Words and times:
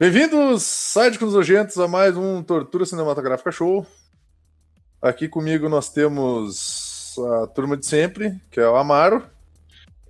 Bem-vindos, 0.00 0.62
sádicos 0.62 1.34
nojentos, 1.34 1.78
a 1.78 1.86
mais 1.86 2.16
um 2.16 2.42
Tortura 2.42 2.86
Cinematográfica 2.86 3.52
Show. 3.52 3.86
Aqui 5.00 5.28
comigo 5.28 5.68
nós 5.68 5.90
temos 5.90 7.14
a 7.18 7.46
turma 7.46 7.76
de 7.76 7.84
sempre, 7.84 8.40
que 8.50 8.58
é 8.58 8.66
o 8.66 8.76
Amaro. 8.76 9.22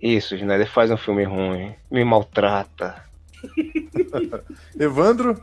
Isso, 0.01 0.37
Schneider 0.37 0.71
faz 0.71 0.91
um 0.91 0.96
filme 0.96 1.25
ruim, 1.25 1.75
me 1.90 2.04
maltrata. 2.04 3.04
Evandro. 4.79 5.43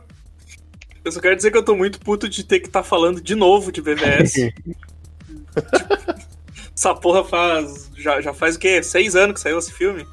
Eu 1.04 1.12
só 1.12 1.20
quero 1.20 1.36
dizer 1.36 1.50
que 1.50 1.56
eu 1.56 1.64
tô 1.64 1.76
muito 1.76 2.00
puto 2.00 2.28
de 2.28 2.44
ter 2.44 2.60
que 2.60 2.66
estar 2.66 2.82
falando 2.82 3.20
de 3.20 3.34
novo 3.34 3.70
de 3.70 3.80
BVS. 3.80 4.52
Essa 6.76 6.94
porra 6.94 7.24
faz. 7.24 7.90
Já, 7.96 8.20
já 8.20 8.34
faz 8.34 8.56
o 8.56 8.58
quê? 8.58 8.82
Seis 8.82 9.16
anos 9.16 9.34
que 9.34 9.40
saiu 9.40 9.58
esse 9.58 9.72
filme? 9.72 10.06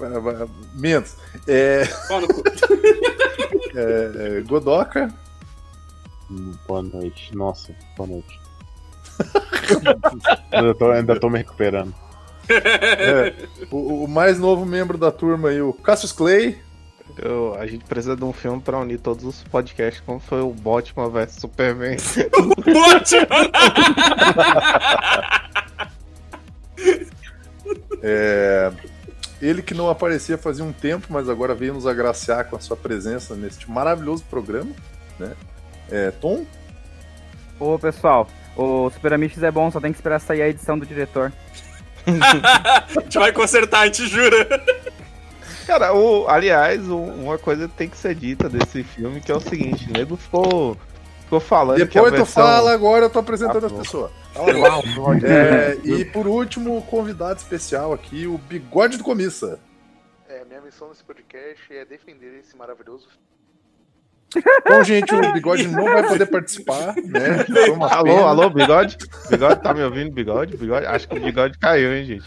é, 0.00 0.04
é, 0.04 0.48
Menos. 0.74 1.16
É, 1.48 1.82
é, 3.74 4.38
é, 4.38 4.40
Godoka. 4.42 5.12
Hum, 6.30 6.54
Boa 6.68 6.82
noite. 6.82 7.34
Nossa, 7.34 7.74
boa 7.96 8.08
noite. 8.08 8.40
ainda, 10.52 10.74
tô, 10.74 10.90
ainda 10.90 11.18
tô 11.18 11.28
me 11.28 11.38
recuperando. 11.38 11.94
É, 12.50 13.34
o, 13.70 14.04
o 14.04 14.08
mais 14.08 14.38
novo 14.38 14.64
membro 14.66 14.96
da 14.98 15.10
turma 15.10 15.48
aí, 15.50 15.60
o 15.60 15.72
Cassius 15.72 16.12
Clay. 16.12 16.58
Eu- 17.18 17.54
a 17.58 17.66
gente 17.66 17.84
precisa 17.84 18.16
de 18.16 18.24
um 18.24 18.32
filme 18.32 18.60
pra 18.62 18.78
unir 18.78 18.98
todos 19.00 19.24
os 19.24 19.42
podcasts, 19.44 20.00
como 20.06 20.20
foi 20.20 20.40
o 20.40 20.52
Batman 20.52 21.08
vs 21.10 21.34
Superman. 21.34 21.96
Batman! 22.64 23.26
É, 28.02 28.72
ele 29.40 29.62
que 29.62 29.74
não 29.74 29.88
aparecia 29.90 30.38
fazia 30.38 30.64
um 30.64 30.72
tempo, 30.72 31.06
mas 31.10 31.28
agora 31.28 31.54
veio 31.54 31.74
nos 31.74 31.86
agraciar 31.86 32.46
com 32.46 32.56
a 32.56 32.60
sua 32.60 32.76
presença 32.76 33.34
neste 33.34 33.70
maravilhoso 33.70 34.24
programa. 34.30 34.70
Né? 35.18 35.32
É, 35.90 36.10
Tom. 36.10 36.46
Ô 37.58 37.78
pessoal, 37.78 38.26
o 38.56 38.88
Super 38.90 39.12
Amish 39.14 39.42
é 39.42 39.50
bom, 39.50 39.70
só 39.70 39.80
tem 39.80 39.92
que 39.92 39.98
esperar 39.98 40.18
sair 40.20 40.42
a 40.42 40.48
edição 40.48 40.78
do 40.78 40.86
diretor. 40.86 41.32
a 42.96 43.00
gente 43.02 43.18
vai 43.18 43.32
consertar, 43.32 43.80
a 43.82 43.86
gente 43.86 44.06
jura. 44.06 44.46
Cara, 45.66 45.94
o, 45.94 46.28
aliás, 46.28 46.88
o- 46.88 46.96
uma 46.98 47.38
coisa 47.38 47.68
tem 47.68 47.88
que 47.88 47.96
ser 47.96 48.14
dita 48.14 48.48
desse 48.48 48.82
filme, 48.82 49.20
que 49.20 49.30
é 49.30 49.34
o 49.36 49.40
seguinte, 49.40 49.88
o 49.88 49.92
nego 49.92 50.16
ficou, 50.16 50.76
ficou 51.24 51.38
falando 51.40 51.76
que 51.76 51.82
a 51.82 51.86
Depois 51.86 52.12
tu 52.12 52.16
versão... 52.16 52.44
fala, 52.44 52.72
agora 52.72 53.04
eu 53.06 53.10
tô 53.10 53.18
apresentando 53.20 53.64
Ah, 53.64 53.66
as 53.66 53.72
pessoas. 53.72 54.10
Uau, 54.36 54.82
É, 55.24 55.76
e 55.84 56.04
por 56.04 56.26
último, 56.26 56.76
o 56.78 56.82
convidado 56.82 57.38
especial 57.38 57.92
aqui, 57.92 58.26
o 58.26 58.36
Bigode 58.38 58.96
do 58.96 59.04
Comissa. 59.04 59.58
É, 60.28 60.44
minha 60.44 60.60
missão 60.60 60.88
nesse 60.88 61.02
podcast 61.04 61.60
é 61.70 61.84
defender 61.84 62.38
esse 62.40 62.56
maravilhoso 62.56 63.08
Bom, 64.68 64.84
gente, 64.84 65.12
o 65.14 65.32
Bigode 65.32 65.66
não 65.68 65.84
vai 65.84 66.06
poder 66.06 66.26
participar, 66.26 66.94
né? 67.04 67.44
Alô, 67.90 68.04
pena. 68.04 68.22
alô, 68.26 68.50
bigode? 68.50 68.96
Bigode, 69.28 69.60
tá 69.62 69.74
me 69.74 69.82
ouvindo, 69.82 70.12
bigode? 70.12 70.56
Bigode? 70.56 70.86
Acho 70.86 71.08
que 71.08 71.16
o 71.18 71.20
bigode 71.20 71.58
caiu, 71.58 71.92
hein, 71.94 72.04
gente? 72.04 72.24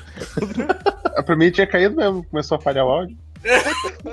Ah, 1.16 1.24
Pra 1.24 1.36
mim 1.36 1.50
tinha 1.52 1.66
caído 1.68 1.96
mesmo, 1.96 2.26
começou 2.30 2.58
a 2.58 2.62
falhar 2.62 2.86
o 2.86 2.90
áudio. 2.90 3.16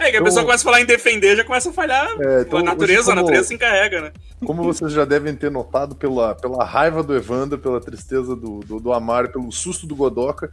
É 0.00 0.10
que 0.10 0.16
a 0.16 0.22
pessoa 0.22 0.44
começa 0.44 0.62
a 0.62 0.64
falar 0.64 0.80
em 0.80 0.86
defender, 0.86 1.36
já 1.36 1.44
começa 1.44 1.70
a 1.70 1.72
falhar. 1.72 2.08
É, 2.20 2.40
então, 2.40 2.58
a 2.58 2.62
natureza, 2.62 3.00
hoje, 3.00 3.10
a 3.10 3.14
como- 3.14 3.22
natureza 3.22 3.48
se 3.48 3.54
encarrega, 3.54 4.00
né? 4.00 4.12
Como 4.44 4.62
vocês 4.64 4.90
já 4.92 5.04
devem 5.04 5.34
ter 5.36 5.50
notado 5.50 5.94
pela, 5.94 6.34
pela 6.34 6.64
raiva 6.64 7.02
do 7.02 7.14
Evandro, 7.14 7.58
pela 7.58 7.80
tristeza 7.80 8.34
do, 8.34 8.58
do, 8.60 8.80
do 8.80 8.92
Amaro, 8.92 9.30
pelo 9.30 9.52
susto 9.52 9.86
do 9.86 9.94
Godoka, 9.94 10.50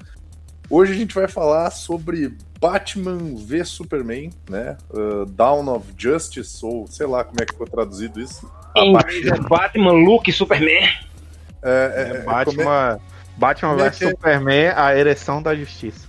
hoje 0.69 0.93
a 0.93 0.95
gente 0.95 1.13
vai 1.13 1.27
falar 1.27 1.69
sobre 1.71 2.35
Batman 2.59 3.35
v 3.35 3.63
Superman, 3.63 4.29
né? 4.49 4.77
Uh, 4.89 5.25
Dawn 5.25 5.67
of 5.69 5.85
Justice, 5.97 6.65
ou 6.65 6.87
sei 6.87 7.05
lá 7.05 7.23
como 7.23 7.37
é 7.41 7.45
que 7.45 7.53
ficou 7.53 7.67
traduzido 7.67 8.19
isso. 8.19 8.49
Em 8.75 8.91
inglês 8.91 9.27
é 9.27 9.39
Batman, 9.39 9.91
Luke, 9.91 10.31
Superman. 10.31 10.89
É, 11.61 12.13
É, 12.17 12.21
Batman, 12.21 12.99
Batman 13.37 13.69
como 13.71 13.81
é 13.81 13.89
vs 13.89 13.97
que 13.97 14.05
é? 14.05 14.09
Superman, 14.09 14.67
a 14.75 14.95
ereção 14.95 15.41
da 15.41 15.55
justiça. 15.55 16.07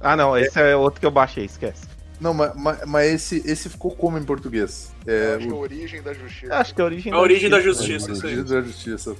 Ah, 0.00 0.16
não, 0.16 0.36
esse 0.36 0.60
é 0.60 0.76
outro 0.76 1.00
que 1.00 1.06
eu 1.06 1.10
baixei, 1.10 1.44
esquece. 1.44 1.86
Não, 2.20 2.32
mas, 2.32 2.52
mas, 2.54 2.78
mas 2.86 3.12
esse, 3.12 3.42
esse 3.44 3.68
ficou 3.68 3.90
como 3.90 4.16
em 4.16 4.24
português? 4.24 4.92
É, 5.06 5.34
acho 5.36 5.46
que 5.46 5.52
é 5.52 5.56
a 5.56 5.58
origem 5.58 6.02
da 6.02 6.14
justiça. 6.14 6.54
Acho 6.54 6.74
que 6.74 6.80
é 6.80 6.84
a 6.84 6.86
origem 6.86 7.12
A 7.12 7.18
origem 7.18 7.50
da 7.50 7.60
justiça, 7.60 8.12
isso 8.12 8.26
aí. 8.26 8.34
Justiça 8.34 8.54
da 8.54 8.66
Justiça. 8.66 9.16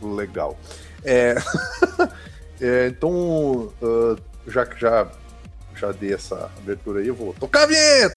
Legal. 0.00 0.56
É, 1.04 1.34
é, 2.60 2.88
então, 2.88 3.72
uh, 3.80 4.18
já 4.46 4.66
que 4.66 4.80
já, 4.80 5.06
já 5.76 5.92
dei 5.92 6.12
essa 6.12 6.50
abertura 6.58 7.00
aí, 7.00 7.06
eu 7.06 7.14
vou 7.14 7.32
tocar 7.34 7.62
a 7.62 7.66
vinheta! 7.66 8.14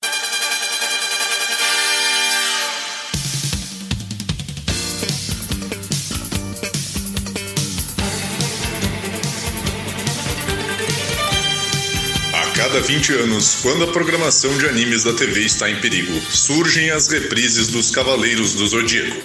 A 12.33 12.51
cada 12.55 12.81
20 12.81 13.13
anos, 13.13 13.59
quando 13.61 13.83
a 13.83 13.87
programação 13.91 14.57
de 14.57 14.67
animes 14.67 15.03
da 15.03 15.13
TV 15.13 15.41
está 15.41 15.69
em 15.69 15.79
perigo, 15.79 16.19
surgem 16.31 16.89
as 16.89 17.07
reprises 17.07 17.67
dos 17.67 17.91
Cavaleiros 17.91 18.55
do 18.55 18.65
Zodíaco. 18.67 19.21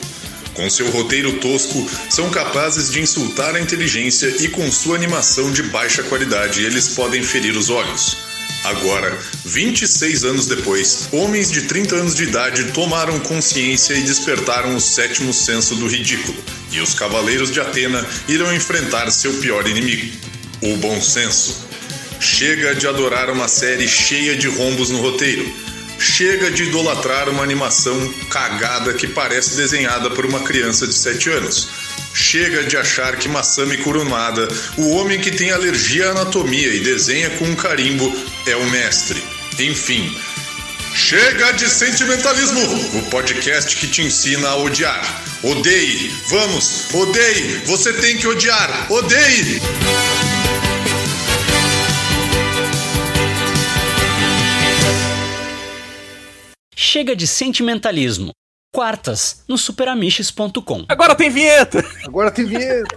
Com 0.57 0.71
seu 0.71 0.91
roteiro 0.91 1.35
tosco, 1.35 1.87
são 2.09 2.31
capazes 2.31 2.91
de 2.91 2.99
insultar 2.99 3.55
a 3.55 3.61
inteligência 3.61 4.27
e 4.41 4.49
com 4.49 4.73
sua 4.73 4.97
animação 4.97 5.53
de 5.53 5.63
baixa 5.65 6.03
qualidade, 6.03 6.65
eles 6.65 6.89
podem 6.89 7.23
ferir 7.23 7.55
os 7.55 7.69
olhos. 7.69 8.17
Agora, 8.65 9.17
26 9.45 10.25
anos 10.25 10.47
depois, 10.47 11.11
homens 11.13 11.53
de 11.53 11.63
30 11.63 11.97
anos 11.97 12.15
de 12.15 12.23
idade 12.23 12.73
tomaram 12.73 13.21
consciência 13.21 13.93
e 13.93 14.03
despertaram 14.03 14.75
o 14.75 14.81
sétimo 14.81 15.31
senso 15.33 15.77
do 15.77 15.87
ridículo, 15.87 16.37
e 16.73 16.81
os 16.81 16.95
Cavaleiros 16.95 17.53
de 17.53 17.61
Atena 17.61 18.05
irão 18.27 18.53
enfrentar 18.53 19.11
seu 19.11 19.35
pior 19.35 19.69
inimigo, 19.69 20.11
o 20.63 20.77
bom 20.79 21.01
senso. 21.03 21.67
Chega 22.19 22.75
de 22.75 22.89
adorar 22.89 23.29
uma 23.29 23.47
série 23.47 23.87
cheia 23.87 24.35
de 24.35 24.49
rombos 24.49 24.89
no 24.89 25.03
roteiro. 25.03 25.47
Chega 25.99 26.51
de 26.51 26.65
idolatrar 26.65 27.29
uma 27.29 27.43
animação 27.43 28.13
cagada 28.31 28.93
que 28.95 29.07
parece 29.07 29.57
desenhada 29.57 30.11
por 30.11 30.27
uma 30.27 30.41
criança 30.41 30.87
de 30.87 30.95
7 30.95 31.31
anos. 31.31 31.69
Chega 32.15 32.65
de 32.65 32.77
achar 32.77 33.17
que 33.17 33.29
Masami 33.29 33.77
Kurumada, 33.79 34.49
o 34.77 34.91
homem 34.91 35.21
que 35.21 35.31
tem 35.31 35.51
alergia 35.51 36.09
à 36.09 36.11
anatomia 36.13 36.75
e 36.75 36.81
desenha 36.81 37.31
com 37.31 37.45
um 37.45 37.55
carimbo, 37.55 38.11
é 38.47 38.57
o 38.57 38.65
mestre. 38.71 39.23
Enfim, 39.59 40.15
Chega 40.97 41.53
de 41.53 41.69
sentimentalismo! 41.69 42.59
O 42.99 43.03
podcast 43.11 43.77
que 43.77 43.87
te 43.87 44.01
ensina 44.01 44.49
a 44.49 44.57
odiar. 44.57 45.23
Odeie! 45.43 46.11
Vamos! 46.31 46.93
Odeie! 46.95 47.61
Você 47.67 47.93
tem 47.93 48.17
que 48.17 48.27
odiar! 48.27 48.91
Odeie! 48.91 49.61
Chega 56.97 57.15
de 57.15 57.27
sentimentalismo. 57.27 58.33
Quartas 58.75 59.45
no 59.47 59.59
superamiches.com. 59.59 60.87
Agora 60.89 61.15
tem 61.15 61.29
vinheta! 61.29 61.85
Agora 62.07 62.31
tem 62.31 62.47
vinheta! 62.47 62.97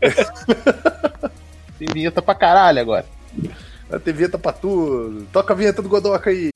Tem 1.76 1.88
vinheta 1.92 2.22
pra 2.22 2.36
caralho 2.36 2.78
agora. 2.78 3.04
Tem 4.04 4.14
vinheta 4.14 4.38
pra 4.38 4.52
tudo! 4.52 5.26
Toca 5.32 5.52
a 5.52 5.56
vinheta 5.56 5.82
do 5.82 5.88
Godoka 5.88 6.30
aí! 6.30 6.50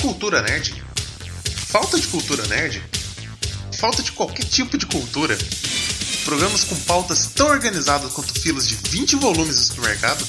Cultura 0.00 0.40
nerd? 0.40 0.82
Falta 1.68 2.00
de 2.00 2.06
cultura 2.06 2.46
nerd? 2.46 2.82
Falta 3.82 4.00
de 4.00 4.12
qualquer 4.12 4.44
tipo 4.44 4.78
de 4.78 4.86
cultura? 4.86 5.36
Programas 6.24 6.62
com 6.62 6.76
pautas 6.82 7.26
tão 7.26 7.48
organizadas 7.48 8.12
quanto 8.12 8.32
filas 8.40 8.68
de 8.68 8.76
20 8.76 9.16
volumes 9.16 9.56
no 9.56 9.64
supermercado? 9.64 10.24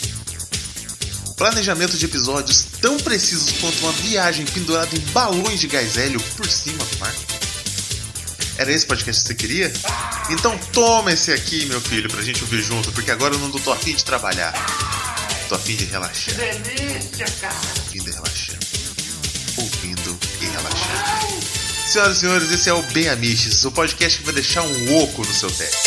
Planejamento 1.38 1.95
de 1.95 2.03
episódios 2.03 2.65
tão 2.81 2.97
precisos 2.97 3.51
quanto 3.61 3.77
uma 3.81 3.91
viagem 3.91 4.44
pendurada 4.44 4.89
em 4.95 5.00
balões 5.11 5.59
de 5.59 5.67
gás 5.67 5.97
hélio 5.97 6.19
por 6.35 6.47
cima 6.47 6.83
do 6.83 6.97
mar? 6.97 7.13
Era 8.57 8.71
esse 8.71 8.88
podcast 8.88 9.21
que 9.21 9.27
você 9.27 9.35
queria? 9.35 9.71
Então 10.31 10.57
toma 10.73 11.11
esse 11.11 11.31
aqui, 11.31 11.67
meu 11.67 11.79
filho, 11.79 12.09
pra 12.09 12.23
gente 12.23 12.41
ouvir 12.41 12.63
junto, 12.63 12.91
porque 12.91 13.11
agora 13.11 13.35
eu 13.35 13.39
não 13.39 13.51
tô 13.51 13.71
afim 13.71 13.94
de 13.94 14.03
trabalhar. 14.03 14.51
Tô 15.47 15.53
afim 15.53 15.75
de 15.75 15.85
relaxar. 15.85 16.33
Delícia, 16.33 17.25
cara! 17.39 17.53
Afim 17.53 17.99
de 17.99 18.09
relaxar. 18.09 18.32
Senhoras 21.94 22.18
e 22.18 22.19
senhores, 22.22 22.51
esse 22.51 22.69
é 22.72 22.74
o 22.74 22.81
Bem 22.92 23.07
Amiches, 23.07 23.63
o 23.66 23.72
podcast 23.72 24.18
que 24.18 24.25
vai 24.25 24.34
deixar 24.34 24.63
um 24.63 25.04
oco 25.04 25.19
no 25.19 25.25
seu 25.25 25.48
teto. 25.48 25.78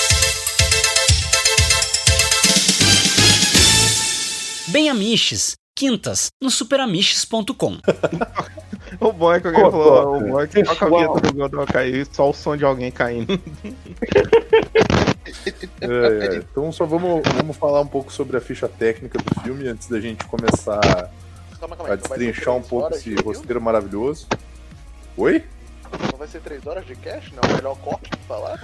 Bem 4.69 4.89
Amiches, 4.89 5.57
quintas, 5.75 6.29
no 6.41 6.49
superamiches.com. 6.49 7.79
O 9.01 9.13
bom 9.13 9.33
é 9.33 9.41
que 9.41 9.49
alguém 9.49 9.63
falou, 9.63 10.17
o 10.17 10.21
bom 10.21 10.41
é 10.41 10.47
que 10.47 10.61
a 10.61 10.63
vinheta 10.63 11.21
do 11.21 11.35
Godoka 11.35 11.81
aí, 11.81 12.07
só 12.13 12.31
o 12.31 12.33
som 12.33 12.57
de 12.57 12.65
alguém 12.65 12.93
caindo. 12.93 13.37
É, 15.81 15.87
é, 15.87 16.37
então 16.37 16.71
só 16.71 16.87
vamos, 16.87 17.21
vamos 17.35 17.57
falar 17.57 17.81
um 17.81 17.87
pouco 17.87 18.13
sobre 18.13 18.37
a 18.37 18.41
ficha 18.41 18.69
técnica 18.69 19.19
do 19.19 19.41
filme 19.41 19.67
antes 19.67 19.89
da 19.89 20.01
gente 20.01 20.25
começar 20.27 21.11
Calma, 21.59 21.77
calma 21.77 21.93
a. 21.93 21.95
Então 21.95 22.17
destrinchar 22.17 22.55
um 22.55 22.63
pouco 22.63 22.95
esse 22.95 23.13
roteiro 23.17 23.61
maravilhoso. 23.61 24.29
Oi? 25.17 25.45
Não 26.13 26.19
vai 26.19 26.29
ser 26.29 26.41
3 26.41 26.67
horas 26.67 26.87
de 26.87 26.95
cast? 26.97 27.33
Não, 27.35 27.49
é 27.49 27.53
o 27.53 27.57
melhor 27.57 27.77
corte 27.79 28.11
que 28.11 28.19
falar? 28.27 28.61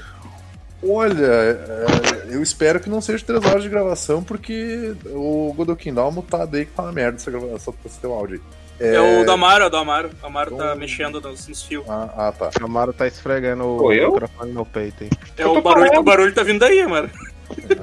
Olha, 0.85 1.27
é, 1.27 2.25
eu 2.31 2.43
espero 2.43 2.81
que 2.81 2.91
não 2.91 3.01
seja 3.01 3.25
três 3.25 3.45
horas 3.45 3.63
de 3.63 3.69
gravação, 3.69 4.21
porque 4.21 4.97
o 5.07 5.53
Godokin 5.57 5.95
dá 5.95 6.03
uma 6.03 6.11
mutada 6.11 6.57
aí 6.59 6.67
que 6.67 6.73
tá 6.73 6.83
uma 6.83 6.91
merda 6.91 7.19
essa 7.19 7.31
gravação, 7.31 7.73
esse 7.87 8.01
teu 8.01 8.13
áudio 8.13 8.41
aí. 8.81 8.85
É 8.95 8.99
o 9.01 9.25
do 9.25 9.31
Amaro, 9.31 9.63
é 9.63 9.67
o 9.69 9.71
do 9.71 9.77
Amaro. 9.77 10.11
O 10.21 10.27
Amaro 10.27 10.57
tá 10.57 10.65
Então- 10.65 10.77
mexendo 10.77 11.21
nos, 11.21 11.47
nos 11.47 11.63
fios. 11.63 11.85
Ah, 11.89 12.11
ah, 12.17 12.33
tá. 12.33 12.51
O 12.61 12.65
Amaro 12.65 12.93
tá 12.93 13.07
esfregando 13.07 13.65
o 13.65 13.93
eu? 13.93 14.11
microfone 14.11 14.51
no 14.53 14.67
peito 14.67 15.05
aí. 15.05 15.11
É, 15.39 15.47
o, 15.47 15.63
barulho, 15.63 16.01
o 16.01 16.03
barulho 16.03 16.35
tá 16.35 16.43
vindo 16.43 16.59
daí, 16.59 16.81
Amaro. 16.81 17.09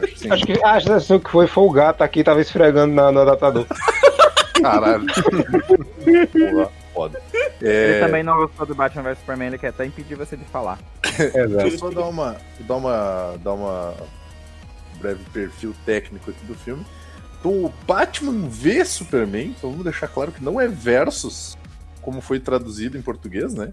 Acho. 0.03 0.33
Acho 0.33 0.45
que 0.45 0.61
a 0.65 0.81
sensação 0.81 1.19
que 1.19 1.29
foi 1.29 1.47
foi 1.47 1.63
o 1.63 1.71
gato 1.71 2.01
aqui, 2.01 2.21
tava 2.21 2.41
esfregando 2.41 2.93
na- 2.93 3.13
no 3.13 3.21
adaptador. 3.21 3.65
Caralho. 4.61 5.05
Porra, 6.51 6.69
foda. 6.93 7.21
Ele 7.61 7.71
É, 7.71 7.99
também 7.99 8.23
não 8.23 8.37
gostou 8.37 8.65
do 8.65 8.73
Batman 8.75 9.03
vs 9.03 9.19
Superman, 9.19 9.47
ele 9.49 9.57
quer 9.57 9.67
até 9.69 9.85
impedir 9.85 10.15
você 10.15 10.37
de 10.37 10.45
falar. 10.45 10.79
Deixa 11.17 11.37
Exato. 11.39 11.67
eu 11.67 11.77
só 11.77 11.89
dar 11.89 12.05
uma, 12.05 12.37
dar 12.61 12.75
uma, 12.75 13.37
dar 13.43 13.53
uma 13.53 13.93
breve 14.99 15.23
perfil 15.33 15.73
técnico 15.85 16.29
aqui 16.31 16.45
do 16.45 16.55
filme. 16.55 16.85
Então, 17.39 17.51
o 17.63 17.73
Batman 17.87 18.47
v 18.49 18.83
Superman, 18.85 19.47
então 19.57 19.69
vamos 19.71 19.83
deixar 19.85 20.07
claro 20.07 20.31
que 20.31 20.43
não 20.43 20.59
é 20.59 20.67
versus, 20.67 21.57
como 22.01 22.19
foi 22.21 22.39
traduzido 22.39 22.97
em 22.97 23.01
português, 23.01 23.53
né? 23.53 23.71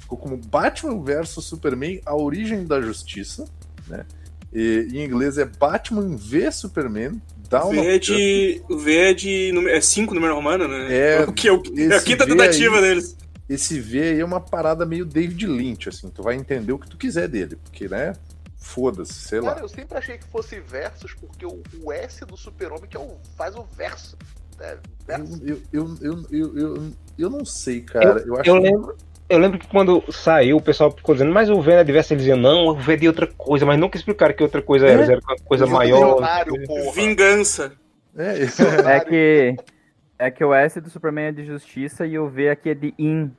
Ficou 0.00 0.18
como 0.18 0.36
Batman 0.36 1.02
versus 1.02 1.44
Superman, 1.44 2.00
a 2.04 2.14
origem 2.16 2.64
da 2.64 2.80
justiça, 2.80 3.46
né? 3.86 4.04
E, 4.52 4.88
em 4.92 5.04
inglês 5.04 5.38
é 5.38 5.44
Batman 5.44 6.16
v 6.16 6.50
Superman, 6.52 7.20
Dawn 7.50 7.70
V 7.70 7.78
of 7.80 7.88
é 7.88 7.98
de. 7.98 8.62
O 8.68 8.78
V 8.78 8.96
é 8.96 9.14
de. 9.14 9.50
número- 9.52 9.76
É 9.76 9.80
5 9.80 10.14
número 10.14 10.34
romano, 10.34 10.66
né? 10.68 10.86
É, 10.90 11.20
o 11.28 11.32
que 11.32 11.48
é, 11.48 11.52
o, 11.52 11.62
é 11.76 11.96
a 11.96 12.00
quinta 12.02 12.26
tentativa 12.26 12.76
aí- 12.76 12.82
deles. 12.82 13.16
Esse 13.48 13.78
V 13.80 14.00
aí 14.00 14.20
é 14.20 14.24
uma 14.24 14.40
parada 14.40 14.86
meio 14.86 15.04
David 15.04 15.46
Lynch, 15.46 15.88
assim, 15.88 16.08
tu 16.10 16.22
vai 16.22 16.34
entender 16.34 16.72
o 16.72 16.78
que 16.78 16.88
tu 16.88 16.96
quiser 16.96 17.28
dele, 17.28 17.56
porque, 17.56 17.88
né? 17.88 18.14
Foda-se, 18.56 19.12
sei 19.12 19.40
lá. 19.40 19.52
Cara, 19.52 19.64
eu 19.64 19.68
sempre 19.68 19.98
achei 19.98 20.16
que 20.16 20.24
fosse 20.24 20.58
versus, 20.60 21.12
porque 21.14 21.44
o, 21.44 21.62
o 21.82 21.92
S 21.92 22.24
do 22.24 22.36
super-homem 22.36 22.86
que 22.88 22.96
é 22.96 23.00
o, 23.00 23.16
faz 23.36 23.54
o 23.54 23.62
verso. 23.76 24.16
É, 24.58 24.78
verso. 25.06 25.42
Eu, 25.44 25.60
eu, 25.70 25.96
eu, 26.00 26.24
eu, 26.30 26.58
eu, 26.58 26.92
eu 27.18 27.28
não 27.30 27.44
sei, 27.44 27.82
cara. 27.82 28.20
Eu, 28.26 28.40
acho 28.40 28.48
Eu 28.48 28.54
que- 28.56 28.60
lembro, 28.70 28.96
eu 29.28 29.38
lembro 29.38 29.58
que 29.58 29.66
quando 29.66 30.02
saiu, 30.10 30.56
o 30.56 30.62
pessoal 30.62 30.90
ficou 30.90 31.14
dizendo, 31.14 31.32
mas 31.32 31.50
o 31.50 31.60
V 31.60 31.72
é 31.72 31.84
diverso, 31.84 32.14
eles 32.14 32.22
diziam, 32.24 32.38
não, 32.38 32.68
o 32.68 32.74
V 32.74 32.94
é 32.94 32.96
de 32.96 33.06
outra 33.08 33.26
coisa, 33.26 33.66
mas 33.66 33.78
nunca 33.78 33.98
explicaram 33.98 34.34
que 34.34 34.42
outra 34.42 34.62
coisa 34.62 34.86
era, 34.86 35.02
É? 35.02 35.12
era 35.12 35.20
uma 35.20 35.36
coisa 35.44 35.64
Exato. 35.64 35.76
maior. 35.76 36.44
Vingança. 36.94 37.72
É, 38.16 38.44
É 38.96 39.00
que. 39.00 39.56
É 40.26 40.30
que 40.30 40.44
o 40.44 40.54
S 40.54 40.80
do 40.80 40.88
Superman 40.88 41.26
é 41.26 41.32
de 41.32 41.44
justiça 41.44 42.06
e 42.06 42.18
o 42.18 42.28
V 42.28 42.48
aqui 42.50 42.70
é 42.70 42.74
de 42.74 42.94
in. 42.98 43.30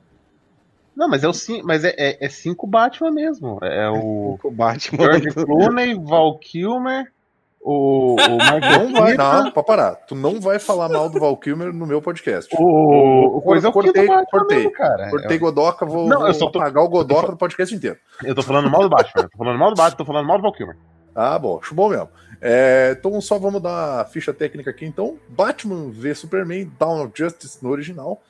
Não, 0.96 1.08
mas 1.08 1.24
é 1.24 1.28
o 1.28 1.32
mas 1.64 1.84
é, 1.84 1.94
é, 1.98 2.24
é 2.24 2.28
cinco 2.28 2.66
Batman 2.66 3.10
mesmo. 3.10 3.58
É 3.62 3.88
o 3.90 4.38
O 4.42 4.50
Batman. 4.50 5.04
George 5.04 5.30
Clooney, 5.34 5.94
Val 5.94 6.38
Kilmer, 6.38 7.12
o, 7.60 8.14
o 8.14 8.36
Mark 8.38 8.62
não 8.62 8.92
vai, 8.92 9.14
não, 9.14 9.50
pra 9.50 9.62
parar. 9.62 9.96
Tu 9.96 10.14
não 10.14 10.40
vai 10.40 10.58
falar 10.58 10.88
mal 10.88 11.10
do 11.10 11.18
Val 11.18 11.36
Kilmer 11.36 11.72
no 11.72 11.86
meu 11.86 12.00
podcast. 12.00 12.54
o, 12.56 13.36
o 13.38 13.42
coisa 13.42 13.66
é 13.66 13.70
o 13.70 13.72
cortei, 13.72 14.06
Batman 14.06 14.24
cortei. 14.30 14.58
mesmo, 14.58 14.72
cara. 14.72 15.10
Cortei 15.10 15.38
Godoca, 15.38 15.84
vou, 15.84 16.08
Não, 16.08 16.20
eu 16.20 16.26
vou 16.26 16.34
só 16.34 16.48
tô- 16.50 16.60
apagar 16.60 16.84
o 16.84 16.88
Godoca 16.88 17.32
do 17.32 17.36
podcast 17.36 17.74
inteiro. 17.74 17.98
Eu 18.24 18.34
tô 18.34 18.42
falando 18.42 18.70
mal 18.70 18.82
do 18.82 18.88
Batman. 18.88 19.28
Tô 19.28 19.36
falando 19.38 19.58
mal 19.58 19.70
do 19.70 19.76
Batman, 19.76 19.96
tô 19.98 20.04
falando 20.04 20.26
mal 20.26 20.36
do 20.38 20.42
Val 20.42 20.52
Kilmer. 20.52 20.76
Ah, 21.14 21.38
bom, 21.38 21.58
acho 21.60 21.74
bom 21.74 21.88
mesmo. 21.88 22.08
É, 22.40 22.96
então 22.98 23.20
só 23.20 23.38
vamos 23.38 23.62
dar 23.62 24.00
a 24.00 24.04
ficha 24.04 24.32
técnica 24.32 24.70
aqui 24.70 24.84
então. 24.84 25.18
Batman 25.28 25.90
v 25.90 26.14
Superman, 26.14 26.70
Dawn 26.78 27.04
of 27.04 27.12
Justice 27.14 27.62
no 27.62 27.70
original. 27.70 28.22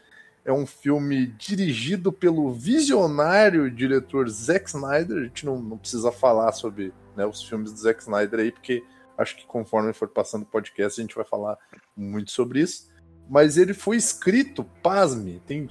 É 0.44 0.52
um 0.52 0.64
filme 0.64 1.26
dirigido 1.26 2.12
pelo 2.12 2.52
visionário 2.52 3.70
diretor 3.70 4.28
Zack 4.28 4.68
Snyder. 4.68 5.18
A 5.18 5.24
gente 5.24 5.44
não, 5.44 5.60
não 5.60 5.76
precisa 5.76 6.12
falar 6.12 6.52
sobre 6.52 6.92
né, 7.16 7.26
os 7.26 7.42
filmes 7.42 7.72
do 7.72 7.78
Zack 7.78 8.00
Snyder 8.02 8.40
aí, 8.40 8.52
porque 8.52 8.84
acho 9.18 9.36
que 9.36 9.46
conforme 9.46 9.92
for 9.92 10.08
passando 10.08 10.42
o 10.42 10.46
podcast 10.46 11.00
a 11.00 11.02
gente 11.02 11.16
vai 11.16 11.24
falar 11.24 11.58
muito 11.96 12.30
sobre 12.30 12.60
isso. 12.60 12.88
Mas 13.28 13.56
ele 13.56 13.74
foi 13.74 13.96
escrito, 13.96 14.62
pasme, 14.82 15.42
tem 15.46 15.68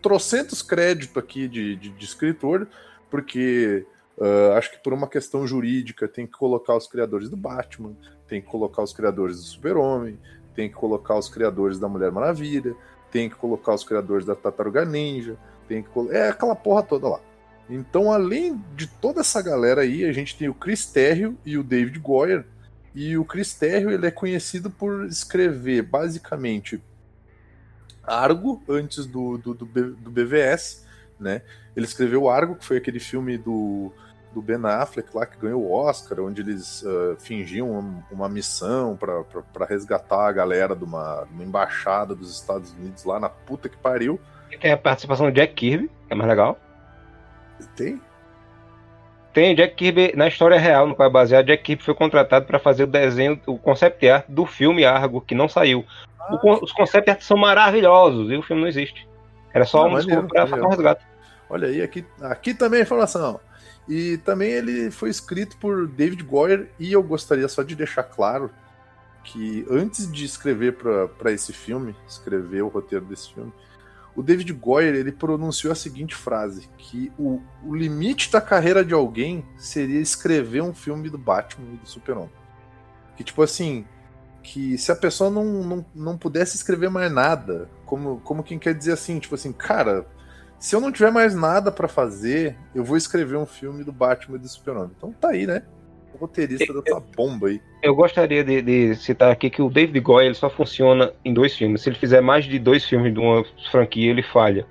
trocentos 0.00 0.62
créditos 0.62 1.16
aqui 1.16 1.48
de, 1.48 1.74
de, 1.74 1.88
de 1.88 2.04
escritor, 2.04 2.68
porque 3.10 3.84
Uh, 4.16 4.52
acho 4.56 4.70
que 4.70 4.78
por 4.78 4.92
uma 4.92 5.08
questão 5.08 5.46
jurídica 5.46 6.06
tem 6.06 6.24
que 6.26 6.32
colocar 6.32 6.76
os 6.76 6.86
criadores 6.86 7.28
do 7.28 7.36
Batman, 7.36 7.94
tem 8.28 8.40
que 8.40 8.46
colocar 8.46 8.82
os 8.82 8.92
criadores 8.92 9.38
do 9.38 9.42
Super-Homem, 9.42 10.18
tem 10.54 10.68
que 10.68 10.74
colocar 10.74 11.18
os 11.18 11.28
criadores 11.28 11.78
da 11.78 11.88
Mulher 11.88 12.12
Maravilha, 12.12 12.76
tem 13.10 13.28
que 13.28 13.34
colocar 13.34 13.74
os 13.74 13.84
criadores 13.84 14.24
da 14.24 14.34
Tartaruga 14.34 14.84
Ninja, 14.84 15.36
tem 15.68 15.82
que 15.82 15.88
é 16.10 16.28
aquela 16.28 16.54
porra 16.54 16.82
toda 16.82 17.08
lá. 17.08 17.20
Então, 17.68 18.12
além 18.12 18.62
de 18.76 18.86
toda 18.86 19.20
essa 19.20 19.40
galera 19.40 19.82
aí, 19.82 20.04
a 20.04 20.12
gente 20.12 20.36
tem 20.36 20.48
o 20.48 20.54
Chris 20.54 20.86
Terrio 20.86 21.36
e 21.44 21.56
o 21.56 21.64
David 21.64 21.98
Goyer. 21.98 22.44
E 22.94 23.16
o 23.16 23.24
Chris 23.24 23.54
Terrio 23.54 23.90
ele 23.90 24.06
é 24.06 24.10
conhecido 24.10 24.70
por 24.70 25.06
escrever 25.06 25.82
basicamente 25.82 26.80
Argo 28.02 28.62
antes 28.68 29.06
do, 29.06 29.38
do, 29.38 29.54
do, 29.54 29.64
do 29.64 30.10
BVS, 30.10 30.84
né? 31.18 31.42
Ele 31.74 31.86
escreveu 31.86 32.28
Argo, 32.28 32.54
que 32.54 32.64
foi 32.64 32.76
aquele 32.76 33.00
filme 33.00 33.38
do, 33.38 33.92
do 34.34 34.42
Ben 34.42 34.58
Affleck 34.64 35.08
lá 35.16 35.24
que 35.24 35.38
ganhou 35.38 35.62
o 35.62 35.72
Oscar, 35.72 36.20
onde 36.20 36.42
eles 36.42 36.84
ah, 36.86 37.16
fingiam 37.18 37.70
uma, 37.70 38.04
uma 38.10 38.28
missão 38.28 38.96
para 38.96 39.64
resgatar 39.66 40.26
a 40.26 40.32
galera 40.32 40.74
de 40.76 40.84
uma, 40.84 41.22
uma 41.30 41.42
embaixada 41.44 42.14
dos 42.14 42.34
Estados 42.34 42.72
Unidos 42.72 43.04
lá 43.04 43.18
na 43.20 43.28
puta 43.28 43.68
que 43.68 43.76
pariu. 43.76 44.20
Tem 44.60 44.70
a 44.72 44.76
participação 44.76 45.26
do 45.26 45.32
Jack 45.32 45.54
Kirby, 45.54 45.88
que 46.06 46.12
é 46.12 46.14
mais 46.14 46.28
legal. 46.28 46.58
Tem? 47.76 48.00
Tem 49.32 49.52
o 49.52 49.56
Jack 49.56 49.74
Kirby 49.74 50.12
na 50.16 50.28
história 50.28 50.58
real, 50.58 50.86
no 50.86 50.94
qual 50.94 51.08
é 51.08 51.10
baseado. 51.12 51.46
Jack 51.46 51.62
Kirby 51.64 51.82
foi 51.82 51.94
contratado 51.94 52.46
para 52.46 52.58
fazer 52.58 52.84
o 52.84 52.86
desenho, 52.86 53.40
o 53.46 53.58
concept 53.58 54.08
art 54.08 54.24
do 54.28 54.46
filme 54.46 54.84
Argo, 54.84 55.20
que 55.20 55.34
não 55.34 55.48
saiu. 55.48 55.84
O 56.30 56.38
con- 56.38 56.60
os 56.62 56.72
concept 56.72 57.10
art 57.10 57.20
são 57.20 57.36
maravilhosos 57.36 58.30
e 58.30 58.36
o 58.36 58.42
filme 58.42 58.62
não 58.62 58.68
existe. 58.68 59.08
Era 59.52 59.64
só 59.64 59.86
Ah, 59.86 59.88
um 59.88 59.96
desculpa 59.96 60.28
pra 60.28 60.46
fazer 60.46 60.62
um 60.62 60.68
resgate. 60.68 61.04
Olha 61.50 61.68
aí, 61.68 61.82
aqui, 61.82 62.04
aqui 62.22 62.54
também 62.54 62.80
é 62.80 62.82
informação. 62.84 63.40
E 63.88 64.16
também 64.18 64.50
ele 64.50 64.90
foi 64.90 65.10
escrito 65.10 65.56
por 65.58 65.86
David 65.86 66.22
Goyer, 66.22 66.70
e 66.78 66.92
eu 66.92 67.02
gostaria 67.02 67.48
só 67.48 67.62
de 67.62 67.74
deixar 67.74 68.04
claro 68.04 68.50
que 69.22 69.66
antes 69.70 70.10
de 70.10 70.24
escrever 70.24 70.76
para 71.18 71.32
esse 71.32 71.52
filme, 71.52 71.94
escrever 72.06 72.62
o 72.62 72.68
roteiro 72.68 73.04
desse 73.04 73.32
filme, 73.32 73.52
o 74.16 74.22
David 74.22 74.52
Goyer 74.52 74.94
ele 74.94 75.10
pronunciou 75.10 75.72
a 75.72 75.76
seguinte 75.76 76.14
frase: 76.14 76.68
que 76.78 77.10
o, 77.18 77.40
o 77.64 77.74
limite 77.74 78.30
da 78.30 78.40
carreira 78.40 78.84
de 78.84 78.94
alguém 78.94 79.44
seria 79.56 80.00
escrever 80.00 80.62
um 80.62 80.74
filme 80.74 81.10
do 81.10 81.18
Batman 81.18 81.74
e 81.74 81.76
do 81.76 81.88
Super-Homem. 81.88 82.30
Que 83.16 83.24
tipo 83.24 83.42
assim, 83.42 83.84
que 84.42 84.78
se 84.78 84.92
a 84.92 84.96
pessoa 84.96 85.30
não, 85.30 85.44
não, 85.44 85.86
não 85.94 86.18
pudesse 86.18 86.56
escrever 86.56 86.90
mais 86.90 87.10
nada, 87.10 87.68
como, 87.84 88.20
como 88.20 88.44
quem 88.44 88.58
quer 88.58 88.74
dizer 88.74 88.92
assim, 88.92 89.18
tipo 89.18 89.34
assim, 89.34 89.52
cara, 89.52 90.06
se 90.64 90.74
eu 90.74 90.80
não 90.80 90.90
tiver 90.90 91.12
mais 91.12 91.34
nada 91.34 91.70
pra 91.70 91.86
fazer, 91.86 92.56
eu 92.74 92.82
vou 92.82 92.96
escrever 92.96 93.36
um 93.36 93.44
filme 93.44 93.84
do 93.84 93.92
Batman 93.92 94.38
e 94.38 94.40
do 94.40 94.48
Super-Homem. 94.48 94.92
Então 94.96 95.12
tá 95.12 95.28
aí, 95.28 95.46
né? 95.46 95.62
O 96.14 96.16
roteirista 96.16 96.72
dessa 96.72 97.02
bomba 97.14 97.48
aí. 97.48 97.60
Eu 97.82 97.94
gostaria 97.94 98.42
de, 98.42 98.62
de 98.62 98.94
citar 98.94 99.30
aqui 99.30 99.50
que 99.50 99.60
o 99.60 99.68
David 99.68 100.00
Goyer 100.00 100.28
ele 100.28 100.34
só 100.34 100.48
funciona 100.48 101.12
em 101.22 101.34
dois 101.34 101.54
filmes. 101.54 101.82
Se 101.82 101.90
ele 101.90 101.98
fizer 101.98 102.22
mais 102.22 102.46
de 102.46 102.58
dois 102.58 102.82
filmes 102.82 103.12
de 103.12 103.20
uma 103.20 103.44
franquia, 103.70 104.10
ele 104.10 104.22
falha. 104.22 104.66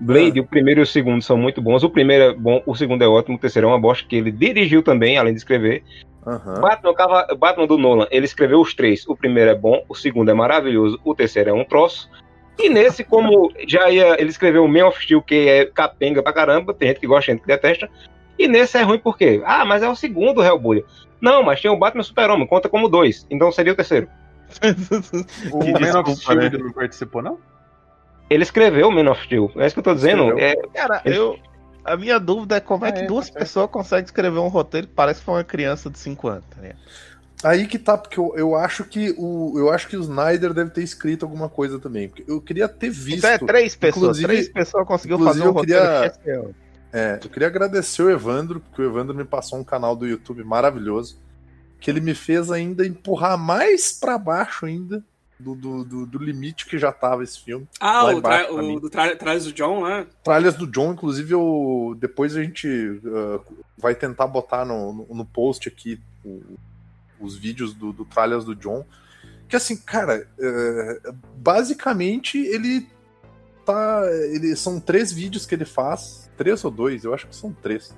Blade, 0.00 0.40
o 0.40 0.44
primeiro 0.44 0.80
e 0.80 0.82
o 0.82 0.86
segundo 0.86 1.22
são 1.22 1.36
muito 1.36 1.62
bons. 1.62 1.84
O 1.84 1.90
primeiro 1.90 2.24
é 2.24 2.34
bom, 2.34 2.60
o 2.66 2.74
segundo 2.74 3.02
é 3.02 3.06
ótimo, 3.06 3.36
o 3.36 3.40
terceiro 3.40 3.68
é 3.68 3.70
uma 3.70 3.80
bosta 3.80 4.04
que 4.04 4.16
ele 4.16 4.32
dirigiu 4.32 4.82
também, 4.82 5.16
além 5.16 5.32
de 5.32 5.38
escrever. 5.38 5.84
Aham. 6.26 6.60
Batman, 6.60 7.36
Batman 7.38 7.66
do 7.68 7.78
Nolan, 7.78 8.08
ele 8.10 8.26
escreveu 8.26 8.60
os 8.60 8.74
três. 8.74 9.06
O 9.06 9.14
primeiro 9.14 9.52
é 9.52 9.54
bom, 9.54 9.84
o 9.88 9.94
segundo 9.94 10.28
é 10.28 10.34
maravilhoso, 10.34 10.98
o 11.04 11.14
terceiro 11.14 11.50
é 11.50 11.52
um 11.52 11.64
troço. 11.64 12.10
E 12.58 12.68
nesse, 12.68 13.04
como 13.04 13.52
já 13.68 13.90
ia, 13.90 14.20
ele 14.20 14.30
escreveu 14.30 14.64
o 14.64 14.68
Man 14.68 14.86
of 14.86 15.02
Steel, 15.02 15.20
que 15.22 15.48
é 15.48 15.64
capenga 15.66 16.22
pra 16.22 16.32
caramba, 16.32 16.72
tem 16.72 16.88
gente 16.88 17.00
que 17.00 17.06
gosta, 17.06 17.30
gente 17.32 17.40
que 17.42 17.46
detesta. 17.46 17.88
E 18.38 18.48
nesse 18.48 18.78
é 18.78 18.82
ruim 18.82 18.98
por 18.98 19.16
quê? 19.16 19.42
Ah, 19.44 19.64
mas 19.64 19.82
é 19.82 19.88
o 19.88 19.94
segundo 19.96 20.42
Hellboy. 20.42 20.84
Não, 21.20 21.42
mas 21.42 21.60
tem 21.60 21.70
o 21.70 21.76
Batman 21.78 22.02
Super-Homem, 22.02 22.46
conta 22.46 22.68
como 22.68 22.88
dois. 22.88 23.26
Então 23.30 23.50
seria 23.52 23.72
o 23.72 23.76
terceiro. 23.76 24.08
O 25.52 25.58
Que 25.60 25.72
Man 25.72 26.00
of 26.00 26.14
Steel 26.16 26.36
né? 26.36 26.50
não 26.50 26.72
participou, 26.72 27.22
não? 27.22 27.38
Ele 28.28 28.42
escreveu 28.42 28.88
o 28.88 28.92
Man 28.92 29.10
of 29.10 29.22
Steel. 29.24 29.50
É 29.56 29.66
isso 29.66 29.74
que 29.74 29.80
eu 29.80 29.84
tô 29.84 29.94
dizendo. 29.94 30.38
É, 30.38 30.54
Cara, 30.74 31.00
Ele- 31.04 31.16
eu. 31.18 31.38
A 31.84 31.96
minha 31.96 32.18
dúvida 32.18 32.56
é 32.56 32.60
como 32.60 32.84
é 32.84 32.90
que 32.90 33.02
É, 33.02 33.06
duas 33.06 33.26
tá 33.26 33.34
certo. 33.34 33.44
pessoas 33.44 33.70
conseguem 33.70 34.04
escrever 34.06 34.40
um 34.40 34.48
roteiro 34.48 34.88
que 34.88 34.92
parece 34.92 35.20
que 35.20 35.24
foi 35.26 35.34
uma 35.34 35.44
criança 35.44 35.88
de 35.88 35.96
5 35.98 36.26
anos. 36.26 36.44
tá 36.50 36.60
ligado? 36.60 36.78
Aí 37.44 37.66
que 37.66 37.78
tá, 37.78 37.98
porque 37.98 38.18
eu, 38.18 38.32
eu 38.36 38.56
acho 38.56 38.82
que 38.84 39.14
o 39.18 39.52
eu 39.58 39.70
acho 39.70 39.88
que 39.88 39.96
o 39.96 40.00
Snyder 40.00 40.54
deve 40.54 40.70
ter 40.70 40.82
escrito 40.82 41.24
alguma 41.24 41.48
coisa 41.48 41.78
também. 41.78 42.08
Porque 42.08 42.24
eu 42.26 42.40
queria 42.40 42.66
ter 42.68 42.88
visto. 42.90 43.18
Então 43.18 43.30
é 43.30 43.38
três 43.38 43.76
pessoas. 43.76 44.02
Inclusive- 44.02 44.26
três 44.26 44.48
pessoas 44.48 44.86
conseguiu 44.86 45.18
fazer 45.18 45.42
um 45.42 45.46
eu 45.46 45.54
queria-. 45.56 46.12
É, 46.92 47.20
eu 47.22 47.28
queria 47.28 47.48
agradecer 47.48 48.02
o 48.02 48.10
Evandro, 48.10 48.60
porque 48.60 48.80
o 48.80 48.84
Evandro 48.86 49.14
me 49.14 49.24
passou 49.24 49.58
um 49.58 49.64
canal 49.64 49.94
do 49.94 50.06
YouTube 50.06 50.42
maravilhoso, 50.44 51.18
que 51.78 51.90
ele 51.90 52.00
me 52.00 52.14
fez 52.14 52.50
ainda 52.50 52.86
empurrar 52.86 53.36
mais 53.36 53.92
pra 53.92 54.16
baixo 54.16 54.64
ainda 54.64 55.04
do, 55.38 55.54
do, 55.54 55.84
do- 55.84 56.06
do 56.06 56.18
limite 56.18 56.64
que 56.64 56.78
já 56.78 56.90
tava 56.90 57.22
esse 57.22 57.38
filme. 57.38 57.68
Ah, 57.78 58.06
o, 58.06 58.12
embaixo 58.12 58.46
tra 58.54 58.64
o 58.64 58.80
do 58.80 58.88
tra 58.88 59.14
trás 59.14 59.44
do 59.44 59.52
John, 59.52 59.86
né? 59.86 60.06
Tralhas 60.24 60.54
do 60.54 60.66
John, 60.66 60.92
inclusive, 60.92 61.32
eu, 61.34 61.94
depois 62.00 62.34
a 62.34 62.42
gente 62.42 62.66
uh, 63.04 63.40
vai 63.76 63.94
tentar 63.94 64.26
botar 64.26 64.64
no, 64.64 64.92
no, 64.94 65.14
no 65.14 65.24
post 65.26 65.68
aqui 65.68 66.00
o- 66.24 66.40
os 67.20 67.36
vídeos 67.36 67.74
do, 67.74 67.92
do 67.92 68.04
Tralhas 68.04 68.44
do 68.44 68.54
John. 68.54 68.84
Que 69.48 69.56
assim, 69.56 69.76
cara, 69.76 70.28
uh, 70.38 71.12
basicamente 71.36 72.38
ele 72.38 72.88
tá. 73.64 74.02
Ele, 74.32 74.54
são 74.56 74.80
três 74.80 75.12
vídeos 75.12 75.46
que 75.46 75.54
ele 75.54 75.64
faz. 75.64 76.30
Três 76.36 76.64
ou 76.64 76.70
dois? 76.70 77.04
Eu 77.04 77.14
acho 77.14 77.26
que 77.26 77.36
são 77.36 77.52
três. 77.52 77.94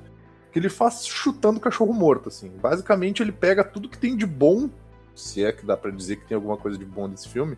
Que 0.53 0.59
ele 0.59 0.69
faz 0.69 1.07
chutando 1.07 1.61
cachorro 1.61 1.93
morto, 1.93 2.29
assim. 2.29 2.49
Basicamente 2.49 3.23
ele 3.23 3.33
pega 3.33 3.63
tudo 3.63 3.89
que 3.89 3.99
tem 3.99 4.17
de 4.17 4.27
bom, 4.27 4.71
se 5.15 5.45
é 5.45 5.53
que 5.53 5.67
dá 5.67 5.77
pra 5.77 5.91
dizer 5.91 6.17
que 6.17 6.27
tem 6.27 6.35
alguma 6.35 6.57
coisa 6.57 6.79
de 6.79 6.85
bom 6.85 7.09
nesse 7.09 7.29
filme, 7.29 7.57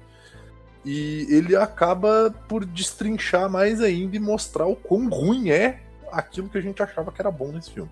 e 0.85 1.27
ele 1.29 1.55
acaba 1.55 2.35
por 2.49 2.65
destrinchar 2.65 3.51
mais 3.51 3.81
ainda 3.81 4.17
e 4.17 4.21
mostrar 4.21 4.67
o 4.67 4.75
quão 4.75 5.09
ruim 5.09 5.51
é 5.51 5.81
aquilo 6.11 6.49
que 6.49 6.59
a 6.59 6.61
gente 6.61 6.83
achava 6.83 7.13
que 7.13 7.21
era 7.21 7.31
bom 7.31 7.53
nesse 7.53 7.71
filme. 7.71 7.91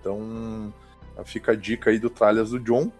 Então, 0.00 0.72
fica 1.22 1.52
a 1.52 1.54
dica 1.54 1.90
aí 1.90 1.98
do 1.98 2.08
Tralhas 2.10 2.50
do 2.50 2.58
John, 2.58 2.90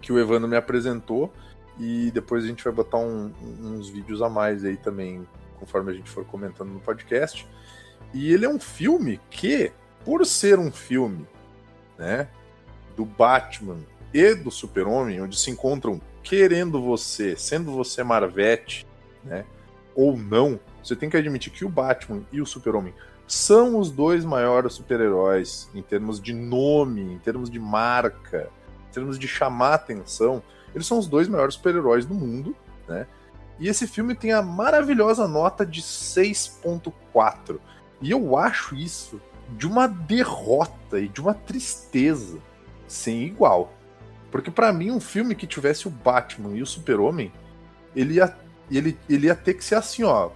que 0.00 0.12
o 0.12 0.18
Evandro 0.18 0.48
me 0.48 0.56
apresentou, 0.56 1.32
e 1.78 2.10
depois 2.12 2.44
a 2.44 2.46
gente 2.46 2.64
vai 2.64 2.72
botar 2.72 2.98
um- 2.98 3.32
uns 3.60 3.88
vídeos 3.88 4.22
a 4.22 4.28
mais 4.28 4.64
aí 4.64 4.76
também, 4.76 5.26
conforme 5.58 5.90
a 5.90 5.94
gente 5.94 6.08
for 6.08 6.24
comentando 6.24 6.70
no 6.70 6.80
podcast. 6.80 7.46
E 8.14 8.32
ele 8.32 8.44
é 8.44 8.48
um 8.48 8.58
filme 8.58 9.20
que, 9.30 9.72
por 10.04 10.24
ser 10.24 10.58
um 10.58 10.70
filme, 10.70 11.26
né, 11.98 12.28
do 12.96 13.04
Batman 13.04 13.78
e 14.12 14.34
do 14.34 14.50
Super-Homem, 14.50 15.20
onde 15.20 15.38
se 15.38 15.50
encontram 15.50 16.00
querendo 16.22 16.82
você, 16.82 17.36
sendo 17.36 17.72
você 17.72 18.02
Marvete, 18.02 18.86
né, 19.24 19.44
ou 19.94 20.16
não, 20.16 20.58
você 20.82 20.96
tem 20.96 21.10
que 21.10 21.16
admitir 21.16 21.52
que 21.52 21.64
o 21.64 21.68
Batman 21.68 22.22
e 22.32 22.40
o 22.40 22.46
Super-Homem 22.46 22.94
são 23.30 23.78
os 23.78 23.92
dois 23.92 24.24
maiores 24.24 24.72
super-heróis 24.72 25.70
em 25.72 25.82
termos 25.82 26.20
de 26.20 26.32
nome, 26.32 27.14
em 27.14 27.18
termos 27.18 27.48
de 27.48 27.60
marca, 27.60 28.50
em 28.88 28.92
termos 28.92 29.16
de 29.16 29.28
chamar 29.28 29.74
atenção. 29.74 30.42
Eles 30.74 30.84
são 30.84 30.98
os 30.98 31.06
dois 31.06 31.28
maiores 31.28 31.54
super-heróis 31.54 32.04
do 32.04 32.12
mundo, 32.12 32.56
né? 32.88 33.06
E 33.60 33.68
esse 33.68 33.86
filme 33.86 34.16
tem 34.16 34.32
a 34.32 34.42
maravilhosa 34.42 35.28
nota 35.28 35.64
de 35.64 35.80
6.4. 35.80 37.60
E 38.00 38.10
eu 38.10 38.36
acho 38.36 38.74
isso 38.74 39.20
de 39.50 39.64
uma 39.64 39.86
derrota 39.86 40.98
e 40.98 41.06
de 41.06 41.20
uma 41.20 41.34
tristeza 41.34 42.38
sem 42.88 43.22
igual. 43.22 43.72
Porque 44.32 44.50
pra 44.50 44.72
mim 44.72 44.90
um 44.90 45.00
filme 45.00 45.36
que 45.36 45.46
tivesse 45.46 45.86
o 45.86 45.90
Batman 45.90 46.56
e 46.56 46.62
o 46.62 46.66
Super-Homem, 46.66 47.32
ele 47.94 48.14
ia, 48.14 48.36
ele, 48.68 48.98
ele 49.08 49.26
ia 49.28 49.36
ter 49.36 49.54
que 49.54 49.64
ser 49.64 49.76
assim, 49.76 50.02
ó. 50.02 50.30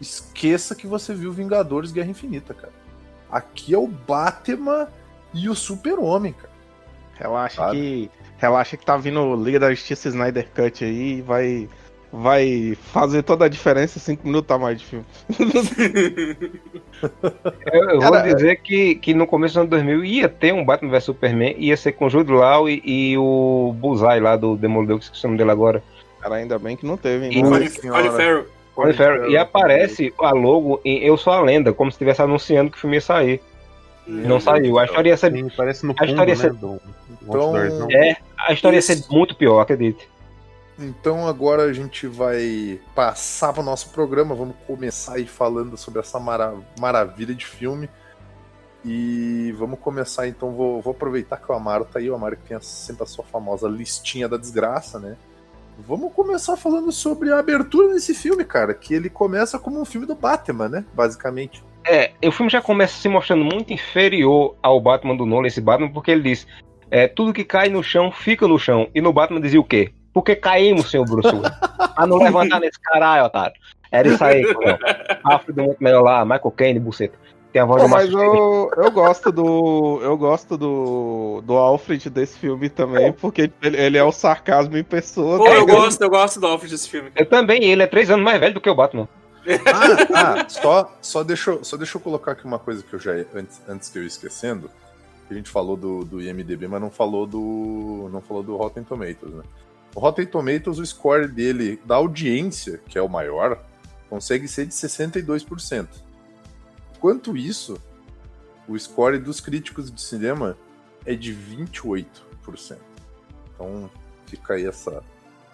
Esqueça 0.00 0.74
que 0.74 0.86
você 0.86 1.14
viu 1.14 1.32
Vingadores 1.32 1.92
Guerra 1.92 2.10
Infinita, 2.10 2.52
cara. 2.54 2.72
Aqui 3.30 3.74
é 3.74 3.78
o 3.78 3.86
Batman 3.86 4.88
e 5.34 5.48
o 5.48 5.54
Super-Homem, 5.54 6.32
cara. 6.32 6.52
Relaxa 7.14 7.56
Sabe? 7.56 7.76
que. 7.76 8.10
Relaxa 8.38 8.76
que 8.76 8.84
tá 8.84 8.96
vindo 8.96 9.34
Liga 9.36 9.58
da 9.58 9.70
Justiça 9.70 10.08
Snyder 10.08 10.48
Cut 10.54 10.84
aí 10.84 11.18
e 11.18 11.22
vai. 11.22 11.68
Vai 12.12 12.78
fazer 12.92 13.22
toda 13.24 13.44
a 13.44 13.48
diferença 13.48 13.98
5 13.98 14.24
minutos 14.26 14.50
a 14.50 14.56
mais 14.56 14.78
de 14.78 14.86
filme. 14.86 15.04
Eu, 17.72 17.90
eu 17.90 18.00
vou 18.00 18.12
Cara, 18.12 18.32
dizer 18.32 18.56
que, 18.62 18.94
que 18.94 19.12
no 19.12 19.26
começo 19.26 19.54
do 19.54 19.60
ano 19.60 19.70
2000 19.70 20.04
ia 20.04 20.28
ter 20.28 20.54
um 20.54 20.64
Batman 20.64 20.90
vs 20.92 21.04
Superman, 21.04 21.54
ia 21.58 21.76
ser 21.76 21.92
com 21.92 22.06
o 22.06 22.10
Jude 22.10 22.32
Law 22.32 22.68
e, 22.70 22.80
e 22.84 23.18
o 23.18 23.74
Bullseye 23.76 24.20
lá 24.20 24.36
do 24.36 24.56
Demolidor, 24.56 24.98
que 24.98 25.04
esqueci 25.04 25.26
o 25.26 25.28
nome 25.28 25.36
dele 25.38 25.50
agora. 25.50 25.82
Cara, 26.20 26.36
ainda 26.36 26.58
bem 26.58 26.76
que 26.76 26.86
não 26.86 26.96
teve, 26.96 27.26
hein? 27.26 27.38
E- 27.38 27.42
Colin, 27.42 27.68
senhora. 27.68 28.46
E 29.28 29.36
aparece 29.36 30.12
a 30.18 30.30
logo 30.32 30.80
em 30.84 30.98
Eu 31.02 31.16
Sou 31.16 31.32
a 31.32 31.40
Lenda, 31.40 31.72
como 31.72 31.90
se 31.90 31.94
estivesse 31.96 32.20
anunciando 32.22 32.70
que 32.70 32.76
o 32.76 32.80
filme 32.80 32.96
ia 32.96 33.00
sair. 33.00 33.40
Não 34.06 34.38
saiu. 34.38 34.78
A 34.78 34.84
história 34.84 35.08
ia 35.10 35.16
ser. 35.16 35.32
Sim, 35.32 35.48
parece 35.56 35.84
no 35.84 35.92
A 35.92 35.96
fundo, 35.96 36.08
história 36.10 36.34
né? 36.34 36.36
ia 36.36 36.36
ser- 36.36 36.52
Do, 36.52 36.80
do 36.80 36.80
Então-? 37.22 37.90
É, 37.90 38.16
a 38.38 38.52
história 38.52 38.76
ia 38.76 38.82
ser 38.82 38.92
Isso. 38.98 39.12
muito 39.12 39.34
pior, 39.34 39.60
acredite. 39.60 40.08
Então 40.78 41.26
agora 41.26 41.62
a 41.64 41.72
gente 41.72 42.06
vai 42.06 42.78
passar 42.94 43.52
para 43.52 43.62
o 43.62 43.64
nosso 43.64 43.88
programa. 43.90 44.34
Vamos 44.34 44.54
começar 44.66 45.14
aí 45.14 45.26
falando 45.26 45.76
sobre 45.76 46.00
essa 46.00 46.20
mara- 46.20 46.54
maravilha 46.78 47.34
de 47.34 47.46
filme. 47.46 47.88
E 48.84 49.52
vamos 49.58 49.80
começar 49.80 50.28
então. 50.28 50.52
Vou, 50.52 50.80
vou 50.80 50.92
aproveitar 50.92 51.38
que 51.38 51.50
o 51.50 51.54
Amaro 51.54 51.84
tá 51.84 51.98
aí. 51.98 52.08
O 52.08 52.14
Amaro 52.14 52.36
que 52.36 52.42
tem 52.48 52.56
a- 52.56 52.60
sempre 52.60 53.02
a 53.02 53.06
sua 53.06 53.24
famosa 53.24 53.66
listinha 53.68 54.28
da 54.28 54.36
desgraça, 54.36 54.98
né? 55.00 55.16
Vamos 55.78 56.12
começar 56.12 56.56
falando 56.56 56.90
sobre 56.90 57.30
a 57.30 57.38
abertura 57.38 57.92
desse 57.92 58.14
filme, 58.14 58.44
cara. 58.44 58.72
Que 58.74 58.94
ele 58.94 59.10
começa 59.10 59.58
como 59.58 59.80
um 59.80 59.84
filme 59.84 60.06
do 60.06 60.14
Batman, 60.14 60.68
né? 60.68 60.84
Basicamente. 60.94 61.62
É, 61.84 62.12
o 62.24 62.32
filme 62.32 62.50
já 62.50 62.60
começa 62.60 62.94
se 63.00 63.08
mostrando 63.08 63.44
muito 63.44 63.72
inferior 63.72 64.56
ao 64.62 64.80
Batman 64.80 65.16
do 65.16 65.26
Nolan, 65.26 65.46
esse 65.46 65.60
Batman, 65.60 65.92
porque 65.92 66.10
ele 66.10 66.22
diz: 66.22 66.46
é, 66.90 67.06
tudo 67.06 67.32
que 67.32 67.44
cai 67.44 67.68
no 67.68 67.82
chão 67.82 68.10
fica 68.10 68.48
no 68.48 68.58
chão. 68.58 68.88
E 68.94 69.00
no 69.00 69.12
Batman 69.12 69.40
dizia 69.40 69.60
o 69.60 69.64
quê? 69.64 69.92
Porque 70.12 70.34
caímos, 70.34 70.90
senhor 70.90 71.04
Bruce 71.04 71.28
Wayne. 71.28 71.56
a 71.96 72.06
não 72.06 72.16
levantar 72.16 72.58
nesse 72.60 72.80
caralho, 72.80 73.26
otário. 73.26 73.54
Era 73.90 74.08
isso 74.08 74.24
aí, 74.24 74.42
não. 74.42 75.30
Alfred 75.32 75.60
muito 75.60 75.82
melhor 75.82 76.02
lá, 76.02 76.24
Michael 76.24 76.50
Caine, 76.50 76.80
buceta. 76.80 77.18
Tem 77.52 77.62
a 77.62 77.64
voz 77.64 77.82
Pô, 77.82 77.88
do 77.88 77.94
mas 77.94 78.10
eu, 78.12 78.70
eu 78.76 78.90
gosto 78.90 79.32
do. 79.32 80.00
Eu 80.02 80.16
gosto 80.18 80.56
do. 80.58 81.40
do 81.44 81.54
Alfred 81.54 82.10
desse 82.10 82.38
filme 82.38 82.68
também, 82.68 83.12
porque 83.12 83.50
ele, 83.62 83.76
ele 83.76 83.98
é 83.98 84.04
o 84.04 84.12
sarcasmo 84.12 84.76
em 84.76 84.84
pessoa. 84.84 85.38
Pô, 85.38 85.44
tá 85.44 85.54
eu 85.54 85.66
gosto, 85.66 86.02
eu 86.02 86.10
gosto 86.10 86.38
do 86.40 86.46
Alfred 86.46 86.72
desse 86.72 86.88
filme. 86.88 87.10
Eu 87.16 87.24
também, 87.26 87.64
ele 87.64 87.82
é 87.82 87.86
três 87.86 88.10
anos 88.10 88.24
mais 88.24 88.38
velho 88.38 88.54
do 88.54 88.60
que 88.60 88.68
o 88.68 88.74
Batman. 88.74 89.08
Ah, 89.64 90.40
ah, 90.42 90.48
só, 90.48 90.92
só, 91.00 91.22
deixa, 91.22 91.52
eu- 91.52 91.64
só 91.64 91.76
deixa 91.76 91.96
eu 91.96 92.00
colocar 92.00 92.32
aqui 92.32 92.44
uma 92.44 92.58
coisa 92.58 92.82
que 92.82 92.92
eu 92.92 92.98
já. 92.98 93.12
Antes, 93.34 93.60
antes 93.68 93.88
que 93.88 93.96
eu 93.98 94.02
ia 94.02 94.08
esquecendo. 94.08 94.68
que 95.28 95.32
A 95.32 95.36
gente 95.36 95.48
falou 95.48 95.76
do, 95.76 96.04
do 96.04 96.20
IMDB, 96.20 96.66
mas 96.68 96.80
não 96.80 96.90
falou 96.90 97.26
do. 97.26 98.08
não 98.12 98.20
falou 98.20 98.42
do 98.42 98.56
Rotten 98.56 98.82
Tomatoes, 98.82 99.34
né? 99.34 99.42
O 99.94 100.00
Rotten 100.00 100.26
Tomatoes, 100.26 100.78
o 100.78 100.84
score 100.84 101.26
dele 101.26 101.80
da 101.86 101.94
audiência, 101.94 102.80
que 102.86 102.98
é 102.98 103.02
o 103.02 103.08
maior, 103.08 103.58
consegue 104.10 104.46
ser 104.46 104.66
de 104.66 104.74
62%. 104.74 105.86
Enquanto 107.06 107.36
isso, 107.36 107.80
o 108.66 108.76
score 108.76 109.16
dos 109.20 109.38
críticos 109.38 109.92
de 109.92 110.00
cinema 110.02 110.58
é 111.04 111.14
de 111.14 111.32
28%. 111.32 112.08
Então 113.54 113.88
fica 114.26 114.54
aí 114.54 114.66
essa, 114.66 115.04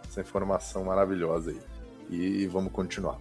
essa 0.09 0.23
informação 0.23 0.85
maravilhosa 0.85 1.51
aí. 1.51 1.61
E 2.09 2.47
vamos 2.47 2.73
continuar. 2.73 3.19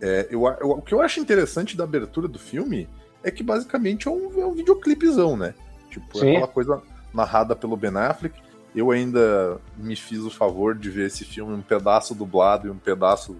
É, 0.00 0.26
eu, 0.28 0.44
eu- 0.60 0.70
o 0.72 0.82
que 0.82 0.92
eu 0.92 1.00
acho 1.00 1.20
interessante 1.20 1.76
da 1.76 1.84
abertura 1.84 2.26
do 2.26 2.36
filme 2.36 2.88
é 3.22 3.30
que 3.30 3.44
basicamente 3.44 4.08
é 4.08 4.10
um, 4.10 4.40
é 4.40 4.44
um 4.44 4.54
videoclipezão, 4.54 5.36
né? 5.36 5.54
Tipo, 5.88 6.18
Sim. 6.18 6.26
é 6.26 6.30
aquela 6.32 6.48
coisa 6.48 6.82
narrada 7.14 7.54
pelo 7.54 7.76
Ben 7.76 7.96
Affleck. 7.96 8.42
Eu 8.74 8.90
ainda 8.90 9.60
me 9.76 9.94
fiz 9.94 10.18
o 10.22 10.30
favor 10.32 10.74
de 10.74 10.90
ver 10.90 11.06
esse 11.06 11.24
filme 11.24 11.52
um 11.54 11.62
pedaço 11.62 12.12
dublado 12.12 12.66
e 12.66 12.70
um 12.70 12.78
pedaço 12.78 13.36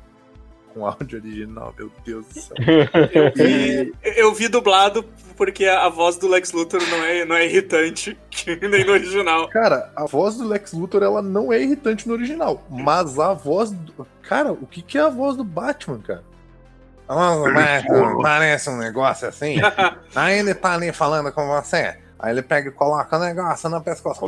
com 0.72 0.86
áudio 0.86 1.18
original, 1.20 1.74
meu 1.78 1.90
Deus 2.04 2.26
do 2.26 2.40
céu. 2.40 2.56
Eu 3.12 3.28
E- 3.46 3.84
vi, 3.84 3.94
eu 4.16 4.34
vi 4.34 4.48
dublado 4.48 5.04
porque 5.36 5.66
a 5.66 5.88
voz 5.88 6.16
do 6.16 6.28
Lex 6.28 6.52
Luthor 6.52 6.80
não 6.88 7.04
é, 7.04 7.24
não 7.24 7.34
é 7.36 7.46
irritante, 7.46 8.16
nem 8.70 8.84
no 8.84 8.92
original. 8.92 9.48
Cara, 9.48 9.90
a 9.96 10.04
voz 10.06 10.36
do 10.36 10.46
Lex 10.46 10.72
Luthor 10.72 11.02
ela 11.02 11.20
não 11.22 11.52
é 11.52 11.60
irritante 11.60 12.06
no 12.06 12.14
original, 12.14 12.62
mas 12.70 13.18
a 13.18 13.32
voz 13.32 13.70
do. 13.70 14.06
Cara, 14.22 14.52
o 14.52 14.66
que, 14.66 14.82
que 14.82 14.98
é 14.98 15.00
a 15.02 15.08
voz 15.08 15.36
do 15.36 15.44
Batman, 15.44 15.98
cara? 16.00 16.22
Parece 18.22 18.70
um 18.70 18.78
negócio 18.78 19.28
assim. 19.28 19.56
Aí 20.14 20.38
ele 20.38 20.54
tá 20.54 20.74
ali 20.74 20.92
falando 20.92 21.30
com 21.32 21.46
você. 21.46 21.96
Aí 22.18 22.30
ele 22.32 22.42
pega 22.42 22.68
e 22.68 22.72
coloca 22.72 23.16
o 23.16 23.20
negócio 23.20 23.68
no 23.68 23.82
pescoço. 23.82 24.24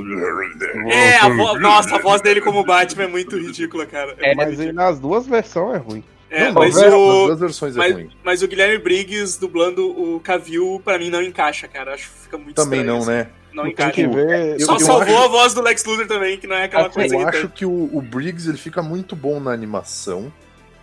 É, 0.90 1.16
a 1.16 1.28
vo... 1.28 1.58
nossa, 1.60 1.94
a 1.94 1.98
voz 2.00 2.20
dele 2.20 2.40
como 2.40 2.64
Batman 2.64 3.04
é 3.04 3.06
muito 3.06 3.38
ridícula, 3.38 3.86
cara. 3.86 4.16
É, 4.18 4.34
Mas 4.34 4.58
aí 4.58 4.72
nas 4.72 4.98
duas 4.98 5.26
versões 5.28 5.76
é 5.76 5.78
ruim. 5.78 6.04
É, 6.34 6.44
Não, 6.46 6.54
mas 6.54 6.74
Nas 6.74 6.92
o. 6.92 7.26
duas 7.26 7.40
versões 7.40 7.76
é 7.76 7.78
Mas, 7.78 7.92
ruim. 7.92 8.10
mas 8.24 8.42
o 8.42 8.48
Guilherme 8.48 8.78
Briggs 8.78 9.38
dublando 9.38 9.86
o 9.88 10.18
Cavill, 10.20 10.80
pra 10.84 10.98
mim, 10.98 11.10
não 11.10 11.22
encaixa, 11.22 11.68
cara. 11.68 11.94
Acho 11.94 12.10
que 12.10 12.18
fica 12.24 12.36
muito 12.38 12.56
Também 12.56 12.80
estranho, 12.80 12.98
não, 12.98 13.02
assim. 13.02 13.10
né? 13.12 13.28
Não 13.52 13.66
encaixa. 13.68 13.92
que 13.92 14.06
ver. 14.08 14.60
Eu- 14.60 14.66
Só 14.66 14.74
eu 14.74 14.80
salvou 14.80 15.16
acho- 15.16 15.24
a 15.24 15.28
voz 15.28 15.54
do 15.54 15.62
Lex 15.62 15.84
Luthor 15.84 16.06
também, 16.08 16.36
que 16.38 16.46
não 16.46 16.56
é 16.56 16.64
aquela 16.64 16.86
Assim, 16.88 16.94
coisa 16.94 17.14
Eu 17.14 17.20
irritante. 17.20 17.44
acho 17.44 17.54
que 17.54 17.64
o, 17.64 17.90
o 17.96 18.02
Briggs 18.02 18.48
ele 18.48 18.58
fica 18.58 18.82
muito 18.82 19.14
bom 19.14 19.38
na 19.38 19.52
animação. 19.52 20.32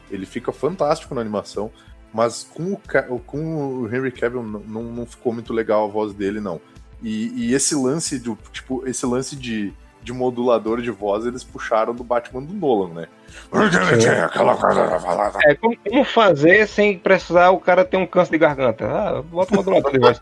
Ele 0.10 0.26
fica 0.26 0.52
fantástico 0.54 1.14
na 1.14 1.22
animação. 1.22 1.72
Mas 2.14 2.44
com 2.54 2.74
o, 2.74 3.20
com 3.20 3.82
o 3.84 3.88
Henry 3.94 4.12
Cavill 4.12 4.44
não, 4.44 4.60
não, 4.62 4.84
não 4.84 5.06
ficou 5.06 5.34
muito 5.34 5.54
legal 5.54 5.86
a 5.86 5.88
voz 5.88 6.14
dele, 6.14 6.40
não. 6.42 6.60
E, 7.02 7.48
e 7.50 7.54
esse 7.54 7.74
lance 7.74 8.20
de, 8.20 8.36
tipo, 8.52 8.86
esse 8.88 9.06
lance 9.06 9.36
de, 9.36 9.74
de 10.04 10.12
modulador 10.14 10.82
de 10.82 10.90
voz, 10.92 11.26
eles 11.26 11.44
puxaram 11.44 11.94
do 11.94 12.04
Batman 12.04 12.42
do 12.44 12.54
Nolan, 12.54 12.94
né? 12.94 13.08
É, 15.46 15.56
como, 15.56 15.78
como 15.78 16.04
fazer 16.04 16.68
sem 16.68 16.98
precisar 16.98 17.52
o 17.52 17.60
cara 17.60 17.86
ter 17.86 17.98
um 17.98 18.06
câncer 18.06 18.32
de 18.32 18.38
garganta? 18.38 18.86
Ah, 18.86 19.22
bota 19.22 19.54
um 19.54 19.58
modulador 19.58 19.92
de 19.92 20.00
voz. 20.00 20.20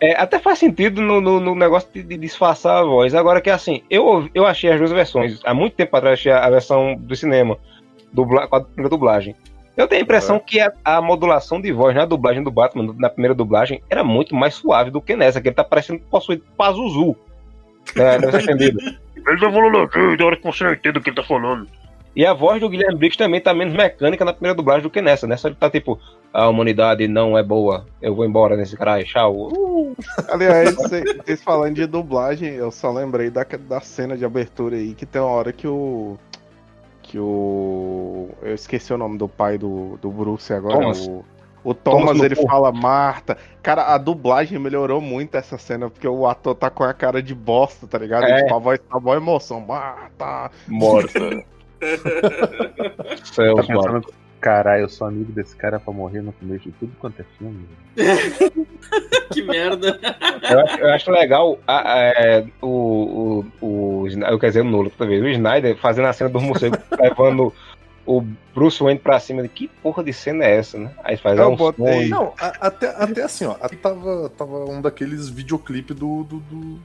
É, 0.00 0.20
até 0.20 0.38
faz 0.40 0.58
sentido 0.58 1.00
no, 1.00 1.20
no- 1.20 1.38
no 1.40 1.54
negócio 1.54 1.88
de, 1.94 2.02
de 2.02 2.16
disfarçar 2.16 2.78
a 2.78 2.82
voz. 2.84 3.14
Agora 3.14 3.40
que 3.40 3.48
assim, 3.50 3.82
eu, 3.88 4.28
eu 4.34 4.44
achei 4.44 4.70
as 4.72 4.78
duas 4.78 4.90
versões. 4.90 5.40
Há 5.44 5.54
muito 5.54 5.74
tempo 5.76 5.96
atrás 5.96 6.18
achei 6.18 6.32
a 6.32 6.50
versão 6.50 6.96
do 6.96 7.14
cinema, 7.14 7.56
dubla, 8.12 8.48
com 8.48 8.56
a 8.56 8.60
primeira 8.62 8.90
dublagem. 8.90 9.36
Eu 9.76 9.86
tenho 9.88 10.02
a 10.02 10.04
impressão 10.04 10.38
que 10.40 10.60
a, 10.60 10.72
a 10.84 11.00
modulação 11.00 11.60
de 11.60 11.72
voz 11.72 11.94
na 11.94 12.04
dublagem 12.04 12.42
do 12.42 12.50
Batman, 12.50 12.92
na 12.98 13.08
primeira 13.08 13.34
dublagem, 13.34 13.82
era 13.88 14.02
muito 14.04 14.34
mais 14.34 14.54
suave 14.54 14.90
do 14.90 15.00
que 15.00 15.14
nessa, 15.16 15.40
que 15.40 15.48
ele 15.48 15.54
tá 15.54 15.64
parecendo 15.64 16.00
possuído 16.10 16.42
Pazuzu. 16.56 17.16
É, 17.96 18.18
ser 18.30 18.42
entendido. 18.42 18.78
Ele 19.26 19.40
tá 19.40 19.50
falando 19.50 19.78
aqui, 19.78 20.16
da 20.16 20.26
hora 20.26 20.36
que 20.36 20.44
você 20.44 20.64
não 20.64 20.72
entende 20.72 20.98
o 20.98 21.02
que 21.02 21.10
ele 21.10 21.16
tá 21.16 21.22
falando. 21.22 21.66
E 22.14 22.26
a 22.26 22.34
voz 22.34 22.60
do 22.60 22.68
Guilherme 22.68 22.98
Briggs 22.98 23.16
também 23.16 23.40
tá 23.40 23.54
menos 23.54 23.72
mecânica 23.72 24.22
na 24.22 24.34
primeira 24.34 24.54
dublagem 24.54 24.82
do 24.82 24.90
que 24.90 25.00
nessa. 25.00 25.26
Nessa 25.26 25.48
ele 25.48 25.56
tá 25.56 25.70
tipo, 25.70 25.98
a 26.30 26.46
humanidade 26.46 27.08
não 27.08 27.38
é 27.38 27.42
boa, 27.42 27.86
eu 28.02 28.14
vou 28.14 28.26
embora 28.26 28.54
nesse 28.54 28.76
caralho, 28.76 29.04
tchau. 29.06 29.34
Uh. 29.34 29.96
Aliás, 30.28 30.74
cê- 30.88 31.02
vocês 31.24 31.42
falando 31.42 31.74
de 31.74 31.86
dublagem, 31.86 32.50
eu 32.50 32.70
só 32.70 32.92
lembrei 32.92 33.30
da, 33.30 33.44
da 33.44 33.80
cena 33.80 34.14
de 34.16 34.26
abertura 34.26 34.76
aí, 34.76 34.92
que 34.92 35.06
tem 35.06 35.22
uma 35.22 35.30
hora 35.30 35.52
que 35.52 35.66
o. 35.66 36.18
Que 37.02 37.18
o. 37.18 38.28
Eu 38.42 38.54
esqueci 38.54 38.92
o 38.92 38.98
nome 38.98 39.16
do 39.16 39.26
pai 39.26 39.56
do, 39.56 39.98
do 40.02 40.10
Bruce 40.10 40.52
agora. 40.52 40.78
Thomas. 40.80 41.06
O, 41.06 41.24
o 41.64 41.72
Thomas, 41.74 42.00
Thomas 42.06 42.18
ele 42.20 42.28
Lepore. 42.30 42.46
fala 42.48 42.72
Marta. 42.72 43.36
Cara, 43.62 43.94
a 43.94 43.98
dublagem 43.98 44.58
melhorou 44.58 45.00
muito 45.00 45.36
essa 45.36 45.56
cena, 45.58 45.88
porque 45.88 46.08
o 46.08 46.26
ator 46.26 46.54
tá 46.54 46.68
com 46.70 46.82
a 46.84 46.92
cara 46.92 47.22
de 47.22 47.34
bosta, 47.34 47.86
tá 47.86 47.98
ligado? 47.98 48.24
É. 48.24 48.38
E, 48.38 48.42
tipo, 48.42 48.54
a 48.54 48.58
voz 48.58 48.80
tá 48.80 48.98
boa 48.98 49.16
emoção. 49.16 49.60
Marta! 49.60 50.50
Morta. 50.68 51.44
Tá 51.80 53.16
Céus, 53.24 53.66
mano. 53.68 53.82
pensando, 53.82 54.06
caralho, 54.40 54.82
eu 54.82 54.88
sou 54.88 55.06
amigo 55.06 55.32
desse 55.32 55.54
cara 55.56 55.78
pra 55.80 55.92
morrer 55.92 56.20
no 56.22 56.32
começo 56.32 56.64
de 56.64 56.72
tudo 56.72 56.92
quanto 57.00 57.20
é 57.20 57.24
filme. 57.38 57.66
que 59.32 59.42
merda. 59.42 59.98
Eu 60.50 60.60
acho, 60.60 60.78
eu 60.80 60.88
acho 60.92 61.10
legal 61.10 61.58
a- 61.66 61.92
a- 61.92 61.98
é, 62.16 62.44
o, 62.60 63.44
o, 63.60 63.66
o, 63.66 64.08
eu 64.28 64.38
quer 64.38 64.48
dizer, 64.48 64.60
o 64.60 64.64
Nulo, 64.64 64.90
toda 64.90 65.08
vez, 65.10 65.22
o 65.22 65.28
Snyder 65.28 65.76
fazendo 65.76 66.06
a 66.08 66.12
cena 66.12 66.30
do 66.30 66.40
morcego, 66.40 66.76
levando 66.98 67.52
o 68.04 68.20
Bruce 68.54 68.82
Wayne 68.82 68.98
pra 69.00 69.20
cima 69.20 69.42
de 69.42 69.48
que 69.48 69.68
porra 69.68 70.02
de 70.02 70.12
cena 70.12 70.44
é 70.44 70.56
essa, 70.56 70.76
né? 70.78 70.90
Aí 71.04 71.16
faz 71.16 71.38
Eu 71.38 71.50
um 71.52 71.56
botei-. 71.56 72.08
Não, 72.08 72.32
a- 72.38 72.52
até, 72.60 72.88
até 72.88 73.22
assim, 73.22 73.44
ó. 73.44 73.54
Tava, 73.80 74.28
tava 74.30 74.64
um 74.64 74.80
daqueles 74.80 75.28
videoclipes 75.28 75.96
do, 75.96 76.24
do, 76.24 76.38
do, 76.40 76.78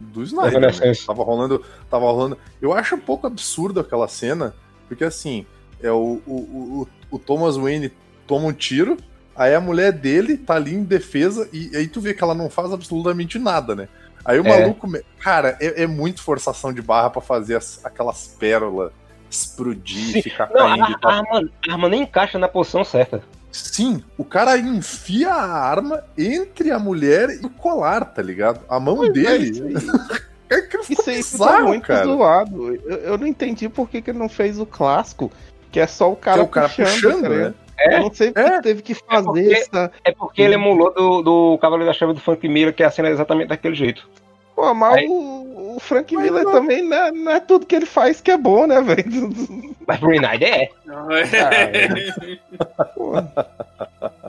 do 0.00 0.22
Snyder. 0.22 0.60
né? 0.60 0.68
Tava 1.06 1.22
rolando. 1.24 1.64
Tava 1.88 2.04
rolando. 2.06 2.36
Eu 2.60 2.72
acho 2.72 2.94
um 2.94 3.00
pouco 3.00 3.26
absurdo 3.26 3.80
aquela 3.80 4.06
cena, 4.08 4.54
porque 4.86 5.04
assim, 5.04 5.46
é 5.82 5.90
o, 5.90 6.20
o, 6.26 6.34
o, 6.34 6.88
o 7.10 7.18
Thomas 7.18 7.56
Wayne 7.56 7.90
toma 8.26 8.46
um 8.48 8.52
tiro, 8.52 8.96
aí 9.34 9.54
a 9.54 9.60
mulher 9.60 9.92
dele 9.92 10.36
tá 10.36 10.54
ali 10.54 10.74
em 10.74 10.84
defesa, 10.84 11.48
e 11.52 11.74
aí 11.74 11.88
tu 11.88 12.00
vê 12.00 12.12
que 12.14 12.22
ela 12.22 12.34
não 12.34 12.48
faz 12.50 12.72
absolutamente 12.72 13.38
nada, 13.38 13.74
né? 13.74 13.88
Aí 14.24 14.38
o 14.38 14.46
É. 14.46 14.60
maluco. 14.60 14.86
Cara, 15.18 15.56
é, 15.60 15.84
é 15.84 15.86
muito 15.86 16.22
forçação 16.22 16.72
de 16.72 16.82
barra 16.82 17.08
pra 17.08 17.22
fazer 17.22 17.56
as- 17.56 17.80
aquelas 17.84 18.26
pérolas 18.38 18.92
explodir, 19.30 20.12
Sim. 20.14 20.22
ficar 20.22 20.48
Não, 20.52 20.56
caindo 20.68 20.84
a, 20.84 20.90
e 20.90 21.00
tal. 21.00 21.10
a 21.10 21.14
arma, 21.16 21.50
a 21.68 21.72
arma 21.72 21.88
nem 21.88 22.02
encaixa 22.02 22.38
na 22.38 22.48
posição 22.48 22.84
certa. 22.84 23.22
Sim, 23.52 24.02
o 24.18 24.24
cara 24.24 24.56
enfia 24.58 25.30
a 25.30 25.42
arma 25.42 26.04
entre 26.16 26.70
a 26.70 26.78
mulher 26.78 27.30
e 27.30 27.46
o 27.46 27.50
colar, 27.50 28.04
tá 28.04 28.22
ligado? 28.22 28.60
A 28.68 28.78
mão 28.78 28.96
Pois 28.96 29.08
é, 29.10 29.12
dele. 29.12 29.50
isso 29.50 29.64
aí. 29.64 29.74
É 30.52 30.62
que 30.62 30.76
Isso 30.78 31.04
bizarro, 31.04 31.68
muito 31.68 31.86
cara. 31.86 32.04
zoado. 32.04 32.74
Eu, 32.84 32.96
eu 32.96 33.16
não 33.18 33.24
entendi 33.24 33.68
por 33.68 33.88
que, 33.88 34.02
que 34.02 34.10
ele 34.10 34.18
não 34.18 34.28
fez 34.28 34.58
o 34.58 34.66
clássico, 34.66 35.30
que 35.70 35.78
é 35.78 35.86
só 35.86 36.10
o 36.10 36.16
cara, 36.16 36.40
é 36.40 36.42
o 36.42 36.48
cara 36.48 36.68
puxando, 36.68 36.86
puxando, 36.88 37.22
tá 37.22 37.28
ligado? 37.28 37.48
né? 37.50 37.54
É? 37.78 37.94
Eu 37.96 38.00
não 38.00 38.12
sei 38.12 38.32
porque 38.32 38.50
É. 38.50 38.60
teve 38.60 38.82
que 38.82 38.92
fazer 38.94 39.22
porque- 39.26 39.52
essa. 39.54 39.92
É 40.04 40.10
porque 40.10 40.42
ele 40.42 40.54
emulou 40.54 40.92
do, 40.92 41.22
do 41.22 41.58
Cavaleiro 41.58 41.86
da 41.92 41.96
Chave 41.96 42.14
do 42.14 42.20
Frank 42.20 42.48
Miller, 42.48 42.74
que 42.74 42.82
a 42.82 42.90
cena 42.90 43.06
é 43.06 43.12
exatamente 43.12 43.46
daquele 43.46 43.76
jeito. 43.76 44.08
Pô, 44.56 44.74
mas 44.74 44.96
Aí- 44.96 45.06
o, 45.08 45.49
o 45.76 45.80
Frank 45.80 46.14
Mas 46.14 46.24
Miller 46.24 46.44
não- 46.44 46.52
também 46.52 46.82
não 46.82 46.96
é, 46.96 47.12
não 47.12 47.32
é 47.32 47.40
tudo 47.40 47.66
que 47.66 47.74
ele 47.74 47.86
faz 47.86 48.20
que 48.20 48.30
é 48.30 48.36
bom, 48.36 48.66
né, 48.66 48.80
velho? 48.80 49.04
Mas 49.86 49.98
pro 49.98 50.12
Snyder 50.14 50.48
é. 50.54 50.70
Pô, 52.94 53.12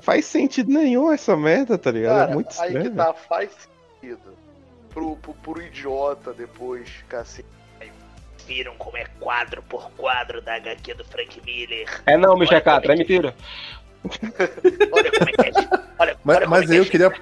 faz 0.02 0.26
sentido 0.26 0.72
nenhum 0.72 1.12
essa 1.12 1.36
merda, 1.36 1.78
tá 1.78 1.92
ligado? 1.92 2.18
Cara, 2.20 2.32
é 2.32 2.34
muito 2.34 2.48
aí 2.62 2.68
estranho. 2.68 2.90
que 2.92 2.96
tá, 2.98 3.14
faz 3.14 3.50
sentido. 4.02 4.20
Pro, 4.94 5.16
pro, 5.18 5.34
pro 5.36 5.62
idiota 5.62 6.34
depois 6.34 6.90
ficar 6.90 7.20
assim. 7.22 7.44
Viram 8.48 8.74
como 8.76 8.98
é 8.98 9.06
quadro 9.20 9.62
por 9.70 9.90
quadro 9.92 10.42
da 10.42 10.56
HQ 10.56 10.96
do 10.96 11.06
Frank 11.06 11.40
Miller. 11.46 11.88
É 12.08 12.18
não, 12.18 12.36
Michel 12.36 12.56
Olha 12.58 12.62
como 12.64 12.76
Catra, 12.76 12.94
é 12.94 12.98
mentira. 12.98 13.36
Olha 14.92 15.12
como 15.12 15.30
é 15.30 15.34
que 15.34 15.48
é. 15.48 15.52
Olha, 16.00 16.18
Mas, 16.24 16.38
olha 16.38 16.48
mas 16.50 16.64
é 16.64 16.66
que 16.66 16.72
aí 16.72 16.78
é 16.78 16.82
eu 16.82 16.86
queria. 16.86 17.14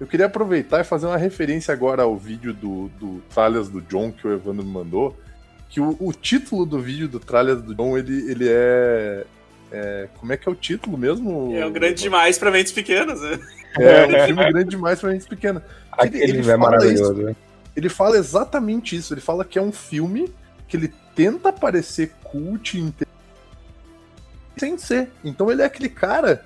Eu 0.00 0.06
queria 0.06 0.26
aproveitar 0.26 0.80
e 0.80 0.84
fazer 0.84 1.06
uma 1.06 1.18
referência 1.18 1.72
agora 1.74 2.02
ao 2.04 2.16
vídeo 2.16 2.54
do, 2.54 2.88
do 2.98 3.22
Tralhas 3.32 3.68
do 3.68 3.82
John 3.82 4.10
que 4.10 4.26
o 4.26 4.32
Evandro 4.32 4.64
me 4.64 4.72
mandou. 4.72 5.14
Que 5.68 5.80
o, 5.80 5.94
o 6.00 6.12
título 6.12 6.64
do 6.64 6.80
vídeo 6.80 7.06
do 7.06 7.20
Tralhas 7.20 7.60
do 7.62 7.74
John, 7.74 7.96
ele, 7.98 8.30
ele 8.30 8.48
é, 8.48 9.24
é- 9.70 10.08
Como 10.18 10.32
é 10.32 10.36
que 10.38 10.48
é 10.48 10.52
o 10.52 10.54
título 10.54 10.96
mesmo? 10.96 11.54
É 11.54 11.66
um 11.66 11.70
grande 11.72 12.02
demais 12.02 12.38
pra 12.38 12.50
mentes 12.50 12.72
pequenas, 12.72 13.20
né? 13.20 13.38
É 13.78 14.06
um 14.06 14.26
filme 14.26 14.52
grande 14.52 14.70
demais 14.70 14.98
pra 15.00 15.12
gente 15.12 15.28
pequena. 15.28 15.62
Ele- 16.00 16.08
Aquele 16.08 16.24
ele 16.24 16.40
é 16.40 16.42
fala 16.44 16.58
maravilhoso. 16.58 17.12
isso. 17.12 17.22
né? 17.22 17.36
Ele 17.76 17.88
fala 17.88 18.16
exatamente 18.16 18.96
isso. 18.96 19.12
Ele 19.14 19.20
fala 19.20 19.44
que 19.44 19.58
é 19.58 19.62
um 19.62 19.70
filme 19.70 20.32
que 20.66 20.76
ele 20.76 20.92
tenta 21.14 21.52
parecer 21.52 22.12
cult 22.24 22.78
e 22.78 22.92
sem 24.58 24.76
ser. 24.78 25.10
Então 25.24 25.50
ele 25.52 25.62
é 25.62 25.66
aquele 25.66 25.88
cara 25.88 26.44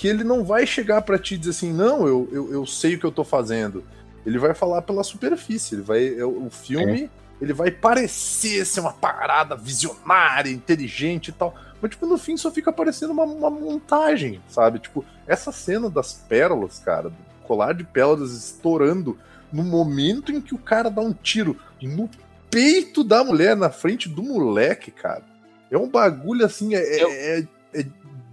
que 0.00 0.08
ele 0.08 0.24
não 0.24 0.42
vai 0.42 0.66
chegar 0.66 1.02
pra 1.02 1.18
ti 1.18 1.34
e 1.34 1.36
dizer 1.36 1.50
assim, 1.50 1.74
não, 1.74 2.08
eu, 2.08 2.26
eu, 2.32 2.50
eu 2.50 2.66
sei 2.66 2.94
o 2.94 2.98
que 2.98 3.04
eu 3.04 3.12
tô 3.12 3.22
fazendo. 3.22 3.84
Ele 4.24 4.38
vai 4.38 4.54
falar 4.54 4.80
pela 4.80 5.04
superfície. 5.04 5.74
Ele 5.74 5.82
vai, 5.82 6.18
é, 6.18 6.24
o 6.24 6.48
filme, 6.48 7.10
ele 7.38 7.52
vai 7.52 7.70
parecer 7.70 8.64
ser 8.64 8.80
uma 8.80 8.94
parada 8.94 9.54
visionária, 9.54 10.48
inteligente 10.50 11.28
e 11.28 11.32
tal. 11.32 11.54
Mas, 11.82 11.90
tipo, 11.90 12.06
no 12.06 12.16
fim 12.16 12.34
só 12.38 12.50
fica 12.50 12.72
parecendo 12.72 13.12
uma, 13.12 13.24
uma 13.24 13.50
montagem, 13.50 14.40
sabe? 14.48 14.78
Tipo, 14.78 15.04
essa 15.26 15.52
cena 15.52 15.90
das 15.90 16.14
pérolas, 16.14 16.78
cara, 16.78 17.10
do 17.10 17.16
colar 17.46 17.74
de 17.74 17.84
pérolas 17.84 18.32
estourando 18.32 19.18
no 19.52 19.62
momento 19.62 20.32
em 20.32 20.40
que 20.40 20.54
o 20.54 20.58
cara 20.58 20.88
dá 20.88 21.02
um 21.02 21.12
tiro 21.12 21.58
no 21.82 22.08
peito 22.50 23.04
da 23.04 23.22
mulher 23.22 23.54
na 23.54 23.68
frente 23.68 24.08
do 24.08 24.22
moleque, 24.22 24.90
cara. 24.90 25.24
É 25.70 25.76
um 25.76 25.90
bagulho 25.90 26.42
assim, 26.46 26.74
é, 26.74 26.78
é- 26.78 27.38
é- 27.40 27.46
é 27.80 27.86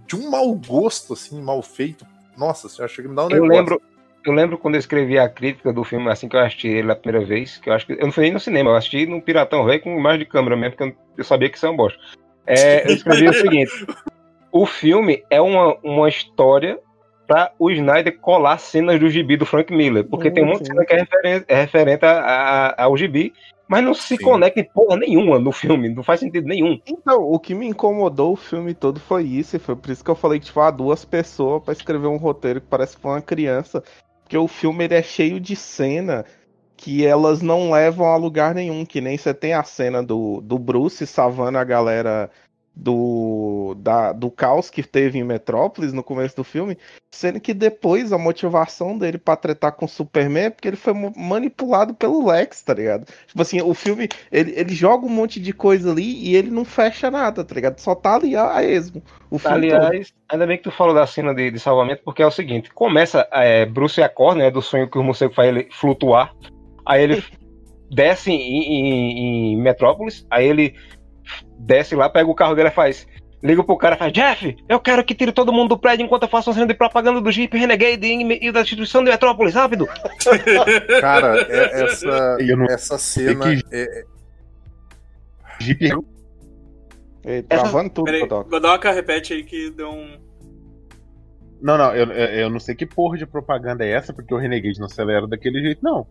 de 0.08 0.16
um 0.16 0.30
mau 0.30 0.52
gosto, 0.54 1.12
assim, 1.12 1.40
mal 1.40 1.62
feito. 1.62 2.06
Nossa 2.36 2.68
senhora, 2.68 2.90
chega 2.90 3.08
a 3.08 3.10
me 3.10 3.16
dar 3.16 3.26
um 3.26 3.30
Eu 3.30 3.42
negócio. 3.42 3.56
lembro, 3.56 3.82
eu 4.24 4.32
lembro 4.32 4.58
quando 4.58 4.74
eu 4.74 4.78
escrevi 4.80 5.18
a 5.18 5.28
crítica 5.28 5.72
do 5.72 5.84
filme, 5.84 6.08
assim 6.10 6.28
que 6.28 6.34
eu 6.36 6.40
assisti 6.40 6.68
ele 6.68 6.90
a 6.90 6.96
primeira 6.96 7.24
vez, 7.24 7.58
que 7.58 7.68
eu 7.68 7.74
acho 7.74 7.86
que. 7.86 7.92
Eu 7.92 8.06
não 8.06 8.12
fui 8.12 8.22
nem 8.24 8.32
no 8.32 8.40
cinema, 8.40 8.70
eu 8.70 8.74
assisti 8.76 9.06
no 9.06 9.20
Piratão 9.20 9.64
Velho 9.64 9.82
com 9.82 9.98
imagem 9.98 10.20
de 10.20 10.24
câmera 10.26 10.56
mesmo, 10.56 10.76
porque 10.76 10.92
eu, 10.92 10.96
eu 11.18 11.24
sabia 11.24 11.50
que 11.50 11.56
isso 11.56 11.66
é 11.66 11.70
um 11.70 11.76
bosta. 11.76 11.98
É, 12.46 12.88
eu 12.88 12.94
escrevi 12.94 13.28
o 13.28 13.34
seguinte: 13.34 13.86
o 14.50 14.64
filme 14.64 15.22
é 15.30 15.40
uma, 15.40 15.76
uma 15.82 16.08
história 16.08 16.78
pra 17.26 17.52
o 17.58 17.70
Snyder 17.70 18.18
colar 18.20 18.56
cenas 18.58 18.98
do 18.98 19.10
gibi 19.10 19.36
do 19.36 19.44
Frank 19.44 19.70
Miller, 19.70 20.04
porque 20.04 20.30
tem 20.30 20.42
um 20.42 20.46
monte 20.46 20.62
de 20.62 20.68
cena 20.68 20.84
que 20.86 20.94
é 20.94 20.96
referente, 21.00 21.44
é 21.46 21.60
referente 21.60 22.04
a- 22.06 22.20
a- 22.78 22.84
ao 22.84 22.96
gibi, 22.96 23.34
mas 23.68 23.84
não 23.84 23.92
se 23.92 24.16
Sim. 24.16 24.24
conecta 24.24 24.60
em 24.60 24.64
porra 24.64 24.96
nenhuma 24.96 25.38
no 25.38 25.52
filme, 25.52 25.88
não 25.88 26.02
faz 26.02 26.20
sentido 26.20 26.46
nenhum. 26.48 26.80
Então, 26.86 27.20
o 27.20 27.38
que 27.38 27.54
me 27.54 27.66
incomodou 27.66 28.32
o 28.32 28.36
filme 28.36 28.74
todo 28.74 28.98
foi 28.98 29.24
isso, 29.24 29.56
e 29.56 29.58
foi 29.58 29.76
por 29.76 29.90
isso 29.90 30.02
que 30.02 30.10
eu 30.10 30.14
falei 30.14 30.40
que, 30.40 30.46
tipo, 30.46 30.60
ah, 30.60 30.70
duas 30.70 31.04
pessoas 31.04 31.62
pra 31.62 31.74
escrever 31.74 32.06
um 32.06 32.16
roteiro 32.16 32.60
que 32.60 32.66
parece 32.66 32.96
que 32.96 33.02
foi 33.02 33.12
uma 33.12 33.22
criança. 33.22 33.82
Porque 34.22 34.36
o 34.36 34.48
filme 34.48 34.84
ele 34.84 34.94
é 34.94 35.02
cheio 35.02 35.38
de 35.40 35.56
cena 35.56 36.24
que 36.76 37.04
elas 37.04 37.42
não 37.42 37.70
levam 37.70 38.06
a 38.06 38.16
lugar 38.16 38.54
nenhum. 38.54 38.84
Que 38.84 39.00
nem 39.00 39.16
você 39.16 39.32
tem 39.32 39.54
a 39.54 39.62
cena 39.62 40.02
do, 40.02 40.40
do 40.42 40.58
Bruce 40.58 41.06
salvando 41.06 41.58
a 41.58 41.64
galera 41.64 42.30
do, 42.80 43.74
da, 43.78 44.12
do 44.12 44.30
caos 44.30 44.70
que 44.70 44.84
teve 44.84 45.18
em 45.18 45.24
Metrópolis 45.24 45.92
no 45.92 46.02
começo 46.02 46.36
do 46.36 46.44
filme, 46.44 46.78
sendo 47.10 47.40
que 47.40 47.52
depois 47.52 48.12
a 48.12 48.18
motivação 48.18 48.96
dele 48.96 49.18
pra 49.18 49.34
tretar 49.34 49.72
com 49.72 49.84
o 49.84 49.88
Superman 49.88 50.44
é 50.44 50.50
porque 50.50 50.68
ele 50.68 50.76
foi 50.76 50.94
manipulado 51.16 51.92
pelo 51.92 52.24
Lex, 52.24 52.62
tá 52.62 52.74
ligado? 52.74 53.04
Tipo 53.26 53.42
assim, 53.42 53.60
o 53.60 53.74
filme, 53.74 54.08
ele, 54.30 54.52
ele 54.56 54.72
joga 54.72 55.04
um 55.04 55.10
monte 55.10 55.40
de 55.40 55.52
coisa 55.52 55.90
ali 55.90 56.24
e 56.24 56.36
ele 56.36 56.52
não 56.52 56.64
fecha 56.64 57.10
nada, 57.10 57.42
tá 57.42 57.52
ligado? 57.52 57.80
Só 57.80 57.96
tá 57.96 58.14
ali 58.14 58.36
a, 58.36 58.56
a 58.58 58.64
esmo. 58.64 59.02
O 59.28 59.38
filme 59.40 59.68
todo. 59.68 59.82
Aliás, 59.84 60.14
ainda 60.28 60.46
bem 60.46 60.56
que 60.56 60.62
tu 60.62 60.70
falou 60.70 60.94
da 60.94 61.06
cena 61.06 61.34
de, 61.34 61.50
de 61.50 61.58
salvamento, 61.58 62.02
porque 62.04 62.22
é 62.22 62.26
o 62.26 62.30
seguinte: 62.30 62.72
começa, 62.72 63.26
é, 63.32 63.66
Bruce 63.66 64.00
acorda, 64.00 64.44
né, 64.44 64.50
do 64.52 64.62
sonho 64.62 64.88
que 64.88 64.98
o 64.98 65.02
morcego 65.02 65.34
faz 65.34 65.48
ele 65.48 65.68
flutuar, 65.72 66.32
aí 66.86 67.02
ele 67.02 67.24
desce 67.90 68.30
em, 68.30 68.62
em- 68.62 69.18
em 69.54 69.56
Metrópolis, 69.56 70.24
aí 70.30 70.46
ele 70.46 70.74
desce 71.58 71.94
lá, 71.94 72.08
pega 72.08 72.30
o 72.30 72.34
carro 72.34 72.54
dele 72.54 72.68
e 72.68 72.72
faz. 72.72 73.06
Liga 73.42 73.62
pro 73.62 73.76
cara 73.76 73.94
e 73.94 73.98
fala, 73.98 74.10
Jeff, 74.10 74.56
eu 74.68 74.80
quero 74.80 75.04
que 75.04 75.14
tire 75.14 75.30
todo 75.30 75.52
mundo 75.52 75.68
do 75.68 75.78
prédio 75.78 76.04
enquanto 76.04 76.24
eu 76.24 76.28
faço 76.28 76.50
uma 76.50 76.54
cena 76.54 76.66
de 76.66 76.74
propaganda 76.74 77.20
do 77.20 77.30
Jeep 77.30 77.56
Renegade 77.56 78.04
e, 78.04 78.50
da 78.50 78.62
instituição 78.62 79.04
de 79.04 79.10
Metrópolis, 79.10 79.54
rápido. 79.54 79.86
Cara, 81.00 81.40
é- 81.48 81.84
essa, 81.84 82.36
Eu 82.40 82.56
não- 82.56 82.66
essa 82.66 82.98
cena. 82.98 83.52
É 83.52 83.56
que- 83.56 83.64
é- 83.70 84.04
Jeep 85.60 85.92
Ei, 87.24 87.42
travando 87.42 87.90
tudo, 87.90 88.04
Peraí, 88.06 88.20
Godoka. 88.20 88.48
Godoka, 88.50 88.90
repete 88.92 89.34
aí 89.34 89.44
que 89.44 89.70
deu 89.70 89.90
um. 89.90 90.18
Não, 91.60 91.76
não, 91.76 91.94
eu, 91.94 92.06
eu 92.12 92.26
eu 92.42 92.50
não 92.50 92.58
sei 92.60 92.74
que 92.74 92.86
porra 92.86 93.18
de 93.18 93.26
propaganda 93.26 93.84
é 93.84 93.90
essa, 93.90 94.12
porque 94.14 94.32
o 94.32 94.38
Renegade 94.38 94.78
não 94.78 94.86
acelera 94.86 95.26
daquele 95.26 95.60
jeito, 95.60 95.80
não. 95.82 96.06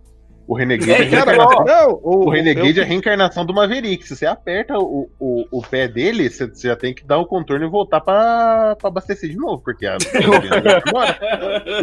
O 0.47 0.55
Renegade, 0.55 0.91
é, 0.91 0.95
a 0.95 1.09
Cara, 1.25 1.31
reencarnação, 1.33 1.65
não, 1.65 1.99
o, 2.01 2.25
o 2.25 2.29
Renegade 2.29 2.77
eu- 2.77 2.83
é 2.83 2.85
a 2.85 2.87
reencarnação 2.87 3.45
do 3.45 3.53
Maverick. 3.53 4.07
Se 4.07 4.15
você 4.15 4.25
aperta 4.25 4.77
o, 4.79 5.09
o, 5.19 5.45
o 5.51 5.61
pé 5.61 5.89
dele, 5.89 6.29
você, 6.29 6.47
você 6.47 6.69
já 6.69 6.75
tem 6.75 6.93
que 6.93 7.03
dar 7.03 7.17
o 7.17 7.25
contorno 7.25 7.65
e 7.65 7.69
voltar 7.69 7.99
pra, 7.99 8.75
pra 8.77 8.87
abastecer 8.87 9.29
de 9.29 9.35
novo, 9.35 9.61
porque 9.61 9.85
a. 9.85 9.97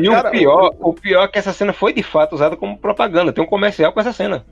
E 0.00 0.09
Cara, 0.09 0.29
o 0.29 0.33
pior, 0.33 0.74
o 0.81 0.92
pior 0.94 1.24
é 1.24 1.29
que 1.29 1.38
essa 1.38 1.53
cena 1.53 1.72
foi 1.72 1.92
de 1.92 2.03
fato 2.03 2.35
usada 2.35 2.57
como 2.57 2.79
propaganda. 2.79 3.33
Tem 3.33 3.44
um 3.44 3.46
comercial 3.46 3.92
com 3.92 4.00
essa 4.00 4.12
cena. 4.12 4.44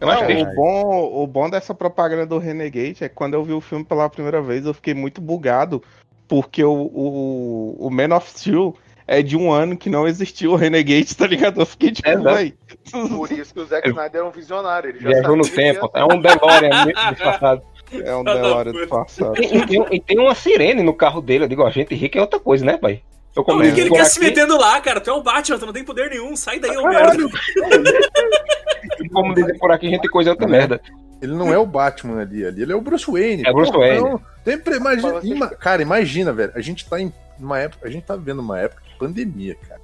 Eu 0.00 0.10
acho 0.10 0.22
Não, 0.22 0.26
que 0.26 0.42
o, 0.42 0.54
bom, 0.54 1.22
o 1.22 1.26
bom 1.26 1.48
dessa 1.48 1.72
propaganda 1.72 2.26
do 2.26 2.38
Renegade 2.38 3.04
é 3.04 3.08
que 3.08 3.14
quando 3.14 3.34
eu 3.34 3.44
vi 3.44 3.52
o 3.52 3.60
filme 3.60 3.84
pela 3.84 4.10
primeira 4.10 4.42
vez, 4.42 4.66
eu 4.66 4.74
fiquei 4.74 4.92
muito 4.94 5.20
bugado, 5.20 5.82
porque 6.26 6.62
o, 6.64 6.72
o, 6.72 7.76
o 7.86 7.90
Man 7.90 8.14
of 8.16 8.28
Steel 8.28 8.74
é 9.06 9.22
de 9.22 9.36
um 9.36 9.52
ano 9.52 9.76
que 9.76 9.90
não 9.90 10.06
existiu 10.08 10.52
o 10.52 10.56
Renegade, 10.56 11.14
tá 11.14 11.26
ligado? 11.26 11.60
Eu 11.60 11.66
fiquei 11.66 11.90
tipo, 11.92 12.08
Exato. 12.08 12.34
véi. 12.36 12.54
Por 13.08 13.30
isso 13.32 13.52
que 13.54 13.60
o 13.60 13.66
Zack 13.66 13.88
Snyder 13.88 14.20
é 14.20 14.24
um 14.24 14.30
visionário. 14.30 14.90
Ele 14.90 15.00
já 15.00 15.08
viajou 15.08 15.36
no 15.36 15.48
tempo. 15.48 15.90
É 15.94 16.04
um 16.04 16.20
DeLorean 16.20 16.86
disfarçado. 17.12 17.62
É 17.92 18.14
um 18.16 18.24
DeLorean 18.24 18.72
do 18.72 18.88
passado. 18.88 19.34
E, 19.42 19.44
e- 19.46 19.76
e- 19.78 19.96
e 19.96 20.00
tem 20.00 20.18
uma 20.18 20.34
sirene 20.34 20.82
no 20.82 20.94
carro 20.94 21.20
dele. 21.20 21.44
Eu 21.44 21.48
digo, 21.48 21.64
a 21.64 21.70
gente 21.70 21.94
rica 21.94 22.18
é 22.18 22.22
outra 22.22 22.40
coisa, 22.40 22.64
né, 22.64 22.76
pai? 22.78 23.02
Eu 23.36 23.44
Não, 23.48 23.56
o 23.58 23.60
que 23.74 23.80
ele 23.80 23.90
quer 23.90 24.04
se 24.04 24.18
aqui, 24.18 24.28
metendo 24.28 24.56
lá, 24.56 24.80
cara? 24.80 25.00
Tu 25.00 25.10
é 25.10 25.12
um 25.12 25.22
Batman, 25.22 25.58
tu 25.58 25.66
não 25.66 25.72
tem 25.72 25.82
poder 25.84 26.08
nenhum. 26.08 26.36
Sai 26.36 26.60
daí, 26.60 26.76
ô 26.76 26.84
merda. 26.88 27.16
e 29.00 29.08
como 29.08 29.34
dizer 29.34 29.58
por 29.58 29.70
aqui, 29.72 29.86
a 29.86 29.90
gente 29.90 30.08
coisa 30.08 30.30
é 30.30 30.32
outra 30.32 30.46
merda. 30.46 30.80
Ele 31.20 31.32
não 31.32 31.52
é 31.52 31.58
o 31.58 31.66
Batman 31.66 32.20
ali, 32.20 32.44
ali 32.44 32.62
ele 32.62 32.72
é 32.72 32.76
o 32.76 32.80
Bruce 32.80 33.10
Wayne. 33.10 33.42
É 33.46 33.52
Bruce 33.52 33.72
Wayne. 33.72 34.00
Não, 34.00 34.20
sempre 34.44 34.76
imagina, 34.76 35.12
vocês- 35.14 35.24
ima- 35.34 35.48
cara, 35.48 35.80
imagina, 35.82 36.32
velho. 36.32 36.52
A 36.54 36.60
gente 36.60 36.88
tá 36.88 37.00
em 37.00 37.12
uma 37.38 37.58
época, 37.58 37.86
a 37.86 37.90
gente 37.90 38.04
tá 38.04 38.14
vivendo 38.14 38.40
uma 38.40 38.60
época 38.60 38.82
pandemia, 39.06 39.56
cara. 39.68 39.80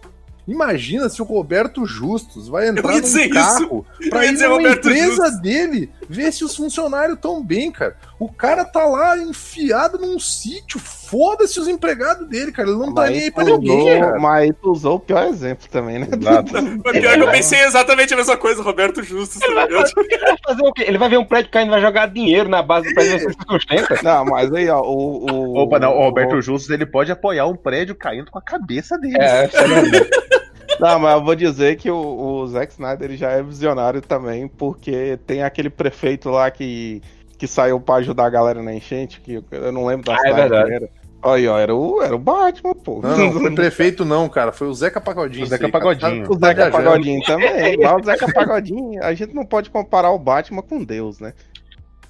Imagina 0.49 1.09
se 1.09 1.23
o 1.23 1.25
Roberto 1.25 1.87
Justus 1.87 2.49
vai 2.49 2.69
entrar 2.69 3.01
num 3.01 3.29
carro 3.29 3.87
ia 4.25 4.33
ir 4.33 4.49
Roberto 4.49 4.89
empresa 4.89 5.25
Justus. 5.27 5.41
dele 5.41 5.91
ver 6.09 6.33
se 6.33 6.45
os 6.45 6.57
funcionários 6.57 7.17
estão 7.17 7.45
bem, 7.45 7.71
cara. 7.71 7.97
O 8.21 8.29
cara 8.31 8.67
tá 8.67 8.85
lá 8.85 9.17
enfiado 9.17 9.99
num 9.99 10.21
sítio, 10.21 10.79
foda-se 10.79 11.59
os 11.59 11.67
empregados 11.67 12.29
dele, 12.29 12.53
cara. 12.53 12.69
Ele 12.69 12.77
não 12.77 12.93
tá 12.93 13.07
nem 13.07 13.23
aí 13.23 13.31
pra 13.31 13.45
ninguém, 13.45 13.99
cara. 13.99 14.19
mas 14.21 14.53
tu 14.61 14.73
usou 14.73 14.97
o 14.97 15.01
pior 15.01 15.27
exemplo 15.27 15.67
também, 15.71 16.01
né? 16.01 16.07
Exato. 16.13 16.53
Mas 16.85 16.99
pior 17.01 17.15
que 17.15 17.23
eu 17.23 17.31
pensei 17.31 17.61
exatamente 17.65 18.13
a 18.13 18.19
mesma 18.19 18.37
coisa, 18.37 18.63
Roberto 18.63 19.03
Justus. 19.03 19.41
tá 19.41 19.49
ligado? 19.49 19.91
Ele 19.97 20.19
vai 20.19 20.37
fazer 20.45 20.63
o 20.63 20.73
quê? 20.75 20.85
Ele 20.87 20.99
vai 20.99 21.09
ver 21.09 21.17
um 21.17 21.25
prédio 21.25 21.51
caindo 21.51 21.69
e 21.69 21.71
vai 21.71 21.81
jogar 21.81 22.09
dinheiro 22.09 22.47
na 22.47 22.63
base 22.63 22.89
do 22.89 22.95
prédio 22.95 23.21
você 23.21 23.33
se 23.33 23.39
sustenta. 23.49 24.03
Não, 24.03 24.27
mas 24.27 24.53
aí, 24.53 24.69
ó, 24.69 24.83
o. 24.83 25.31
o 25.31 25.59
Opa, 25.63 25.79
não, 25.79 25.97
o 25.97 26.03
Roberto 26.03 26.43
Justus 26.43 26.69
ele 26.69 26.85
pode 26.85 27.11
apoiar 27.11 27.47
um 27.47 27.57
prédio 27.57 27.95
caindo 27.95 28.31
com 28.31 28.39
a 28.39 28.43
cabeça 28.43 28.99
dele. 28.99 29.17
É, 29.19 29.45
é. 29.45 29.51
Não, 30.79 30.99
mas 30.99 31.13
eu 31.13 31.23
vou 31.23 31.35
dizer 31.35 31.77
que 31.77 31.91
o, 31.91 31.97
o 31.97 32.47
Zack 32.47 32.73
Snyder 32.73 33.11
ele 33.11 33.17
já 33.17 33.31
é 33.33 33.43
visionário 33.43 34.01
também, 34.01 34.49
porque 34.49 35.19
tem 35.27 35.43
aquele 35.43 35.69
prefeito 35.69 36.31
lá 36.31 36.51
que, 36.51 37.03
que 37.41 37.47
saiu 37.49 37.81
pra 37.81 37.95
ajudar 37.97 38.27
a 38.27 38.31
galera 38.31 38.63
na 38.63 38.75
enchente, 38.75 39.19
que 39.19 39.43
eu 39.51 39.73
não 39.73 39.87
lembro 39.87 40.05
da 40.05 40.13
Ah, 40.13 40.17
é 40.17 40.19
cidade 40.29 40.41
verdade. 40.41 40.69
que 40.69 40.75
era. 40.75 40.89
Aí, 41.23 41.49
ó, 41.49 41.59
era 41.59 41.75
o, 41.75 42.03
era 42.03 42.15
o 42.15 42.19
Batman, 42.19 42.75
pô. 42.75 43.01
Não, 43.03 43.17
não 43.17 43.33
foi 43.41 43.55
prefeito, 43.55 44.05
não, 44.05 44.29
cara. 44.29 44.53
Foi 44.53 44.69
o 44.69 44.75
Zeca 44.75 45.01
Pagodinho. 45.01 45.45
O 45.45 45.49
Zeca 45.49 45.67
aí, 45.67 45.73
cara. 45.73 45.85
Pagodinho. 45.95 46.31
O 46.31 46.39
Zeca. 46.39 46.71
Pagodinho 46.71 47.23
também. 47.25 47.77
Mas 47.79 48.03
o 48.03 48.05
Zeca 48.05 48.33
Pagodinho, 48.33 49.03
a 49.03 49.15
gente 49.15 49.35
não 49.35 49.45
pode 49.47 49.71
comparar 49.71 50.11
o 50.11 50.19
Batman 50.19 50.61
com 50.63 50.85
Deus, 50.85 51.19
né? 51.19 51.33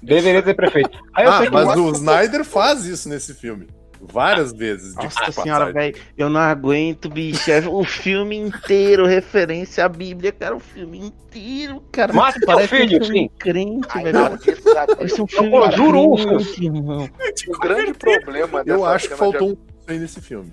Deveria 0.03 0.41
ter 0.41 0.53
prefeito. 0.53 0.97
Aí 1.13 1.25
eu 1.25 1.31
Ah, 1.31 1.43
mas 1.49 1.77
o- 1.77 1.85
o 1.85 1.91
Snyder 1.93 2.43
faz 2.43 2.85
isso 2.85 3.07
nesse 3.07 3.33
filme. 3.33 3.67
Várias 4.03 4.51
vezes. 4.51 4.95
Nossa 4.95 5.31
senhora, 5.31 5.71
velho, 5.71 5.95
eu 6.17 6.29
não 6.29 6.39
aguento, 6.39 7.07
bicho. 7.09 7.51
É 7.51 7.59
o 7.67 7.83
filme 7.83 8.35
inteiro, 8.35 9.05
referência 9.05 9.85
à 9.85 9.89
Bíblia, 9.89 10.31
cara. 10.31 10.55
O 10.55 10.59
filme 10.59 10.97
inteiro, 10.97 11.81
cara. 11.91 12.11
Mata 12.11 12.39
Parece 12.45 12.67
filho, 12.75 12.99
um 13.01 13.05
filme 13.05 13.19
sim. 13.21 13.29
crente, 13.37 13.87
Ai, 13.91 14.03
velho. 14.03 14.17
exato. 14.47 14.95
Parece 14.97 15.21
um 15.21 15.27
filme 15.27 15.55
eu 15.55 15.71
juro, 15.71 16.15
crente, 16.15 16.65
irmão. 16.65 17.09
O 17.47 17.59
grande 17.59 17.93
problema 17.93 18.63
dessa 18.63 18.77
Eu 18.77 18.85
acho 18.85 19.07
que 19.07 19.13
de 19.13 19.19
faltou 19.19 19.49
um 19.51 19.57
aí 19.87 19.99
nesse 19.99 20.19
filme. 20.19 20.51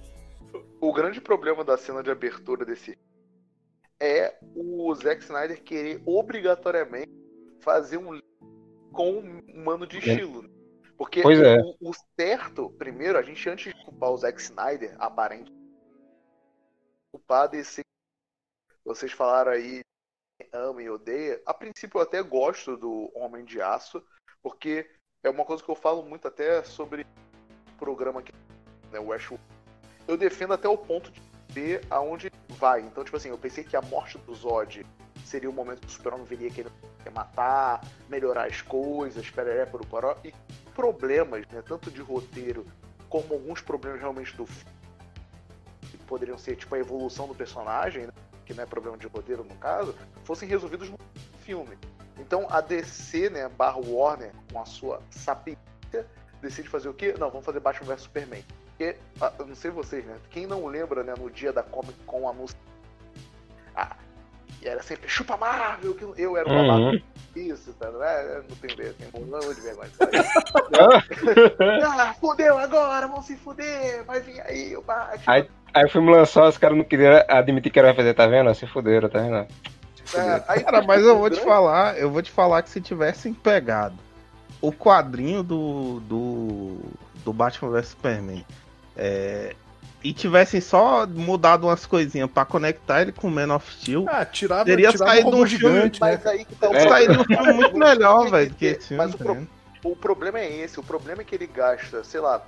o 0.81 0.93
grande 0.93 1.21
problema 1.21 1.65
da 1.65 1.77
cena 1.79 2.03
de 2.03 2.11
abertura 2.11 2.65
desse 2.65 2.97
é 4.01 4.35
o 4.55 4.95
Zack 4.95 5.23
Snyder 5.25 5.63
querer 5.63 6.01
obrigatoriamente 6.07 7.11
fazer 7.61 7.97
um 7.97 8.21
com 8.93 9.19
um 9.19 9.65
mano 9.65 9.87
de 9.87 9.99
estilo. 9.99 10.45
Porque 10.99 11.23
Pois 11.23 11.41
é. 11.41 11.57
o, 11.81 11.91
o 11.91 11.93
certo, 12.21 12.71
primeiro, 12.71 13.17
a 13.17 13.23
gente 13.23 13.49
antes 13.49 13.73
de 13.73 13.85
culpar 13.85 14.11
o 14.11 14.19
Zack 14.19 14.39
Snyder, 14.41 14.95
aparente, 14.99 15.51
culpar 17.13 17.49
desse. 17.49 17.81
Vocês 18.85 19.13
falaram 19.13 19.53
aí, 19.53 19.81
ama 20.53 20.83
e 20.83 20.91
odeia. 20.91 21.41
A 21.47 21.55
princípio 21.55 21.99
eu 21.99 22.03
até 22.03 22.23
gosto 22.23 22.77
do 22.77 23.11
Homem 23.15 23.45
de 23.45 23.63
Aço, 23.63 24.05
porque 24.43 24.91
é 25.23 25.31
uma 25.31 25.45
coisa 25.45 25.63
que 25.63 25.71
eu 25.71 25.77
falo 25.77 26.03
muito 26.03 26.27
até 26.27 26.63
sobre 26.65 27.03
o 27.03 27.79
programa 27.79 28.21
aqui, 28.21 28.33
né, 28.91 28.99
o 28.99 29.07
Westworld 29.07 29.59
eu 30.09 30.17
defendo 30.17 30.55
até 30.55 30.67
o 30.67 30.77
ponto 30.77 31.13
de 31.13 31.21
ver 31.51 31.83
aonde 31.91 32.33
vai. 32.49 32.81
Então, 32.81 33.05
tipo 33.05 33.17
assim, 33.17 33.29
eu 33.29 33.39
pensei 33.39 33.63
que 33.63 33.77
a 33.77 33.83
morte 33.83 34.17
do 34.19 34.35
Zod 34.35 34.85
seria 35.29 35.49
o 35.49 35.53
momento 35.53 35.81
que 35.81 35.87
o 35.87 35.91
Super-Homem 35.91 36.25
viria 36.25 36.51
querer 36.51 36.71
matar, 37.15 37.85
melhorar 38.09 38.47
as 38.47 38.63
coisas, 38.63 39.31
pereré 39.31 39.67
por 39.67 39.85
poró. 39.87 40.17
E 40.25 40.33
problemas, 40.75 41.47
né, 41.49 41.63
tanto 41.67 41.91
de 41.91 42.01
roteiro 42.01 42.65
como 43.09 43.35
alguns 43.35 43.61
problemas 43.61 44.01
realmente 44.01 44.37
do 44.37 44.47
filme, 44.47 44.73
que 45.91 45.99
poderiam 45.99 46.37
ser 46.37 46.57
tipo 46.57 46.75
a 46.75 46.79
evolução 46.79 47.27
do 47.27 47.35
personagem, 47.35 48.07
né, 48.07 48.13
que 48.45 48.55
não 48.55 48.63
é 48.63 48.67
problema 48.67 48.97
de 48.97 49.07
roteiro 49.07 49.45
no 49.45 49.55
caso, 49.57 49.95
fossem 50.25 50.49
resolvidos 50.49 50.89
no 50.89 50.99
filme. 51.45 51.77
Então 52.19 52.47
a 52.51 52.61
DC, 52.61 53.31
né, 53.31 53.49
barra 53.49 53.79
Warner, 53.79 54.33
com 54.53 54.61
a 54.61 54.65
sua 54.65 55.01
sapiência, 55.11 55.59
decide 56.41 56.69
fazer 56.69 56.89
o 56.89 56.95
quê? 56.95 57.15
Não, 57.19 57.31
vamos 57.31 57.45
fazer 57.45 57.61
Batman 57.61 57.95
vs 57.95 58.03
Superman. 58.03 58.45
Porque, 58.69 58.97
ah, 59.21 59.33
eu 59.39 59.47
não 59.47 59.57
sei 59.57 59.73
vocês, 59.73 60.05
né? 60.05 60.17
Quem 60.31 60.47
não 60.47 60.67
lembra, 60.67 61.03
né, 61.03 61.13
no 61.19 61.29
dia 61.29 61.53
da 61.53 61.65
Comic 61.65 61.99
Con 62.05 62.29
anúncio. 62.29 62.57
Ah, 63.75 63.97
e 64.63 64.69
era 64.69 64.83
sempre 64.83 65.09
chupa 65.09 65.37
Marvel, 65.37 65.95
que 65.95 66.05
eu 66.17 66.37
era 66.37 66.49
o 66.49 66.53
Uhum. 66.53 67.01
Isso, 67.37 67.73
tá? 67.75 67.91
Não, 67.91 68.03
é, 68.03 68.43
não 68.49 68.57
vergonha, 68.57 68.95
tenho 68.99 69.27
não 69.27 69.39
de 69.39 69.61
vergonha. 69.61 69.91
ah, 71.87 72.15
fudeu 72.15 72.59
agora, 72.59 73.07
vão 73.07 73.23
se 73.23 73.37
fuder, 73.37 74.05
vai 74.05 74.21
vir 74.21 74.41
aí 74.41 74.77
o 74.77 74.83
Batman. 74.83 75.23
Aí, 75.27 75.49
aí 75.73 75.85
o 75.85 75.89
filme 75.89 76.11
lançou, 76.11 76.49
os 76.49 76.59
caras 76.59 76.77
não 76.77 76.85
queriam 76.85 77.23
admitir 77.29 77.71
que 77.71 77.79
era 77.79 77.95
fazer, 77.95 78.15
tá 78.15 78.27
vendo? 78.27 78.53
Se 78.55 78.67
fuderam, 78.67 79.09
tá 79.09 79.21
vendo? 79.21 79.47
É, 80.15 80.45
aí, 80.49 80.65
Cara, 80.65 80.83
mas 80.83 81.03
eu 81.03 81.17
vou 81.17 81.31
te 81.31 81.41
falar, 81.41 81.97
eu 81.99 82.11
vou 82.11 82.23
te 82.23 82.31
falar 82.31 82.63
que 82.63 82.71
se 82.71 82.81
tivessem 82.81 83.33
pegado 83.33 83.97
o 84.61 84.73
quadrinho 84.73 85.43
do, 85.43 86.01
do, 86.01 86.79
do 87.25 87.33
Batman 87.33 87.71
vs 87.71 87.89
Superman 87.89 88.45
é, 88.97 89.55
e 90.03 90.13
tivessem 90.13 90.61
só 90.61 91.07
mudado 91.07 91.67
umas 91.67 91.85
coisinhas 91.85 92.31
pra 92.31 92.45
conectar 92.45 93.03
ele 93.03 93.13
com 93.13 93.27
o 93.29 93.31
Man 93.31 93.55
of 93.55 93.71
Steel, 93.73 94.05
Ah, 94.09 94.25
tirava, 94.25 94.65
Teria 94.65 94.93
tirava 94.93 95.11
saído 95.13 95.29
um 95.29 95.43
um 95.43 95.47
filme, 95.47 95.49
gigante, 95.49 96.01
né? 96.01 96.13
Mas 96.13 96.27
aí 96.27 96.45
que 96.45 96.55
tá 96.55 96.71
o 96.71 96.75
É. 96.75 96.89
sairia 96.89 97.21
um 97.21 97.25
filme 97.25 97.53
muito 97.53 97.77
melhor, 97.79 98.31
velho, 98.31 98.55
Mas 98.61 98.63
esse 98.63 98.89
filme. 98.89 99.05
o 99.05 99.11
tá 99.13 99.25
pro- 99.25 99.33
ligado? 99.35 99.49
O 99.85 99.97
problema 99.97 100.39
é 100.41 100.57
esse, 100.61 100.79
o 100.81 100.83
problema 100.83 101.23
é 101.23 101.25
que 101.25 101.35
ele 101.35 101.47
gasta, 101.47 102.03
sei 102.05 102.21
lá, 102.21 102.45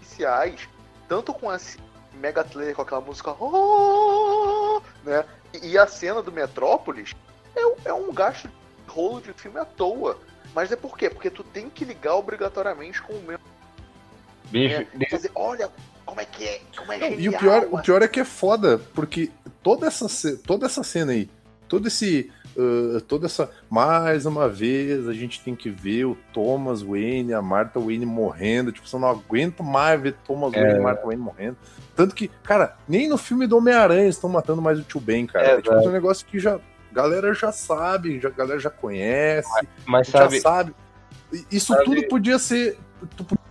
iniciais, 0.00 0.68
tanto 1.08 1.32
com 1.32 1.52
esse 1.54 1.78
Mega 2.14 2.42
Trailer, 2.44 2.74
com 2.74 2.82
aquela 2.82 3.00
música, 3.00 3.30
"Oh", 3.38 4.80
né? 5.04 5.24
E, 5.54 5.68
e 5.72 5.78
a 5.78 5.86
cena 5.86 6.22
do 6.22 6.32
Metrópolis 6.32 7.14
é, 7.54 7.66
um- 7.66 7.74
é 7.84 7.92
um 7.92 8.12
gasto 8.12 8.48
de 8.48 8.54
rolo 8.88 9.20
de 9.20 9.32
filme 9.32 9.58
à 9.58 9.64
toa. 9.64 10.18
Mas 10.54 10.72
é 10.72 10.76
por 10.76 10.96
quê? 10.98 11.08
Porque 11.08 11.30
tu 11.30 11.44
tem 11.44 11.70
que 11.70 11.84
ligar 11.84 12.14
obrigatoriamente 12.16 13.00
com 13.02 13.12
o 13.12 13.22
mesmo. 13.22 13.44
Bicho, 14.46 14.78
Né? 14.94 15.06
Quer 15.08 15.16
dizer, 15.16 15.30
olha 15.34 15.70
como 16.04 16.20
é 16.20 16.24
que 16.24 16.44
é, 16.44 16.60
como 16.76 16.92
é 16.92 16.98
Não, 16.98 17.08
genial. 17.10 17.20
e 17.20 17.28
o 17.28 17.38
pior, 17.38 17.68
o 17.70 17.82
pior 17.82 18.02
é 18.02 18.08
que 18.08 18.20
é 18.20 18.24
foda, 18.24 18.80
porque 18.94 19.30
toda 19.62 19.86
essa, 19.86 20.06
toda 20.46 20.66
essa 20.66 20.82
cena 20.82 21.12
aí, 21.12 21.28
todo 21.68 21.86
esse. 21.88 22.30
ah, 22.58 23.00
toda 23.06 23.26
essa. 23.26 23.50
Mais 23.70 24.26
uma 24.26 24.48
vez 24.48 25.08
a 25.08 25.12
gente 25.12 25.40
tem 25.42 25.54
que 25.54 25.70
ver 25.70 26.04
o 26.06 26.16
Thomas 26.32 26.82
Wayne, 26.82 27.32
a 27.32 27.40
Martha 27.42 27.78
Wayne 27.78 28.04
morrendo. 28.06 28.72
Tipo, 28.72 28.88
você 28.88 28.98
não 28.98 29.08
aguenta 29.08 29.62
mais 29.62 30.00
ver 30.00 30.14
Thomas 30.26 30.52
É. 30.54 30.60
Wayne 30.62 30.78
e 30.78 30.82
Martha 30.82 31.06
Wayne 31.06 31.22
morrendo. 31.22 31.56
Tanto 31.94 32.14
que, 32.14 32.28
cara, 32.42 32.76
nem 32.88 33.08
no 33.08 33.18
filme 33.18 33.46
do 33.46 33.56
Homem-Aranha 33.58 34.08
estão 34.08 34.28
matando 34.30 34.60
mais 34.62 34.78
o 34.78 34.82
tio 34.82 35.00
Ben, 35.00 35.26
cara. 35.26 35.46
É, 35.46 35.52
É, 35.52 35.62
tipo, 35.62 35.74
um 35.74 35.90
negócio 35.92 36.26
que 36.26 36.38
já. 36.38 36.58
Galera 36.92 37.32
já 37.34 37.52
sabe, 37.52 38.18
já, 38.18 38.28
a 38.28 38.32
galera 38.32 38.58
já 38.58 38.68
conhece, 38.70 39.48
mas 39.86 40.08
já 40.08 40.18
sabe, 40.22 40.40
sabe. 40.40 40.74
E 41.32 41.44
Isso 41.56 41.72
Sabe- 41.72 41.84
tudo 41.84 42.08
podia 42.08 42.36
ser. 42.36 42.76
tu- 43.16 43.22
podia 43.24 43.44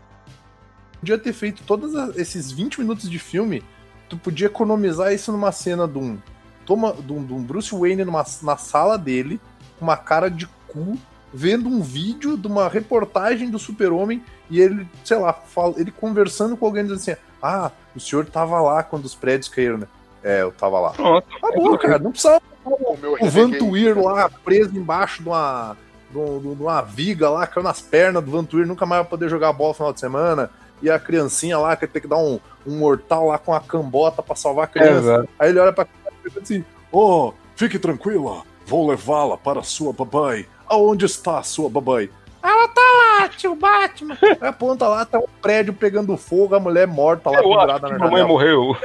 ter 1.17 1.33
feito 1.33 1.63
todos 1.63 1.93
esses 2.17 2.51
20 2.51 2.79
minutos 2.79 3.09
de 3.09 3.19
filme, 3.19 3.63
tu 4.07 4.17
podia 4.17 4.47
economizar 4.47 5.13
isso 5.13 5.31
numa 5.31 5.51
cena 5.51 5.87
de 5.87 5.97
um, 5.97 6.17
toma, 6.65 6.93
de 6.93 7.11
um, 7.13 7.25
de 7.25 7.33
um 7.33 7.41
Bruce 7.43 7.73
Wayne 7.73 8.03
numa, 8.05 8.25
na 8.43 8.57
sala 8.57 8.97
dele, 8.97 9.39
com 9.77 9.85
uma 9.85 9.97
cara 9.97 10.29
de 10.29 10.47
cu, 10.67 10.97
vendo 11.33 11.69
um 11.69 11.81
vídeo 11.81 12.35
de 12.37 12.47
uma 12.47 12.67
reportagem 12.67 13.49
do 13.49 13.59
Super-Homem 13.59 14.23
e 14.49 14.59
ele, 14.59 14.87
sei 15.05 15.17
lá, 15.17 15.31
fala, 15.31 15.75
ele 15.77 15.91
conversando 15.91 16.57
com 16.57 16.65
alguém 16.65 16.83
dizendo 16.83 16.99
assim: 16.99 17.15
Ah, 17.41 17.71
o 17.95 17.99
senhor 17.99 18.25
tava 18.25 18.59
lá 18.61 18.81
quando 18.83 19.05
os 19.05 19.15
prédios 19.15 19.47
caíram, 19.47 19.77
né? 19.77 19.87
É, 20.23 20.41
eu 20.41 20.51
tava 20.51 20.79
lá. 20.79 20.89
Pronto. 20.89 21.25
Acabou, 21.37 21.77
cara, 21.77 21.97
não 21.99 22.11
precisava 22.11 22.41
O 22.65 22.93
o. 22.93 23.29
Vantuir 23.29 23.97
lá 23.97 24.29
preso 24.43 24.75
embaixo 24.77 25.23
de 25.23 25.29
uma, 25.29 25.77
de 26.11 26.17
um- 26.17 26.39
de 26.55 26.61
uma 26.61 26.81
viga 26.81 27.29
lá, 27.29 27.47
caiu 27.47 27.63
nas 27.63 27.79
pernas 27.79 28.23
do 28.23 28.29
Vantuir, 28.31 28.67
nunca 28.67 28.85
mais 28.85 29.01
vai 29.03 29.09
poder 29.09 29.29
jogar 29.29 29.53
bola 29.53 29.69
no 29.69 29.75
final 29.75 29.93
de 29.93 29.99
semana. 29.99 30.49
E 30.81 30.89
a 30.89 30.99
criancinha 30.99 31.57
lá 31.57 31.75
que 31.75 31.87
tem 31.87 32.01
que 32.01 32.07
dar 32.07 32.17
um, 32.17 32.39
um 32.65 32.77
mortal 32.77 33.27
lá 33.27 33.37
com 33.37 33.53
a 33.53 33.59
cambota 33.59 34.23
pra 34.23 34.35
salvar 34.35 34.65
a 34.65 34.67
criança. 34.67 34.99
Exato. 34.99 35.29
Aí 35.37 35.49
ele 35.49 35.59
olha 35.59 35.73
pra 35.73 35.85
criança 35.85 36.39
e 36.39 36.41
assim: 36.41 36.65
Oh, 36.91 37.33
fique 37.55 37.77
tranquila, 37.77 38.43
vou 38.65 38.87
levá-la 38.87 39.37
para 39.37 39.63
sua 39.63 39.91
babai. 39.93 40.45
Aonde 40.67 41.05
está 41.05 41.39
a 41.39 41.43
sua 41.43 41.69
babai? 41.69 42.09
Ela 42.41 42.67
tá 42.69 42.81
lá, 42.81 43.29
tio 43.29 43.55
Batman. 43.55 44.17
Aponta 44.39 44.87
lá, 44.87 45.05
tá 45.05 45.19
um 45.19 45.27
prédio 45.41 45.73
pegando 45.73 46.15
fogo, 46.15 46.55
a 46.55 46.59
mulher 46.59 46.87
morta 46.87 47.29
lá 47.29 47.41
pendurada 47.41 47.89
na 47.89 47.97
mamãe 47.97 48.09
janela. 48.11 48.27
morreu. 48.27 48.77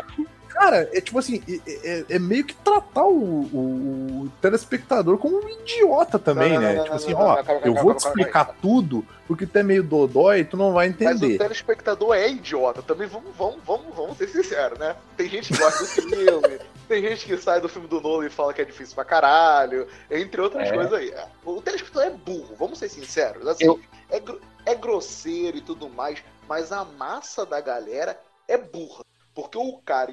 Cara, 0.55 0.89
é 0.93 1.01
tipo 1.01 1.19
assim, 1.19 1.43
é, 1.85 2.05
é- 2.09 2.19
meio 2.19 2.45
que 2.45 2.55
tratar 2.55 3.05
o, 3.05 3.13
o- 3.13 4.23
o 4.25 4.33
telespectador 4.41 5.19
como 5.19 5.45
um 5.45 5.49
idiota 5.49 6.17
também, 6.19 6.51
Não, 6.55 6.61
não, 6.61 6.63
né? 6.63 6.75
não, 6.77 6.85
tipo 6.85 6.95
assim, 6.95 7.13
ó, 7.13 7.43
eu 7.65 7.75
vou 7.75 7.93
te 7.93 8.07
explicar 8.07 8.55
tudo, 8.63 9.05
porque 9.27 9.47
tu 9.47 9.59
é 9.59 9.63
meio 9.65 9.83
dodói 9.83 10.41
e 10.41 10.45
tu 10.45 10.57
não 10.57 10.73
vai 10.73 10.89
Mas 10.89 11.01
o 11.01 11.25
entender. 11.25 11.39
telespectador 11.39 12.15
é 12.15 12.29
idiota. 12.31 12.83
Também 12.83 13.09
vamos, 13.09 13.35
vamos, 13.37 13.57
vamos, 13.67 13.95
vamos 13.97 14.17
ser 14.17 14.29
sinceros, 14.29 14.79
né? 14.79 14.95
Tem 15.17 15.29
gente 15.29 15.53
que 15.53 15.59
gosta 15.59 15.81
do 15.81 15.87
filme, 15.91 16.59
tem 16.89 17.03
gente 17.03 17.27
que 17.27 17.37
sai 17.37 17.61
do 17.61 17.69
filme 17.69 17.89
do 17.89 18.01
Nolan 18.01 18.27
e 18.27 18.31
fala 18.31 18.55
que 18.55 18.63
é 18.63 18.65
difícil 18.65 18.95
pra 18.95 19.05
caralho, 19.05 19.89
entre 20.11 20.41
outras 20.41 20.69
É. 20.69 20.73
coisas 20.73 20.93
aí. 20.93 21.13
O 21.45 21.61
telespectador 21.61 22.09
é 22.09 22.11
burro, 22.11 22.55
vamos 22.57 22.79
ser 22.79 22.89
sinceros. 22.89 23.47
Assim, 23.49 23.65
Eu- 23.67 23.81
é, 24.09 24.23
é 24.67 24.75
grosseiro 24.77 25.57
e 25.57 25.61
tudo 25.61 25.89
mais, 25.89 26.23
mas 26.49 26.71
a 26.71 26.85
massa 26.85 27.45
da 27.45 27.61
galera 27.61 28.19
é 28.47 28.57
burra. 28.57 29.03
Porque 29.35 29.59
o 29.59 29.79
cara 29.85 30.13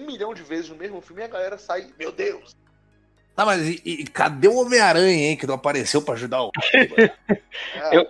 um 0.00 0.06
milhão 0.06 0.32
de 0.32 0.42
vezes 0.42 0.68
no 0.70 0.76
mesmo 0.76 1.00
filme 1.00 1.22
e 1.22 1.24
a 1.24 1.28
galera 1.28 1.58
sai, 1.58 1.86
meu 1.98 2.12
Deus, 2.12 2.54
Tá, 3.34 3.46
mas 3.46 3.66
e, 3.66 3.80
e 3.84 4.04
cadê 4.04 4.48
o 4.48 4.60
Homem-Aranha, 4.60 5.30
hein, 5.30 5.36
que 5.36 5.46
não 5.46 5.54
apareceu 5.54 6.02
pra 6.02 6.14
ajudar 6.14 6.42
o. 6.42 6.50
é, 6.98 7.10
Eu, 7.90 8.06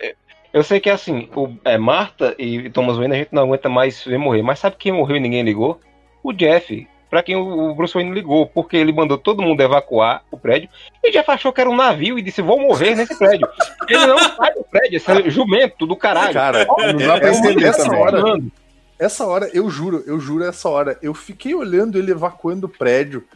eu 0.53 0.65
sei 0.65 0.81
que 0.81 0.91
assim, 0.91 1.29
o, 1.35 1.55
é, 1.65 1.79
Marta 1.79 2.35
e 2.39 2.69
Thomas 2.71 2.97
Wayne 2.97 3.15
a 3.15 3.19
gente 3.19 3.33
não 3.33 3.45
aguenta 3.45 3.69
mais 3.69 4.05
ver 4.05 4.19
morrer. 4.19 4.43
Mas 4.43 4.59
sabe 4.59 4.77
quem 4.77 4.93
morreu 4.93 5.17
e 5.17 5.21
ninguém 5.21 5.43
ligou? 5.43 5.81
O 6.23 6.33
Jeff. 6.33 6.89
Pra 7.09 7.23
quem 7.23 7.37
o, 7.37 7.75
Bruce 7.75 7.93
Wayne 7.93 8.11
ligou, 8.11 8.47
porque 8.47 8.75
ele 8.75 8.91
mandou 8.91 9.19
todo 9.19 9.43
mundo 9.43 9.61
evacuar 9.61 10.25
o 10.31 10.39
prédio. 10.39 10.69
E 11.05 11.11
Jeff 11.11 11.31
achou 11.31 11.53
que 11.53 11.61
era 11.61 11.69
um 11.69 11.77
navio 11.77 12.19
e 12.19 12.23
disse: 12.23 12.41
Vou 12.43 12.59
morrer 12.59 12.95
nesse 12.95 13.17
prédio. 13.17 13.47
ele 13.89 14.07
não 14.07 14.19
sai 14.19 14.55
do 14.55 14.65
prédio, 14.65 14.97
esse 14.97 15.11
é 15.11 15.31
jumento 15.31 15.87
do 15.87 15.95
caralho. 15.95 16.33
Cara, 16.33 16.67
Não 16.67 17.07
dá 17.07 17.19
pra 17.21 17.29
essa, 17.29 17.39
entender 17.39 17.67
essa 19.03 19.27
hora, 19.27 19.51
eu 19.53 19.69
juro, 19.69 20.05
eu 20.07 20.21
juro 20.21 20.45
essa 20.45 20.69
hora, 20.69 20.97
eu 21.03 21.13
fiquei 21.13 21.55
olhando 21.55 21.99
ele 21.99 22.13
evacuando 22.13 22.67
o 22.67 22.71
prédio. 22.71 23.27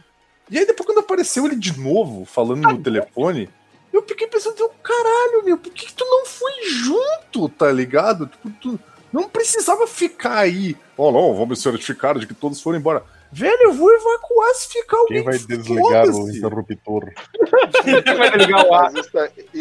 E 0.49 0.57
aí 0.57 0.65
depois 0.65 0.85
quando 0.85 0.99
apareceu 0.99 1.45
ele 1.45 1.57
de 1.57 1.77
novo, 1.77 2.23
falando 2.23 2.61
no 2.61 2.81
telefone, 2.81 3.49
eu 3.91 4.01
fiquei 4.03 4.27
pensando, 4.27 4.55
"Oh, 4.61 4.69
caralho, 4.81 5.43
meu, 5.43 5.57
por 5.57 5.71
que, 5.73 5.87
que 5.87 5.93
tu 5.93 6.05
não 6.05 6.25
foi 6.25 6.51
junto, 6.69 7.49
tá 7.49 7.69
ligado? 7.69 8.27
Tipo, 8.27 8.49
tu 8.61 8.79
não 9.11 9.27
precisava 9.27 9.85
ficar 9.87 10.37
aí. 10.37 10.77
Oh, 10.95 11.11
não, 11.11 11.35
vamos 11.35 11.61
certificar 11.61 12.17
de 12.17 12.25
que 12.25 12.33
todos 12.33 12.61
foram 12.61 12.79
embora. 12.79 13.03
Velho, 13.31 13.63
eu 13.63 13.73
vou 13.73 13.93
evacuar 13.93 14.53
se 14.55 14.69
ficar 14.69 14.97
alguém. 14.97 15.17
Quem 15.23 15.25
vai 15.25 15.37
desligar 15.37 16.07
o 16.07 16.29
interruptor? 16.29 17.11
quem 17.83 18.15
vai 18.15 18.37
ligar 18.37 18.65
o 18.65 18.73
ar? 18.73 18.91
Mas 18.93 19.05
isso, 19.05 19.17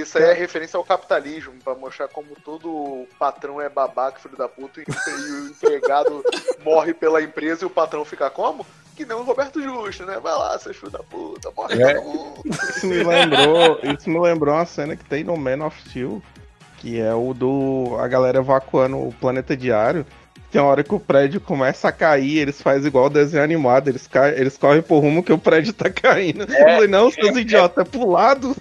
isso 0.07 0.19
aí 0.19 0.25
é 0.25 0.33
referência 0.33 0.77
ao 0.77 0.85
capitalismo, 0.85 1.53
pra 1.63 1.75
mostrar 1.75 2.09
como 2.09 2.29
todo 2.45 3.07
patrão 3.19 3.61
é 3.61 3.69
babaca, 3.69 4.21
filho 4.21 4.37
da 4.37 4.49
puta, 4.49 4.81
e 4.81 4.85
o 4.85 5.49
empregado 5.49 6.25
morre 6.65 6.95
pela 6.95 7.21
empresa 7.21 7.65
e 7.65 7.67
o 7.67 7.71
patrão 7.71 8.05
fica 8.05 8.31
como? 8.31 8.65
Que 8.95 9.05
nem 9.05 9.17
o 9.17 9.23
Roberto 9.23 9.61
Justo, 9.61 10.07
né? 10.07 10.19
Vai 10.19 10.33
lá, 10.33 10.59
seu 10.59 10.73
filho 10.73 10.91
da 10.91 11.01
puta, 11.01 11.51
morre 11.55 11.83
É. 11.83 11.97
Isso 12.71 12.87
me 12.87 13.03
lembrou, 13.03 13.81
isso 13.83 14.09
me 14.09 14.19
lembrou 14.19 14.55
uma 14.55 14.65
cena 14.65 14.97
que 14.97 15.05
tem 15.05 15.25
no 15.25 15.37
Man 15.37 15.67
of 15.67 15.79
Steel, 15.89 16.23
que 16.79 17.01
é 17.01 17.13
o 17.13 17.35
do 17.35 17.97
a 17.99 18.07
galera 18.09 18.39
evacuando 18.39 18.97
o 18.97 19.13
planeta 19.21 19.57
diário. 19.57 20.07
Tem 20.51 20.61
uma 20.61 20.71
hora 20.71 20.85
que 20.85 20.95
o 20.95 21.01
prédio 21.01 21.41
começa 21.41 21.89
a 21.89 21.93
cair, 21.93 22.39
eles 22.39 22.63
fazem 22.63 22.87
igual 22.87 23.07
o 23.07 23.11
desenho 23.11 23.43
animado, 23.43 23.89
eles, 23.89 24.07
ca... 24.07 24.29
eles 24.31 24.57
correm 24.57 24.81
pro 24.81 25.01
rumo 25.01 25.23
que 25.23 25.33
o 25.33 25.39
prédio 25.39 25.73
tá 25.73 25.91
caindo. 25.91 26.45
Eu 26.45 26.49
falei, 26.49 26.89
não, 26.89 27.11
seus 27.11 27.37
idiotas, 27.37 27.85
é 27.85 27.91
pro 27.91 28.09
lado. 28.09 28.57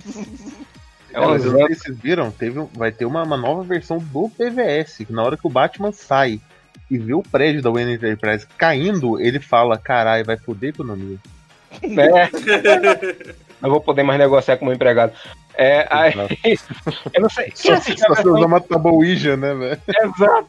É 1.16 1.26
Mas 1.26 1.46
eu 1.46 1.52
vocês 1.54 1.98
viram, 1.98 2.30
teve, 2.30 2.62
vai 2.74 2.92
ter 2.92 3.06
uma, 3.06 3.24
uma 3.24 3.38
nova 3.38 3.64
versão 3.64 4.00
do 4.00 4.30
PVS, 4.30 4.98
que 4.98 5.14
na 5.14 5.24
hora 5.24 5.38
que 5.38 5.48
o 5.48 5.50
Batman 5.50 5.94
sai 5.94 6.42
e 6.92 6.98
vê 6.98 7.14
o 7.14 7.24
prédio 7.24 7.62
da 7.62 7.70
Wayne 7.72 7.94
Enterprise 7.94 8.46
caindo, 8.58 9.20
ele 9.20 9.40
fala, 9.40 9.78
caralho, 9.78 10.26
vai 10.26 10.36
foder 10.36 10.70
a 10.70 10.74
economia. 10.74 11.18
É. 11.82 13.36
Não 13.62 13.70
vou 13.70 13.82
poder 13.82 14.04
mais 14.04 14.20
negociar 14.20 14.58
com 14.58 14.66
o 14.66 14.68
meu 14.68 14.76
empregado. 14.76 15.14
É, 15.56 15.88
aí, 15.90 16.14
eu 17.14 17.22
não 17.22 17.30
sei. 17.30 17.46
Quem 17.46 17.56
Só, 17.56 17.74
assistiu 17.74 18.06
a 18.12 18.16
se 18.16 18.24
versão, 18.24 18.34
usar 18.34 18.46
uma 18.46 18.62
tabuija, 18.62 19.38
né, 19.38 19.54
velho? 19.54 19.82
exato. 19.88 20.48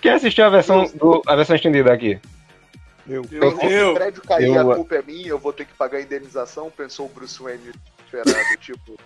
Quem 0.00 0.12
assistiu 0.12 0.44
a 0.44 0.48
versão, 0.48 0.84
do, 0.94 1.22
a 1.26 1.34
versão 1.34 1.56
estendida 1.56 1.92
aqui? 1.92 2.18
Eu. 3.06 3.24
Se 3.24 3.36
o 3.82 3.94
prédio 3.94 4.22
cair, 4.22 4.46
eu- 4.46 4.70
a 4.72 4.76
culpa 4.76 4.94
é 4.94 5.02
minha, 5.02 5.28
eu 5.28 5.38
vou 5.38 5.52
ter 5.52 5.64
que 5.64 5.74
pagar 5.74 5.98
a 5.98 6.02
indenização, 6.02 6.70
pensou 6.70 7.06
o 7.06 7.08
Bruce 7.08 7.42
Wayne 7.42 7.72
esperado, 8.04 8.56
tipo. 8.60 8.96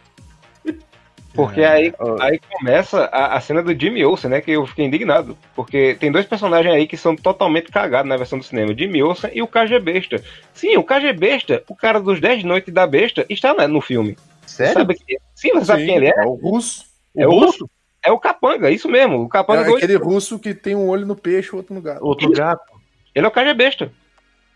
Porque 1.35 1.63
aí, 1.63 1.93
aí 2.21 2.41
começa 2.51 3.05
a, 3.13 3.37
a 3.37 3.41
cena 3.41 3.63
do 3.63 3.79
Jimmy 3.79 4.05
Olsen, 4.05 4.31
né? 4.31 4.41
Que 4.41 4.53
eu 4.53 4.67
fiquei 4.67 4.87
indignado. 4.87 5.37
Porque 5.55 5.95
tem 6.01 6.11
dois 6.11 6.27
personagens 6.27 6.75
aí 6.75 6.87
que 6.87 6.97
são 6.97 7.15
totalmente 7.15 7.71
cagados 7.71 8.09
na 8.09 8.17
versão 8.17 8.39
do 8.39 8.45
cinema: 8.45 8.75
Jimmy 8.77 9.03
Olsen 9.03 9.31
e 9.35 9.43
o 9.43 9.47
KG 9.47 9.79
Besta. 9.79 10.23
Sim, 10.55 10.77
o 10.77 10.83
KG 10.83 11.13
Besta, 11.13 11.63
o 11.69 11.77
cara 11.77 12.01
dos 12.01 12.21
10 12.21 12.45
noites 12.45 12.73
da 12.73 12.87
besta, 12.87 13.25
está 13.29 13.55
né, 13.55 13.67
no 13.67 13.81
filme. 13.81 14.17
Sério? 14.47 14.73
Sabe 14.75 14.95
que, 14.95 15.19
sim, 15.35 15.51
você 15.53 15.67
sabe 15.67 15.83
Sim, 15.83 15.87
quem 15.87 15.97
ele 15.97 16.07
é? 16.07 16.15
É 16.17 16.25
o 16.27 16.33
russo. 16.35 16.85
É 17.17 17.27
o 17.27 17.31
russo? 17.31 17.71
É 18.05 18.11
o 18.11 18.19
Capanga, 18.19 18.71
isso 18.71 18.89
mesmo. 18.89 19.23
O 19.23 19.29
Capanga 19.29 19.61
É 19.63 19.65
dois- 19.65 19.77
aquele 19.85 19.97
russo 19.99 20.39
que 20.39 20.55
tem 20.55 20.75
um 20.75 20.89
olho 20.89 21.05
no 21.07 21.15
peixe 21.15 21.51
e 21.53 21.57
outro 21.57 21.75
no 21.75 21.83
gato. 21.83 22.05
Outro 22.05 22.33
gato. 22.33 22.73
Ele 23.15 23.27
é 23.27 23.29
o 23.29 23.33
KG 23.33 23.55
Besta. 23.55 23.93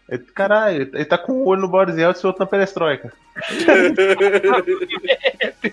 Ele- 0.09 0.25
Caralho, 0.35 0.91
ele 0.95 1.05
tá 1.05 1.19
com 1.19 1.33
um 1.33 1.47
olho 1.47 1.61
no 1.61 1.69
Boris 1.69 1.97
Yeltsin 1.97 2.25
e 2.25 2.29
outro 2.29 2.41
na 2.41 2.47
perestroika. 2.47 3.13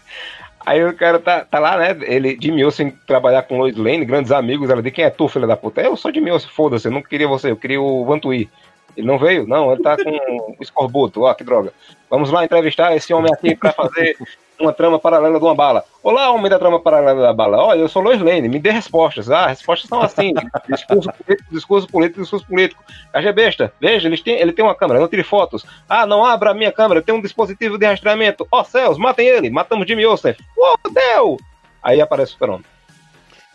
Aí 0.65 0.83
o 0.83 0.93
cara 0.93 1.19
tá, 1.19 1.45
tá 1.45 1.59
lá, 1.59 1.77
né? 1.77 1.97
Ele, 2.01 2.37
Jimmy 2.39 2.63
Olsen, 2.63 2.91
trabalhar 3.07 3.43
com 3.43 3.57
Lois 3.57 3.75
Lane, 3.75 4.05
grandes 4.05 4.31
amigos. 4.31 4.69
Ela 4.69 4.81
diz: 4.81 4.93
Quem 4.93 5.05
é 5.05 5.09
tu, 5.09 5.27
filha 5.27 5.47
da 5.47 5.57
puta? 5.57 5.81
Eu 5.81 5.95
sou 5.95 6.13
Jimmy 6.13 6.31
Olsen, 6.31 6.49
foda-se, 6.49 6.87
eu 6.87 6.91
não 6.91 7.01
queria 7.01 7.27
você, 7.27 7.51
eu 7.51 7.57
queria 7.57 7.81
o 7.81 8.05
Vantui. 8.05 8.49
Ele 8.97 9.07
não 9.07 9.17
veio? 9.17 9.47
Não, 9.47 9.71
ele 9.71 9.81
tá 9.81 9.95
com 9.95 10.55
escorbuto, 10.59 11.21
ó, 11.23 11.33
que 11.33 11.43
droga. 11.43 11.71
Vamos 12.09 12.31
lá 12.31 12.43
entrevistar 12.43 12.95
esse 12.95 13.13
homem 13.13 13.31
aqui 13.33 13.55
pra 13.55 13.71
fazer 13.71 14.17
uma 14.59 14.73
trama 14.73 14.99
paralela 14.99 15.39
de 15.39 15.45
uma 15.45 15.55
bala. 15.55 15.83
Olá, 16.03 16.29
homem 16.31 16.49
da 16.49 16.59
trama 16.59 16.79
paralela 16.79 17.21
da 17.21 17.33
bala. 17.33 17.57
Olha, 17.57 17.79
eu 17.79 17.87
sou 17.87 18.01
Lois 18.01 18.21
Lane, 18.21 18.49
me 18.49 18.59
dê 18.59 18.71
respostas. 18.71 19.31
Ah, 19.31 19.47
respostas 19.47 19.87
são 19.87 20.01
assim: 20.01 20.33
discurso 20.69 21.09
político, 21.11 21.53
discurso 21.53 21.87
político, 21.87 22.21
discurso 22.21 22.45
político. 22.45 22.83
KG 23.13 23.31
besta, 23.31 23.73
veja, 23.79 24.07
eles 24.07 24.21
têm, 24.21 24.35
ele 24.35 24.51
tem 24.51 24.63
uma 24.63 24.75
câmera, 24.75 24.99
não 24.99 25.07
tire 25.07 25.23
fotos. 25.23 25.65
Ah, 25.87 26.05
não 26.05 26.25
abra 26.25 26.51
a 26.51 26.53
minha 26.53 26.71
câmera, 26.71 27.01
tem 27.01 27.15
um 27.15 27.21
dispositivo 27.21 27.77
de 27.77 27.85
rastreamento. 27.85 28.47
Ó 28.51 28.63
céus, 28.63 28.97
matem 28.97 29.27
ele, 29.27 29.49
matamos 29.49 29.87
Jimmy 29.87 30.05
Olsen. 30.05 30.35
Fodeu! 30.53 31.37
Aí 31.81 32.01
aparece 32.01 32.31
o 32.31 32.33
super 32.33 32.59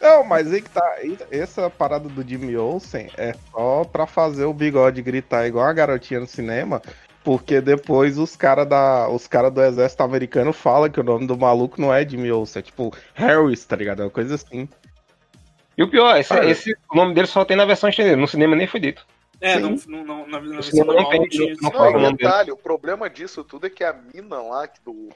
Não, 0.01 0.25
mas 0.25 0.51
aí 0.53 0.63
que 0.63 0.71
tá. 0.71 0.97
Essa 1.31 1.69
parada 1.69 2.09
do 2.09 2.27
Jimmy 2.27 2.57
Olsen 2.57 3.11
é 3.19 3.35
só 3.51 3.85
pra 3.85 4.07
fazer 4.07 4.47
o 4.47 4.55
bigode 4.55 5.03
gritar 5.03 5.47
igual 5.47 5.67
a 5.67 5.73
garotinha 5.73 6.21
no 6.21 6.27
cinema. 6.27 6.81
Porque 7.25 7.61
depois 7.61 8.19
os 8.19 8.37
caras 8.37 8.69
da, 8.69 9.09
os 9.09 9.27
cara 9.27 9.51
do 9.51 9.63
exército 9.63 10.03
americano 10.03 10.53
falam 10.53 10.91
que 10.91 11.01
o 11.01 11.05
nome 11.05 11.27
do 11.27 11.37
maluco 11.39 11.81
não 11.81 11.93
é 11.93 12.07
Jimmy 12.07 12.31
Olsen, 12.31 12.61
é 12.61 12.63
tipo 12.63 12.95
Harris, 13.15 13.65
tá 13.65 13.75
ligado? 13.75 14.03
É 14.03 14.05
uma 14.05 14.11
coisa 14.11 14.35
assim. 14.35 14.69
E 15.77 15.83
o 15.83 15.91
pior, 15.91 16.17
esse, 16.19 16.29
Cara. 16.29 16.49
esse- 16.49 16.77
o 16.93 16.95
nome 16.95 17.15
dele 17.15 17.27
só 17.27 17.45
tem 17.45 17.57
na 17.57 17.65
versão 17.65 17.89
estendida, 17.89 18.17
no 18.17 18.29
cinema 18.29 18.55
nem 18.55 18.67
foi 18.67 18.79
dito. 18.79 19.07
É, 19.41 19.59
não, 19.59 19.75
não, 19.89 20.05
não, 20.05 20.27
na, 20.29 20.39
versão 20.39 20.79
não 20.81 20.87
normal 20.95 21.11
tem, 21.11 21.21
não 21.21 21.29
tinha 21.29 21.55
não- 21.61 21.71
não 21.93 22.01
Não, 22.01 22.13
detalhe, 22.13 22.53
o 22.53 22.57
problema 22.57 23.09
disso 23.11 23.43
tudo 23.43 23.67
é 23.67 23.71
que 23.71 23.83
a 23.83 23.93
mina 23.93 24.41
lá 24.43 24.69
que 24.69 24.81
do 24.83 25.09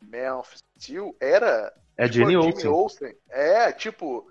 Man 0.00 0.36
of 0.38 0.56
Steel 0.80 1.14
era 1.20 1.72
É 1.98 2.04
Tipo, 2.08 2.14
Jenny 2.30 2.32
Jimmy 2.32 2.46
Olsen. 2.46 2.70
Olsen. 2.70 3.14
É, 3.28 3.72
tipo. 3.72 4.26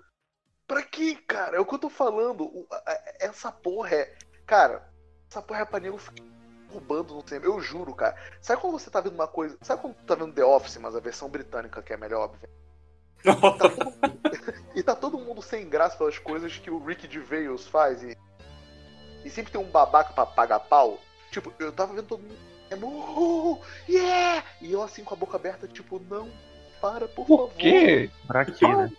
Pra 0.66 0.82
que, 0.82 1.14
cara? 1.16 1.56
É 1.58 1.60
o 1.60 1.64
que 1.66 1.74
eu 1.74 1.78
tô 1.78 1.88
falando. 1.90 2.50
Essa 3.20 3.52
porra 3.52 3.94
é. 3.94 4.12
Cara, 4.46 4.82
essa 5.30 5.40
porra 5.42 5.60
é 5.60 5.64
pra 5.64 5.78
nego 5.80 5.96
ficar 5.98 6.24
roubando 6.70 7.14
no 7.14 7.26
cinema. 7.26 7.46
Eu 7.46 7.60
juro, 7.60 7.94
cara. 7.94 8.16
Sabe 8.40 8.60
quando 8.60 8.78
você 8.78 8.90
tá 8.90 9.00
vendo 9.00 9.14
uma 9.14 9.28
coisa. 9.28 9.56
Sabe 9.62 9.82
quando 9.82 9.94
tu 9.94 10.04
tá 10.04 10.14
vendo 10.14 10.32
The 10.32 10.44
Office, 10.44 10.76
mas 10.78 10.94
a 10.94 11.00
versão 11.00 11.28
britânica 11.28 11.82
que 11.82 11.92
é 11.92 11.96
melhor, 11.96 12.24
óbvio? 12.24 12.48
E 14.76 14.82
tá 14.82 14.94
todo 14.94 15.18
mundo 15.18 15.40
sem 15.40 15.66
graça 15.66 15.96
pelas 15.96 16.18
coisas 16.18 16.58
que 16.58 16.70
o 16.70 16.84
Rick 16.84 17.08
DeVales 17.08 17.66
faz. 17.66 18.02
E, 18.02 18.14
e 19.24 19.30
sempre 19.30 19.50
tem 19.50 19.60
um 19.60 19.70
babaca 19.70 20.12
pra 20.12 20.26
pagar 20.26 20.60
pau. 20.60 21.00
Tipo, 21.30 21.50
eu 21.58 21.72
tava 21.72 21.94
vendo 21.94 22.06
todo 22.06 22.20
mundo. 22.20 22.36
É, 22.68 22.76
oh, 22.82 23.58
yeah! 23.88 24.44
E 24.60 24.72
eu 24.72 24.82
assim 24.82 25.02
com 25.02 25.14
a 25.14 25.16
boca 25.16 25.36
aberta, 25.36 25.66
tipo, 25.66 25.98
não, 26.10 26.28
para, 26.80 27.08
por, 27.08 27.26
favor. 27.26 27.52
quê? 27.54 28.10
Pra 28.26 28.44
quê, 28.44 28.66
né? 28.66 28.92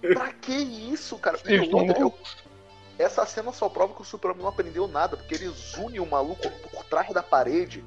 Pra 0.00 0.32
que 0.32 0.52
isso, 0.52 1.16
cara? 1.18 1.38
E 1.46 1.54
eu- 1.54 1.64
loucos. 1.70 2.36
Essa 2.98 3.24
cena 3.26 3.52
só 3.52 3.68
prova 3.68 3.94
que 3.94 4.02
o 4.02 4.04
Superman 4.04 4.42
não 4.42 4.48
aprendeu 4.48 4.88
nada, 4.88 5.16
porque 5.16 5.34
eles 5.34 5.74
unem 5.76 6.00
o 6.00 6.06
maluco 6.06 6.48
por 6.72 6.84
trás 6.84 7.12
da 7.12 7.22
parede. 7.22 7.84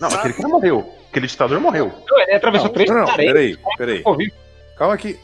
Não, 0.00 0.08
aquele 0.08 0.34
cara 0.34 0.48
morreu. 0.48 0.92
Aquele 1.10 1.26
ditador 1.26 1.60
morreu. 1.60 1.92
Não, 2.08 2.20
ele 2.20 2.32
atravessou 2.32 2.68
três 2.68 2.90
não, 2.90 2.98
não, 2.98 3.06
paredes. 3.06 3.56
peraí, 3.78 4.02
peraí. 4.02 4.32
Calma 4.76 4.96
que 4.96 5.18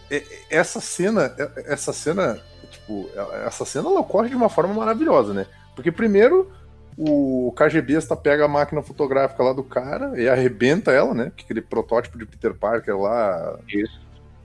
essa 0.48 0.80
cena, 0.80 1.34
é- 1.36 1.72
essa 1.72 1.92
cena, 1.92 2.40
tipo, 2.70 3.10
essa 3.44 3.64
cena 3.64 3.88
ela 3.88 4.00
ocorre 4.00 4.28
de 4.28 4.36
uma 4.36 4.48
forma 4.48 4.72
maravilhosa, 4.72 5.34
né? 5.34 5.46
Porque 5.74 5.90
primeiro 5.90 6.50
o 6.96 7.52
KGBista 7.56 8.14
pega 8.14 8.44
a 8.44 8.48
máquina 8.48 8.82
fotográfica 8.82 9.42
lá 9.42 9.52
do 9.52 9.64
cara 9.64 10.20
e 10.20 10.28
arrebenta 10.28 10.92
ela, 10.92 11.14
né? 11.14 11.32
Que 11.36 11.44
aquele 11.44 11.62
protótipo 11.62 12.18
de 12.18 12.26
Peter 12.26 12.54
Parker 12.54 12.96
lá, 12.96 13.58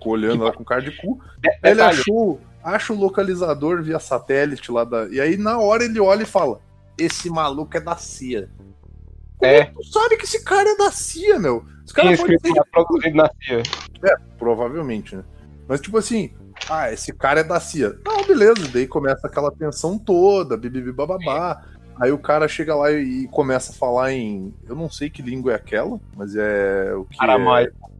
olhando 0.06 0.44
lá 0.44 0.54
com 0.54 0.64
cara 0.64 0.82
de 0.82 0.92
cu. 0.92 1.20
Ele 1.44 1.76
detalhe. 1.76 2.00
achou, 2.00 2.40
acha 2.66 2.92
o 2.92 2.98
localizador 2.98 3.84
via 3.84 4.00
satélite 4.00 4.72
lá 4.72 4.84
da. 4.84 5.08
E 5.08 5.22
aí 5.22 5.38
na 5.38 5.60
hora 5.60 5.86
ele 5.86 6.00
olha 6.00 6.24
e 6.24 6.28
fala: 6.28 6.60
Esse 6.98 7.30
maluco 7.30 7.78
é 7.78 7.80
da 7.80 7.96
CIA. 7.96 8.50
É. 9.40 9.66
Tu 9.66 9.84
sabe 9.84 10.18
que 10.18 10.26
esse 10.26 10.44
cara 10.44 10.70
é 10.70 10.76
da 10.76 10.92
CIA, 10.92 11.38
meu. 11.38 11.64
Esse 11.86 11.94
cara 11.94 12.08
Tinha 12.08 12.18
pode 12.18 12.42
ser 12.42 12.64
produzido 12.72 13.16
na 13.16 13.30
CIA. 13.44 13.64
é, 14.04 14.16
provavelmente, 14.40 15.16
né? 15.16 15.24
Mas 15.68 15.82
tipo 15.82 15.98
assim, 15.98 16.34
ah, 16.70 16.92
esse 16.92 17.14
cara 17.14 17.42
é 17.42 17.44
da 17.44 17.60
CIA. 17.60 17.96
Não, 18.04 18.24
beleza, 18.26 18.68
daí 18.74 18.88
começa 18.88 19.28
aquela 19.28 19.52
tensão 19.52 20.00
toda, 20.00 20.58
bibibi 20.58 20.92
bababá. 20.92 21.64
Aí 22.02 22.12
o 22.12 22.18
cara 22.18 22.48
chega 22.48 22.76
lá 22.76 22.92
e 22.92 23.24
e 23.24 23.28
começa 23.28 23.72
a 23.72 23.76
falar 23.76 24.12
em. 24.12 24.54
Eu 24.68 24.76
não 24.76 24.90
sei 24.90 25.10
que 25.10 25.22
língua 25.22 25.52
é 25.52 25.56
aquela, 25.56 26.00
mas 26.16 26.36
é 26.36 26.94
o 26.96 27.06
que. 27.06 27.22
Aramaico. 27.22 27.78
É... 27.92 27.95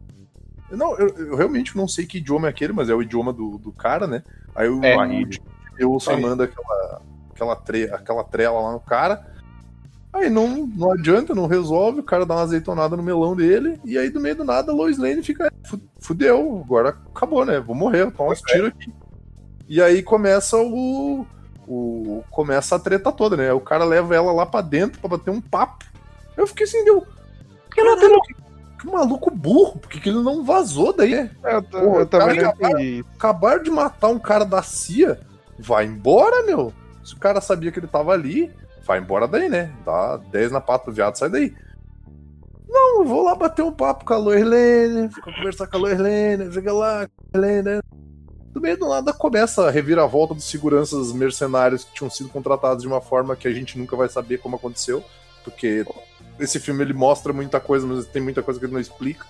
Não, 0.70 0.96
eu, 0.98 1.08
eu 1.16 1.36
realmente 1.36 1.76
não 1.76 1.86
sei 1.86 2.06
que 2.06 2.18
idioma 2.18 2.48
é 2.48 2.50
aquele, 2.50 2.72
mas 2.72 2.88
é 2.88 2.94
o 2.94 3.02
idioma 3.02 3.32
do, 3.32 3.58
do 3.58 3.70
cara, 3.72 4.06
né? 4.06 4.22
Aí 4.54 4.68
o 4.68 4.82
É. 4.84 4.94
eu 5.78 5.92
ouço 5.92 6.10
manda 6.20 6.44
aquela, 6.44 7.02
aquela, 7.32 7.56
tre, 7.56 7.84
aquela 7.84 8.24
trela 8.24 8.60
lá 8.60 8.72
no 8.72 8.80
cara. 8.80 9.34
Aí 10.12 10.30
não, 10.30 10.66
não 10.66 10.92
adianta, 10.92 11.34
não 11.34 11.46
resolve, 11.46 12.00
o 12.00 12.04
cara 12.04 12.24
dá 12.24 12.34
uma 12.36 12.42
azeitonada 12.42 12.96
no 12.96 13.02
melão 13.02 13.36
dele, 13.36 13.78
e 13.84 13.98
aí 13.98 14.08
do 14.08 14.18
meio 14.18 14.34
do 14.34 14.44
nada 14.44 14.72
a 14.72 14.74
Lois 14.74 14.96
Lane 14.96 15.22
fica, 15.22 15.52
"Fu- 15.64 15.80
fudeu, 16.00 16.62
agora 16.64 16.96
acabou, 17.14 17.44
né? 17.44 17.60
Vou 17.60 17.74
morrer, 17.76 18.02
eu 18.02 18.10
tomo 18.10 18.32
uns 18.32 18.40
tiros 18.40 18.68
aqui. 18.68 18.90
E 19.68 19.82
aí 19.82 20.02
começa 20.02 20.56
o, 20.56 21.26
o. 21.68 22.24
Começa 22.30 22.76
a 22.76 22.78
treta 22.78 23.12
toda, 23.12 23.36
né? 23.36 23.52
O 23.52 23.60
cara 23.60 23.84
leva 23.84 24.14
ela 24.14 24.32
lá 24.32 24.46
pra 24.46 24.62
dentro 24.62 24.98
pra 25.00 25.10
bater 25.10 25.30
um 25.30 25.40
papo. 25.40 25.84
Eu 26.36 26.46
fiquei 26.46 26.64
assim, 26.64 26.82
deu. 26.84 27.04
Que, 27.74 27.82
que 28.86 28.92
maluco 28.92 29.30
burro, 29.30 29.78
por 29.78 29.88
que, 29.90 30.08
ele 30.08 30.22
não 30.22 30.44
vazou 30.44 30.92
daí, 30.92 31.14
né? 31.14 31.30
Eu, 31.44 31.62
Pô, 31.62 31.78
eu 31.78 32.06
cara 32.06 32.24
também 32.24 32.40
não 32.42 32.50
acabaram- 32.50 32.80
entendi. 32.80 33.04
Acabaram 33.16 33.62
de 33.62 33.70
matar 33.70 34.08
um 34.08 34.18
cara 34.18 34.44
da 34.44 34.62
CIA, 34.62 35.20
vai 35.58 35.84
embora, 35.84 36.44
meu. 36.44 36.72
Se 37.04 37.14
o 37.14 37.18
cara 37.18 37.40
sabia 37.40 37.70
que 37.72 37.78
ele 37.78 37.86
tava 37.86 38.12
ali, 38.12 38.50
vai 38.84 38.98
embora 38.98 39.26
daí, 39.28 39.48
né? 39.48 39.72
Dá 39.84 40.16
10 40.16 40.50
na 40.52 40.60
pata 40.60 40.86
do 40.90 40.94
viado, 40.94 41.16
sai 41.16 41.28
daí. 41.30 41.54
Não, 42.68 43.00
eu 43.00 43.04
vou 43.04 43.22
lá 43.22 43.34
bater 43.34 43.62
um 43.62 43.72
papo 43.72 44.04
com 44.04 44.12
a 44.12 44.16
Lois 44.18 44.42
Lane, 44.44 45.08
fica 45.08 45.32
conversar 45.32 45.66
com 45.68 45.76
a 45.76 45.80
Lois 45.80 45.98
Lane, 45.98 46.50
fica 46.52 46.72
lá, 46.72 47.06
Lois 47.34 47.64
Lane. 47.64 47.80
Do 48.52 48.60
meio 48.60 48.76
do 48.78 48.88
nada 48.88 49.12
começa 49.12 49.68
a 49.68 49.70
reviravolta 49.70 50.34
dos 50.34 50.44
seguranças 50.44 51.12
mercenários 51.12 51.84
que 51.84 51.94
tinham 51.94 52.10
sido 52.10 52.28
contratados 52.30 52.82
de 52.82 52.88
uma 52.88 53.00
forma 53.00 53.36
que 53.36 53.46
a 53.46 53.52
gente 53.52 53.78
nunca 53.78 53.94
vai 53.94 54.08
saber 54.08 54.38
como 54.38 54.56
aconteceu, 54.56 55.04
porque 55.44 55.84
esse 56.38 56.58
filme 56.60 56.82
ele 56.82 56.92
mostra 56.92 57.32
muita 57.32 57.60
coisa, 57.60 57.86
mas 57.86 58.06
tem 58.06 58.22
muita 58.22 58.42
coisa 58.42 58.58
que 58.60 58.66
ele 58.66 58.72
não 58.74 58.80
explica. 58.80 59.24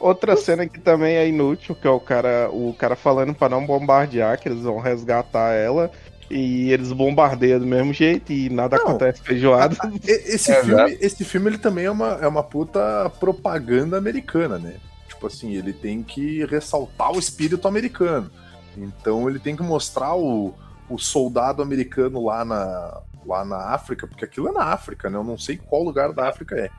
Outra 0.00 0.36
cena 0.36 0.66
que 0.66 0.78
também 0.78 1.16
é 1.16 1.28
inútil, 1.28 1.74
que 1.74 1.86
é 1.86 1.90
o 1.90 1.98
cara, 1.98 2.48
o 2.52 2.72
cara 2.74 2.94
falando 2.94 3.34
pra 3.34 3.48
não 3.48 3.66
bombardear, 3.66 4.38
que 4.40 4.48
eles 4.48 4.62
vão 4.62 4.78
resgatar 4.78 5.52
ela. 5.54 5.90
E 6.30 6.70
eles 6.70 6.92
bombardeiam 6.92 7.58
do 7.58 7.66
mesmo 7.66 7.92
jeito 7.92 8.30
e 8.32 8.50
nada 8.50 8.76
Não. 8.76 8.84
acontece 8.84 9.22
feijoada. 9.22 9.74
E- 10.06 10.10
Esse, 10.34 10.52
É, 10.52 10.62
filme, 10.62 10.98
esse 11.00 11.24
filme 11.24 11.48
ele 11.48 11.58
também 11.58 11.86
é 11.86 11.90
uma, 11.90 12.18
é 12.20 12.28
uma 12.28 12.42
puta 12.42 13.10
propaganda 13.18 13.96
americana, 13.96 14.58
né? 14.58 14.74
Tipo 15.08 15.26
assim, 15.26 15.54
ele 15.56 15.72
tem 15.72 16.02
que 16.02 16.44
ressaltar 16.44 17.10
o 17.12 17.18
espírito 17.18 17.66
americano. 17.66 18.30
Então 18.76 19.28
ele 19.28 19.38
tem 19.38 19.56
que 19.56 19.62
mostrar 19.62 20.14
o, 20.14 20.54
o 20.88 20.98
soldado 20.98 21.62
americano 21.62 22.22
lá 22.26 22.44
na, 22.44 23.00
lá 23.28 23.44
na 23.44 23.74
África, 23.74 24.06
porque 24.06 24.24
aquilo 24.24 24.48
é 24.48 24.52
na 24.52 24.64
África, 24.64 25.08
né? 25.10 25.18
Eu 25.18 25.24
não 25.24 25.36
sei 25.38 25.58
qual 25.58 25.82
lugar 25.82 26.12
da 26.12 26.28
África 26.28 26.56
é. 26.56 26.70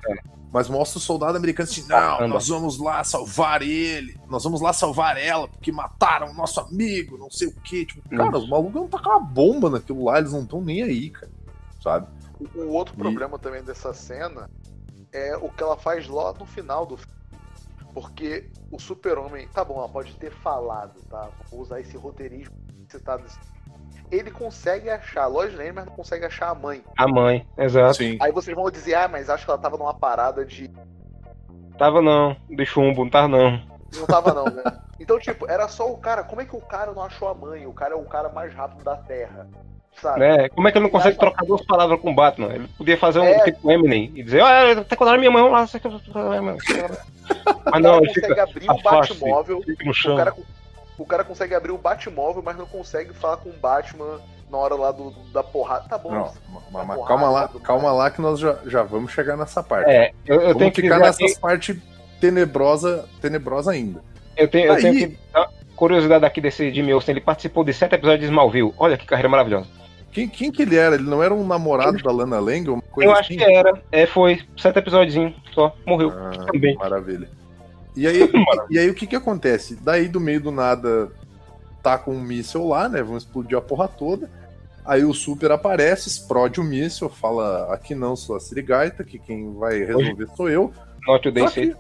Mas 0.51 0.67
mostra 0.67 0.97
o 0.97 1.01
soldado 1.01 1.38
americano 1.38 1.69
assim: 1.69 1.88
não, 1.88 2.27
nós 2.27 2.47
vamos 2.47 2.79
lá 2.79 3.03
salvar 3.03 3.62
ele, 3.62 4.19
nós 4.27 4.43
vamos 4.43 4.59
lá 4.59 4.73
salvar 4.73 5.15
ela, 5.17 5.47
porque 5.47 5.71
mataram 5.71 6.31
o 6.31 6.33
nosso 6.33 6.59
amigo, 6.59 7.17
não 7.19 7.29
sei 7.29 7.47
o 7.49 7.53
quê. 7.62 7.85
Tipo, 7.85 8.01
cara, 8.09 8.35
os 8.38 8.49
malucos 8.49 8.73
vão 8.73 8.88
tacar 8.88 9.17
uma 9.17 9.25
bomba 9.25 9.69
naquilo 9.69 10.03
lá, 10.05 10.17
eles 10.17 10.33
não 10.33 10.41
estão 10.41 10.59
nem 10.59 10.81
aí, 10.81 11.12
cara. 11.12 11.31
Sabe? 11.79 12.07
O, 12.39 12.62
o 12.62 12.73
outro 12.73 12.95
E- 12.95 12.97
problema 12.97 13.38
também 13.38 13.63
dessa 13.63 13.93
cena 13.93 14.49
é 15.13 15.38
o 15.38 15.49
que 15.49 15.62
ela 15.62 15.77
faz 15.77 16.07
lá 16.07 16.33
no 16.33 16.45
final 16.47 16.83
do 16.85 16.97
filme. 16.97 17.13
Porque 17.93 18.49
o 18.71 18.79
super-homem, 18.79 19.47
tá 19.49 19.63
bom, 19.63 19.77
ela 19.77 19.89
pode 19.89 20.13
ter 20.15 20.31
falado, 20.31 20.99
tá? 21.09 21.29
Vou 21.51 21.62
usar 21.62 21.79
esse 21.79 21.95
roteirismo 21.97 22.53
citado. 22.89 23.23
Ele 24.12 24.32
consegue 24.32 24.89
achar 24.89 25.24
a 25.24 25.28
Lois 25.28 25.54
Lane, 25.56 25.72
mas 25.72 25.86
não 25.86 25.93
consegue 25.93 26.26
achar 26.26 26.50
a 26.50 26.56
mãe. 26.56 26.84
A 26.98 27.08
mãe, 27.08 27.45
exato. 27.58 27.98
Sim. 27.98 28.17
Aí 28.22 28.32
vocês 28.32 28.56
vão 28.56 28.69
dizer, 28.72 28.95
ah, 28.95 29.08
mas 29.08 29.30
acho 29.30 29.45
que 29.45 29.52
ela 29.52 29.60
tava 29.60 29.78
numa 29.78 29.93
parada 29.93 30.43
de. 30.43 30.69
Tava 31.78 32.02
não, 32.02 32.36
de 32.50 32.65
chumbo, 32.65 33.04
não 33.04 33.12
tava 33.12 33.28
não. 33.28 33.62
Não 33.95 34.06
tava 34.06 34.34
não, 34.34 34.45
né? 34.45 34.63
Então, 35.00 35.17
tipo, 35.19 35.50
era 35.50 35.67
só 35.67 35.89
o 35.91 35.98
cara. 35.98 36.24
Como 36.24 36.41
é 36.41 36.45
que 36.45 36.56
o 36.56 36.62
cara 36.62 36.91
não 36.91 37.02
achou 37.04 37.28
a 37.30 37.34
mãe? 37.34 37.65
O 37.65 37.74
cara 37.74 37.93
é 37.93 37.98
o 37.98 38.04
cara 38.04 38.30
mais 38.30 38.54
rápido 38.54 38.84
da 38.84 38.95
Terra. 38.98 39.48
Sabe? 39.95 40.19
Né? 40.19 40.50
Como 40.50 40.67
é 40.67 40.72
que 40.72 40.78
ele 40.78 40.84
não 40.86 40.91
consegue 40.91 41.17
trocar 41.17 41.45
duas 41.45 41.65
palavras 41.65 42.00
com 42.00 42.12
o 42.12 42.15
Batman? 42.15 42.54
Ele 42.54 42.67
podia 42.78 42.98
fazer 42.98 43.19
um 43.19 43.26
É. 43.26 43.43
tipo 43.45 43.69
Eminem 43.72 44.12
e 44.15 44.24
dizer, 44.24 44.41
ah, 44.41 44.84
tá 44.84 44.95
colando 44.95 45.19
minha 45.19 45.32
mão 45.32 45.50
lá, 45.52 45.65
você 45.67 45.80
quer- 45.80 45.89
Mas 47.65 47.80
o 47.80 47.80
não, 47.80 47.98
ele 47.98 48.13
fica 48.13 48.22
consegue 48.28 48.39
abrir 48.39 48.67
o 48.67 48.72
afaste, 48.72 49.13
Batmóvel. 49.13 49.62
fica 49.62 49.84
no 49.86 49.91
O 49.91 49.93
chão. 49.93 50.15
cara, 50.17 50.34
o 51.03 51.05
cara 51.05 51.23
consegue 51.23 51.53
abrir 51.55 51.71
o 51.71 51.77
Batmóvel, 51.77 52.41
mas 52.43 52.57
não 52.57 52.65
consegue 52.65 53.13
falar 53.13 53.38
com 53.38 53.49
o 53.49 53.53
Batman 53.53 54.19
na 54.49 54.57
hora 54.57 54.75
lá 54.75 54.91
do, 54.91 55.12
da 55.31 55.43
porrada. 55.43 55.88
Tá 55.88 55.97
bom. 55.97 56.12
Não, 56.12 56.25
isso- 56.25 56.41
mas, 56.49 56.63
mas 56.71 56.85
porrada 56.97 57.07
calma 57.07 57.29
lá, 57.29 57.45
do 57.47 57.59
calma 57.59 57.91
lá 57.91 58.09
que 58.12 58.21
nós 58.21 58.39
já, 58.39 58.57
já 58.65 58.83
vamos 58.83 59.12
chegar 59.12 59.38
nessa 59.38 59.62
parte. 59.63 59.89
É, 59.89 60.12
eu, 60.25 60.35
eu 60.35 60.41
vamos 60.41 60.57
tenho 60.59 60.71
que 60.71 60.81
ficar 60.81 60.99
nessas 60.99 61.31
aqui, 61.31 61.39
partes 61.39 61.77
tenebrosa, 62.19 63.07
tenebrosa 63.21 63.71
ainda. 63.71 64.01
eu 64.35 64.47
tenho, 64.47 64.67
eu 64.67 64.73
Aí- 64.73 64.81
tenho 64.81 65.09
que 65.09 65.17
curiosidade 65.75 66.25
aqui 66.25 66.41
desse 66.41 66.73
Jimmy 66.73 66.93
Olsen, 66.93 67.13
ele 67.13 67.21
participou 67.21 67.63
de 67.63 67.73
sete 67.73 67.95
episódios 67.95 68.19
de 68.21 68.25
Smallville. 68.25 68.73
Olha 68.77 68.97
que 68.97 69.05
carreira 69.05 69.29
maravilhosa. 69.29 69.67
Quem, 70.12 70.27
quem 70.27 70.51
que 70.51 70.63
ele 70.63 70.75
era? 70.75 70.95
Ele 70.95 71.03
não 71.09 71.21
era 71.23 71.33
um 71.33 71.45
namorado 71.45 71.97
da 72.03 72.12
Lana 72.12 72.39
Lang? 72.39 72.67
Uma 72.69 72.81
coisa 72.81 73.09
eu 73.09 73.13
acho 73.13 73.31
assim? 73.31 73.38
que 73.38 73.43
era, 73.43 73.71
é, 73.91 74.05
foi 74.05 74.41
sete 74.57 74.77
episódios 74.79 75.33
só, 75.53 75.73
morreu 75.85 76.09
Ah, 76.12 76.31
também. 76.51 76.75
Maravilha. 76.75 77.29
E 77.95 78.08
aí, 78.08 78.19
e 78.69 78.80
aí 78.80 78.89
o 78.89 78.93
que 78.93 79.08
que 79.08 79.15
acontece? 79.15 79.75
Daí 79.75 80.08
do 80.08 80.19
meio 80.19 80.41
do 80.41 80.52
nada 80.52 81.12
tá 81.82 81.97
com 81.97 82.13
um 82.13 82.21
míssil 82.21 82.67
lá, 82.67 82.89
né? 82.89 83.02
Vão 83.02 83.17
explodir 83.17 83.58
a 83.58 83.62
porra 83.62 83.88
toda. 83.88 84.30
Aí 84.86 85.04
o 85.04 85.13
Super 85.13 85.52
aparece, 85.52 86.10
explode 86.10 86.60
o 86.60 86.63
míssil, 86.63 87.10
fala 87.10 87.71
aqui 87.73 87.93
não, 87.93 88.15
sou 88.15 88.36
a 88.36 88.39
Sirigaita, 88.39 89.04
que 89.04 89.19
quem 89.19 89.54
vai 89.54 89.80
resolver 89.84 90.28
sou 90.36 90.49
eu. 90.49 90.73
O 91.08 91.19
Só 91.47 91.49
que, 91.49 91.75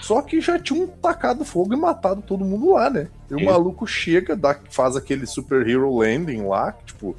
só 0.00 0.22
que 0.22 0.40
já 0.40 0.58
tinham 0.58 0.86
tacado 0.86 1.44
fogo 1.44 1.74
e 1.74 1.76
matado 1.76 2.22
todo 2.22 2.44
mundo 2.44 2.72
lá, 2.72 2.88
né? 2.88 3.08
E 3.30 3.34
o 3.34 3.44
maluco 3.44 3.86
chega, 3.86 4.34
dá, 4.34 4.58
faz 4.70 4.96
aquele 4.96 5.26
Super 5.26 5.68
Hero 5.68 5.94
Landing 5.94 6.46
lá, 6.46 6.72
tipo, 6.84 7.14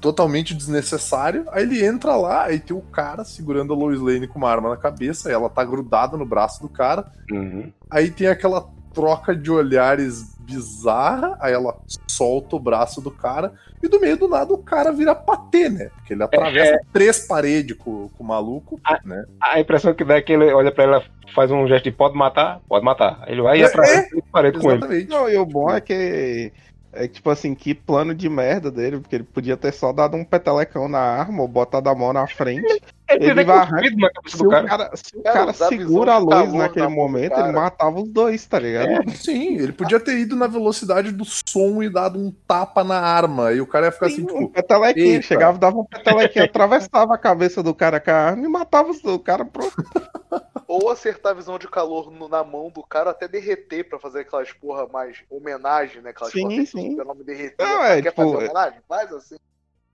totalmente 0.00 0.54
desnecessário. 0.54 1.44
Aí 1.52 1.62
ele 1.62 1.84
entra 1.84 2.16
lá, 2.16 2.44
aí 2.44 2.58
tem 2.58 2.76
o 2.76 2.80
cara 2.80 3.24
segurando 3.24 3.72
a 3.72 3.76
Lois 3.76 4.00
Lane 4.00 4.26
com 4.26 4.38
uma 4.38 4.50
arma 4.50 4.70
na 4.70 4.76
cabeça, 4.76 5.30
ela 5.30 5.48
tá 5.48 5.64
grudada 5.64 6.16
no 6.16 6.24
braço 6.24 6.60
do 6.62 6.68
cara. 6.68 7.06
Uhum. 7.30 7.70
Aí 7.90 8.10
tem 8.10 8.26
aquela 8.26 8.66
troca 8.92 9.36
de 9.36 9.50
olhares 9.50 10.34
bizarra, 10.40 11.38
aí 11.40 11.52
ela 11.52 11.78
solta 12.08 12.56
o 12.56 12.60
braço 12.60 13.00
do 13.00 13.10
cara, 13.10 13.52
e 13.80 13.86
do 13.86 14.00
meio 14.00 14.16
do 14.16 14.26
nada 14.26 14.52
o 14.52 14.58
cara 14.58 14.90
vira 14.90 15.14
patê, 15.14 15.68
né? 15.68 15.90
Porque 15.94 16.12
ele 16.12 16.24
atravessa 16.24 16.74
É. 16.74 16.80
três 16.92 17.24
paredes 17.26 17.76
com, 17.76 18.08
com 18.08 18.24
o 18.24 18.26
maluco, 18.26 18.80
né? 19.04 19.24
A 19.40 19.60
impressão 19.60 19.94
que 19.94 20.04
dá 20.04 20.16
é 20.16 20.20
que 20.20 20.32
ele 20.32 20.52
olha 20.52 20.72
pra 20.72 20.84
ela, 20.84 21.04
faz 21.34 21.52
um 21.52 21.68
gesto 21.68 21.84
de 21.84 21.92
pode 21.92 22.16
matar, 22.16 22.60
pode 22.68 22.84
matar. 22.84 23.20
Aí 23.22 23.32
ele 23.32 23.42
vai 23.42 23.58
e 23.60 23.62
É, 23.62 23.66
atravessa 23.66 24.08
e 24.16 24.22
parede 24.22 24.58
com 24.58 24.70
ele. 24.70 24.78
Exatamente. 24.78 25.08
Não, 25.08 25.30
e 25.30 25.36
o 25.38 25.46
bom 25.46 25.70
é 25.70 25.80
que. 25.80 26.52
É 26.92 27.06
tipo 27.06 27.30
assim, 27.30 27.54
que 27.54 27.74
plano 27.74 28.14
de 28.14 28.28
merda 28.28 28.70
dele, 28.70 28.98
porque 28.98 29.16
ele 29.16 29.24
podia 29.24 29.56
ter 29.56 29.72
só 29.72 29.92
dado 29.92 30.16
um 30.16 30.24
petelecão 30.24 30.88
na 30.88 30.98
arma 30.98 31.42
ou 31.42 31.48
botado 31.48 31.88
a 31.88 31.94
mão 31.94 32.12
na 32.12 32.26
frente 32.26 32.82
Ele 33.10 33.44
vai 33.44 33.66
cabeça 33.66 34.36
Se 34.36 34.46
o 34.46 34.48
cara. 34.48 34.90
se 34.94 35.16
o 35.16 35.22
Cara, 35.22 35.52
segura 35.52 36.12
a 36.14 36.18
luz 36.18 36.52
naquele 36.52 36.86
na 36.86 36.90
momento, 36.90 37.30
cara. 37.30 37.48
ele 37.48 37.52
matava 37.52 38.00
os 38.00 38.08
dois, 38.08 38.46
tá 38.46 38.58
ligado? 38.58 39.10
Sim, 39.10 39.56
ele 39.58 39.72
podia 39.72 39.98
ter 39.98 40.16
ido 40.18 40.36
na 40.36 40.46
velocidade 40.46 41.10
do 41.12 41.24
som 41.24 41.82
e 41.82 41.88
dado 41.90 42.18
um 42.18 42.30
tapa 42.46 42.84
na 42.84 43.00
arma. 43.00 43.52
E 43.52 43.60
o 43.60 43.66
cara 43.66 43.86
ia 43.86 43.92
ficar 43.92 44.06
assim, 44.06 44.16
Sim, 44.16 44.26
tipo. 44.26 44.38
um 44.38 44.48
petelequinho, 44.48 45.06
eita. 45.14 45.22
chegava, 45.26 45.58
dava 45.58 45.78
um 45.78 45.84
petelequinho, 45.84 46.44
atravessava 46.44 47.14
a 47.14 47.18
cabeça 47.18 47.62
do 47.62 47.74
cara 47.74 47.98
com 48.00 48.10
a 48.10 48.14
arma 48.14 48.44
e 48.44 48.48
matava 48.48 48.90
o 48.92 49.18
cara 49.18 49.44
pronto. 49.44 49.74
Ou 50.68 50.88
acertar 50.88 51.32
a 51.32 51.34
visão 51.34 51.58
de 51.58 51.66
calor 51.66 52.12
no- 52.12 52.28
na 52.28 52.44
mão 52.44 52.70
do 52.70 52.80
cara 52.84 53.10
até 53.10 53.26
derreter 53.26 53.88
pra 53.88 53.98
fazer 53.98 54.20
aquelas 54.20 54.52
porra 54.52 54.86
mais 54.86 55.16
homenagem, 55.28 56.00
né? 56.00 56.10
Aquelas 56.10 56.32
Sim, 56.32 56.42
porra 56.42 56.54
que 56.54 56.66
sim. 56.66 57.00
o 57.00 57.04
nome 57.04 57.24
derreter. 57.24 57.66
Não, 57.66 57.82
é, 57.84 58.00
Quer 58.00 58.10
tipo, 58.10 58.22
fazer 58.22 58.36
homenagem? 58.36 58.78
Faz 58.88 59.12
assim. 59.12 59.34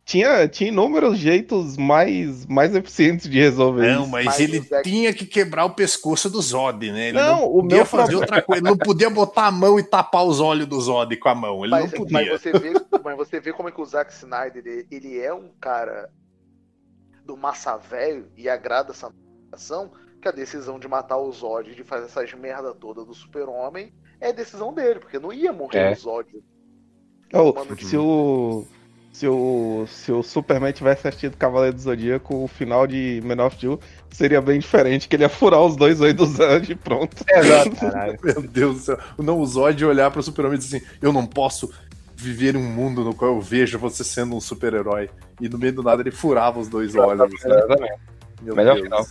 Tinha, 0.07 0.46
tinha 0.46 0.68
inúmeros 0.70 1.18
jeitos 1.18 1.76
mais, 1.76 2.46
mais 2.46 2.72
eficientes 2.76 3.28
de 3.28 3.40
resolver 3.40 3.92
Não, 3.92 4.02
isso. 4.02 4.11
mas, 4.12 4.24
Mas 4.26 4.38
ele 4.40 4.61
Zack- 4.61 4.88
tinha 4.88 5.12
que 5.12 5.26
quebrar 5.26 5.64
o 5.64 5.70
pescoço 5.74 6.30
do 6.30 6.40
Zod, 6.40 6.92
né? 6.92 7.09
Ele 7.09 7.18
Não, 7.18 7.40
não, 7.40 7.44
o 7.48 7.61
podia 7.62 7.76
meu 7.78 7.84
fazer 7.86 8.12
problema- 8.12 8.20
outra 8.22 8.42
coisa. 8.42 8.61
Ele 8.62 8.70
não 8.70 8.76
podia 8.78 9.11
botar 9.11 9.46
a 9.46 9.50
mão 9.50 9.80
e 9.80 9.82
tapar 9.82 10.24
os 10.24 10.38
olhos 10.38 10.64
do 10.68 10.80
Zod 10.80 11.16
com 11.16 11.28
a 11.28 11.34
mão. 11.34 11.64
Ele 11.64 11.72
Mas, 11.72 11.90
não 11.92 11.98
mas 12.02 12.12
podia. 12.12 12.38
você 12.38 12.52
vê, 12.52 12.72
mas 13.02 13.16
você 13.16 13.40
vê 13.40 13.52
como 13.52 13.68
é 13.68 13.72
que 13.72 13.80
o 13.80 13.84
Zack 13.84 14.12
Snyder 14.12 14.62
ele, 14.64 14.86
ele 14.92 15.18
é 15.18 15.34
um 15.34 15.48
cara 15.61 16.09
do 17.24 17.36
massa 17.36 17.76
velho 17.76 18.30
e 18.36 18.48
agrada 18.48 18.92
essa 18.92 19.12
ação 19.50 19.90
que 20.22 20.28
a 20.28 20.32
decisão 20.32 20.78
de 20.78 20.86
matar 20.86 21.16
o 21.18 21.32
Zod, 21.32 21.74
de 21.74 21.82
fazer 21.82 22.04
essas 22.07 22.32
merda 22.32 22.72
toda 22.72 23.04
do 23.04 23.12
Super-Homem, 23.12 23.92
é 24.20 24.32
decisão 24.32 24.72
dele, 24.72 25.00
porque 25.00 25.18
não 25.18 25.32
ia 25.32 25.52
morrer 25.52 25.80
É. 25.80 25.90
o 25.90 25.96
Zod. 25.96 26.28
Mano, 27.32 27.76
se 27.80 27.96
o. 27.96 28.64
Se 29.16 29.26
o, 29.26 29.86
se 29.88 30.12
o 30.12 30.22
Superman 30.22 30.72
tivesse 30.72 31.08
assistido 31.08 31.38
Cavaleiro 31.38 31.74
do 31.74 31.80
Zodíaco, 31.80 32.44
o 32.44 32.46
final 32.46 32.86
de 32.86 33.22
Man 33.24 33.42
of 33.46 33.56
Steel 33.56 33.80
seria 34.10 34.42
bem 34.42 34.58
diferente, 34.58 35.08
que 35.08 35.16
ele 35.16 35.22
ia 35.22 35.28
furar 35.30 35.62
os 35.62 35.74
dois 35.74 36.02
olhos 36.02 36.16
do 36.16 36.26
Zod 36.26 36.70
e 36.70 36.74
pronto. 36.74 37.24
Exato. 37.26 37.70
Meu 38.22 38.42
Deus 38.42 38.74
do 38.76 38.82
céu. 38.82 38.98
Não, 39.16 39.40
o 39.40 39.46
Zod 39.46 39.82
olhar 39.86 40.10
pro 40.10 40.22
Super-Homem 40.22 40.56
e 40.56 40.58
dizer 40.58 40.76
assim: 40.76 40.86
Eu 41.00 41.14
não 41.14 41.24
posso 41.24 41.72
viver 42.14 42.58
um 42.58 42.62
mundo 42.62 43.04
no 43.04 43.14
qual 43.14 43.36
eu 43.36 43.40
vejo 43.40 43.78
você 43.78 44.04
sendo 44.04 44.36
um 44.36 44.40
super-herói. 44.40 45.08
E 45.40 45.48
no 45.48 45.56
meio 45.56 45.72
do 45.72 45.82
nada 45.82 46.02
ele 46.02 46.10
furava 46.10 46.60
os 46.60 46.68
dois 46.68 46.94
olhos. 46.94 47.18
né? 47.18 47.38
Exatamente. 47.42 47.94
Meu 48.42 48.54
Melhor 48.54 48.74
Deus. 48.74 48.84
final. 48.84 49.06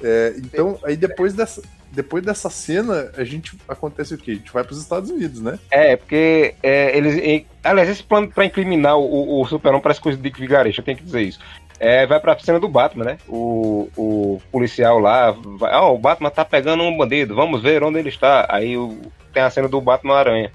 É, 0.00 0.34
então, 0.38 0.78
aí 0.84 0.96
depois 0.96 1.34
dessa, 1.34 1.60
depois 1.90 2.22
dessa 2.24 2.50
cena, 2.50 3.10
a 3.16 3.24
gente 3.24 3.56
acontece 3.68 4.14
o 4.14 4.18
quê? 4.18 4.32
A 4.32 4.34
gente 4.34 4.52
vai 4.52 4.62
pros 4.64 4.78
Estados 4.80 5.10
Unidos, 5.10 5.40
né? 5.40 5.58
É, 5.70 5.96
porque 5.96 6.54
é, 6.62 6.96
eles. 6.96 7.14
e- 7.16 7.46
aliás, 7.64 7.88
esse 7.88 8.02
plano 8.02 8.28
pra 8.28 8.44
incriminar 8.44 8.96
o, 8.98 9.40
o 9.40 9.46
Super-Homem 9.46 9.82
parece 9.82 10.00
coisa 10.00 10.16
de 10.16 10.22
Dick 10.24 10.40
Vigarista, 10.40 10.80
eu 10.80 10.84
tenho 10.84 10.98
que 10.98 11.04
dizer 11.04 11.22
isso. 11.22 11.38
É, 11.80 12.06
vai 12.06 12.18
pra 12.18 12.36
cena 12.38 12.58
do 12.58 12.68
Batman, 12.68 13.04
né? 13.04 13.18
O, 13.28 13.88
o 13.96 14.42
policial 14.50 14.98
lá, 14.98 15.30
vai, 15.30 15.72
ó, 15.76 15.94
o 15.94 15.98
Batman 15.98 16.28
tá 16.30 16.44
pegando 16.44 16.82
um 16.82 16.96
bandido, 16.96 17.34
vamos 17.36 17.62
ver 17.62 17.82
onde 17.84 17.98
ele 18.00 18.08
está. 18.08 18.46
Aí 18.50 18.76
o- 18.76 19.00
tem 19.32 19.42
a 19.42 19.50
cena 19.50 19.68
do 19.68 19.80
Batman 19.80 20.16
Aranha. 20.16 20.52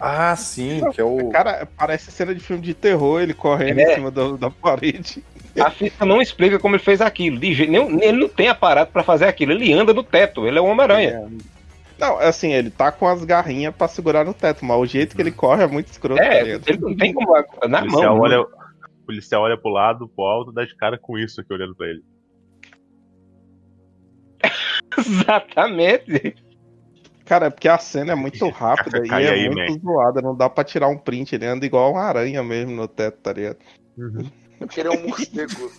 Ah, 0.00 0.34
sim, 0.36 0.80
que 0.92 1.00
é 1.00 1.04
o. 1.04 1.30
Cara, 1.30 1.68
parece 1.76 2.10
cena 2.10 2.34
de 2.34 2.40
filme 2.40 2.60
de 2.62 2.74
terror, 2.74 3.22
ele 3.22 3.32
correndo 3.32 3.78
É. 3.78 3.92
em 3.92 3.94
cima 3.94 4.10
do- 4.10 4.36
da 4.36 4.50
parede. 4.50 5.22
A 5.60 5.70
física 5.70 6.04
não 6.04 6.20
explica 6.20 6.58
como 6.58 6.74
ele 6.74 6.82
fez 6.82 7.00
aquilo. 7.00 7.38
Ele 7.42 8.12
não 8.12 8.28
tem 8.28 8.48
aparato 8.48 8.92
pra 8.92 9.02
fazer 9.02 9.26
aquilo. 9.26 9.52
Ele 9.52 9.72
anda 9.72 9.94
no 9.94 10.02
teto, 10.02 10.46
ele 10.46 10.58
é 10.58 10.60
o 10.60 10.66
Homem-Aranha. 10.66 11.28
Não, 11.98 12.18
assim, 12.18 12.52
ele 12.52 12.70
tá 12.70 12.90
com 12.90 13.06
as 13.06 13.24
garrinhas 13.24 13.74
pra 13.74 13.86
segurar 13.86 14.24
no 14.24 14.34
teto, 14.34 14.64
mas 14.64 14.76
o 14.78 14.86
jeito 14.86 15.14
que 15.14 15.22
ele 15.22 15.30
corre 15.30 15.62
é 15.62 15.66
muito 15.66 15.86
escroto. 15.86 16.20
É, 16.20 16.58
tá 16.58 16.70
ele 16.72 16.80
não 16.80 16.96
tem 16.96 17.12
como. 17.12 17.32
Na 17.68 17.78
O 17.78 17.82
policial, 17.82 18.14
mão. 18.14 18.24
olha, 18.24 18.40
o 18.40 19.06
policial 19.06 19.42
olha 19.42 19.56
pro 19.56 19.70
lado, 19.70 20.08
pro 20.08 20.24
alto, 20.24 20.52
dá 20.52 20.64
de 20.64 20.74
cara 20.76 20.98
com 20.98 21.16
isso 21.16 21.40
aqui 21.40 21.52
olhando 21.52 21.74
pra 21.76 21.86
ele. 21.86 22.02
Exatamente. 24.98 26.34
Cara, 27.24 27.46
é 27.46 27.50
porque 27.50 27.68
a 27.68 27.78
cena 27.78 28.12
é 28.12 28.14
muito 28.14 28.46
rápida 28.50 29.00
e 29.06 29.10
é 29.10 29.30
aí, 29.30 29.48
muito 29.48 29.80
zoada, 29.80 30.20
não 30.20 30.36
dá 30.36 30.50
pra 30.50 30.62
tirar 30.62 30.88
um 30.88 30.98
print, 30.98 31.34
ele 31.34 31.46
anda 31.46 31.64
igual 31.64 31.92
uma 31.92 32.02
aranha 32.02 32.42
mesmo 32.42 32.72
no 32.72 32.86
teto, 32.86 33.18
tá 33.22 33.32
ligado? 33.32 33.56
Porque 34.66 34.80
ele 34.80 34.88
é 34.88 34.92
um 34.92 35.06
morcego. 35.06 35.70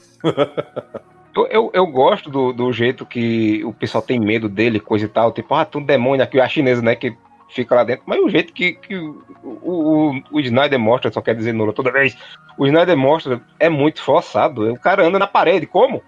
Eu, 1.35 1.47
eu, 1.47 1.71
eu 1.73 1.87
gosto 1.87 2.29
do, 2.29 2.53
do 2.53 2.71
jeito 2.71 3.05
que 3.05 3.61
o 3.65 3.73
pessoal 3.73 4.01
tem 4.01 4.17
medo 4.19 4.47
dele, 4.47 4.79
coisa 4.79 5.05
e 5.05 5.09
tal. 5.09 5.33
Tipo, 5.33 5.53
ah, 5.53 5.65
tem 5.65 5.81
um 5.81 5.85
demônio 5.85 6.23
aqui, 6.23 6.39
a 6.39 6.47
chinesa, 6.47 6.81
né? 6.81 6.95
Que 6.95 7.15
fica 7.49 7.75
lá 7.75 7.83
dentro. 7.83 8.03
Mas 8.05 8.19
o 8.23 8.29
jeito 8.29 8.53
que, 8.53 8.73
que 8.73 8.95
o, 8.95 9.19
o, 9.43 10.21
o 10.31 10.39
Snyder 10.39 10.79
mostra, 10.79 11.11
só 11.11 11.21
quer 11.21 11.35
dizer 11.35 11.53
Nula 11.53 11.73
toda 11.73 11.91
vez. 11.91 12.17
O 12.57 12.65
Snyder 12.65 12.95
mostra 12.95 13.41
é 13.59 13.67
muito 13.67 14.01
forçado. 14.01 14.71
O 14.71 14.79
cara 14.79 15.05
anda 15.05 15.19
na 15.19 15.27
parede, 15.27 15.65
como? 15.65 16.01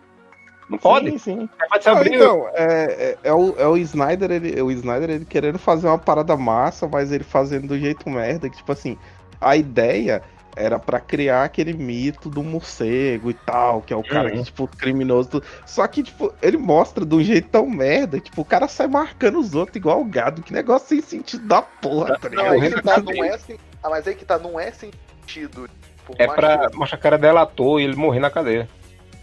Não 0.69 0.77
pode. 0.77 1.11
Sim, 1.11 1.17
sim. 1.17 1.49
Pode 1.69 1.89
abrir. 1.89 2.15
então, 2.15 2.47
é, 2.53 3.17
é, 3.23 3.29
é 3.29 3.33
o, 3.33 3.55
é 3.57 3.67
o 3.67 3.77
Snyder, 3.77 4.31
ele, 4.31 4.61
o 4.61 4.71
Snyder 4.71 5.09
ele 5.09 5.25
querendo 5.25 5.57
fazer 5.57 5.87
uma 5.87 5.97
parada 5.97 6.35
massa, 6.35 6.87
mas 6.87 7.11
ele 7.11 7.23
fazendo 7.23 7.67
do 7.67 7.79
jeito 7.79 8.09
merda, 8.09 8.49
que 8.49 8.57
tipo 8.57 8.71
assim, 8.71 8.97
a 9.39 9.55
ideia 9.55 10.21
era 10.57 10.79
pra 10.79 10.99
criar 10.99 11.43
aquele 11.43 11.73
mito 11.73 12.29
do 12.29 12.43
morcego 12.43 13.29
e 13.29 13.33
tal, 13.33 13.81
que 13.81 13.93
é 13.93 13.95
o 13.95 14.03
cara 14.03 14.31
que, 14.31 14.37
Uhum. 14.37 14.43
tipo, 14.43 14.67
criminoso. 14.67 15.41
Só 15.65 15.87
que, 15.87 16.01
tipo, 16.03 16.33
ele 16.41 16.57
mostra 16.57 17.05
de 17.05 17.15
um 17.15 17.21
jeito 17.23 17.49
tão 17.49 17.67
merda, 17.69 18.19
tipo, 18.19 18.41
o 18.41 18.45
cara 18.45 18.67
sai 18.67 18.87
marcando 18.87 19.39
os 19.39 19.53
outros 19.53 19.75
igual 19.77 20.01
o 20.01 20.05
gado, 20.05 20.41
que 20.41 20.51
negócio 20.51 20.87
sem 20.87 21.01
sentido 21.01 21.47
da 21.47 21.61
porra, 21.61 22.17
tá 22.19 22.29
Não, 22.29 22.53
ligado? 22.55 22.61
aí 22.63 22.73
que 22.73 22.81
tá, 22.81 22.97
não 22.99 23.23
é 23.23 23.29
assim. 23.29 23.57
Ah, 23.83 23.89
mas 23.89 24.07
aí 24.07 24.15
que 24.15 24.25
tá, 24.25 24.37
não 24.39 24.59
é 24.59 24.71
sentido. 24.71 25.69
Por 26.05 26.15
É 26.19 26.25
pra 26.27 26.69
que- 26.69 26.77
mostrar 26.77 26.97
o 26.97 27.01
cara 27.01 27.17
delatou 27.17 27.79
e 27.79 27.83
ele 27.83 27.95
morrer 27.95 28.19
na 28.19 28.29
cadeia. 28.31 28.67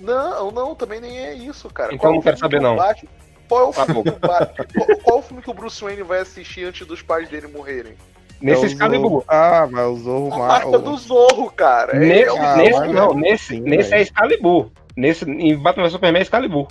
Não, 0.01 0.51
não, 0.51 0.75
também 0.75 1.01
nem 1.01 1.19
é 1.19 1.35
isso, 1.35 1.69
cara. 1.71 1.95
Então 1.95 2.11
é 2.11 2.13
não 2.13 2.21
o 2.21 2.23
quero 2.23 2.37
filme 2.37 2.53
saber, 2.53 2.63
não. 2.63 2.77
Batman- 2.77 3.09
Qual 3.49 3.61
é 3.63 3.69
o 3.69 3.73
filme 3.73 4.05
qual, 4.21 4.99
qual 5.03 5.17
é 5.17 5.19
o 5.19 5.23
filme 5.23 5.43
que 5.43 5.51
o 5.51 5.55
Bruce 5.55 5.83
Wayne 5.85 6.03
vai 6.03 6.21
assistir 6.21 6.65
antes 6.65 6.87
dos 6.87 7.03
pais 7.03 7.29
dele 7.29 7.47
morrerem? 7.47 7.95
Nesse 8.41 8.63
É 8.63 8.65
o 8.65 8.67
Excalibur. 8.67 9.11
Zorro. 9.11 9.25
Ah, 9.29 9.69
mas 9.71 9.87
o 9.87 9.97
Zorro... 9.97 10.35
A 10.35 10.39
ma- 10.39 10.47
marca 10.49 10.69
o- 10.69 10.79
do 10.79 10.97
Zorro, 10.97 11.51
cara. 11.51 11.93
É- 11.97 11.99
Nesse, 11.99 12.37
é 12.37 12.39
Ah, 12.39 12.57
nesse 12.57 12.79
mas 12.81 12.93
não, 12.93 13.11
é- 13.13 13.15
nesse, 13.15 13.45
sim, 13.47 13.61
nesse 13.61 13.95
é 13.95 14.01
Excalibur. 14.03 14.71
Nesse, 14.97 15.25
em 15.25 15.57
Batman 15.57 15.89
Superman 15.91 16.21
é 16.21 16.23
Excalibur. 16.23 16.69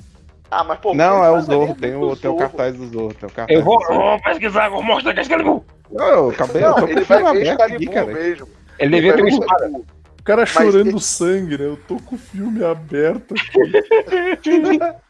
Ah, 0.51 0.63
mas 0.63 0.77
pô, 0.79 0.93
Não, 0.93 1.23
é 1.23 1.31
o 1.31 1.41
Zorro, 1.41 1.73
tem 1.75 1.95
o, 1.95 2.15
tem 2.15 2.29
o 2.29 2.35
cartaz 2.37 2.75
do 2.77 2.85
Zorro, 2.87 3.13
tem 3.15 3.27
o 3.27 3.31
cartaz 3.31 3.57
Eu 3.57 3.63
vou, 3.65 3.79
do 3.79 3.85
Zorro. 3.85 3.95
eu 4.01 4.01
vou 4.09 4.21
pesquisar, 4.21 4.69
vou 4.69 4.83
mostrar 4.83 5.13
que 5.13 5.19
é 5.19 5.21
Excalibur. 5.23 5.63
Não, 5.91 6.05
eu 6.07 6.29
acabei, 6.29 6.63
eu 6.63 6.67
Não, 6.67 6.75
tô 6.75 6.81
com 6.85 6.87
ele 6.91 7.01
o 7.01 7.05
filme 7.05 7.23
vai 7.23 7.33
ver 7.33 7.49
aberto 7.49 7.61
aqui, 7.61 7.73
Excalibur 7.73 7.93
cara. 7.93 8.05
mesmo. 8.13 8.47
Ele 8.79 8.95
devia 8.95 9.13
ter 9.15 9.21
ver 9.23 9.29
espada. 9.29 9.53
Excalibur. 9.65 9.85
O 10.19 10.23
cara 10.23 10.45
chorando 10.45 10.89
ele- 10.89 10.99
sangue, 11.01 11.57
né? 11.57 11.65
Eu 11.65 11.77
tô 11.87 11.97
com 11.97 12.15
o 12.15 12.19
filme 12.19 12.63
aberto 12.63 13.33
aqui. 13.33 14.51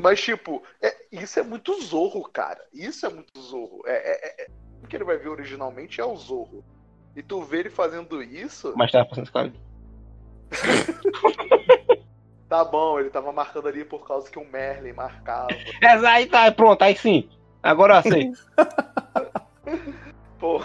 Mas, 0.00 0.20
tipo, 0.20 0.62
é- 0.82 0.94
isso 1.10 1.40
é 1.40 1.42
muito 1.42 1.80
Zorro, 1.82 2.22
cara. 2.32 2.60
Isso 2.72 3.06
é 3.06 3.08
muito 3.08 3.40
Zorro. 3.40 3.82
É, 3.86 3.92
é- 3.92 4.42
é- 4.42 4.46
que 4.88 4.96
ele 4.96 5.04
vai 5.04 5.16
ver 5.16 5.28
originalmente 5.28 6.00
é 6.00 6.04
o 6.04 6.16
Zorro. 6.16 6.64
E 7.14 7.22
tu 7.22 7.42
vê 7.42 7.60
ele 7.60 7.70
fazendo 7.70 8.22
isso, 8.22 8.72
Mas 8.76 8.92
tava 8.92 9.06
passando 9.06 9.26
Excalibur. 9.26 9.60
tá 12.48 12.64
bom, 12.64 12.98
ele 12.98 13.10
tava 13.10 13.32
marcando 13.32 13.68
ali 13.68 13.84
por 13.84 14.06
causa 14.06 14.30
que 14.30 14.38
o 14.38 14.44
Merlin 14.44 14.92
marcava. 14.92 15.48
É, 15.80 15.88
aí 16.06 16.26
tá, 16.26 16.50
pronto, 16.52 16.82
aí 16.82 16.96
sim. 16.96 17.28
Agora 17.62 18.02
sim. 18.02 18.32
Pô, 20.38 20.60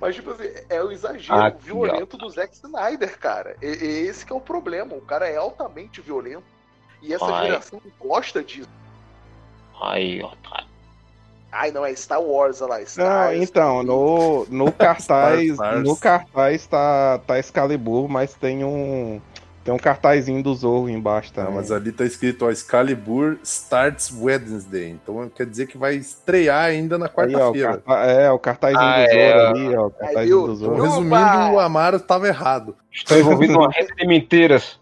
mas 0.00 0.14
tipo 0.14 0.30
assim, 0.30 0.48
é 0.68 0.80
o 0.80 0.92
exagero 0.92 1.34
Ah, 1.36 1.48
violento 1.50 2.16
do 2.16 2.30
Zack 2.30 2.54
Snyder, 2.54 3.18
cara. 3.18 3.56
E, 3.60 3.66
e 3.66 4.06
esse 4.06 4.24
que 4.24 4.32
é 4.32 4.36
o 4.36 4.40
problema. 4.40 4.94
O 4.94 5.00
cara 5.00 5.28
é 5.28 5.36
altamente 5.36 6.00
violento. 6.00 6.44
E 7.02 7.12
essa 7.12 7.26
Ai. 7.26 7.46
geração 7.46 7.82
gosta 7.98 8.42
disso. 8.42 8.70
Aí, 9.82 10.22
otário. 10.22 10.68
Ai, 11.58 11.70
não, 11.70 11.84
é 11.84 11.94
Star 11.94 12.20
Wars, 12.20 12.60
olha 12.60 12.70
lá. 12.70 12.78
Não, 12.78 12.86
Star, 12.86 13.36
então, 13.36 13.82
no, 13.82 14.46
no 14.50 14.70
cartaz, 14.72 15.56
no 15.82 15.96
cartaz 15.96 16.66
tá, 16.66 17.18
tá 17.26 17.38
Excalibur, 17.38 18.08
mas 18.08 18.34
tem 18.34 18.62
um 18.64 19.20
tem 19.64 19.74
um 19.74 19.78
cartazinho 19.78 20.40
do 20.44 20.54
Zorro 20.54 20.88
embaixo 20.88 21.32
Tá, 21.32 21.50
mas 21.50 21.72
ali 21.72 21.90
tá 21.90 22.04
escrito, 22.04 22.44
ó, 22.46 22.50
Excalibur 22.52 23.36
starts 23.42 24.12
Wednesday. 24.16 24.90
Então 24.90 25.28
quer 25.34 25.44
dizer 25.44 25.66
que 25.66 25.76
vai 25.76 25.96
estrear 25.96 26.66
ainda 26.66 26.96
na 26.96 27.06
Aí, 27.06 27.10
quarta-feira. 27.12 27.82
é, 28.06 28.30
o 28.30 28.38
cartazinho 28.38 28.80
Ah, 28.80 29.04
do 29.04 29.10
Zorro 29.10 29.18
é, 29.18 29.46
ali, 29.48 29.76
ó, 29.76 29.82
o 29.82 29.86
Aí, 29.86 29.92
cartazinho 29.98 30.24
viu? 30.26 30.46
do 30.46 30.54
Zorro. 30.54 30.82
Resumindo, 30.82 31.54
o 31.54 31.58
Amaro 31.58 31.98
tava 31.98 32.28
errado. 32.28 32.76
Estou 32.92 33.18
envolvido 33.18 33.54
numa 33.54 33.68
rede 33.72 33.92
de 33.96 34.06
mentiras. 34.06 34.78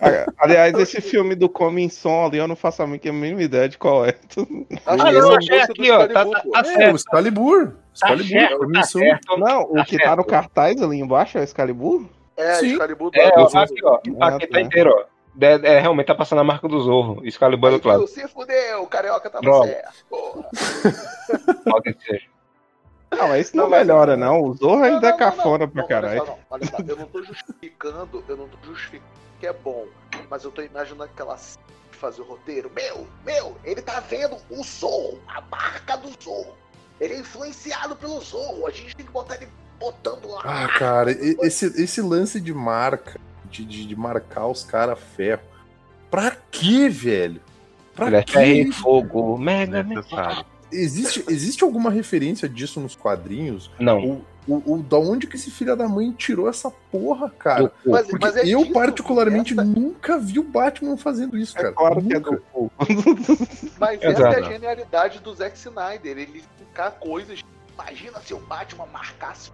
Ah, 0.00 0.26
Aliás, 0.38 0.74
esse 0.78 1.00
filme 1.00 1.34
do 1.34 1.48
Coming 1.48 1.88
Som 1.90 2.26
ali, 2.26 2.38
eu 2.38 2.48
não 2.48 2.56
faço 2.56 2.82
a 2.82 2.86
mínima 2.86 3.42
ideia 3.42 3.68
de 3.68 3.76
qual 3.78 4.04
é. 4.06 4.14
Ah, 4.86 5.10
é 5.10 5.18
o 5.18 5.36
achei 5.36 5.58
do 5.66 5.72
aqui, 5.72 5.90
ó. 5.90 6.06
Tá, 6.08 6.24
tá, 6.24 6.42
tá 6.64 6.82
É, 6.82 6.92
o. 6.92 6.96
Excalibur. 6.96 7.72
Tá 8.00 8.14
Excalibur, 8.14 8.72
tá 8.72 8.82
são- 8.84 9.00
certo. 9.00 9.36
Não, 9.38 9.62
o 9.64 9.74
Tá 9.76 9.84
que 9.84 9.98
tá 9.98 10.16
no 10.16 10.24
cartaz 10.24 10.80
ali 10.82 10.98
embaixo 11.00 11.38
é 11.38 11.42
o 11.42 11.44
Excalibur? 11.44 12.06
É, 12.36 12.54
Sim. 12.54 12.72
Excalibur 12.72 13.10
do 13.10 13.18
É, 13.18 13.30
ó, 13.36 13.46
Zorro. 13.48 13.64
aqui, 13.64 13.84
ó. 13.84 13.98
Ah, 14.20 14.28
Aqui 14.28 14.46
tá 14.46 14.54
tá. 14.54 14.60
inteiro, 14.60 14.90
ó. 14.94 15.04
É, 15.38 15.74
é, 15.74 15.80
realmente 15.80 16.06
tá 16.06 16.14
passando 16.14 16.38
a 16.40 16.44
marca 16.44 16.66
do 16.66 16.80
Zorro. 16.80 17.20
Excalibur 17.26 17.68
do 17.70 17.74
outro 17.74 17.88
lado. 17.90 17.98
viu? 18.00 18.08
Se 18.08 18.26
fudeu, 18.28 18.82
o 18.82 18.86
carioca 18.86 19.28
tava 19.28 19.42
Droga. 19.42 19.66
certo. 19.68 20.44
Pode 21.64 21.96
ser. 22.06 22.22
Não, 23.10 23.28
mas 23.28 23.46
isso 23.46 23.56
não, 23.56 23.64
Não, 23.64 23.70
mas- 23.70 23.80
melhora, 23.86 24.16
não. 24.16 24.42
O 24.42 24.54
Zorro 24.54 24.82
ainda 24.82 25.00
Não, 25.00 25.08
é 25.08 25.10
não, 25.12 25.18
cafona 25.18 25.58
não, 25.66 25.68
pra 25.68 25.86
caralho. 25.86 26.20
Olha 26.20 26.26
só, 26.26 26.32
não, 26.32 26.38
olha 26.50 26.66
só, 26.66 26.76
eu 26.86 26.96
não 26.96 27.06
tô 27.06 27.22
justificando, 27.22 28.24
eu 28.28 28.36
não 28.36 28.48
tô 28.48 28.58
justificando 28.64 29.25
que 29.38 29.46
é 29.46 29.52
bom. 29.52 29.86
mas 30.30 30.44
eu 30.44 30.50
tô 30.50 30.62
imaginando 30.62 31.04
aquela 31.04 31.38
fazer 31.92 32.20
o 32.20 32.24
roteiro. 32.24 32.70
Meu, 32.74 33.06
meu, 33.24 33.56
ele 33.64 33.80
tá 33.82 34.00
vendo 34.00 34.36
o 34.50 34.62
Zorro, 34.62 35.18
a 35.26 35.40
marca 35.40 35.96
do 35.96 36.10
Zorro. 36.22 36.54
Ele 37.00 37.14
é 37.14 37.18
influenciado 37.20 37.96
pelo 37.96 38.20
Zorro. 38.20 38.66
A 38.66 38.70
gente 38.70 38.94
tem 38.94 39.04
que 39.04 39.12
botar 39.12 39.36
ele 39.36 39.48
botando 39.78 40.28
lá. 40.28 40.40
Ah, 40.44 40.68
cara, 40.78 41.10
esse, 41.10 41.66
esse 41.82 42.00
lance 42.00 42.40
de 42.40 42.52
marca, 42.54 43.20
de, 43.50 43.64
de, 43.64 43.86
de 43.86 43.96
marcar 43.96 44.46
os 44.46 44.62
caras 44.64 44.98
ferro. 45.16 45.42
Pra 46.10 46.36
quê, 46.50 46.88
velho? 46.88 47.40
Pra 47.94 48.06
Ele 48.08 48.16
é 48.16 48.22
quê? 48.22 48.32
ferro 48.32 48.68
e 48.68 48.72
fogo, 48.72 49.38
mega 49.38 49.82
Necessário. 49.82 50.44
Existe, 50.70 51.24
existe 51.28 51.62
alguma 51.64 51.90
referência 51.90 52.48
disso 52.48 52.80
nos 52.80 52.94
quadrinhos? 52.96 53.70
Não. 53.78 54.04
O, 54.04 54.24
o, 54.48 54.74
o- 54.74 54.82
da 54.82 54.96
onde 54.98 55.26
que 55.26 55.36
esse 55.36 55.50
filho 55.50 55.74
da 55.76 55.88
mãe 55.88 56.12
tirou 56.12 56.48
essa 56.48 56.70
porra, 56.90 57.28
cara? 57.30 57.72
Mas- 57.84 58.06
Porque 58.06 58.26
mas 58.26 58.36
é 58.36 58.40
eu, 58.46 58.60
disso, 58.60 58.72
particularmente, 58.72 59.52
essa- 59.52 59.64
nunca 59.64 60.18
vi 60.18 60.38
o 60.38 60.42
Batman 60.42 60.96
fazendo 60.96 61.36
isso, 61.36 61.54
cara. 61.54 61.72
Claro 61.72 62.02
que 62.02 62.14
é 62.14 62.20
do 62.20 62.40
cu. 62.52 62.70
Mas 63.78 64.00
Exato. 64.02 64.26
essa 64.26 64.40
é 64.40 64.40
a 64.40 64.42
genialidade 64.42 65.18
do 65.20 65.34
Zack 65.34 65.56
Snyder. 65.56 66.16
Ele 66.18 66.44
ficar 66.58 66.92
coisas. 66.92 67.40
Imagina 67.74 68.20
se 68.20 68.32
o 68.34 68.38
Batman 68.38 68.86
marcasse 68.86 69.50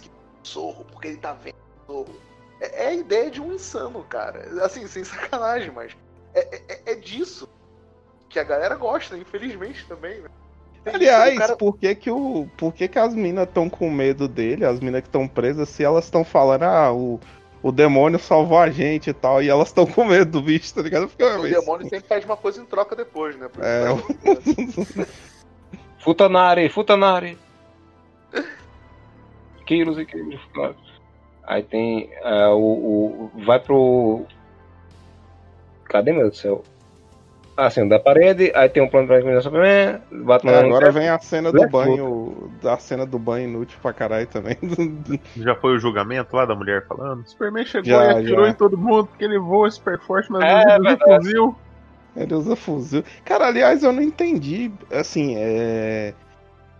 que 0.00 0.08
o 0.08 0.46
Zorro, 0.46 0.84
porque 0.92 1.08
ele 1.08 1.16
tá 1.16 1.32
vendo 1.32 1.54
Zorro. 1.86 2.14
É, 2.60 2.84
é 2.84 2.88
a 2.88 2.94
ideia 2.94 3.30
de 3.30 3.40
um 3.40 3.52
insano, 3.52 4.04
cara. 4.04 4.64
Assim, 4.64 4.86
sem 4.86 5.02
sacanagem, 5.04 5.70
mas 5.70 5.92
é, 6.34 6.56
é- 6.68 6.92
é 6.92 6.94
disso 6.94 7.48
que 8.28 8.38
a 8.38 8.44
galera 8.44 8.74
gosta, 8.76 9.16
infelizmente 9.16 9.84
também, 9.86 10.20
né? 10.20 10.28
Aliás, 10.84 11.38
cara- 11.38 11.56
por 11.56 11.76
que 11.78 11.94
que, 11.94 12.10
o, 12.10 12.48
por 12.56 12.72
que 12.72 12.88
que 12.88 12.98
as 12.98 13.14
minas 13.14 13.46
estão 13.46 13.68
com 13.70 13.90
medo 13.90 14.26
dele, 14.26 14.64
as 14.64 14.80
minas 14.80 15.02
que 15.02 15.08
estão 15.08 15.28
presas, 15.28 15.68
se 15.68 15.84
elas 15.84 16.04
estão 16.04 16.24
falando, 16.24 16.64
ah, 16.64 16.92
o, 16.92 17.20
o 17.62 17.70
demônio 17.70 18.18
salvou 18.18 18.58
a 18.58 18.68
gente 18.70 19.10
e 19.10 19.12
tal, 19.12 19.42
e 19.42 19.48
elas 19.48 19.68
estão 19.68 19.86
com 19.86 20.04
medo 20.04 20.32
do 20.32 20.42
bicho, 20.44 20.74
tá 20.74 20.82
ligado? 20.82 21.08
Fica, 21.08 21.38
o 21.38 21.42
demônio 21.42 21.88
sempre 21.88 22.08
pede 22.08 22.26
uma 22.26 22.36
coisa 22.36 22.60
em 22.60 22.64
troca 22.64 22.96
depois, 22.96 23.36
né? 23.36 23.48
Por 23.48 23.62
É, 23.64 23.92
isso 23.92 25.06
Futanari, 26.00 26.68
Futanari. 26.68 27.38
Quilos 29.66 29.98
e 29.98 30.04
quilos. 30.04 30.40
claro. 30.52 30.76
Aí 31.44 31.62
tem 31.62 32.10
ah, 32.24 32.50
o, 32.54 33.30
o. 33.36 33.44
Vai 33.44 33.60
pro. 33.60 34.26
Cadê 35.84 36.12
meu 36.12 36.22
Deus 36.22 36.32
do 36.32 36.40
céu? 36.40 36.64
Ah, 37.56 37.68
sim, 37.68 37.86
da 37.86 37.98
parede, 38.00 38.50
aí 38.54 38.68
tem 38.68 38.82
um 38.82 38.88
plano 38.88 39.06
pra 39.06 39.16
eliminar 39.16 39.42
Superman, 39.42 40.00
Batman. 40.24 40.52
É, 40.52 40.64
agora 40.64 40.90
vem 40.90 41.08
a 41.08 41.18
cena 41.18 41.52
do 41.52 41.60
Lex 41.60 41.70
banho, 41.70 42.50
da 42.62 42.78
cena 42.78 43.04
do 43.04 43.18
banho 43.18 43.48
inútil 43.48 43.78
pra 43.82 43.92
caralho 43.92 44.26
também. 44.26 44.56
Já 45.36 45.54
foi 45.56 45.76
o 45.76 45.78
julgamento 45.78 46.34
lá 46.34 46.46
da 46.46 46.54
mulher 46.54 46.86
falando? 46.86 47.28
Superman 47.28 47.66
chegou 47.66 47.84
Já, 47.84 48.04
e 48.04 48.20
atirou 48.20 48.44
já. 48.46 48.50
em 48.50 48.54
todo 48.54 48.78
mundo 48.78 49.06
porque 49.06 49.24
ele 49.24 49.38
voa 49.38 49.70
super 49.70 49.98
forte, 50.00 50.32
mas 50.32 50.42
É, 50.42 50.78
não 50.78 50.86
usa 50.92 50.98
fuzil. 50.98 51.56
Ele 52.16 52.34
usa 52.34 52.56
fuzil. 52.56 53.04
Cara, 53.24 53.46
aliás, 53.48 53.82
eu 53.82 53.92
não 53.92 54.02
entendi. 54.02 54.70
Assim, 54.90 55.34
é. 55.36 56.14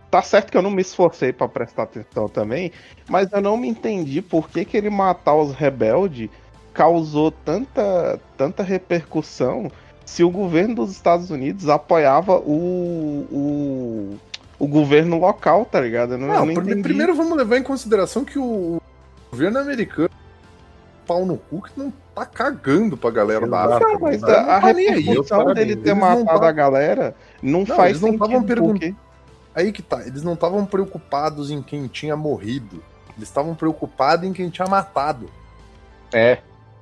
Tá 0.09 0.21
certo 0.21 0.51
que 0.51 0.57
eu 0.57 0.61
não 0.61 0.69
me 0.69 0.81
esforcei 0.81 1.33
pra 1.33 1.47
prestar 1.47 1.83
atenção 1.83 2.29
também, 2.29 2.71
mas 3.09 3.31
eu 3.31 3.41
não 3.41 3.57
me 3.57 3.67
entendi 3.67 4.21
por 4.21 4.47
que, 4.47 4.63
que 4.63 4.77
ele 4.77 4.89
matar 4.89 5.35
os 5.35 5.53
rebeldes 5.53 6.29
causou 6.71 7.31
tanta, 7.31 8.19
tanta 8.37 8.61
repercussão 8.61 9.71
se 10.13 10.23
o 10.23 10.29
governo 10.29 10.75
dos 10.75 10.91
Estados 10.91 11.31
Unidos 11.31 11.67
apoiava 11.67 12.37
o, 12.37 13.25
o, 13.31 14.19
o 14.59 14.67
governo 14.67 15.17
local, 15.19 15.65
tá 15.65 15.81
ligado? 15.81 16.13
Eu 16.13 16.17
não, 16.19 16.27
eu 16.27 16.33
Não, 16.33 16.45
não 16.45 16.51
entendi. 16.51 16.83
primeiro 16.83 17.15
vamos 17.15 17.35
levar 17.35 17.57
em 17.57 17.63
consideração 17.63 18.23
que 18.23 18.37
o 18.37 18.79
governo 19.31 19.57
americano 19.57 20.11
pau 21.07 21.25
no 21.25 21.35
cu 21.37 21.63
que 21.63 21.71
não 21.75 21.91
tá 22.13 22.25
cagando 22.27 22.95
pra 22.95 23.09
galera 23.09 23.47
da. 23.47 23.63
África. 23.65 23.91
Não, 23.91 23.99
mas 23.99 24.21
tá 24.21 24.41
a, 24.43 24.69
a 24.69 24.73
nem 24.73 24.87
aí. 24.89 24.99
repercussão 25.01 25.45
dele 25.53 25.75
ter 25.75 25.89
Eles 25.89 25.99
matado 25.99 26.25
tavam- 26.25 26.47
a 26.47 26.51
galera 26.51 27.15
não, 27.41 27.59
Não, 27.61 27.65
faz 27.65 27.89
eles 27.89 28.01
não 28.01 28.09
sentido. 28.11 28.25
tavam 28.27 28.43
pergun- 28.43 28.67
porque... 28.73 28.95
Aí 29.55 29.71
que 29.71 29.81
tá, 29.81 30.01
eles 30.05 30.21
não 30.23 30.33
estavam 30.33 30.63
preocupados 30.65 31.49
em 31.49 31.61
quem 31.61 31.87
tinha 31.87 32.15
morrido. 32.15 32.83
Eles 33.17 33.27
estavam 33.29 33.53
preocupados 33.55 34.27
em 34.27 34.31
quem 34.33 34.49
tinha 34.49 34.67
matado. 34.67 35.27
É. 36.13 36.37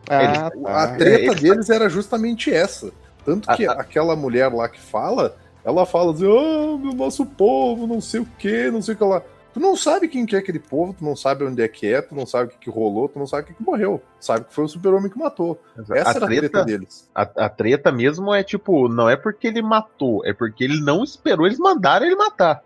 Ah, 0.09 0.47
A 0.65 0.88
tá. 0.88 0.95
treta 0.97 1.23
eles- 1.32 1.41
deles 1.41 1.69
era 1.69 1.88
justamente 1.89 2.53
essa. 2.53 2.91
Tanto 3.26 3.47
que 3.55 3.67
aquela 3.67 4.15
mulher 4.15 4.51
lá 4.51 4.67
que 4.67 4.80
fala, 4.80 5.36
ela 5.63 5.86
fala 5.86 6.13
assim, 6.13 6.26
ah, 6.26 6.78
meu 6.78 6.93
nosso 6.93 7.26
povo, 7.26 7.86
não 7.86 8.01
sei 8.01 8.19
o 8.19 8.28
que, 8.38 8.72
não 8.72 8.82
sei 8.82 8.95
o 8.95 8.97
que 8.97 9.03
lá. 9.03 9.22
Tu 9.53 9.59
não 9.59 9.76
sabe 9.76 10.07
quem 10.07 10.26
que 10.26 10.36
é 10.36 10.39
aquele 10.39 10.59
povo, 10.59 10.93
tu 10.93 11.03
não 11.03 11.15
sabe 11.15 11.43
onde 11.43 11.61
é 11.61 11.67
que 11.67 11.86
é, 11.86 12.01
tu 12.01 12.15
não 12.15 12.26
sabe 12.26 12.45
o 12.45 12.49
que, 12.49 12.57
que 12.57 12.69
rolou, 12.69 13.09
tu 13.09 13.19
não 13.19 13.28
sabe 13.28 13.43
o 13.43 13.45
que, 13.47 13.53
que 13.53 13.63
morreu. 13.63 14.01
Sabe 14.19 14.45
que 14.45 14.53
foi 14.53 14.63
o 14.63 14.67
super-homem 14.67 15.09
que 15.11 15.17
matou. 15.17 15.59
Essa 15.78 15.93
a 15.93 15.97
era 15.97 16.09
a 16.09 16.13
treta 16.13 16.26
treta, 16.26 16.65
deles. 16.65 17.09
a, 17.13 17.22
a 17.22 17.49
treta 17.49 17.91
mesmo 17.91 18.34
é 18.34 18.43
tipo, 18.43 18.88
não 18.88 19.09
é 19.09 19.17
porque 19.17 19.47
ele 19.47 19.61
matou, 19.61 20.26
é 20.26 20.34
porque 20.34 20.63
ele 20.63 20.80
não 20.80 21.03
esperou 21.03 21.45
eles 21.45 21.59
mandaram 21.59 22.05
ele 22.05 22.15
matar. 22.15 22.63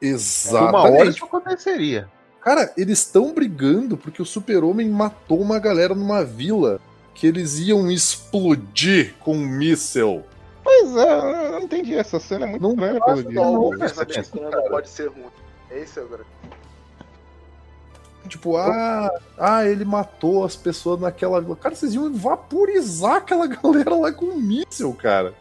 Exatamente. 0.00 0.70
Uma 0.70 0.90
hora 0.90 1.08
isso 1.08 1.24
aconteceria. 1.24 2.08
Cara, 2.40 2.72
eles 2.76 2.98
estão 2.98 3.32
brigando 3.32 3.96
porque 3.96 4.20
o 4.20 4.26
super-homem 4.26 4.88
matou 4.88 5.40
uma 5.40 5.58
galera 5.58 5.94
numa 5.94 6.24
vila 6.24 6.80
que 7.14 7.26
eles 7.26 7.58
iam 7.58 7.90
explodir 7.90 9.14
com 9.20 9.34
um 9.36 9.46
míssel. 9.46 10.24
Pois 10.64 10.96
é, 10.96 11.18
eu 11.46 11.52
não 11.52 11.60
entendi. 11.60 11.94
Essa 11.94 12.20
cena 12.20 12.46
é 12.46 12.48
muito 12.48 12.62
Não 12.62 12.70
estranha 12.72 13.00
pelo 13.04 13.22
dia. 13.24 13.40
não, 13.40 13.54
o 13.68 13.82
essa 13.82 14.02
americano 14.02 14.70
pode 14.70 14.88
ser 14.88 15.08
ruim. 15.08 15.26
É 15.70 16.00
o 16.00 16.08
grande. 16.08 16.24
Tipo, 18.28 18.56
ah, 18.56 19.10
ah, 19.36 19.64
ele 19.66 19.84
matou 19.84 20.44
as 20.44 20.54
pessoas 20.54 21.00
naquela 21.00 21.40
vila. 21.40 21.56
Cara, 21.56 21.74
vocês 21.74 21.94
iam 21.94 22.12
vaporizar 22.14 23.16
aquela 23.16 23.46
galera 23.48 23.94
lá 23.94 24.12
com 24.12 24.26
um 24.26 24.36
míssel, 24.36 24.92
cara. 24.94 25.34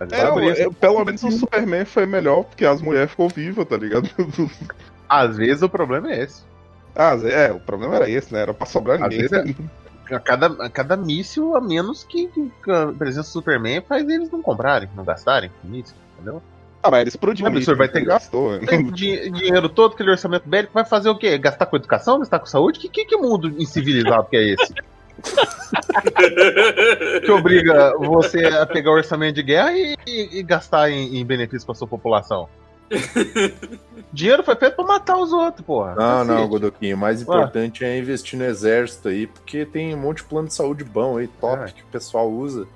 É, 0.00 0.70
pelo 0.70 1.04
menos 1.04 1.22
o 1.22 1.30
Superman 1.30 1.84
foi 1.84 2.06
melhor, 2.06 2.44
porque 2.44 2.64
as 2.64 2.80
mulheres 2.80 3.10
ficou 3.10 3.28
viva, 3.28 3.66
tá 3.66 3.76
ligado? 3.76 4.08
Às 5.08 5.36
vezes 5.36 5.62
o 5.62 5.68
problema 5.68 6.10
é 6.12 6.22
esse. 6.22 6.42
ah, 6.94 7.16
é, 7.24 7.52
o 7.52 7.60
problema 7.60 7.96
era 7.96 8.08
esse, 8.08 8.32
né? 8.32 8.40
Era 8.40 8.54
pra 8.54 8.66
sobrar 8.66 9.02
Às 9.02 9.10
ninguém. 9.10 9.28
vezes 9.28 9.56
A 10.14 10.20
cada, 10.20 10.46
a 10.64 10.68
cada 10.68 10.96
míssil, 10.96 11.56
a 11.56 11.60
menos 11.60 12.04
que, 12.04 12.26
que 12.28 12.50
a 12.70 12.86
presença 12.88 13.28
do 13.28 13.32
Superman 13.32 13.82
faz 13.88 14.08
eles 14.08 14.30
não 14.30 14.42
comprarem, 14.42 14.88
não 14.96 15.04
gastarem 15.04 15.50
com 15.62 15.68
míssil, 15.68 15.96
entendeu? 16.14 16.42
Ah, 16.82 16.90
mas 16.90 17.00
ele 17.00 17.08
explodiu 17.10 17.44
Não, 17.44 17.50
o 17.50 17.52
professor, 17.52 17.76
míssil, 17.76 17.76
vai 17.76 17.88
ter- 17.88 18.06
gastou. 18.06 18.58
Tem 18.60 18.84
di- 18.92 19.30
dinheiro 19.30 19.68
todo, 19.68 19.92
aquele 19.94 20.10
orçamento 20.10 20.48
bélico, 20.48 20.72
vai 20.72 20.84
fazer 20.84 21.10
o 21.10 21.14
quê? 21.18 21.36
Gastar 21.38 21.66
com 21.66 21.76
educação? 21.76 22.18
Gastar 22.18 22.38
com 22.38 22.46
saúde? 22.46 22.78
Que, 22.78 22.88
que, 22.88 23.04
que 23.04 23.16
mundo 23.16 23.48
incivilizado 23.58 24.24
que 24.30 24.36
é 24.36 24.54
esse? 24.54 24.72
que 27.24 27.30
obriga 27.30 27.92
você 27.98 28.44
a 28.46 28.66
pegar 28.66 28.90
o 28.90 28.94
orçamento 28.94 29.34
de 29.34 29.42
guerra 29.42 29.72
e, 29.72 29.96
e- 30.06 30.38
e 30.38 30.42
gastar 30.42 30.90
em, 30.90 31.16
em 31.18 31.24
benefício 31.24 31.66
para 31.66 31.74
sua 31.74 31.86
população? 31.88 32.48
Dinheiro 34.12 34.42
foi 34.42 34.56
feito 34.56 34.74
pra 34.74 34.84
matar 34.84 35.16
os 35.16 35.32
outros, 35.32 35.64
porra. 35.64 35.94
Não, 35.94 36.24
não. 36.24 36.48
Godoquinho. 36.48 36.96
O 36.96 36.98
mais 36.98 37.22
importante 37.22 37.84
é 37.84 37.96
investir 37.98 38.38
no 38.38 38.44
exército 38.44 39.08
aí, 39.08 39.26
porque 39.28 39.64
tem 39.64 39.94
um 39.94 39.98
monte 39.98 40.18
de 40.18 40.24
plano 40.24 40.48
de 40.48 40.54
saúde 40.54 40.82
bom 40.84 41.16
aí, 41.18 41.28
top, 41.28 41.62
É. 41.62 41.66
que 41.72 41.82
o 41.82 41.86
pessoal 41.86 42.28
usa. 42.28 42.66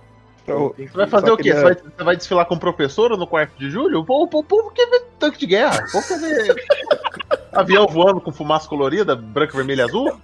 Que- 0.47 0.53
Você 0.53 0.97
vai 0.97 1.07
fazer 1.09 1.27
Só 1.29 1.35
o 1.35 1.37
quê? 1.39 1.53
Você, 1.55 1.63
vai, 1.63 1.75
você 1.75 2.05
vai 2.05 2.17
desfilar 2.17 2.47
com 2.47 2.57
professora 2.59 3.17
no 3.17 3.27
quarto 3.27 3.59
de 3.59 3.71
julho? 3.71 4.01
O 4.01 4.05
povo, 4.05 4.39
o 4.39 4.45
povo 4.45 4.71
quer 4.71 4.87
ver 4.91 5.03
tanque 5.19 5.39
de 5.39 5.47
guerra. 5.47 5.85
O 5.89 5.93
povo 5.93 6.07
quer 6.07 6.19
ver 6.21 6.55
avião 7.53 7.87
voando 7.87 8.21
com 8.21 8.31
fumaça 8.31 8.69
colorida, 8.69 9.17
branco, 9.17 9.57
vermelho 9.57 9.81
e 9.81 9.83
azul. 9.83 10.13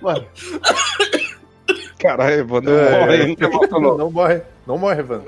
Mano, 0.00 0.24
Caralho, 1.98 2.40
Evandro, 2.40 2.72
É, 2.72 3.00
morre 3.00 3.16
é. 3.16 3.22
ainda. 3.24 3.48
Não 3.98 4.10
morre, 4.10 4.42
não 4.66 4.78
morre, 4.78 5.02
Van. 5.02 5.22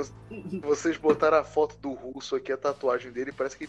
Vocês 0.62 0.97
botaram 0.97 1.39
a 1.39 1.45
foto 1.45 1.77
do 1.79 1.93
russo 1.93 2.37
aqui, 2.37 2.53
a 2.53 2.57
tatuagem 2.57 3.11
dele, 3.11 3.33
parece 3.33 3.57
que. 3.57 3.68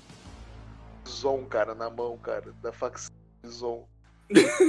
Zon, 1.08 1.44
cara, 1.50 1.74
na 1.74 1.90
mão, 1.90 2.18
cara, 2.18 2.54
da 2.62 2.72
facção 2.72 3.12
Zon. 3.48 3.84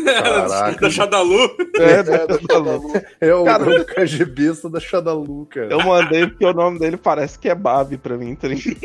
Caraca. 0.05 0.81
da 0.81 0.91
Shadalu. 0.91 1.57
É, 1.77 1.91
É, 1.91 2.03
da 2.03 2.27
da 2.27 2.39
Shadalu. 2.39 2.93
É 3.21 3.35
o, 3.35 3.45
Cara, 3.45 3.81
é 3.81 3.85
KGBista 3.85 4.69
da 4.69 4.81
Shadalu, 4.81 5.47
cara. 5.47 5.69
Eu 5.71 5.81
mandei 5.85 6.27
porque 6.27 6.45
o 6.45 6.53
nome 6.53 6.79
dele 6.79 6.97
parece 6.97 7.39
que 7.39 7.49
é 7.49 7.55
Babi 7.55 7.97
pra 7.97 8.17
mim, 8.17 8.35
tá 8.35 8.49
ligado? 8.49 8.81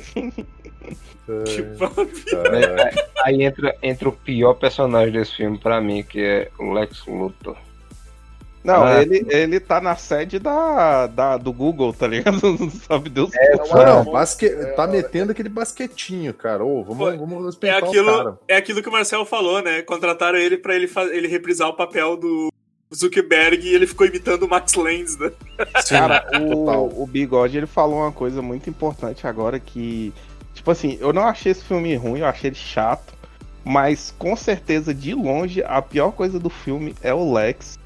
Tipo, 1.45 1.89
Caraca. 2.29 3.09
Aí 3.25 3.43
entra, 3.43 3.75
entra 3.81 4.09
o 4.09 4.11
pior 4.13 4.53
personagem 4.53 5.11
desse 5.11 5.35
filme 5.35 5.57
pra 5.57 5.81
mim, 5.81 6.03
que 6.03 6.21
é 6.21 6.49
o 6.59 6.71
Lex 6.71 7.05
Luthor. 7.05 7.57
Não, 8.67 8.83
Ah. 8.83 9.01
ele, 9.01 9.25
ele 9.29 9.59
tá 9.61 9.79
na 9.79 9.95
sede 9.95 10.39
da, 10.39 11.07
da, 11.07 11.37
do 11.37 11.53
Google, 11.53 11.93
tá 11.93 12.05
ligado? 12.05 12.39
Sabe 12.85 13.09
Deus. 13.09 13.33
É, 13.33 13.55
Não, 13.55 14.03
não, 14.03 14.11
basque... 14.11 14.45
é, 14.45 14.65
tá 14.73 14.83
é, 14.83 14.87
metendo 14.87 15.31
aquele 15.31 15.47
basquetinho, 15.47 16.33
cara. 16.33 16.65
Ô, 16.65 16.83
vamos, 16.83 17.11
Pô, 17.11 17.25
vamos 17.25 17.57
é 17.63 17.71
aquilo, 17.71 18.17
cara. 18.17 18.39
é 18.45 18.57
aquilo 18.57 18.83
que 18.83 18.89
o 18.89 18.91
Marcel 18.91 19.25
falou, 19.25 19.61
né? 19.61 19.81
Contrataram 19.83 20.37
ele 20.37 20.57
pra 20.57 20.75
ele, 20.75 20.91
ele 21.13 21.29
reprisar 21.29 21.69
o 21.69 21.77
papel 21.77 22.17
do 22.17 22.49
Zuckerberg 22.93 23.65
e 23.65 23.73
ele 23.73 23.87
ficou 23.87 24.05
imitando 24.05 24.43
o 24.43 24.49
Max 24.49 24.73
Lenz, 24.75 25.17
né? 25.17 25.31
Cara, 25.87 26.19
total. 26.29 26.87
o, 26.87 27.03
o 27.03 27.07
Bigode 27.07 27.57
ele 27.57 27.67
falou 27.67 27.99
uma 27.99 28.11
coisa 28.11 28.41
muito 28.41 28.69
importante 28.69 29.25
agora 29.25 29.61
que, 29.61 30.13
tipo 30.53 30.69
assim, 30.69 30.97
eu 30.99 31.13
não 31.13 31.23
achei 31.23 31.53
esse 31.53 31.63
filme 31.63 31.95
ruim, 31.95 32.19
eu 32.19 32.25
achei 32.25 32.49
ele 32.49 32.55
chato, 32.57 33.13
mas 33.63 34.13
com 34.19 34.35
certeza 34.35 34.93
de 34.93 35.13
longe 35.13 35.63
a 35.63 35.81
pior 35.81 36.11
coisa 36.11 36.37
do 36.37 36.49
filme 36.49 36.93
é 37.01 37.13
o 37.13 37.31
Lex, 37.33 37.77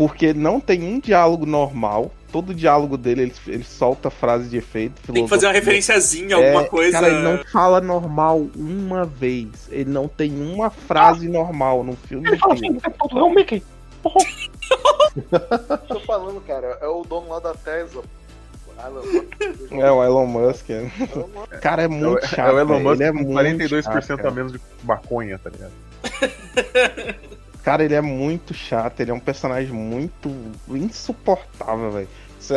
porque 0.00 0.32
não 0.32 0.58
tem 0.58 0.82
um 0.82 0.98
diálogo 0.98 1.44
normal. 1.44 2.10
Todo 2.32 2.54
diálogo 2.54 2.96
dele, 2.96 3.22
ele, 3.24 3.32
ele 3.48 3.64
solta 3.64 4.08
frase 4.08 4.48
de 4.48 4.56
efeito. 4.56 5.12
Tem 5.12 5.24
que 5.24 5.28
fazer 5.28 5.44
uma 5.44 5.52
filosofia. 5.52 5.60
referenciazinha, 5.60 6.36
alguma 6.36 6.62
É, 6.62 6.68
coisa. 6.68 6.92
Cara, 6.92 7.08
ele 7.08 7.22
não 7.22 7.44
fala 7.44 7.82
normal 7.82 8.46
uma 8.56 9.04
vez. 9.04 9.48
Ele 9.68 9.90
não 9.90 10.08
tem 10.08 10.32
uma 10.40 10.70
frase 10.70 11.28
normal 11.28 11.84
no 11.84 11.94
filme 11.96 12.26
Ele 12.28 12.38
fala 12.38 12.54
assim, 12.54 12.68
inteiro. 12.68 12.94
o 13.12 13.18
é 13.18 13.22
o 13.22 13.34
Mickey. 13.34 13.62
Tô 15.86 16.00
falando, 16.00 16.40
cara, 16.46 16.78
é 16.80 16.86
o 16.88 17.02
dono 17.02 17.28
lá 17.28 17.38
da 17.40 17.52
Tesla. 17.52 18.02
Musk. 18.82 19.72
É 19.72 19.90
o 19.92 20.02
Elon 20.02 20.24
Musk. 20.24 20.70
é. 20.70 20.90
Cara, 21.60 21.82
é 21.82 21.84
É 21.84 21.88
muito 21.88 22.24
é 22.24 22.26
chato. 22.26 22.54
o 22.54 22.58
Elon 22.58 22.66
velho. 22.78 22.84
Musk 22.84 23.00
ele 23.00 23.04
é 23.04 23.12
com 23.12 23.18
muito 23.18 23.32
42% 23.68 24.02
chato, 24.06 24.26
a 24.26 24.30
menos 24.30 24.52
de 24.52 24.60
maconha, 24.82 25.38
tá 25.38 25.50
ligado? 25.50 25.72
Cara, 27.62 27.84
ele 27.84 27.94
é 27.94 28.00
muito 28.00 28.54
chato. 28.54 29.00
Ele 29.00 29.10
é 29.10 29.14
um 29.14 29.20
personagem 29.20 29.72
muito 29.72 30.30
insuportável, 30.68 31.90
velho. 31.90 32.08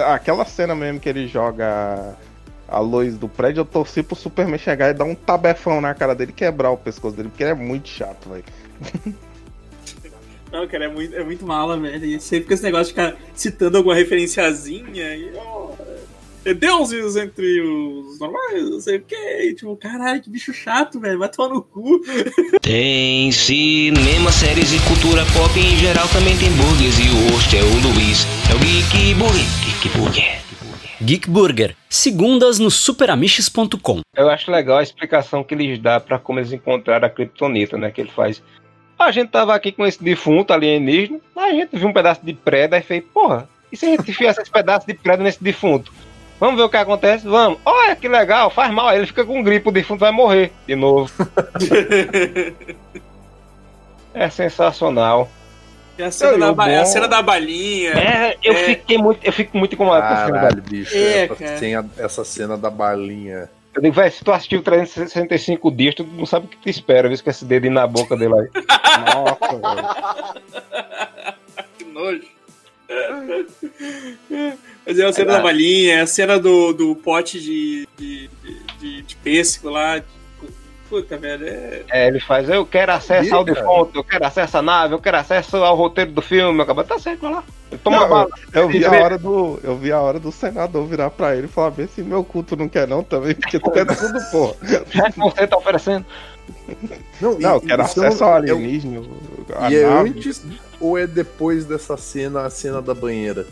Aquela 0.07 0.45
cena 0.45 0.73
mesmo 0.73 0.99
que 0.99 1.09
ele 1.09 1.27
joga 1.27 2.15
a 2.67 2.79
luz 2.79 3.17
do 3.17 3.27
prédio, 3.27 3.61
eu 3.61 3.65
torci 3.65 4.01
pro 4.01 4.15
Superman 4.15 4.57
chegar 4.57 4.89
e 4.89 4.93
dar 4.93 5.03
um 5.03 5.13
tabefão 5.13 5.81
na 5.81 5.93
cara 5.93 6.15
dele 6.15 6.31
quebrar 6.31 6.71
o 6.71 6.77
pescoço 6.77 7.15
dele, 7.15 7.29
porque 7.29 7.43
ele 7.43 7.51
é 7.51 7.55
muito 7.55 7.87
chato, 7.89 8.29
velho. 8.29 8.43
Não, 10.51 10.67
cara, 10.67 10.85
é 10.85 10.87
muito, 10.87 11.15
é 11.15 11.23
muito 11.23 11.45
mala, 11.45 11.79
velho. 11.79 12.05
E 12.05 12.19
sempre 12.19 12.47
com 12.47 12.53
esse 12.53 12.63
negócio 12.63 12.85
de 12.85 13.01
ficar 13.01 13.17
citando 13.33 13.77
alguma 13.77 13.95
referenciazinha 13.95 15.15
e. 15.15 15.33
deuses 16.51 17.15
entre 17.15 17.61
os 17.61 18.19
normais, 18.19 18.69
não 18.69 18.81
sei 18.81 18.97
o 18.97 19.01
que. 19.01 19.53
Tipo, 19.53 19.75
caralho, 19.77 20.21
que 20.21 20.29
bicho 20.29 20.53
chato, 20.53 20.99
velho. 20.99 21.19
Vai 21.19 21.29
tomar 21.29 21.53
no 21.53 21.61
cu. 21.61 22.01
Tem 22.61 23.31
cinema, 23.31 24.31
séries 24.31 24.73
e 24.73 24.79
cultura 24.87 25.23
pop 25.27 25.57
em 25.59 25.77
geral 25.77 26.07
também 26.09 26.37
tem 26.37 26.51
burgers 26.53 26.97
e 26.99 27.09
o 27.09 27.31
host 27.31 27.55
é 27.55 27.61
o 27.61 27.93
Luiz. 27.93 28.25
É 28.51 28.55
o 28.55 28.59
Geek 28.59 29.13
Burger. 29.13 29.45
Geek 29.65 29.97
Burger. 29.97 30.43
Geek 31.01 31.29
Burger, 31.29 31.75
segundas 31.89 32.59
no 32.59 32.71
superamiches.com. 32.71 34.01
Eu 34.15 34.29
acho 34.29 34.49
legal 34.49 34.77
a 34.77 34.83
explicação 34.83 35.43
que 35.43 35.53
eles 35.53 35.77
dão 35.77 35.99
pra 35.99 36.17
como 36.17 36.39
eles 36.39 36.53
encontraram 36.53 37.05
a 37.05 37.09
Kryptonita, 37.09 37.77
né? 37.77 37.91
Que 37.91 38.01
ele 38.01 38.11
faz. 38.11 38.41
A 38.97 39.11
gente 39.11 39.29
tava 39.29 39.53
aqui 39.53 39.71
com 39.71 39.85
esse 39.85 40.01
defunto 40.01 40.53
alienígena, 40.53 41.19
a 41.35 41.49
gente 41.49 41.75
viu 41.75 41.89
um 41.89 41.93
pedaço 41.93 42.25
de 42.25 42.33
preda 42.33 42.77
e 42.77 42.81
fez, 42.81 43.03
porra, 43.13 43.49
e 43.69 43.75
se 43.75 43.85
a 43.85 43.89
gente 43.89 44.09
enfiasse 44.11 44.41
esse 44.41 44.51
pedaço 44.51 44.87
de 44.87 44.93
preda 44.93 45.23
nesse 45.23 45.43
defunto? 45.43 45.91
Vamos 46.43 46.57
ver 46.57 46.63
o 46.63 46.69
que 46.69 46.75
acontece? 46.75 47.25
Vamos. 47.25 47.57
Olha 47.63 47.95
que 47.95 48.05
legal, 48.05 48.49
faz 48.49 48.69
mal. 48.69 48.89
Aí 48.89 48.97
ele 48.97 49.07
fica 49.07 49.23
com 49.23 49.41
gripe, 49.41 49.69
o 49.69 49.71
defunto 49.71 50.01
vai 50.01 50.11
morrer 50.11 50.51
de 50.67 50.75
novo. 50.75 51.09
é 54.13 54.29
sensacional. 54.29 55.29
É 55.97 56.03
a 56.03 56.11
cena, 56.11 56.37
da, 56.37 56.51
ba- 56.53 56.69
é 56.69 56.79
a 56.79 56.85
cena 56.85 57.07
da 57.07 57.21
balinha. 57.21 57.91
É, 57.91 58.35
eu 58.43 58.51
É. 58.51 58.55
fiquei 58.65 58.97
muito, 58.97 59.25
eu 59.25 59.31
fico 59.31 59.57
muito 59.57 59.75
incomodado 59.75 60.05
com 60.09 60.15
filme, 60.25 60.31
Caralho, 60.33 60.55
velho. 60.55 60.67
bicho. 60.69 60.97
É, 60.97 61.23
essa, 61.23 61.57
cena, 61.57 61.89
essa 61.97 62.25
cena 62.25 62.57
da 62.57 62.69
balinha. 62.69 63.49
Eu 63.73 63.81
digo, 63.81 63.95
velho, 63.95 64.11
se 64.11 64.21
tu 64.21 64.33
assistiu 64.33 64.61
365 64.61 65.71
dias, 65.71 65.95
tu 65.95 66.03
não 66.03 66.25
sabe 66.25 66.47
o 66.47 66.49
que 66.49 66.57
te 66.57 66.69
espera, 66.69 67.07
viu? 67.07 67.17
Com 67.23 67.29
esse 67.29 67.45
dedinho 67.45 67.71
na 67.73 67.87
boca 67.87 68.17
dele 68.17 68.33
aí. 68.33 68.49
Nossa, 69.15 69.55
velho. 69.55 69.87
que 71.77 71.85
nojo. 71.85 72.27
Mas 74.85 74.99
é 74.99 75.05
a 75.05 75.13
cena 75.13 75.33
da 75.33 75.39
balinha, 75.41 75.95
é 75.95 76.01
a 76.01 76.07
cena 76.07 76.37
do, 76.39 76.73
do 76.73 76.95
pote 76.95 77.39
de, 77.39 77.87
de, 77.97 78.29
de, 78.79 79.01
de 79.01 79.15
pêssego 79.17 79.69
lá. 79.69 80.01
Puta, 80.89 81.17
velho. 81.17 81.47
É... 81.47 81.83
É, 81.89 82.07
ele 82.07 82.19
faz, 82.19 82.47
eu 82.49 82.65
quero 82.65 82.91
acesso 82.91 83.33
ao 83.33 83.43
defunto, 83.43 83.91
eu 83.95 84.03
quero 84.03 84.25
acesso 84.27 84.57
à 84.57 84.61
nave, 84.61 84.93
eu 84.93 84.99
quero 84.99 85.17
acesso 85.17 85.57
ao 85.57 85.75
roteiro 85.75 86.11
do 86.11 86.21
filme, 86.21 86.59
eu 86.59 86.63
acabei, 86.63 86.83
tá 86.83 86.99
certo, 86.99 87.21
vai 87.21 87.31
lá. 87.31 87.43
Ele 87.71 87.81
Toma 87.83 88.01
Não, 88.01 88.09
bala. 88.09 88.29
Eu 88.53 88.67
vi 88.67 88.85
a 88.85 88.91
hora 88.91 89.17
do. 89.17 89.59
Eu 89.63 89.75
vi 89.77 89.91
a 89.91 89.99
hora 89.99 90.19
do 90.19 90.31
senador 90.31 90.85
virar 90.85 91.09
pra 91.09 91.35
ele 91.35 91.45
e 91.45 91.49
falar 91.49 91.71
bem 91.71 91.85
assim, 91.85 92.03
meu 92.03 92.23
culto 92.23 92.55
não 92.55 92.69
quer 92.69 92.87
não 92.87 93.01
também, 93.03 93.33
porque 93.33 93.57
tu 93.59 93.71
quer 93.71 93.85
tudo, 93.87 94.19
porra. 94.31 94.53
Já 94.91 95.09
que 95.11 95.17
você 95.17 95.47
tá 95.47 95.57
oferecendo. 95.57 96.05
Não, 97.19 97.39
Não, 97.39 97.51
eu 97.53 97.57
e- 97.57 97.61
quero 97.67 97.81
é 97.81 97.85
um- 97.85 97.87
acesso 97.87 98.23
ao 98.23 98.29
é 98.29 98.33
um- 98.33 98.35
alienígena. 98.35 99.01
a 99.55 99.71
E 99.71 99.75
é 99.77 99.85
antes 99.85 100.43
ou 100.79 100.97
é 100.97 101.07
depois 101.07 101.65
dessa 101.65 101.97
cena, 101.97 102.45
a 102.45 102.49
cena 102.51 102.81
da 102.81 102.93
banheira? 102.93 103.47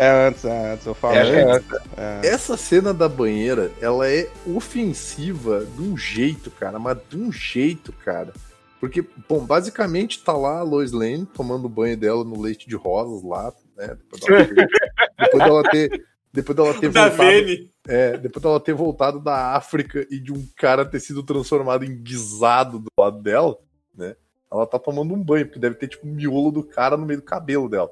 É 0.00 0.08
antes, 0.28 0.46
é 0.46 0.72
antes, 0.72 0.86
eu 0.86 0.94
falo 0.94 1.14
É, 1.14 1.18
é 1.18 1.42
antes. 1.42 1.70
antes. 1.72 1.88
É. 1.98 2.26
Essa 2.28 2.56
cena 2.56 2.94
da 2.94 3.06
banheira, 3.06 3.70
ela 3.82 4.08
é 4.10 4.30
ofensiva 4.46 5.62
de 5.76 5.82
um 5.82 5.94
jeito, 5.94 6.50
cara, 6.50 6.78
mas 6.78 6.96
de 7.10 7.18
um 7.18 7.30
jeito, 7.30 7.92
cara. 7.92 8.32
Porque, 8.80 9.04
bom, 9.28 9.44
basicamente 9.44 10.24
tá 10.24 10.32
lá 10.32 10.60
a 10.60 10.62
Lois 10.62 10.90
Lane 10.90 11.26
tomando 11.26 11.68
banho 11.68 11.98
dela 11.98 12.24
no 12.24 12.40
leite 12.40 12.66
de 12.66 12.74
rosas 12.74 13.22
lá, 13.22 13.52
né? 13.76 13.94
Depois 13.98 14.22
dela 14.22 14.46
ter, 14.48 14.68
depois 15.20 15.44
dela 15.44 15.62
ter, 15.64 16.04
depois 16.32 16.56
dela 16.56 16.74
ter 16.80 16.88
Da 16.88 17.08
voltado, 17.08 17.28
Vene. 17.30 17.70
é, 17.86 18.16
depois 18.16 18.42
dela 18.42 18.58
ter 18.60 18.72
voltado 18.72 19.20
da 19.20 19.54
África 19.54 20.06
e 20.10 20.18
de 20.18 20.32
um 20.32 20.48
cara 20.56 20.86
ter 20.86 21.00
sido 21.00 21.22
transformado 21.22 21.84
em 21.84 21.94
guisado 21.94 22.78
do 22.78 22.88
lado 22.98 23.20
dela, 23.20 23.54
né? 23.94 24.16
Ela 24.50 24.66
tá 24.66 24.78
tomando 24.78 25.12
um 25.12 25.22
banho, 25.22 25.44
porque 25.44 25.60
deve 25.60 25.74
ter 25.74 25.88
tipo 25.88 26.08
um 26.08 26.12
miolo 26.12 26.50
do 26.50 26.62
cara 26.62 26.96
no 26.96 27.04
meio 27.04 27.20
do 27.20 27.24
cabelo 27.26 27.68
dela. 27.68 27.90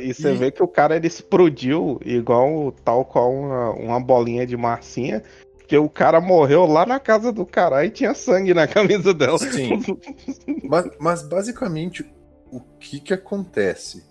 E 0.00 0.14
você 0.14 0.32
E- 0.32 0.36
vê 0.36 0.50
que 0.50 0.62
o 0.62 0.68
cara 0.68 0.96
ele 0.96 1.06
explodiu 1.06 2.00
igual 2.04 2.72
tal 2.84 3.04
qual 3.04 3.32
uma, 3.32 3.70
uma 3.72 4.00
bolinha 4.00 4.46
de 4.46 4.56
massinha. 4.56 5.22
Porque 5.58 5.76
o 5.78 5.88
cara 5.88 6.20
morreu 6.20 6.66
lá 6.66 6.84
na 6.84 7.00
casa 7.00 7.32
do 7.32 7.46
cara 7.46 7.84
e 7.84 7.90
tinha 7.90 8.14
sangue 8.14 8.52
na 8.52 8.66
camisa 8.68 9.12
dela. 9.14 9.38
Sim. 9.38 9.80
Mas, 10.68 10.90
mas 10.98 11.22
basicamente, 11.22 12.04
o 12.50 12.60
que 12.78 13.00
que 13.00 13.12
acontece? 13.14 14.04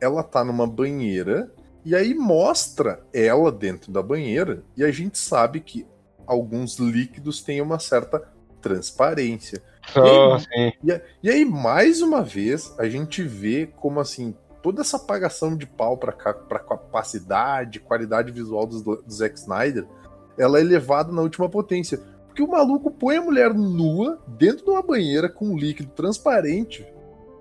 Ela 0.00 0.22
tá 0.22 0.44
numa 0.44 0.66
banheira 0.66 1.52
e 1.84 1.94
aí 1.94 2.14
mostra 2.14 3.00
ela 3.12 3.50
dentro 3.52 3.90
da 3.92 4.02
banheira 4.02 4.62
e 4.76 4.84
a 4.84 4.90
gente 4.90 5.18
sabe 5.18 5.60
que 5.60 5.86
alguns 6.26 6.78
líquidos 6.78 7.42
têm 7.42 7.60
uma 7.60 7.78
certa 7.78 8.22
transparência. 8.60 9.62
Assim. 10.34 10.72
E, 10.82 10.92
a- 10.92 11.00
e 11.22 11.30
aí, 11.30 11.44
mais 11.44 12.02
uma 12.02 12.22
vez, 12.22 12.74
a 12.78 12.88
gente 12.88 13.22
vê 13.22 13.66
como 13.76 14.00
assim, 14.00 14.34
toda 14.62 14.82
essa 14.82 14.96
apagação 14.96 15.56
de 15.56 15.66
pau 15.66 15.96
pra, 15.96 16.12
cá, 16.12 16.32
pra 16.32 16.58
capacidade, 16.58 17.80
qualidade 17.80 18.32
visual 18.32 18.66
do, 18.66 18.80
do 18.80 19.12
Zack 19.12 19.38
Snyder, 19.38 19.86
ela 20.38 20.58
é 20.58 20.60
elevada 20.60 21.12
na 21.12 21.22
última 21.22 21.48
potência. 21.48 22.00
Porque 22.26 22.42
o 22.42 22.48
maluco 22.48 22.90
põe 22.90 23.16
a 23.16 23.22
mulher 23.22 23.54
nua 23.54 24.18
dentro 24.26 24.64
de 24.64 24.70
uma 24.70 24.82
banheira 24.82 25.28
com 25.28 25.48
um 25.48 25.56
líquido 25.56 25.90
transparente 25.92 26.86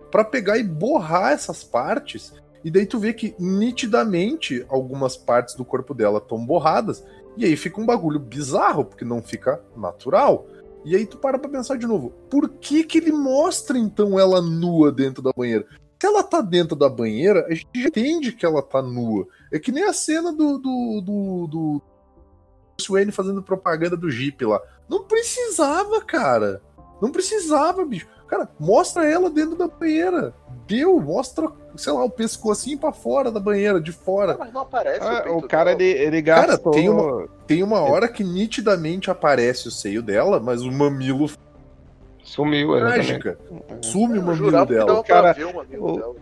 pra 0.09 0.23
pegar 0.23 0.57
e 0.57 0.63
borrar 0.63 1.33
essas 1.33 1.63
partes. 1.63 2.33
E 2.63 2.71
daí 2.71 2.85
tu 2.85 2.97
vê 2.97 3.13
que 3.13 3.35
nitidamente 3.37 4.65
algumas 4.69 5.17
partes 5.17 5.55
do 5.55 5.65
corpo 5.65 5.93
dela 5.93 6.19
estão 6.19 6.43
borradas. 6.45 7.03
E 7.35 7.43
aí 7.43 7.57
fica 7.57 7.81
um 7.81 7.85
bagulho 7.85 8.19
bizarro, 8.19 8.85
porque 8.85 9.03
não 9.03 9.21
fica 9.21 9.61
natural. 9.75 10.47
E 10.85 10.95
aí 10.95 11.05
tu 11.05 11.17
para 11.17 11.37
pra 11.37 11.49
pensar 11.49 11.77
de 11.77 11.85
novo, 11.85 12.13
por 12.29 12.47
que 12.47 12.83
que 12.83 12.99
ele 12.99 13.11
mostra 13.11 13.77
então 13.77 14.19
ela 14.19 14.39
nua 14.39 14.91
dentro 14.91 15.21
da 15.21 15.31
banheira? 15.35 15.65
Se 16.05 16.11
ela 16.11 16.21
tá 16.21 16.39
dentro 16.39 16.75
da 16.75 16.87
banheira, 16.87 17.47
a 17.49 17.53
gente 17.55 17.67
já 17.73 17.87
entende 17.87 18.31
que 18.31 18.45
ela 18.45 18.61
tá 18.61 18.79
nua. 18.79 19.25
É 19.51 19.57
que 19.57 19.71
nem 19.71 19.85
a 19.85 19.93
cena 19.93 20.31
do 20.31 20.59
do, 20.59 21.01
do, 21.01 21.47
do 21.47 21.81
Bruce 22.77 22.91
Wayne 22.91 23.11
fazendo 23.11 23.41
propaganda 23.41 23.97
do 23.97 24.11
Jeep 24.11 24.45
lá. 24.45 24.61
Não 24.87 25.03
precisava, 25.03 25.99
cara. 26.01 26.61
Não 27.01 27.11
precisava, 27.11 27.83
bicho. 27.83 28.07
Cara, 28.27 28.47
mostra 28.59 29.05
ela 29.09 29.29
dentro 29.31 29.55
da 29.55 29.67
banheira. 29.67 30.33
Deu, 30.67 30.99
mostra, 30.99 31.47
sei 31.75 31.93
lá, 31.93 32.03
o 32.03 32.09
pescocinho 32.09 32.77
pra 32.77 32.91
fora 32.91 33.31
da 33.31 33.39
banheira, 33.39 33.79
de 33.81 33.91
fora. 33.91 34.35
Mas 34.37 34.53
não 34.53 34.61
aparece 34.61 34.99
Ah, 35.05 35.21
peito 35.21 35.37
o 35.37 35.47
cara 35.47 35.75
dela. 35.75 35.89
ele, 35.89 36.03
ele 36.17 36.23
Cara, 36.23 36.47
gastou. 36.53 36.71
tem 36.71 36.87
uma, 36.89 37.27
tem 37.47 37.63
uma 37.63 37.79
hora 37.81 38.07
que 38.07 38.23
nitidamente 38.23 39.09
aparece 39.11 39.67
o 39.67 39.71
seio 39.71 40.01
dela, 40.03 40.39
mas 40.39 40.61
o 40.61 40.71
mamilo 40.71 41.27
Sumiu, 42.25 42.75
exatamente. 42.75 43.07
mágica. 43.07 43.37
Sume 43.81 44.19
o 44.19 44.23
mamilo 44.23 44.65
dela. 44.65 44.99
O 44.99 45.03
cara- 45.03 45.31
ver 45.33 45.45
o 45.45 45.55
mamilo 45.55 45.91
o- 45.93 45.95
dela. 45.97 46.15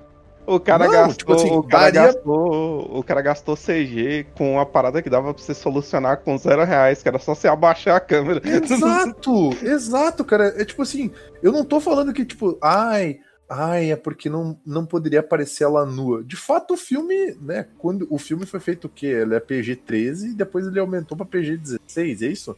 O 0.45 0.59
cara 0.59 0.83
Não, 0.83 0.91
gastou, 0.91 1.15
tipo 1.15 1.33
assim, 1.33 1.49
o 1.51 1.63
cara 1.63 1.89
daria- 1.89 2.13
gastou, 2.13 2.99
o 2.99 3.01
cara 3.01 3.21
gastou 3.21 3.55
CG 3.55 4.25
com 4.37 4.55
uma 4.55 4.65
parada 4.65 5.01
que 5.01 5.09
dava 5.09 5.33
pra 5.33 5.41
você 5.41 5.53
solucionar 5.53 6.17
com 6.17 6.37
zero 6.37 6.65
reais, 6.65 7.01
que 7.01 7.07
era 7.07 7.17
só 7.17 7.33
você 7.33 7.47
abaixar 7.47 7.95
a 7.95 7.99
câmera. 8.01 8.41
Exato, 8.45 9.51
exato, 9.63 10.25
cara. 10.25 10.53
É 10.61 10.65
tipo 10.65 10.81
assim, 10.81 11.11
eu 11.41 11.51
não 11.53 11.63
tô 11.63 11.79
falando 11.79 12.11
que, 12.11 12.25
tipo, 12.25 12.57
ai, 12.61 13.19
ai, 13.49 13.91
é 13.93 13.95
porque 13.95 14.29
não, 14.29 14.59
não 14.65 14.85
poderia 14.85 15.21
aparecer 15.21 15.63
ela 15.63 15.85
nua. 15.85 16.21
De 16.21 16.35
fato, 16.35 16.73
o 16.73 16.77
filme, 16.77 17.37
né, 17.41 17.67
quando 17.77 18.05
o 18.09 18.17
filme 18.17 18.45
foi 18.45 18.59
feito 18.59 18.85
o 18.85 18.89
quê? 18.89 19.05
Ele 19.07 19.35
é 19.35 19.39
PG-13 19.39 20.31
e 20.31 20.33
depois 20.35 20.67
ele 20.67 20.77
aumentou 20.77 21.15
pra 21.15 21.25
PG-16, 21.25 22.21
é 22.21 22.27
isso? 22.27 22.53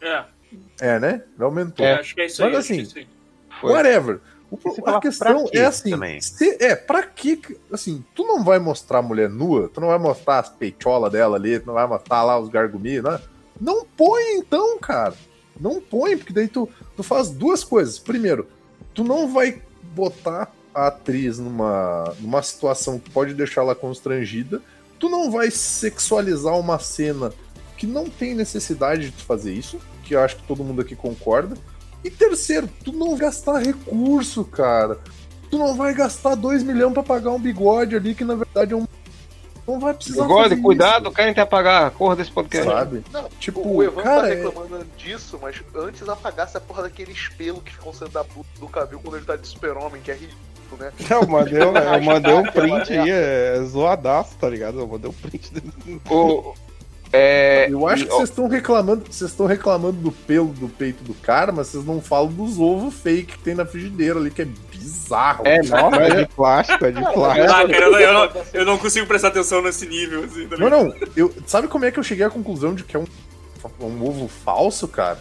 É, 0.00 0.24
É, 0.80 0.98
né? 0.98 1.22
Aumentou. 1.38 1.84
é, 1.84 1.94
acho 1.94 2.14
que 2.14 2.20
é 2.20 2.26
isso 2.26 2.42
Mas 2.42 2.52
aí. 2.52 2.58
assim, 2.58 2.78
é 2.78 2.82
isso 2.82 2.98
aí. 2.98 3.06
Whatever. 3.62 4.20
O, 4.50 4.56
a 4.56 4.74
fala, 4.86 5.00
questão 5.00 5.46
é 5.52 5.64
assim, 5.66 6.20
se- 6.22 6.56
é, 6.58 6.74
pra 6.74 7.02
que, 7.02 7.36
que- 7.36 7.58
assim, 7.70 8.02
tu 8.14 8.26
não 8.26 8.42
vai 8.42 8.58
mostrar 8.58 9.00
a 9.00 9.02
mulher 9.02 9.28
nua, 9.28 9.68
tu 9.68 9.78
não 9.80 9.88
vai 9.88 9.98
mostrar 9.98 10.38
as 10.38 10.48
peitolas 10.48 11.12
dela 11.12 11.36
ali, 11.36 11.60
tu 11.60 11.66
não 11.66 11.74
vai 11.74 11.86
mostrar 11.86 12.22
lá 12.24 12.38
os 12.40 12.48
gargumis, 12.48 13.02
né? 13.02 13.20
Não 13.60 13.84
põe 13.84 14.38
então, 14.38 14.78
cara. 14.78 15.12
Não 15.60 15.80
põe, 15.82 16.16
porque 16.16 16.32
daí 16.32 16.48
tu, 16.48 16.66
tu 16.96 17.02
faz 17.02 17.28
duas 17.28 17.62
coisas. 17.62 17.98
Primeiro, 17.98 18.46
tu 18.94 19.04
não 19.04 19.30
vai 19.30 19.60
botar 19.94 20.50
a 20.74 20.86
atriz 20.86 21.38
numa, 21.38 22.14
numa 22.20 22.40
situação 22.42 22.98
que 22.98 23.10
pode 23.10 23.34
deixá-la 23.34 23.74
constrangida. 23.74 24.62
Tu 24.98 25.08
não 25.10 25.30
vai 25.30 25.50
sexualizar 25.50 26.56
uma 26.58 26.78
cena 26.78 27.32
que 27.76 27.86
não 27.86 28.08
tem 28.08 28.34
necessidade 28.34 29.06
de 29.06 29.10
tu 29.12 29.24
fazer 29.24 29.52
isso, 29.52 29.78
que 30.08 30.14
eu 30.14 30.20
acho 30.20 30.36
que 30.36 30.42
todo 30.44 30.64
mundo 30.64 30.80
aqui 30.80 30.96
concorda. 30.96 31.54
E 32.02 32.10
terceiro, 32.10 32.68
tu 32.84 32.92
não 32.92 33.16
gastar 33.16 33.58
recurso, 33.58 34.42
cara. 34.44 34.98
Tu 35.50 35.58
não 35.58 35.76
vai 35.76 35.92
gastar 35.94 36.34
2 36.34 36.62
milhões 36.62 36.92
pra 36.94 37.02
pagar 37.02 37.30
um 37.30 37.38
bigode 37.40 37.94
ali, 37.94 38.14
que 38.14 38.24
na 38.24 38.34
verdade 38.34 38.72
é 38.72 38.76
um. 38.76 38.86
Não 39.66 39.78
vai 39.78 39.92
precisar 39.92 40.22
Bigode, 40.22 40.48
fazer 40.48 40.62
cuidado, 40.62 41.10
querem 41.12 41.34
te 41.34 41.40
apagar 41.40 41.84
a 41.86 41.90
cor 41.90 42.16
desse 42.16 42.28
isso, 42.30 42.34
podcast. 42.34 42.66
sabe? 42.70 43.04
Não, 43.12 43.28
Tipo, 43.38 43.60
o 43.68 43.82
Evandro 43.82 44.02
cara, 44.02 44.22
tá 44.22 44.28
é- 44.30 44.34
reclamando 44.42 44.86
disso, 44.96 45.38
mas 45.42 45.56
antes 45.74 46.08
apagasse 46.08 46.56
a 46.56 46.60
porra 46.60 46.84
daqueles 46.84 47.28
pelos 47.36 47.62
que 47.62 47.72
ficam 47.72 47.92
saindo 47.92 48.12
da 48.12 48.24
puta 48.24 48.48
do 48.58 48.66
cabelo 48.66 48.98
quando 49.02 49.16
ele 49.16 49.26
tá 49.26 49.36
de 49.36 49.46
super-homem, 49.46 50.00
que 50.00 50.10
é 50.10 50.14
ridículo, 50.14 50.38
né? 50.80 50.90
Eu 51.10 51.26
mandei, 51.26 51.62
um- 51.62 51.76
eu 51.76 52.02
mandei 52.02 52.32
um 52.34 52.44
print 52.44 52.92
aí, 52.94 53.10
é 53.10 53.60
zoadaço, 53.66 54.36
tá 54.40 54.48
ligado? 54.48 54.78
Eu 54.80 54.86
mandei 54.86 55.10
um 55.10 55.14
print 55.14 55.52
dele. 55.52 56.00
O, 56.08 56.54
é, 57.12 57.68
Eu 57.70 57.86
acho 57.86 58.04
que 58.06 58.12
ó, 58.12 58.16
vocês 58.16 58.28
estão 58.30 58.48
reclamando, 58.48 59.04
vocês 59.10 59.30
estão 59.30 59.46
reclamando 59.46 59.98
do 60.00 60.12
pelo 60.12 60.48
do 60.48 60.68
peito 60.68 61.02
do 61.04 61.14
cara, 61.14 61.50
mas 61.52 61.68
vocês 61.68 61.84
não 61.84 62.00
falam 62.00 62.30
dos 62.32 62.58
ovos 62.58 62.94
fake 62.94 63.36
que 63.36 63.38
tem 63.44 63.54
na 63.54 63.64
frigideira 63.64 64.18
ali, 64.18 64.30
que 64.30 64.42
é 64.42 64.48
bizarro. 64.70 65.46
É, 65.46 65.62
Não, 65.62 65.94
é 65.94 66.24
de 66.24 66.26
plástico, 66.34 66.84
é 66.84 66.90
de 66.90 67.00
plástico. 67.00 67.46
Ah, 67.46 67.68
cara, 67.68 67.84
eu, 67.84 67.90
não- 67.90 68.00
eu 68.00 68.12
não, 68.12 68.42
eu 68.52 68.64
não 68.66 68.78
consigo 68.78 69.06
prestar 69.06 69.28
atenção 69.28 69.62
nesse 69.62 69.86
nível, 69.86 70.24
assim, 70.24 70.48
Não, 70.58 70.68
não. 70.70 70.94
Eu, 71.16 71.32
sabe 71.46 71.66
como 71.68 71.84
é 71.84 71.90
que 71.90 71.98
eu 71.98 72.02
cheguei 72.04 72.24
à 72.26 72.30
conclusão 72.30 72.74
de 72.74 72.84
que 72.84 72.96
é 72.96 73.00
um, 73.00 73.06
um 73.80 74.06
ovo 74.06 74.28
falso, 74.28 74.86
cara? 74.86 75.18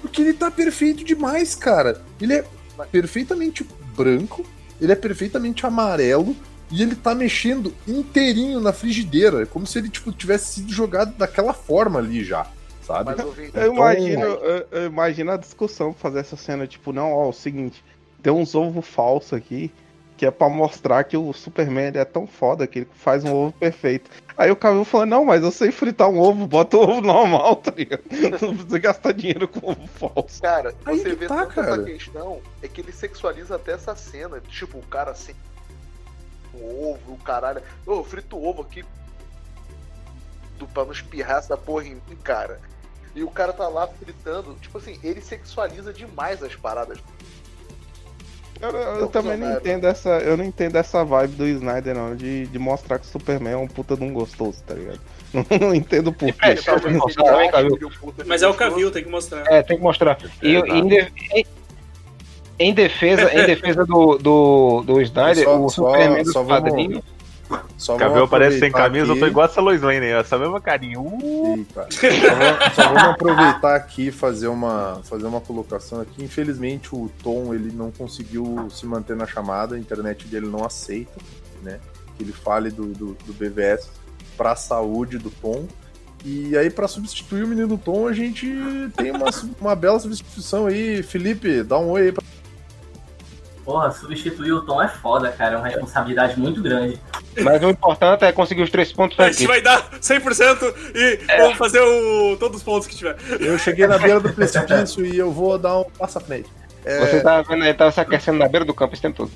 Porque 0.00 0.20
ele 0.22 0.32
tá 0.34 0.50
perfeito 0.50 1.04
demais, 1.04 1.54
cara. 1.54 2.02
Ele 2.20 2.34
é 2.34 2.44
perfeitamente 2.90 3.64
branco, 3.96 4.44
ele 4.80 4.90
é 4.90 4.96
perfeitamente 4.96 5.64
amarelo 5.64 6.34
e 6.72 6.82
ele 6.82 6.96
tá 6.96 7.14
mexendo 7.14 7.72
inteirinho 7.86 8.58
na 8.60 8.72
frigideira. 8.72 9.42
É 9.42 9.46
como 9.46 9.66
se 9.66 9.78
ele, 9.78 9.88
tipo, 9.90 10.10
tivesse 10.10 10.54
sido 10.54 10.72
jogado 10.72 11.14
daquela 11.16 11.52
forma 11.52 11.98
ali 11.98 12.24
já, 12.24 12.46
sabe? 12.82 13.14
Mas, 13.14 13.20
Eu 13.38 13.44
Então, 13.46 13.74
imagino, 13.74 14.24
eu, 14.24 14.66
eu 14.72 14.86
imagino 14.86 15.30
a 15.32 15.36
discussão 15.36 15.92
pra 15.92 16.00
fazer 16.00 16.20
essa 16.20 16.36
cena, 16.36 16.66
tipo, 16.66 16.92
não, 16.92 17.12
ó, 17.12 17.28
o 17.28 17.32
seguinte, 17.32 17.84
tem 18.22 18.32
uns 18.32 18.54
ovos 18.54 18.86
falsos 18.86 19.34
aqui, 19.34 19.70
que 20.16 20.24
é 20.24 20.30
pra 20.30 20.48
mostrar 20.48 21.02
que 21.04 21.16
o 21.16 21.32
Superman 21.32 21.88
ele 21.88 21.98
é 21.98 22.04
tão 22.04 22.26
foda 22.26 22.66
que 22.66 22.80
ele 22.80 22.88
faz 22.94 23.24
um 23.24 23.34
ovo 23.34 23.52
perfeito. 23.52 24.08
Aí 24.36 24.50
o 24.50 24.56
Cavill 24.56 24.84
falou, 24.84 25.04
não, 25.06 25.24
mas 25.24 25.42
eu 25.42 25.50
sei 25.50 25.70
fritar 25.72 26.08
um 26.08 26.18
ovo, 26.18 26.46
bota 26.46 26.76
o 26.76 26.80
ovo 26.80 27.00
normal, 27.00 27.56
tá 27.60 27.72
ligado? 27.76 28.02
Não 28.40 28.54
precisa 28.54 28.78
gastar 28.78 29.12
dinheiro 29.12 29.48
com 29.48 29.72
ovo 29.72 29.86
falso. 29.88 30.40
Cara, 30.40 30.74
Aí 30.86 30.98
você 30.98 31.14
vê 31.16 31.26
tá, 31.26 31.36
tanto 31.44 31.60
essa 31.60 31.70
cara. 31.70 31.82
questão, 31.84 32.40
é 32.62 32.68
que 32.68 32.80
ele 32.80 32.92
sexualiza 32.92 33.56
até 33.56 33.72
essa 33.72 33.94
cena. 33.96 34.40
Tipo, 34.48 34.78
o 34.78 34.82
cara 34.82 35.12
sem 35.14 35.34
um 36.54 36.90
ovo, 36.90 37.12
o 37.12 37.18
caralho. 37.18 37.62
Ô, 37.86 37.92
eu 37.94 38.04
frito 38.04 38.36
o 38.36 38.46
ovo 38.46 38.62
aqui 38.62 38.84
do, 40.58 40.66
pra 40.66 40.84
não 40.84 40.92
espirrar 40.92 41.38
essa 41.38 41.56
porra 41.56 41.86
em 41.86 41.94
mim, 41.94 42.16
cara. 42.22 42.60
E 43.14 43.22
o 43.22 43.30
cara 43.30 43.52
tá 43.52 43.68
lá 43.68 43.86
fritando. 43.86 44.54
Tipo 44.60 44.78
assim, 44.78 44.98
ele 45.02 45.20
sexualiza 45.20 45.92
demais 45.92 46.42
as 46.42 46.54
paradas. 46.54 46.98
Eu, 48.60 48.70
eu 48.70 49.00
Não, 49.00 49.08
também 49.08 49.36
não 49.36 49.48
não, 49.48 49.56
entendo 49.56 49.86
essa. 49.86 50.08
Eu 50.20 50.36
não 50.36 50.44
entendo 50.44 50.76
essa 50.76 51.04
vibe 51.04 51.34
do 51.34 51.46
Snyder, 51.46 51.94
não, 51.96 52.14
de, 52.14 52.46
de 52.46 52.58
mostrar 52.58 52.98
que 52.98 53.04
o 53.06 53.08
Superman 53.08 53.54
é 53.54 53.56
um 53.56 53.66
puta 53.66 53.96
de 53.96 54.04
um 54.04 54.12
gostoso, 54.12 54.62
tá 54.64 54.74
ligado? 54.74 55.00
Não, 55.60 55.74
entendo 55.74 56.12
por 56.12 56.30
quê. 56.30 56.34
É, 56.42 56.54
vem, 56.54 57.50
Cavill. 57.50 57.90
Mas 58.26 58.42
é 58.42 58.48
o 58.48 58.52
Cavill, 58.52 58.90
tem 58.90 59.02
que 59.02 59.08
mostrar. 59.08 59.50
É, 59.50 59.62
tem 59.62 59.78
que 59.78 59.82
mostrar. 59.82 60.18
E, 60.42 60.60
de- 60.60 61.12
em- 61.34 61.46
em 62.58 62.72
defesa, 62.74 63.32
em 63.32 63.46
defesa 63.46 63.84
do, 63.84 64.18
do, 64.18 64.82
do 64.86 65.00
Snyder, 65.00 65.44
Só- 65.44 65.60
o 65.60 65.68
só- 65.68 65.90
Superman 65.92 66.24
só 66.24 66.42
vamos- 66.42 66.68
quadrinhos. 66.70 67.02
Só 67.76 67.96
O 67.96 67.98
cabelo 67.98 68.24
aparece 68.24 68.58
sem 68.60 68.72
camisa, 68.72 69.12
eu 69.12 69.18
tô 69.18 69.24
aqui- 69.24 69.30
igual 69.30 69.44
essa 69.44 69.60
Lois 69.60 69.82
Lane 69.82 70.06
aí, 70.06 70.14
ó, 70.14 70.20
essa 70.20 70.38
mesma 70.38 70.58
carinha. 70.58 70.98
Uh, 70.98 71.54
Eita. 71.58 71.86
Só 71.90 72.08
vamos, 72.08 72.74
só 72.74 72.82
vamos 72.88 73.02
aproveitar 73.02 73.76
aqui 73.76 74.06
e 74.06 74.10
fazer 74.10 74.46
uma, 74.48 75.00
fazer 75.04 75.26
uma 75.26 75.40
colocação 75.40 76.00
aqui. 76.00 76.24
Infelizmente 76.24 76.94
o 76.94 77.10
Tom 77.22 77.52
ele 77.52 77.70
não 77.70 77.90
conseguiu 77.90 78.68
se 78.70 78.86
manter 78.86 79.14
na 79.16 79.26
chamada, 79.26 79.74
a 79.74 79.78
internet 79.78 80.26
dele 80.28 80.46
não 80.46 80.64
aceita, 80.64 81.12
né? 81.62 81.78
Que 82.16 82.22
ele 82.22 82.32
fale 82.32 82.70
do, 82.70 82.86
do, 82.86 83.16
do 83.26 83.32
BVS 83.34 83.90
para 84.34 84.52
a 84.52 84.56
saúde 84.56 85.18
do 85.18 85.28
Tom. 85.30 85.66
E 86.24 86.56
aí, 86.56 86.70
para 86.70 86.86
substituir 86.88 87.42
o 87.42 87.48
menino 87.48 87.76
Tom, 87.76 88.06
a 88.06 88.12
gente 88.14 88.46
tem 88.96 89.10
uma, 89.10 89.26
uma 89.60 89.74
bela 89.74 89.98
substituição 89.98 90.66
aí. 90.66 91.02
Felipe, 91.02 91.62
dá 91.64 91.76
um 91.78 91.90
oi 91.90 92.02
aí 92.02 92.12
pra 92.12 92.22
Porra, 93.64 93.92
substituir 93.92 94.52
o 94.52 94.62
Tom 94.62 94.82
é 94.82 94.88
foda, 94.88 95.30
cara. 95.30 95.54
É 95.54 95.56
uma 95.58 95.68
responsabilidade 95.68 96.38
muito 96.38 96.60
grande. 96.60 96.98
Mas 97.40 97.62
o 97.62 97.70
importante 97.70 98.24
é 98.24 98.32
conseguir 98.32 98.62
os 98.62 98.70
três 98.70 98.92
pontos 98.92 99.18
A 99.20 99.30
gente 99.30 99.46
vai 99.46 99.60
dar 99.62 99.88
100% 100.00 100.74
e 100.94 101.18
vamos 101.38 101.56
fazer 101.56 101.80
o, 101.80 102.36
todos 102.38 102.58
os 102.58 102.62
pontos 102.62 102.86
que 102.88 102.96
tiver. 102.96 103.16
Eu 103.40 103.56
cheguei 103.58 103.86
na 103.86 103.98
beira 103.98 104.18
do 104.20 104.32
precipício 104.32 105.06
e 105.06 105.16
eu 105.16 105.30
vou 105.30 105.56
dar 105.58 105.78
um 105.78 105.84
passo 105.84 106.18
à 106.18 106.20
frente. 106.20 106.50
É, 106.84 106.98
Você 107.06 107.20
tá 107.22 107.40
vendo, 107.42 107.64
ele 107.64 107.74
tava 107.74 107.92
se 107.92 108.00
aquecendo 108.00 108.38
na 108.38 108.48
beira 108.48 108.64
do 108.64 108.74
campo 108.74 108.94
esse 108.94 109.02
tempo 109.02 109.16
todo. 109.18 109.30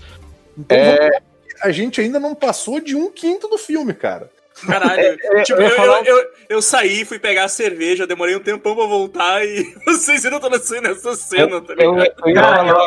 então 0.59 0.77
É. 0.77 1.20
a 1.62 1.70
gente 1.70 2.01
ainda 2.01 2.18
não 2.18 2.35
passou 2.35 2.81
de 2.81 2.97
um 2.97 3.11
quinto 3.11 3.47
do 3.49 3.57
filme, 3.57 3.95
cara. 3.95 4.29
Caralho. 4.66 5.01
É, 5.22 5.43
tipo, 5.43 5.61
eu 5.61 5.64
eu, 5.66 5.68
ia 5.70 5.77
falar- 5.77 6.03
eu, 6.05 6.16
eu, 6.18 6.27
eu 6.49 6.62
saí, 6.62 7.05
fui 7.05 7.18
pegar 7.18 7.45
a 7.45 7.49
cerveja, 7.49 8.07
demorei 8.07 8.35
um 8.35 8.41
tempão 8.41 8.74
pra 8.74 8.87
voltar 8.87 9.45
e 9.45 9.62
vocês 9.87 10.24
ainda 10.24 10.37
estão 10.39 10.51
nessa 10.51 10.81
nessa 10.81 11.14
cena, 11.14 11.61
tá 11.61 11.74
Eu, 11.79 11.93
ligado? 11.95 12.14
eu 12.24 12.29
ia 12.29 12.35
Cara, 12.35 12.57
falar, 12.66 12.87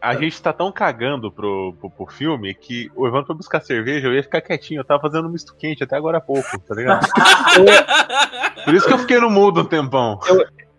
a 0.00 0.14
gente 0.14 0.40
tá 0.40 0.52
tão 0.52 0.70
cagando 0.70 1.30
pro, 1.30 1.74
pro, 1.80 1.90
pro 1.90 2.06
filme 2.06 2.54
que 2.54 2.90
o 2.94 3.06
Evandro 3.06 3.26
foi 3.26 3.36
buscar 3.36 3.60
cerveja, 3.60 4.06
eu 4.06 4.14
ia 4.14 4.22
ficar 4.22 4.40
quietinho, 4.40 4.80
eu 4.80 4.84
tava 4.84 5.00
fazendo 5.00 5.28
misto 5.28 5.54
quente 5.56 5.82
até 5.82 5.96
agora 5.96 6.18
há 6.18 6.20
pouco, 6.20 6.58
tá 6.60 6.74
ligado? 6.74 7.06
Por 8.64 8.74
isso 8.74 8.86
que 8.86 8.92
eu 8.92 8.98
fiquei 8.98 9.18
no 9.18 9.30
mudo 9.30 9.62
um 9.62 9.64
tempão. 9.64 10.18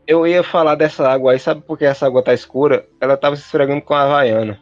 eu 0.07 0.25
ia 0.25 0.43
falar 0.43 0.75
dessa 0.75 1.07
água 1.07 1.33
aí, 1.33 1.39
sabe 1.39 1.61
por 1.61 1.77
que 1.77 1.85
essa 1.85 2.05
água 2.05 2.23
tá 2.23 2.33
escura? 2.33 2.85
Ela 2.99 3.17
tava 3.17 3.35
se 3.35 3.43
esfregando 3.43 3.81
com 3.81 3.93
a 3.93 4.03
Havaiana. 4.03 4.59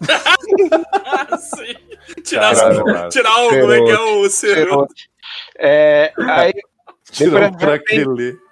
Sim. 1.38 2.22
Tirar, 2.22 2.54
Caralho, 2.54 2.84
cara. 2.84 3.08
tirar 3.08 3.46
o, 3.46 3.48
como 3.48 3.72
é 3.72 3.82
que 3.82 3.90
é 3.90 3.98
o 4.00 4.28
cerote. 4.28 5.10
É, 5.58 6.12
aí 6.18 6.52
pra 7.58 7.78
que 7.78 8.04
ler. 8.04 8.45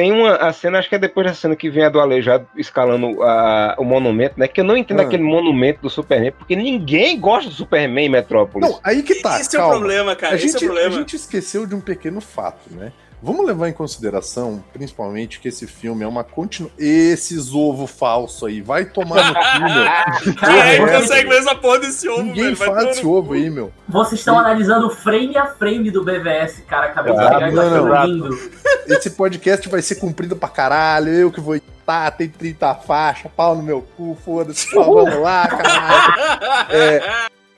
Tem 0.00 0.12
uma 0.12 0.36
a 0.36 0.50
cena, 0.50 0.78
acho 0.78 0.88
que 0.88 0.94
é 0.94 0.98
depois 0.98 1.26
da 1.26 1.34
cena 1.34 1.54
que 1.54 1.68
vem 1.68 1.84
a 1.84 1.90
do 1.90 2.00
Aleijado 2.00 2.46
escalando 2.56 3.22
a, 3.22 3.74
o 3.78 3.84
monumento, 3.84 4.40
né? 4.40 4.48
Que 4.48 4.62
eu 4.62 4.64
não 4.64 4.74
entendo 4.74 5.00
Ah. 5.00 5.02
aquele 5.02 5.22
monumento 5.22 5.82
do 5.82 5.90
Superman, 5.90 6.32
porque 6.32 6.56
ninguém 6.56 7.20
gosta 7.20 7.50
do 7.50 7.54
Superman 7.54 8.06
em 8.06 8.08
Metrópolis. 8.08 8.66
Não, 8.66 8.80
aí 8.82 9.02
que 9.02 9.16
tá. 9.16 9.38
Esse 9.38 9.54
é 9.56 9.58
o 9.58 9.62
calma. 9.62 9.76
problema, 9.78 10.16
cara. 10.16 10.32
A 10.32 10.36
Esse 10.36 10.46
gente, 10.52 10.54
é 10.54 10.66
o 10.66 10.70
problema. 10.70 10.94
a 10.96 10.98
gente 11.00 11.16
esqueceu 11.16 11.66
de 11.66 11.74
um 11.74 11.80
pequeno 11.82 12.18
fato, 12.22 12.70
né? 12.70 12.92
Vamos 13.22 13.46
levar 13.46 13.68
em 13.68 13.72
consideração, 13.72 14.64
principalmente, 14.72 15.40
que 15.40 15.48
esse 15.48 15.66
filme 15.66 16.04
é 16.04 16.06
uma 16.06 16.24
continu... 16.24 16.70
Esses 16.78 17.54
ovo 17.54 17.86
falso 17.86 18.46
aí, 18.46 18.62
vai 18.62 18.86
tomar 18.86 19.28
no 19.28 19.34
cu, 19.34 20.34
meu. 20.34 20.40
É 20.50 20.78
Porra, 20.78 21.00
consegue 21.00 21.28
ver 21.28 21.38
essa 21.38 21.54
porra 21.54 21.78
desse 21.80 22.08
ovo, 22.08 22.22
Ninguém 22.22 22.54
velho? 22.54 22.56
Faz 22.56 22.88
esse 22.88 23.06
ovo 23.06 23.34
aí, 23.34 23.50
meu. 23.50 23.72
Vocês 23.88 24.20
estão 24.20 24.38
analisando 24.38 24.88
frame 24.90 25.36
a 25.36 25.46
frame 25.46 25.90
do 25.90 26.02
BVS, 26.02 26.62
cara. 26.66 26.86
Acabei 26.86 27.12
de 27.12 27.18
pegar 27.18 27.48
e 27.48 27.52
não, 27.52 27.86
não. 27.86 28.04
lindo. 28.06 28.50
Esse 28.86 29.10
podcast 29.10 29.68
vai 29.68 29.82
ser 29.82 29.96
cumprido 29.96 30.34
pra 30.34 30.48
caralho. 30.48 31.12
Eu 31.12 31.30
que 31.30 31.40
vou 31.40 31.56
editar, 31.56 32.10
tem 32.12 32.28
30 32.28 32.74
faixas, 32.76 33.30
pau 33.36 33.54
no 33.54 33.62
meu 33.62 33.82
cu, 33.96 34.16
foda-se, 34.24 34.72
pau, 34.74 34.94
vamos 35.04 35.20
lá, 35.20 35.46
caralho. 35.46 36.72
É, 36.72 36.96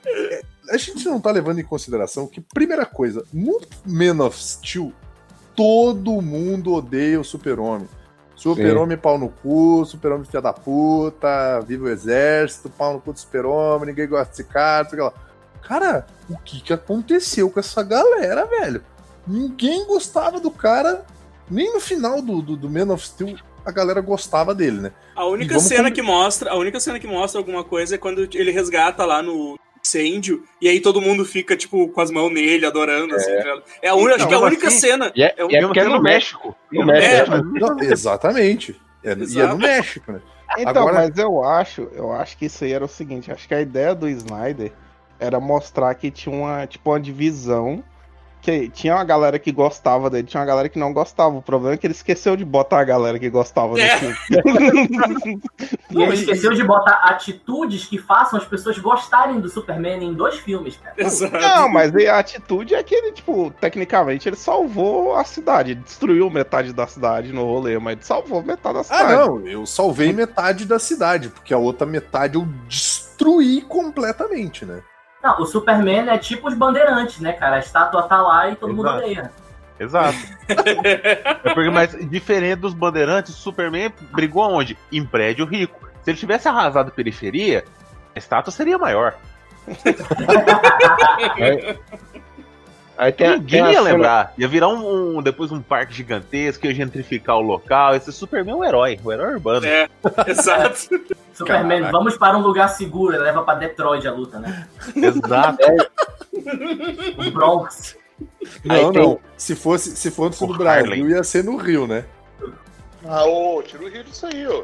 é, 0.05 0.41
a 0.69 0.77
gente 0.77 1.05
não 1.05 1.19
tá 1.19 1.31
levando 1.31 1.59
em 1.59 1.63
consideração 1.63 2.27
que, 2.27 2.41
primeira 2.41 2.85
coisa, 2.85 3.23
no 3.33 3.59
Man 3.85 4.25
of 4.25 4.37
Steel, 4.37 4.93
todo 5.55 6.21
mundo 6.21 6.73
odeia 6.73 7.19
o 7.19 7.23
Super-Homem. 7.23 7.87
Super-Homem 8.35 8.97
pau 8.97 9.17
no 9.17 9.29
cu, 9.29 9.85
Super-Homem 9.85 10.25
filha 10.25 10.41
da 10.41 10.51
puta, 10.51 11.61
viva 11.61 11.85
o 11.85 11.89
exército, 11.89 12.69
pau 12.69 12.93
no 12.93 12.99
cu 12.99 13.13
do 13.13 13.19
Super-Homem, 13.19 13.87
ninguém 13.89 14.07
gosta 14.07 14.29
desse 14.31 14.43
cara, 14.43 14.89
sei 14.89 14.99
lá. 14.99 15.13
Cara, 15.61 16.05
o 16.29 16.37
que 16.37 16.59
que 16.61 16.73
aconteceu 16.73 17.49
com 17.49 17.59
essa 17.59 17.81
galera, 17.83 18.45
velho? 18.45 18.83
Ninguém 19.25 19.85
gostava 19.87 20.39
do 20.39 20.51
cara, 20.51 21.05
nem 21.49 21.73
no 21.73 21.79
final 21.79 22.21
do, 22.21 22.41
do, 22.41 22.57
do 22.57 22.69
Man 22.69 22.91
of 22.93 23.05
Steel 23.07 23.37
a 23.65 23.71
galera 23.71 24.01
gostava 24.01 24.53
dele, 24.53 24.81
né? 24.81 24.91
A 25.15 25.25
única 25.25 25.59
cena 25.59 25.89
com- 25.89 25.95
que 25.95 26.01
mostra, 26.01 26.51
a 26.51 26.57
única 26.57 26.79
cena 26.79 26.99
que 26.99 27.07
mostra 27.07 27.39
alguma 27.39 27.63
coisa 27.63 27.95
é 27.95 27.97
quando 27.97 28.27
ele 28.33 28.51
resgata 28.51 29.05
lá 29.05 29.21
no 29.21 29.57
incêndio 29.85 30.43
e 30.61 30.69
aí 30.69 30.79
todo 30.79 31.01
mundo 31.01 31.25
fica 31.25 31.55
tipo 31.57 31.87
com 31.89 31.99
as 32.01 32.09
mãos 32.09 32.31
nele, 32.31 32.65
adorando 32.65 33.13
assim. 33.15 33.29
tá 33.31 33.37
ligado? 33.37 33.63
É 33.81 33.89
a 33.89 33.95
única, 33.95 34.15
acho 34.15 34.27
que 34.27 34.33
é 34.33 34.35
a 34.35 34.37
Então, 34.39 34.47
única 34.47 34.67
assim, 34.69 34.79
cena. 34.79 35.11
E 35.13 35.23
é, 35.23 35.33
É 35.37 35.45
um- 35.45 35.51
e 35.51 35.55
é 35.55 35.63
Eu 35.63 35.67
porque 35.67 35.79
é 35.81 35.83
no 35.83 35.95
no 35.95 36.01
México. 36.01 36.55
No 36.71 36.81
É, 36.83 36.85
México. 36.85 37.37
Não, 37.59 37.79
exatamente. 37.81 38.81
É, 39.03 39.13
e 39.13 39.39
é 39.41 39.47
no. 39.47 39.57
México, 39.57 40.11
né? 40.13 40.21
Então, 40.57 40.83
Agora- 40.83 40.93
mas 41.07 41.17
eu 41.17 41.43
acho, 41.43 41.89
eu 41.93 42.11
acho 42.13 42.37
que 42.37 42.45
isso 42.45 42.63
aí 42.63 42.71
era 42.71 42.85
o 42.85 42.87
seguinte, 42.87 43.31
acho 43.31 43.47
que 43.47 43.53
a 43.53 43.61
ideia 43.61 43.93
do 43.93 44.07
Snyder 44.07 44.71
era 45.19 45.39
mostrar 45.39 45.93
que 45.95 46.09
tinha 46.11 46.33
uma, 46.33 46.65
tipo, 46.67 46.91
uma 46.91 46.99
divisão 46.99 47.83
que 48.43 48.67
tinha 48.67 48.93
uma 48.93 49.05
galera 49.05 49.39
que 49.39 49.53
gostava 49.53 50.09
dele, 50.09 50.27
tinha 50.27 50.41
uma 50.41 50.45
galera 50.45 50.67
que 50.67 50.77
não 50.77 50.91
gostava. 50.91 51.37
O 51.37 51.41
problema 51.41 51.75
é 51.75 51.77
que 51.77 51.87
ele 51.87 51.93
esqueceu 51.93 52.35
de 52.35 52.43
botar 52.43 52.79
a 52.81 52.83
galera 52.83 53.17
que 53.17 53.29
gostava 53.29 53.79
É. 53.79 53.93
no 54.01 54.13
filme. 54.13 55.41
E 55.89 55.95
ele 56.03 56.13
esqueceu 56.13 56.53
de 56.53 56.61
botar 56.61 56.95
atitudes 57.05 57.85
que 57.85 57.97
façam 57.97 58.37
as 58.37 58.45
pessoas 58.45 58.77
gostarem 58.77 59.39
do 59.39 59.47
Superman 59.47 60.03
em 60.03 60.13
dois 60.13 60.35
filmes, 60.39 60.77
cara. 60.77 60.93
Não, 61.39 61.69
mas 61.69 61.95
a 61.95 62.19
atitude 62.19 62.75
é 62.75 62.83
que 62.83 62.93
ele, 62.93 63.13
tipo, 63.13 63.49
tecnicamente 63.61 64.27
ele 64.27 64.35
salvou 64.35 65.15
a 65.15 65.23
cidade. 65.23 65.75
Destruiu 65.75 66.29
metade 66.29 66.73
da 66.73 66.85
cidade 66.85 67.31
no 67.31 67.45
rolê, 67.45 67.79
mas 67.79 67.93
ele 67.93 68.03
salvou 68.03 68.43
metade 68.43 68.73
da 68.75 68.81
Ah, 68.81 68.83
cidade. 68.83 69.13
não, 69.13 69.47
eu 69.47 69.65
salvei 69.65 70.11
metade 70.11 70.65
da 70.65 70.79
cidade, 70.79 71.29
porque 71.29 71.53
a 71.53 71.57
outra 71.57 71.87
metade 71.87 72.35
eu 72.35 72.45
destruí 72.67 73.61
completamente, 73.61 74.65
né? 74.65 74.81
Não, 75.23 75.39
o 75.39 75.45
Superman 75.45 76.09
é 76.09 76.17
tipo 76.17 76.49
os 76.49 76.53
bandeirantes, 76.53 77.21
né, 77.21 77.31
cara? 77.31 77.55
A 77.55 77.59
estátua 77.59 78.03
tá 78.03 78.21
lá 78.21 78.49
e 78.49 78.55
todo 78.57 78.73
mundo 78.73 78.89
Exato. 78.89 79.03
odeia. 79.03 79.31
Exato. 79.79 80.17
É 81.45 81.53
porque, 81.53 81.69
mas 81.69 81.91
diferente 82.09 82.59
dos 82.59 82.73
bandeirantes, 82.73 83.33
o 83.33 83.37
Superman 83.37 83.93
brigou 84.11 84.43
aonde? 84.43 84.77
Em 84.91 85.05
prédio 85.05 85.45
rico. 85.45 85.87
Se 86.03 86.11
ele 86.11 86.17
tivesse 86.17 86.47
arrasado 86.49 86.89
a 86.89 86.91
periferia, 86.91 87.63
a 88.13 88.19
estátua 88.19 88.51
seria 88.51 88.77
maior. 88.77 89.15
Aí 93.03 93.11
tem, 93.11 93.27
a- 93.27 93.37
Ninguém 93.37 93.63
tem 93.63 93.71
ia 93.73 93.77
cena- 93.79 93.91
lembrar. 93.91 94.33
Ia 94.37 94.47
virar 94.47 94.67
um, 94.69 95.17
um- 95.17 95.21
depois 95.21 95.51
um 95.51 95.61
parque 95.61 95.93
gigantesco, 95.93 96.65
ia 96.65 96.73
gentrificar 96.73 97.37
o 97.37 97.41
local. 97.41 97.95
Esse 97.95 98.11
Superman 98.11 98.53
é 98.53 98.57
um 98.57 98.63
herói, 98.63 98.99
um 99.03 99.11
herói 99.11 99.33
urbano. 99.33 99.65
É, 99.65 99.89
exato. 100.27 100.79
Superman, 101.33 101.79
Caraca. 101.79 101.91
vamos 101.97 102.15
para 102.17 102.37
um 102.37 102.41
lugar 102.41 102.67
seguro, 102.69 103.17
leva 103.21 103.41
pra 103.43 103.55
Detroit 103.55 104.07
a 104.07 104.11
luta, 104.11 104.39
né? 104.39 104.67
Exato. 104.95 105.57
O 107.17 107.31
Bronx. 107.31 107.95
Não, 108.63 108.91
tem- 108.91 109.01
não. 109.01 109.19
Se 109.35 109.55
fosse, 109.55 109.95
se 109.95 110.11
fosse 110.11 110.45
no 110.45 110.55
Brasil, 110.57 111.09
ia 111.09 111.23
ser 111.23 111.43
no 111.43 111.57
Rio, 111.57 111.87
né? 111.87 112.05
Ah, 113.05 113.25
ô, 113.25 113.61
tira 113.61 113.83
o 113.83 113.89
rio 113.89 114.03
disso 114.03 114.25
aí, 114.27 114.47
ó. 114.47 114.63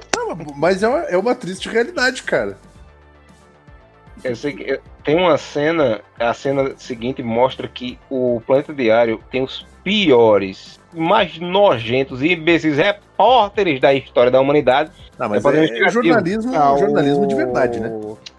Mas 0.56 0.82
é 0.82 0.88
uma, 0.88 1.00
é 1.00 1.18
uma 1.18 1.36
triste 1.36 1.68
realidade, 1.68 2.24
cara. 2.24 2.58
Eu 4.24 4.36
sei 4.36 4.54
que 4.54 4.70
eu- 4.72 4.80
tem 5.04 5.16
uma 5.16 5.38
cena, 5.38 6.02
a 6.20 6.34
cena 6.34 6.74
seguinte 6.78 7.24
mostra 7.24 7.68
que 7.68 7.98
o 8.10 8.42
Planeta 8.46 8.74
Diário 8.74 9.22
tem 9.32 9.44
os 9.44 9.66
piores, 9.84 10.80
mais 10.94 11.38
nojentos 11.40 12.22
e 12.22 12.34
imbecis 12.34 12.78
repórteres 12.78 13.80
da 13.80 13.94
história 13.94 14.32
da 14.32 14.40
humanidade. 14.42 14.92
Não, 15.18 15.30
mas 15.30 15.44
é, 15.46 15.50
investigativo. 15.50 15.86
é 15.86 15.92
jornalismo, 15.92 16.56
Ah, 16.56 16.76
jornalismo 16.78 17.24
o- 17.24 17.28
de 17.28 17.36
verdade, 17.36 17.80
né? 17.80 17.90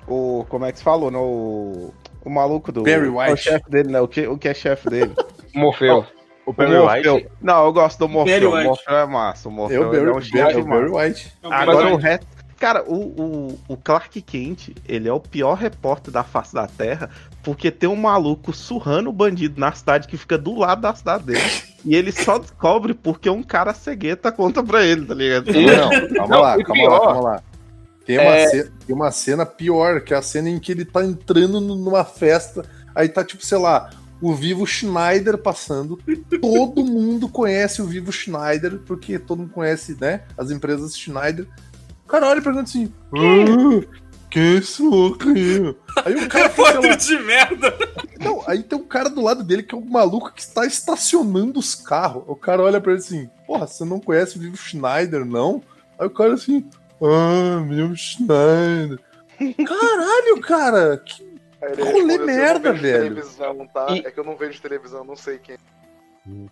O, 0.09 0.45
como 0.49 0.65
é 0.65 0.73
que 0.73 0.79
se 0.79 0.85
falou, 0.85 1.11
né? 1.11 1.19
O, 1.19 1.93
o 2.25 2.31
maluco 2.31 2.73
do. 2.73 2.83
Barry 2.83 3.07
é 3.07 3.09
O 3.09 3.19
White. 3.19 3.37
chefe 3.43 3.71
dele, 3.71 3.91
né? 3.93 4.01
O 4.01 4.09
que, 4.09 4.27
o 4.27 4.37
que 4.39 4.49
é 4.49 4.55
chefe 4.55 4.89
dele? 4.91 5.13
Morfeu. 5.55 6.05
O 6.47 6.51
O 6.51 6.55
Perry 6.55 6.75
Morfeu. 6.77 7.15
White. 7.17 7.29
Não, 7.41 7.65
eu 7.67 7.73
gosto 7.73 7.99
do 7.99 8.09
Barry 8.09 8.41
Morfeu. 8.45 8.51
O. 8.53 8.65
Morfeu 8.65 8.97
é 8.97 9.07
massa. 9.07 9.49
O 9.49 9.53
Morfeu 9.53 9.83
Eu, 9.83 9.91
Barry, 9.91 10.07
é 10.07 10.13
um 10.13 10.21
chefe 10.21 10.63
Barry. 10.63 10.63
Barry 10.89 10.91
White. 11.09 11.33
Não, 11.43 11.53
Agora 11.53 11.89
o 11.93 11.97
resto. 11.97 12.27
Cara, 12.61 12.85
o, 12.87 12.95
o, 12.95 13.59
o 13.69 13.77
Clark 13.79 14.21
Kent, 14.21 14.77
ele 14.87 15.09
é 15.09 15.13
o 15.13 15.19
pior 15.19 15.55
repórter 15.55 16.13
da 16.13 16.23
face 16.23 16.53
da 16.53 16.67
Terra, 16.67 17.09
porque 17.43 17.71
tem 17.71 17.89
um 17.89 17.97
maluco 17.97 18.53
surrando 18.53 19.09
o 19.09 19.15
bandido 19.15 19.59
na 19.59 19.73
cidade 19.73 20.07
que 20.07 20.19
fica 20.19 20.37
do 20.37 20.55
lado 20.59 20.83
da 20.83 20.95
cidade 20.95 21.25
dele. 21.25 21.41
e 21.83 21.97
ele 21.97 22.13
só 22.13 22.39
descobre 22.39 22.93
porque 22.93 23.31
um 23.31 23.43
cara 23.43 23.73
cegueta 23.73 24.31
conta 24.31 24.63
pra 24.63 24.85
ele, 24.85 25.07
tá 25.07 25.15
ligado? 25.15 25.47
Não, 25.51 26.15
calma 26.15 26.35
Não, 26.37 26.43
lá, 26.43 26.59
e 26.59 26.63
calma 26.63 26.83
pior, 26.83 26.91
lá, 26.99 27.05
calma 27.07 27.21
lá. 27.31 27.43
Tem 28.05 28.19
uma, 28.19 28.35
é- 28.35 28.47
cena, 28.49 28.73
tem 28.87 28.97
uma 28.97 29.11
cena 29.11 29.47
pior, 29.47 30.01
que 30.03 30.13
é 30.13 30.19
a 30.19 30.23
cena 30.23 30.51
em 30.51 30.59
que 30.59 30.71
ele 30.71 30.85
tá 30.85 31.03
entrando 31.03 31.63
nu- 31.63 31.77
numa 31.77 32.05
festa, 32.05 32.63
aí 32.95 33.09
tá 33.09 33.25
tipo, 33.25 33.43
sei 33.43 33.57
lá, 33.57 33.89
o 34.21 34.35
Vivo 34.35 34.67
Schneider 34.67 35.39
passando. 35.39 35.99
Todo 36.43 36.85
mundo 36.85 37.27
conhece 37.27 37.81
o 37.81 37.87
Vivo 37.87 38.13
Schneider, 38.13 38.81
porque 38.81 39.19
todo 39.19 39.39
mundo 39.39 39.51
conhece, 39.53 39.97
né, 39.99 40.25
as 40.37 40.51
empresas 40.51 40.95
Schneider. 40.95 41.47
O 42.11 42.13
cara 42.13 42.27
olha 42.27 42.39
e 42.41 42.43
pergunta 42.43 42.65
assim: 42.65 42.93
"Ah, 43.15 43.87
que 44.29 44.39
é 44.41 44.55
esse 44.55 44.83
louco 44.83 45.29
aí? 45.29 45.77
Aí 46.05 46.15
o 46.25 46.29
cara 46.29 46.51
lá, 46.59 46.95
de 46.97 47.19
merda. 47.21 47.73
não, 48.19 48.43
aí 48.49 48.65
tem 48.65 48.77
um 48.77 48.83
cara 48.83 49.09
do 49.09 49.21
lado 49.23 49.45
dele 49.45 49.63
que 49.63 49.77
é 49.77 49.79
um 49.79 49.85
maluco 49.89 50.33
que 50.35 50.41
está 50.41 50.67
estacionando 50.67 51.61
os 51.61 51.75
carros. 51.77 52.25
O 52.27 52.35
cara 52.35 52.63
olha 52.63 52.81
pra 52.81 52.91
ele 52.93 53.01
assim: 53.01 53.31
Porra, 53.47 53.69
você 53.69 53.85
não 53.85 54.01
conhece 54.01 54.37
o 54.37 54.41
Vivo 54.41 54.57
Schneider, 54.57 55.25
não? 55.25 55.63
Aí 55.97 56.07
o 56.09 56.11
cara 56.11 56.35
assim: 56.35 56.69
Ah, 57.01 57.63
Vivo 57.69 57.95
Schneider. 57.97 58.99
Caralho, 59.67 60.41
cara! 60.43 60.99
Que... 60.99 61.31
Rolê 61.61 61.77
respondeu, 61.77 61.95
"Se 62.09 62.13
eu 62.13 62.19
não 62.19 62.27
merda, 62.27 62.73
velho." 62.73 63.03
Televisão, 63.15 63.67
tá? 63.73 63.87
E- 63.91 64.03
É 64.05 64.11
que 64.11 64.19
eu 64.19 64.25
não 64.25 64.37
vejo 64.37 64.61
televisão, 64.61 65.05
não 65.05 65.15
sei 65.17 65.39
quem. 65.39 65.57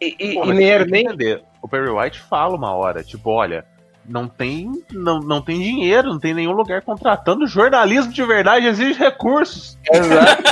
E, 0.01 0.17
e- 0.19 0.35
Pô, 0.35 0.45
e 0.45 0.55
nem 0.55 1.05
nem. 1.17 1.45
O 1.61 1.69
Perry 1.69 1.91
White 1.91 2.21
fala 2.21 2.55
uma 2.57 2.73
hora, 2.75 3.03
tipo, 3.03 3.29
olha, 3.31 3.65
não 4.09 4.27
tem, 4.27 4.73
não, 4.91 5.21
não 5.21 5.43
tem 5.43 5.61
dinheiro, 5.61 6.09
não 6.09 6.19
tem 6.19 6.33
nenhum 6.33 6.53
lugar 6.53 6.83
contratando. 6.83 7.47
Jornalismo 7.47 8.13
de 8.13 8.25
verdade 8.25 8.67
exige 8.67 8.99
recursos. 8.99 9.79
Exato. 9.93 10.43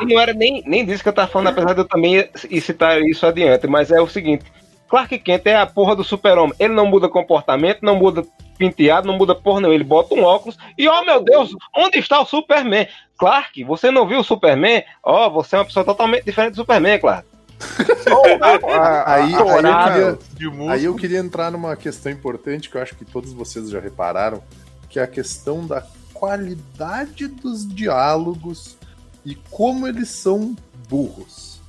e, 0.02 0.06
não, 0.06 0.20
era 0.20 0.32
nem, 0.32 0.62
nem 0.66 0.84
disso 0.84 1.02
que 1.02 1.08
eu 1.08 1.12
tava 1.12 1.30
falando, 1.30 1.48
apesar 1.48 1.72
de 1.72 1.80
eu 1.80 1.84
também 1.84 2.28
citar 2.60 3.00
isso 3.00 3.24
adiante, 3.24 3.66
mas 3.66 3.90
é 3.90 4.00
o 4.00 4.08
seguinte: 4.08 4.44
Clark 4.88 5.18
Kent 5.18 5.46
é 5.46 5.56
a 5.56 5.66
porra 5.66 5.94
do 5.94 6.04
super-homem. 6.04 6.54
Ele 6.58 6.74
não 6.74 6.86
muda 6.86 7.08
comportamento, 7.08 7.82
não 7.82 7.96
muda 7.96 8.24
penteado, 8.58 9.06
não 9.06 9.16
muda 9.16 9.34
porra 9.34 9.60
não. 9.60 9.72
Ele 9.72 9.84
bota 9.84 10.14
um 10.14 10.24
óculos 10.24 10.58
e, 10.76 10.88
oh 10.88 11.04
meu 11.04 11.22
Deus, 11.22 11.54
onde 11.76 11.98
está 11.98 12.20
o 12.20 12.26
Superman? 12.26 12.88
Clark, 13.18 13.62
você 13.64 13.90
não 13.90 14.06
viu 14.06 14.20
o 14.20 14.24
Superman? 14.24 14.84
Ó, 15.02 15.30
você 15.30 15.56
é 15.56 15.58
uma 15.60 15.64
pessoa 15.64 15.84
totalmente 15.84 16.24
diferente 16.24 16.52
do 16.52 16.56
Superman, 16.56 16.98
Clark. 16.98 17.35
Aí, 19.06 19.24
aí, 19.24 19.32
eu 19.34 19.46
queria, 19.46 20.70
aí 20.70 20.84
eu 20.84 20.94
queria 20.94 21.18
entrar 21.18 21.50
numa 21.50 21.74
questão 21.76 22.12
importante 22.12 22.70
que 22.70 22.76
eu 22.76 22.82
acho 22.82 22.94
que 22.94 23.04
todos 23.04 23.32
vocês 23.32 23.70
já 23.70 23.80
repararam, 23.80 24.42
que 24.88 24.98
é 24.98 25.02
a 25.02 25.06
questão 25.06 25.66
da 25.66 25.84
qualidade 26.12 27.26
dos 27.26 27.66
diálogos 27.66 28.76
e 29.24 29.34
como 29.50 29.86
eles 29.86 30.08
são 30.08 30.56
burros. 30.88 31.60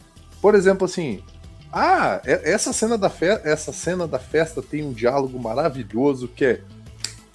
Por 0.41 0.55
exemplo, 0.55 0.85
assim, 0.85 1.23
ah, 1.71 2.21
e- 2.25 2.49
essa 2.49 2.71
cena 2.71 2.97
da, 2.97 3.09
fe 3.09 3.25
essa 3.43 3.73
cena 3.73 4.07
da 4.07 4.19
festa 4.19 4.61
tem 4.61 4.83
um 4.83 4.93
diálogo 4.93 5.39
maravilhoso 5.39 6.27
que 6.27 6.45
é 6.45 6.61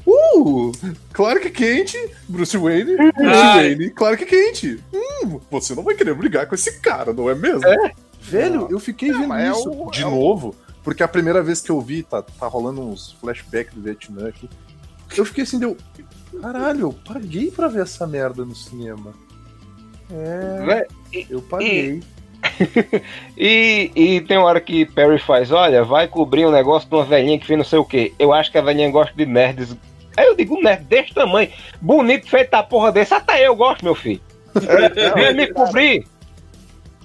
Uh! 0.05 0.72
Clark 1.12 1.48
Kent, 1.50 1.94
Bruce 2.28 2.57
Wayne, 2.57 2.96
Bruce 2.96 3.14
Ai. 3.24 3.68
Wayne, 3.68 3.90
Clark 3.90 4.24
Kent. 4.26 4.80
Hum, 4.92 5.40
você 5.50 5.74
não 5.76 5.84
vai 5.84 5.94
querer 5.94 6.14
brigar 6.14 6.46
com 6.46 6.55
esse 6.57 6.80
cara, 6.80 7.12
não 7.12 7.30
é 7.30 7.34
mesmo? 7.34 7.62
Velho, 8.22 8.68
eu 8.70 8.78
fiquei 8.80 9.10
vendo 9.12 9.28
mas 9.28 9.44
é 9.48 9.50
isso 9.50 9.70
o- 9.70 9.90
de 9.90 10.02
é 10.02 10.06
o- 10.06 10.10
novo, 10.10 10.54
porque 10.82 11.02
a 11.02 11.08
primeira 11.08 11.42
vez 11.42 11.60
que 11.60 11.70
eu 11.70 11.80
vi, 11.80 12.02
tá, 12.02 12.22
tá 12.22 12.46
rolando 12.46 12.80
uns 12.80 13.12
flashbacks 13.20 13.74
do 13.74 13.82
Vietnã 13.82 14.28
aqui. 14.28 14.48
Eu 15.16 15.24
fiquei 15.24 15.44
assim, 15.44 15.58
deu. 15.58 15.76
Caralho, 16.40 16.80
eu 16.80 16.92
paguei 16.92 17.50
pra 17.50 17.68
ver 17.68 17.82
essa 17.82 18.06
merda 18.06 18.44
no 18.44 18.54
cinema. 18.54 19.12
É. 20.10 20.64
Vé- 20.64 20.86
Eu 21.28 21.42
paguei. 21.42 22.00
E, 23.36 23.90
e 23.94 24.20
tem 24.22 24.36
uma 24.36 24.46
hora 24.46 24.60
que 24.60 24.84
Perry 24.86 25.18
faz: 25.18 25.50
olha, 25.52 25.84
vai 25.84 26.08
cobrir 26.08 26.46
um 26.46 26.50
negócio 26.50 26.88
de 26.88 26.94
uma 26.94 27.04
velhinha 27.04 27.38
que 27.38 27.46
fez 27.46 27.56
não 27.58 27.64
sei 27.64 27.78
o 27.78 27.84
quê. 27.84 28.12
Eu 28.18 28.32
acho 28.32 28.50
que 28.50 28.58
a 28.58 28.62
velhinha 28.62 28.90
gosta 28.90 29.14
de 29.16 29.24
nerds. 29.26 29.76
Aí 30.16 30.26
eu 30.26 30.36
digo, 30.36 30.56
um 30.56 30.62
nerd 30.62 30.84
desse 30.84 31.14
tamanho, 31.14 31.50
bonito, 31.80 32.28
feito 32.28 32.50
da 32.50 32.62
porra 32.62 32.92
desse, 32.92 33.14
até 33.14 33.46
eu 33.46 33.54
gosto, 33.56 33.84
meu 33.84 33.94
filho. 33.94 34.20
Vem 35.14 35.34
me 35.34 35.46
cobrir. 35.52 36.06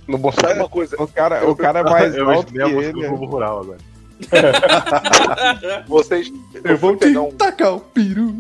No 0.08 0.18
Sabe 0.20 0.36
sentido. 0.36 0.58
uma 0.60 0.70
coisa? 0.70 0.96
O 1.02 1.08
cara, 1.08 1.50
o 1.50 1.56
cara 1.56 1.80
é 1.80 1.84
mais 1.84 2.16
eu 2.16 2.30
alto 2.30 2.52
que 2.52 2.58
imaginei 2.58 2.64
a 2.64 2.76
música 2.76 2.98
ele. 3.00 3.08
do 3.10 3.16
Globo 3.18 3.32
Rural 3.34 3.60
agora. 3.62 3.78
Vocês. 5.88 6.32
Eu 6.54 6.72
Eu 6.72 6.78
vou 6.78 6.96
te 6.96 7.00
pegar 7.00 7.22
um, 7.22 7.32
tacar 7.32 7.74
o 7.76 7.80
peru. 7.82 8.34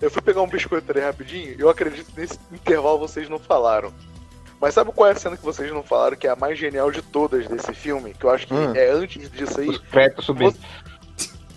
eu 0.00 0.10
fui 0.10 0.22
pegar 0.22 0.42
um 0.42 0.48
biscoito 0.48 0.90
ali 0.90 1.00
rapidinho. 1.00 1.54
Eu 1.58 1.68
acredito 1.68 2.12
que 2.12 2.20
nesse 2.20 2.38
intervalo 2.52 2.98
vocês 2.98 3.28
não 3.28 3.38
falaram. 3.38 3.92
Mas 4.60 4.74
sabe 4.74 4.92
qual 4.92 5.08
é 5.08 5.12
a 5.12 5.16
cena 5.16 5.36
que 5.36 5.44
vocês 5.44 5.70
não 5.72 5.82
falaram 5.82 6.16
que 6.16 6.26
é 6.26 6.30
a 6.30 6.36
mais 6.36 6.58
genial 6.58 6.90
de 6.90 7.00
todas 7.02 7.46
desse 7.48 7.72
filme? 7.72 8.12
Que 8.12 8.24
eu 8.26 8.30
acho 8.30 8.46
que 8.46 8.54
Hum. 8.54 8.74
é 8.74 8.90
antes 8.90 9.30
disso 9.30 9.58
aí. 9.60 9.68
Os 9.68 9.78
créditos 9.78 10.24
subindo. 10.26 10.54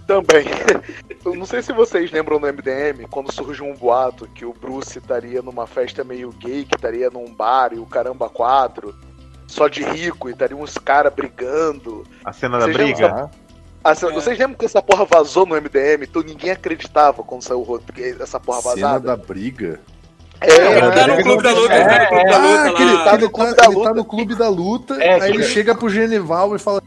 Também. 0.08 0.46
Eu 1.26 1.34
não 1.36 1.46
sei 1.46 1.62
se 1.62 1.72
vocês 1.72 2.12
lembram 2.12 2.40
no 2.40 2.48
MDM, 2.48 3.08
quando 3.10 3.32
surgiu 3.32 3.66
um 3.66 3.74
boato 3.76 4.28
que 4.28 4.44
o 4.46 4.54
Bruce 4.54 4.98
estaria 4.98 5.42
numa 5.42 5.66
festa 5.66 6.04
meio 6.04 6.32
gay, 6.32 6.66
que 6.66 6.76
estaria 6.76 7.10
num 7.10 7.34
bar 7.34 7.72
e 7.74 7.80
o 7.80 7.86
caramba 7.86 8.28
quatro, 8.30 8.94
só 9.48 9.68
de 9.70 9.84
rico, 9.84 10.28
e 10.28 10.34
estaria 10.34 10.58
uns 10.58 10.78
caras 10.78 11.14
brigando. 11.14 12.04
A 12.26 12.34
cena 12.34 12.60
da 12.60 12.66
Vocês 12.66 12.76
briga. 12.78 13.08
lembram 13.08 13.30
Ah, 13.86 13.96
cê- 13.96 14.12
Vocês 14.12 14.38
lembram 14.38 14.58
que 14.58 14.66
essa 14.66 14.82
porra 14.82 15.06
vazou 15.06 15.46
no 15.46 15.56
MDM? 15.56 16.04
Então 16.04 16.22
ninguém 16.22 16.52
acreditava 16.52 17.24
quando 17.24 17.42
saiu 17.44 17.60
o 17.60 17.64
roteiro, 17.64 18.22
essa 18.24 18.40
porra 18.40 18.62
Cena 18.62 18.76
vazada. 18.76 19.08
da 19.08 19.16
briga. 19.18 19.80
É, 20.42 20.78
Ele 20.78 20.92
tá 20.92 21.08
no 21.08 21.24
clube 21.24 21.44
da 21.44 21.52
luta, 21.54 21.74
ele 21.74 21.86
tá 21.86 22.00
no 22.00 22.08
clube 22.10 22.30
da 22.30 22.36
Ah, 22.36 22.40
luta 22.40 22.82
ele 22.82 22.98
tá, 23.04 23.18
no 23.18 23.30
Clube 23.30 23.56
da 23.56 23.68
Luta. 23.68 23.84
tá 23.90 23.94
no 23.96 24.06
clube 24.06 24.36
da 24.36 24.50
luta, 24.50 25.02
É, 25.02 25.22
aí 25.22 25.32
ele 25.32 25.44
chega 25.44 25.74
pro 25.74 25.88
Genival 25.90 26.54
e 26.54 26.60
fala. 26.60 26.82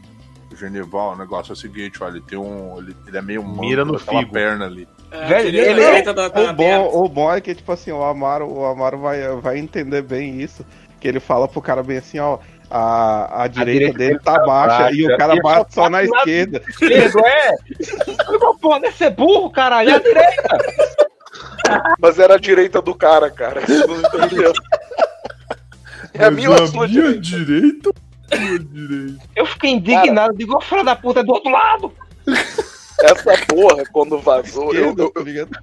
Genival, 0.57 1.13
o 1.13 1.15
negócio 1.17 1.51
é 1.51 1.53
o 1.53 1.55
seguinte, 1.55 2.01
olha, 2.03 2.11
ele 2.17 2.21
tem 2.21 2.37
um. 2.37 2.77
Ele, 2.79 2.95
ele 3.07 3.17
é 3.17 3.21
meio 3.21 3.43
Mira 3.43 3.85
no 3.85 3.97
figo. 3.99 4.31
perna 4.31 4.65
ali. 4.65 4.87
É, 5.11 5.25
Velho, 5.27 5.47
ele 5.47 5.59
é- 5.61 5.73
direita 5.73 6.13
da, 6.13 6.27
da 6.27 6.51
O 6.51 6.53
bom, 6.53 6.89
o 7.05 7.07
bom 7.09 7.31
é 7.33 7.39
que, 7.39 7.53
tipo 7.55 7.71
assim, 7.71 7.91
o 7.91 8.03
Amaro, 8.03 8.47
o 8.51 8.65
Amaro 8.65 8.97
vai, 8.97 9.21
vai 9.37 9.57
entender 9.57 10.01
bem 10.01 10.41
isso. 10.41 10.65
Que 10.99 11.07
ele 11.07 11.19
fala 11.19 11.47
pro 11.47 11.61
cara 11.61 11.83
bem 11.83 11.97
assim, 11.97 12.17
ó. 12.19 12.39
a, 12.71 13.43
a 13.43 13.47
direita 13.47 13.71
direita 13.91 13.97
dele 13.97 14.19
tá 14.19 14.39
tá 14.39 14.45
baixa 14.45 14.77
baixa, 14.79 14.95
e 14.97 15.05
o 15.05 15.17
cara 15.17 15.35
bate 15.41 15.73
só 15.73 15.89
na 15.89 16.03
esquerda. 16.03 16.61
Esquerdo, 16.67 17.19
é? 17.25 17.51
Não 18.41 18.57
pode 18.57 18.91
ser 18.93 19.11
burro, 19.11 19.49
caralho. 19.51 19.91
É 19.91 19.93
a 19.93 19.99
direita. 19.99 20.57
Mas 22.01 22.17
era 22.17 22.35
a 22.35 22.39
direita 22.39 22.81
do 22.81 22.95
cara, 22.95 23.29
cara. 23.29 23.61
Não 23.67 24.25
entendeu? 24.25 24.51
É 26.13 26.25
a 26.25 26.31
minha 26.31 26.49
ou 26.49 26.63
a 26.63 26.65
sua 26.67 26.87
direita? 26.87 27.19
direita? 27.19 27.91
Eu 29.35 29.45
fiquei 29.45 29.71
indignado. 29.71 30.35
Digo, 30.35 30.57
ô 30.57 30.61
filho 30.61 30.83
da 30.83 30.95
puta, 30.95 31.19
é 31.19 31.23
do 31.23 31.33
outro 31.33 31.51
lado. 31.51 31.91
Essa 33.01 33.45
porra, 33.45 33.83
quando 33.91 34.19
vazou, 34.19 34.73
eu, 34.73 34.95
eu, 34.97 35.47
tá 35.47 35.61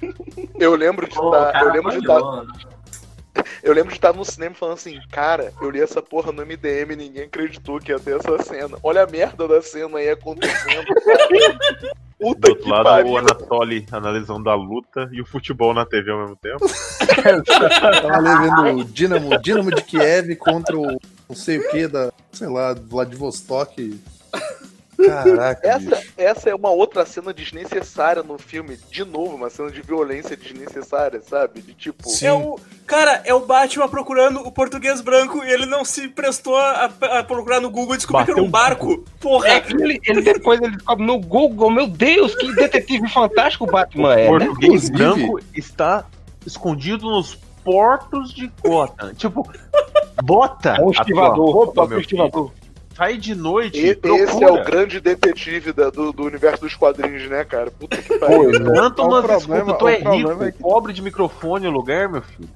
eu 0.59 0.77
lembro 0.77 1.09
de 1.09 1.14
Pô, 1.14 1.35
estar. 1.35 1.53
cara 1.53 1.66
eu 1.66 1.72
lembro 1.72 1.91
de 1.91 1.99
estar. 1.99 2.20
né? 2.20 2.53
Eu 3.62 3.72
lembro 3.75 3.91
de 3.91 3.97
estar 3.97 4.12
no 4.12 4.25
cinema 4.25 4.55
falando 4.55 4.75
assim, 4.75 5.01
cara, 5.11 5.53
eu 5.61 5.68
li 5.70 5.81
essa 5.81 6.01
porra 6.01 6.31
no 6.31 6.47
MDM 6.47 6.93
e 6.93 6.97
ninguém 6.97 7.25
acreditou 7.25 7.81
que 7.81 7.91
ia 7.91 7.99
ter 7.99 8.16
essa 8.16 8.41
cena. 8.43 8.79
Olha 8.83 9.03
a 9.03 9.07
merda 9.07 9.49
da 9.49 9.61
cena 9.61 9.99
aí 9.99 10.11
acontecendo. 10.11 10.85
cara. 12.19 12.31
Do 12.31 12.35
Puta 12.35 12.49
outro 12.49 12.65
que 12.65 12.71
lado, 12.71 12.85
pariu. 12.85 13.12
o 13.12 13.19
Anatoly 13.19 13.87
analisando 13.93 14.51
a 14.51 14.55
luta 14.55 15.09
e 15.12 15.21
o 15.21 15.27
futebol 15.27 15.75
na 15.75 15.85
TV 15.85 16.11
ao 16.11 16.21
mesmo 16.21 16.37
tempo. 16.37 16.65
Tava 17.45 18.17
ali 18.17 18.51
vendo 18.51 18.81
o 18.81 18.85
Dinamo, 18.85 19.39
Dinamo 19.41 19.71
de 19.71 19.83
Kiev 19.83 20.37
contra 20.37 20.77
o 20.77 20.99
não 21.29 21.35
sei 21.37 21.59
o 21.59 21.71
que 21.71 21.89
da, 21.89 22.12
sei 22.33 22.49
lá, 22.49 22.75
Vladivostok. 22.75 23.99
Caraca, 24.97 25.67
Essa, 25.69 25.97
bicho. 25.97 26.13
essa 26.17 26.51
é 26.51 26.55
uma 26.55 26.71
outra 26.71 27.05
cena 27.07 27.33
desnecessária 27.33 28.23
no 28.23 28.39
filme. 28.39 28.79
De 28.91 29.05
novo, 29.05 29.35
uma 29.37 29.51
cena 29.51 29.71
de 29.71 29.81
violência 29.83 30.37
desnecessária, 30.37 31.21
sabe? 31.21 31.61
De 31.63 31.75
tipo. 31.75 32.09
Sim. 32.09 32.27
É 32.27 32.33
o, 32.33 32.59
cara, 32.87 33.23
é 33.25 33.35
o 33.35 33.41
Batman 33.47 33.89
procurando 33.89 34.41
o 34.41 34.53
português 34.53 35.01
branco 35.01 35.43
e 35.45 35.51
ele 35.51 35.67
não 35.67 35.85
se 35.85 36.09
prestou 36.09 36.57
a, 36.57 36.85
a 37.19 37.25
procurar 37.25 37.61
no 37.61 37.71
Google 37.71 37.95
e 37.95 37.99
descobriu 37.99 38.25
que 38.27 38.33
era 38.33 38.43
um 38.43 38.51
barco. 38.51 39.05
Porra! 39.21 39.49
É 39.49 39.65
ele, 39.71 40.01
ele 40.05 40.23
depois 40.23 40.61
ele 40.61 40.77
descobre 40.77 41.05
no 41.07 41.19
Google, 41.19 41.71
meu 41.71 41.87
Deus, 41.87 42.35
que 42.35 42.53
detetive 42.55 43.09
fantástico 43.09 43.65
o 43.65 43.67
Batman 43.71 44.15
é, 44.15 44.31
O 44.31 44.39
né? 44.39 44.47
português 44.47 44.89
Inclusive- 44.89 44.97
branco 45.23 45.41
está 45.55 46.05
escondido 46.47 47.09
nos 47.11 47.35
portos 47.65 48.33
de 48.35 48.51
Gotham. 48.63 49.15
Tipo, 49.15 49.51
bota 50.23 50.77
É 50.77 50.81
um 50.83 50.91
estivador, 50.91 51.51
roupa 51.51 51.87
meu 51.87 52.01
estivador. 52.01 52.51
filho. 52.51 52.64
Sai 52.97 53.17
de 53.17 53.35
noite, 53.35 53.79
E- 53.79 53.91
esse 53.91 54.45
é 54.45 54.51
o 54.51 54.65
grande 54.65 55.01
detetive 55.01 55.73
da- 55.73 55.91
do, 55.91 56.13
do 56.13 56.25
universo 56.25 56.63
dos 56.63 56.75
quadrinhos, 56.77 57.29
né, 57.29 57.45
cara? 57.45 57.71
Puta 57.71 57.97
que 57.97 58.19
pariu. 58.19 58.51
É. 58.51 58.59
Tanto, 58.59 59.03
O 59.03 59.11
mas 59.11 59.25
problema- 59.27 59.57
escuta, 59.57 59.75
tu 59.79 59.85
o 59.85 59.89
é 59.89 59.97
rico, 59.97 60.43
é 60.45 60.53
que- 60.53 60.59
pobre 60.59 60.93
de 60.93 61.03
microfone 61.03 61.67
o 61.67 61.71
lugar, 61.71 62.09
meu 62.09 62.23
filho. 62.23 62.49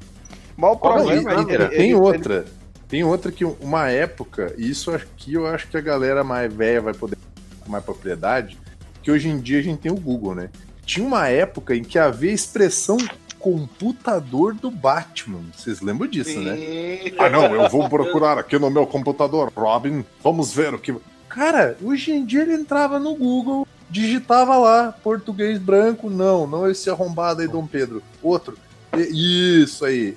O 0.57 0.61
Não, 0.61 0.77
problema 0.77 1.35
e- 1.35 1.55
é 1.55 1.69
tem 1.69 1.85
ele- 1.91 1.95
outra. 1.95 2.45
Tem 2.89 3.05
outra 3.05 3.31
que 3.31 3.45
uma 3.45 3.91
época, 3.91 4.55
e 4.57 4.71
isso 4.71 4.91
aqui 4.91 5.35
eu 5.35 5.47
acho 5.47 5.69
que 5.69 5.77
a 5.77 5.81
galera 5.81 6.25
mais 6.25 6.51
velha 6.53 6.81
vai 6.81 6.95
poder 6.95 7.19
com 7.61 7.71
mais 7.71 7.85
propriedade, 7.85 8.57
que 9.03 9.11
hoje 9.11 9.29
em 9.29 9.39
dia 9.39 9.59
a 9.59 9.63
gente 9.63 9.81
tem 9.81 9.93
o 9.93 9.97
Google, 9.97 10.35
né? 10.35 10.49
Tinha 10.87 11.07
uma 11.07 11.29
época 11.29 11.75
em 11.77 11.83
que 11.85 11.99
havia 11.99 12.31
a 12.31 12.35
expressão 12.35 12.97
computador 13.39 14.55
do 14.55 14.71
Batman. 14.71 15.41
Vocês 15.57 15.81
lembram 15.81 16.09
disso, 16.09 16.39
né? 16.41 16.57
Sim. 16.57 17.13
Ah, 17.19 17.29
não, 17.31 17.55
eu 17.55 17.69
vou 17.69 17.89
procurar 17.89 18.39
aqui 18.39 18.59
no 18.59 18.71
meu 18.71 18.87
computador, 18.87 19.53
Robin. 19.57 20.05
Vamos 20.23 20.53
ver 20.53 20.75
o 20.75 20.79
que. 20.79 20.95
Cara, 21.29 21.77
hoje 21.83 22.13
em 22.13 22.25
dia 22.25 22.43
ele 22.43 22.55
entrava 22.55 22.99
no 22.99 23.15
Google, 23.15 23.67
digitava 23.89 24.57
lá, 24.57 24.93
português 25.03 25.59
branco, 25.59 26.09
não, 26.11 26.47
não 26.47 26.69
esse 26.71 26.89
arrombado 26.91 27.41
aí, 27.43 27.49
Dom 27.49 27.67
Pedro. 27.67 28.03
Outro. 28.23 28.57
E- 28.97 29.63
Isso 29.63 29.85
aí. 29.85 30.17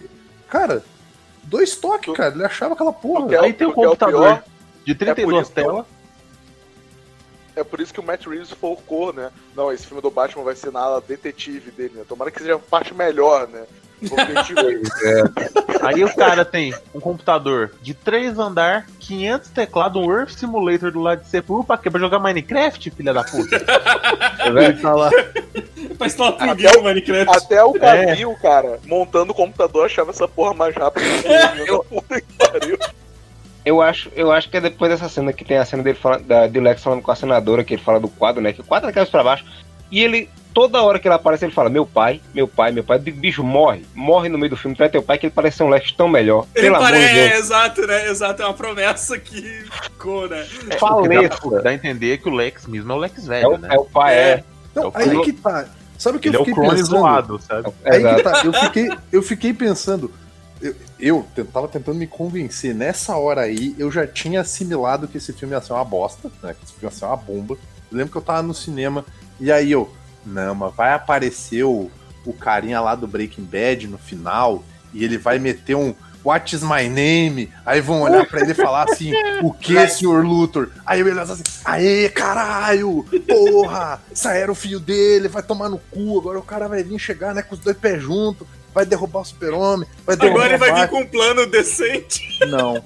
Cara, 0.50 0.84
dois 1.44 1.76
toques, 1.76 2.14
cara, 2.14 2.34
ele 2.34 2.46
achava 2.46 2.74
aquela 2.74 2.94
porra. 2.94 3.22
Porque 3.22 3.36
é 3.36 3.40
Aí 3.40 3.54
tem 3.54 3.68
um 3.68 3.72
porque 3.72 3.86
é 3.86 3.88
o 3.88 3.92
computador 3.92 4.22
pior, 4.22 4.44
de 4.86 4.96
32 4.96 5.42
isso. 5.44 5.52
telas. 5.52 5.86
É 7.56 7.64
por 7.64 7.80
isso 7.82 7.94
que 7.94 8.00
o 8.00 8.04
Matt 8.04 8.26
Reeves 8.28 8.52
focou, 8.52 9.12
né? 9.12 9.30
Não, 9.56 9.72
esse 9.72 9.86
filme 9.86 10.02
do 10.02 10.10
Batman 10.12 10.44
vai 10.44 10.56
ser 10.56 10.72
na 10.72 10.80
ala 10.82 11.02
detetive 11.06 11.72
dele, 11.72 11.94
né? 11.96 12.04
Tomara 12.08 12.32
que 12.32 12.40
seja 12.40 12.56
a 12.56 12.60
parte 12.60 12.94
melhor, 12.94 13.48
né? 13.48 13.64
Tipo, 14.02 14.16
Aí 15.86 16.04
o 16.04 16.16
cara 16.16 16.44
tem 16.44 16.74
um 16.94 17.00
computador 17.00 17.72
de 17.84 17.94
3 17.94 18.40
andar, 18.40 18.88
500 19.00 19.50
teclados, 19.50 20.02
um 20.02 20.12
Earth 20.12 20.32
Simulator 20.32 20.92
do 20.92 21.02
lado 21.02 21.22
de 21.24 21.30
você. 21.30 21.42
Pra 21.42 21.78
quê? 21.78 21.90
Pra 21.92 22.00
jogar 22.00 22.18
Minecraft, 22.20 22.90
filha 22.92 23.14
da 23.14 23.24
puta? 23.24 23.58
Ele 24.48 24.74
tá 24.82 24.94
lá. 24.96 25.10
Pra 25.98 26.08
instalar 26.08 26.34
o- 26.34 26.84
Minecraft. 26.84 27.38
até 27.38 27.64
o 27.64 27.74
Cavill, 27.74 28.36
cara, 28.42 28.80
montando 28.86 29.34
o 29.34 29.36
computador, 29.36 29.86
achava 29.86 30.10
essa 30.10 30.28
porra 30.28 30.54
mais 30.56 30.74
rápida 30.76 31.06
que 31.06 31.28
o 31.28 31.84
filme. 31.84 31.84
Puta 32.02 32.22
que 32.22 32.34
pariu. 32.38 32.78
Eu 33.64 33.82
acho, 33.82 34.10
eu 34.16 34.32
acho 34.32 34.50
que 34.50 34.58
é 34.58 34.62
depois 34.62 34.92
dessa 34.92 35.08
cena 35.08 35.32
que 35.32 35.46
tem 35.46 35.58
a 35.58 35.66
cena 35.66 35.84
dele 35.84 35.98
falando, 35.98 36.24
da, 36.24 36.48
de 36.48 36.60
Lex 36.60 36.82
falando 36.82 37.02
com 37.02 37.12
a 37.12 37.16
senadora, 37.16 37.64
que 37.64 37.74
ele 37.76 37.82
fala 37.84 38.00
do 38.00 38.08
quadro, 38.08 38.42
né? 38.42 38.54
Que 38.54 38.62
o 38.62 38.64
quadro 38.64 38.90
é 38.90 38.94
cabeça 38.94 39.12
pra 39.12 39.24
baixo. 39.24 39.46
E 39.92 40.02
ele, 40.04 40.30
toda 40.54 40.82
hora 40.82 40.98
que 40.98 41.08
ele 41.08 41.14
aparece, 41.14 41.46
ele 41.46 41.52
fala: 41.54 41.70
Meu 41.70 41.86
pai, 41.86 42.20
meu 42.34 42.48
pai, 42.48 42.72
meu 42.72 42.84
pai. 42.84 42.98
Eu 42.98 43.02
digo, 43.04 43.20
bicho, 43.20 43.44
morre. 43.44 43.86
Morre 43.94 44.30
no 44.30 44.38
meio 44.38 44.50
do 44.50 44.58
filme, 44.58 44.76
traz 44.76 44.92
teu 44.92 45.04
pai, 45.04 45.18
que 45.18 45.28
ele 45.28 45.34
parece 45.36 45.58
ser 45.58 45.64
um 45.64 45.70
Lex 45.70 45.92
tão 45.92 46.08
melhor. 46.08 46.48
Ele 46.56 46.64
Pelo 46.68 46.78
amor 46.78 46.88
de 46.88 46.94
parece, 46.94 47.20
é, 47.20 47.30
Deus. 47.30 47.40
exato, 47.40 47.86
né? 47.86 48.08
Exato, 48.10 48.42
é 48.42 48.46
uma 48.46 48.54
promessa 48.54 49.20
que 49.20 49.64
ficou, 49.84 50.28
né? 50.28 50.42
O 50.44 51.02
que 51.04 51.10
dá, 51.10 51.30
o 51.44 51.62
dá 51.62 51.70
a 51.70 51.74
entender 51.74 52.14
é 52.14 52.18
que 52.18 52.30
o 52.30 52.34
Lex 52.34 52.66
mesmo 52.68 52.92
é 52.92 52.96
o 52.96 52.98
Lex 53.00 53.26
É 53.26 53.28
velho, 53.28 53.50
o, 53.54 53.58
né? 53.58 53.68
é 53.72 53.78
o 53.78 53.86
pai, 53.86 54.16
é. 54.16 54.20
É 54.32 54.44
Não, 54.74 54.88
o 54.90 54.92
aí 54.96 55.22
que 55.22 55.34
tá. 55.34 55.66
Sabe 55.98 56.18
o 56.18 56.20
que 56.20 56.30
Ele 56.30 56.38
é 56.38 56.40
eu 56.40 56.42
o 56.42 56.46
fiquei 56.46 56.64
clone 56.64 56.78
pensando? 56.80 56.98
zoado, 57.00 57.40
sabe? 57.40 57.70
Aí 57.86 58.16
que 58.16 58.24
tá, 58.24 58.42
eu 58.44 58.54
fiquei, 58.54 58.90
eu 59.12 59.22
fiquei 59.22 59.54
pensando. 59.54 60.12
Eu, 61.00 61.26
eu 61.36 61.46
tava 61.46 61.68
tentando 61.68 61.98
me 61.98 62.08
convencer. 62.08 62.76
Nessa 62.76 63.16
hora 63.16 63.42
aí, 63.42 63.76
eu 63.78 63.92
já 63.92 64.06
tinha 64.06 64.42
assimilado 64.42 65.08
que 65.08 65.18
esse 65.18 65.34
filme 65.34 65.56
ia 65.56 65.62
ser 65.62 65.74
uma 65.74 65.84
bosta, 65.84 66.32
né? 66.44 66.54
Que 66.54 66.64
esse 66.64 66.74
filme 66.74 66.92
ia 66.92 66.92
ser 66.92 67.06
uma 67.06 67.16
bomba. 67.16 67.58
Eu 67.92 67.98
lembro 67.98 68.12
que 68.12 68.18
eu 68.18 68.22
tava 68.22 68.44
no 68.44 68.54
cinema 68.54 69.04
e 69.40 69.52
aí 69.52 69.72
eu, 69.72 69.92
não, 70.26 70.54
mas 70.54 70.76
vai 70.76 70.94
aparecer 70.94 71.64
o, 71.64 71.90
o 72.26 72.34
carinha 72.34 72.80
lá 72.80 72.94
do 72.94 73.08
Breaking 73.08 73.44
Bad 73.44 73.88
no 73.88 73.98
final 73.98 74.64
e 74.94 75.04
ele 75.04 75.18
vai 75.18 75.40
meter 75.40 75.76
um 75.76 75.96
What 76.24 76.56
is 76.56 76.62
my 76.62 76.88
name? 76.88 77.52
Aí 77.66 77.82
vão 77.82 78.04
olhar 78.04 78.28
pra 78.28 78.42
ele 78.42 78.52
e 78.52 78.56
falar 78.56 78.84
assim: 78.84 79.12
O 79.42 79.52
que, 79.52 79.88
senhor 79.88 80.24
Luthor? 80.24 80.70
Aí 80.86 81.00
ele 81.00 81.12
olha 81.12 81.24
assim: 81.24 81.42
Aê, 81.66 82.10
caralho! 82.10 83.04
Porra! 83.28 84.00
Saíram 84.14 84.54
o 84.54 84.56
filho 84.56 84.80
dele, 84.80 85.28
vai 85.28 85.42
tomar 85.42 85.68
no 85.68 85.80
cu. 85.80 86.20
Agora 86.20 86.38
o 86.38 86.44
cara 86.44 86.68
vai 86.68 86.84
vir 86.84 87.00
chegar, 87.00 87.34
né, 87.34 87.42
com 87.42 87.56
os 87.56 87.62
dois 87.62 87.76
pés 87.76 88.02
juntos, 88.02 88.48
vai 88.74 88.86
derrubar 88.86 89.22
o 89.22 89.26
super-homem, 89.26 89.88
vai 90.06 90.16
derrubar 90.16 90.46
Agora 90.46 90.54
ele 90.54 90.58
vai 90.58 90.82
vir 90.82 90.90
com 90.90 91.02
um 91.02 91.08
plano 91.08 91.46
decente. 91.46 92.40
Não. 92.46 92.84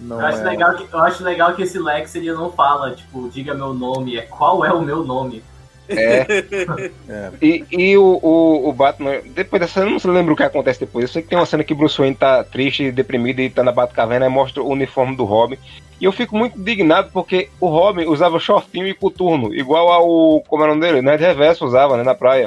Não 0.00 0.20
Eu 0.20 0.26
acho, 0.26 0.38
é. 0.38 0.44
legal 0.44 0.74
que, 0.76 0.86
eu 0.92 0.98
acho 1.00 1.24
legal 1.24 1.54
que 1.54 1.62
esse 1.62 1.78
Lex 1.78 2.14
ele 2.14 2.32
não 2.32 2.52
fala, 2.52 2.94
tipo, 2.94 3.28
diga 3.28 3.52
meu 3.54 3.74
nome, 3.74 4.16
é 4.16 4.22
qual 4.22 4.64
é 4.64 4.72
o 4.72 4.80
meu 4.80 5.04
nome. 5.04 5.42
É. 5.88 6.26
É. 7.08 7.32
E, 7.40 7.64
e 7.70 7.96
o, 7.96 8.20
o, 8.22 8.68
o 8.68 8.72
Batman, 8.72 9.20
depois 9.34 9.60
dessa, 9.60 9.80
eu 9.80 9.90
não 9.90 9.98
se 9.98 10.06
lembro 10.06 10.34
o 10.34 10.36
que 10.36 10.42
acontece 10.42 10.80
depois. 10.80 11.04
Eu 11.04 11.08
sei 11.08 11.22
que 11.22 11.28
tem 11.28 11.38
uma 11.38 11.46
cena 11.46 11.64
que 11.64 11.72
Bruce 11.72 11.96
Wayne 11.96 12.14
tá 12.14 12.44
triste, 12.44 12.92
deprimido 12.92 13.40
e 13.40 13.48
tá 13.48 13.62
na 13.62 13.72
Batcaverna 13.72 14.26
e 14.26 14.28
mostra 14.28 14.62
o 14.62 14.68
uniforme 14.68 15.16
do 15.16 15.24
Robin. 15.24 15.56
E 16.00 16.04
eu 16.04 16.12
fico 16.12 16.36
muito 16.36 16.58
indignado 16.58 17.10
porque 17.12 17.48
o 17.58 17.66
Robin 17.66 18.04
usava 18.04 18.38
shortinho 18.38 18.86
e 18.86 18.94
coturno, 18.94 19.54
igual 19.54 19.90
ao. 19.90 20.40
Como 20.42 20.62
é 20.62 20.66
o 20.66 20.68
nome 20.68 20.82
dele? 20.82 21.02
Ned 21.02 21.20
Reverso 21.20 21.64
usava, 21.64 21.96
né, 21.96 22.02
na 22.02 22.14
praia. 22.14 22.46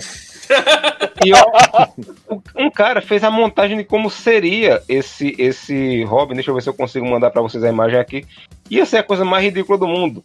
Um 2.56 2.70
cara 2.70 3.02
fez 3.02 3.24
a 3.24 3.32
montagem 3.32 3.78
de 3.78 3.84
como 3.84 4.10
seria 4.10 4.82
esse, 4.88 5.36
esse 5.38 6.04
Robin. 6.04 6.36
Deixa 6.36 6.49
eu 6.49 6.56
ver 6.56 6.62
se 6.62 6.70
eu 6.70 6.74
consigo 6.74 7.08
mandar 7.08 7.30
pra 7.30 7.41
vocês 7.41 7.64
a 7.64 7.70
imagem 7.70 7.99
aqui. 7.99 8.26
Ia 8.70 8.86
ser 8.86 8.97
a 8.97 9.04
coisa 9.04 9.24
mais 9.24 9.43
ridícula 9.43 9.78
do 9.78 9.88
mundo. 9.88 10.24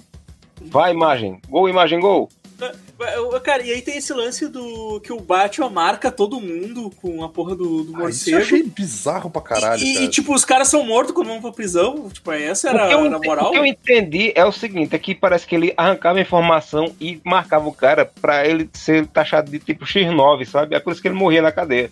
Vai, 0.62 0.92
imagem. 0.92 1.40
Gol, 1.48 1.68
imagem, 1.68 2.00
gol. 2.00 2.28
Eu- 2.60 3.40
Cara, 3.40 3.62
e 3.62 3.70
aí 3.70 3.82
tem 3.82 3.98
esse 3.98 4.12
lance 4.12 4.48
do 4.48 5.00
que 5.00 5.12
o 5.12 5.20
Batman 5.20 5.68
marca 5.68 6.10
todo 6.10 6.40
mundo 6.40 6.90
com 7.02 7.22
a 7.22 7.28
porra 7.28 7.54
do, 7.54 7.84
do 7.84 7.96
Ah, 7.96 8.08
isso 8.08 8.30
eu 8.30 8.36
morcego. 8.38 8.38
achei 8.38 8.62
bizarro 8.62 9.30
pra 9.30 9.42
caralho, 9.42 9.82
e, 9.82 9.92
cara. 9.94 10.04
e, 10.04 10.08
tipo, 10.08 10.34
os 10.34 10.44
caras 10.44 10.68
são 10.68 10.84
mortos 10.84 11.12
quando 11.14 11.28
vão 11.28 11.40
pra 11.40 11.52
prisão. 11.52 12.08
Tipo, 12.08 12.32
essa 12.32 12.70
era, 12.70 12.84
o, 12.84 12.88
que 12.88 12.94
eu, 12.94 13.04
era 13.06 13.16
a 13.16 13.18
moral. 13.18 13.48
o 13.48 13.50
que 13.52 13.58
eu 13.58 13.66
entendi 13.66 14.32
é 14.34 14.44
o 14.44 14.50
seguinte: 14.52 14.94
é 14.96 14.98
que 14.98 15.14
parece 15.14 15.46
que 15.46 15.54
ele 15.54 15.74
arrancava 15.76 16.18
a 16.18 16.22
informação 16.22 16.94
e 17.00 17.20
marcava 17.24 17.68
o 17.68 17.72
cara 17.72 18.04
pra 18.06 18.46
ele 18.46 18.68
ser 18.72 19.06
taxado 19.06 19.50
de 19.50 19.58
tipo 19.58 19.84
X9, 19.84 20.44
sabe? 20.46 20.74
É 20.74 20.80
por 20.80 20.92
isso 20.92 21.02
que 21.02 21.08
ele 21.08 21.14
morria 21.14 21.42
na 21.42 21.52
cadeia. 21.52 21.90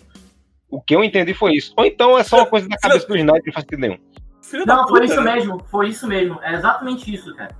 O 0.69 0.81
que 0.81 0.95
eu 0.95 1.03
entendi 1.03 1.33
foi 1.33 1.53
isso. 1.53 1.73
Ou 1.77 1.85
então 1.85 2.17
é 2.17 2.23
só 2.23 2.37
uma 2.37 2.45
coisa 2.47 2.67
da 2.67 2.75
cabeça 2.77 3.07
do 3.07 3.15
Snyder 3.15 3.41
que 3.41 3.47
não 3.47 3.53
faz 3.53 3.63
sentido 3.65 3.79
nenhum. 3.79 3.97
Filho 4.41 4.65
Não, 4.65 4.87
foi 4.87 5.01
puta, 5.01 5.13
isso 5.13 5.21
né? 5.23 5.35
mesmo, 5.35 5.63
foi 5.71 5.89
isso 5.89 6.07
mesmo. 6.07 6.39
É 6.43 6.53
exatamente 6.55 7.13
isso, 7.13 7.33
cara. 7.35 7.55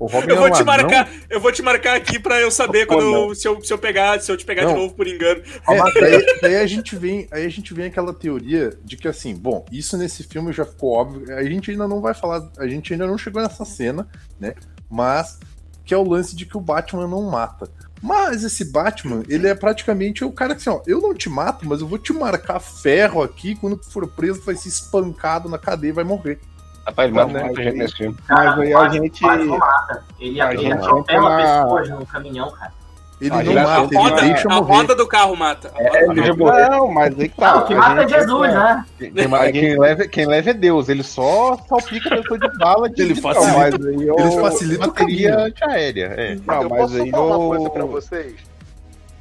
Eu 0.00 0.08
é 0.08 0.34
vou 0.36 0.50
te 0.50 0.64
marcar, 0.64 1.10
eu 1.30 1.40
vou 1.40 1.52
te 1.52 1.62
marcar 1.62 1.96
aqui 1.96 2.18
pra 2.18 2.40
eu 2.40 2.50
saber 2.50 2.86
Pô, 2.86 2.94
quando 2.94 3.14
eu, 3.14 3.34
se, 3.34 3.46
eu, 3.46 3.62
se 3.62 3.72
eu 3.72 3.78
pegar, 3.78 4.20
se 4.20 4.30
eu 4.30 4.36
te 4.36 4.44
pegar 4.44 4.62
de 4.62 4.72
Não. 4.72 4.78
novo 4.78 4.94
por 4.94 5.06
engano. 5.06 5.42
É, 5.68 6.00
daí, 6.00 6.26
daí 6.42 6.56
a 6.56 6.66
gente 6.66 6.96
vem, 6.96 7.28
aí 7.30 7.46
a 7.46 7.48
gente 7.48 7.72
vem 7.72 7.86
aquela 7.86 8.12
teoria 8.12 8.76
de 8.84 8.96
que 8.96 9.06
assim, 9.06 9.34
bom, 9.34 9.64
isso 9.70 9.96
nesse 9.96 10.24
filme 10.24 10.52
já 10.52 10.64
ficou 10.64 10.92
óbvio. 10.92 11.34
A 11.36 11.44
gente 11.44 11.70
ainda 11.70 11.86
não 11.86 12.00
vai 12.00 12.14
falar, 12.14 12.50
a 12.58 12.66
gente 12.66 12.92
ainda 12.92 13.06
não 13.06 13.16
chegou 13.16 13.40
nessa 13.42 13.64
cena, 13.64 14.08
né? 14.40 14.54
Mas 14.90 15.38
que 15.84 15.94
é 15.94 15.96
o 15.96 16.08
lance 16.08 16.34
de 16.34 16.46
que 16.46 16.56
o 16.56 16.60
Batman 16.60 17.06
não 17.06 17.22
mata. 17.22 17.70
Mas 18.02 18.42
esse 18.42 18.64
Batman, 18.64 19.22
ele 19.28 19.46
é 19.46 19.54
praticamente 19.54 20.24
o 20.24 20.32
cara 20.32 20.54
que 20.54 20.60
assim, 20.60 20.70
ó, 20.70 20.82
eu 20.86 21.00
não 21.00 21.14
te 21.14 21.28
mato, 21.28 21.66
mas 21.68 21.80
eu 21.80 21.86
vou 21.86 21.98
te 21.98 22.12
marcar 22.12 22.58
ferro 22.58 23.22
aqui, 23.22 23.54
quando 23.54 23.76
tu 23.76 23.88
for 23.88 24.08
preso, 24.08 24.42
vai 24.42 24.56
ser 24.56 24.68
espancado 24.68 25.48
na 25.48 25.56
cadeia 25.56 25.90
e 25.90 25.94
vai 25.94 26.02
morrer. 26.02 26.40
Rapaz, 26.86 27.08
ele 27.08 27.16
Não, 27.18 27.28
mata 27.28 27.44
muita 27.44 27.62
gente 27.62 27.76
nesse 27.78 27.96
filme. 27.96 28.16
Mas 28.28 28.58
aí 28.58 28.72
a 28.72 28.76
quase- 28.78 28.98
gente. 28.98 29.20
quase 29.22 29.44
não 29.44 29.58
mata. 29.58 30.04
Ele, 30.18 30.40
a 30.40 30.52
ele 30.52 30.62
gente 30.62 30.72
atropela 30.72 31.32
entra 31.32 31.46
na- 31.46 31.62
pessoas 31.62 31.88
no 31.90 32.06
caminhão, 32.06 32.50
cara. 32.50 32.72
Ele 33.20 33.30
A 33.30 33.36
não 33.36 33.44
gente- 33.44 33.54
mata, 33.54 33.70
A 33.70 33.84
ele 33.84 33.96
roda, 33.96 34.20
deixa 34.22 34.48
a 34.48 34.54
morrer. 34.56 34.72
roda 34.74 34.94
do 34.96 35.06
carro 35.06 35.36
mata. 35.36 35.70
É, 35.76 36.04
ele 36.10 36.24
já 36.26 36.34
morreu. 36.34 36.70
Não, 36.70 36.88
mas 36.90 37.20
aí 37.20 37.28
que 37.28 37.36
tá. 37.36 37.54
Não, 37.54 37.62
o 37.62 37.66
que 37.66 37.74
mata 37.76 38.02
é 38.02 38.08
Jesus, 38.08 38.48
entra- 38.50 38.74
né? 38.74 38.84
Quem, 38.98 39.52
quem 39.52 39.78
leva, 39.78 40.08
quem 40.08 40.26
leva 40.26 40.50
é 40.50 40.54
Deus, 40.54 40.88
ele 40.88 41.04
só 41.04 41.56
salpica 41.68 42.12
a 42.12 42.16
pessoa 42.20 42.36
de 42.40 42.58
bala 42.58 42.90
de 42.90 43.00
Ele 43.00 43.14
facilita- 43.14 43.46
não, 43.52 43.58
mas 43.58 43.74
aí 43.86 44.08
eu- 44.08 44.16
ele 44.18 44.40
facilita 44.40 44.86
bateria 44.88 45.30
caminho. 45.30 45.46
antiaérea. 45.46 46.06
É. 46.16 46.34
Não, 46.44 46.62
eu 46.62 46.68
mas 46.68 46.78
posso 46.80 46.96
aí 47.00 47.10
falar 47.12 47.36
uma 47.38 47.44
eu- 47.44 47.48
coisa 47.48 47.70
pra 47.70 47.84
vocês? 47.84 48.34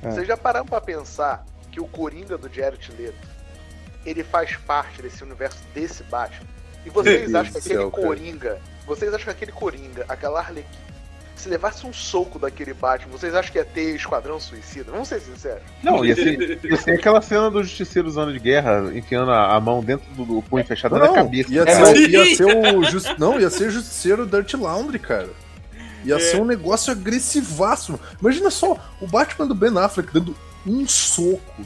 É. 0.02 0.10
Vocês 0.10 0.28
já 0.28 0.36
pararam 0.36 0.66
pra 0.66 0.82
pensar 0.82 1.46
que 1.72 1.80
o 1.80 1.86
Coringa 1.86 2.40
do 2.40 2.52
Jared 2.52 2.92
Leto, 2.98 3.28
ele 4.04 4.24
faz 4.24 4.56
parte 4.66 5.00
desse 5.04 5.24
universo 5.24 5.60
desse 5.76 6.02
Batman? 6.06 6.50
E 6.86 6.90
vocês 6.90 7.34
acham 7.36 7.54
que 7.54 7.62
céu, 7.62 7.88
aquele 7.88 7.92
cara. 7.92 8.08
Coringa, 8.08 8.58
vocês 8.88 9.14
acham 9.14 9.26
que 9.26 9.30
aquele 9.32 9.52
Coringa, 9.52 10.06
aquela 10.10 10.40
Arlequina, 10.40 10.82
se 11.36 11.50
levasse 11.50 11.88
um 11.88 11.94
soco 11.94 12.38
daquele 12.38 12.72
Batman, 12.74 13.12
vocês 13.12 13.34
acham 13.34 13.52
que 13.52 13.58
ia 13.58 13.66
ter 13.66 13.96
Esquadrão 13.96 14.40
Suicida? 14.40 14.92
Vamos 14.92 15.08
ser 15.08 15.20
sinceros. 15.22 15.64
Não, 15.82 16.06
ia 16.06 16.16
ser, 16.16 16.60
ia 16.64 16.78
ser 16.78 16.92
aquela 16.92 17.20
cena 17.22 17.50
do 17.50 17.64
Justiceiro 17.64 18.10
Zona 18.12 18.32
de 18.32 18.38
Guerra 18.40 18.92
enfiando 18.94 19.32
a, 19.32 19.56
a 19.56 19.60
mão 19.60 19.84
dentro 19.84 20.06
do, 20.14 20.24
do 20.24 20.42
punho 20.44 20.64
fechado 20.66 20.96
na 20.98 21.06
Não, 21.08 21.14
cabeça. 21.16 21.52
ia, 21.52 21.64
É, 21.64 21.86
ser, 21.96 22.10
ia 22.10 22.36
ser 22.36 22.46
o 22.46 22.84
just... 22.84 23.08
não, 23.18 23.40
ia 23.40 23.50
ser 23.50 23.72
justiceiro 23.72 24.28
Dirt 24.28 24.54
Laundry, 24.54 25.00
cara. 25.00 25.30
Ia 26.06 26.16
É. 26.16 26.20
ser 26.20 26.40
um 26.42 26.46
negócio 26.46 26.92
agressivaço. 26.92 28.00
Imagina 28.20 28.52
só 28.52 28.78
o 29.00 29.08
Batman 29.08 29.48
do 29.48 29.56
Ben 29.56 29.76
Affleck 29.78 30.14
dando 30.14 30.36
um 30.66 30.88
soco 30.88 31.66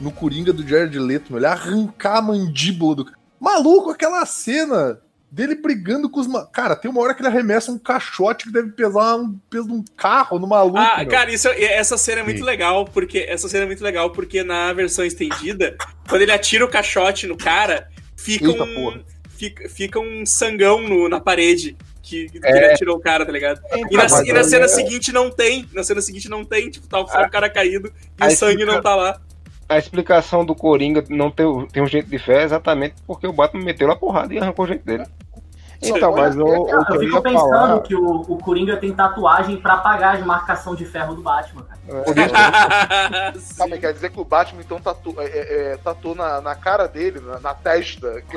no 0.00 0.10
Coringa 0.10 0.52
do 0.52 0.66
Jared 0.66 0.98
Leto, 0.98 1.26
meu, 1.32 1.38
ele 1.38 1.46
arrancar 1.46 2.16
a 2.18 2.22
mandíbula 2.22 2.96
do 2.96 3.04
maluco, 3.42 3.90
aquela 3.90 4.24
cena 4.26 5.00
dele 5.30 5.54
brigando 5.54 6.10
com 6.10 6.20
os 6.20 6.26
ma... 6.26 6.44
cara, 6.46 6.76
tem 6.76 6.90
uma 6.90 7.00
hora 7.00 7.14
que 7.14 7.22
ele 7.22 7.28
arremessa 7.28 7.72
um 7.72 7.78
caixote 7.78 8.44
que 8.44 8.52
deve 8.52 8.70
pesar 8.72 9.16
um 9.16 9.32
peso 9.48 9.66
de 9.66 9.72
um 9.72 9.82
carro 9.96 10.38
no 10.38 10.46
maluco. 10.46 10.76
Ah, 10.78 10.98
meu. 10.98 11.08
cara, 11.08 11.32
isso, 11.32 11.48
essa 11.48 11.96
cena 11.96 12.20
é 12.20 12.24
muito 12.24 12.40
Sim. 12.40 12.44
legal, 12.44 12.84
porque 12.84 13.20
essa 13.28 13.48
cena 13.48 13.64
é 13.64 13.66
muito 13.66 13.82
legal 13.82 14.10
porque 14.10 14.42
na 14.44 14.72
versão 14.74 15.04
estendida, 15.04 15.74
quando 16.08 16.20
ele 16.20 16.32
atira 16.32 16.64
o 16.64 16.68
caixote 16.68 17.26
no 17.26 17.36
cara, 17.36 17.88
fica 18.16 18.46
Eita, 18.46 18.62
um 18.64 19.02
fica, 19.38 19.68
fica 19.70 19.98
um 19.98 20.26
sangão 20.26 20.82
no- 20.86 21.08
na 21.08 21.18
parede 21.18 21.76
que, 22.02 22.28
que 22.28 22.38
É. 22.44 22.50
ele 22.56 22.66
atirou 22.66 22.96
o 22.96 23.00
cara, 23.00 23.24
tá 23.24 23.32
ligado? 23.32 23.58
E 23.74 23.96
na, 23.96 24.04
e 24.26 24.32
na 24.34 24.40
aí 24.40 24.44
cena 24.44 24.66
é- 24.66 24.68
seguinte 24.68 25.12
não 25.12 25.30
tem, 25.30 25.66
na 25.72 25.82
cena 25.82 26.02
seguinte 26.02 26.28
não 26.28 26.44
tem, 26.44 26.68
tipo, 26.68 26.86
tá 26.86 26.98
só 27.06 27.22
o 27.22 27.30
cara 27.30 27.48
caído 27.48 27.88
e 28.20 28.22
a 28.22 28.26
o 28.26 28.30
sangue 28.32 28.52
explica- 28.64 28.72
não 28.74 28.82
tá 28.82 28.94
lá. 28.94 29.20
A 29.72 29.78
explicação 29.78 30.44
do 30.44 30.54
Coringa 30.54 31.04
não 31.08 31.30
ter, 31.30 31.46
ter 31.72 31.80
um 31.80 31.86
jeito 31.86 32.08
de 32.08 32.18
fé 32.18 32.40
é 32.40 32.44
exatamente 32.44 32.94
porque 33.06 33.26
o 33.26 33.32
Batman 33.32 33.64
meteu 33.64 33.90
a 33.90 33.96
porrada 33.96 34.34
e 34.34 34.38
arrancou 34.38 34.64
o 34.64 34.68
jeito 34.68 34.84
dele. 34.84 35.04
Então, 35.82 36.12
mas 36.14 36.36
o, 36.36 36.44
o 36.44 36.66
que 36.66 36.72
Eu 36.72 36.80
eu 36.94 37.00
fico 37.00 37.22
pensando 37.22 37.48
falar. 37.48 37.80
que 37.80 37.94
o, 37.94 38.20
o 38.20 38.38
Coringa 38.38 38.76
tem 38.76 38.92
tatuagem 38.92 39.56
pra 39.56 39.74
apagar 39.74 40.14
as 40.16 40.24
marcação 40.24 40.76
de 40.76 40.84
ferro 40.84 41.14
do 41.14 41.22
Batman, 41.22 41.64
cara. 41.64 41.80
Sim. 43.36 43.54
Calma 43.56 43.76
quer 43.78 43.92
dizer 43.92 44.10
que 44.10 44.20
o 44.20 44.24
Batman 44.24 44.62
então 44.62 44.80
tatu, 44.80 45.14
é, 45.18 45.24
é, 45.24 45.72
é, 45.72 45.76
tatuou 45.78 46.14
na, 46.14 46.40
na 46.40 46.54
cara 46.54 46.86
dele, 46.86 47.18
na, 47.20 47.40
na 47.40 47.54
testa, 47.54 48.22
que 48.22 48.36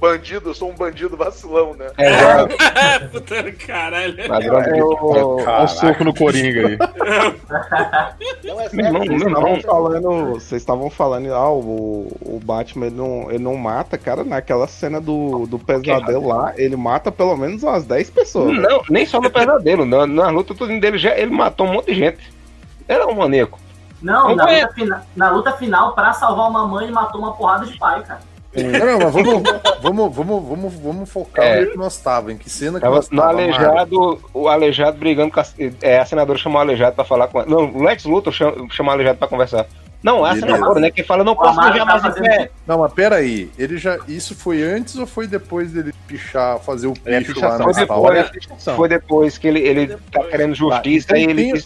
bandido, 0.00 0.50
eu 0.50 0.54
sou 0.54 0.70
um 0.70 0.74
bandido 0.74 1.16
vacilão, 1.16 1.74
né? 1.74 1.86
É, 1.98 2.98
Puta 3.08 3.52
caralho. 3.52 4.14
ladrão 4.28 4.62
de 4.62 4.68
É 4.78 4.84
o- 4.84 5.36
Olha 5.36 5.64
o 5.64 5.68
soco 5.68 6.04
no 6.04 6.14
Coringa 6.14 6.68
aí. 6.68 6.78
Não 8.44 8.60
é 8.60 8.68
sério, 8.68 8.92
meu 8.92 9.04
Vocês 9.06 9.22
estavam 9.22 9.60
falando, 9.60 10.10
vocês 10.34 10.62
estavam 10.62 10.90
falando, 10.90 11.34
ah, 11.34 11.50
o, 11.50 12.06
o 12.22 12.40
Batman 12.42 12.86
ele 12.86 12.96
não, 12.96 13.26
ele 13.30 13.42
não 13.42 13.56
mata, 13.56 13.96
cara, 13.98 14.24
naquela 14.24 14.66
cena 14.66 15.00
do, 15.00 15.46
do 15.46 15.58
pesadelo 15.58 16.28
lá, 16.28 16.52
ele 16.56 16.76
mata 16.76 17.10
pelo 17.10 17.36
menos 17.36 17.62
umas 17.62 17.84
10 17.84 18.10
pessoas. 18.10 18.50
velho. 18.50 18.62
Não, 18.62 18.82
nem 18.88 19.04
só 19.06 19.20
no 19.20 19.30
pesadelo. 19.30 19.84
Na, 19.84 20.06
na 20.06 20.28
luta 20.30 20.54
tudo 20.54 20.78
dele 20.80 20.98
já 20.98 21.16
ele 21.16 21.30
matou 21.30 21.66
um 21.66 21.72
monte 21.74 21.86
de 21.86 21.94
gente. 21.94 22.32
Ele 22.88 23.00
é 23.00 23.06
um 23.06 23.14
maníaco. 23.14 23.58
Não, 24.02 24.28
Não 24.28 24.36
na 24.36 24.50
é. 24.52 24.62
luta, 24.62 24.74
fina- 24.74 25.06
na 25.16 25.30
luta 25.30 25.52
final, 25.52 25.94
pra 25.94 26.12
salvar 26.12 26.48
uma 26.50 26.66
mãe, 26.66 26.84
ele 26.84 26.92
matou 26.92 27.20
uma 27.20 27.32
porrada 27.32 27.66
de 27.66 27.76
pai, 27.78 28.02
cara. 28.02 28.20
Não, 28.56 28.86
não, 28.86 28.98
mas 28.98 29.12
vamos, 29.12 29.42
vamos, 29.82 30.14
vamos, 30.16 30.44
vamos, 30.48 30.74
vamos 30.74 31.10
focar 31.10 31.44
É. 31.44 31.52
onde 31.60 31.68
é 31.68 31.70
que 31.72 31.76
nós 31.78 31.94
estávamos, 31.96 32.32
em 32.32 32.36
que 32.38 32.48
cena 32.50 32.78
que 32.78 32.84
Tava 32.84 32.96
nós 32.96 33.10
no 33.10 33.16
estávamos. 33.18 33.56
aleijado, 33.58 34.20
o 34.32 34.48
aleijado 34.48 34.96
brigando 34.98 35.30
com 35.32 35.40
a, 35.40 35.44
é, 35.82 35.98
a 35.98 36.06
senadora 36.06 36.38
chamou 36.38 36.58
o 36.58 36.60
aleijado 36.62 36.94
pra 36.96 37.04
falar 37.04 37.28
com 37.28 37.40
ela. 37.40 37.48
Não, 37.48 37.70
o 37.70 37.82
Lex 37.82 38.04
Luthor 38.04 38.32
chama 38.32 38.88
o 38.88 38.90
aleijado 38.90 39.18
pra 39.18 39.28
conversar. 39.28 39.66
Não, 40.02 40.24
é 40.26 40.30
a 40.30 40.34
Beleza. 40.34 40.54
senadora, 40.54 40.80
né? 40.80 40.90
Que 40.90 41.02
fala, 41.02 41.24
não 41.24 41.34
posso 41.34 41.58
mijar 41.58 41.78
tá 41.78 41.84
mais 41.84 42.02
fazendo- 42.02 42.22
pé. 42.22 42.50
Não, 42.66 42.78
mas 42.78 42.92
pera 42.92 43.16
aí, 43.16 43.50
ele 43.58 43.76
já, 43.76 43.98
isso 44.06 44.36
foi 44.36 44.62
antes 44.62 44.96
ou 44.96 45.06
foi 45.06 45.26
depois 45.26 45.72
dele 45.72 45.92
pichar, 46.06 46.58
fazer 46.60 46.86
o 46.86 46.94
É, 47.04 47.18
picho 47.18 47.34
pichação. 47.34 47.50
lá 47.50 47.58
na 47.58 47.64
Foi 47.64 47.74
sala? 47.86 48.12
depois. 48.12 48.76
Foi 48.76 48.88
depois 48.88 49.38
que 49.38 49.48
ele, 49.48 49.60
ele 49.60 49.96
tá 50.12 50.22
querendo 50.24 50.54
justiça 50.54 51.08
Tá, 51.08 51.18
e 51.18 51.24
ele 51.24 51.52
tem- 51.52 51.64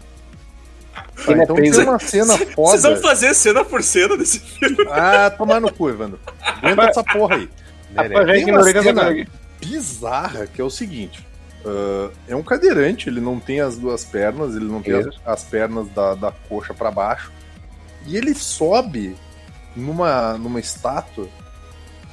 Tá, 1.25 1.33
é 1.33 1.43
então 1.43 1.57
tem 1.57 1.73
uma 1.73 1.99
cena 1.99 2.37
Vocês 2.37 2.83
vão 2.83 2.97
foda. 2.97 3.01
fazer 3.03 3.35
cena 3.35 3.65
por 3.65 3.83
cena 3.83 4.17
desse 4.17 4.39
filme. 4.41 4.77
Ah, 4.91 5.31
tomar 5.31 5.61
no 5.61 5.73
cu, 5.73 5.91
Evandro. 5.91 6.19
Aguenta 6.41 6.85
essa 6.85 7.05
porra 7.05 7.37
aí. 7.37 7.49
Rapaz, 7.95 8.27
Tem 8.27 8.51
uma 8.51 8.63
cena 8.63 9.27
bizarra 9.61 10.47
que 10.47 10.61
é 10.61 10.65
o 10.65 10.71
seguinte. 10.71 11.27
ah, 11.65 12.11
é 12.29 12.35
um 12.37 12.43
cadeirante, 12.43 13.09
ele 13.09 13.21
não 13.21 13.39
tem 13.41 13.61
as 13.61 13.77
duas 13.77 14.05
pernas, 14.05 14.55
ele 14.57 14.67
não 14.67 14.81
tem 14.83 14.95
as, 14.95 15.07
as 15.27 15.45
pernas 15.45 15.89
da, 15.89 16.15
da 16.15 16.33
coxa 16.49 16.73
pra 16.73 16.91
baixo. 16.91 17.31
E 18.07 18.17
ele 18.17 18.35
sobe 18.35 19.15
numa, 19.77 20.39
numa 20.39 20.59
estátua 20.59 21.29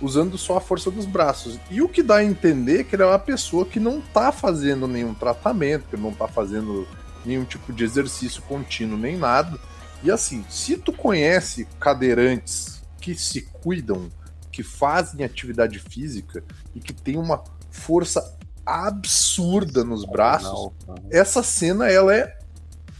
usando 0.01 0.37
só 0.37 0.57
a 0.57 0.61
força 0.61 0.91
dos 0.91 1.05
braços. 1.05 1.59
E 1.71 1.81
o 1.81 1.89
que 1.89 2.03
dá 2.03 2.17
a 2.17 2.23
entender 2.23 2.81
é 2.81 2.83
que 2.83 2.95
ele 2.95 3.03
é 3.03 3.05
uma 3.05 3.17
pessoa 3.17 3.65
que 3.65 3.79
não 3.79 3.99
tá 3.99 4.31
fazendo 4.31 4.87
nenhum 4.87 5.13
tratamento, 5.13 5.85
que 5.89 5.97
não 5.97 6.11
tá 6.11 6.27
fazendo 6.27 6.87
nenhum 7.27 7.45
tipo 7.45 7.73
de 7.73 7.83
exercício 7.83 8.41
contínuo, 8.43 8.97
nem 8.97 9.17
nada. 9.17 9.59
E 10.03 10.09
assim, 10.09 10.45
se 10.49 10.77
tu 10.77 10.93
conhece 10.93 11.67
cadeirantes 11.79 12.81
que 13.01 13.13
se 13.15 13.41
cuidam, 13.41 14.09
que 14.51 14.63
fazem 14.63 15.25
atividade 15.25 15.79
física 15.79 16.43
e 16.73 16.79
que 16.79 16.93
tem 16.93 17.17
uma 17.17 17.43
força 17.69 18.37
absurda 18.65 19.83
nos 19.83 20.05
braços, 20.05 20.71
essa 21.11 21.43
cena 21.43 21.89
ela 21.89 22.13
é 22.13 22.37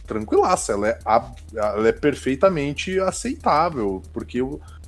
tranquilaça, 0.06 0.72
ela 0.72 0.88
é, 0.88 0.98
ela 1.54 1.88
é 1.88 1.92
perfeitamente 1.92 2.98
aceitável, 2.98 4.02
porque 4.12 4.40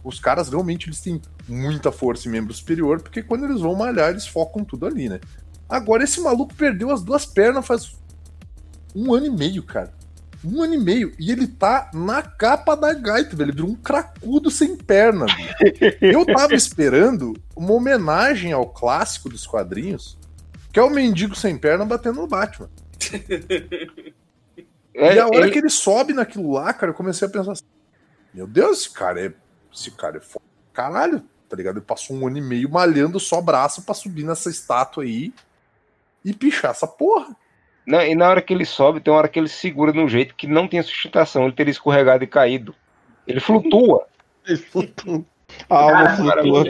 os 0.02 0.18
caras 0.18 0.48
realmente 0.48 0.88
eles 0.88 1.00
têm 1.00 1.20
muita 1.46 1.92
força 1.92 2.26
em 2.26 2.30
membro 2.30 2.54
superior, 2.54 3.02
porque 3.02 3.22
quando 3.22 3.44
eles 3.44 3.60
vão 3.60 3.74
malhar, 3.74 4.10
eles 4.10 4.26
focam 4.26 4.64
tudo 4.64 4.86
ali, 4.86 5.08
né? 5.08 5.20
Agora, 5.68 6.02
esse 6.02 6.20
maluco 6.20 6.54
perdeu 6.54 6.90
as 6.90 7.02
duas 7.02 7.26
pernas 7.26 7.66
faz 7.66 7.99
um 8.94 9.12
ano 9.14 9.26
e 9.26 9.30
meio, 9.30 9.62
cara. 9.62 9.92
Um 10.44 10.62
ano 10.62 10.74
e 10.74 10.78
meio. 10.78 11.12
E 11.18 11.30
ele 11.30 11.46
tá 11.46 11.90
na 11.92 12.22
capa 12.22 12.74
da 12.74 12.94
gaita, 12.94 13.36
velho. 13.36 13.50
Ele 13.50 13.56
virou 13.56 13.70
um 13.70 13.74
cracudo 13.74 14.50
sem 14.50 14.74
perna. 14.76 15.26
Eu 16.00 16.24
tava 16.24 16.54
esperando 16.54 17.34
uma 17.54 17.72
homenagem 17.74 18.52
ao 18.52 18.66
clássico 18.66 19.28
dos 19.28 19.46
quadrinhos, 19.46 20.18
que 20.72 20.78
é 20.80 20.82
o 20.82 20.88
mendigo 20.90 21.34
sem 21.34 21.58
perna 21.58 21.84
batendo 21.84 22.20
no 22.20 22.26
Batman. 22.26 22.70
É, 24.92 25.14
e 25.14 25.18
a 25.20 25.26
hora 25.26 25.36
ele- 25.36 25.50
que 25.52 25.58
ele 25.58 25.70
sobe 25.70 26.12
naquilo 26.12 26.50
lá, 26.50 26.72
cara, 26.74 26.90
eu 26.90 26.96
comecei 26.96 27.26
a 27.26 27.30
pensar 27.30 27.52
assim: 27.52 27.62
Meu 28.34 28.46
Deus, 28.46 28.80
esse 28.80 28.90
cara 28.90 29.24
é. 29.24 29.32
Esse 29.72 29.90
cara 29.92 30.16
é 30.18 30.20
foda. 30.20 30.44
Caralho, 30.72 31.22
tá 31.48 31.56
ligado? 31.56 31.76
Ele 31.76 31.84
passou 31.86 32.16
um 32.16 32.26
ano 32.26 32.38
e 32.38 32.40
meio 32.40 32.68
malhando 32.68 33.18
só 33.20 33.40
braço 33.40 33.82
pra 33.82 33.94
subir 33.94 34.24
nessa 34.24 34.50
estátua 34.50 35.04
aí 35.04 35.32
e 36.24 36.34
pichar 36.34 36.72
essa 36.72 36.86
porra. 36.88 37.34
Não, 37.86 38.02
e 38.02 38.14
na 38.14 38.28
hora 38.28 38.42
que 38.42 38.52
ele 38.52 38.64
sobe, 38.64 39.00
tem 39.00 39.12
uma 39.12 39.18
hora 39.18 39.28
que 39.28 39.38
ele 39.38 39.48
segura 39.48 39.92
de 39.92 39.98
um 39.98 40.08
jeito 40.08 40.34
que 40.34 40.46
não 40.46 40.68
tem 40.68 40.82
sustentação. 40.82 41.44
Ele 41.44 41.52
teria 41.52 41.70
escorregado 41.70 42.22
e 42.22 42.26
caído. 42.26 42.74
Ele 43.26 43.40
flutua. 43.40 44.06
A 45.68 45.76
alma 45.76 46.10
flutua. 46.16 46.64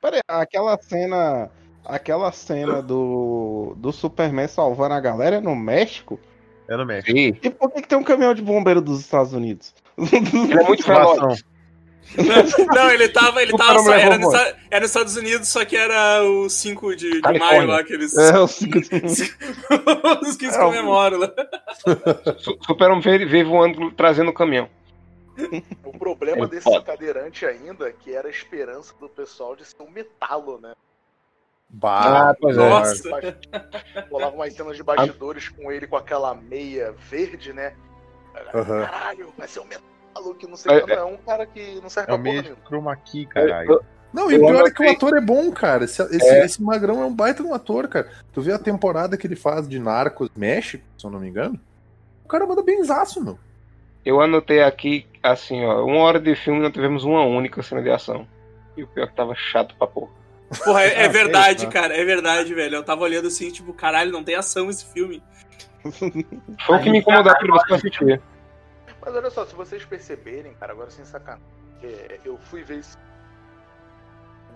Pera 0.00 0.16
aí, 0.16 0.22
aquela 0.28 0.78
cena. 0.78 1.50
Aquela 1.84 2.32
cena 2.32 2.80
do, 2.80 3.74
do 3.76 3.92
Superman 3.92 4.48
salvando 4.48 4.94
a 4.94 5.00
galera 5.00 5.36
é 5.36 5.40
no 5.40 5.54
México? 5.54 6.18
É 6.66 6.76
no 6.78 6.86
México. 6.86 7.12
Sim. 7.14 7.36
E 7.42 7.50
por 7.50 7.70
que, 7.70 7.82
que 7.82 7.88
tem 7.88 7.98
um 7.98 8.02
caminhão 8.02 8.32
de 8.32 8.40
bombeiro 8.40 8.80
dos 8.80 9.00
Estados 9.00 9.34
Unidos? 9.34 9.74
Ele 9.98 10.54
é 10.54 10.62
muito 10.62 10.86
veloz. 10.86 11.44
Não, 12.74 12.90
ele 12.90 13.08
tava, 13.08 13.42
ele 13.42 13.56
tava 13.56 13.78
só, 13.80 13.92
era, 13.92 14.14
Esta- 14.14 14.56
era 14.70 14.80
nos 14.80 14.90
Estados 14.90 15.16
Unidos, 15.16 15.48
só 15.48 15.64
que 15.64 15.76
era 15.76 16.22
o 16.22 16.48
5 16.48 16.94
de, 16.94 17.20
de 17.20 17.38
maio 17.38 17.66
lá, 17.66 17.82
que 17.82 17.92
eles. 17.92 18.16
É, 18.16 18.38
o 18.38 18.46
cinco- 18.46 18.78
os 20.22 20.36
que 20.36 20.44
eles 20.46 20.56
comemoram 20.56 21.18
lá. 21.18 21.32
Su- 22.38 22.56
Super-Homem 22.64 23.00
veio, 23.00 23.28
veio 23.28 23.48
voando 23.48 23.90
trazendo 23.92 24.30
o 24.30 24.34
caminhão. 24.34 24.68
O 25.84 25.98
problema 25.98 26.44
É 26.44 26.48
desse 26.48 26.62
foda. 26.62 26.82
cadeirante 26.82 27.44
ainda, 27.44 27.90
que 27.92 28.14
era 28.14 28.28
a 28.28 28.30
esperança 28.30 28.94
do 29.00 29.08
pessoal 29.08 29.56
de 29.56 29.64
ser 29.64 29.82
um 29.82 29.90
metalo, 29.90 30.60
né? 30.60 30.72
Bah, 31.68 32.30
Ah, 32.30 32.36
pois 32.40 32.56
é. 32.56 32.68
Nossa. 32.68 33.02
Rolava 34.08 34.36
umas 34.36 34.54
cenas 34.54 34.76
de 34.76 34.82
bastidores 34.84 35.48
com 35.48 35.72
ele 35.72 35.88
com 35.88 35.96
aquela 35.96 36.32
meia 36.34 36.92
verde, 37.10 37.52
né? 37.52 37.74
Aham. 38.54 38.84
Caralho, 38.86 39.32
vai 39.36 39.48
ser 39.48 39.58
um 39.60 39.64
metalo 39.64 39.93
que 40.38 40.46
não 40.46 40.56
sei. 40.56 40.72
É, 40.72 40.86
Não, 40.86 40.94
é 40.94 41.04
um 41.04 41.16
cara 41.16 41.46
que 41.46 41.80
não 41.82 41.88
serve 41.90 42.12
É 42.12 42.14
pra 42.14 42.24
porra 42.24 42.42
nenhuma. 42.42 42.56
chroma 42.66 42.96
key, 42.96 43.26
caralho. 43.26 43.80
Não, 44.12 44.30
e 44.30 44.36
o 44.36 44.46
pior 44.46 44.66
é 44.66 44.70
que 44.70 44.82
o 44.82 44.90
ator 44.90 45.16
é 45.16 45.20
bom, 45.20 45.50
cara. 45.50 45.84
Esse, 45.84 46.00
esse, 46.02 46.24
É. 46.28 46.44
esse 46.44 46.62
magrão 46.62 47.02
é 47.02 47.06
um 47.06 47.12
baita 47.14 47.42
de 47.42 47.48
um 47.48 47.54
ator, 47.54 47.88
cara. 47.88 48.08
Tu 48.32 48.40
vê 48.42 48.52
a 48.52 48.58
temporada 48.58 49.16
que 49.16 49.26
ele 49.26 49.34
faz 49.36 49.68
de 49.68 49.78
Narcos 49.80 50.28
México, 50.36 50.84
se 50.96 51.04
eu 51.04 51.10
não 51.10 51.18
me 51.18 51.28
engano? 51.28 51.58
O 52.24 52.28
cara 52.28 52.46
manda 52.46 52.62
benzaço, 52.62 53.22
meu. 53.22 53.38
Eu 54.04 54.20
anotei 54.20 54.62
aqui, 54.62 55.04
assim, 55.22 55.64
ó, 55.64 55.84
uma 55.84 55.98
hora 56.00 56.20
de 56.20 56.36
filme 56.36 56.60
não 56.60 56.70
tivemos 56.70 57.04
uma 57.04 57.24
única 57.24 57.62
cena 57.62 57.82
de 57.82 57.90
ação. 57.90 58.26
E 58.76 58.82
o 58.84 58.86
pior 58.86 59.04
é 59.04 59.06
que 59.08 59.14
tava 59.16 59.34
chato 59.34 59.74
pra 59.76 59.86
porra. 59.86 60.10
Porra, 60.64 60.82
é, 60.84 60.94
é 61.02 61.06
Ah, 61.06 61.08
verdade, 61.08 61.60
sei 61.60 61.66
lá. 61.66 61.72
cara, 61.72 61.96
é 61.96 62.04
verdade, 62.04 62.54
velho. 62.54 62.76
Eu 62.76 62.84
tava 62.84 63.02
olhando 63.02 63.26
assim, 63.28 63.50
tipo, 63.50 63.72
caralho, 63.72 64.12
não 64.12 64.22
tem 64.22 64.36
ação 64.36 64.70
esse 64.70 64.84
filme. 64.92 65.22
Foi 66.66 66.76
o 66.78 66.80
que 66.82 66.90
me 66.90 66.98
incomodou 66.98 67.32
a 67.32 67.36
primeira 67.36 67.64
vez 67.66 67.66
que 67.66 67.72
eu 67.72 67.76
assisti. 67.76 68.20
Mas 69.04 69.14
olha 69.14 69.30
só, 69.30 69.44
se 69.44 69.54
vocês 69.54 69.84
perceberem, 69.84 70.54
cara, 70.54 70.72
agora 70.72 70.90
sem 70.90 71.04
sacanagem, 71.04 71.44
é, 71.82 72.20
eu 72.24 72.38
fui 72.38 72.62
ver 72.62 72.78
esse- 72.78 72.96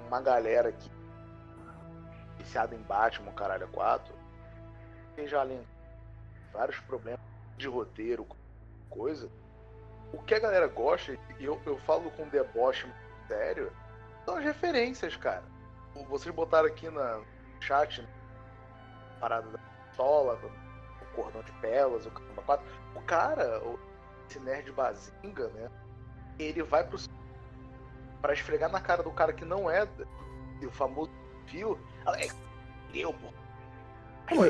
uma 0.07 0.21
galera 0.23 0.71
aqui 0.71 0.91
viciada 2.39 2.75
em 2.75 2.83
Batman, 2.83 3.33
caralho, 3.33 3.69
4, 3.69 4.15
tem 5.15 5.27
já 5.27 5.41
além 5.41 5.67
vários 6.53 6.79
problemas 6.81 7.21
de 7.57 7.69
roteiro, 7.69 8.27
coisa. 8.89 9.29
O 10.13 10.23
que 10.23 10.35
a 10.35 10.39
galera 10.39 10.67
gosta, 10.67 11.13
e 11.39 11.45
eu, 11.45 11.61
eu 11.67 11.77
falo 11.81 12.11
com 12.13 12.27
deboche 12.29 12.91
sério, 13.27 13.71
são 14.25 14.37
as 14.37 14.45
referências, 14.45 15.15
cara. 15.17 15.45
Vocês 16.09 16.35
botaram 16.35 16.69
aqui 16.69 16.89
na 16.89 17.21
chat, 17.61 18.01
né, 18.01 18.09
parada 19.21 19.51
da 19.51 19.59
pistola, 19.59 20.41
o 21.03 21.15
cordão 21.15 21.43
de 21.43 21.53
pérolas, 21.61 22.07
o 22.07 22.11
caramba 22.11 22.43
4. 22.43 22.67
O 22.95 23.03
cara, 23.03 23.61
o- 23.65 23.79
esse 24.29 24.39
nerd 24.41 24.71
bazinga, 24.73 25.49
né? 25.55 25.69
Ele 26.39 26.63
vai 26.63 26.85
pro 26.85 26.99
para 28.21 28.33
esfregar 28.33 28.71
na 28.71 28.81
cara 28.81 29.03
do 29.03 29.11
cara 29.11 29.33
que 29.33 29.45
não 29.45 29.71
é 29.71 29.87
o 30.63 30.71
famoso 30.71 31.11
fio. 31.47 31.79
ela, 32.05 32.21
É, 32.21 32.29
eu, 32.95 33.13
pô. 33.13 33.29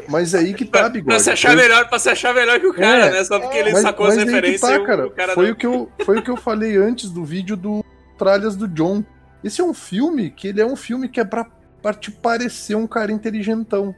Mas 0.08 0.34
aí 0.34 0.54
que 0.54 0.64
tá, 0.64 0.88
bigode. 0.88 1.04
Pra 1.04 1.20
se 1.20 1.30
achar 1.30 1.54
melhor, 1.54 1.88
pra 1.88 1.98
se 1.98 2.08
achar 2.08 2.34
melhor 2.34 2.58
que 2.58 2.66
o 2.66 2.74
cara, 2.74 3.06
É, 3.06 3.10
né? 3.12 3.24
Só 3.24 3.38
porque 3.38 3.56
ele 3.58 3.72
mas, 3.72 3.82
sacou 3.82 4.06
mas 4.06 4.18
as 4.18 4.24
que 4.24 4.30
referências 4.30 4.70
tá, 4.70 4.84
cara. 4.84 5.06
o 5.06 5.10
cara 5.10 5.34
foi, 5.34 5.46
não. 5.46 5.52
o 5.52 5.56
que 5.56 5.66
eu, 5.66 5.92
foi 6.04 6.18
o 6.18 6.22
que 6.22 6.30
eu 6.30 6.36
falei 6.36 6.76
antes 6.76 7.10
do 7.10 7.24
vídeo 7.24 7.56
do 7.56 7.84
Tralhas 8.16 8.56
do 8.56 8.66
John. 8.66 9.04
Esse 9.44 9.60
é 9.60 9.64
um 9.64 9.74
filme 9.74 10.30
que 10.30 10.48
ele 10.48 10.60
é 10.60 10.66
um 10.66 10.74
filme 10.74 11.08
que 11.08 11.20
é 11.20 11.24
pra, 11.24 11.46
pra 11.80 11.94
te 11.94 12.10
parecer 12.10 12.74
um 12.74 12.88
cara 12.88 13.12
inteligentão. 13.12 13.94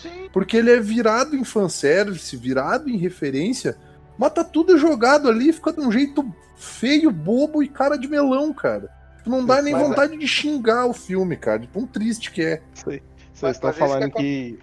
Sim. 0.00 0.28
Porque 0.32 0.56
ele 0.56 0.70
é 0.70 0.78
virado 0.78 1.34
em 1.34 1.42
fanservice, 1.42 2.36
virado 2.36 2.88
em 2.88 2.96
referência, 2.96 3.76
mas 4.18 4.32
tá 4.32 4.42
tudo 4.44 4.76
jogado 4.76 5.28
ali, 5.28 5.52
fica 5.52 5.72
de 5.72 5.80
um 5.80 5.90
jeito 5.92 6.24
feio, 6.56 7.10
bobo 7.10 7.62
e 7.62 7.68
cara 7.68 7.96
de 7.96 8.08
melão, 8.08 8.52
cara. 8.52 8.90
Não 9.24 9.44
dá 9.44 9.60
nem 9.62 9.74
Mas 9.74 9.82
é- 9.82 9.86
vontade 9.86 10.16
de 10.16 10.26
xingar 10.26 10.86
o 10.86 10.92
filme, 10.94 11.36
cara, 11.36 11.58
de 11.58 11.66
tão 11.68 11.86
triste 11.86 12.30
que 12.32 12.42
é. 12.42 12.62
Vocês 12.72 13.02
Mas- 13.42 13.56
estão 13.56 13.68
mas 13.70 13.78
falando 13.78 14.10
que 14.12 14.18
que 14.22 14.58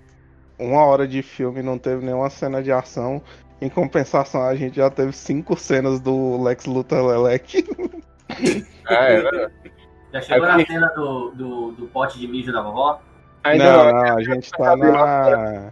uma 0.57 0.83
hora 0.85 1.07
de 1.07 1.21
filme 1.21 1.61
não 1.61 1.77
teve 1.77 2.03
nenhuma 2.05 2.29
cena 2.29 2.61
de 2.63 2.71
ação. 2.71 3.21
Em 3.61 3.69
compensação, 3.69 4.41
a 4.43 4.55
gente 4.55 4.75
já 4.77 4.89
teve 4.89 5.13
cinco 5.13 5.55
cenas 5.57 5.99
do 5.99 6.41
Lex 6.43 6.65
Luthor 6.65 7.05
Lelec. 7.05 7.63
Ah, 8.87 9.03
é 9.05 9.21
verdade. 9.21 9.53
Já 10.13 10.21
chegou 10.21 10.47
Aí- 10.47 10.57
na 10.61 10.65
cena 10.65 10.87
do, 10.95 11.31
do, 11.31 11.71
do 11.73 11.87
pote 11.87 12.19
de 12.19 12.27
mijo 12.27 12.51
da 12.51 12.61
vovó? 12.61 12.99
Ainda 13.43 13.63
não. 13.71 13.91
não, 14.03 14.17
a 14.17 14.23
gente 14.23 14.49
tá 14.51 14.75
na. 14.75 15.71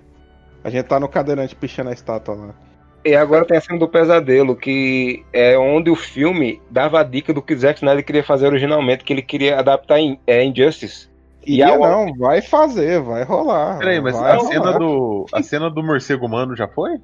A 0.63 0.69
gente 0.69 0.85
tá 0.85 0.99
no 0.99 1.09
cadeirante 1.09 1.55
pichando 1.55 1.89
a 1.89 1.93
estátua 1.93 2.35
lá. 2.35 2.53
E 3.05 3.15
agora 3.15 3.45
tem 3.45 3.57
a 3.57 3.61
cena 3.61 3.77
do 3.77 3.87
pesadelo, 3.87 4.55
que 4.55 5.25
é 5.33 5.57
onde 5.57 5.89
o 5.89 5.95
filme 5.95 6.61
dava 6.69 7.01
a 7.01 7.03
dica 7.03 7.33
do 7.33 7.41
que 7.41 7.55
Zack 7.55 7.79
Snyder 7.79 8.05
queria 8.05 8.23
fazer 8.23 8.47
originalmente, 8.47 9.03
que 9.03 9.11
ele 9.11 9.21
queria 9.21 9.59
adaptar 9.59 9.99
em 9.99 10.19
é, 10.25 10.43
Injustice. 10.43 11.09
E 11.45 11.61
a- 11.61 11.77
não, 11.77 12.13
vai 12.15 12.41
fazer, 12.41 13.01
vai 13.01 13.23
rolar. 13.23 13.77
Peraí, 13.77 13.99
mas 13.99 14.15
a 14.15 14.35
rolar. 14.35 14.47
cena, 14.47 14.79
do, 14.79 15.25
a 15.33 15.43
cena 15.43 15.69
do 15.69 15.83
morcego 15.83 16.25
humano 16.25 16.55
já 16.55 16.67
foi? 16.67 16.97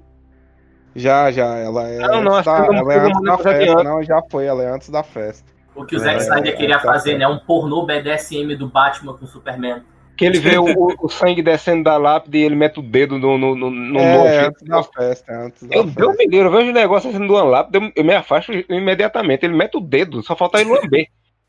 Já, 0.96 1.32
já, 1.32 1.58
ela 1.58 1.88
é. 1.88 2.00
Não, 2.00 2.24
não, 2.24 2.36
a 2.36 2.44
cena 2.44 2.78
ela 2.78 2.94
é 2.94 3.00
antes 3.00 3.22
da 3.22 3.38
festa. 3.38 3.84
Não, 3.84 4.04
já 4.04 4.22
foi, 4.32 4.46
ela 4.46 4.64
é 4.64 4.70
antes 4.70 4.90
da 4.90 5.04
festa. 5.04 5.52
O 5.76 5.86
que 5.86 5.96
o 5.96 6.00
Zack 6.00 6.16
É, 6.16 6.20
Snyder 6.20 6.58
queria 6.58 6.80
tá 6.80 6.82
fazer, 6.82 7.18
né? 7.18 7.28
Um 7.28 7.38
pornô 7.38 7.86
BDSM 7.86 8.56
do 8.56 8.68
Batman 8.68 9.14
com 9.14 9.26
o 9.26 9.28
Superman. 9.28 9.82
Que 10.20 10.26
ele 10.26 10.40
vê 10.40 10.58
o, 10.58 10.66
o- 11.00 11.10
sangue 11.10 11.42
descendo 11.42 11.86
da 11.86 11.98
lápide 11.98 12.38
e 12.38 12.42
ele 12.44 12.56
mete 12.56 12.80
o 12.80 12.84
dedo 12.84 13.18
no, 13.18 13.38
no, 13.38 13.56
no, 13.56 13.72
no 13.72 14.00
é, 14.00 14.48
antes 14.48 14.62
da 14.64 14.84
festa, 14.84 15.32
é 15.32 15.36
antes 15.46 15.64
da 15.64 15.76
Eu, 15.78 15.84
festa. 15.86 16.00
Deus 16.02 16.18
me 16.18 16.26
livre, 16.26 16.46
eu 16.48 16.52
vejo 16.52 16.70
o 16.70 16.74
negócio 16.74 17.10
assim 17.10 17.20
de 17.26 17.32
uma 17.32 17.44
lápide, 17.44 17.94
eu, 17.96 18.04
me 18.04 18.14
afasto 18.14 18.52
imediatamente. 18.70 19.46
Ele 19.46 19.56
mete 19.56 19.78
o 19.78 19.82
dedo, 19.82 20.22
só 20.22 20.36
falta 20.36 20.60
ele 20.60 20.72
lamber. 20.72 21.08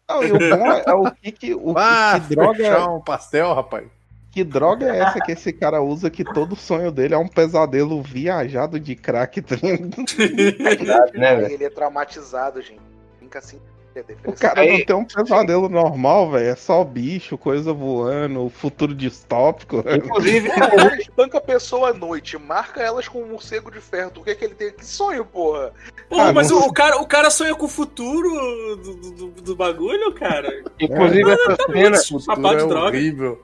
Não, 0.09 0.23
e 0.23 0.33
o 0.33 0.39
bom 0.39 0.73
é, 0.73 0.85
é 0.87 0.95
o 0.95 1.11
que 1.11 1.33
que. 1.33 1.55
O, 1.55 1.75
Ah, 1.77 2.21
que 2.21 2.35
droga. 2.35 2.55
fechar 2.57 2.89
um 2.95 3.01
pastel, 3.01 3.53
rapaz. 3.55 3.85
Que 4.33 4.45
droga 4.45 4.87
é 4.87 5.01
essa 5.01 5.21
que 5.21 5.33
esse 5.33 5.53
cara 5.53 5.83
usa 5.83 6.09
que 6.09 6.23
todo 6.23 6.55
sonho 6.55 6.93
dele 6.93 7.15
é 7.15 7.19
um 7.19 7.27
pesadelo 7.27 8.01
viajado 8.01 8.79
de 8.79 8.95
crack? 8.95 9.41
ligado? 9.41 10.05
Verdade, 10.63 11.19
né, 11.19 11.53
ele 11.53 11.65
é 11.65 11.71
traumatizado, 11.71 12.63
gente. 12.63 12.81
Fica 13.19 13.41
assim. 13.41 13.59
É 13.95 14.05
O 14.25 14.33
cara 14.33 14.61
Aí- 14.61 14.79
não 14.79 14.85
tem 14.85 14.97
um 14.97 15.05
pesadelo 15.05 15.69
normal, 15.69 16.31
velho. 16.31 16.47
É 16.49 16.57
só 16.57 16.83
bicho, 16.85 17.37
coisa 17.37 17.73
voando, 17.73 18.49
futuro 18.51 18.95
distópico. 18.95 19.83
Inclusive, 19.87 20.49
espanca 21.01 21.39
a 21.39 21.41
pessoa 21.41 21.91
à 21.91 21.95
noite, 21.95 22.39
marca 22.39 22.81
elas 22.83 23.09
com 23.09 23.23
um 23.23 23.29
morcego 23.29 23.71
de 23.71 23.81
ferro. 23.81 24.13
O 24.17 24.23
que 24.25 24.31
é 24.31 24.35
que 24.35 24.45
ele 24.45 24.55
tem? 24.55 24.73
Que 24.73 24.85
sonho, 24.85 25.25
porra? 25.25 25.73
Pô, 26.09 26.21
Ah, 26.21 26.33
mas 26.33 26.51
não- 26.51 26.67
o, 26.67 26.73
cara, 26.73 26.97
o 27.01 27.07
cara 27.07 27.31
sonha 27.31 27.55
com 27.55 27.67
o 27.67 27.69
futuro 27.69 28.29
do, 28.77 28.95
do, 28.95 29.11
do- 29.11 29.43
do 29.43 29.57
bagulho, 29.57 30.13
cara. 30.13 30.63
inclusive 30.81 31.31
essa 31.31 31.57
cena, 31.73 31.97
Esse 31.97 32.07
Chapéu 32.21 32.35
futuro 32.37 32.57
de 32.57 32.63
é 32.63 32.67
droga. 32.67 32.87
horrível. 32.97 33.43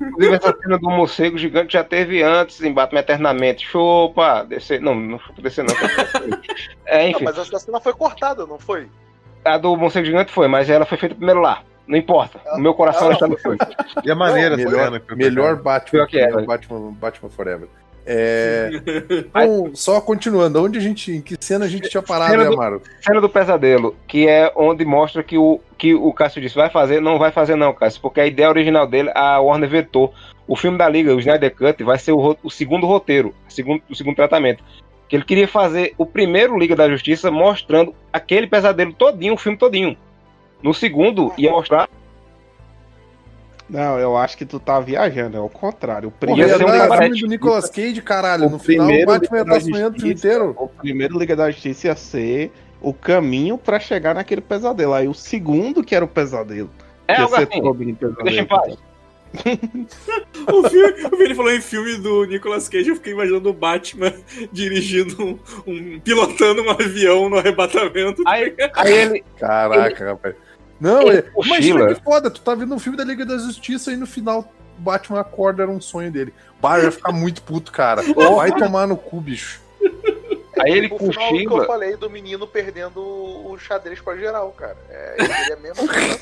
inclusive 0.00 0.34
essa 0.34 0.56
cena 0.62 0.78
do 0.78 0.88
morcego 0.88 1.36
gigante 1.36 1.74
já 1.74 1.84
teve 1.84 2.22
antes 2.22 2.62
em 2.62 2.72
Batman 2.72 3.00
Eternamente. 3.00 3.66
Chupa, 3.66 4.44
descer. 4.44 4.80
Não, 4.80 4.94
não 4.94 5.18
chupa 5.18 5.42
descer 5.42 5.62
não. 5.64 5.74
É, 6.86 7.02
Não, 7.04 7.10
enfim, 7.10 7.24
mas 7.24 7.36
essa 7.38 7.58
cena 7.58 7.78
foi 7.80 7.92
cortada, 7.92 8.46
não 8.46 8.58
foi? 8.58 8.88
A 9.44 9.58
do 9.58 9.76
morcego 9.76 10.06
gigante 10.06 10.32
foi, 10.32 10.48
mas 10.48 10.68
ela 10.70 10.84
foi 10.84 10.98
feita 10.98 11.14
primeiro 11.14 11.40
lá. 11.40 11.62
Não 11.86 11.98
importa. 11.98 12.40
O 12.54 12.58
meu 12.58 12.74
coração 12.74 13.08
Ah, 13.10 13.12
está 13.12 13.26
no 13.26 13.36
filme. 13.36 13.58
E 14.04 14.10
a 14.10 14.14
maneira 14.14 14.54
essa 14.54 14.64
melhor, 14.64 14.84
cena 14.84 15.02
melhor 15.16 15.56
Batman, 15.56 16.06
que 16.06 16.18
é, 16.18 16.22
melhor 16.26 16.34
velho. 16.36 16.46
Batman, 16.46 16.92
Batman 16.92 17.28
Forever. 17.30 17.68
É, 18.06 18.70
então, 19.10 19.70
só 19.74 20.00
continuando, 20.00 20.62
onde 20.62 20.78
a 20.78 20.82
gente, 20.82 21.12
em 21.12 21.20
que 21.20 21.36
cena 21.40 21.64
a 21.64 21.68
gente 21.68 21.88
tinha 21.88 22.02
parado, 22.02 22.32
Cena 22.32 22.44
né, 22.44 22.48
do- 22.50 22.54
Amaro? 22.54 22.82
Cena 23.00 23.20
do 23.20 23.28
pesadelo, 23.28 23.96
que 24.08 24.28
é 24.28 24.52
onde 24.56 24.84
mostra 24.84 25.22
que 25.22 25.38
o 25.38 25.60
que 25.78 25.94
o 25.94 26.12
Cássio 26.12 26.40
disse 26.40 26.54
vai 26.54 26.70
fazer, 26.70 27.00
não 27.00 27.18
vai 27.18 27.32
fazer 27.32 27.56
não, 27.56 27.72
Cássio, 27.72 28.00
porque 28.00 28.20
a 28.20 28.26
ideia 28.26 28.48
original 28.48 28.86
dele, 28.86 29.10
a 29.14 29.40
Warner 29.40 29.68
vetou. 29.68 30.14
O 30.46 30.56
filme 30.56 30.76
da 30.76 30.88
Liga, 30.88 31.14
o 31.14 31.18
Snyder 31.20 31.54
Cut, 31.54 31.82
vai 31.84 31.98
ser 31.98 32.12
o, 32.12 32.36
o 32.42 32.50
segundo 32.50 32.86
roteiro, 32.86 33.32
segundo, 33.48 33.82
o 33.88 33.94
segundo 33.94 34.16
tratamento. 34.16 34.62
Que 35.12 35.16
ele 35.16 35.24
queria 35.24 35.46
fazer 35.46 35.92
o 35.98 36.06
primeiro 36.06 36.58
Liga 36.58 36.74
da 36.74 36.88
Justiça 36.88 37.30
mostrando 37.30 37.94
aquele 38.10 38.46
pesadelo 38.46 38.94
todinho, 38.94 39.34
o 39.34 39.36
filme 39.36 39.58
todinho. 39.58 39.94
No 40.62 40.72
segundo, 40.72 41.34
ia 41.36 41.50
mostrar 41.50 41.86
Não, 43.68 43.98
eu 43.98 44.16
acho 44.16 44.38
que 44.38 44.46
tu 44.46 44.58
tá 44.58 44.80
viajando, 44.80 45.36
é 45.36 45.40
o 45.40 45.50
contrário. 45.50 46.08
O 46.08 46.12
Porra, 46.12 46.38
Ia 46.38 46.46
ia 46.46 46.56
ser 46.56 46.64
um 46.64 46.96
filme 46.96 47.20
do 47.20 47.26
Nicolas 47.26 47.68
Cage, 47.68 48.00
caralho. 48.00 48.46
O 48.46 48.50
No 48.52 48.58
final 48.58 48.86
o 48.86 48.88
primeiro 48.88 49.12
Batman 49.12 49.40
estar 49.42 49.60
sonhando 49.60 49.96
o 49.96 50.00
filme 50.00 50.14
inteiro. 50.14 50.56
O 50.58 50.68
primeiro 50.68 51.18
Liga 51.18 51.36
da 51.36 51.50
Justiça 51.50 51.88
ia 51.88 51.94
ser 51.94 52.50
o 52.80 52.94
caminho 52.94 53.58
pra 53.58 53.78
chegar 53.78 54.14
naquele 54.14 54.40
pesadelo. 54.40 54.94
Aí 54.94 55.08
o 55.08 55.12
segundo 55.12 55.84
que 55.84 55.94
era 55.94 56.06
o 56.06 56.08
pesadelo. 56.08 56.70
É 57.06 57.16
algo 57.16 57.34
assim. 57.36 57.60
Deixa 58.24 58.40
em 58.40 58.46
paz. 58.46 58.78
O 60.52 60.68
filme, 60.68 61.06
o 61.12 61.16
Vini 61.16 61.34
falou 61.34 61.52
em 61.52 61.60
filme 61.60 61.96
do 61.96 62.24
Nicolas 62.24 62.68
Cage, 62.68 62.88
eu 62.90 62.96
fiquei 62.96 63.12
imaginando 63.12 63.48
o 63.48 63.52
Batman 63.52 64.12
dirigindo 64.52 65.22
um, 65.24 65.38
um- 65.66 66.00
pilotando 66.00 66.62
um 66.62 66.70
avião 66.70 67.28
no 67.28 67.38
arrebatamento. 67.38 68.22
Aí, 68.26 68.54
aí 68.74 68.92
ele. 68.92 69.24
Caraca, 69.38 70.04
rapaz. 70.04 70.34
Não, 70.80 71.02
Ele 71.02 71.18
é, 71.18 71.22
cochila. 71.22 71.56
imagina 71.56 71.94
que 71.94 72.02
foda, 72.02 72.28
tu 72.30 72.40
tá 72.40 72.54
vendo 72.56 72.74
um 72.74 72.78
filme 72.78 72.98
da 72.98 73.04
Liga 73.04 73.24
da 73.24 73.38
Justiça 73.38 73.92
e 73.92 73.96
no 73.96 74.06
final 74.06 74.52
o 74.76 74.80
Batman 74.82 75.20
acorda, 75.20 75.62
era 75.62 75.70
um 75.70 75.80
sonho 75.80 76.10
dele. 76.10 76.34
Bah, 76.60 76.78
eu 76.78 76.84
ia 76.86 76.90
ficar 76.92 77.12
muito 77.12 77.40
puto, 77.42 77.70
cara. 77.70 78.02
Vai 78.36 78.50
tomar 78.52 78.86
no 78.88 78.96
cu, 78.96 79.20
bicho. 79.20 79.60
Aí 80.58 80.72
ele 80.72 80.88
o 80.92 80.98
final 80.98 81.28
que 81.30 81.46
eu 81.46 81.66
falei 81.66 81.96
do 81.96 82.10
menino 82.10 82.46
perdendo 82.46 83.00
o 83.00 83.56
xadrez 83.58 84.00
pra 84.00 84.16
geral, 84.16 84.50
cara. 84.52 84.76
É, 84.90 85.16
ele 85.18 85.32
é 85.32 85.52
a 85.52 85.56
mesma 85.56 85.86
coisa. 85.88 86.18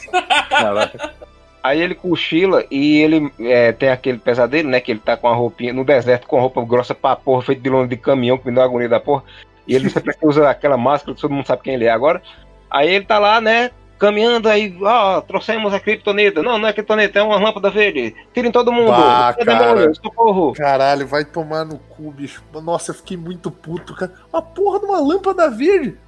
Caraca. 0.48 1.14
Aí 1.62 1.80
ele 1.80 1.94
cochila 1.94 2.64
e 2.70 2.98
ele 2.98 3.30
é, 3.40 3.72
tem 3.72 3.90
aquele 3.90 4.18
pesadelo, 4.18 4.68
né? 4.68 4.80
Que 4.80 4.92
ele 4.92 5.00
tá 5.00 5.16
com 5.16 5.28
a 5.28 5.34
roupinha 5.34 5.72
no 5.72 5.84
deserto 5.84 6.26
com 6.26 6.38
a 6.38 6.40
roupa 6.40 6.64
grossa 6.64 6.94
pra 6.94 7.16
porra, 7.16 7.42
feito 7.42 7.62
de 7.62 7.68
lona 7.68 7.86
de 7.86 7.96
caminhão, 7.96 8.38
que 8.38 8.46
me 8.46 8.54
deu 8.54 8.62
agonia 8.62 8.88
da 8.88 8.98
porra. 9.00 9.22
E 9.66 9.74
ele 9.74 9.90
sempre 9.90 10.14
usa 10.22 10.48
aquela 10.48 10.76
máscara 10.76 11.14
que 11.14 11.20
todo 11.20 11.32
mundo 11.34 11.46
sabe 11.46 11.62
quem 11.62 11.74
ele 11.74 11.84
é 11.84 11.90
agora. 11.90 12.22
Aí 12.70 12.88
ele 12.94 13.04
tá 13.04 13.18
lá, 13.18 13.40
né? 13.40 13.70
Caminhando 13.98 14.48
aí, 14.48 14.74
ó, 14.80 15.20
trouxemos 15.20 15.74
a 15.74 15.78
criptonita. 15.80 16.42
Não, 16.42 16.56
não 16.58 16.66
é 16.66 16.72
criptonita, 16.72 17.18
é 17.18 17.22
uma 17.22 17.36
lâmpada 17.38 17.68
verde. 17.68 18.14
Tirem 18.32 18.50
todo 18.50 18.72
mundo. 18.72 18.92
Bah, 18.92 19.34
É 19.36 19.44
cara. 19.44 19.74
demônio, 19.74 19.94
socorro. 19.94 20.52
Caralho, 20.54 21.06
vai 21.06 21.22
tomar 21.22 21.66
no 21.66 21.78
cu, 21.78 22.10
bicho. 22.10 22.42
Nossa, 22.62 22.92
eu 22.92 22.94
fiquei 22.94 23.18
muito 23.18 23.50
puto, 23.50 23.94
cara. 23.94 24.10
Uma 24.32 24.40
porra 24.40 24.80
de 24.80 24.86
uma 24.86 24.98
lâmpada 24.98 25.50
verde. 25.50 25.98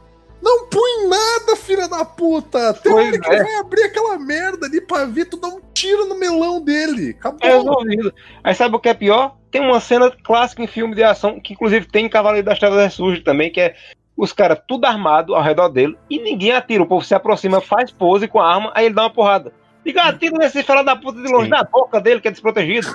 Não 0.42 0.66
põe 0.66 1.08
nada, 1.08 1.56
filha 1.56 1.88
da 1.88 2.04
puta! 2.04 2.74
Tem 2.74 2.90
Pois 2.90 3.06
hora 3.06 3.20
que 3.20 3.30
é. 3.32 3.42
vai 3.44 3.54
abrir 3.58 3.84
aquela 3.84 4.18
merda 4.18 4.66
ali 4.66 4.80
pra 4.80 5.04
ver, 5.04 5.26
tu 5.26 5.36
dá 5.36 5.46
um 5.46 5.60
tiro 5.72 6.06
no 6.06 6.18
melão 6.18 6.60
dele. 6.60 7.16
Acabou. 7.18 7.38
É 7.42 7.56
resolvido. 7.56 8.12
Aí 8.42 8.54
sabe 8.54 8.74
o 8.74 8.80
que 8.80 8.88
é 8.88 8.94
pior? 8.94 9.36
Tem 9.52 9.60
uma 9.60 9.78
cena 9.78 10.10
clássica 10.10 10.62
em 10.62 10.66
filme 10.66 10.96
de 10.96 11.04
ação, 11.04 11.38
que 11.38 11.52
inclusive 11.52 11.86
tem 11.86 12.06
em 12.06 12.08
Cavaleiro 12.08 12.44
das 12.44 12.58
Trevas 12.58 12.82
Ressurge 12.82 13.20
também, 13.20 13.52
que 13.52 13.60
é 13.60 13.76
os 14.16 14.32
caras 14.32 14.58
tudo 14.66 14.84
armado 14.84 15.34
ao 15.34 15.42
redor 15.42 15.68
dele 15.68 15.96
e 16.10 16.18
ninguém 16.18 16.52
atira. 16.52 16.82
O 16.82 16.86
povo 16.86 17.04
se 17.04 17.14
aproxima, 17.14 17.60
faz 17.60 17.90
pose 17.92 18.26
com 18.26 18.40
a 18.40 18.52
arma, 18.52 18.72
aí 18.74 18.86
ele 18.86 18.94
dá 18.94 19.02
uma 19.02 19.10
porrada. 19.10 19.52
Diga, 19.84 20.02
atira 20.04 20.38
nesse 20.38 20.62
fela 20.62 20.84
da 20.84 20.94
puta 20.94 21.20
de 21.20 21.26
longe, 21.28 21.46
Sim. 21.46 21.50
na 21.50 21.64
boca 21.64 22.00
dele, 22.00 22.20
que 22.20 22.28
é 22.28 22.30
desprotegido. 22.30 22.86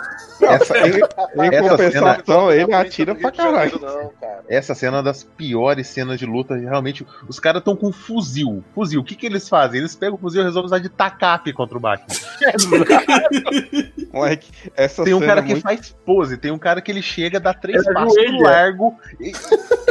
Essa, 0.41 0.77
Em 0.77 1.53
essa 1.53 1.69
compensação, 1.69 2.49
cena, 2.49 2.55
ele 2.55 2.73
atira 2.73 3.13
pra 3.13 3.31
caralho. 3.31 3.77
Não, 3.81 4.09
cara. 4.19 4.43
essa 4.47 4.73
cena 4.73 4.93
é 4.93 4.97
uma 4.97 5.03
das 5.03 5.21
piores 5.23 5.87
cenas 5.87 6.17
de 6.17 6.25
luta. 6.25 6.55
Realmente, 6.55 7.05
os 7.27 7.39
caras 7.39 7.59
estão 7.59 7.75
com 7.75 7.91
fuzil. 7.91 8.63
Fuzil, 8.73 9.01
o 9.01 9.03
que, 9.03 9.15
que 9.15 9.25
eles 9.25 9.49
fazem? 9.49 9.79
Eles 9.79 9.95
pegam 9.95 10.15
o 10.15 10.17
fuzil 10.17 10.41
e 10.41 10.45
resolvem 10.45 10.67
usar 10.67 10.79
de 10.79 10.87
tacape 10.87 11.51
contra 11.51 11.77
o 11.77 11.81
Batman. 11.81 12.07
Moleque, 14.13 14.49
essa 14.75 15.03
Tem 15.03 15.13
um 15.13 15.19
cena 15.19 15.27
cara 15.35 15.39
é 15.41 15.43
que 15.43 15.51
muito- 15.51 15.63
faz 15.63 15.95
pose, 16.05 16.37
tem 16.37 16.51
um 16.51 16.57
cara 16.57 16.81
que 16.81 16.91
ele 16.91 17.01
chega, 17.01 17.39
dá 17.39 17.53
três 17.53 17.85
Ele 17.85 17.93
passos 17.93 18.17
ajoelha. 18.17 18.37
pro 18.37 18.43
largo, 18.47 18.95
e 19.19 19.31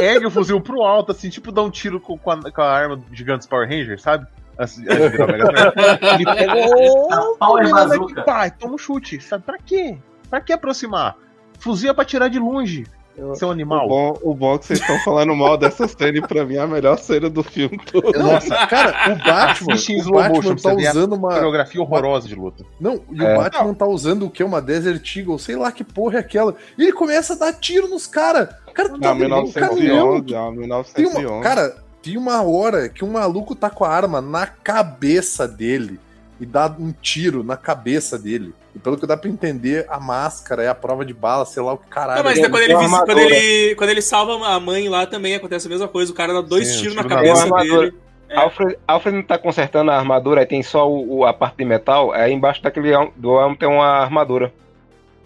ergue 0.01 0.25
o 0.25 0.31
fuzil 0.31 0.59
pro 0.59 0.81
alto, 0.81 1.11
assim, 1.11 1.29
tipo 1.29 1.51
dá 1.51 1.61
um 1.61 1.69
tiro 1.69 1.99
com, 1.99 2.17
com 2.17 2.31
a, 2.31 2.51
com 2.51 2.61
a 2.61 2.69
arma 2.71 2.99
gigantes 3.13 3.47
Power 3.47 3.69
Ranger, 3.69 3.99
sabe? 4.01 4.25
Antes 4.59 4.75
de 4.75 4.83
virar 4.83 5.25
o 5.25 5.27
Mega 5.31 5.45
Drive. 5.45 5.73
ele 6.11 7.35
Power 7.39 7.63
menina 7.63 7.85
bazooka. 7.87 8.15
que 8.15 8.21
pai, 8.25 8.51
toma 8.51 8.73
um 8.73 8.77
chute, 8.77 9.21
sabe? 9.21 9.43
Pra 9.43 9.57
quê? 9.57 9.97
Pra 10.29 10.41
que 10.41 10.51
aproximar? 10.53 11.15
Fuzil 11.59 11.91
é 11.91 11.93
pra 11.93 12.05
tirar 12.05 12.27
de 12.27 12.37
longe, 12.39 12.85
seu 13.33 13.47
O 13.47 13.51
animal. 13.51 13.87
bom, 13.87 14.17
o 14.21 14.33
bom 14.35 14.55
é 14.55 14.57
que 14.59 14.65
vocês 14.67 14.79
estão 14.79 14.99
falando 14.99 15.35
mal 15.35 15.57
dessa 15.57 15.87
cena 15.87 16.17
e 16.19 16.21
pra 16.21 16.45
mim 16.45 16.55
é 16.55 16.59
a 16.59 16.67
melhor 16.67 16.97
cena 16.99 17.29
do 17.29 17.41
filme 17.43 17.79
todo. 17.91 18.17
Nossa, 18.17 18.67
cara, 18.67 19.13
o 19.13 19.17
Batman, 19.17 19.73
o 19.75 20.11
Batman 20.11 20.29
motion 20.29 20.55
tá 20.55 20.73
usando 20.73 21.13
uma. 21.13 21.29
coreografia 21.33 21.81
horrorosa 21.81 22.27
de 22.27 22.35
luta. 22.35 22.63
Não, 22.79 23.01
e 23.11 23.23
É. 23.23 23.33
o 23.33 23.37
Batman 23.41 23.73
tá 23.73 23.85
usando 23.87 24.25
o 24.25 24.29
que? 24.29 24.43
Uma 24.43 24.61
Desert 24.61 25.15
Eagle, 25.17 25.39
sei 25.39 25.55
lá 25.55 25.71
que 25.71 25.83
porra 25.83 26.17
é 26.17 26.19
aquela. 26.19 26.55
E 26.77 26.83
ele 26.83 26.93
começa 26.93 27.33
a 27.33 27.37
dar 27.37 27.53
tiro 27.53 27.87
nos 27.87 28.05
caras. 28.05 28.49
Cara, 28.73 28.89
tu 28.89 28.99
tá 28.99 29.09
Não, 29.09 29.17
vendo? 29.19 29.35
O 29.35 29.51
cara, 29.53 29.73
1911, 29.73 30.35
ó, 30.35 30.43
Tem 30.51 30.57
1911. 30.59 31.25
uma, 31.25 31.41
cara, 31.41 31.75
tem 32.01 32.17
uma 32.17 32.41
hora 32.43 32.87
que 32.89 33.03
um 33.03 33.11
maluco 33.11 33.55
tá 33.55 33.69
com 33.69 33.83
a 33.83 33.89
arma 33.89 34.21
na 34.21 34.45
cabeça 34.47 35.47
dele 35.47 35.99
e 36.39 36.45
dá 36.45 36.73
um 36.79 36.91
tiro 36.91 37.43
na 37.43 37.57
cabeça 37.57 38.17
dele. 38.17 38.53
E 38.75 38.79
pelo 38.79 38.97
que 38.97 39.07
dá 39.07 39.17
pra 39.17 39.29
entender, 39.29 39.85
a 39.89 39.99
máscara 39.99 40.61
é 40.63 40.67
a 40.67 40.75
prova 40.75 41.03
de 41.03 41.13
bala, 41.13 41.45
sei 41.45 41.63
lá 41.63 41.73
o 41.73 41.77
que 41.77 41.87
caralho. 41.87 42.23
Não, 42.23 42.29
mas 42.29 42.37
é. 42.39 42.47
quando 42.49 42.61
ele, 42.61 42.73
quando, 42.75 43.19
ele, 43.19 43.75
quando 43.75 43.89
ele 43.89 44.01
salva 44.01 44.47
a 44.47 44.59
mãe 44.59 44.87
lá 44.87 45.05
também 45.07 45.33
acontece 45.35 45.65
a 45.67 45.69
mesma 45.69 45.87
coisa. 45.87 46.11
O 46.11 46.15
cara 46.15 46.33
dá 46.33 46.41
dois 46.41 46.67
Sim, 46.67 46.79
tiros 46.81 46.95
na 46.95 47.01
tiro 47.01 47.15
na 47.15 47.21
cabeça 47.21 47.47
boca. 47.47 47.63
dele. 47.63 47.93
É. 48.29 48.35
Alfred, 48.37 48.77
Alfred 48.85 49.17
não 49.17 49.23
tá 49.23 49.37
consertando 49.37 49.89
a 49.89 49.97
armadura, 49.97 50.41
aí 50.41 50.45
tem 50.45 50.61
só 50.61 50.89
o, 50.89 51.19
o- 51.19 51.25
a 51.25 51.33
parte 51.33 51.55
de 51.57 51.65
metal, 51.65 52.11
aí 52.11 52.33
embaixo 52.33 52.61
daquele 52.61 52.91
do 53.15 53.39
elmo 53.39 53.55
tem 53.55 53.69
uma 53.69 53.87
armadura 53.87 54.53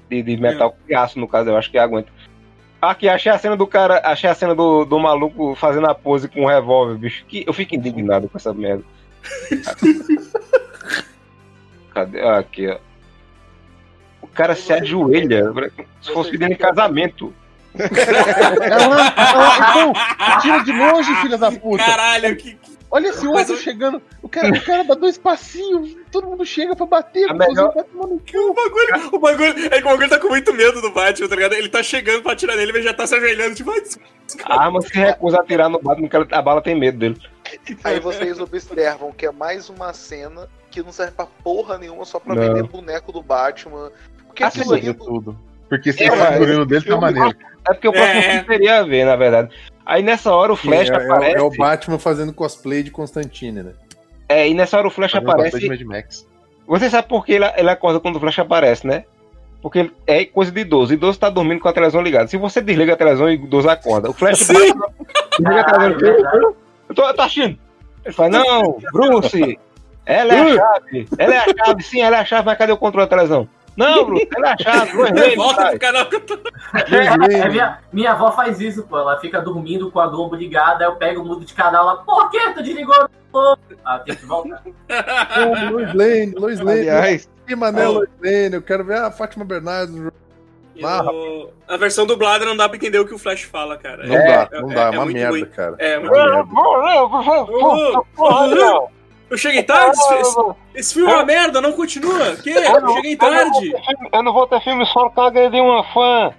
de, 0.07 0.21
de 0.21 0.37
metal, 0.37 0.75
de 0.87 0.93
aço 0.93 1.17
no 1.19 1.27
caso, 1.27 1.49
eu 1.49 1.57
acho 1.57 1.71
que 1.71 1.79
aguenta. 1.79 2.09
Aqui, 2.81 3.07
achei 3.07 3.31
a 3.31 3.37
cena 3.37 3.55
do 3.55 3.67
cara, 3.67 4.01
achei 4.03 4.27
a 4.27 4.33
cena 4.33 4.55
do, 4.55 4.83
do 4.85 4.97
maluco 4.97 5.53
fazendo 5.55 5.87
a 5.87 5.93
pose 5.93 6.27
com 6.27 6.41
um 6.41 6.47
revólver, 6.47 6.97
bicho. 6.97 7.23
Que, 7.27 7.43
eu 7.45 7.53
fico 7.53 7.75
indignado 7.75 8.27
com 8.27 8.37
essa 8.37 8.51
merda. 8.53 8.83
Cadê? 11.93 12.21
Ah, 12.21 12.39
Aqui, 12.39 12.67
ó. 12.67 12.79
O 14.21 14.27
cara 14.27 14.55
se 14.55 14.73
ajoelha, 14.73 15.51
se 16.01 16.11
fosse 16.11 16.31
pedindo 16.31 16.53
em 16.53 16.57
casamento. 16.57 17.33
Ela, 17.75 19.13
ela, 19.15 19.55
então, 19.57 19.93
tira 20.41 20.63
de 20.63 20.71
longe, 20.71 21.15
filha 21.17 21.37
da 21.37 21.51
puta. 21.51 21.83
Caralho, 21.83 22.35
que. 22.35 22.57
Olha 22.93 23.07
esse 23.07 23.23
Mas 23.25 23.49
outro 23.49 23.63
chegando. 23.63 24.01
O 24.21 24.27
cara, 24.27 24.49
o 24.49 24.61
cara 24.65 24.83
dá 24.83 24.93
dois 24.95 25.17
passinhos, 25.17 25.95
todo 26.11 26.27
mundo 26.27 26.45
chega 26.45 26.75
pra 26.75 26.85
bater. 26.85 27.29
A 27.29 27.33
melhor- 27.33 27.73
vai 27.73 27.83
tomar 27.85 28.07
no 28.07 28.19
cu. 28.19 28.37
O 28.37 28.53
bagulho, 28.53 29.09
o 29.15 29.19
bagulho, 29.19 29.65
é 29.67 29.69
que 29.69 29.87
o 29.87 29.89
bagulho 29.89 30.09
tá 30.09 30.19
com 30.19 30.27
muito 30.27 30.53
medo 30.53 30.81
do 30.81 30.91
Batman, 30.91 31.29
tá 31.29 31.35
ligado? 31.35 31.53
Ele 31.53 31.69
tá 31.69 31.81
chegando 31.81 32.21
pra 32.21 32.33
atirar 32.33 32.57
nele, 32.57 32.73
mas 32.73 32.83
já 32.83 32.93
tá 32.93 33.07
se 33.07 33.15
ajoelhando, 33.15 33.55
tipo, 33.55 33.71
ai, 33.71 33.81
A 34.45 34.63
arma 34.65 34.81
se 34.81 34.93
recusa 34.93 35.37
a 35.37 35.41
atirar 35.41 35.69
no 35.69 35.79
Batman, 35.81 36.09
porque 36.09 36.35
a 36.35 36.41
bala 36.41 36.61
tem 36.61 36.75
medo 36.75 36.97
dele. 36.97 37.17
Aí 37.83 37.99
vocês 37.99 38.39
observam 38.39 39.11
que 39.13 39.25
é 39.25 39.31
mais 39.31 39.69
uma 39.69 39.93
cena 39.93 40.49
que 40.69 40.81
não 40.83 40.91
serve 40.91 41.13
pra 41.13 41.25
porra 41.25 41.77
nenhuma 41.77 42.03
só 42.05 42.19
pra 42.19 42.35
Não. 42.35 42.41
vender 42.41 42.63
boneco 42.63 43.11
do 43.13 43.21
Batman. 43.23 43.89
Porque 44.27 44.43
Assim, 44.43 44.61
aquilo 44.61 44.73
ali. 44.75 44.93
tudo. 44.93 45.39
Porque 45.69 45.93
se 45.93 46.03
É, 46.03 46.11
o 46.11 46.17
mas- 46.17 46.33
figurino 46.33 46.65
dele 46.65 46.85
tá 46.85 46.97
maneiro. 46.97 47.35
É 47.69 47.73
porque 47.73 47.87
o 47.87 47.91
próximo 47.93 48.19
É. 48.19 48.21
filme 48.23 48.45
seria 48.47 48.79
a 48.79 48.83
ver, 48.83 49.05
na 49.05 49.15
verdade. 49.15 49.49
Aí 49.85 50.01
nessa 50.03 50.33
hora 50.33 50.53
o 50.53 50.55
Flash 50.55 50.89
é, 50.89 50.93
é 50.93 50.97
o- 50.97 51.01
aparece. 51.13 51.37
é 51.37 51.41
o 51.41 51.49
Batman 51.49 51.99
fazendo 51.99 52.33
cosplay 52.33 52.83
de 52.83 52.91
Constantine, 52.91 53.63
né? 53.63 53.71
É, 54.29 54.47
e 54.47 54.53
nessa 54.53 54.77
hora 54.77 54.87
o 54.87 54.91
Flash 54.91 55.11
Fazendo 55.11 55.29
aparece. 55.31 55.59
de 55.59 55.67
Mad 55.67 55.81
Max. 55.81 56.27
Você 56.67 56.89
sabe 56.89 57.07
por 57.07 57.25
que 57.25 57.33
ele, 57.33 57.45
ele 57.57 57.69
acorda 57.69 57.99
quando 57.99 58.15
o 58.15 58.19
Flash 58.19 58.39
aparece, 58.39 58.87
né? 58.87 59.03
Porque 59.61 59.79
ele- 59.79 59.93
é 60.07 60.23
coisa 60.25 60.51
de 60.51 60.61
idoso. 60.61 60.93
Idoso 60.93 61.19
tá 61.19 61.29
dormindo 61.29 61.59
com 61.59 61.67
a 61.67 61.73
televisão 61.73 62.01
ligada. 62.01 62.27
Se 62.27 62.37
você 62.37 62.61
desliga 62.61 62.93
a 62.93 62.97
televisão, 62.97 63.27
o 63.27 63.31
idoso 63.31 63.69
acorda. 63.69 64.09
O 64.09 64.13
Flash 64.13 64.39
Sim. 64.39 64.53
bate, 64.53 64.91
desliga 65.37 65.61
a 65.61 65.63
televisão. 65.65 66.13
verdade. 66.13 66.45
Eu 66.89 66.95
tô, 66.95 67.07
eu 67.07 67.13
tô 67.13 67.21
achando. 67.21 67.59
Ele 68.05 68.13
fala, 68.13 68.29
não, 68.29 68.77
Bruce, 68.93 69.59
ela 70.05 70.33
é 70.33 70.39
a 70.39 70.55
chave. 70.55 71.07
Ela 71.17 71.35
é 71.35 71.37
a 71.37 71.45
chave, 71.65 71.83
sim, 71.83 72.01
ela 72.01 72.17
é 72.17 72.19
a 72.21 72.25
chave, 72.25 72.45
mas 72.45 72.57
cadê 72.57 72.71
o 72.71 72.77
controle 72.77 73.05
da 73.07 73.09
televisão? 73.15 73.47
Não, 73.77 73.87
é. 73.87 74.03
Não 74.93 75.07
errei, 75.07 75.35
volta 75.35 75.69
pro 75.69 75.79
canal 75.79 76.05
que 76.07 76.15
eu 76.15 76.19
tô. 76.21 76.33
É, 76.35 77.49
minha, 77.49 77.79
minha 77.91 78.11
avó 78.11 78.31
faz 78.31 78.59
isso, 78.59 78.83
pô. 78.83 78.97
Ela 78.99 79.19
fica 79.19 79.41
dormindo 79.41 79.89
com 79.91 79.99
a 79.99 80.07
Globo 80.07 80.35
ligada, 80.35 80.83
aí 80.85 80.91
eu 80.91 80.95
pego 80.97 81.21
o 81.21 81.25
mudo 81.25 81.45
de 81.45 81.53
canal 81.53 81.85
lá. 81.85 81.95
Por 81.97 82.29
que 82.29 82.39
tu 82.53 82.61
desligou 82.63 82.93
a 82.95 83.09
Globo? 83.31 83.61
Ah, 83.85 83.99
tem 83.99 84.15
que 84.15 84.25
voltar. 84.25 84.61
Ô, 84.89 85.71
Lois 85.71 85.93
Lane, 85.93 86.31
Lois 86.35 86.59
Lane. 86.59 86.89
Aliás, 86.89 87.29
Que 87.47 87.55
mané. 87.55 87.87
Lois 87.87 88.09
Lane. 88.21 88.55
Eu 88.55 88.61
quero 88.61 88.83
ver 88.83 88.97
a 88.97 89.11
Fátima 89.11 89.45
Bernardes. 89.45 89.95
no. 89.95 90.11
Eu- 90.75 91.53
A 91.67 91.77
versão 91.77 92.05
dublada 92.05 92.43
não 92.45 92.57
dá 92.57 92.67
pra 92.67 92.75
entender 92.75 92.97
o 92.99 93.05
que 93.05 93.13
o 93.13 93.17
Flash 93.19 93.43
fala, 93.43 93.77
cara. 93.77 94.05
Não 94.05 94.15
É- 94.15 94.45
dá, 94.47 94.61
não 94.61 94.67
dá. 94.69 94.81
É, 94.81 94.89
uma 94.89 95.03
muito 95.05 95.13
merda, 95.17 95.29
ruim. 95.31 95.45
cara. 95.45 95.75
É, 95.79 95.93
É 95.93 95.99
uma 95.99 96.11
merda. 96.11 96.43
Eu 99.31 99.37
cheguei 99.37 99.63
tarde? 99.63 99.97
Esse, 100.19 100.35
esse 100.75 100.93
filme 100.93 101.09
é 101.11 101.15
uma 101.15 101.25
merda, 101.25 101.61
não 101.61 101.71
continua. 101.71 102.35
Que? 102.35 102.49
Eu 102.49 102.93
cheguei 102.95 103.15
tarde. 103.15 103.73
Eu 104.11 104.21
não 104.23 104.33
vou 104.33 104.45
ter 104.45 104.61
filme 104.61 104.85
só 104.87 105.07
por 105.09 105.15
causa 105.15 105.49
de 105.49 105.59
uma 105.61 105.83
fã. 105.93 106.33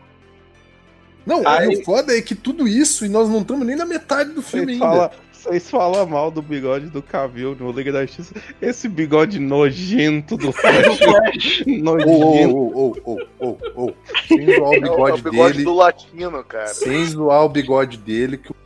Não, 1.24 1.42
Aí- 1.46 1.68
o 1.68 1.84
foda 1.84 2.16
é 2.16 2.20
que 2.20 2.34
tudo 2.34 2.68
isso 2.68 3.06
e 3.06 3.08
nós 3.08 3.28
não 3.28 3.40
estamos 3.40 3.66
nem 3.66 3.76
na 3.76 3.86
metade 3.86 4.30
do 4.32 4.42
filme 4.42 4.72
ainda. 4.74 4.84
falam 4.84 5.10
vocês 5.32 5.68
falam 5.68 6.06
mal 6.06 6.30
do 6.30 6.40
bigode 6.40 6.86
do 6.86 7.02
Cavill 7.02 7.56
no 7.58 7.72
Liga 7.72 7.90
da 7.90 8.06
Justiça. 8.06 8.32
Esse 8.60 8.88
bigode 8.88 9.40
nojento 9.40 10.36
do 10.36 10.52
Flash. 10.54 11.64
Nojento. 11.66 12.56
ô, 12.56 12.68
ô, 12.72 12.96
ô, 13.04 13.18
ô, 13.40 13.56
ô, 13.74 13.86
ô. 13.86 13.92
Sem 14.28 14.46
zoar 14.54 14.68
o 14.68 14.70
o, 14.70 14.74
é 14.74 14.78
o 14.78 14.80
bigode 14.80 15.22
bigode 15.22 15.52
dele. 15.54 15.64
do 15.64 15.74
latino, 15.74 16.44
cara. 16.44 16.68
Sem 16.68 17.04
zoar 17.06 17.44
o 17.44 17.48
bigode 17.48 17.96
dele, 17.96 18.38
que 18.38 18.52
o 18.52 18.56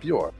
pior. 0.00 0.32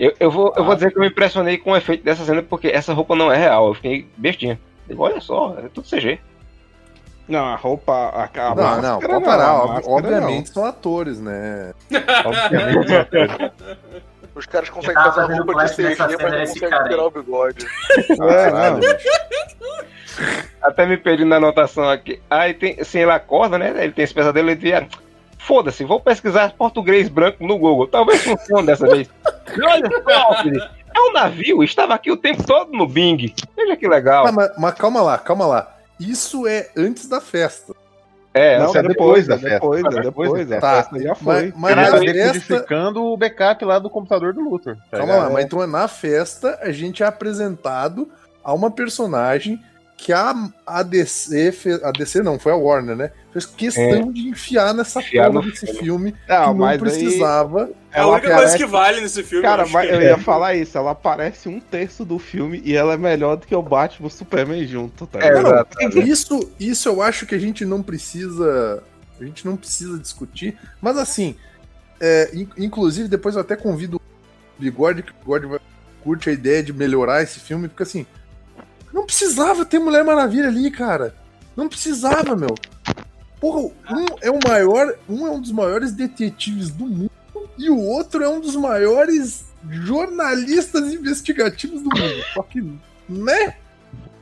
Eu, 0.00 0.14
eu, 0.18 0.30
vou, 0.30 0.50
eu 0.56 0.64
vou 0.64 0.74
dizer 0.74 0.90
que 0.90 0.96
eu 0.96 1.02
me 1.02 1.08
impressionei 1.08 1.58
com 1.58 1.72
o 1.72 1.76
efeito 1.76 2.02
dessa 2.02 2.24
cena, 2.24 2.42
porque 2.42 2.68
essa 2.68 2.94
roupa 2.94 3.14
não 3.14 3.30
é 3.30 3.36
real. 3.36 3.68
Eu 3.68 3.74
fiquei 3.74 4.08
bestinha. 4.16 4.58
Digo, 4.88 5.02
Olha 5.02 5.20
só, 5.20 5.54
é 5.58 5.68
tudo 5.68 5.86
CG. 5.86 6.18
Não, 7.28 7.44
a 7.44 7.54
roupa. 7.54 7.92
A, 7.92 8.24
a 8.24 8.54
não, 8.54 8.80
não, 8.82 8.98
pode 8.98 9.24
parar. 9.24 9.62
ob- 9.62 9.84
obviamente 9.86 10.48
são 10.48 10.64
atores, 10.64 11.20
né? 11.20 11.74
Obviamente. 12.24 12.88
Os 14.34 14.46
caras 14.46 14.70
conseguem 14.70 15.02
fazer 15.02 15.20
a 15.20 15.36
roupa 15.36 15.46
de 15.46 15.52
flash 15.52 15.76
CG, 15.76 15.96
mas 15.98 16.32
não 16.32 16.38
conseguem 16.46 16.84
tirar 16.88 17.04
o 17.04 17.10
bigode. 17.10 17.66
não. 18.18 18.26
É, 18.30 18.50
não. 18.50 18.80
Até 20.62 20.86
me 20.86 20.96
perdi 20.96 21.24
na 21.24 21.36
anotação 21.36 21.88
aqui. 21.88 22.20
Aí 22.28 22.52
tem, 22.54 22.76
assim, 22.80 23.00
ele 23.00 23.10
acorda, 23.12 23.58
né? 23.58 23.72
Ele 23.84 23.92
tem 23.92 24.02
esse 24.04 24.12
pesadelo, 24.14 24.50
ele 24.50 24.56
diz, 24.60 24.72
"Ah, 24.74 24.86
foda-se, 25.40 25.84
vou 25.84 26.00
pesquisar 26.00 26.52
português 26.52 27.08
branco 27.08 27.44
no 27.46 27.58
Google. 27.58 27.86
Talvez 27.88 28.22
funcione 28.22 28.66
dessa 28.66 28.86
vez. 28.86 29.08
E 29.56 29.62
olha 29.64 29.90
só, 30.04 30.42
filho, 30.42 30.60
é 30.94 31.00
um 31.00 31.12
navio, 31.12 31.62
estava 31.62 31.94
aqui 31.94 32.10
o 32.10 32.16
tempo 32.16 32.42
todo 32.44 32.72
no 32.72 32.86
Bing. 32.86 33.34
Veja 33.56 33.76
que 33.76 33.88
legal. 33.88 34.26
Ah, 34.26 34.32
mas, 34.32 34.50
mas 34.58 34.74
calma 34.74 35.00
lá, 35.02 35.18
calma 35.18 35.46
lá. 35.46 35.76
Isso 35.98 36.46
é 36.46 36.70
antes 36.76 37.08
da 37.08 37.20
festa. 37.20 37.74
É, 38.32 38.58
Não, 38.60 38.66
Isso 38.66 38.78
é 38.78 38.82
depois, 38.82 39.26
depois 39.26 39.26
da 39.26 39.34
é 39.48 39.52
depois, 39.54 39.82
festa. 39.82 39.98
é 39.98 40.02
depois, 40.02 40.28
Depois 40.30 40.52
a 40.52 40.60
Tá. 40.60 40.76
festa 40.76 41.00
já 41.00 41.14
foi. 41.16 41.52
Mas, 41.56 41.74
mas 41.74 42.02
Ele 42.02 42.22
tá 42.22 42.32
festa. 42.32 43.00
o 43.00 43.16
backup 43.16 43.64
lá 43.64 43.78
do 43.80 43.90
computador 43.90 44.32
do 44.32 44.40
Luthor. 44.40 44.76
Calma 44.90 45.06
ligado? 45.06 45.22
lá, 45.24 45.30
mas 45.30 45.44
então 45.44 45.66
na 45.66 45.88
festa 45.88 46.56
a 46.62 46.70
gente 46.70 47.02
é 47.02 47.06
apresentado 47.06 48.08
a 48.44 48.52
uma 48.54 48.70
personagem 48.70 49.60
que 50.02 50.14
a, 50.14 50.34
a 50.66 50.82
DC 50.82 51.52
fez. 51.52 51.82
A 51.84 51.90
DC 51.92 52.22
não, 52.22 52.38
foi 52.38 52.52
a 52.52 52.56
Warner, 52.56 52.96
né? 52.96 53.12
Fez 53.32 53.44
questão 53.44 54.10
de 54.10 54.28
enfiar 54.28 54.72
nessa 54.72 54.98
Enfiar 55.00 55.30
porra 55.30 55.46
desse 55.50 55.66
filme. 55.66 55.78
filme 55.78 56.14
Não, 56.26 56.36
que 56.40 56.46
não 56.46 56.54
mas 56.54 56.70
aí 56.72 56.78
precisava. 56.78 57.70
É 57.92 58.00
a 58.00 58.06
única 58.06 58.34
coisa 58.34 58.56
que 58.56 58.62
aparece- 58.62 58.64
vale 58.64 59.00
nesse 59.02 59.22
filme. 59.22 59.42
Cara, 59.44 59.60
eu 59.62 59.64
acho 59.66 59.72
mas 59.74 59.88
que 59.88 59.94
eu 59.94 60.00
é. 60.00 60.04
ia 60.04 60.18
falar 60.18 60.54
isso, 60.54 60.78
ela 60.78 60.92
aparece 60.92 61.48
um 61.50 61.60
terço 61.60 62.02
do 62.04 62.18
filme 62.18 62.62
e 62.64 62.74
ela 62.74 62.94
é 62.94 62.96
melhor 62.96 63.36
do 63.36 63.46
que 63.46 63.54
o 63.54 63.60
Batman 63.62 64.06
e 64.06 64.08
o 64.08 64.10
Superman 64.10 64.66
junto, 64.66 65.06
tá 65.06 65.18
É, 65.20 65.28
exato. 65.38 65.98
Isso, 65.98 66.50
isso 66.58 66.88
eu 66.88 67.02
acho 67.02 67.26
que 67.26 67.34
a 67.34 67.38
gente 67.38 67.64
não 67.66 67.82
precisa. 67.82 68.82
A 69.20 69.24
gente 69.24 69.44
não 69.44 69.54
precisa 69.54 69.98
discutir. 69.98 70.56
Mas 70.80 70.96
assim, 70.96 71.36
é, 72.00 72.30
in- 72.32 72.48
inclusive, 72.56 73.06
depois 73.06 73.34
eu 73.34 73.42
até 73.42 73.54
convido 73.54 74.00
bigode, 74.58 75.02
que 75.02 75.10
o 75.10 75.14
bigode 75.20 75.46
vai- 75.46 75.60
curte 76.02 76.30
a 76.30 76.32
ideia 76.32 76.62
de 76.62 76.72
melhorar 76.72 77.22
esse 77.22 77.38
filme, 77.38 77.68
porque 77.68 77.82
assim, 77.82 78.06
não 78.92 79.04
precisava 79.06 79.64
ter 79.64 79.78
Mulher 79.78 80.04
Maravilha 80.04 80.48
ali, 80.48 80.70
cara. 80.70 81.14
Não 81.56 81.68
precisava, 81.68 82.36
meu. 82.36 82.54
Porra, 83.40 83.60
um 83.90 84.06
é 84.20 84.30
o 84.30 84.38
maior, 84.46 84.94
um 85.08 85.26
é 85.26 85.30
um 85.30 85.40
dos 85.40 85.52
maiores 85.52 85.92
detetives 85.92 86.70
do 86.70 86.84
mundo 86.86 87.10
e 87.56 87.70
o 87.70 87.78
outro 87.78 88.22
é 88.22 88.28
um 88.28 88.40
dos 88.40 88.54
maiores 88.56 89.44
jornalistas 89.68 90.92
investigativos 90.92 91.82
do 91.82 91.88
mundo. 91.88 92.24
Só 92.34 92.42
que, 92.42 92.60
né? 93.08 93.56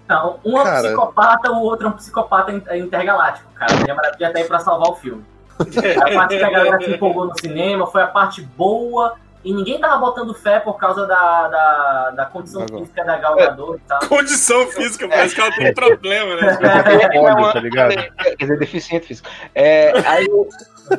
Não, 0.09 0.41
um 0.45 0.57
é 0.57 0.61
um 0.61 0.65
Cara. 0.65 0.83
psicopata, 0.89 1.51
o 1.53 1.61
outro 1.63 1.87
é 1.87 1.91
um 1.91 1.93
psicopata 1.95 2.53
in- 2.53 2.79
intergaláctico, 2.79 3.51
cara. 3.55 3.75
Mulher 3.77 3.95
Maravilha 3.95 4.33
tá 4.33 4.39
aí 4.39 4.45
pra 4.45 4.59
salvar 4.61 4.91
o 4.91 4.97
filme. 4.97 5.25
A 5.59 6.15
parte 6.15 6.37
que 6.39 6.45
a 6.45 6.51
galera 6.51 6.81
se 6.81 6.91
empolgou 6.91 7.27
no 7.27 7.39
cinema 7.41 7.87
foi 7.87 8.03
a 8.03 8.07
parte 8.07 8.41
boa. 8.43 9.17
E 9.49 9.53
ninguém 9.55 9.81
tava 9.81 9.97
botando 9.97 10.35
fé 10.35 10.61
por 10.61 10.75
causa 10.77 11.07
da, 11.07 11.49
da, 11.49 12.11
da 12.11 12.27
condição 12.27 12.61
Agora. 12.63 12.81
física 12.83 13.03
da 13.03 13.17
Gal 13.17 13.35
Gadot 13.37 13.77
e 13.79 13.81
tal. 13.89 13.99
Condição 14.07 14.67
física, 14.67 15.09
parece 15.09 15.35
que 15.35 15.41
ela 15.41 15.51
tem 15.57 15.71
um 15.71 15.75
problema, 15.75 16.37
né? 16.37 16.59
É 17.15 17.19
uma- 17.21 17.53
tá 17.55 17.61
ligado? 17.61 17.95
Quer 17.95 18.37
dizer, 18.37 18.59
deficiente 18.59 19.07
físico. 19.07 19.27
É, 19.55 19.93
aí, 20.07 20.27
o- 20.27 20.47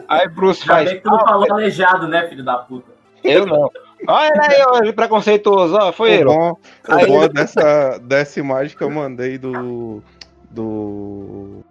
aí 0.07 0.27
Bruce 0.29 0.61
Ainda 0.63 0.73
faz. 0.73 0.85
bem 0.89 0.97
que 0.97 1.03
tu 1.03 1.11
não 1.11 1.19
falou 1.19 1.51
aleijado, 1.51 2.07
né, 2.07 2.27
filho 2.27 2.43
da 2.43 2.57
puta? 2.57 2.91
Eu 3.23 3.45
não. 3.45 3.69
Olha 4.07 4.31
aí, 4.41 4.79
ele 4.81 4.93
preconceituoso, 4.93 5.75
ó, 5.75 5.91
foi 5.91 6.13
ele. 6.13 6.23
bom, 6.25 6.53
o 6.53 6.57
Aí- 6.93 7.05
bom 7.05 7.27
dessa, 7.27 7.99
dessa 7.99 8.39
imagem 8.39 8.75
que 8.75 8.83
eu 8.83 8.89
mandei 8.89 9.37
do. 9.37 10.01
Do. 10.49 11.63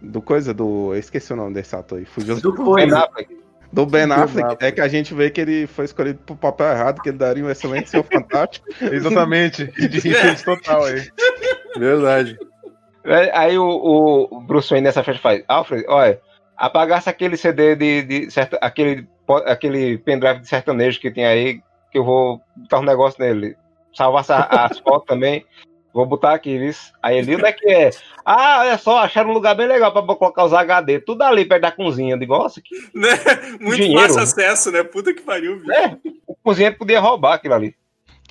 Do 0.00 0.20
coisa 0.22 0.52
do. 0.54 0.92
Eu 0.94 0.98
esqueci 0.98 1.32
o 1.32 1.36
nome 1.36 1.54
desse 1.54 1.76
ator 1.76 1.98
aí. 1.98 2.04
Fugiu 2.04 2.40
Do 2.40 2.52
Ben 2.52 2.64
coisa. 2.64 2.98
Affleck. 3.04 3.38
Do 3.72 3.84
Ben 3.84 4.10
Affleck, 4.10 4.64
é 4.64 4.72
que 4.72 4.80
a 4.80 4.88
gente 4.88 5.12
vê 5.12 5.30
que 5.30 5.40
ele 5.40 5.66
foi 5.66 5.84
escolhido 5.84 6.18
pro 6.24 6.34
papel 6.34 6.68
errado, 6.68 7.02
que 7.02 7.10
ele 7.10 7.18
daria 7.18 7.44
um 7.44 7.50
excelente 7.50 7.90
seu 7.90 8.02
fantástico. 8.02 8.66
Exatamente. 8.80 9.66
De 9.76 9.98
repente 10.00 10.44
total 10.44 10.84
aí. 10.84 11.06
Verdade. 11.76 12.38
É, 13.04 13.30
Aí 13.36 13.58
o, 13.58 14.28
o 14.30 14.40
Bruce 14.40 14.70
Wayne 14.70 14.86
nessa 14.86 15.04
festa 15.04 15.20
faz. 15.20 15.44
Alfred, 15.46 15.84
olha, 15.88 16.20
apagasse 16.56 17.08
aquele 17.08 17.36
CD 17.36 17.76
de, 17.76 18.02
de 18.02 18.30
certa, 18.30 18.58
aquele, 18.60 19.06
aquele 19.46 19.98
pendrive 19.98 20.40
de 20.40 20.48
sertanejo 20.48 21.00
que 21.00 21.10
tem 21.10 21.24
aí, 21.24 21.60
que 21.90 21.98
eu 21.98 22.04
vou 22.04 22.40
botar 22.56 22.80
um 22.80 22.84
negócio 22.84 23.22
nele. 23.22 23.56
Salvasse 23.94 24.32
as 24.32 24.78
fotos 24.80 25.06
também. 25.06 25.44
Vou 25.98 26.06
botar 26.06 26.32
aqui, 26.32 26.56
viu? 26.56 26.72
Aí 27.02 27.18
ele, 27.18 27.34
onde 27.34 27.44
é 27.44 27.52
que 27.52 27.68
é? 27.68 27.90
Ah, 28.24 28.60
olha 28.60 28.78
só, 28.78 28.98
acharam 28.98 29.30
um 29.30 29.32
lugar 29.32 29.56
bem 29.56 29.66
legal 29.66 29.92
pra 29.92 30.00
colocar 30.14 30.44
os 30.44 30.52
HD. 30.52 31.00
Tudo 31.00 31.22
ali 31.22 31.44
perto 31.44 31.62
da 31.62 31.72
cozinha. 31.72 32.14
Eu 32.14 32.18
digo, 32.20 32.38
nossa, 32.38 32.60
que 32.62 32.72
Né? 32.94 33.16
Muito 33.60 33.82
Dinheiro. 33.82 34.00
fácil 34.02 34.20
acesso, 34.20 34.70
né? 34.70 34.84
Puta 34.84 35.12
que 35.12 35.22
pariu, 35.22 35.58
bicho. 35.58 35.72
É, 35.72 35.98
o 36.24 36.36
cozinheiro 36.36 36.76
podia 36.78 37.00
roubar 37.00 37.34
aquilo 37.34 37.54
ali. 37.54 37.74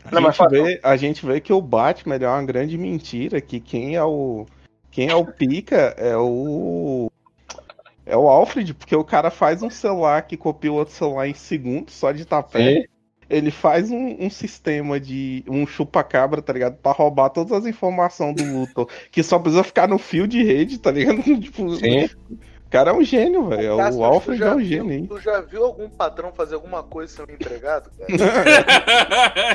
A 0.05 0.15
Não, 0.15 0.31
gente, 0.31 0.49
vê, 0.49 0.79
a 0.81 0.95
gente 0.95 1.25
vê 1.25 1.41
que 1.41 1.51
o 1.51 1.59
Batman 1.59 2.15
é 2.15 2.27
uma 2.29 2.43
grande 2.45 2.77
mentira, 2.77 3.41
que 3.41 3.59
quem 3.59 3.97
é 3.97 4.03
o. 4.05 4.45
Quem 4.89 5.09
é 5.09 5.15
o 5.15 5.25
pica 5.25 5.93
é 5.97 6.15
o. 6.15 7.11
É 8.05 8.15
o 8.15 8.29
Alfred, 8.29 8.73
porque 8.75 8.95
o 8.95 9.03
cara 9.03 9.29
faz 9.29 9.61
um 9.61 9.69
celular 9.69 10.21
que 10.21 10.37
copia 10.37 10.71
o 10.71 10.75
outro 10.75 10.93
celular 10.93 11.27
em 11.27 11.33
segundos, 11.33 11.93
só 11.95 12.13
de 12.13 12.21
estar 12.21 12.41
perto. 12.43 12.89
Ele 13.29 13.51
faz 13.51 13.91
um, 13.91 14.15
um 14.25 14.29
sistema 14.29 14.99
de. 14.99 15.43
um 15.47 15.67
chupa-cabra, 15.67 16.41
tá 16.41 16.53
ligado? 16.53 16.77
Pra 16.77 16.91
roubar 16.91 17.29
todas 17.29 17.51
as 17.51 17.65
informações 17.65 18.35
do 18.35 18.43
Luthor. 18.43 18.87
Que 19.11 19.21
só 19.21 19.37
precisa 19.37 19.63
ficar 19.63 19.87
no 19.87 19.97
fio 19.97 20.27
de 20.27 20.41
rede, 20.43 20.77
tá 20.79 20.91
ligado? 20.91 21.21
tipo, 21.39 21.75
Sim. 21.75 22.09
O 22.65 22.69
cara 22.69 22.91
é 22.91 22.93
um 22.93 23.01
gênio, 23.01 23.47
velho. 23.47 23.77
Cássio, 23.77 24.01
O 24.01 24.03
Alfred 24.03 24.39
já 24.39 24.47
é 24.47 24.51
um 24.53 24.57
viu- 24.57 24.65
gênio, 24.65 24.91
hein? 24.91 25.05
Tu 25.07 25.19
já 25.21 25.39
viu 25.39 25.63
algum 25.63 25.89
patrão 25.89 26.33
fazer 26.33 26.55
alguma 26.55 26.83
coisa 26.83 27.15
sendo 27.15 27.31
empregado, 27.31 27.89
cara? 27.97 29.46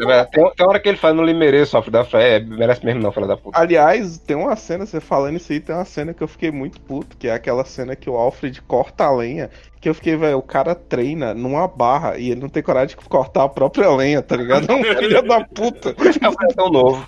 Exato. 0.00 0.30
Tem, 0.30 0.50
tem 0.54 0.66
hora 0.66 0.80
que 0.80 0.88
ele 0.88 0.98
faz, 0.98 1.14
não 1.14 1.24
lhe 1.24 1.34
mereço, 1.34 1.76
Alfred 1.76 1.92
da 1.92 2.04
fé. 2.04 2.36
É, 2.36 2.40
merece 2.40 2.84
mesmo 2.84 3.00
não, 3.02 3.12
filha 3.12 3.26
da 3.26 3.36
puta. 3.36 3.58
Aliás, 3.58 4.18
tem 4.18 4.36
uma 4.36 4.56
cena, 4.56 4.86
você 4.86 5.00
falando 5.00 5.36
isso 5.36 5.52
aí, 5.52 5.60
tem 5.60 5.74
uma 5.74 5.84
cena 5.84 6.12
que 6.14 6.22
eu 6.22 6.28
fiquei 6.28 6.50
muito 6.50 6.80
puto, 6.80 7.16
que 7.16 7.28
é 7.28 7.32
aquela 7.32 7.64
cena 7.64 7.94
que 7.96 8.08
o 8.08 8.16
Alfred 8.16 8.60
corta 8.62 9.04
a 9.04 9.10
lenha, 9.12 9.50
que 9.80 9.88
eu 9.88 9.94
fiquei, 9.94 10.16
velho, 10.16 10.38
o 10.38 10.42
cara 10.42 10.74
treina 10.74 11.34
numa 11.34 11.66
barra 11.66 12.16
e 12.18 12.30
ele 12.30 12.40
não 12.40 12.48
tem 12.48 12.62
coragem 12.62 12.96
de 12.96 13.08
cortar 13.08 13.44
a 13.44 13.48
própria 13.48 13.90
lenha, 13.94 14.22
tá 14.22 14.36
ligado? 14.36 14.70
É 14.70 14.74
um 14.74 14.82
filho 14.96 15.22
da 15.22 15.44
puta. 15.44 15.90
Alfred 15.90 16.20
é 16.50 16.54
tão 16.54 16.70
novo. 16.70 17.06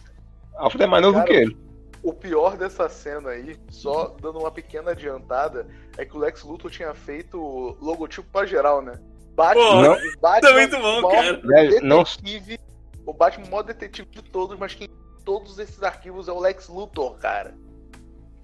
Alfred 0.56 0.84
é 0.84 0.86
mais 0.86 1.02
novo 1.02 1.18
Cara, 1.18 1.26
que 1.26 1.32
ele. 1.34 1.56
O 2.02 2.12
pior 2.12 2.56
dessa 2.56 2.88
cena 2.88 3.30
aí, 3.30 3.56
só 3.70 4.14
dando 4.20 4.38
uma 4.38 4.50
pequena 4.50 4.90
adiantada, 4.90 5.66
é 5.96 6.04
que 6.04 6.14
o 6.14 6.20
Lex 6.20 6.42
Luthor 6.44 6.70
tinha 6.70 6.92
feito 6.94 7.38
o 7.40 7.76
logotipo 7.80 8.26
pra 8.30 8.44
geral, 8.44 8.82
né? 8.82 8.92
Batman, 9.34 9.96
Pô, 9.96 10.20
Batman 10.20 10.40
tá 10.40 10.52
muito 10.52 10.78
bom, 10.78 11.08
cara. 11.08 11.40
Velho, 11.42 11.80
não- 11.82 12.02
detetive, 12.04 12.58
o 13.06 13.12
Batman 13.12 13.46
o 13.46 13.50
maior 13.50 13.62
detetive 13.62 14.08
de 14.10 14.22
todos, 14.22 14.58
mas 14.58 14.74
quem 14.74 14.88
todos 15.24 15.58
esses 15.58 15.82
arquivos 15.82 16.28
é 16.28 16.32
o 16.32 16.38
Lex 16.38 16.68
Luthor, 16.68 17.14
cara. 17.18 17.54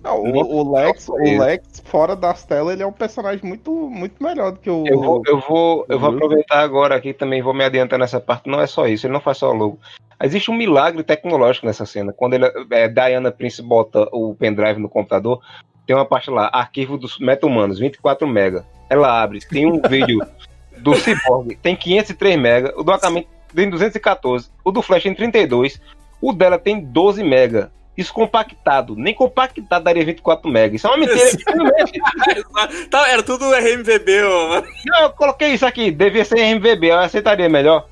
Não, 0.02 0.22
o, 0.22 0.56
o 0.56 0.72
Lex, 0.72 1.08
o 1.10 1.14
Lex, 1.16 1.82
fora 1.84 2.16
das 2.16 2.42
telas, 2.46 2.72
ele 2.72 2.82
é 2.82 2.86
um 2.86 2.92
personagem 2.92 3.44
muito, 3.44 3.70
muito 3.70 4.22
melhor 4.22 4.52
do 4.52 4.58
que 4.58 4.70
o. 4.70 4.86
Eu 4.86 4.98
vou, 4.98 5.22
eu 5.26 5.40
vou, 5.40 5.86
eu 5.90 5.98
vou 6.00 6.08
Uhum. 6.08 6.16
aproveitar 6.16 6.60
agora 6.60 6.96
aqui 6.96 7.12
também, 7.12 7.42
vou 7.42 7.52
me 7.52 7.62
adiantar 7.64 7.98
nessa 7.98 8.18
parte. 8.18 8.48
Não 8.48 8.60
é 8.60 8.66
só 8.66 8.86
isso, 8.86 9.06
ele 9.06 9.12
não 9.12 9.20
faz 9.20 9.36
só 9.36 9.50
o 9.50 9.54
logo. 9.54 9.78
Existe 10.22 10.50
um 10.50 10.56
milagre 10.56 11.02
tecnológico 11.02 11.66
nessa 11.66 11.84
cena. 11.84 12.14
Quando 12.14 12.34
ele, 12.34 12.46
é, 12.70 12.88
Diana 12.88 13.30
Prince 13.30 13.60
bota 13.62 14.08
o 14.10 14.34
pendrive 14.34 14.80
no 14.80 14.88
computador, 14.88 15.40
tem 15.86 15.94
uma 15.94 16.06
parte 16.06 16.30
lá, 16.30 16.48
arquivo 16.52 16.96
dos 16.96 17.18
meta-humanos, 17.18 17.78
24 17.78 18.26
mega. 18.26 18.64
Ela 18.88 19.22
abre, 19.22 19.40
tem 19.40 19.66
um 19.66 19.82
vídeo 19.82 20.20
do 20.78 20.94
Cyborg, 20.94 21.56
tem 21.56 21.76
503 21.76 22.40
mega. 22.40 22.72
O 22.74 22.82
do 22.82 22.92
Aquaman 22.92 23.24
tem 23.54 23.70
214. 23.70 24.50
O 24.64 24.70
do 24.70 24.82
Flash 24.82 25.02
tem 25.02 25.14
32. 25.14 25.80
O 26.20 26.32
dela 26.32 26.58
tem 26.58 26.80
12 26.80 27.22
mega. 27.22 27.70
Isso 27.96 28.14
compactado. 28.14 28.94
Nem 28.96 29.14
compactado 29.14 29.84
daria 29.84 30.04
24 30.04 30.50
mega. 30.50 30.76
Isso 30.76 30.86
é 30.86 30.90
uma 30.90 30.98
mentira. 30.98 31.20
Tá, 32.90 33.08
era 33.08 33.22
tudo 33.22 33.52
RMVB, 33.52 34.22
ó. 34.22 34.62
Não, 34.86 35.02
eu 35.02 35.10
coloquei 35.10 35.50
isso 35.50 35.66
aqui. 35.66 35.90
Devia 35.90 36.24
ser 36.24 36.38
MVB. 36.38 36.90
Eu 36.90 36.98
aceitaria 36.98 37.48
melhor. 37.48 37.86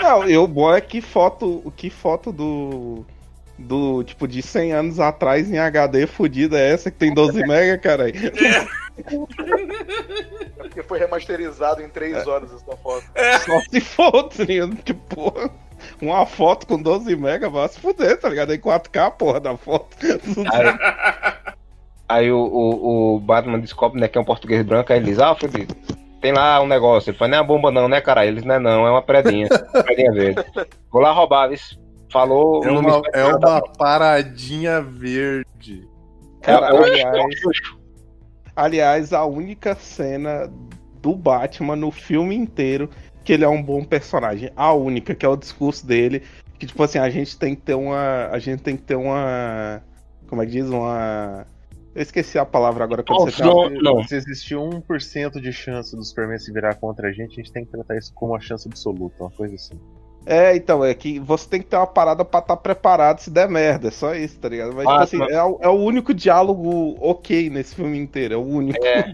Não, 0.00 0.28
e 0.28 0.36
o 0.36 0.46
bom 0.46 0.74
é 0.74 0.80
que 0.80 1.00
foto, 1.00 1.72
que 1.76 1.90
foto 1.90 2.32
do. 2.32 3.04
Do 3.58 4.02
tipo 4.02 4.26
de 4.26 4.42
100 4.42 4.72
anos 4.72 4.98
atrás 4.98 5.48
em 5.48 5.58
HD 5.58 6.06
fodida 6.08 6.58
é 6.58 6.72
essa 6.72 6.90
que 6.90 6.96
tem 6.96 7.14
12 7.14 7.46
mega, 7.46 7.78
caralho. 7.78 8.12
É 8.16 8.66
porque 10.72 10.82
foi 10.82 10.98
remasterizado 10.98 11.82
em 11.82 11.88
3 11.88 12.26
horas 12.26 12.50
essa 12.52 12.76
foto. 12.76 13.04
Só 13.44 13.60
se 13.60 13.80
for, 13.80 14.28
ligado? 14.38 14.74
Tipo, 14.76 15.14
porra, 15.30 15.50
uma 16.00 16.24
foto 16.26 16.66
com 16.66 16.80
12 16.80 17.14
mega 17.16 17.48
vai 17.50 17.68
se 17.68 17.78
fuder, 17.78 18.18
tá 18.18 18.28
ligado? 18.28 18.54
Em 18.54 18.58
4K, 18.58 19.10
porra, 19.12 19.38
da 19.40 19.56
foto. 19.56 19.96
Aí, 20.52 21.46
aí 22.08 22.32
o, 22.32 22.38
o, 22.38 23.14
o 23.16 23.20
Batman 23.20 23.60
descobre 23.60 24.00
né, 24.00 24.08
que 24.08 24.16
é 24.16 24.20
um 24.20 24.24
português 24.24 24.64
branco, 24.64 24.92
aí 24.92 24.98
ele 24.98 25.06
diz, 25.06 25.18
Alfred, 25.18 25.68
tem 26.20 26.32
lá 26.32 26.60
um 26.62 26.66
negócio. 26.66 27.10
Ele 27.10 27.18
fala, 27.18 27.30
não 27.30 27.38
é 27.38 27.40
uma 27.40 27.46
bomba 27.46 27.70
não, 27.70 27.88
né, 27.88 28.00
cara? 28.00 28.24
Eles, 28.24 28.44
não 28.44 28.54
é 28.54 28.58
não, 28.58 28.86
é 28.86 28.90
uma 28.90 29.02
predinha. 29.02 29.48
predinha 29.48 30.12
verde. 30.12 30.44
Vou 30.90 31.02
lá 31.02 31.12
roubar, 31.12 31.48
viu? 31.48 31.58
Falou, 32.10 32.62
É 32.64 32.70
uma, 32.70 33.02
é 33.14 33.24
uma 33.24 33.60
paradinha 33.76 34.82
verde. 34.82 35.88
Cara, 36.42 36.68
É 36.68 36.74
o- 36.74 37.81
aliás, 38.54 39.12
a 39.12 39.24
única 39.24 39.74
cena 39.74 40.52
do 41.00 41.14
Batman 41.16 41.76
no 41.76 41.90
filme 41.90 42.34
inteiro 42.34 42.88
que 43.24 43.32
ele 43.32 43.44
é 43.44 43.48
um 43.48 43.62
bom 43.62 43.84
personagem. 43.84 44.50
A 44.56 44.72
única, 44.72 45.14
que 45.14 45.24
é 45.24 45.28
o 45.28 45.36
discurso 45.36 45.86
dele. 45.86 46.22
Que, 46.58 46.66
tipo 46.66 46.82
assim, 46.82 46.98
a 46.98 47.10
gente 47.10 47.38
tem 47.38 47.54
que 47.54 47.62
ter 47.62 47.74
uma. 47.74 48.28
A 48.28 48.38
gente 48.38 48.62
tem 48.62 48.76
que 48.76 48.82
ter 48.82 48.96
uma. 48.96 49.82
Como 50.28 50.42
é 50.42 50.46
que 50.46 50.52
diz? 50.52 50.66
Uma. 50.66 51.46
Eu 51.94 52.02
esqueci 52.02 52.38
a 52.38 52.46
palavra 52.46 52.84
agora 52.84 53.02
quando 53.02 53.30
você 53.30 53.42
não. 53.42 54.02
Se 54.04 54.14
existir 54.14 54.54
1% 54.54 55.40
de 55.40 55.52
chance 55.52 55.94
do 55.94 56.02
Superman 56.02 56.38
se 56.38 56.52
virar 56.52 56.74
contra 56.76 57.08
a 57.08 57.12
gente, 57.12 57.32
a 57.32 57.42
gente 57.42 57.52
tem 57.52 57.64
que 57.64 57.70
tratar 57.70 57.96
isso 57.98 58.12
como 58.14 58.32
uma 58.32 58.40
chance 58.40 58.66
absoluta, 58.66 59.22
uma 59.22 59.30
coisa 59.30 59.54
assim. 59.54 59.78
É, 60.24 60.54
então, 60.56 60.84
é 60.84 60.94
que 60.94 61.18
você 61.18 61.48
tem 61.48 61.60
que 61.60 61.66
ter 61.66 61.76
uma 61.76 61.86
parada 61.86 62.24
pra 62.24 62.40
estar 62.40 62.56
preparado 62.56 63.18
se 63.20 63.30
der 63.30 63.48
merda, 63.48 63.88
é 63.88 63.90
só 63.90 64.14
isso, 64.14 64.38
tá 64.38 64.48
ligado? 64.48 64.72
Mas, 64.74 64.84
tipo 64.86 64.90
Ah, 64.98 65.02
assim, 65.02 65.16
mas- 65.18 65.30
é, 65.32 65.42
o- 65.42 65.58
é 65.60 65.68
o 65.68 65.72
único 65.72 66.14
diálogo 66.14 66.96
ok 67.00 67.50
nesse 67.50 67.74
filme 67.74 67.98
inteiro, 67.98 68.34
é 68.34 68.36
o 68.36 68.42
único. 68.46 68.84
É. 68.84 69.12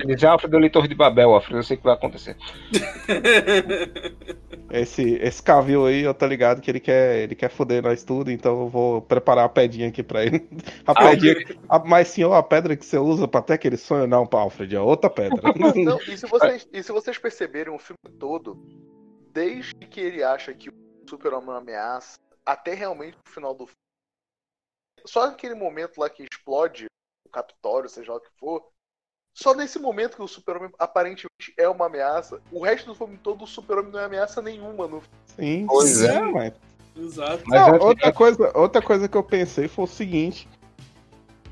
Ele 0.00 0.14
diz, 0.14 0.24
Alfred, 0.24 0.54
eu 0.54 0.60
li 0.60 0.70
Torre 0.70 0.86
de 0.88 0.94
Babel, 0.94 1.32
Alfred, 1.34 1.56
eu 1.56 1.62
sei 1.62 1.74
o 1.76 1.78
que 1.78 1.84
vai 1.84 1.94
acontecer. 1.94 2.36
Esse, 4.70 5.18
esse 5.22 5.40
Cavil 5.42 5.86
aí, 5.86 6.02
eu 6.02 6.12
tô 6.12 6.26
ligado 6.26 6.60
que 6.60 6.68
ele 6.70 6.80
quer, 6.80 7.18
ele 7.18 7.34
quer 7.36 7.48
foder 7.48 7.80
nós 7.82 8.02
tudo, 8.02 8.30
então 8.32 8.62
eu 8.62 8.68
vou 8.68 9.00
preparar 9.00 9.44
a 9.44 9.48
pedinha 9.48 9.88
aqui 9.88 10.02
pra 10.02 10.24
ele. 10.24 10.44
A 10.86 10.92
Ah, 10.92 11.10
pedinha. 11.10 11.34
a- 11.68 11.78
mas 11.78 12.08
senhor, 12.08 12.32
a 12.34 12.42
pedra 12.42 12.74
que 12.76 12.84
você 12.84 12.98
usa 12.98 13.28
pra 13.28 13.40
ter 13.40 13.52
aquele 13.54 13.76
sonho, 13.76 14.06
não, 14.08 14.26
pra 14.26 14.40
Alfred, 14.40 14.74
é 14.74 14.80
outra 14.80 15.08
pedra. 15.08 15.40
Não, 15.76 16.00
e 16.08 16.16
se 16.16 16.26
vocês, 16.26 16.66
e 16.72 16.82
se 16.82 16.90
vocês 16.92 17.16
perceberem 17.18 17.72
o 17.72 17.78
filme 17.78 17.98
todo, 18.18 18.58
desde 19.34 19.74
que 19.74 20.00
ele 20.00 20.22
acha 20.22 20.54
que 20.54 20.70
o 20.70 20.72
Super-Homem 21.10 21.48
é 21.48 21.50
uma 21.50 21.58
ameaça, 21.58 22.18
até 22.46 22.72
realmente 22.72 23.18
o 23.26 23.30
final 23.30 23.52
do 23.52 23.66
filme. 23.66 23.74
Só 25.04 25.24
aquele 25.26 25.54
momento 25.54 25.98
lá 25.98 26.08
que 26.08 26.22
explode 26.22 26.86
o 27.26 27.28
Capitólio, 27.30 27.90
seja 27.90 28.12
lá 28.12 28.18
o 28.18 28.20
que 28.20 28.30
for, 28.38 28.66
Só 29.36 29.52
nesse 29.52 29.80
momento 29.80 30.14
que 30.16 30.22
o 30.22 30.28
super-homem 30.28 30.70
aparentemente 30.78 31.52
é 31.58 31.68
uma 31.68 31.86
ameaça. 31.86 32.40
O 32.52 32.62
resto 32.62 32.86
do 32.86 32.94
filme 32.94 33.18
todo, 33.18 33.42
o 33.42 33.46
super-homem 33.48 33.90
não 33.90 33.98
é 33.98 34.04
ameaça 34.04 34.40
nenhuma. 34.40 34.86
No... 34.86 35.02
Sim, 35.26 35.66
Pois 35.66 35.88
sim, 35.90 36.06
é. 36.06 36.20
mas- 36.20 36.54
Exato. 36.96 37.42
Mas 37.48 37.60
Não, 37.60 37.80
outra, 37.80 38.12
coisa, 38.12 38.56
outra 38.56 38.80
coisa 38.80 39.08
que 39.08 39.16
eu 39.16 39.24
pensei 39.24 39.66
foi 39.66 39.84
o 39.86 39.88
seguinte: 39.88 40.48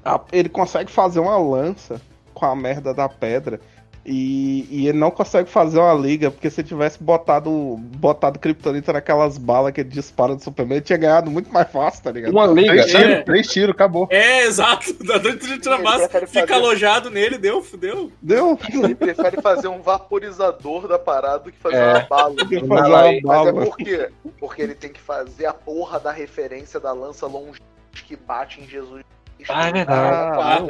a- 0.05 0.25
ele 0.31 0.49
consegue 0.49 0.93
fazer 0.93 1.19
uma 1.19 1.37
lança 1.37 2.01
com 2.33 2.47
a 2.47 2.55
merda 2.55 2.95
da 2.95 3.09
pedra. 3.09 3.61
E, 4.05 4.67
e 4.69 4.89
ele 4.89 4.99
não 4.99 5.13
consegue 5.13 5.49
fazer 5.49 5.79
uma 5.79 5.95
liga, 5.95 6.29
porque 6.29 6.51
se 6.51 6.61
ele 6.61 6.67
tivesse 6.69 7.01
botado, 7.01 7.77
botado 7.97 8.37
Kryptonita 8.39 8.93
naquelas 8.93 9.39
balas 9.39 9.73
que 9.73 9.81
ele 9.81 9.91
dispara 9.91 10.35
do 10.35 10.43
Superman, 10.43 10.79
ele 10.79 10.85
tinha 10.85 10.99
ganhado 10.99 11.31
muito 11.31 11.53
mais 11.53 11.71
fácil, 11.71 12.03
tá 12.03 12.11
ligado? 12.11 12.33
Uma 12.33 12.47
liga. 12.47 12.73
Três 12.73 12.87
tiros, 12.91 13.07
É. 13.13 13.23
três 13.23 13.47
tiros, 13.47 13.71
acabou. 13.71 14.09
É, 14.11 14.43
exato. 14.45 14.93
Dá 15.07 15.19
dois 15.19 15.37
tiros 15.37 15.61
de 15.61 15.69
Ele 15.69 15.83
massa, 15.85 16.09
prefere 16.09 16.27
fica 16.27 16.47
fazer- 16.49 16.61
alojado 16.61 17.11
nele, 17.11 17.39
deu, 17.39 17.63
fudeu. 17.63 18.11
Deu? 18.21 18.59
Ele 18.73 18.95
prefere 18.97 19.41
fazer 19.41 19.69
um 19.69 19.81
vaporizador 19.81 20.89
da 20.89 20.99
parada 20.99 21.45
do 21.45 21.53
que 21.53 21.59
fazer 21.59 21.77
É. 21.77 21.93
uma 21.93 22.01
bala. 22.01 22.35
Fazer 22.39 22.63
uma 22.65 23.03
aí. 23.03 23.21
Mas 23.23 23.47
é 23.47 23.53
bala. 23.53 23.67
por 23.67 23.77
quê? 23.77 24.09
Porque 24.41 24.63
ele 24.63 24.75
tem 24.75 24.91
que 24.91 25.01
fazer 25.01 25.47
a 25.47 25.53
porra 25.55 26.01
da 26.01 26.11
referência 26.11 26.81
da 26.81 26.93
lança 26.93 27.27
longe 27.29 27.61
que 27.93 28.17
bate 28.17 28.61
em 28.61 28.67
Jesus. 28.67 29.03
Ah, 29.49 29.69
é 29.69 29.73
verdade. 29.73 30.67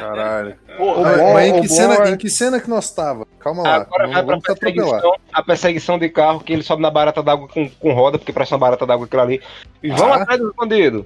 Caralho. 0.00 0.56
Porra, 0.76 1.02
Mas, 1.02 1.16
bom, 1.20 1.32
mas 1.34 1.48
em, 1.48 1.60
que 1.60 1.68
cena, 1.68 1.94
é- 1.94 2.10
em 2.10 2.16
que 2.16 2.30
cena 2.30 2.60
que 2.60 2.68
nós 2.70 2.90
tava? 2.90 3.26
Calma 3.38 3.62
lá. 3.62 3.74
Agora 3.76 4.08
vai 4.08 4.24
pra 4.24 4.36
atropelar. 4.36 4.56
perseguição, 4.74 5.14
a 5.32 5.42
perseguição 5.42 5.98
de 5.98 6.08
carro, 6.08 6.40
que 6.40 6.52
ele 6.52 6.62
sobe 6.62 6.82
na 6.82 6.90
barata 6.90 7.22
d'água 7.22 7.48
com, 7.48 7.68
com 7.68 7.92
roda, 7.92 8.18
porque 8.18 8.32
parece 8.32 8.52
uma 8.52 8.58
barata 8.58 8.86
d'água 8.86 9.06
aquilo 9.06 9.22
ali. 9.22 9.40
E 9.82 9.90
vão 9.90 10.12
Ah. 10.12 10.16
atrás 10.22 10.40
dos 10.40 10.54
bandidos. 10.54 11.04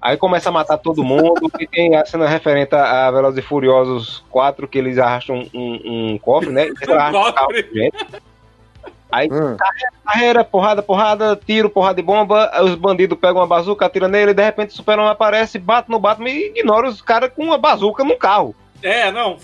Aí 0.00 0.18
começa 0.18 0.50
a 0.50 0.52
matar 0.52 0.76
todo 0.76 1.02
mundo. 1.02 1.50
e 1.58 1.66
tem 1.66 1.96
a 1.96 2.04
cena 2.04 2.28
referente 2.28 2.74
a 2.74 3.10
Velozes 3.10 3.38
e 3.38 3.42
Furiosos 3.46 4.22
4, 4.30 4.68
que 4.68 4.76
eles 4.78 4.98
arrastam 4.98 5.46
um, 5.54 6.12
um 6.12 6.18
cofre, 6.18 6.50
né? 6.50 6.64
Eles 6.68 6.88
arrastam 6.88 7.22
um 7.22 7.32
carro 7.32 7.46
cofre. 7.48 7.92
Aí 9.14 9.28
Hum. 9.30 9.56
carreira, 10.04 10.42
porrada, 10.44 10.82
porrada, 10.82 11.36
tiro, 11.46 11.70
porrada 11.70 11.96
de 11.96 12.02
bomba. 12.02 12.50
Os 12.62 12.74
bandidos 12.74 13.18
pegam 13.18 13.36
uma 13.40 13.46
bazuca, 13.46 13.86
atiram 13.86 14.08
nele, 14.08 14.32
e 14.32 14.34
de 14.34 14.42
repente 14.42 14.70
o 14.70 14.74
Superman 14.74 15.08
aparece, 15.08 15.58
bate 15.58 15.90
no 15.90 15.98
Batman 16.00 16.30
e 16.30 16.48
ignora 16.48 16.88
os 16.88 17.00
caras 17.00 17.30
com 17.34 17.44
uma 17.44 17.58
bazuca 17.58 18.02
no 18.02 18.16
carro. 18.16 18.54
É, 18.82 19.12
não. 19.12 19.36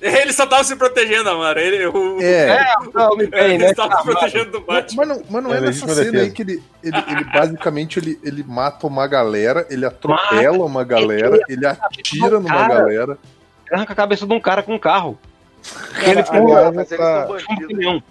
Ele 0.00 0.30
só 0.32 0.46
tava 0.46 0.62
se 0.62 0.76
protegendo, 0.76 1.30
Amaro. 1.30 1.58
Ele, 1.58 1.86
o, 1.86 2.20
É, 2.20 2.62
Não, 2.92 3.16
me 3.16 3.26
tem, 3.28 3.54
ele 3.54 3.58
né? 3.64 3.72
tava 3.74 3.96
se 3.96 4.02
protegendo 4.04 4.50
do 4.52 4.60
Batman. 4.60 5.06
mas 5.06 5.08
não, 5.18 5.24
mas 5.30 5.42
não 5.42 5.54
é 5.54 5.56
É 5.56 5.60
nessa 5.62 5.88
cena 5.88 5.94
defesa. 6.04 6.22
aí 6.24 6.30
que 6.30 6.42
ele, 6.42 6.62
ele, 6.82 6.96
ele 7.08 7.24
basicamente 7.24 7.98
ele, 7.98 8.20
ele 8.22 8.42
mata 8.46 8.86
uma 8.86 9.06
galera, 9.06 9.66
ele 9.70 9.86
atropela 9.86 10.64
uma 10.64 10.84
galera, 10.84 11.38
ele 11.48 11.64
atira 11.66 12.38
numa 12.38 12.48
Cara. 12.54 12.74
galera. 12.74 13.18
Arranca 13.72 13.92
a 13.94 13.96
cabeça 13.96 14.26
de 14.26 14.32
um 14.34 14.40
cara 14.40 14.62
com 14.62 14.74
um 14.74 14.78
carro. 14.78 15.18
Ele 16.02 16.20
aliás, 16.20 16.74
mas 16.74 16.92
eles 16.92 16.92
essa- 16.92 17.26
são 17.26 17.36
um 17.36 17.66
bandidos. 17.66 18.02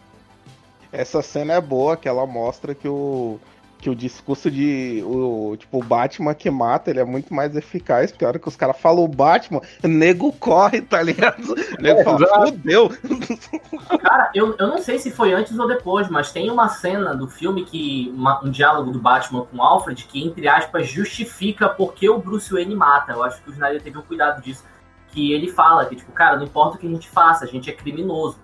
Essa 0.95 1.21
cena 1.21 1.53
é 1.53 1.61
boa, 1.61 1.97
que 1.97 2.07
ela 2.07 2.25
mostra 2.25 2.73
que 2.73 2.87
o 2.87 3.39
que 3.77 3.89
o 3.89 3.95
discurso 3.95 4.49
de 4.49 5.03
o 5.05 5.55
tipo 5.57 5.77
o 5.77 5.83
Batman 5.83 6.33
que 6.33 6.49
mata, 6.49 6.89
ele 6.89 6.99
é 6.99 7.03
muito 7.03 7.31
mais 7.33 7.55
eficaz, 7.55 8.11
porque 8.11 8.25
a 8.25 8.29
hora 8.29 8.39
que 8.39 8.47
os 8.47 8.55
caras 8.55 8.79
falam 8.79 9.03
o 9.03 9.07
Batman, 9.07 9.61
o 9.83 9.87
nego 9.87 10.31
corre, 10.33 10.81
tá 10.81 11.03
ligado? 11.03 11.53
O 11.53 11.55
nego 11.81 12.03
fala, 12.03 12.25
exato. 12.25 12.47
fudeu. 12.47 12.89
Cara, 14.01 14.31
eu, 14.33 14.55
eu 14.57 14.67
não 14.67 14.77
sei 14.79 14.97
se 14.97 15.11
foi 15.11 15.33
antes 15.33 15.59
ou 15.59 15.67
depois, 15.67 16.09
mas 16.09 16.31
tem 16.31 16.49
uma 16.49 16.69
cena 16.69 17.13
do 17.13 17.27
filme 17.27 17.63
que. 17.65 18.11
uma- 18.15 18.43
um 18.43 18.49
diálogo 18.49 18.91
do 18.91 18.99
Batman 18.99 19.45
com 19.45 19.57
o 19.57 19.61
Alfred 19.61 20.03
que, 20.05 20.23
entre 20.25 20.47
aspas, 20.47 20.87
justifica 20.89 21.69
porque 21.69 22.09
o 22.09 22.17
Bruce 22.17 22.51
Wayne 22.51 22.75
mata. 22.75 23.11
Eu 23.11 23.23
acho 23.23 23.41
que 23.43 23.49
o 23.49 23.53
Snyder 23.53 23.83
teve 23.83 23.97
um 23.97 24.01
cuidado 24.01 24.41
disso. 24.41 24.63
Que 25.09 25.31
ele 25.31 25.49
fala 25.49 25.85
que, 25.85 25.95
tipo, 25.95 26.11
cara, 26.11 26.35
não 26.37 26.43
importa 26.45 26.75
o 26.75 26.79
que 26.79 26.87
a 26.87 26.89
gente 26.89 27.07
faça, 27.07 27.45
a 27.45 27.47
gente 27.47 27.69
é 27.69 27.73
criminoso. 27.73 28.37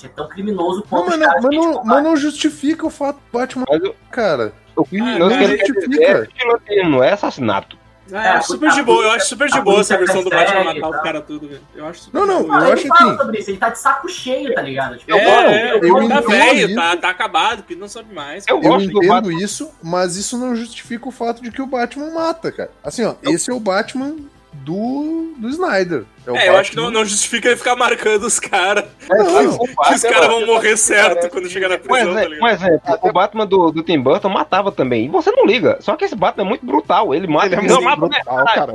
Gente 0.00 0.06
é 0.06 0.14
tão 0.14 0.28
criminoso 0.28 0.80
Não, 0.80 0.86
quanto 0.88 1.04
mas 1.06 1.14
os 1.14 1.20
não, 1.20 1.26
caras 1.26 1.42
mas 1.42 1.50
que 1.50 1.56
a 1.58 1.60
gente 1.62 1.74
não, 1.74 1.84
mas 1.84 2.04
não 2.04 2.16
justifica 2.16 2.86
o 2.86 2.90
fato 2.90 3.16
do 3.16 3.38
Batman, 3.38 3.64
Mas 3.68 3.82
o- 3.82 3.94
cara. 4.10 4.52
o 4.76 4.80
Ah, 4.82 5.18
não 5.18 5.28
cara, 5.28 5.46
justifica. 5.48 6.28
é 6.68 6.82
não 6.88 7.02
é 7.04 7.12
assassinato. 7.12 7.78
Ah, 8.12 8.26
eu 8.26 8.32
acho 8.38 8.48
super 8.48 8.70
de 8.72 8.82
boa, 8.82 9.04
eu 9.04 9.10
acho 9.12 9.26
super 9.28 9.48
de 9.48 9.60
boa 9.60 9.80
essa 9.82 9.94
polícia 9.94 9.98
versão 9.98 10.24
do 10.24 10.30
Batman 10.30 10.64
matar 10.64 10.88
os 10.88 10.94
tal. 10.94 11.02
caras 11.04 11.24
tudo, 11.28 11.46
velho. 11.46 11.60
Eu 11.76 11.86
acho 11.86 12.00
super 12.00 12.18
Não, 12.18 12.26
não, 12.26 12.42
boa. 12.42 12.56
Eu 12.58 12.62
ele 12.64 12.72
acho 12.72 12.88
fala 12.88 13.12
que- 13.16 13.22
sobre 13.22 13.38
isso, 13.38 13.50
ele 13.50 13.58
tá 13.58 13.68
de 13.68 13.78
saco 13.78 14.08
cheio, 14.08 14.52
tá 14.52 14.62
ligado? 14.62 14.98
Tipo, 14.98 15.12
É, 15.12 15.68
é, 15.68 15.78
eu 15.78 15.98
ele 15.98 16.08
tá 16.08 16.20
velho, 16.22 16.74
tá, 16.74 16.96
tá 16.96 17.08
acabado, 17.10 17.62
que 17.62 17.76
não 17.76 17.86
sabe 17.86 18.12
mais. 18.12 18.44
Eu 18.48 18.56
Eu 18.56 18.62
gosto 18.62 18.90
do 18.90 19.04
entendo 19.04 19.30
isso, 19.30 19.70
mas 19.80 20.16
isso 20.16 20.36
não 20.36 20.56
justifica 20.56 21.08
o 21.08 21.12
fato 21.12 21.40
de 21.40 21.52
que 21.52 21.62
o 21.62 21.66
Batman 21.66 22.10
mata, 22.10 22.50
cara. 22.50 22.72
Assim, 22.82 23.04
ó, 23.04 23.14
esse 23.22 23.48
é 23.48 23.54
o 23.54 23.60
Batman 23.60 24.16
do, 24.52 25.34
do 25.38 25.48
Snyder. 25.48 26.04
o 26.26 26.36
É, 26.36 26.48
eu 26.48 26.56
acho 26.56 26.70
que 26.70 26.76
não, 26.76 26.90
não 26.90 27.04
justifica 27.04 27.48
ele 27.48 27.56
ficar 27.56 27.76
marcando 27.76 28.24
os 28.24 28.38
caras. 28.38 28.84
Que 29.06 29.94
os 29.94 30.02
caras 30.02 30.26
vão 30.28 30.46
morrer 30.46 30.76
certo 30.76 31.30
quando 31.30 31.48
chegar 31.48 31.68
na 31.68 31.76
Um 31.76 31.78
prisão, 31.78 32.14
tá 32.14 32.22
exemplo, 32.24 32.44
um 32.44 32.48
exemplo, 32.48 32.98
o 33.02 33.12
Batman 33.12 33.46
do, 33.46 33.70
do 33.70 33.82
Tim 33.82 34.00
Burton 34.00 34.28
matava 34.28 34.70
também. 34.70 35.06
E 35.06 35.08
você 35.08 35.30
não 35.32 35.46
liga. 35.46 35.78
Só 35.80 35.96
que 35.96 36.04
esse 36.04 36.14
Batman 36.14 36.44
é 36.44 36.48
muito 36.48 36.66
brutal. 36.66 37.14
Ele 37.14 37.26
mata. 37.26 37.46
Ele 37.46 37.54
é 37.56 37.62
não, 37.62 37.80
muito 37.80 37.84
mata 37.84 37.96
brutal, 38.00 38.44
cara. 38.44 38.74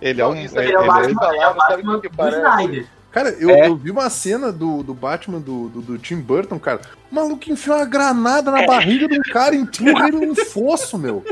Ele 0.00 0.20
é 0.20 0.26
um. 0.26 0.36
ele- 0.36 0.58
aí 0.58 0.66
ele 0.66 0.72
é 0.74 0.78
o 0.78 0.82
ele- 0.82 0.88
Batman, 0.88 1.28
ele 1.28 1.42
é 1.42 1.48
o 1.48 1.54
falaram, 2.16 2.84
Cara, 3.12 3.28
eu, 3.38 3.50
É. 3.50 3.66
eu 3.68 3.76
vi 3.76 3.90
uma 3.90 4.08
cena 4.08 4.50
do, 4.50 4.82
do 4.82 4.94
Batman 4.94 5.38
do, 5.38 5.68
do, 5.68 5.82
do 5.82 5.98
Tim 5.98 6.16
Burton, 6.16 6.58
cara. 6.58 6.80
O 7.10 7.14
maluco 7.14 7.50
enfiou 7.52 7.76
uma 7.76 7.84
granada 7.84 8.50
na 8.50 8.64
barriga 8.66 9.06
de 9.06 9.18
um 9.18 9.22
cara 9.32 9.54
e 9.54 9.58
empurra 9.58 10.08
ele 10.08 10.24
num 10.26 10.34
fosso, 10.34 10.96
meu. 10.98 11.22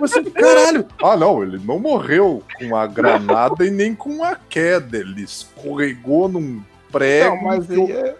Você, 0.00 0.22
caralho. 0.24 0.84
Ah, 1.02 1.16
não, 1.16 1.42
ele 1.42 1.60
não 1.64 1.78
morreu 1.78 2.42
com 2.58 2.74
a 2.76 2.86
granada 2.88 3.64
e 3.64 3.70
nem 3.70 3.94
com 3.94 4.24
a 4.24 4.34
queda. 4.34 4.98
Ele 4.98 5.22
escorregou 5.22 6.28
num 6.28 6.60
prego. 6.90 7.36
Não, 7.36 7.42
mas 7.44 7.70
aí 7.70 7.92
é- 7.92 8.16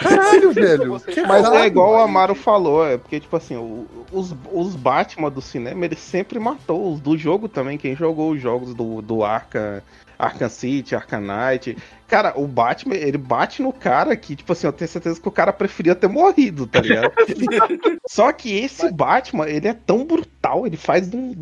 Caralho, 0.00 0.52
velho. 0.54 0.92
Mas 0.92 1.04
caralho, 1.04 1.54
é 1.56 1.66
igual 1.66 1.92
o. 1.92 1.96
Amaro 2.00 2.34
falou, 2.34 2.86
é 2.86 2.96
porque, 2.96 3.18
tipo 3.20 3.36
assim, 3.36 3.56
o- 3.56 3.86
os, 4.12 4.34
os 4.52 4.74
Batman 4.76 5.30
do 5.30 5.42
cinema, 5.42 5.84
ele 5.84 5.96
sempre 5.96 6.38
matou. 6.38 6.92
Os 6.94 7.00
do 7.00 7.18
jogo 7.18 7.48
também, 7.48 7.76
quem 7.76 7.94
jogou 7.96 8.30
os 8.30 8.40
jogos 8.40 8.72
do, 8.72 9.02
do 9.02 9.24
Arca, 9.24 9.82
Arkham 10.16 10.48
City, 10.48 10.94
Arkham 10.94 11.20
Knight. 11.22 11.76
Cara, 12.10 12.32
o 12.34 12.44
Batman, 12.44 12.96
ele 12.96 13.16
bate 13.16 13.62
no 13.62 13.72
cara 13.72 14.16
que, 14.16 14.34
tipo 14.34 14.52
assim, 14.52 14.66
eu 14.66 14.72
tenho 14.72 14.90
certeza 14.90 15.20
que 15.20 15.28
o 15.28 15.30
cara 15.30 15.52
preferia 15.52 15.94
ter 15.94 16.08
morrido, 16.08 16.66
tá 16.66 16.80
ligado? 16.80 17.12
Só 18.04 18.32
que 18.32 18.58
esse 18.58 18.90
Batman, 18.90 19.48
ele 19.48 19.68
é 19.68 19.72
tão 19.72 20.04
brutal, 20.04 20.39
ele 20.66 20.76
faz 20.76 21.12
um. 21.12 21.34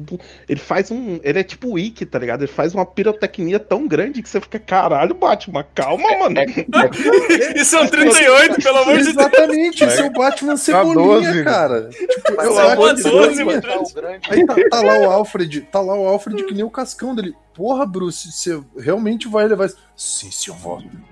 Ele 0.49 0.59
faz 0.61 0.91
um. 0.91 1.21
Ele 1.23 1.39
é 1.39 1.43
tipo 1.45 1.73
o 1.73 1.79
Ikki, 1.79 2.05
tá 2.05 2.19
ligado? 2.19 2.43
Ele 2.43 2.51
faz 2.51 2.75
uma 2.75 2.85
pirotecnia 2.85 3.59
tão 3.61 3.87
grande 3.87 4.23
que 4.23 4.29
você 4.29 4.41
fica, 4.41 4.59
caralho, 4.59 5.15
Batman, 5.15 5.65
calma, 5.75 6.09
mano. 6.19 6.35
Isso 7.55 7.77
é 7.77 7.81
um 7.81 7.87
38, 7.89 8.63
pelo 8.63 8.79
amor 8.79 8.99
de 8.99 9.05
Deus. 9.05 9.17
Exatamente, 9.17 9.85
esse 9.85 10.01
é 10.01 10.05
o 10.07 10.11
Batman 10.11 10.57
cebolinha, 10.57 10.95
12, 11.31 11.45
cara. 11.45 11.89
Tipo, 11.91 12.43
eu 12.43 12.59
é 12.59 12.73
acho 12.73 12.81
uma 12.81 12.95
que- 12.95 13.03
12, 13.03 13.45
Mas 13.45 13.65
mano. 13.65 13.85
tá 13.93 14.09
Aí 14.31 14.47
tá, 14.47 14.55
tá 14.71 14.81
lá 14.83 14.99
o 14.99 15.11
Alfred, 15.11 15.61
tá 15.63 15.81
lá 15.81 15.95
o 15.95 16.07
Alfred 16.07 16.45
que 16.45 16.55
nem 16.55 16.65
o 16.65 16.71
cascão 16.71 17.15
dele. 17.15 17.35
Porra, 17.55 17.87
Bruce, 17.87 18.31
você 18.33 18.61
realmente 18.79 19.29
vai 19.29 19.47
levar 19.47 19.67
isso? 19.67 19.77
Sim, 19.97 20.31
sim, 20.31 20.51
eu 20.51 20.57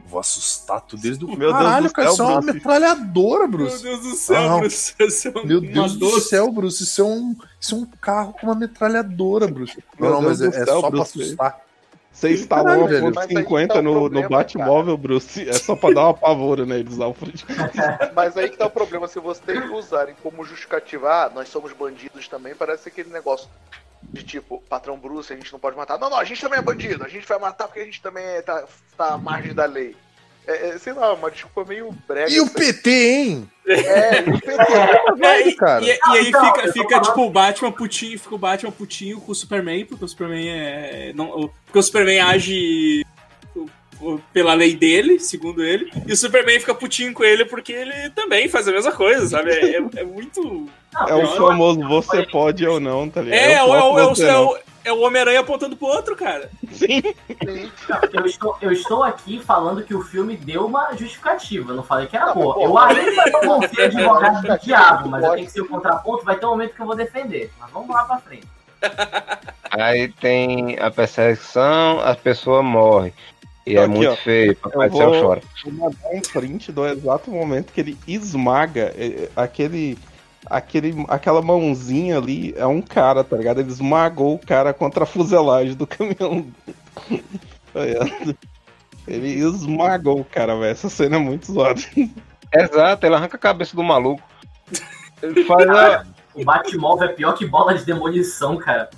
vou, 0.09 0.21
assustar 0.21 0.81
tu 0.81 0.97
desde 0.97 1.25
o. 1.25 1.29
Meu 1.29 1.37
Deus 1.39 1.53
Caralho, 1.53 1.89
do 1.89 1.93
cara, 1.93 2.07
céu, 2.09 2.13
isso 2.15 2.23
é 2.23 2.27
uma 2.27 2.41
Bruce. 2.41 2.55
metralhadora, 2.55 3.39
Meu 3.47 3.49
Bruce. 3.49 3.83
Deus 3.83 4.01
do 4.01 4.15
céu, 4.15 4.49
Não. 4.49 4.61
Bruce. 4.61 4.95
Isso 5.01 5.29
é 5.29 5.31
um- 5.39 5.45
Meu 5.47 5.61
Deus 5.61 5.93
do 5.95 5.99
doce. 6.11 6.29
céu, 6.29 6.51
Bruce, 6.53 6.83
isso 6.83 7.01
é 7.01 7.05
um, 7.05 7.37
isso 7.61 7.75
é 7.75 7.79
um 7.79 7.87
carro 8.01 8.33
com 8.41 8.47
uma 8.47 8.55
metralhadora, 8.55 9.47
Bruce. 9.47 9.77
Não, 9.99 10.09
Meu 10.09 10.17
não, 10.17 10.23
mas 10.29 10.39
Deus 10.39 10.55
é, 10.55 10.63
é 10.63 10.67
só 10.67 10.81
pra 10.81 10.91
Bruce. 10.91 11.21
assustar. 11.23 11.66
Você 12.17 12.33
instalou 12.33 12.79
uma 12.79 12.89
velho. 12.89 13.03
ponto 13.03 13.15
Mas 13.15 13.29
aí 13.29 13.37
50 13.37 13.75
tá 13.75 13.83
no, 13.83 13.93
problema, 13.93 14.23
no 14.23 14.31
Batmóvel, 14.31 14.97
Bruce. 14.97 15.47
É 15.47 15.53
só 15.53 15.77
pra 15.77 15.93
dar 15.93 16.05
uma 16.05 16.15
pavora 16.15 16.65
neles, 16.65 16.99
Alfred. 16.99 17.45
Mas 18.17 18.39
aí 18.39 18.49
que 18.49 18.57
tá 18.57 18.65
o 18.65 18.71
problema, 18.71 19.07
se 19.07 19.21
vocês 19.21 19.71
usarem 19.71 20.15
como 20.23 20.43
justificativa, 20.43 21.11
ah, 21.11 21.31
nós 21.31 21.51
somos 21.51 21.75
bandidos 21.75 22.27
também, 22.27 22.55
parece 22.55 22.89
aquele 22.89 23.11
negócio 23.11 23.51
de 24.03 24.23
tipo, 24.23 24.63
patrão 24.67 24.99
Bruce, 24.99 25.31
a 25.31 25.37
gente 25.37 25.53
não 25.53 25.61
pode 25.61 25.77
matar. 25.77 25.99
Não, 25.99 26.09
não, 26.09 26.17
a 26.17 26.25
gente 26.25 26.41
também 26.41 26.59
é 26.59 26.63
bandido, 26.63 27.05
a 27.05 27.09
gente 27.09 27.27
vai 27.29 27.39
matar 27.39 27.67
porque 27.67 27.81
a 27.81 27.85
gente 27.85 28.01
também 28.01 28.25
é- 28.25 28.41
tá, 28.41 28.65
tá 28.97 29.13
à 29.13 29.19
margem 29.19 29.53
da 29.53 29.67
lei. 29.67 29.95
É, 30.47 30.69
é, 30.69 30.79
sei 30.79 30.93
lá, 30.93 31.13
uma 31.13 31.31
desculpa 31.31 31.65
meio 31.69 31.91
brega. 32.07 32.31
E 32.31 32.41
o 32.41 32.49
PT, 32.49 32.91
hein? 32.91 33.51
É, 33.67 34.21
e 34.21 34.31
o 34.31 34.41
PT. 34.41 34.73
É, 35.25 35.53
cara. 35.59 35.85
e- 35.85 35.87
e 35.89 35.91
aí 36.19 36.31
Não, 36.31 36.45
fica, 36.47 36.61
eu 36.61 36.67
tô 36.67 36.73
fica 36.73 37.01
tipo 37.01 37.21
o 37.23 37.31
Batman 37.31 37.73
putinho, 37.73 38.19
fica 38.19 38.35
o 38.35 38.39
Batman 38.39 38.71
putinho 38.71 39.21
com 39.21 39.33
o 39.33 39.35
Superman, 39.35 39.85
porque 39.85 40.05
o 40.05 40.09
Superman 40.09 40.49
é. 40.49 41.13
Não, 41.15 41.51
porque 41.65 41.79
o 41.79 41.83
Superman 41.83 42.21
age 42.21 43.05
pela 44.33 44.53
lei 44.55 44.77
dele, 44.77 45.19
segundo 45.19 45.65
ele, 45.65 45.91
e 46.07 46.13
o 46.13 46.17
Superman 46.17 46.61
fica 46.61 46.75
putinho 46.75 47.15
com 47.15 47.25
ele 47.25 47.47
porque 47.47 47.73
ele 47.73 48.11
também 48.11 48.47
faz 48.47 48.69
a 48.69 48.73
mesma 48.73 48.93
coisa, 48.93 49.27
sabe? 49.27 49.51
É, 49.51 49.77
é- 49.77 49.83
é 49.97 50.05
muito. 50.05 50.69
Não, 51.01 51.09
É 51.09 51.15
o 51.15 51.21
eu- 51.23 51.37
famoso 51.49 51.81
você 51.89 52.25
pode 52.27 52.67
ou 52.67 52.81
não, 52.81 53.09
tá 53.09 53.21
ligado? 53.23 53.39
É, 53.39 53.55
Eu 53.55 53.57
é, 53.59 53.65
o- 53.65 53.75
é, 53.77 53.79
o- 53.79 53.99
é, 53.99 54.05
o- 54.07 54.23
é 54.27 54.39
o- 54.39 54.59
é 54.87 54.93
o 54.93 55.01
Homem-Aranha 55.01 55.41
apontando 55.41 55.77
pro 55.77 55.89
outro, 55.89 56.15
cara. 56.17 56.49
Sim. 56.73 57.03
Eu 58.13 58.25
estou, 58.27 58.57
eu 58.61 58.73
estou 58.73 59.03
aqui 59.03 59.41
falando 59.41 59.83
que 59.83 59.95
o 59.95 60.03
filme 60.03 60.37
deu 60.37 60.65
uma 60.67 60.93
justificativa. 60.97 61.73
Eu 61.73 61.77
não 61.77 61.83
falei 61.83 62.07
que 62.07 62.17
era 62.17 62.27
Não, 62.27 62.35
boa. 62.35 62.55
pô, 62.55 62.61
Eu 62.63 62.79
ainda 62.79 63.25
não 63.31 63.41
vou 63.61 63.69
ser 63.69 63.83
advogado 63.83 64.43
do 64.47 64.59
diabo, 64.61 65.09
mas 65.09 65.25
eu 65.25 65.33
tenho 65.35 65.47
que 65.47 65.53
ser 65.53 65.61
o 65.63 65.69
contraponto. 65.69 66.25
Vai 66.25 66.37
ter 66.37 66.47
um 66.47 66.51
momento 66.51 66.75
que 66.75 66.81
eu 66.81 66.87
vou 66.87 66.97
defender. 66.97 67.51
Mas 67.59 67.71
vamos 67.71 67.89
lá 67.89 68.05
pra 68.05 68.19
frente. 68.19 68.47
Aí 69.71 70.09
tem 70.09 70.79
a 70.79 70.91
perseguição, 70.91 72.01
a 72.01 72.15
pessoa 72.15 72.63
morre. 72.63 73.13
E 73.67 73.77
é 73.77 73.81
Aqui, 73.83 73.89
muito 73.91 74.13
ó. 74.13 74.17
feio, 74.17 74.55
Papai 74.57 74.87
Eu 74.87 74.91
do 74.91 74.97
Céu 74.97 75.11
vou, 75.11 75.21
chora. 75.23 75.41
vou 75.65 75.73
mandar 75.73 76.09
um 76.13 76.21
print 76.21 76.71
do 76.71 76.87
exato 76.87 77.31
momento 77.33 77.73
que 77.73 77.81
ele 77.81 77.99
esmaga 78.07 78.95
eh, 78.97 79.29
aquele, 79.35 79.99
aquele, 80.47 81.05
aquela 81.09 81.43
mãozinha 81.43 82.19
ali, 82.19 82.55
é 82.57 82.67
um 82.67 82.81
cara, 82.81 83.23
tá 83.23 83.37
ligado? 83.37 83.61
Ele 83.61 83.71
esmagou 83.71 84.35
o 84.35 84.39
cara 84.39 84.73
contra 84.73 85.05
a 85.05 85.07
fuselagem 85.07 85.75
do 85.75 85.87
caminhão. 85.87 86.47
Tá 87.73 87.81
ele 89.07 89.29
esmagou 89.35 90.21
o 90.21 90.25
cara, 90.25 90.55
velho. 90.57 90.71
Essa 90.71 90.89
cena 90.89 91.17
é 91.17 91.19
muito 91.19 91.53
zoada. 91.53 91.81
Exato, 92.55 93.07
ele 93.07 93.15
arranca 93.15 93.37
a 93.37 93.41
cabeça 93.41 93.77
do 93.77 93.83
maluco. 93.83 94.23
Ele 95.23 95.45
faz 95.45 95.69
a. 95.69 96.07
O 96.35 96.45
Batmóvel 96.45 97.09
é 97.09 97.13
pior 97.13 97.33
que 97.33 97.47
bola 97.47 97.75
de 97.75 97.85
demolição, 97.85 98.59
cara. 98.59 98.91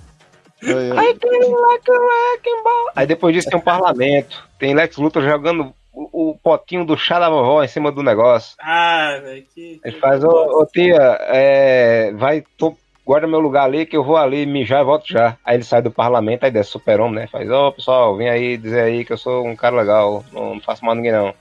Aí 2.95 3.07
depois 3.07 3.33
disso 3.33 3.49
tem 3.49 3.57
um 3.57 3.63
parlamento. 3.63 4.47
Tem 4.59 4.75
Lex 4.75 4.97
Luthor 4.97 5.23
jogando 5.23 5.73
o, 5.93 6.31
o 6.31 6.37
potinho 6.37 6.85
do 6.85 6.97
chá 6.97 7.19
da 7.19 7.29
vovó 7.29 7.63
em 7.63 7.67
cima 7.67 7.91
do 7.91 8.03
negócio. 8.03 8.55
Ah, 8.61 9.19
velho, 9.23 9.45
que. 9.53 9.79
Ele 9.83 9.97
faz, 9.99 10.23
ô, 10.23 10.29
ô, 10.29 10.65
tia, 10.65 10.97
é, 11.21 12.11
vai, 12.13 12.43
tô- 12.57 12.75
guarda 13.05 13.25
meu 13.27 13.39
lugar 13.39 13.63
ali 13.65 13.85
que 13.85 13.97
eu 13.97 14.03
vou 14.03 14.17
ali 14.17 14.45
mijar 14.45 14.81
e 14.81 14.85
volto 14.85 15.05
já. 15.07 15.35
Aí 15.43 15.55
ele 15.55 15.63
sai 15.63 15.81
do 15.81 15.89
parlamento, 15.91 16.43
aí 16.43 16.51
desce 16.51 16.71
super-homem, 16.71 17.21
né? 17.21 17.27
Faz, 17.27 17.49
ô 17.49 17.71
pessoal, 17.71 18.15
vem 18.15 18.29
aí 18.29 18.55
dizer 18.57 18.81
aí 18.83 19.03
que 19.03 19.11
eu 19.13 19.17
sou 19.17 19.45
um 19.47 19.55
cara 19.55 19.75
legal, 19.75 20.23
não, 20.31 20.55
não 20.55 20.61
faço 20.61 20.83
mal 20.85 20.91
a 20.93 20.95
ninguém 20.95 21.11
não. 21.11 21.33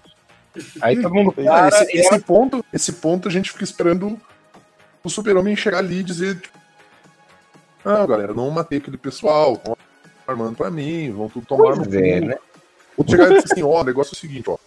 Aí 0.81 1.01
todo 1.01 1.15
mundo 1.15 1.35
Ah, 1.49 1.69
esse, 1.69 1.97
esse 1.97 2.09
ela- 2.15 2.21
ponto, 2.21 2.65
esse 2.73 2.93
ponto 2.95 3.29
a 3.29 3.31
gente 3.31 3.53
fica 3.53 3.65
esperando 3.65 4.19
o 5.05 5.11
super-homem 5.11 5.55
chegar 5.55 5.79
ali 5.79 5.99
e 6.01 6.03
dizer 6.03 6.41
tipo, 6.41 6.59
Ah, 7.85 8.07
galera, 8.07 8.33
não 8.35 8.51
matei 8.51 8.79
aquele 8.79 8.97
pessoal, 8.97 9.53
estão 9.53 9.77
armando 10.27 10.57
pra 10.57 10.71
mim, 10.71 11.11
vão 11.13 11.29
tudo 11.29 11.47
tomar 11.47 11.75
Pois 11.75 11.87
no 11.87 11.99
é, 11.99 12.21
cu. 12.21 12.27
né? 12.27 12.37
Vou 12.99 13.09
chegar 13.09 13.31
e 13.31 13.35
dizer 13.35 13.53
assim, 13.53 13.63
ó, 13.63 13.81
o 13.81 13.85
negócio 13.85 14.13
é 14.13 14.17
o 14.17 14.21
seguinte, 14.21 14.51
ó. 14.51 14.59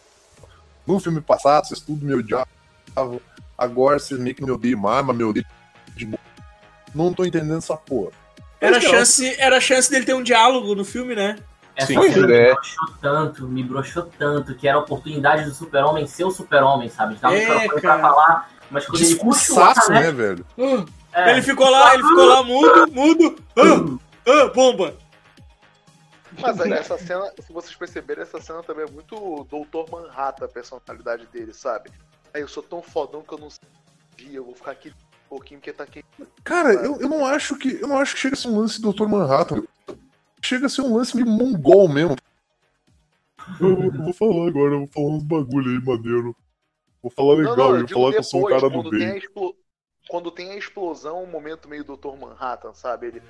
No 0.88 0.99
filme 0.99 1.20
passado, 1.20 1.68
vocês 1.68 1.82
tudo 1.82 2.06
me 2.06 2.16
odiavam, 2.16 2.48
agora 3.58 3.99
vocês 3.99 4.20
meio 4.20 4.34
que 4.34 4.44
me 4.44 4.52
odeiam 4.52 4.80
mais, 4.80 5.06
mas 5.06 5.16
me 5.16 5.24
odeiam 5.24 5.45
de 5.95 6.06
boa. 6.06 6.20
Não 6.95 7.14
tô 7.14 7.26
entendendo 7.26 7.58
essa 7.58 7.76
porra. 7.76 8.12
Era 8.60 8.78
a 8.78 8.82
chance, 8.82 9.36
era 9.40 9.58
a 9.58 9.62
chance 9.62 9.91
dele 9.91 10.06
ter 10.06 10.14
um 10.14 10.24
diálogo 10.24 10.74
no 10.74 10.86
filme, 10.86 11.14
né? 11.14 11.38
Essa 11.76 11.88
Sim, 11.88 12.02
cena 12.02 12.28
me 12.28 12.34
é. 12.34 12.53
broxou 12.53 12.88
tanto, 13.02 13.48
me 13.48 13.64
broxou 13.64 14.10
tanto, 14.18 14.56
que 14.56 14.68
era 14.68 14.78
a 14.78 14.82
oportunidade 14.82 15.45
do 15.45 15.53
super-homem 15.53 16.08
ser 16.08 16.24
o 16.24 16.32
super-homem, 16.32 16.90
sabe? 16.90 17.16
Dava 17.16 17.36
É, 17.36 17.68
pra 17.68 17.99
falar, 17.99 18.49
mas 18.70 18.86
quando 18.86 18.98
ele 18.98 19.08
Discursaço, 19.08 19.82
continuava, 19.82 20.06
né, 20.06 20.12
velho? 20.12 20.45
É. 21.14 21.32
Ele 21.32 21.41
ficou 21.41 21.70
lá, 21.70 21.94
ele 21.94 22.03
ficou 22.03 22.26
lá 22.26 22.44
mudo, 22.44 22.91
mudo. 22.91 23.36
Ah, 23.58 24.32
ah, 24.32 24.52
bomba. 24.53 24.94
Mas 26.42 26.60
aí 26.62 26.72
essa 26.74 26.98
cena, 26.98 27.32
se 27.40 27.52
vocês 27.52 27.76
perceberem, 27.76 28.24
essa 28.24 28.42
cena 28.42 28.64
também 28.64 28.86
é 28.86 28.92
muito 28.92 29.44
Doutor 29.50 29.90
Manhattan, 29.90 30.46
a 30.46 30.50
personalidade 30.50 31.26
dele, 31.28 31.54
sabe? 31.54 31.92
Aí 32.34 32.42
eu 32.42 32.48
sou 32.48 32.64
tão 32.64 32.82
fodão 32.82 33.22
que 33.22 33.34
eu 33.34 33.38
não 33.38 33.50
sei, 33.50 34.38
eu 34.38 34.46
vou 34.46 34.56
ficar 34.56 34.72
aqui 34.72 34.90
um 34.90 35.30
pouquinho 35.30 35.60
porque 35.60 35.74
tá 35.74 35.84
aqui. 35.84 36.04
Cara, 36.44 36.74
eu, 36.74 37.00
eu 37.00 37.10
não 37.10 37.26
acho 37.26 37.58
que. 37.58 37.82
Eu 37.82 37.88
não 37.88 37.98
acho 37.98 38.16
que 38.16 38.22
chega 38.22 38.36
a 38.36 38.38
ser 38.38 38.48
um 38.48 38.60
lance 38.60 38.82
Dr. 38.82 39.08
Manhattan. 39.08 39.64
Chega 40.42 40.66
a 40.66 40.70
ser 40.70 40.82
um 40.82 40.96
lance 40.96 41.16
meio 41.16 41.28
mongol 41.28 41.88
mesmo. 41.88 42.16
Eu, 43.60 43.84
eu 43.84 43.92
vou 43.92 44.14
falar 44.14 44.48
agora, 44.48 44.74
eu 44.74 44.80
vou 44.80 44.88
falar 44.88 45.08
uns 45.08 45.24
bagulho 45.24 45.72
aí, 45.72 45.86
maneiro. 45.86 46.36
Vou 47.02 47.12
falar 47.12 47.34
legal, 47.36 47.56
não, 47.58 47.70
não, 47.70 47.76
eu 47.80 47.88
vou 47.88 47.90
falar 47.90 48.12
que 48.12 48.20
eu 48.20 48.24
sou 48.24 48.40
um 48.42 48.44
depois, 48.44 48.62
cara 48.62 48.70
do 48.74 48.82
quando 48.84 48.90
tem, 48.92 49.08
a 49.08 49.10
bem. 49.10 49.18
explo- 49.18 49.56
quando 50.08 50.32
tem 50.32 50.52
a 50.52 50.58
explosão, 50.58 51.24
um 51.24 51.28
momento 51.28 51.68
meio 51.68 51.84
Doutor 51.84 52.18
Manhattan, 52.18 52.74
sabe? 52.74 53.08
Ele 53.08 53.22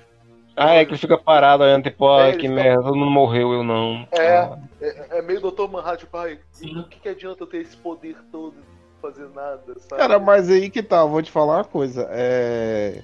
Ah, 0.56 0.74
é 0.74 0.84
que 0.84 0.90
ele 0.92 0.98
fica 0.98 1.16
parado 1.16 1.62
olhando, 1.62 1.84
tipo, 1.84 2.04
É, 2.18 2.22
ai 2.22 2.28
ele 2.30 2.36
que 2.38 2.48
fica- 2.48 2.54
merda, 2.62 2.82
todo 2.82 2.96
mundo 2.96 3.10
morreu, 3.10 3.52
eu 3.52 3.64
não. 3.64 4.06
é, 4.12 4.48
é, 4.80 5.18
é 5.18 5.22
meio 5.22 5.40
Doutor 5.40 5.70
Manhattan, 5.70 5.96
tipo, 5.98 6.16
ai, 6.16 6.38
o 6.62 6.84
que, 6.84 7.00
que 7.00 7.08
adianta 7.08 7.42
eu 7.42 7.46
ter 7.46 7.58
esse 7.62 7.76
poder 7.76 8.16
todo 8.30 8.54
e 8.54 8.58
não 8.58 9.00
fazer 9.10 9.28
nada, 9.34 9.62
sabe? 9.80 10.00
Cara, 10.00 10.18
mas 10.18 10.50
aí 10.50 10.68
que 10.68 10.82
tá, 10.82 11.04
vou 11.04 11.22
te 11.22 11.30
falar 11.30 11.58
uma 11.58 11.64
coisa. 11.64 12.06
É. 12.10 13.00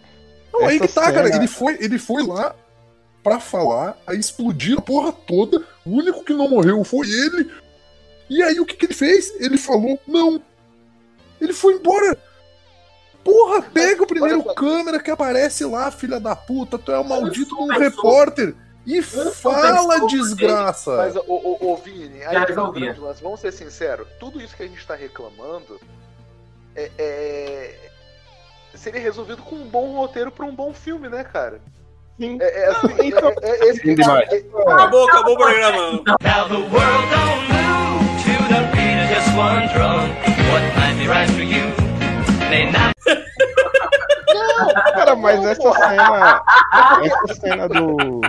Não, 0.52 0.60
aí 0.66 0.76
essa 0.76 0.86
que 0.88 0.92
tá, 0.94 1.10
cara. 1.12 1.26
cena- 1.28 1.36
Ele 1.36 1.46
foi, 1.48 1.74
ele 1.80 1.98
foi 1.98 2.22
lá 2.26 2.54
pra 3.22 3.40
falar, 3.40 3.96
aí 4.06 4.18
explodiu 4.18 4.78
a 4.78 4.82
porra 4.82 5.12
toda. 5.12 5.62
O 5.86 5.90
único 5.96 6.24
que 6.24 6.32
não 6.34 6.48
morreu 6.50 6.84
foi 6.84 7.06
ele. 7.08 7.50
E 8.30 8.42
aí 8.42 8.60
o 8.60 8.66
que, 8.66 8.76
que 8.76 8.86
ele 8.86 8.94
fez? 8.94 9.34
Ele 9.40 9.56
falou, 9.56 9.98
não. 10.06 10.40
Ele 11.40 11.52
foi 11.54 11.74
embora. 11.74 12.16
Porra, 13.28 13.62
pega 13.62 14.02
o 14.02 14.06
primeiro 14.06 14.42
câmera 14.54 14.98
que 14.98 15.10
aparece 15.10 15.64
lá, 15.64 15.90
filha 15.90 16.18
da 16.18 16.34
puta. 16.34 16.78
Tu 16.78 16.90
é 16.92 16.98
o 16.98 17.04
maldito 17.04 17.54
de 17.54 17.62
um 17.62 17.66
repórter. 17.68 18.54
E 18.86 19.02
fala, 19.02 20.06
desgraça. 20.06 20.96
Mas, 20.96 21.14
ô, 21.16 21.22
ô, 21.26 21.72
ô 21.72 21.76
Vini, 21.76 22.22
aí 22.24 22.34
tá 22.34 22.42
o 22.42 22.46
resolvi. 22.46 22.80
grande 22.80 23.00
lance. 23.00 23.22
vamos 23.22 23.38
ser 23.40 23.52
sinceros, 23.52 24.08
tudo 24.18 24.40
isso 24.40 24.56
que 24.56 24.62
a 24.62 24.66
gente 24.66 24.86
tá 24.86 24.94
reclamando 24.94 25.78
é, 26.74 26.90
é- 26.98 27.74
seria 28.74 29.00
resolvido 29.00 29.42
com 29.42 29.56
um 29.56 29.68
bom 29.68 29.94
roteiro 29.94 30.30
pra 30.30 30.46
um 30.46 30.54
bom 30.54 30.72
filme, 30.72 31.06
né, 31.10 31.22
cara? 31.22 31.60
Sim. 32.18 32.38
É, 32.40 32.62
é 32.62 32.66
assim, 32.70 32.94
então, 33.02 33.28
é- 33.42 33.48
é- 33.50 33.50
é 33.66 33.68
esse- 33.68 33.82
Sim, 33.82 33.94
demais. 33.94 34.26
é- 34.32 34.42
Acabou, 34.72 35.06
acabou 35.06 35.34
o 35.34 35.36
programa. 35.38 35.78
Now 35.82 36.48
the 36.48 36.54
world 36.54 37.06
don't 37.10 37.52
move 37.52 38.08
to 38.24 38.48
the 38.48 38.60
beat 38.72 39.04
of 39.04 39.14
just 39.14 39.36
one 39.36 39.68
drum. 39.74 40.08
What 40.50 40.64
might 40.78 40.96
be 40.98 41.06
right 41.08 41.30
for 41.30 41.42
you 41.42 41.77
not. 42.72 42.94
Cara, 44.94 45.16
mas 45.16 45.44
essa 45.44 45.72
cena. 45.72 46.42
Essa 47.04 47.34
cena 47.34 47.68
do. 47.68 48.20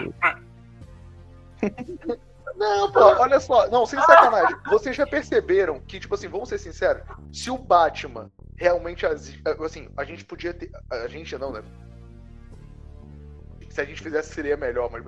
Não, 2.55 2.91
pô, 2.91 2.99
olha 2.99 3.39
só. 3.39 3.67
Não, 3.69 3.85
sem 3.85 3.99
sacanagem. 4.01 4.55
Vocês 4.67 4.95
já 4.95 5.07
perceberam 5.07 5.79
que, 5.79 5.99
tipo 5.99 6.15
assim, 6.15 6.27
vamos 6.27 6.49
ser 6.49 6.57
sinceros, 6.57 7.03
se 7.31 7.49
o 7.49 7.57
Batman 7.57 8.31
realmente. 8.57 9.05
Assim, 9.05 9.89
a 9.95 10.03
gente 10.03 10.25
podia 10.25 10.53
ter. 10.53 10.69
A 10.91 11.07
gente 11.07 11.37
não, 11.37 11.51
né? 11.51 11.63
Se 13.69 13.81
a 13.81 13.85
gente 13.85 14.01
fizesse 14.01 14.33
seria 14.33 14.57
melhor, 14.57 14.89
mas. 14.91 15.03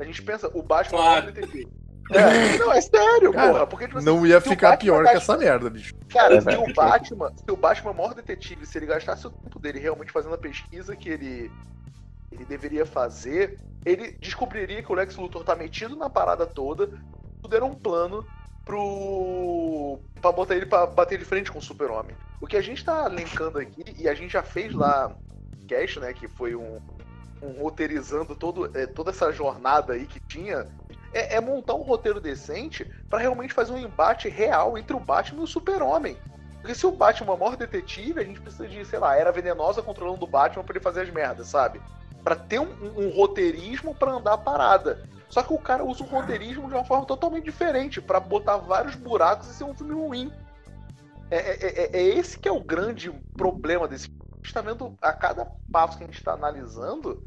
A 0.00 0.04
gente 0.04 0.22
pensa, 0.22 0.50
o 0.54 0.62
Batman 0.62 0.98
é 0.98 1.00
o 1.00 1.04
maior 1.04 1.32
detetive. 1.32 1.81
É, 2.10 2.58
não, 2.58 2.72
é 2.72 2.80
sério, 2.80 3.32
Cara, 3.32 3.52
porra. 3.52 3.66
Porque, 3.66 3.86
tipo 3.86 3.98
assim, 3.98 4.06
Não 4.06 4.26
ia 4.26 4.40
ficar 4.40 4.70
Batman 4.70 4.84
pior 4.84 4.98
que 5.04 5.12
gasta- 5.14 5.18
essa 5.32 5.36
merda, 5.38 5.70
bicho. 5.70 5.94
Cara, 6.08 6.34
É, 6.36 6.40
se 6.40 6.44
velho. 6.46 6.62
o 6.62 6.74
Batman, 6.74 7.32
se 7.36 7.50
o 7.50 7.56
Batman 7.56 7.90
é 7.90 7.94
o 7.94 7.96
maior 7.96 8.14
detetive, 8.14 8.66
se 8.66 8.78
ele 8.78 8.86
gastasse 8.86 9.26
o 9.26 9.30
tempo 9.30 9.58
dele 9.58 9.78
realmente 9.78 10.12
fazendo 10.12 10.34
a 10.34 10.38
pesquisa 10.38 10.94
que 10.96 11.08
ele, 11.08 11.50
ele 12.30 12.44
deveria 12.44 12.84
fazer, 12.84 13.58
ele 13.84 14.16
descobriria 14.20 14.82
que 14.82 14.90
o 14.92 14.94
Lex 14.94 15.16
Luthor 15.16 15.44
tá 15.44 15.54
metido 15.54 15.96
na 15.96 16.10
parada 16.10 16.46
toda, 16.46 16.88
tudo 17.40 17.56
era 17.56 17.64
um 17.64 17.74
plano 17.74 18.24
pro. 18.64 19.98
pra 20.20 20.32
botar 20.32 20.54
ele 20.56 20.66
pra 20.66 20.86
bater 20.86 21.18
de 21.18 21.24
frente 21.24 21.50
com 21.50 21.58
o 21.58 21.62
Super-Homem. 21.62 22.14
O 22.40 22.46
que 22.46 22.56
a 22.56 22.60
gente 22.62 22.84
tá 22.84 23.08
linkando 23.08 23.58
aqui, 23.58 23.84
e 23.98 24.08
a 24.08 24.14
gente 24.14 24.32
já 24.32 24.42
fez 24.42 24.72
lá 24.74 25.08
no 25.58 25.66
cast, 25.66 26.00
né, 26.00 26.12
que 26.12 26.26
foi 26.28 26.54
um, 26.54 26.80
um 27.40 27.62
roteirizando 27.62 28.34
todo, 28.34 28.70
é, 28.76 28.86
toda 28.86 29.10
essa 29.10 29.32
jornada 29.32 29.92
aí 29.94 30.06
que 30.06 30.18
tinha, 30.20 30.66
é, 31.12 31.36
é 31.36 31.40
montar 31.40 31.74
um 31.74 31.82
roteiro 31.82 32.20
decente 32.20 32.88
pra 33.08 33.18
realmente 33.18 33.52
fazer 33.54 33.72
um 33.72 33.78
embate 33.78 34.28
real 34.28 34.76
entre 34.78 34.96
o 34.96 35.00
Batman 35.00 35.40
e 35.40 35.44
o 35.44 35.46
Super-Homem. 35.46 36.16
Porque 36.60 36.74
se 36.74 36.86
o 36.86 36.92
Batman 36.92 37.32
é 37.32 37.36
o 37.36 37.38
maior 37.38 37.56
detetive, 37.56 38.20
a 38.20 38.24
gente 38.24 38.40
precisa 38.40 38.68
de, 38.68 38.84
sei 38.84 38.98
lá, 38.98 39.16
era 39.16 39.32
venenosa 39.32 39.82
controlando 39.82 40.24
o 40.24 40.28
Batman 40.28 40.62
pra 40.62 40.72
ele 40.74 40.84
fazer 40.84 41.00
as 41.02 41.10
merdas, 41.10 41.48
sabe? 41.48 41.80
Pra 42.22 42.36
ter 42.36 42.60
um, 42.60 42.70
um- 42.80 43.06
um 43.06 43.10
roteirismo 43.10 43.94
pra 43.94 44.12
andar 44.12 44.34
a 44.34 44.38
parada. 44.38 45.00
Só 45.28 45.42
que 45.42 45.52
o 45.52 45.58
cara 45.58 45.82
usa 45.84 46.04
o 46.04 46.06
roteirismo 46.06 46.68
de 46.68 46.74
uma 46.74 46.84
forma 46.84 47.04
totalmente 47.06 47.44
diferente 47.44 48.00
pra 48.00 48.20
botar 48.20 48.58
vários 48.58 48.94
buracos 48.94 49.48
e 49.48 49.54
ser 49.54 49.64
um 49.64 49.74
filme 49.74 49.94
ruim. 49.94 50.32
É, 51.30 51.36
é- 51.36 51.82
é- 51.84 51.96
é 51.96 52.02
esse 52.02 52.38
que 52.38 52.48
é 52.48 52.52
o 52.52 52.60
grande 52.62 53.10
problema 53.36 53.88
desse 53.88 54.04
filme. 54.06 54.20
A 54.32 54.36
gente 54.36 54.54
tá 54.54 54.60
vendo 54.60 54.96
a 55.00 55.12
cada 55.12 55.46
passo 55.72 55.96
que 55.96 56.04
a 56.04 56.06
gente 56.06 56.22
tá 56.22 56.32
analisando, 56.34 57.26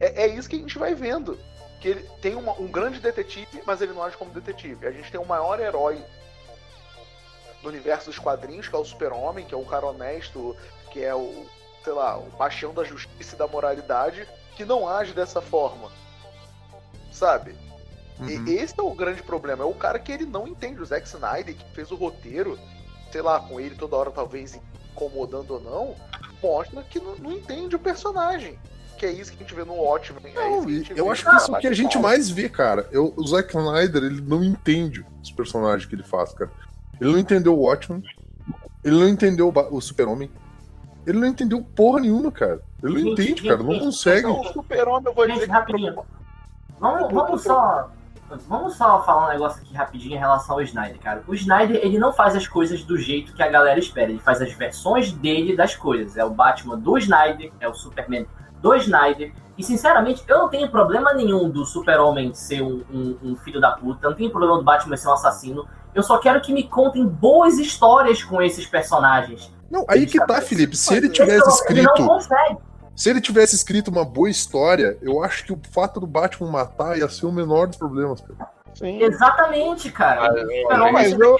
é, 0.00 0.24
é 0.24 0.26
isso 0.26 0.48
que 0.48 0.56
a 0.56 0.58
gente 0.58 0.78
vai 0.78 0.94
vendo. 0.94 1.38
Que 1.80 1.88
ele 1.88 2.10
tem 2.20 2.34
uma- 2.34 2.52
um 2.58 2.66
grande 2.66 3.00
detetive, 3.00 3.62
mas 3.66 3.80
ele 3.80 3.92
não 3.92 4.02
age 4.02 4.16
como 4.16 4.30
detetive. 4.30 4.86
A 4.86 4.90
gente 4.90 5.10
tem 5.10 5.20
o 5.20 5.26
maior 5.26 5.60
herói 5.60 6.02
do 7.62 7.68
universo 7.68 8.06
dos 8.10 8.18
quadrinhos, 8.18 8.68
que 8.68 8.74
é 8.74 8.78
o 8.78 8.84
Super-Homem, 8.84 9.44
que 9.44 9.54
é 9.54 9.56
o 9.56 9.64
cara 9.64 9.86
honesto, 9.86 10.56
que 10.90 11.02
é 11.02 11.14
o, 11.14 11.46
sei 11.84 11.92
lá, 11.92 12.16
o 12.18 12.30
bastião 12.30 12.72
da 12.72 12.84
justiça 12.84 13.34
e 13.34 13.38
da 13.38 13.46
moralidade, 13.46 14.26
que 14.56 14.64
não 14.64 14.88
age 14.88 15.12
dessa 15.12 15.40
forma. 15.42 15.90
Sabe? 17.12 17.56
E 18.48 18.54
esse 18.54 18.74
é 18.78 18.82
o 18.82 18.94
grande 18.94 19.22
problema. 19.22 19.62
É 19.62 19.66
o 19.66 19.74
cara 19.74 19.98
que 19.98 20.10
ele 20.10 20.24
não 20.24 20.46
entende. 20.48 20.80
O 20.80 20.86
Zack 20.86 21.06
Snyder, 21.06 21.54
que 21.54 21.74
fez 21.74 21.90
o 21.90 21.96
roteiro, 21.96 22.58
sei 23.12 23.20
lá, 23.20 23.38
com 23.40 23.60
ele 23.60 23.74
toda 23.74 23.96
hora 23.96 24.10
talvez 24.10 24.58
incomodando 24.92 25.50
ou 25.54 25.60
não, 25.60 25.94
mostra 26.42 26.82
que 26.82 26.98
não, 26.98 27.14
não 27.16 27.32
entende 27.32 27.76
o 27.76 27.78
personagem. 27.78 28.58
Que 28.96 29.06
é 29.06 29.12
isso 29.12 29.30
que 29.30 29.36
a 29.36 29.40
gente 29.40 29.54
vê 29.54 29.64
no 29.64 29.74
Watchmen. 29.74 30.22
é 30.26 30.34
Não, 30.34 30.54
eu 30.54 30.62
vê 30.62 31.10
acho 31.10 31.24
que 31.24 31.36
isso 31.36 31.54
é 31.54 31.58
o 31.58 31.60
que 31.60 31.66
a 31.66 31.74
gente 31.74 31.98
mais 31.98 32.30
vê, 32.30 32.48
cara. 32.48 32.88
Eu, 32.90 33.12
o 33.16 33.26
Zack 33.26 33.56
Snyder, 33.56 34.02
ele 34.02 34.20
não 34.20 34.42
entende 34.42 35.04
os 35.22 35.30
personagens 35.30 35.86
que 35.86 35.94
ele 35.94 36.02
faz, 36.02 36.32
cara. 36.32 36.50
Ele 37.00 37.12
não 37.12 37.18
entendeu 37.18 37.54
o 37.54 37.62
Watchmen. 37.62 38.02
Ele 38.82 38.96
não 38.96 39.08
entendeu 39.08 39.48
o, 39.48 39.76
o 39.76 39.80
Super-Homem. 39.80 40.30
Ele 41.06 41.18
não 41.18 41.26
entendeu 41.26 41.62
porra 41.62 42.00
nenhuma, 42.00 42.32
cara. 42.32 42.60
Ele 42.82 43.02
não 43.02 43.12
entende, 43.12 43.42
cara. 43.42 43.62
Não 43.62 43.72
gente, 43.72 43.84
consegue. 43.84 44.26
O 44.26 44.44
Super-Homem, 44.44 45.06
eu 45.06 45.14
vou 45.14 45.26
dizer 45.26 45.40
Gente, 45.40 45.46
que 45.46 45.52
rapidinho. 45.52 46.04
Vamos, 46.78 47.12
vamos 47.12 47.42
só 47.42 47.90
Vamos 48.48 48.74
só 48.76 49.04
falar 49.04 49.26
um 49.26 49.30
negócio 49.30 49.62
aqui 49.62 49.72
rapidinho 49.72 50.16
em 50.16 50.18
relação 50.18 50.56
ao 50.56 50.62
Snyder, 50.62 50.98
cara. 50.98 51.22
O 51.28 51.34
Snyder, 51.34 51.76
ele 51.76 51.96
não 51.96 52.12
faz 52.12 52.34
as 52.34 52.48
coisas 52.48 52.82
do 52.82 52.98
jeito 52.98 53.32
que 53.32 53.42
a 53.42 53.48
galera 53.48 53.78
espera. 53.78 54.10
Ele 54.10 54.18
faz 54.18 54.42
as 54.42 54.52
versões 54.52 55.12
dele 55.12 55.56
das 55.56 55.76
coisas. 55.76 56.16
É 56.16 56.24
o 56.24 56.30
Batman 56.30 56.76
do 56.76 56.98
Snyder, 56.98 57.52
é 57.60 57.68
o 57.68 57.74
Superman 57.74 58.26
do 58.60 58.74
Snyder. 58.74 59.32
E, 59.58 59.62
sinceramente, 59.64 60.22
eu 60.28 60.38
não 60.38 60.48
tenho 60.48 60.70
problema 60.70 61.14
nenhum 61.14 61.48
do 61.48 61.64
Super-Homem 61.64 62.34
ser 62.34 62.60
um, 62.62 62.82
um- 62.92 63.16
um 63.30 63.36
filho 63.36 63.60
da 63.60 63.70
puta. 63.72 64.08
Não 64.08 64.16
tenho 64.16 64.30
problema 64.30 64.56
do 64.58 64.62
Batman 64.64 64.96
ser 64.96 65.08
um 65.08 65.12
assassino. 65.14 65.66
Eu 65.94 66.02
só 66.02 66.18
quero 66.18 66.40
que 66.42 66.52
me 66.52 66.62
contem 66.64 67.06
boas 67.06 67.58
histórias 67.58 68.22
com 68.22 68.42
esses 68.42 68.66
personagens. 68.66 69.50
Não, 69.70 69.84
aí 69.88 70.04
que 70.06 70.18
tá, 70.26 70.40
Felipe. 70.42 70.76
Se 70.76 70.94
ele 70.94 71.06
Ele 71.06 71.12
tivesse 71.14 71.38
não- 71.38 71.46
Ele 71.70 71.80
escrito. 71.80 72.00
não 72.02 72.08
consegue. 72.08 72.56
Se 72.94 73.10
ele 73.10 73.20
tivesse 73.20 73.56
escrito 73.56 73.88
uma 73.90 74.04
boa 74.04 74.28
história, 74.28 74.96
eu 75.02 75.22
acho 75.22 75.44
que 75.44 75.52
o 75.52 75.60
fato 75.70 76.00
do 76.00 76.06
Batman 76.06 76.50
matar 76.50 76.98
ia 76.98 77.08
ser 77.08 77.26
o 77.26 77.32
menor 77.32 77.66
dos 77.66 77.76
problemas, 77.78 78.20
cara. 78.20 78.50
Sim. 78.74 79.02
Exatamente, 79.02 79.90
cara. 79.90 80.32
O 80.32 80.38
Super-Homem 80.38 80.92
Mas 80.92 81.08
ser 81.12 81.22
eu, 81.22 81.38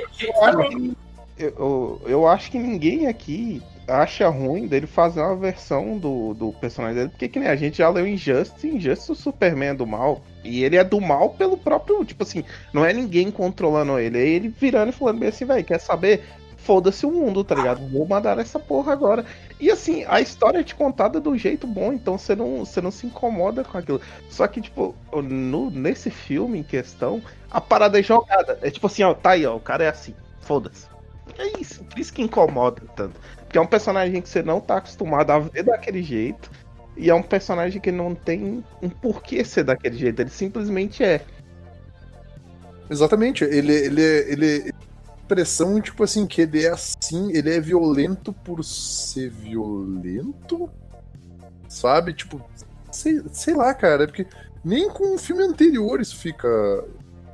eu, 1.39 2.01
eu 2.07 2.27
acho 2.29 2.51
que 2.51 2.59
ninguém 2.59 3.07
aqui 3.09 3.63
acha 3.89 4.29
ruim 4.29 4.67
dele 4.67 4.87
fazer 4.87 5.21
uma 5.21 5.37
versão 5.37 5.99
do, 5.99 6.35
do 6.35 6.53
personagem 6.55 6.97
dele, 6.97 7.09
porque 7.11 7.29
que 7.29 7.39
nem 7.39 7.49
a 7.49 7.57
gente 7.57 7.79
já 7.79 7.89
leu 7.89 8.07
Injustice, 8.07 8.67
Injustice 8.67 9.13
o 9.13 9.15
Superman 9.15 9.71
é 9.71 9.75
do 9.75 9.87
mal. 9.87 10.23
E 10.45 10.65
ele 10.65 10.77
é 10.77 10.85
do 10.85 11.01
mal 11.01 11.31
pelo 11.31 11.57
próprio, 11.57 12.05
tipo 12.05 12.23
assim, 12.23 12.45
não 12.73 12.85
é 12.85 12.93
ninguém 12.93 13.31
controlando 13.31 13.99
ele, 13.99 14.19
é 14.19 14.27
ele 14.27 14.49
virando 14.49 14.91
e 14.91 14.93
falando 14.93 15.19
bem 15.19 15.29
assim, 15.29 15.45
velho, 15.45 15.65
quer 15.65 15.81
saber? 15.81 16.25
Foda-se 16.57 17.07
o 17.07 17.13
mundo, 17.13 17.45
tá 17.45 17.55
ligado? 17.55 17.87
Vou 17.89 18.07
mandar 18.07 18.39
essa 18.39 18.59
porra 18.59 18.93
agora. 18.93 19.25
E 19.61 19.71
assim, 19.71 20.05
a 20.09 20.21
história 20.21 20.59
é 20.59 20.65
te 20.65 20.75
contada 20.75 21.21
do 21.21 21.39
jeito 21.39 21.65
bom, 21.65 21.93
então 21.93 22.19
você 22.19 22.35
não, 22.35 22.65
você 22.65 22.81
não 22.81 22.91
se 22.91 23.07
incomoda 23.07 23.63
com 23.63 23.79
aquilo. 23.79 24.01
Só 24.29 24.49
que, 24.49 24.61
tipo, 24.61 24.93
no, 25.13 25.71
nesse 25.71 26.11
filme 26.11 26.59
em 26.59 26.65
questão, 26.65 27.23
a 27.49 27.61
parada 27.61 28.01
é 28.01 28.03
jogada. 28.03 28.59
É 28.63 28.71
tipo 28.71 28.89
assim, 28.89 29.05
ó, 29.05 29.15
tá 29.15 29.31
aí, 29.31 29.47
ó, 29.47 29.55
o 29.55 29.61
cara 29.61 29.85
é 29.85 29.89
assim, 29.89 30.13
foda-se. 30.41 30.89
É 31.39 31.61
isso, 31.61 31.85
por 31.85 31.99
isso 31.99 32.13
que 32.13 32.23
incomoda 32.23 32.83
tanto. 32.97 33.21
Porque 33.57 33.59
é 33.59 33.63
um 33.63 33.67
personagem 33.67 34.21
que 34.21 34.29
você 34.29 34.43
não 34.43 34.61
tá 34.61 34.77
acostumado 34.77 35.31
a 35.31 35.39
ver 35.39 35.63
daquele 35.63 36.03
jeito. 36.03 36.51
E 36.95 37.09
é 37.09 37.15
um 37.15 37.23
personagem 37.23 37.81
que 37.81 37.91
não 37.91 38.15
tem 38.15 38.63
um 38.83 38.89
porquê 38.91 39.43
ser 39.45 39.65
daquele 39.65 39.97
jeito. 39.97 40.21
Ele 40.21 40.29
simplesmente 40.29 41.03
é. 41.03 41.25
Exatamente. 42.91 43.45
Ele, 43.45 43.73
ele, 43.73 44.03
ele. 44.03 44.73
Impressão, 45.25 45.81
tipo 45.81 46.05
assim, 46.05 46.27
que 46.27 46.43
ele 46.43 46.65
é 46.65 46.71
assim, 46.71 47.33
ele 47.33 47.53
é 47.53 47.59
violento 47.59 48.33
por 48.33 48.63
ser 48.63 49.31
violento? 49.31 50.71
Sabe? 51.69 52.13
Tipo, 52.13 52.41
sei, 52.93 53.23
sei 53.33 53.55
lá, 53.55 53.73
cara. 53.73 54.05
É 54.05 54.07
porque 54.07 54.27
nem 54.63 54.89
com 54.91 55.15
o 55.15 55.19
filme 55.19 55.43
anterior 55.43 56.01
isso 56.01 56.17
fica 56.17 56.49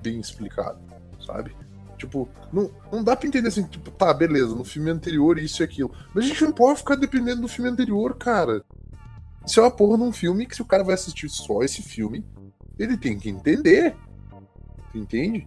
bem 0.01 0.21
explicado, 0.21 0.79
sabe? 1.27 1.55
Tipo, 2.03 2.29
não, 2.53 2.69
não 2.91 3.05
dá 3.05 3.15
pra 3.15 3.29
entender 3.29 3.47
assim, 3.47 3.63
tipo, 3.63 3.91
tá, 3.93 4.13
beleza, 4.13 4.57
no 4.57 4.65
filme 4.65 4.91
anterior 4.91 5.39
isso 5.39 5.63
e 5.63 5.65
aquilo. 5.65 5.93
Mas 6.13 6.25
a 6.25 6.29
gente 6.29 6.43
não 6.43 6.53
pode 6.53 6.81
ficar 6.81 6.97
dependendo 6.97 7.43
do 7.43 7.49
filme 7.49 7.71
anterior, 7.71 8.17
cara. 8.17 8.65
Isso 9.47 9.61
é 9.61 9.63
uma 9.63 9.71
porra 9.71 9.97
num 9.97 10.13
filme 10.13 10.45
que 10.45 10.57
se 10.57 10.63
o 10.63 10.67
cara 10.67 10.83
vai 10.83 10.95
assistir 10.95 11.29
só 11.29 11.63
esse 11.63 11.81
filme, 11.81 12.25
ele 12.77 12.97
tem 12.97 13.17
que 13.17 13.29
entender. 13.29 13.95
Entende? 14.93 15.47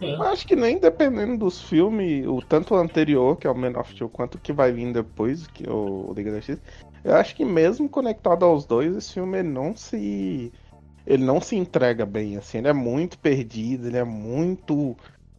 Eu 0.00 0.22
acho 0.22 0.46
que 0.46 0.54
nem 0.54 0.78
dependendo 0.78 1.36
dos 1.36 1.60
filmes, 1.60 2.24
o 2.26 2.40
tanto 2.40 2.74
anterior, 2.76 3.36
que 3.36 3.46
é 3.46 3.50
o 3.50 3.54
Man 3.54 3.78
of 3.78 3.92
Steel, 3.92 4.08
quanto 4.08 4.36
o 4.36 4.40
que 4.40 4.52
vai 4.52 4.70
vir 4.70 4.92
depois, 4.92 5.46
que 5.48 5.68
é 5.68 5.72
o 5.72 6.12
Liga 6.14 6.30
da 6.30 6.38
Justiça, 6.38 6.62
eu 7.02 7.16
acho 7.16 7.34
que 7.34 7.44
mesmo 7.44 7.88
conectado 7.88 8.44
aos 8.44 8.64
dois, 8.64 8.96
esse 8.96 9.14
filme 9.14 9.42
não 9.42 9.74
se. 9.76 10.52
Ele 11.06 11.22
não 11.22 11.40
se 11.40 11.54
entrega 11.54 12.06
bem, 12.06 12.38
assim, 12.38 12.58
ele 12.58 12.68
é 12.68 12.72
muito 12.72 13.18
perdido, 13.18 13.88
ele 13.88 13.98
é 13.98 14.04
muito 14.04 14.96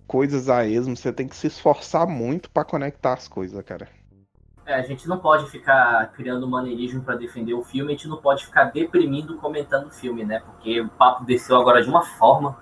coisas 0.08 0.50
a 0.50 0.66
esmo, 0.66 0.96
você 0.96 1.12
tem 1.12 1.28
que 1.28 1.36
se 1.36 1.48
esforçar 1.48 2.08
muito 2.08 2.50
pra 2.50 2.64
conectar 2.64 3.14
as 3.14 3.28
coisas, 3.28 3.64
cara. 3.64 3.88
É, 4.66 4.74
a 4.74 4.82
gente 4.82 5.08
não 5.08 5.20
pode 5.20 5.50
ficar 5.52 6.12
criando 6.14 6.48
maneirismo 6.48 7.04
pra 7.04 7.16
defender 7.16 7.54
o 7.54 7.64
filme, 7.64 7.94
a 7.94 7.96
gente 7.96 8.08
não 8.08 8.18
pode 8.18 8.46
ficar 8.46 8.66
deprimindo 8.66 9.38
comentando 9.38 9.88
o 9.88 9.92
filme, 9.92 10.26
né? 10.26 10.40
Porque 10.40 10.82
o 10.82 10.90
papo 10.90 11.24
desceu 11.24 11.56
agora 11.58 11.84
de 11.84 11.90
uma 11.90 12.04
forma. 12.04 12.58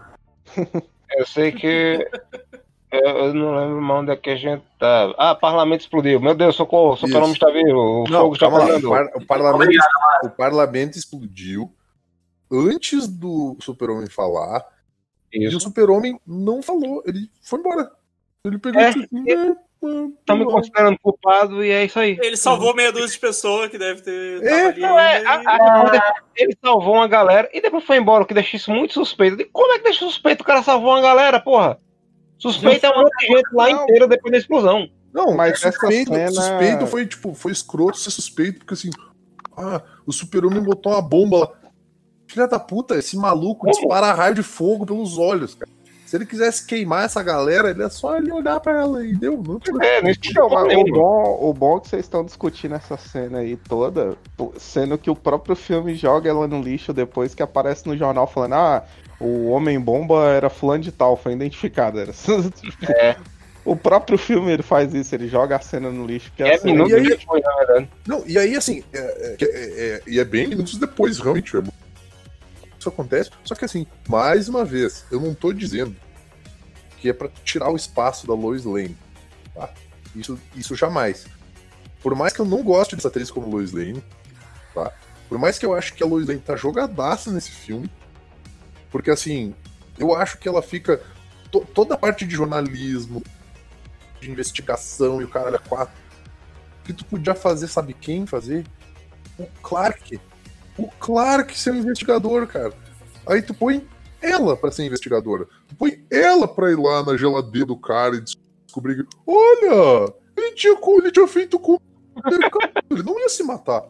Eu 1.15 1.27
sei 1.27 1.51
que. 1.51 2.09
Eu, 2.91 2.99
eu 3.07 3.33
não 3.35 3.55
lembro 3.55 3.81
mais 3.81 4.01
onde 4.01 4.11
é 4.11 4.15
que 4.15 4.31
a 4.31 4.35
gente 4.35 4.63
tá. 4.79 5.13
Ah, 5.17 5.35
parlamento 5.35 5.81
explodiu. 5.81 6.19
Meu 6.19 6.33
Deus, 6.33 6.55
socorro, 6.55 6.97
seu 6.97 7.07
Isso. 7.07 7.19
nome 7.19 7.33
está 7.33 7.51
vivo. 7.51 8.03
O 8.03 8.09
Não, 8.09 8.21
fogo 8.21 8.33
está. 8.33 8.47
O, 8.47 8.51
par- 8.89 9.11
o 9.15 9.25
parlamento, 9.25 9.77
o 10.23 10.29
parlamento 10.31 10.97
explodiu 10.97 11.71
antes 12.51 13.07
do 13.07 13.55
Super-Homem 13.59 14.09
falar. 14.09 14.65
E 15.33 15.47
o 15.47 15.59
Super-Homem 15.59 16.19
não 16.27 16.61
falou. 16.61 17.01
Ele 17.05 17.29
foi 17.41 17.59
embora. 17.59 17.89
Ele 18.45 18.57
pegou 18.59 18.79
É, 18.81 18.85
e 18.85 18.87
assim, 18.89 19.07
"É, 19.27 19.55
Estão 20.19 20.37
me 20.37 20.45
considerando 20.45 20.97
culpado 20.99 21.61
e 21.61 21.69
é 21.69 21.83
isso 21.83 21.99
aí. 21.99 22.17
Ele 22.21 22.37
salvou 22.37 22.73
meia 22.73 22.89
dúzia 22.89 23.09
de 23.09 23.19
pessoas 23.19 23.69
que 23.69 23.77
deve 23.77 24.01
ter. 24.01 24.41
É, 24.41 24.67
ali 24.67 24.79
não, 24.79 24.97
é, 24.97 25.17
ainda 25.17 25.29
a- 25.29 25.95
e- 25.95 25.97
a- 25.97 26.13
ele 26.37 26.57
salvou 26.63 26.93
uma 26.93 27.07
galera 27.07 27.49
e 27.53 27.59
depois 27.59 27.83
foi 27.83 27.97
embora, 27.97 28.23
o 28.23 28.25
que 28.25 28.33
deixa 28.33 28.55
isso 28.55 28.71
muito 28.71 28.93
suspeito. 28.93 29.41
E 29.41 29.45
Como 29.45 29.73
é 29.73 29.77
que 29.79 29.83
deixa 29.83 30.05
suspeito? 30.05 30.41
O 30.41 30.45
cara 30.45 30.63
salvou 30.63 30.91
uma 30.91 31.01
galera, 31.01 31.37
porra. 31.37 31.77
Suspeito 32.37 32.85
é 32.85 32.89
um 32.91 33.01
monte 33.01 33.11
de 33.17 33.27
gente 33.27 33.49
lá 33.53 33.69
inteira 33.71 34.07
depois 34.07 34.31
da 34.31 34.37
explosão. 34.37 34.87
Não, 35.13 35.35
Mas 35.35 35.59
suspeito, 35.59 36.13
cena- 36.13 36.31
suspeito 36.31 36.87
foi, 36.87 37.05
tipo, 37.05 37.33
foi 37.33 37.51
escroto 37.51 37.97
ser 37.97 38.11
suspeito, 38.11 38.59
porque 38.59 38.73
assim, 38.75 38.89
ah, 39.57 39.81
o 40.05 40.13
super-homem 40.13 40.63
botou 40.63 40.93
uma 40.93 41.01
bomba 41.01 41.39
lá. 41.39 41.51
Filha 42.33 42.47
da 42.47 42.59
puta, 42.59 42.95
esse 42.95 43.15
maluco 43.15 43.67
dispara 43.69 44.11
raio 44.13 44.33
de 44.35 44.41
fogo 44.43 44.85
pelos 44.85 45.17
olhos, 45.17 45.53
cara. 45.53 45.71
Se 46.05 46.17
ele 46.17 46.25
quisesse 46.27 46.65
queimar 46.67 47.05
essa 47.05 47.23
galera, 47.23 47.69
ele 47.71 47.81
é 47.83 47.89
só 47.89 48.17
ele 48.17 48.31
olhar 48.31 48.59
pra 48.59 48.79
ela 48.81 49.03
e 49.05 49.15
deu. 49.15 49.41
Não 49.41 49.59
É, 49.81 49.99
Então, 50.11 50.45
o, 50.47 50.83
bom, 50.91 51.37
o 51.49 51.53
bom 51.53 51.77
é 51.77 51.79
que 51.81 51.89
vocês 51.89 52.05
estão 52.05 52.23
discutindo 52.23 52.75
essa 52.75 52.97
cena 52.97 53.39
aí 53.39 53.55
toda, 53.55 54.15
sendo 54.57 54.95
que 54.97 55.09
o 55.09 55.15
próprio 55.15 55.55
filme 55.55 55.95
joga 55.95 56.29
ela 56.29 56.47
no 56.47 56.61
lixo 56.61 56.93
depois 56.93 57.33
que 57.33 57.41
aparece 57.41 57.87
no 57.87 57.97
jornal 57.97 58.27
falando, 58.27 58.53
ah, 58.53 58.83
o 59.19 59.49
Homem-Bomba 59.49 60.25
era 60.25 60.49
fulano 60.51 60.83
de 60.83 60.91
tal, 60.91 61.15
foi 61.17 61.33
identificado. 61.33 61.99
Era... 61.99 62.11
É. 62.89 63.15
O 63.65 63.75
próprio 63.77 64.17
filme 64.17 64.51
ele 64.51 64.61
faz 64.61 64.93
isso, 64.93 65.15
ele 65.15 65.27
joga 65.27 65.55
a 65.55 65.59
cena 65.61 65.89
no 65.89 66.05
lixo. 66.05 66.31
Que 66.35 66.43
É 66.43 66.59
minutos 66.63 66.91
E 66.91 66.95
aí- 66.95 67.07
depois, 67.07 67.41
na 67.43 67.55
verdade. 67.55 67.89
Não, 68.05 68.21
e 68.27 68.37
aí, 68.37 68.55
assim, 68.55 68.83
é, 68.93 68.97
é, 68.99 69.35
é- 69.41 69.45
é- 69.45 70.01
e 70.05 70.19
é 70.19 70.25
bem 70.25 70.47
minutos 70.47 70.77
depois, 70.77 71.17
realmente. 71.19 71.55
é- 71.57 71.61
isso 72.83 72.89
acontece. 72.89 73.31
Só 73.43 73.55
que, 73.55 73.65
assim, 73.65 73.87
mais 74.07 74.47
uma 74.49 74.63
vez, 74.65 75.05
eu 75.09 75.19
não 75.19 75.33
tô 75.33 75.51
dizendo 75.53 75.95
que 76.99 77.09
é 77.09 77.13
pra 77.13 77.29
tirar 77.43 77.69
o 77.71 77.75
espaço 77.75 78.27
da 78.27 78.33
Lois 78.33 78.65
Lane. 78.65 78.97
Tá? 79.53 79.73
Isso, 80.15 80.39
isso 80.55 80.75
jamais. 80.75 81.25
Por 82.01 82.13
mais 82.15 82.33
que 82.33 82.39
eu 82.41 82.45
não 82.45 82.61
goste 82.63 82.95
dessa 82.95 83.07
atriz 83.07 83.31
como 83.31 83.49
Lois 83.49 83.71
Lane, 83.71 84.03
tá? 84.73 84.91
Por 85.29 85.37
mais 85.39 85.57
que 85.57 85.65
eu 85.65 85.73
acho 85.73 85.93
que 85.93 86.03
a 86.03 86.05
Lois 86.05 86.27
Lane 86.27 86.39
tá 86.41 86.55
jogadaça 86.55 87.31
nesse 87.31 87.51
filme, 87.51 87.89
porque, 88.91 89.09
assim, 89.09 89.55
eu 89.97 90.13
acho 90.13 90.37
que 90.37 90.47
ela 90.47 90.61
fica. 90.61 91.01
to- 91.51 91.65
toda 91.73 91.95
a 91.95 91.97
parte 91.97 92.25
de 92.25 92.35
jornalismo, 92.35 93.23
de 94.19 94.29
investigação 94.29 95.21
e 95.21 95.23
o 95.25 95.29
caralho 95.29 95.55
a 95.55 95.59
quatro 95.59 95.93
que 96.83 96.91
tu 96.93 97.05
podia 97.05 97.33
fazer, 97.33 97.67
sabe 97.69 97.93
quem 97.93 98.25
fazer? 98.25 98.65
O 99.39 99.45
Clark. 99.61 100.19
O 100.77 100.87
Clark 100.99 101.57
ser 101.57 101.71
um 101.71 101.77
investigador, 101.77 102.47
cara. 102.47 102.73
Aí 103.27 103.41
tu 103.41 103.53
põe 103.53 103.87
ela 104.21 104.55
pra 104.55 104.71
ser 104.71 104.85
investigadora. 104.85 105.47
Tu 105.67 105.75
põe 105.75 106.05
ela 106.09 106.47
pra 106.47 106.71
ir 106.71 106.77
lá 106.77 107.03
na 107.03 107.17
geladeira 107.17 107.67
do 107.67 107.77
cara 107.77 108.15
e 108.15 108.21
descobrir 108.21 109.03
que, 109.03 109.17
olha, 109.27 110.13
ele 110.35 110.51
tinha, 110.55 110.75
ele 110.97 111.11
tinha 111.11 111.27
feito 111.27 111.59
com. 111.59 111.79
Ele 112.89 113.03
não 113.03 113.19
ia 113.19 113.29
se 113.29 113.43
matar. 113.43 113.83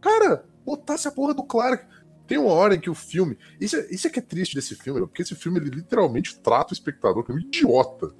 Cara, 0.00 0.44
botasse 0.64 1.08
a 1.08 1.10
porra 1.10 1.34
do 1.34 1.42
Clark. 1.42 1.84
Tem 2.26 2.38
uma 2.38 2.52
hora 2.52 2.74
em 2.74 2.80
que 2.80 2.90
o 2.90 2.94
filme. 2.94 3.36
Isso 3.60 3.76
é, 3.76 3.86
isso 3.90 4.06
é 4.06 4.10
que 4.10 4.20
é 4.20 4.22
triste 4.22 4.54
desse 4.54 4.76
filme, 4.76 5.00
porque 5.00 5.22
esse 5.22 5.34
filme 5.34 5.58
ele 5.58 5.70
literalmente 5.70 6.38
trata 6.38 6.72
o 6.72 6.74
espectador 6.74 7.24
como 7.24 7.38
um 7.38 7.40
idiota. 7.40 8.12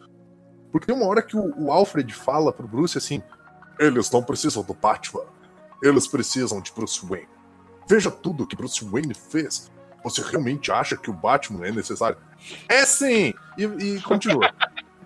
Porque 0.72 0.86
tem 0.86 0.94
uma 0.94 1.06
hora 1.06 1.22
que 1.22 1.36
o, 1.36 1.66
o 1.66 1.70
Alfred 1.70 2.12
fala 2.12 2.52
pro 2.52 2.66
Bruce 2.66 2.98
assim: 2.98 3.22
eles 3.78 4.10
não 4.10 4.22
precisam 4.22 4.62
do 4.62 4.74
Batman. 4.74 5.24
Eles 5.82 6.06
precisam 6.06 6.60
de 6.60 6.72
Bruce 6.72 7.04
Wayne. 7.06 7.39
Veja 7.90 8.08
tudo 8.08 8.46
que 8.46 8.54
Bruce 8.54 8.84
Wayne 8.84 9.14
fez. 9.14 9.68
Você 10.04 10.22
realmente 10.22 10.70
acha 10.70 10.96
que 10.96 11.10
o 11.10 11.12
Batman 11.12 11.66
é 11.66 11.72
necessário? 11.72 12.16
É 12.68 12.86
sim! 12.86 13.34
E, 13.58 13.64
e 13.64 14.00
continua. 14.02 14.54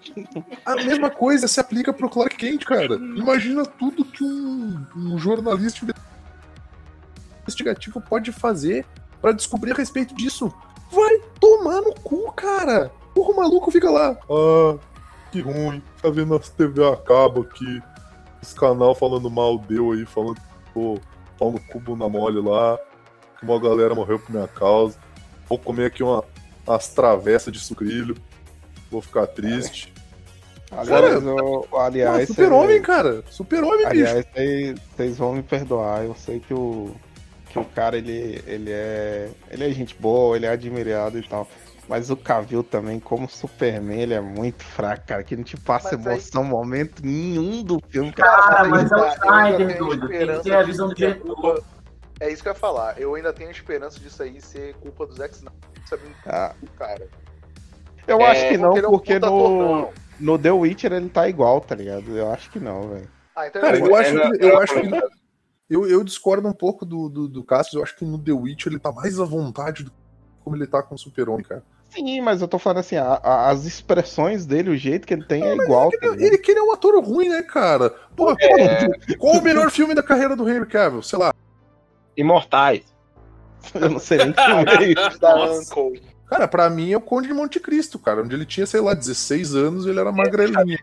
A 0.66 0.77
mesma 0.77 1.09
coisa 1.09 1.48
se 1.48 1.59
aplica 1.59 1.94
pro 1.94 2.11
Clark 2.11 2.36
Kent, 2.36 2.62
cara. 2.66 2.97
Imagina 2.97 3.65
tudo 3.65 4.05
que 4.05 4.23
um, 4.23 4.86
um 4.94 5.19
jornalista 5.19 5.86
investigativo 7.40 8.02
pode 8.02 8.31
fazer 8.32 8.85
pra 9.19 9.32
descobrir 9.32 9.73
a 9.73 9.77
respeito 9.77 10.15
disso. 10.15 10.52
Vai 10.93 11.20
tomar 11.40 11.81
no 11.81 11.94
cu, 11.94 12.31
cara! 12.32 12.93
Porra, 13.15 13.31
o 13.31 13.36
maluco 13.36 13.70
fica 13.70 13.89
lá. 13.90 14.15
Ah, 14.28 14.78
que 15.32 15.40
ruim. 15.40 15.82
Tá 16.02 16.11
vendo 16.11 16.35
as 16.35 16.51
TV 16.51 16.86
a 16.86 16.97
cabo 16.98 17.40
aqui. 17.51 17.82
Esse 18.43 18.55
canal 18.55 18.94
falando 18.94 19.31
mal 19.31 19.56
deu 19.56 19.93
aí, 19.93 20.05
falando 20.05 20.35
que 20.35 20.73
pô, 20.74 21.01
pau 21.45 21.53
no 21.53 21.61
cubo 21.61 21.97
na 21.97 22.09
mole 22.09 22.41
lá. 22.41 22.79
Que 23.39 23.45
uma 23.45 23.61
galera 23.61 23.95
morreu 23.95 24.19
por 24.19 24.31
minha 24.33 24.49
causa. 24.49 24.97
Vou 25.49 25.59
comer 25.59 25.87
aqui 25.87 26.03
uma 26.03 26.25
as 26.66 26.89
travessas 26.89 27.53
de 27.53 27.59
sucrilho. 27.59 28.16
Vou 28.91 29.03
ficar 29.03 29.27
triste. 29.27 29.93
Aliás, 30.71 31.23
aliás, 31.73 32.29
Super 32.29 32.53
homem, 32.53 32.77
cê- 32.79 32.83
cara. 32.83 33.23
Super 33.31 33.62
homem, 33.62 33.79
bicho. 33.89 33.89
Aliás, 33.89 34.27
vocês- 34.35 34.79
vocês 34.97 35.19
vão 35.19 35.35
me 35.35 35.43
perdoar. 35.43 36.05
Eu 36.05 36.15
sei 36.15 36.41
que 36.41 36.53
o, 36.55 36.95
que 37.51 37.59
o 37.59 37.65
cara, 37.65 37.97
ele, 37.97 38.43
ele 38.47 38.71
é. 38.73 39.29
Ele 39.51 39.65
é 39.69 39.71
gente 39.73 39.95
boa, 39.95 40.37
ele 40.37 40.47
é 40.47 40.51
admirado 40.51 41.19
e 41.19 41.23
tal. 41.23 41.49
Mas 41.89 42.09
o 42.11 42.16
Cavill 42.16 42.62
também, 42.65 42.98
como 42.98 43.28
Superman, 43.28 44.01
ele 44.01 44.15
é 44.15 44.20
muito 44.20 44.65
fraco, 44.65 45.06
cara. 45.06 45.23
Que 45.23 45.36
não 45.36 45.44
te 45.44 45.56
passa 45.56 45.97
Mas 45.97 46.06
aí- 46.06 46.12
emoção 46.15 46.44
em 46.44 46.48
momento 46.48 47.05
nenhum 47.05 47.62
do 47.62 47.78
filme, 47.89 48.11
Cara, 48.12 48.43
cara. 48.43 48.69
mas 48.69 48.90
é 48.90 48.97
o 48.97 49.06
Snyder, 49.09 49.78
doido. 49.78 50.09
Tem 50.09 50.27
que 50.27 50.43
ter 50.43 50.55
a 50.56 50.62
visão 50.62 50.89
do 50.89 50.94
diretor. 50.94 51.62
É 52.20 52.32
isso 52.32 52.43
que 52.43 52.48
eu 52.48 52.52
ia 52.52 52.59
falar. 52.59 52.98
Eu 52.98 53.15
ainda 53.15 53.32
tenho 53.35 53.48
a 53.51 53.52
esperança 53.52 54.01
disso 54.01 54.23
aí 54.23 54.40
ser 54.40 54.74
culpa 54.77 55.06
do 55.06 55.15
Zack 55.15 55.35
Snyder. 55.35 55.59
Sabendo 55.85 56.15
Ah. 56.27 56.55
do 56.62 56.70
cara. 56.70 57.06
Eu 58.06 58.20
É, 58.20 58.31
acho 58.31 58.48
que 58.48 58.56
não, 58.56 58.70
porque 58.73 58.86
é 58.86 58.89
porque 58.90 59.19
no, 59.19 59.27
ator, 59.27 59.93
no 60.20 60.39
The 60.39 60.51
Witcher 60.52 60.93
ele 60.93 61.09
tá 61.11 61.28
igual, 61.28 61.61
tá 61.61 61.74
ligado? 61.74 62.16
Eu 62.16 62.31
acho 62.32 62.51
que 62.51 62.59
não, 62.61 62.89
velho. 62.89 63.09
Ah, 63.36 63.47
então 63.47 63.61
Cara, 63.61 63.77
eu, 63.78 63.86
eu 63.86 63.97
acho 63.97 64.11
ela- 64.11 64.31
que. 64.39 64.44
Eu, 64.44 64.59
acho 64.59 64.74
que 64.74 64.90
eu, 65.69 65.86
eu 65.86 66.05
discordo 66.05 66.48
um 66.48 66.52
pouco 66.52 66.86
do, 66.86 67.09
do, 67.11 67.28
do 67.28 67.44
Cassius. 67.44 67.74
Eu 67.74 67.82
acho 67.82 67.97
que 67.97 68.05
no 68.06 68.19
The 68.19 68.32
Witch 68.32 68.66
ele 68.66 68.78
tá 68.78 68.90
mais 68.93 69.19
à 69.20 69.24
vontade 69.24 69.85
do 69.85 69.90
que 69.90 69.97
como 70.43 70.56
ele 70.56 70.66
tá 70.66 70.82
com 70.82 70.94
o 70.94 70.98
Super-Homem, 70.98 71.44
cara. 71.44 71.62
Sim, 71.95 72.21
mas 72.21 72.43
eu 72.43 72.49
tô 72.49 72.59
falando 72.59 72.79
assim, 72.79 72.97
a- 72.97 73.21
a- 73.23 73.51
as 73.51 73.65
expressões 73.65 74.45
dele, 74.45 74.71
o 74.71 74.77
jeito 74.77 75.07
que 75.07 75.15
ele 75.15 75.25
tem 75.25 75.45
é 75.45 75.55
igual, 75.55 75.91
tá 75.91 75.99
ligado? 76.03 76.21
Ele 76.21 76.39
que 76.39 76.51
ele 76.51 76.59
é 76.59 76.62
um 76.62 76.73
ator 76.73 76.99
ruim, 77.05 77.29
né, 77.29 77.43
cara? 77.43 77.91
Porra, 78.16 78.37
qual 79.19 79.35
o 79.37 79.43
melhor 79.43 79.71
filme 79.71 79.95
da 79.95 80.03
carreira 80.03 80.35
do 80.35 80.49
Henry 80.49 80.66
Cavill? 80.66 81.03
Sei 81.03 81.19
lá. 81.19 81.33
Imortais. 82.16 82.83
Eu 83.75 83.89
não 83.91 83.99
sei 83.99 84.19
nem 84.19 84.33
que 84.33 84.43
filme 84.43 84.65
é 84.71 84.83
isso. 84.93 85.19
da. 85.21 85.37
Uncle. 85.53 86.03
Cara, 86.29 86.49
pra 86.49 86.69
mim 86.69 86.91
é 86.93 86.97
o 86.97 87.01
Conde 87.01 87.29
de 87.29 87.35
Monte 87.35 87.61
Cristo, 87.61 87.99
cara. 87.99 88.23
Onde 88.23 88.35
ele 88.35 88.45
tinha, 88.47 88.66
sei 88.66 88.81
lá, 88.81 88.93
16 88.95 89.55
anos 89.55 89.87
e 89.87 89.91
ele 89.91 90.01
era 90.01 90.11
magrelinho. 90.11 90.79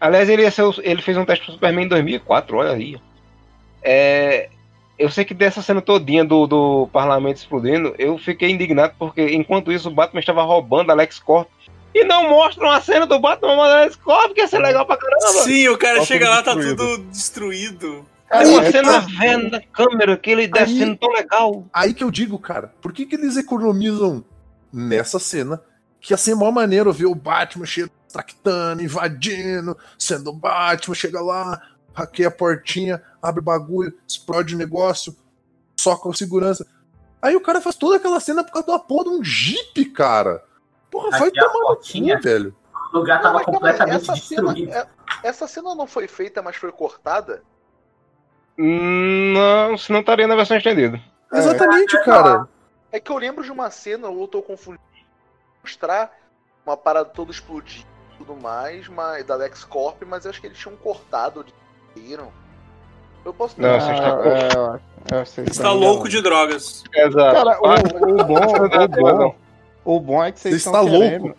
Aliás, 0.00 0.28
ele, 0.28 0.42
ia 0.42 0.50
ser 0.50 0.62
o- 0.62 0.74
ele 0.82 1.02
fez 1.02 1.16
um 1.18 1.24
teste 1.24 1.44
pro 1.44 1.54
Superman 1.54 1.84
em 1.84 1.88
2004, 1.88 2.56
olha 2.56 2.72
aí. 2.72 2.96
É, 3.82 4.48
eu 4.98 5.10
sei 5.10 5.24
que 5.24 5.34
dessa 5.34 5.60
cena 5.60 5.82
todinha 5.82 6.24
do, 6.24 6.46
do 6.46 6.88
parlamento 6.92 7.38
explodindo, 7.38 7.94
eu 7.98 8.16
fiquei 8.18 8.50
indignado 8.50 8.94
porque 8.98 9.34
enquanto 9.34 9.72
isso 9.72 9.88
o 9.88 9.94
Batman 9.94 10.20
estava 10.20 10.42
roubando 10.42 10.90
a 10.90 10.94
Lex 10.94 11.18
Corp 11.18 11.48
e 11.94 12.04
não 12.04 12.28
mostram 12.28 12.70
a 12.70 12.80
cena 12.80 13.06
do 13.06 13.18
Batman 13.20 13.48
roubando 13.48 13.72
a 13.72 13.80
Lex 13.82 13.96
Corp, 13.96 14.32
que 14.32 14.40
ia 14.40 14.48
ser 14.48 14.58
legal 14.58 14.84
pra 14.84 14.96
caramba. 14.96 15.42
Sim, 15.44 15.68
o 15.68 15.78
cara 15.78 16.00
Ó, 16.00 16.04
chega 16.04 16.28
lá, 16.28 16.42
tá 16.42 16.52
tudo 16.52 16.98
destruído. 17.04 18.04
Cara, 18.28 18.48
uma 18.48 18.62
Aí, 18.62 18.72
cena 18.72 18.92
tá. 18.94 19.06
vendo 19.18 19.50
na 19.50 19.60
câmera 19.60 20.16
que 20.16 20.30
ele 20.30 20.48
descendo 20.48 20.96
tão 20.96 21.12
legal. 21.12 21.64
Aí 21.72 21.94
que 21.94 22.02
eu 22.02 22.10
digo, 22.10 22.36
cara, 22.38 22.74
por 22.80 22.92
que, 22.92 23.06
que 23.06 23.14
eles 23.14 23.36
economizam 23.36 24.24
nessa 24.72 25.20
cena? 25.20 25.62
Que 26.00 26.12
ia 26.12 26.16
ser 26.16 26.34
mó 26.34 26.50
maneiro 26.50 26.92
ver 26.92 27.06
o 27.06 27.14
Batman 27.14 27.64
cheio 27.64 27.88
tractando, 28.12 28.82
invadindo, 28.82 29.76
sendo 29.96 30.30
o 30.30 30.34
Batman, 30.34 30.94
chega 30.94 31.20
lá, 31.20 31.60
hackeia 31.94 32.28
a 32.28 32.30
portinha, 32.30 33.02
abre 33.22 33.40
o 33.40 33.44
bagulho, 33.44 33.96
explode 34.06 34.54
o 34.54 34.58
negócio, 34.58 35.16
soca 35.78 36.08
o 36.08 36.14
segurança. 36.14 36.66
Aí 37.22 37.34
o 37.36 37.40
cara 37.40 37.60
faz 37.60 37.76
toda 37.76 37.96
aquela 37.96 38.20
cena 38.20 38.44
por 38.44 38.52
causa 38.52 38.66
da 38.68 38.78
porra 38.78 39.04
de 39.04 39.10
um 39.10 39.24
jeep, 39.24 39.84
cara. 39.86 40.44
Porra, 40.90 41.10
vai 41.10 41.20
Hackear 41.20 41.44
a 41.46 41.48
tomar 41.48 41.60
no 41.60 41.66
portinha? 41.68 42.16
cu, 42.16 42.22
velho. 42.22 42.56
O 42.92 42.98
lugar 42.98 43.20
tava 43.22 43.38
aí, 43.38 43.44
completamente 43.44 43.96
essa 44.10 44.16
cena, 44.16 44.52
destruído. 44.54 44.72
é- 44.72 44.88
essa 45.22 45.46
cena 45.48 45.74
não 45.74 45.86
foi 45.86 46.06
feita, 46.06 46.42
mas 46.42 46.56
foi 46.56 46.70
cortada? 46.70 47.42
Não, 48.56 49.76
se 49.76 49.92
não 49.92 50.00
estaria 50.00 50.26
na 50.26 50.36
versão 50.36 50.56
estendida. 50.56 51.00
Exatamente, 51.32 51.98
cara. 52.04 52.48
É 52.92 53.00
que 53.00 53.10
eu 53.10 53.16
lembro 53.18 53.42
de 53.42 53.50
uma 53.50 53.70
cena, 53.70 54.08
ou 54.08 54.20
eu 54.22 54.28
tô 54.28 54.40
confundindo, 54.42 54.84
mostrar 55.62 56.12
uma 56.64 56.76
parada 56.76 57.08
toda 57.08 57.32
explodindo 57.32 57.86
e 58.14 58.18
tudo 58.18 58.36
mais, 58.36 58.86
mas, 58.86 59.24
da 59.24 59.34
Lex 59.34 59.64
Corp, 59.64 60.02
mas 60.06 60.24
eu 60.24 60.30
acho 60.30 60.40
que 60.40 60.46
eles 60.46 60.58
tinham 60.58 60.76
cortado, 60.76 61.44
viram? 61.96 62.28
Eu 63.24 63.32
posso 63.32 63.60
Não, 63.60 63.80
você 63.80 63.92
está- 63.92 64.18
Ah, 64.20 64.80
é, 65.20 65.24
Você 65.24 65.42
estão 65.42 65.64
tá 65.64 65.72
louco 65.72 66.08
de 66.08 66.20
drogas. 66.22 66.82
Exato. 66.94 67.34
Cara, 67.36 67.58
o, 67.60 68.20
o 68.20 68.24
bom, 68.24 68.34
o 68.64 68.88
bom, 68.88 69.34
o 69.84 70.00
bom 70.00 70.24
é 70.24 70.32
que 70.32 70.40
vocês 70.40 70.62
Você 70.62 70.68
estão 70.68 70.84
está 70.86 70.98
querendo. 70.98 71.34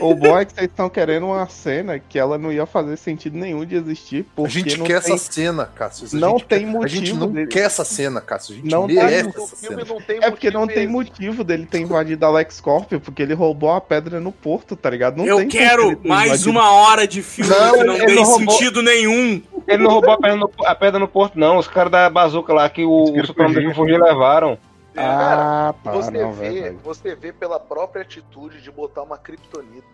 O 0.00 0.14
bom 0.14 0.38
é 0.38 0.44
que 0.44 0.52
vocês 0.54 0.66
estão 0.68 0.88
querendo 0.88 1.26
uma 1.26 1.46
cena 1.48 1.98
que 1.98 2.18
ela 2.18 2.38
não 2.38 2.52
ia 2.52 2.66
fazer 2.66 2.96
sentido 2.96 3.36
nenhum 3.36 3.64
de 3.64 3.74
existir, 3.74 4.24
porque 4.34 4.46
A 4.58 4.60
gente 4.62 4.78
não 4.78 4.86
quer 4.86 5.02
tem, 5.02 5.14
essa 5.14 5.32
cena, 5.32 5.66
Cássio. 5.66 6.06
A 6.12 6.16
não 6.16 6.38
tem 6.38 6.60
quer- 6.60 6.66
motivo 6.66 6.84
A 6.84 6.88
gente 6.88 7.12
não 7.14 7.28
dele. 7.32 7.46
quer 7.48 7.60
essa 7.64 7.84
cena, 7.84 8.20
Cássio. 8.20 8.52
A 8.54 8.56
gente 8.56 8.70
Não 8.70 8.86
tem 8.86 8.96
merece 8.96 9.28
essa 9.28 9.56
filme 9.56 9.84
cena. 9.84 9.84
não 9.94 10.00
tem 10.00 10.18
É 10.22 10.30
porque 10.30 10.50
não 10.50 10.66
tem 10.66 10.86
motivo 10.86 11.42
dele 11.42 11.66
ter 11.66 11.80
invadido 11.80 12.24
a 12.24 12.30
LexCorp, 12.30 12.92
porque 13.00 13.22
ele 13.22 13.34
roubou 13.34 13.70
a 13.72 13.80
pedra 13.80 14.20
no 14.20 14.30
porto, 14.30 14.76
tá 14.76 14.88
ligado? 14.88 15.16
Não 15.16 15.26
eu 15.26 15.38
tem 15.38 15.48
quero 15.48 15.98
mais 16.04 16.26
invadido. 16.28 16.50
uma 16.50 16.70
hora 16.70 17.06
de 17.06 17.22
filme 17.22 17.50
Não, 17.50 17.72
que 17.78 17.84
não 17.84 17.96
tem 18.06 18.16
roubou. 18.24 18.52
sentido 18.54 18.82
nenhum. 18.82 19.42
Ele 19.66 19.82
não 19.82 19.90
roubou 19.90 20.12
a 20.12 20.16
pedra 20.18 20.36
no, 20.36 20.50
a 20.64 20.74
pedra 20.76 21.00
no 21.00 21.08
porto, 21.08 21.36
não. 21.38 21.58
Os 21.58 21.66
caras 21.66 21.90
da 21.90 22.08
bazuca 22.08 22.52
lá 22.52 22.68
que 22.68 22.84
o, 22.84 23.02
o 23.20 23.26
Superman 23.26 23.74
fugir 23.74 24.00
levaram. 24.00 24.56
Ah, 24.98 25.74
tá, 25.82 25.92
você, 25.92 26.10
não, 26.10 26.32
vê, 26.32 26.70
você 26.72 27.14
vê 27.14 27.32
pela 27.32 27.60
própria 27.60 28.02
atitude 28.02 28.62
de 28.62 28.70
botar 28.70 29.02
uma 29.02 29.18
kryptonita. 29.18 29.86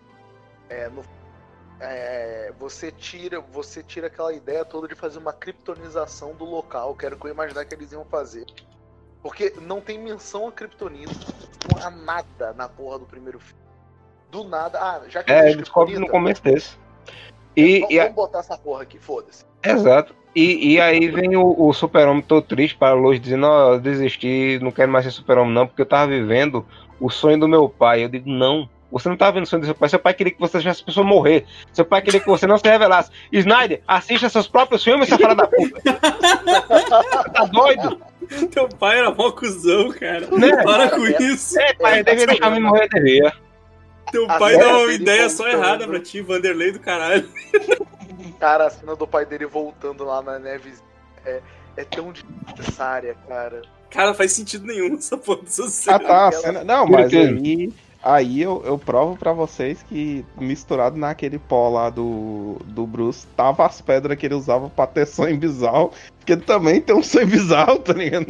É, 0.69 0.89
no- 0.89 1.03
é, 1.79 2.53
você 2.57 2.91
tira 2.91 3.41
você 3.41 3.83
tira 3.83 4.07
aquela 4.07 4.33
ideia 4.33 4.63
toda 4.63 4.87
de 4.87 4.95
fazer 4.95 5.19
uma 5.19 5.33
kryptonização 5.33 6.33
do 6.33 6.45
local, 6.45 6.95
que 6.95 7.05
era 7.05 7.15
o 7.15 7.19
que 7.19 7.27
eu 7.27 7.31
imaginar 7.31 7.65
que 7.65 7.75
eles 7.75 7.91
iam 7.91 8.05
fazer. 8.05 8.45
Porque 9.21 9.53
não 9.61 9.81
tem 9.81 9.99
menção 9.99 10.47
a 10.47 10.51
kryptonita, 10.51 11.13
não 11.69 11.85
há 11.85 11.89
nada 11.89 12.53
na 12.53 12.67
porra 12.69 12.99
do 12.99 13.05
primeiro 13.05 13.39
filme. 13.39 13.61
Do 14.29 14.43
nada, 14.43 14.79
ah, 14.81 15.01
já 15.09 15.23
que 15.23 15.31
É, 15.31 15.53
descobre 15.55 15.97
no 15.99 16.07
começo 16.07 16.41
desse. 16.43 16.77
E, 17.55 17.79
vamos, 17.81 17.93
e 17.93 17.99
a- 17.99 18.03
vamos 18.03 18.15
botar 18.15 18.39
essa 18.39 18.57
porra 18.57 18.83
aqui, 18.83 18.97
foda-se. 18.97 19.45
Exato. 19.63 20.15
E, 20.35 20.73
e 20.73 20.81
aí 20.81 21.07
vem 21.09 21.35
o, 21.35 21.55
o 21.67 21.73
super-homem 21.73 22.21
todo 22.21 22.43
triste 22.43 22.75
para 22.75 22.89
a 22.89 22.95
luz 22.95 23.21
dizendo, 23.21 23.45
ó, 23.45 23.73
eu 23.73 23.79
desisti, 23.79 24.57
não 24.61 24.71
quero 24.71 24.91
mais 24.91 25.05
ser 25.05 25.11
super-homem 25.11 25.53
não, 25.53 25.67
porque 25.67 25.81
eu 25.81 25.85
tava 25.85 26.11
vivendo 26.11 26.65
o 26.99 27.09
sonho 27.09 27.39
do 27.39 27.47
meu 27.47 27.69
pai. 27.69 28.03
Eu 28.03 28.09
digo, 28.09 28.29
não, 28.29 28.67
você 28.91 29.09
não 29.09 29.17
tava 29.17 29.33
vendo 29.33 29.43
o 29.43 29.47
sonho 29.47 29.61
do 29.61 29.65
seu 29.65 29.75
pai, 29.75 29.89
seu 29.89 29.99
pai 29.99 30.13
queria 30.13 30.33
que 30.33 30.39
você 30.39 30.57
deixasse 30.57 30.81
a 30.81 30.85
pessoa 30.85 31.05
morrer. 31.05 31.45
Seu 31.71 31.83
pai 31.83 32.01
queria 32.01 32.19
que 32.19 32.27
você 32.27 32.45
não 32.45 32.57
se 32.57 32.67
revelasse. 32.67 33.11
Snyder, 33.31 33.81
assista 33.87 34.29
seus 34.29 34.47
próprios 34.47 34.83
filmes, 34.83 35.07
seu 35.07 35.17
filho 35.17 35.35
da 35.35 35.47
puta. 35.47 35.81
tá 37.33 37.45
doido? 37.51 37.99
Teu 38.51 38.69
pai 38.69 38.99
era 38.99 39.11
mó 39.11 39.31
cuzão, 39.31 39.91
cara. 39.91 40.27
Né? 40.31 40.63
Para 40.63 40.89
com 40.91 41.05
É- 41.05 41.17
isso. 41.21 41.59
É, 41.59 41.73
pai, 41.73 41.99
eu 41.99 42.03
devia 42.03 42.27
deixar 42.27 42.51
me 42.51 42.59
morrer, 42.59 42.87
devia. 42.87 43.33
Teu 44.11 44.29
a 44.29 44.37
pai 44.37 44.57
dá 44.57 44.77
uma 44.77 44.93
ideia 44.93 45.29
só 45.29 45.47
errada 45.47 45.87
pra 45.87 45.99
ti, 45.99 46.21
Vanderlei 46.21 46.71
do 46.71 46.79
caralho. 46.79 47.27
Cara, 48.43 48.65
a 48.67 48.69
cena 48.69 48.93
do 48.93 49.07
pai 49.07 49.25
dele 49.25 49.45
voltando 49.45 50.03
lá 50.03 50.21
na 50.21 50.37
neve 50.37 50.73
é, 51.25 51.39
é 51.77 51.85
tão 51.85 52.11
desnecessária, 52.11 53.15
cara. 53.25 53.61
Cara, 53.89 54.13
faz 54.13 54.33
sentido 54.33 54.65
nenhum 54.67 54.95
essa 54.99 55.17
porra 55.17 55.43
dessa 55.43 55.63
Ah, 55.63 55.69
cena. 55.69 55.99
tá. 55.99 56.13
a 56.13 56.27
aquela- 56.27 56.41
cena- 56.43 56.63
Não, 56.65 56.85
mas 56.85 57.09
quê? 57.09 57.15
aí, 57.15 57.73
aí 58.03 58.41
eu, 58.41 58.61
eu 58.65 58.77
provo 58.77 59.15
pra 59.15 59.31
vocês 59.31 59.81
que 59.83 60.25
misturado 60.37 60.97
naquele 60.97 61.39
pó 61.39 61.69
lá 61.69 61.89
do, 61.89 62.57
do 62.65 62.85
Bruce, 62.85 63.25
tava 63.27 63.65
as 63.65 63.79
pedras 63.79 64.17
que 64.17 64.25
ele 64.25 64.35
usava 64.35 64.69
pra 64.69 64.87
ter 64.87 65.05
sonho 65.07 65.37
bizarro, 65.37 65.93
porque 66.19 66.33
ele 66.33 66.41
também 66.41 66.81
tem 66.81 66.93
um 66.93 67.01
sonho 67.01 67.27
bizarro, 67.27 67.79
tá 67.79 67.93
ligado? 67.93 68.27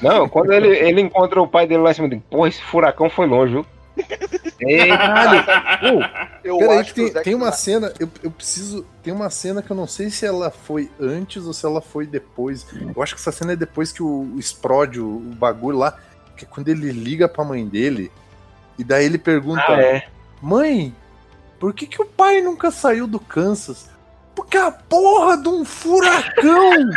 Não, 0.00 0.30
quando 0.30 0.50
ele, 0.50 0.68
ele 0.68 1.02
encontra 1.02 1.42
o 1.42 1.46
pai 1.46 1.66
dele 1.66 1.82
lá 1.82 1.90
em 1.90 1.94
cima, 1.94 2.22
porra, 2.30 2.48
esse 2.48 2.62
furacão 2.62 3.10
foi 3.10 3.26
longe, 3.26 3.52
viu? 3.52 3.66
Caralho! 4.58 6.00
Eu 6.42 6.58
Peraí, 6.58 6.78
acho 6.78 6.94
que 6.94 7.00
tem, 7.02 7.12
Zack 7.12 7.24
tem 7.24 7.34
uma 7.34 7.48
Snyder- 7.50 7.90
cena, 7.90 7.92
eu, 8.00 8.08
eu 8.22 8.30
preciso. 8.30 8.86
Tem 9.02 9.12
uma 9.12 9.30
cena 9.30 9.62
que 9.62 9.70
eu 9.70 9.76
não 9.76 9.86
sei 9.86 10.10
se 10.10 10.24
ela 10.26 10.50
foi 10.50 10.90
antes 11.00 11.44
ou 11.44 11.52
se 11.52 11.64
ela 11.66 11.80
foi 11.80 12.06
depois. 12.06 12.66
Eu 12.94 13.02
acho 13.02 13.14
que 13.14 13.20
essa 13.20 13.32
cena 13.32 13.52
é 13.52 13.56
depois 13.56 13.92
que 13.92 14.02
o, 14.02 14.32
o 14.34 14.38
explode 14.38 15.00
o, 15.00 15.06
o 15.16 15.34
bagulho 15.38 15.78
lá. 15.78 15.98
Que 16.36 16.44
é 16.44 16.48
quando 16.48 16.68
ele 16.68 16.90
liga 16.92 17.28
pra 17.28 17.44
mãe 17.44 17.66
dele. 17.66 18.10
E 18.78 18.84
daí 18.84 19.04
ele 19.04 19.18
pergunta: 19.18 19.62
Ah, 19.68 19.80
é. 19.80 20.08
Mãe, 20.40 20.94
por 21.58 21.72
que, 21.72 21.86
que 21.86 22.00
o 22.00 22.06
pai 22.06 22.40
nunca 22.42 22.70
saiu 22.70 23.06
do 23.06 23.18
Kansas? 23.20 23.88
Porque 24.34 24.56
a 24.56 24.70
porra 24.70 25.36
de 25.38 25.48
um 25.48 25.64
furacão 25.64 26.90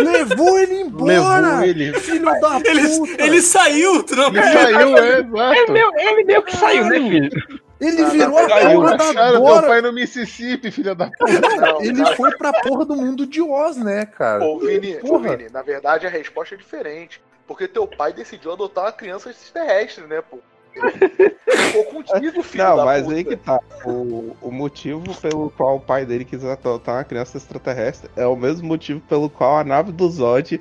levou 0.00 0.58
ele 0.58 0.80
embora! 0.80 1.40
Levou 1.40 1.64
ele. 1.64 1.92
Filho 1.94 2.24
da 2.40 2.50
puta! 2.58 2.70
Ele, 2.70 2.82
ele 3.18 3.42
saiu, 3.42 4.04
não 4.16 4.28
Ele 4.28 4.42
saiu, 4.42 4.96
é, 4.98 5.18
exato. 5.20 5.54
Ele 5.54 5.72
meio, 5.72 5.92
ele 5.96 6.24
meio 6.24 6.42
que 6.42 6.56
saiu, 6.56 6.84
né, 6.84 6.98
filho? 6.98 7.60
Ele 7.80 8.04
virou 8.04 8.38
a 8.38 8.46
porra 8.48 8.96
da 8.96 9.14
cara 9.14 9.32
do 9.32 9.44
Dora! 9.44 9.66
pai 9.66 9.80
no 9.80 9.92
Mississippi, 9.92 10.70
filha 10.70 10.94
da 10.94 11.06
puta. 11.10 11.56
Não, 11.56 11.82
Ele 11.82 12.00
não. 12.00 12.14
foi 12.14 12.30
pra 12.36 12.52
porra 12.52 12.84
do 12.84 12.94
mundo 12.94 13.26
de 13.26 13.42
Oz, 13.42 13.76
né, 13.76 14.06
cara? 14.06 14.44
Ô, 14.44 14.60
Vini, 14.60 14.98
ô, 14.98 15.00
Porra. 15.00 15.36
Vini, 15.36 15.50
na 15.50 15.62
verdade 15.62 16.06
a 16.06 16.10
resposta 16.10 16.54
é 16.54 16.58
diferente. 16.58 17.20
Porque 17.44 17.66
teu 17.66 17.86
pai 17.88 18.12
decidiu 18.12 18.52
adotar 18.52 18.84
uma 18.84 18.92
criança 18.92 19.30
extraterrestre, 19.30 20.06
né, 20.06 20.22
pô? 20.22 20.38
Ficou 20.72 21.84
contigo, 21.84 22.42
filho 22.42 22.64
Não, 22.64 22.84
mas 22.84 23.02
puta. 23.02 23.14
aí 23.14 23.24
que 23.24 23.36
tá. 23.36 23.60
O, 23.84 24.36
o 24.40 24.50
motivo 24.50 25.02
pelo 25.20 25.50
qual 25.50 25.76
o 25.76 25.80
pai 25.80 26.04
dele 26.04 26.24
quis 26.24 26.44
adotar 26.44 26.96
uma 26.96 27.04
criança 27.04 27.36
extraterrestre 27.36 28.10
é 28.16 28.26
o 28.26 28.36
mesmo 28.36 28.66
motivo 28.66 29.00
pelo 29.00 29.28
qual 29.28 29.58
a 29.58 29.64
nave 29.64 29.92
do 29.92 30.08
Zod 30.08 30.60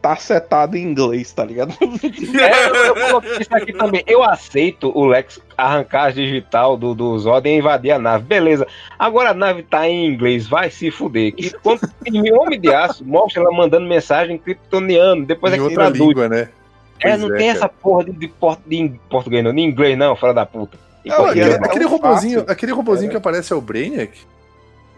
tá 0.00 0.14
setado 0.14 0.76
em 0.76 0.82
inglês, 0.82 1.32
tá 1.32 1.44
ligado? 1.44 1.74
É, 2.38 2.68
eu, 2.68 2.74
eu 2.74 2.94
coloquei 2.94 3.38
isso 3.38 3.54
aqui 3.54 3.72
também. 3.72 4.02
Eu 4.06 4.22
aceito 4.22 4.92
o 4.96 5.06
Lex 5.06 5.40
arrancar 5.56 6.06
as 6.06 6.14
digital 6.14 6.76
do, 6.76 6.94
do 6.94 7.18
Zod 7.18 7.48
e 7.48 7.56
invadir 7.58 7.90
a 7.90 7.98
nave. 7.98 8.24
Beleza. 8.24 8.66
Agora 8.98 9.30
a 9.30 9.34
nave 9.34 9.62
tá 9.62 9.88
em 9.88 10.06
inglês, 10.06 10.46
vai 10.46 10.70
se 10.70 10.90
fuder. 10.90 11.34
Que 11.34 11.50
quando 11.58 11.80
em 12.06 12.32
Homem 12.32 12.60
de 12.60 12.72
Aço, 12.72 13.04
mostra 13.04 13.42
ela 13.42 13.52
mandando 13.52 13.86
mensagem 13.88 14.36
em 14.36 14.38
kryptoniano, 14.38 15.26
depois 15.26 15.52
é 15.52 15.56
em 15.56 15.58
que 15.58 15.64
outra 15.64 15.84
traduz. 15.90 16.00
língua, 16.00 16.28
né? 16.28 16.48
É, 17.00 17.16
não 17.16 17.34
é, 17.34 17.36
tem 17.38 17.46
cara. 17.48 17.58
essa 17.58 17.68
porra 17.68 18.04
de, 18.04 18.12
de, 18.12 18.28
por- 18.28 18.58
de 18.66 19.00
português, 19.10 19.44
não, 19.44 19.54
de 19.54 19.60
inglês, 19.60 19.96
não, 19.98 20.14
fora 20.16 20.34
da 20.34 20.44
puta. 20.46 20.78
Não, 21.04 21.16
qualquer- 21.16 21.44
aquele, 21.54 21.64
aquele 21.66 21.84
robozinho, 21.86 22.44
aquele 22.48 22.72
robozinho 22.72 23.10
que 23.10 23.16
aparece 23.16 23.52
é 23.52 23.56
o 23.56 23.60
Brainiac? 23.60 24.12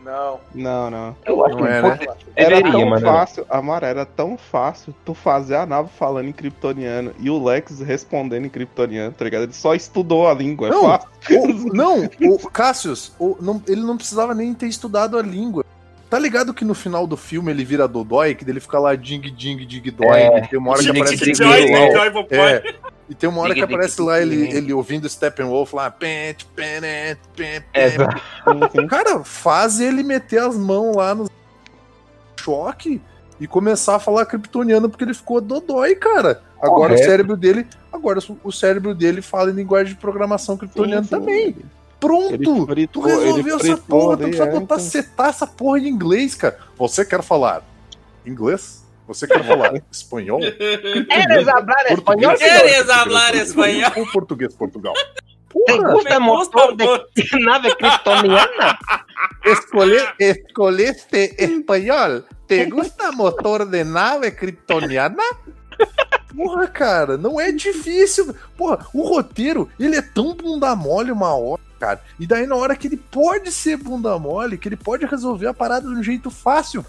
Não. 0.02 0.40
Não, 0.54 0.90
não. 0.90 1.16
Eu 1.26 1.44
acho 1.44 1.56
Não 1.56 1.62
que 1.62 1.68
é, 1.68 1.80
pode- 1.82 2.06
né? 2.08 2.14
Era 2.34 2.56
deveria, 2.56 2.72
tão 2.80 2.88
mas 2.88 3.02
não. 3.02 3.12
fácil, 3.12 3.46
Amaro, 3.50 3.84
era 3.84 4.06
tão 4.06 4.36
fácil 4.38 4.94
tu 5.04 5.12
fazer 5.12 5.56
a 5.56 5.66
nave 5.66 5.90
falando 5.98 6.26
em 6.26 6.32
kryptoniano 6.32 7.12
e 7.20 7.28
o 7.28 7.42
Lex 7.44 7.80
respondendo 7.80 8.46
em 8.46 8.48
kryptoniano, 8.48 9.12
tá 9.12 9.24
ligado? 9.24 9.42
Ele 9.42 9.52
só 9.52 9.74
estudou 9.74 10.26
a 10.26 10.32
língua, 10.34 10.68
é 10.68 10.70
Não, 10.70 10.82
fácil. 10.84 11.08
o- 11.30 11.74
não, 11.74 12.08
o 12.18 12.50
Cassius, 12.50 13.12
o- 13.18 13.36
não- 13.40 13.62
ele 13.68 13.82
não 13.82 13.96
precisava 13.96 14.34
nem 14.34 14.54
ter 14.54 14.66
estudado 14.68 15.18
a 15.18 15.22
língua. 15.22 15.64
Tá 16.10 16.18
ligado 16.18 16.52
que 16.52 16.64
no 16.64 16.74
final 16.74 17.06
do 17.06 17.16
filme 17.16 17.52
ele 17.52 17.64
vira 17.64 17.86
Dodói, 17.86 18.34
que 18.34 18.44
dele 18.44 18.58
fica 18.58 18.80
lá 18.80 18.96
ding 18.96 19.20
ding 19.20 19.64
ding 19.64 19.90
dói, 19.92 20.22
É. 20.22 20.38
e 20.44 20.48
tem 20.48 20.58
uma 20.58 20.72
hora 20.72 20.82
que 20.82 20.90
aparece 20.90 21.16
ding, 21.24 21.32
ding. 21.32 22.34
É. 22.34 22.74
E 23.08 23.14
tem 23.14 23.28
uma 23.28 23.40
hora 23.42 23.54
que 23.54 23.60
aparece 23.62 24.00
lá 24.02 24.20
ele, 24.20 24.48
ele 24.56 24.72
ouvindo 24.72 25.08
Steppenwolf 25.08 25.72
lá, 25.72 25.88
pent, 25.90 26.44
pent, 26.54 27.18
pent, 27.36 27.64
Exato. 27.72 28.86
Cara, 28.88 29.24
faz 29.24 29.78
ele 29.80 30.02
meter 30.02 30.40
as 30.40 30.56
mãos 30.56 30.96
lá 30.96 31.14
no 31.14 31.28
choque 32.40 33.00
e 33.38 33.46
começar 33.46 33.96
a 33.96 34.00
falar 34.00 34.26
kryptoniano 34.26 34.88
porque 34.90 35.04
ele 35.04 35.14
ficou 35.14 35.40
dodói, 35.40 35.94
cara. 35.94 36.42
Agora 36.60 36.90
Correto. 36.90 37.02
o 37.02 37.04
cérebro 37.04 37.36
dele, 37.36 37.66
agora 37.92 38.20
o 38.44 38.52
cérebro 38.52 38.94
dele 38.94 39.22
fala 39.22 39.50
em 39.50 39.54
linguagem 39.54 39.94
de 39.94 40.00
programação 40.00 40.56
kryptoniana 40.56 41.04
Sim, 41.04 41.24
sim. 41.24 41.54
Pronto! 42.00 42.66
fritou- 42.66 42.86
Tu 42.92 43.00
resolveu 43.02 43.56
essa 43.56 43.76
porra, 43.76 44.16
tu 44.16 44.22
ali 44.24 44.36
precisa 44.36 44.58
botar, 44.60 44.74
antes. 44.76 44.86
setar 44.86 45.28
essa 45.28 45.46
porra 45.46 45.78
em 45.78 45.88
inglês, 45.88 46.34
cara. 46.34 46.58
Você 46.78 47.04
quer 47.04 47.22
falar 47.22 47.62
inglês? 48.26 48.80
Você 49.06 49.26
quer 49.26 49.44
falar 49.44 49.72
espanhol? 49.90 50.40
Eres 50.40 51.48
hablar 51.48 51.92
espanhol? 51.92 52.36
Queres 52.36 52.88
hablar 52.88 53.34
espanhol? 53.34 53.92
Ou 53.96 54.06
português 54.12 54.54
Portugal? 54.54 54.94
Te 54.94 55.32
Porra! 55.52 55.92
gusta 55.92 56.20
Me 56.20 56.26
gusta 56.26 56.58
motor 56.58 56.70
motor. 56.76 57.06
de 57.16 57.44
nave 57.44 57.74
kryptoniana? 57.74 58.78
Escolhe, 59.44 59.98
escolheste 60.18 61.34
espanhol. 61.38 62.24
¿Te 62.46 62.66
gusta 62.66 63.10
motor 63.12 63.66
de 63.66 63.82
nave 63.84 64.30
kryptoniana? 64.30 65.22
Porra, 66.36 66.68
cara, 66.68 67.16
não 67.16 67.40
é 67.40 67.50
difícil. 67.50 68.32
Porra, 68.56 68.86
o 68.94 69.02
roteiro, 69.08 69.68
ele 69.78 69.96
é 69.96 70.02
tão 70.02 70.34
bunda 70.34 70.76
mole 70.76 71.10
uma 71.10 71.34
hora, 71.34 71.60
cara. 71.80 72.00
E 72.18 72.26
daí 72.26 72.46
na 72.46 72.54
hora 72.54 72.76
que 72.76 72.86
ele 72.86 72.96
pode 72.98 73.50
ser 73.50 73.76
bunda 73.78 74.16
mole, 74.18 74.58
que 74.58 74.68
ele 74.68 74.76
pode 74.76 75.06
resolver 75.06 75.46
a 75.48 75.54
parada 75.54 75.88
de 75.88 75.94
um 75.94 76.02
jeito 76.02 76.30
fácil. 76.30 76.84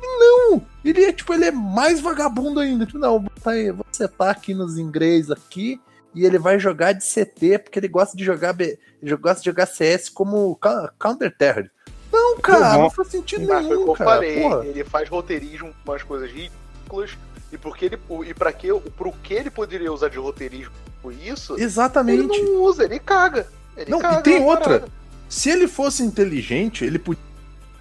Não! 0.00 0.62
Ele 0.84 1.04
é 1.04 1.12
tipo, 1.12 1.32
ele 1.34 1.46
é 1.46 1.50
mais 1.50 2.00
vagabundo 2.00 2.60
ainda. 2.60 2.86
Tipo, 2.86 2.98
não, 2.98 3.24
tá 3.42 3.52
aí, 3.52 3.72
você 3.90 4.06
tá 4.06 4.30
aqui 4.30 4.54
nos 4.54 4.78
inglês 4.78 5.30
aqui 5.30 5.80
e 6.14 6.24
ele 6.24 6.38
vai 6.38 6.58
jogar 6.58 6.92
de 6.92 7.02
CT 7.04 7.58
porque 7.58 7.78
ele 7.78 7.88
gosta 7.88 8.16
de 8.16 8.24
jogar 8.24 8.52
B- 8.52 8.78
ele 9.02 9.16
gosta 9.16 9.40
de 9.40 9.46
jogar 9.46 9.66
CS 9.66 10.08
como 10.08 10.58
Counter 10.98 11.34
Terror. 11.36 11.68
Não, 12.12 12.38
cara, 12.38 12.78
não 12.78 12.90
faz 12.90 13.08
sentido 13.08 13.46
Mas 13.46 13.64
nenhum, 13.66 13.86
eu 13.88 13.92
cara. 13.94 14.10
falei, 14.10 14.40
Porra. 14.40 14.66
ele 14.66 14.84
faz 14.84 15.08
roteirismo 15.08 15.74
com 15.84 15.90
umas 15.92 16.02
coisas 16.02 16.30
ridículas 16.30 17.16
e 17.52 17.58
porque 17.58 17.84
ele 17.86 17.98
e 18.26 18.32
para 18.34 18.52
que 18.52 18.68
pro 18.96 19.12
que 19.22 19.34
ele 19.34 19.50
poderia 19.50 19.92
usar 19.92 20.08
de 20.08 20.18
roteirismo 20.18 20.72
com 21.02 21.10
isso? 21.12 21.58
Exatamente. 21.58 22.38
Ele 22.38 22.42
não 22.50 22.62
usa, 22.62 22.84
ele 22.84 22.98
caga. 22.98 23.48
Ele 23.76 23.90
Não, 23.90 24.00
caga 24.00 24.20
e 24.20 24.22
tem 24.22 24.42
outra. 24.42 24.64
parada. 24.64 24.88
Se 25.28 25.50
ele 25.50 25.66
fosse 25.68 26.02
inteligente, 26.02 26.84
ele 26.84 26.98
podia 26.98 27.22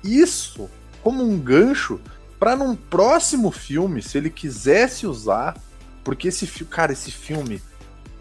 isso 0.03 0.69
como 1.03 1.23
um 1.23 1.37
gancho 1.37 1.99
pra 2.39 2.55
num 2.55 2.75
próximo 2.75 3.51
filme, 3.51 4.01
se 4.01 4.17
ele 4.17 4.29
quisesse 4.29 5.05
usar, 5.07 5.55
porque 6.03 6.27
esse 6.27 6.45
filme, 6.45 6.71
cara, 6.71 6.91
esse 6.91 7.11
filme, 7.11 7.61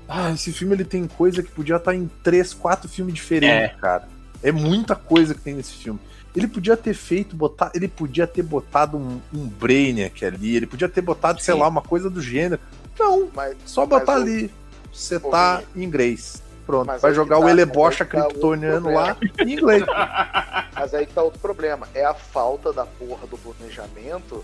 ah, 0.08 0.30
esse 0.32 0.52
filme 0.52 0.74
ele 0.74 0.84
tem 0.84 1.06
coisa 1.06 1.42
que 1.42 1.50
podia 1.50 1.76
estar 1.76 1.94
em 1.94 2.08
três, 2.22 2.52
quatro 2.54 2.88
filmes 2.88 3.14
diferentes, 3.14 3.78
cara. 3.80 4.06
É 4.42 4.52
muita 4.52 4.94
coisa 4.94 5.34
que 5.34 5.40
tem 5.40 5.54
nesse 5.54 5.72
filme. 5.72 5.98
Ele 6.36 6.46
podia 6.46 6.76
ter 6.76 6.94
feito, 6.94 7.34
botar, 7.36 7.70
ele 7.74 7.88
podia 7.88 8.26
ter 8.26 8.42
botado 8.42 8.96
um, 8.98 9.20
um 9.32 9.46
Brainiac 9.46 10.24
ali, 10.24 10.56
ele 10.56 10.66
podia 10.66 10.88
ter 10.88 11.00
botado, 11.00 11.40
sei 11.40 11.54
lá, 11.54 11.68
uma 11.68 11.80
coisa 11.82 12.10
do 12.10 12.20
gênero. 12.20 12.60
Não, 12.98 13.28
Mas, 13.34 13.56
só 13.64 13.86
botar 13.86 14.18
mas 14.18 14.20
o- 14.20 14.22
ali, 14.22 14.50
setar 14.92 15.62
em 15.74 15.82
inglês. 15.82 16.42
Pronto, 16.66 16.86
Mas 16.86 17.02
vai 17.02 17.12
jogar 17.12 17.38
o 17.38 17.42
tá- 17.42 17.50
Elebocha 17.50 18.04
tá 18.06 18.16
outro 18.16 18.28
kryptoniano 18.30 18.90
lá 18.92 19.16
em 19.40 19.52
inglês. 19.52 19.84
Mas 20.74 20.94
aí 20.94 21.06
que 21.06 21.12
tá 21.12 21.22
outro 21.22 21.38
problema. 21.40 21.86
É 21.94 22.04
a 22.04 22.14
falta 22.14 22.72
da 22.72 22.86
porra 22.86 23.26
do 23.26 23.36
planejamento 23.36 24.42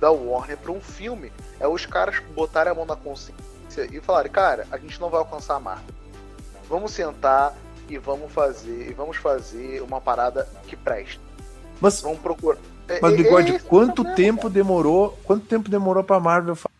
da 0.00 0.10
Warner 0.10 0.56
pra 0.56 0.72
um 0.72 0.80
filme. 0.80 1.30
É 1.60 1.68
os 1.68 1.84
caras 1.84 2.20
botarem 2.34 2.72
a 2.72 2.74
mão 2.74 2.86
na 2.86 2.96
consciência 2.96 3.38
e 3.90 4.00
falarem, 4.00 4.30
cara, 4.32 4.66
a 4.72 4.78
gente 4.78 4.98
não 5.00 5.10
vai 5.10 5.20
alcançar 5.20 5.56
a 5.56 5.60
Marvel. 5.60 5.94
Vamos 6.68 6.92
sentar 6.92 7.54
e 7.88 7.98
vamos 7.98 8.32
fazer. 8.32 8.88
E 8.90 8.94
vamos 8.94 9.16
fazer 9.18 9.82
uma 9.82 10.00
parada 10.00 10.48
que 10.66 10.76
preste. 10.76 11.20
Mas, 11.80 12.00
Vamos 12.00 12.18
procurar. 12.20 12.58
É- 12.88 12.98
mas 13.02 13.12
é- 13.12 13.16
bigode, 13.16 13.52
é 13.52 13.56
o 13.56 13.60
quanto 13.62 13.94
problema, 14.02 14.16
tempo 14.16 14.48
demorou? 14.48 15.18
Quanto 15.24 15.44
tempo 15.46 15.68
demorou 15.68 16.02
pra 16.02 16.18
Marvel 16.18 16.56
fazer 16.56 16.74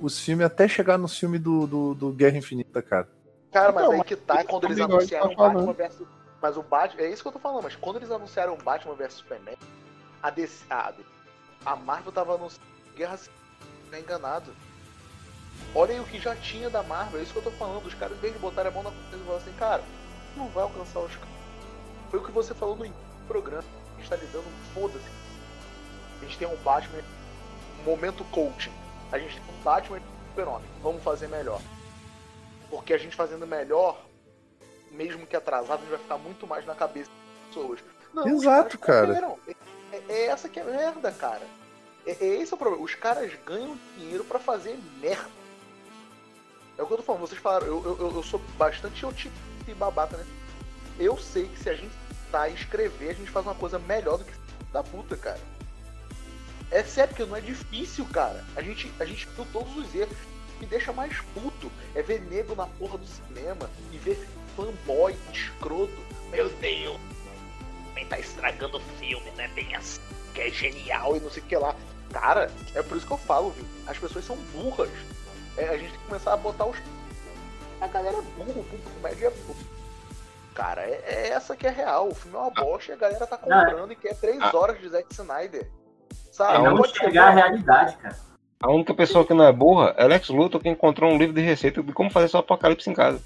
os 0.00 0.18
filmes 0.18 0.46
até 0.46 0.66
chegar 0.66 0.96
no 0.96 1.06
filme 1.06 1.38
do, 1.38 1.66
do, 1.66 1.94
do 1.94 2.10
Guerra 2.10 2.38
Infinita, 2.38 2.80
cara? 2.80 3.06
Cara, 3.52 3.72
mas 3.72 3.84
Não, 3.84 3.92
aí 3.92 4.04
que 4.04 4.16
tá 4.16 4.44
quando 4.44 4.64
eles 4.64 4.76
Bigode 4.76 4.94
anunciaram 4.94 5.34
tá 5.34 5.48
Batman 5.48 5.72
vs. 5.72 6.02
Mas 6.40 6.56
o 6.56 6.62
Batman. 6.62 7.02
É 7.02 7.10
isso 7.10 7.22
que 7.22 7.28
eu 7.28 7.32
tô 7.32 7.38
falando, 7.38 7.64
mas 7.64 7.76
quando 7.76 7.96
eles 7.96 8.10
anunciaram 8.10 8.56
Batman 8.56 8.94
vs 8.94 9.14
Superman, 9.14 9.56
a 10.22 10.30
DC. 10.30 10.64
A, 10.70 10.92
a 11.66 11.76
Marvel 11.76 12.12
tava 12.12 12.34
anunciando 12.34 12.64
Guerra 12.96 13.16
Civil, 13.16 13.34
tá 13.90 13.98
enganado. 13.98 14.54
Olha 15.74 15.92
aí 15.92 16.00
o 16.00 16.04
que 16.04 16.18
já 16.18 16.34
tinha 16.36 16.70
da 16.70 16.82
Marvel, 16.82 17.20
é 17.20 17.22
isso 17.22 17.32
que 17.32 17.38
eu 17.38 17.44
tô 17.44 17.50
falando. 17.52 17.84
Os 17.84 17.94
caras, 17.94 18.16
em 18.16 18.20
vez 18.20 18.32
de 18.32 18.38
botarem 18.38 18.70
a 18.70 18.74
mão 18.74 18.82
na 18.82 18.90
consciência 18.90 19.16
e 19.16 19.26
falar 19.26 19.38
assim, 19.38 19.52
cara, 19.52 19.82
não 20.36 20.48
vai 20.48 20.62
alcançar 20.62 21.00
os 21.00 21.14
caras. 21.14 21.28
Foi 22.10 22.20
o 22.20 22.24
que 22.24 22.32
você 22.32 22.54
falou 22.54 22.76
no 22.76 22.92
programa. 23.28 23.64
A 23.96 24.00
gente 24.00 24.08
tá 24.08 24.16
lidando, 24.16 24.44
foda-se. 24.72 25.04
A 26.20 26.24
gente 26.24 26.38
tem 26.38 26.48
um 26.48 26.56
Batman, 26.56 27.02
momento 27.84 28.24
coaching. 28.26 28.72
A 29.12 29.18
gente 29.18 29.40
tem 29.40 29.54
um 29.54 29.62
Batman 29.62 30.00
Super-Homem. 30.28 30.68
Vamos 30.82 31.02
fazer 31.02 31.28
melhor. 31.28 31.60
Porque 32.70 32.94
a 32.94 32.98
gente 32.98 33.16
fazendo 33.16 33.46
melhor, 33.46 34.00
mesmo 34.92 35.26
que 35.26 35.36
atrasado, 35.36 35.78
a 35.78 35.82
gente 35.82 35.90
vai 35.90 35.98
ficar 35.98 36.16
muito 36.18 36.46
mais 36.46 36.64
na 36.64 36.74
cabeça 36.74 37.10
das 37.10 37.48
pessoas. 37.48 37.80
Não, 38.14 38.26
Exato, 38.28 38.78
cara. 38.78 39.06
cooperam. 39.06 39.38
É, 39.92 40.00
é 40.08 40.26
essa 40.26 40.48
que 40.48 40.58
é 40.60 40.64
merda, 40.64 41.10
cara. 41.12 41.42
É, 42.06 42.12
é 42.12 42.26
esse 42.40 42.54
o 42.54 42.56
problema. 42.56 42.84
Os 42.84 42.94
caras 42.94 43.32
ganham 43.44 43.76
dinheiro 43.98 44.24
pra 44.24 44.38
fazer 44.38 44.78
merda. 45.00 45.28
É 46.78 46.82
o 46.82 46.86
que 46.86 46.92
eu 46.92 46.96
tô 46.98 47.02
falando. 47.02 47.20
Vocês 47.22 47.40
falaram, 47.40 47.66
eu, 47.66 47.84
eu, 47.84 47.98
eu- 47.98 48.14
eu 48.16 48.22
sou 48.22 48.40
bastante 48.56 49.04
otimista 49.04 49.38
e 49.68 49.74
babaca, 49.74 50.16
né? 50.16 50.26
Eu 50.98 51.16
sei 51.18 51.46
que 51.48 51.58
se 51.58 51.68
a 51.68 51.74
gente 51.74 51.92
tá 52.30 52.48
escrever, 52.48 53.10
a 53.10 53.14
gente 53.14 53.30
faz 53.30 53.44
uma 53.44 53.54
coisa 53.54 53.78
melhor 53.80 54.18
do 54.18 54.24
que 54.24 54.32
da 54.72 54.82
puta, 54.82 55.16
cara. 55.16 55.40
É 56.70 56.82
sério, 56.84 57.10
porque 57.14 57.28
não 57.28 57.36
é 57.36 57.40
difícil, 57.40 58.04
cara. 58.06 58.44
A 58.54 58.62
gente, 58.62 58.92
a 59.00 59.04
gente 59.04 59.26
viu 59.28 59.44
todos 59.52 59.76
os 59.76 59.92
erros. 59.94 60.16
Me 60.60 60.66
deixa 60.66 60.92
mais 60.92 61.18
puto 61.34 61.70
é 61.94 62.02
ver 62.02 62.20
nego 62.22 62.54
na 62.54 62.66
porra 62.66 62.98
do 62.98 63.06
cinema 63.06 63.68
e 63.92 63.96
ver 63.98 64.28
fanboy 64.56 65.16
escroto. 65.32 65.92
Meu 66.30 66.48
Deus, 66.48 67.00
quem 67.94 68.06
tá 68.06 68.18
estragando 68.18 68.76
o 68.76 68.80
filme, 68.98 69.30
não 69.36 69.44
é 69.44 69.48
bem 69.48 69.74
assim, 69.74 70.00
que 70.34 70.40
é 70.42 70.50
genial. 70.50 71.16
e 71.16 71.20
não 71.20 71.30
sei 71.30 71.42
o 71.42 71.46
que 71.46 71.56
lá. 71.56 71.74
Cara, 72.12 72.50
é 72.74 72.82
por 72.82 72.96
isso 72.96 73.06
que 73.06 73.12
eu 73.12 73.18
falo, 73.18 73.50
viu? 73.50 73.64
As 73.86 73.96
pessoas 73.98 74.24
são 74.24 74.36
burras. 74.52 74.90
É, 75.56 75.68
a 75.68 75.76
gente 75.78 75.90
tem 75.90 75.98
que 76.00 76.06
começar 76.06 76.32
a 76.34 76.36
botar 76.36 76.66
os. 76.66 76.76
A 77.80 77.86
galera 77.86 78.18
é 78.18 78.22
burra, 78.22 78.50
o 78.60 78.64
público 78.64 79.00
médio 79.02 79.26
é 79.28 79.30
burro. 79.30 79.56
Cara, 80.54 80.82
é, 80.82 81.02
é 81.06 81.28
essa 81.28 81.56
que 81.56 81.66
é 81.66 81.70
real. 81.70 82.08
O 82.08 82.14
filme 82.14 82.36
é 82.36 82.40
uma 82.40 82.50
bosta 82.50 82.92
e 82.92 82.94
a 82.94 82.98
galera 82.98 83.26
tá 83.26 83.36
comprando 83.38 83.92
e 83.92 83.96
quer 83.96 84.14
três 84.16 84.40
Ah. 84.42 84.50
horas 84.54 84.78
de 84.78 84.88
Zack 84.88 85.06
Snyder. 85.12 85.62
É 85.62 86.32
Sabe? 86.32 86.64
não 86.64 86.78
enxergar 86.80 86.98
a 86.98 87.08
chegar- 87.08 87.30
realidade, 87.30 87.96
cara. 87.96 88.29
A 88.62 88.70
única 88.70 88.92
pessoa 88.94 89.24
que 89.26 89.32
não 89.32 89.44
é 89.44 89.52
burra 89.52 89.94
é 89.96 90.06
Lex 90.06 90.28
Luthor 90.28 90.60
que 90.60 90.68
encontrou 90.68 91.10
um 91.10 91.16
livro 91.16 91.34
de 91.34 91.40
receita 91.40 91.82
de 91.82 91.92
como 91.92 92.10
fazer 92.10 92.28
seu 92.28 92.40
apocalipse 92.40 92.90
em 92.90 92.94
casa. 92.94 93.20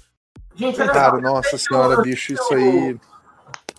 Gente, 0.55 0.77
Cara, 0.77 1.19
nossa 1.19 1.57
senhora, 1.57 2.01
bicho, 2.01 2.33
isso 2.33 2.53
aí. 2.53 2.97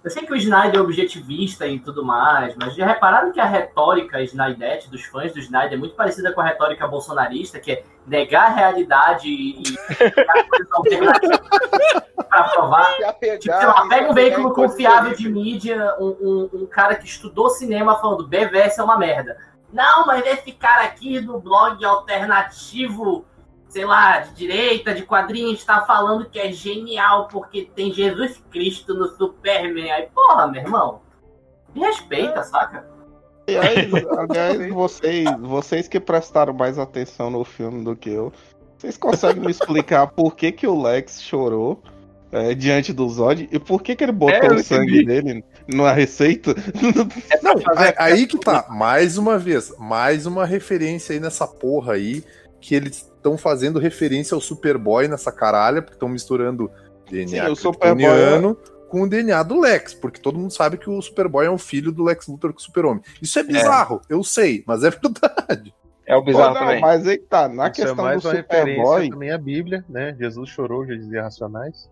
Eu 0.05 0.11
sei 0.11 0.25
que 0.25 0.33
o 0.33 0.37
Snyder 0.37 0.77
é 0.79 0.83
objetivista 0.83 1.67
e 1.67 1.81
tudo 1.81 2.05
mais, 2.05 2.55
mas 2.61 2.75
já 2.77 2.87
repararam 2.87 3.33
que 3.33 3.41
a 3.41 3.45
retórica 3.47 4.23
Snydete 4.23 4.89
dos 4.91 5.03
fãs 5.07 5.33
do 5.33 5.41
Snyder 5.41 5.73
é 5.73 5.77
muito 5.77 5.97
parecida 5.97 6.33
com 6.33 6.41
a 6.43 6.45
retórica 6.45 6.87
bolsonarista, 6.87 7.59
que 7.59 7.73
é 7.73 7.83
negar 8.07 8.49
a 8.53 8.55
realidade 8.55 9.27
e, 9.27 9.63
e 9.63 9.63
criar 9.97 10.45
coisas 10.49 10.73
alternativas 10.73 11.41
pra 12.29 12.45
provar. 12.51 12.85
Se 12.97 13.05
apegar, 13.05 13.39
Tipo, 13.39 13.57
sei 13.59 13.67
lá, 13.67 13.89
pega 13.89 14.11
um 14.11 14.15
veículo 14.15 14.53
confiável 14.55 15.15
de 15.17 15.29
mídia, 15.29 15.97
um, 15.99 16.05
um- 16.21 16.51
um 16.63 16.67
cara 16.67 16.95
que 16.95 17.07
estudou 17.07 17.49
cinema 17.51 17.97
falando 17.99 18.29
BVS 18.29 18.79
é 18.79 18.85
uma 18.85 18.99
merda. 18.99 19.37
Não, 19.77 20.07
mas 20.07 20.25
esse 20.25 20.53
cara 20.53 20.85
aqui 20.85 21.21
do 21.21 21.39
blog 21.39 21.85
alternativo, 21.85 23.27
sei 23.69 23.85
lá, 23.85 24.21
de 24.21 24.33
direita, 24.33 24.95
de 24.95 25.03
quadrinhos, 25.03 25.63
tá 25.63 25.83
falando 25.83 26.31
que 26.31 26.39
é 26.39 26.51
genial 26.51 27.29
porque 27.29 27.69
tem 27.75 27.93
Jesus 27.93 28.43
Cristo 28.51 28.95
no 28.95 29.07
Superman. 29.09 29.91
Aí, 29.91 30.09
porra, 30.15 30.47
meu 30.47 30.63
irmão, 30.63 31.03
me 31.75 31.83
respeita, 31.83 32.43
saca? 32.43 32.89
Aliás, 33.47 33.93
aliás, 34.19 34.73
vocês, 34.73 35.29
vocês 35.41 35.89
que 35.89 36.01
prestaram 36.01 36.55
mais 36.55 36.79
atenção 36.79 37.29
no 37.29 37.45
filme 37.45 37.85
do 37.85 37.95
que 37.95 38.09
eu, 38.09 38.33
vocês 38.79 38.97
conseguem 38.97 39.43
me 39.43 39.51
explicar 39.51 40.07
por 40.07 40.35
que, 40.35 40.53
que 40.53 40.67
o 40.67 40.81
Lex 40.81 41.21
chorou 41.21 41.83
é, 42.37 42.55
diante 42.55 42.93
do 42.93 43.09
Zod 43.09 43.49
e 43.51 43.59
por 43.59 43.83
que, 43.83 43.97
que 43.97 44.05
ele 44.05 44.13
botou 44.13 44.51
É, 44.51 44.55
o 44.55 44.63
sangue 44.63 45.05
dele 45.05 45.45
na 45.67 45.93
receita? 45.93 46.55
Não, 47.43 47.55
aí, 47.77 47.95
aí 47.97 48.27
que 48.27 48.39
tá, 48.39 48.67
mais 48.69 49.17
uma 49.17 49.39
vez, 49.39 49.73
mais 49.79 50.27
uma 50.27 50.45
referência 50.45 51.13
aí 51.15 51.21
nessa 51.21 51.47
porra 51.47 51.95
aí, 51.95 52.23
que 52.61 52.75
eles 52.75 52.97
estão 53.17 53.39
fazendo 53.39 53.79
referência 53.79 54.35
ao 54.35 54.41
Superboy 54.41 55.09
nessa 55.09 55.33
caralha, 55.33 55.81
porque 55.81 55.97
estão 55.97 56.09
misturando 56.09 56.71
DNA 57.11 57.29
Sim, 57.29 57.53
é- 57.53 57.55
kryptoniano 57.57 58.57
com 58.89 59.03
o 59.03 59.09
DNA 59.09 59.43
do 59.43 59.59
Lex, 59.61 59.95
porque 59.95 60.21
todo 60.21 60.39
mundo 60.39 60.53
sabe 60.53 60.77
que 60.79 60.89
o 60.89 61.01
Superboy 61.03 61.47
é 61.47 61.51
um 61.51 61.59
filho 61.59 61.91
do 61.91 62.05
Lex 62.05 62.27
Luthor 62.29 62.53
com 62.53 62.59
o 62.59 62.63
Super-Homem. 62.63 63.03
Isso 63.21 63.39
é 63.39 63.43
bizarro, 63.43 64.01
eu 64.09 64.23
sei, 64.23 64.63
mas 64.67 64.85
é 64.85 64.91
verdade. 64.91 65.75
É 66.07 66.15
o 66.15 66.23
bizarro 66.23 66.55
Não, 66.55 66.61
também. 66.61 66.81
mas 66.81 67.05
aí 67.07 67.19
que 67.19 67.25
tá, 67.25 67.49
na 67.49 67.65
Isso 67.69 67.83
é 67.83 67.85
questão 67.85 68.05
mais 68.05 68.23
do 68.23 68.31
Superboy- 68.31 69.11
também 69.11 69.33
à 69.33 69.39
Bíblia, 69.39 69.85
né? 69.89 70.15
Jesus 70.17 70.49
chorou, 70.51 70.87
já 70.87 70.95
dizia 70.95 71.23
Racionais. 71.23 71.91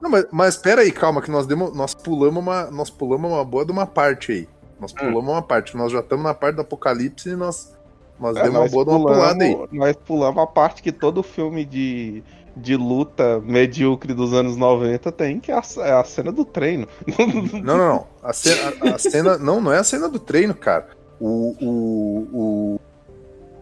Não, 0.00 0.08
mas, 0.10 0.26
mas 0.32 0.56
pera 0.56 0.80
aí, 0.82 0.90
calma, 0.90 1.20
que 1.20 1.30
nós, 1.30 1.46
demos, 1.46 1.74
nós, 1.74 1.94
pulamos 1.94 2.42
uma, 2.42 2.70
nós 2.70 2.88
pulamos 2.88 3.30
uma 3.30 3.44
boa 3.44 3.64
de 3.66 3.72
uma 3.72 3.86
parte 3.86 4.32
aí. 4.32 4.48
Nós 4.80 4.92
pulamos 4.92 5.28
uma 5.28 5.42
parte, 5.42 5.76
nós 5.76 5.92
já 5.92 6.00
estamos 6.00 6.24
na 6.24 6.32
parte 6.32 6.54
do 6.56 6.62
Apocalipse 6.62 7.28
e 7.28 7.36
nós, 7.36 7.76
nós 8.18 8.34
É, 8.36 8.42
demos 8.44 8.54
uma 8.56 8.60
nós 8.62 8.72
boa 8.72 8.84
de 8.84 8.90
uma 8.90 8.98
pulada 9.00 9.44
aí. 9.44 9.52
pulamos- 9.52 9.72
Nós 9.78 9.96
pulamos 9.96 10.42
a 10.42 10.46
parte 10.46 10.82
que 10.82 10.90
todo 10.90 11.22
filme 11.22 11.66
de, 11.66 12.22
de 12.56 12.76
luta 12.76 13.40
medíocre 13.44 14.14
dos 14.14 14.32
anos 14.32 14.56
90 14.56 15.12
tem, 15.12 15.38
que 15.38 15.52
é 15.52 15.54
a, 15.54 15.62
é 15.80 15.92
a 15.92 16.02
cena 16.04 16.32
do 16.32 16.46
treino. 16.46 16.88
Não, 17.62 17.76
não, 17.76 17.88
não. 17.88 18.06
A 18.22 18.32
cena, 18.32 18.72
a- 18.80 18.94
a 18.94 18.98
cena- 18.98 19.36
Não, 19.38 19.60
não 19.60 19.70
é 19.70 19.78
a 19.78 19.84
cena 19.84 20.08
do 20.08 20.18
treino, 20.18 20.54
cara. 20.54 20.88
O, 21.20 21.54
o, 21.60 22.28
o- 22.32 22.80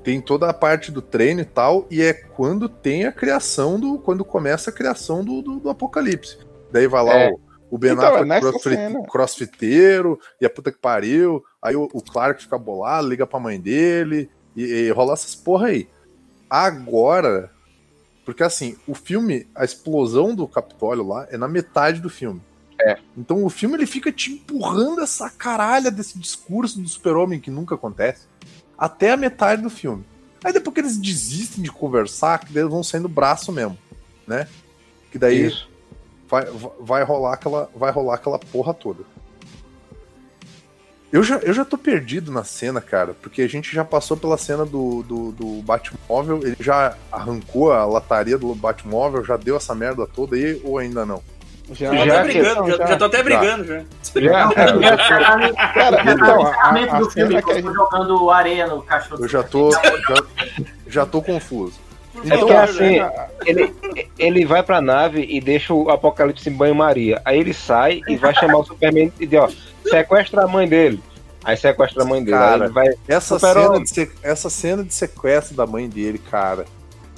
Tem 0.09 0.23
toda 0.23 0.49
a 0.49 0.55
parte 0.55 0.91
do 0.91 1.03
treino 1.03 1.43
e 1.43 1.45
tal, 1.45 1.87
e 1.91 2.01
é 2.01 2.15
quando 2.15 2.67
tem 2.67 3.05
a 3.05 3.13
criação 3.13 3.79
do. 3.79 3.99
Quando 3.99 4.25
começa 4.25 4.71
a 4.71 4.73
criação 4.73 5.23
do, 5.23 5.43
do, 5.43 5.61
do 5.61 5.69
apocalipse. 5.69 6.39
Daí 6.73 6.87
vai 6.87 7.05
lá 7.05 7.13
É. 7.15 7.31
o, 7.31 7.39
o 7.73 7.77
Ben 7.77 7.93
Então, 7.93 8.05
é 8.17 8.21
Affleck 8.23 8.41
crossfit- 8.41 9.11
crossfiteiro, 9.11 10.19
e 10.41 10.47
a 10.47 10.51
puta 10.51 10.73
que 10.73 10.79
pariu. 10.79 11.45
Aí 11.61 11.77
o, 11.77 11.91
o 11.93 12.01
Clark 12.01 12.41
fica 12.43 12.57
bolado, 12.57 13.07
liga 13.07 13.27
pra 13.27 13.39
mãe 13.39 13.61
dele, 13.61 14.31
e, 14.57 14.63
e 14.63 14.91
rola 14.93 15.13
essas 15.13 15.35
porra 15.35 15.67
aí. 15.67 15.87
Agora. 16.49 17.51
Porque 18.25 18.43
assim, 18.43 18.77
o 18.87 18.95
filme, 18.95 19.47
a 19.55 19.63
explosão 19.63 20.35
do 20.35 20.49
Capitólio 20.49 21.07
lá 21.07 21.27
é 21.31 21.37
na 21.37 21.49
metade 21.49 22.01
do 22.01 22.09
filme. 22.09 22.41
É. 22.81 22.97
Então 23.15 23.45
o 23.45 23.51
filme 23.51 23.75
ele 23.75 23.87
fica 23.87 24.11
te 24.11 24.33
empurrando 24.33 25.03
essa 25.03 25.29
caralha 25.29 25.91
desse 25.91 26.19
discurso 26.19 26.81
do 26.81 26.89
super-homem 26.89 27.39
que 27.41 27.51
nunca 27.51 27.75
acontece 27.75 28.27
até 28.79 29.13
a 29.13 29.17
metade 29.17 29.61
do 29.63 29.71
filme. 29.71 30.05
Aí 30.45 30.53
depois 30.53 30.73
que 30.73 30.81
eles 30.81 30.97
desistem 30.97 31.65
de 31.65 31.71
conversar, 31.71 32.39
que 32.39 32.57
eles 32.57 32.71
vão 32.71 32.85
saindo 32.85 33.09
braço 33.09 33.51
mesmo, 33.51 33.77
né? 34.27 34.47
Que 35.11 35.19
daí 35.19 35.47
Isso. 35.47 35.69
vai, 36.29 36.45
vai 36.81 37.03
rolar 37.03 37.35
aquela 37.35 37.69
vai 37.75 37.91
rolar 37.91 38.15
aquela 38.15 38.39
porra 38.39 38.73
toda. 38.73 39.03
Eu 41.11 41.23
já, 41.23 41.39
eu 41.39 41.55
já 41.55 41.65
tô 41.65 41.79
perdido 41.79 42.31
na 42.31 42.45
cena, 42.45 42.83
cara, 42.83 43.15
porque 43.15 43.41
a 43.41 43.49
gente 43.49 43.75
já 43.75 43.83
passou 43.83 44.15
pela 44.15 44.37
cena 44.37 44.67
do, 44.67 45.03
do, 45.03 45.33
do 45.33 45.63
Batmóvel, 45.63 46.41
ele 46.43 46.57
já 46.61 46.99
arrancou 47.11 47.73
a 47.73 47.87
lataria 47.87 48.37
do 48.37 48.55
Batmóvel, 48.55 49.25
já 49.25 49.39
deu 49.39 49.57
essa 49.57 49.75
merda 49.75 50.07
toda 50.07 50.37
aí, 50.37 50.61
ou 50.63 50.77
ainda 50.77 51.07
não? 51.07 51.23
Já, 51.73 51.95
Já, 51.95 52.17
tô 52.19 52.23
brigando, 52.25 52.71
já, 52.71 52.87
já 52.87 52.97
tô 52.97 53.05
até 53.05 53.23
brigando 53.23 53.65
já. 53.67 53.83
Já, 54.17 54.49
Cara, 55.75 56.13
então, 56.13 56.47
a, 56.47 56.69
a 56.69 56.99
do 56.99 57.11
filme, 57.11 57.29
cena 57.31 57.43
que 57.43 57.51
a 57.51 57.63
quando 57.63 57.75
jogando 57.75 58.31
areia 58.31 58.67
no 58.67 58.83
cachorro. 58.83 59.23
Eu 59.23 59.29
já 59.29 59.43
tô. 59.43 59.71
já, 59.73 60.25
já 60.87 61.07
tô 61.07 61.21
confuso. 61.21 61.79
É 62.25 62.37
porque 62.37 62.53
assim, 62.53 62.97
ele, 63.45 63.75
ele 64.19 64.45
vai 64.45 64.63
pra 64.63 64.81
nave 64.81 65.27
e 65.29 65.41
deixa 65.41 65.73
o 65.73 65.91
Apocalipse 65.91 66.49
em 66.49 66.53
banho-maria. 66.53 67.21
Aí 67.25 67.39
ele 67.39 67.55
sai 67.55 68.01
e 68.09 68.17
vai 68.17 68.35
chamar 68.35 68.59
o 68.59 68.65
Superman 68.65 69.13
e 69.21 69.27
diz, 69.27 69.39
ó, 69.39 69.49
sequestra 69.89 70.45
a 70.45 70.49
mãe 70.49 70.67
dele. 70.67 71.01
Aí 71.45 71.57
sequestra 71.57 72.03
a 72.03 72.07
mãe 72.07 72.23
dele. 72.23 72.37
aí 72.37 72.43
Cara, 72.43 72.65
ele 72.65 72.73
vai. 72.73 72.89
essa, 73.07 73.39
cena 73.39 73.81
de 73.81 74.11
essa 74.23 74.51
cena 74.51 74.83
de 74.83 74.93
sequestro 74.93 75.55
da 75.55 75.67
mãe 75.67 75.89
dele, 75.89 76.19
cara. 76.19 76.65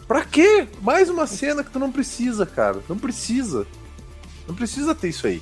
Pra 0.07 0.23
quê? 0.25 0.67
Mais 0.83 1.09
uma 1.09 1.27
cena 1.27 1.65
que 1.65 1.71
tu 1.71 1.79
não 1.79 1.91
precisa, 1.91 2.45
cara. 2.45 2.79
Não 2.89 2.99
precisa. 2.99 3.67
Não 4.51 4.57
precisa 4.57 4.95
ter 4.95 5.09
isso 5.09 5.27
aí. 5.27 5.41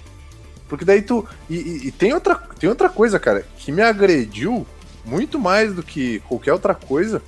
Porque 0.69 0.85
daí 0.85 1.01
tu. 1.03 1.27
E, 1.49 1.57
e- 1.57 1.87
e 1.89 1.91
tem, 1.93 2.13
outra, 2.13 2.35
tem 2.59 2.69
outra 2.69 2.89
coisa, 2.91 3.19
cara, 3.19 3.45
que 3.57 3.73
me 3.73 3.81
agrediu 3.83 4.67
muito 5.05 5.39
mais 5.39 5.73
do 5.75 5.83
que 5.83 6.21
qualquer 6.29 6.53
outra 6.53 6.75
coisa. 6.75 7.23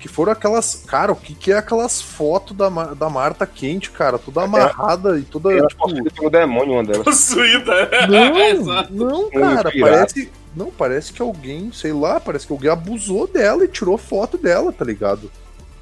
Que 0.00 0.08
foram 0.08 0.32
aquelas. 0.32 0.84
Cara, 0.86 1.12
o 1.12 1.16
que, 1.16 1.34
que 1.34 1.52
é 1.52 1.56
aquelas 1.58 2.00
fotos 2.00 2.56
da, 2.56 2.68
da 2.94 3.08
Marta 3.10 3.46
quente, 3.46 3.90
cara? 3.90 4.18
Toda 4.18 4.42
amarrada 4.42 5.18
e 5.18 5.22
toda. 5.22 5.52
Ela 5.52 5.66
tipo, 5.68 5.82
possuída 5.84 6.10
pelo 6.10 6.30
demônio, 6.30 6.72
uma 6.74 6.84
delas. 6.84 7.04
Possuída. 7.04 7.90
Não, 8.08 8.84
não, 8.90 9.30
cara, 9.30 9.70
parece. 9.80 10.30
Não, 10.54 10.70
parece 10.70 11.12
que 11.12 11.20
alguém, 11.20 11.70
sei 11.72 11.92
lá, 11.92 12.18
parece 12.18 12.46
que 12.46 12.52
alguém 12.52 12.70
abusou 12.70 13.26
dela 13.26 13.64
e 13.64 13.68
tirou 13.68 13.98
foto 13.98 14.38
dela, 14.38 14.72
tá 14.72 14.84
ligado? 14.86 15.30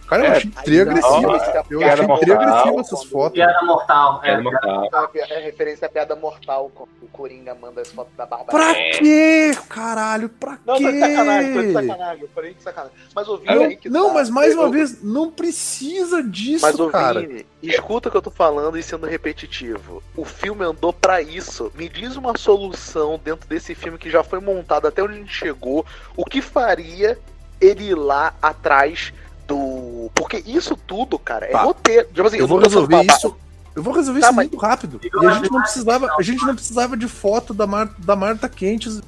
Cara, 0.07 0.23
eu 0.23 0.27
É, 0.33 0.37
achei 0.37 0.51
tri 0.51 0.79
aí 0.81 0.85
não, 0.85 0.93
agressivo. 0.93 1.35
é 1.35 1.65
Eu 1.71 1.81
achei 1.87 2.07
mortal. 2.07 2.35
agressivo 2.43 2.81
essas 2.81 3.05
fotos. 3.05 3.33
Piada 3.33 3.63
mortal. 3.67 4.21
É, 4.23 4.27
Piada 4.27 4.43
mortal. 4.43 5.11
É 5.15 5.39
referência 5.41 5.87
à 5.87 5.89
piada 5.91 6.15
mortal, 6.15 6.71
quando 6.75 6.91
o 7.03 7.07
Coringa 7.09 7.55
manda 7.55 7.81
as 7.81 7.91
fotos 7.91 8.13
da 8.17 8.27
Bárbara. 8.27 8.51
Pra 8.51 8.75
quê, 8.99 9.53
caralho? 9.69 10.29
Pra 10.29 10.59
Não, 10.67 10.77
quê? 10.77 10.85
tô 10.85 10.91
de 10.93 11.01
sacanagem, 11.01 11.53
tô 11.55 11.63
de 11.63 11.73
sacanagem, 11.73 12.23
eu 12.23 12.29
parei 12.35 12.55
de 12.55 12.63
sacanagem. 12.63 12.97
Mas 13.15 13.29
o 13.29 13.37
Vini 13.39 13.55
Não, 13.55 13.63
aí 13.65 13.77
que 13.77 13.89
não, 13.89 14.07
tá- 14.09 14.15
mas 14.15 14.31
mais 14.31 14.55
uma 14.55 14.65
eu- 14.65 14.71
vez, 14.71 15.03
não 15.03 15.31
precisa 15.31 16.23
disso, 16.23 16.67
Mas 16.67 16.79
o 16.79 16.91
cara. 16.91 17.21
Vini, 17.21 17.47
escuta 17.63 18.09
o 18.09 18.13
que 18.13 18.17
eu 18.19 18.23
tô 18.23 18.31
falando 18.31 18.77
e 18.77 18.83
sendo 18.83 19.07
repetitivo. 19.07 20.03
O 20.17 20.25
filme 20.25 20.65
andou 20.65 20.93
pra 20.93 21.23
isso. 21.23 21.73
Me 21.75 21.89
diz 21.89 22.15
uma 22.17 22.37
solução 22.37 23.19
dentro 23.23 23.49
desse 23.49 23.75
filme 23.75 23.97
que 23.99 24.11
já 24.11 24.23
foi 24.23 24.39
montado 24.41 24.87
até 24.87 25.03
onde 25.03 25.15
a 25.15 25.17
gente 25.17 25.33
chegou. 25.35 25.85
O 26.17 26.25
que 26.27 26.43
faria 26.43 27.19
ele 27.61 27.85
ir 27.91 27.95
lá 27.95 28.35
atrás 28.43 29.13
do. 29.47 30.11
Porque 30.15 30.43
isso 30.47 30.77
tudo, 30.87 31.19
cara, 31.19 31.47
é 31.47 31.51
Tá. 31.53 31.63
roteiro. 31.63 32.09
Tipo 32.13 32.27
assim, 32.27 32.39
Eu 32.39 32.47
vou 32.49 32.61
tô 32.61 32.71
falando 32.71 32.89
resolver 32.91 33.13
isso. 33.15 33.37
Eu 33.77 33.83
vou 33.83 33.93
resolver 33.95 34.21
Tá, 34.21 34.27
isso 34.29 34.37
mas- 34.37 34.47
muito 34.51 34.61
rápido. 34.61 35.01
E 35.03 35.27
a 35.27 35.31
gente 35.35 35.51
não 35.51 35.61
precisava, 35.63 36.15
a 36.19 36.23
gente 36.23 36.45
não 36.47 36.55
precisava 36.55 36.97
de 36.97 37.09
foto 37.09 37.53
da, 37.53 37.67
Mar, 37.67 37.91
da 37.99 38.15
Marta 38.15 38.49
Quentes 38.49 39.01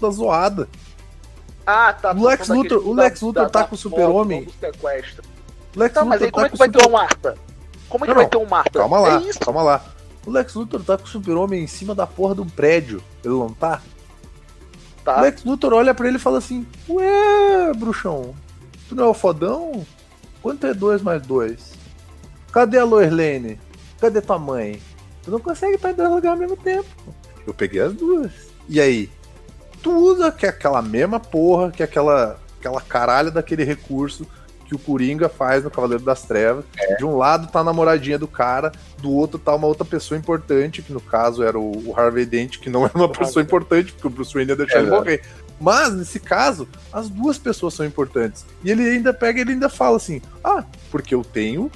da 0.00 0.10
zoada. 0.10 0.68
Ah, 1.66 1.92
tá. 1.92 2.12
O 2.12 2.24
Lex 2.26 2.48
Luthor- 2.48 2.86
o 2.86 2.92
Lex 2.92 3.20
Luthor 3.20 3.48
tá 3.50 3.64
com 3.64 3.74
o 3.74 3.78
Super-Homem. 3.78 4.46
O 5.74 5.78
Lex 5.78 5.94
Tá, 5.94 6.04
mas 6.04 6.20
Luthor 6.20 6.26
aí 6.26 6.30
como 6.32 6.42
tá 6.42 6.46
é 6.46 6.50
que 6.50 6.56
vai 6.58 6.68
o 6.68 6.72
ter 6.72 6.78
Super- 6.80 6.92
Marta? 6.92 7.38
Como 7.88 8.04
é 8.04 8.08
que 8.08 8.14
vai 8.14 8.28
ter 8.28 8.36
um 8.38 8.46
Marta? 8.46 8.78
Calma 8.78 9.00
lá, 9.00 9.16
É 9.16 9.22
isso. 9.22 9.38
calma 9.40 9.62
lá. 9.62 9.84
O 10.26 10.30
Lex 10.30 10.54
Luthor 10.54 10.82
tá 10.82 10.98
com 10.98 11.04
o 11.04 11.08
Super-Homem 11.08 11.62
em 11.62 11.66
cima 11.66 11.94
da 11.94 12.06
porra 12.06 12.34
de 12.34 12.40
um 12.40 12.48
prédio. 12.48 13.02
Ele 13.24 13.34
não 13.34 13.48
tá? 13.50 13.80
Tá. 15.04 15.18
O 15.18 15.20
Lex 15.22 15.44
Luthor 15.44 15.72
olha 15.72 15.94
pra 15.94 16.06
ele 16.08 16.16
e 16.16 16.20
fala 16.20 16.38
assim: 16.38 16.66
Ué, 16.88 17.72
bruxão, 17.74 18.34
tu 18.90 18.96
não 18.96 19.04
é 19.04 19.08
o 19.08 19.14
fodão? 19.14 19.86
Quanto 20.42 20.66
é 20.66 20.74
2 20.74 21.00
mais 21.02 21.22
2? 21.22 21.72
Cadê 22.52 22.78
a 22.78 22.84
Lois 22.84 23.10
Lane? 23.10 23.58
Cadê 24.00 24.20
tua 24.20 24.38
mãe? 24.38 24.80
Tu 25.22 25.30
não 25.30 25.38
consegue 25.38 25.76
estar 25.76 25.90
em 25.92 25.94
dois 25.94 26.08
lugares 26.10 26.40
ao 26.40 26.48
mesmo 26.48 26.56
tempo. 26.56 26.88
Eu 27.46 27.54
peguei 27.54 27.80
as 27.80 27.92
duas. 27.94 28.32
E 28.68 28.80
aí? 28.80 29.08
Tu 29.82 29.90
usa 29.92 30.32
que 30.32 30.44
é 30.44 30.48
aquela 30.48 30.82
mesma 30.82 31.20
porra, 31.20 31.70
que 31.70 31.82
é 31.82 31.84
aquela, 31.84 32.38
aquela 32.58 32.80
caralha 32.80 33.30
daquele 33.30 33.62
recurso 33.64 34.26
que 34.66 34.74
o 34.74 34.78
Coringa 34.78 35.28
faz 35.28 35.62
no 35.64 35.70
Cavaleiro 35.70 36.02
das 36.04 36.22
Trevas. 36.22 36.64
De 36.98 37.04
um 37.04 37.16
lado 37.16 37.46
tá 37.50 37.60
a 37.60 37.64
namoradinha 37.64 38.18
do 38.18 38.26
cara, 38.28 38.72
do 38.98 39.12
outro 39.12 39.38
tá 39.38 39.54
uma 39.54 39.66
outra 39.66 39.84
pessoa 39.84 40.18
importante, 40.18 40.82
que 40.82 40.92
no 40.92 41.00
caso 41.00 41.42
era 41.42 41.58
o, 41.58 41.88
o 41.88 41.94
Harvey 41.98 42.24
Dent, 42.24 42.58
que 42.58 42.70
não 42.70 42.84
era 42.84 42.96
uma 42.96 43.08
pessoa 43.08 43.42
importante, 43.42 43.92
porque 43.92 44.06
o 44.06 44.10
Bruce 44.10 44.32
Wayne 44.34 44.50
ia 44.50 44.56
deixar 44.56 44.78
É 44.78 44.80
ele 44.82 44.90
verdade. 44.90 45.04
morrer. 45.04 45.22
Mas, 45.60 45.94
nesse 45.94 46.18
caso, 46.18 46.66
as 46.90 47.10
duas 47.10 47.36
pessoas 47.36 47.74
são 47.74 47.84
importantes. 47.84 48.46
E 48.64 48.70
ele 48.70 48.88
ainda 48.88 49.12
pega 49.12 49.40
ele 49.40 49.52
ainda 49.52 49.68
fala 49.68 49.98
assim: 49.98 50.22
Ah, 50.42 50.64
porque 50.90 51.14
eu 51.14 51.22
tenho 51.22 51.70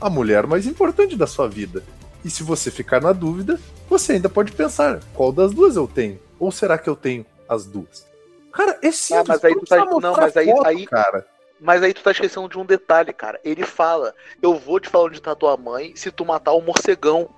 a 0.00 0.10
mulher 0.10 0.46
mais 0.46 0.66
importante 0.66 1.16
da 1.16 1.26
sua 1.26 1.48
vida. 1.48 1.84
E 2.24 2.30
se 2.30 2.42
você 2.42 2.70
ficar 2.70 3.00
na 3.00 3.12
dúvida, 3.12 3.60
você 3.88 4.14
ainda 4.14 4.28
pode 4.28 4.52
pensar: 4.52 5.00
qual 5.14 5.32
das 5.32 5.52
duas 5.52 5.76
eu 5.76 5.86
tenho? 5.86 6.18
Ou 6.38 6.50
será 6.50 6.76
que 6.76 6.88
eu 6.88 6.96
tenho 6.96 7.24
as 7.48 7.64
duas? 7.64 8.06
Cara, 8.52 8.78
é 8.82 8.90
simples. 8.90 9.30
Ah, 9.30 9.32
mas 9.34 9.44
aí 9.44 9.54
não 9.54 9.60
tu 9.60 9.66
tá. 9.66 9.84
Não, 9.84 10.16
mas 10.16 10.36
aí, 10.36 10.46
foto, 10.46 10.66
aí. 10.66 10.86
cara. 10.86 11.26
Mas 11.60 11.82
aí 11.82 11.92
tu 11.92 12.02
tá 12.02 12.10
esquecendo 12.10 12.48
de 12.48 12.58
um 12.58 12.64
detalhe, 12.64 13.12
cara. 13.12 13.40
Ele 13.44 13.64
fala: 13.64 14.14
Eu 14.42 14.54
vou 14.54 14.80
te 14.80 14.88
falar 14.88 15.04
onde 15.04 15.22
tá 15.22 15.34
tua 15.34 15.56
mãe 15.56 15.94
se 15.94 16.10
tu 16.10 16.24
matar 16.24 16.52
o 16.52 16.60
morcegão. 16.60 17.30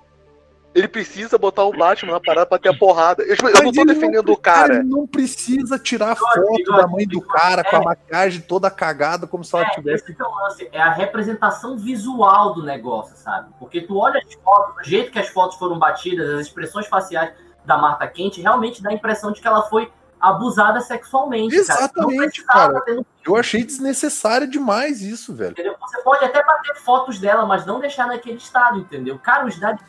Ele 0.73 0.87
precisa 0.87 1.37
botar 1.37 1.65
o 1.65 1.73
Batman 1.73 2.13
na 2.13 2.19
parada 2.19 2.45
pra 2.45 2.57
ter 2.57 2.69
a 2.69 2.77
porrada. 2.77 3.23
Eu, 3.23 3.35
tipo, 3.35 3.49
eu 3.49 3.63
não 3.63 3.73
tô 3.73 3.83
defendendo 3.83 4.27
não, 4.27 4.33
o 4.33 4.37
cara. 4.37 4.75
Ele 4.75 4.83
não 4.83 5.05
precisa 5.05 5.77
tirar 5.77 6.15
foto 6.15 6.71
da 6.71 6.87
mãe 6.87 7.05
do 7.05 7.21
cara 7.21 7.63
com 7.63 7.75
a 7.75 7.81
maquiagem 7.81 8.41
toda 8.41 8.71
cagada, 8.71 9.27
como 9.27 9.43
se 9.43 9.53
ela 9.53 9.69
tivesse. 9.71 10.15
É 10.17 10.23
o 10.23 10.35
lance, 10.35 10.69
é 10.71 10.81
a 10.81 10.91
representação 10.91 11.77
visual 11.77 12.53
do 12.53 12.63
negócio, 12.63 13.17
sabe? 13.17 13.49
Porque 13.59 13.81
tu 13.81 13.97
olha 13.97 14.19
as 14.19 14.33
fotos, 14.35 14.75
o 14.77 14.89
jeito 14.89 15.11
que 15.11 15.19
as 15.19 15.27
fotos 15.27 15.57
foram 15.57 15.77
batidas, 15.77 16.29
as 16.35 16.47
expressões 16.47 16.87
faciais 16.87 17.33
da 17.65 17.77
Marta 17.77 18.07
Quente, 18.07 18.41
realmente 18.41 18.81
dá 18.81 18.91
a 18.91 18.93
impressão 18.93 19.31
de 19.33 19.41
que 19.41 19.47
ela 19.47 19.63
foi 19.63 19.91
abusada 20.21 20.79
sexualmente. 20.79 21.55
cara. 21.65 21.79
Exatamente, 21.79 22.43
cara. 22.45 22.83
no 22.87 23.05
Eu 23.25 23.35
achei 23.35 23.63
desnecessário 23.63 24.47
demais 24.47 25.01
isso, 25.01 25.33
velho. 25.33 25.51
Entendeu? 25.51 25.75
Você 25.81 26.01
pode 26.01 26.23
até 26.23 26.43
bater 26.45 26.75
fotos 26.75 27.19
dela, 27.19 27.45
mas 27.45 27.65
não 27.65 27.79
deixar 27.79 28.07
naquele 28.07 28.37
estado, 28.37 28.79
entendeu? 28.79 29.17
Cara, 29.19 29.45
o 29.45 29.49
Snide 29.49 29.83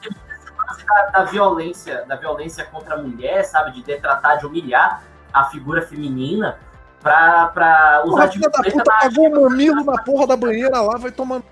da, 0.87 1.03
da 1.19 1.25
violência, 1.25 2.05
da 2.07 2.17
violência 2.17 2.65
contra 2.65 2.95
a 2.95 2.99
mulher, 2.99 3.45
sabe? 3.45 3.73
De 3.73 3.83
detratar, 3.83 4.39
de 4.39 4.47
humilhar 4.47 5.03
a 5.33 5.45
figura 5.45 5.83
feminina 5.83 6.59
pra, 7.01 7.47
pra 7.49 8.03
usar 8.05 8.17
Porra, 8.17 8.29
de 8.29 8.39
da 8.41 8.51
puta 8.51 8.77
na- 8.77 8.85
pagou 8.85 9.29
o 9.29 9.43
mamilo 9.43 9.85
na 9.85 10.03
porra 10.03 10.27
da 10.27 10.37
banheira 10.37 10.81
lá, 10.81 10.97
vai 10.99 11.11
tomando. 11.11 11.45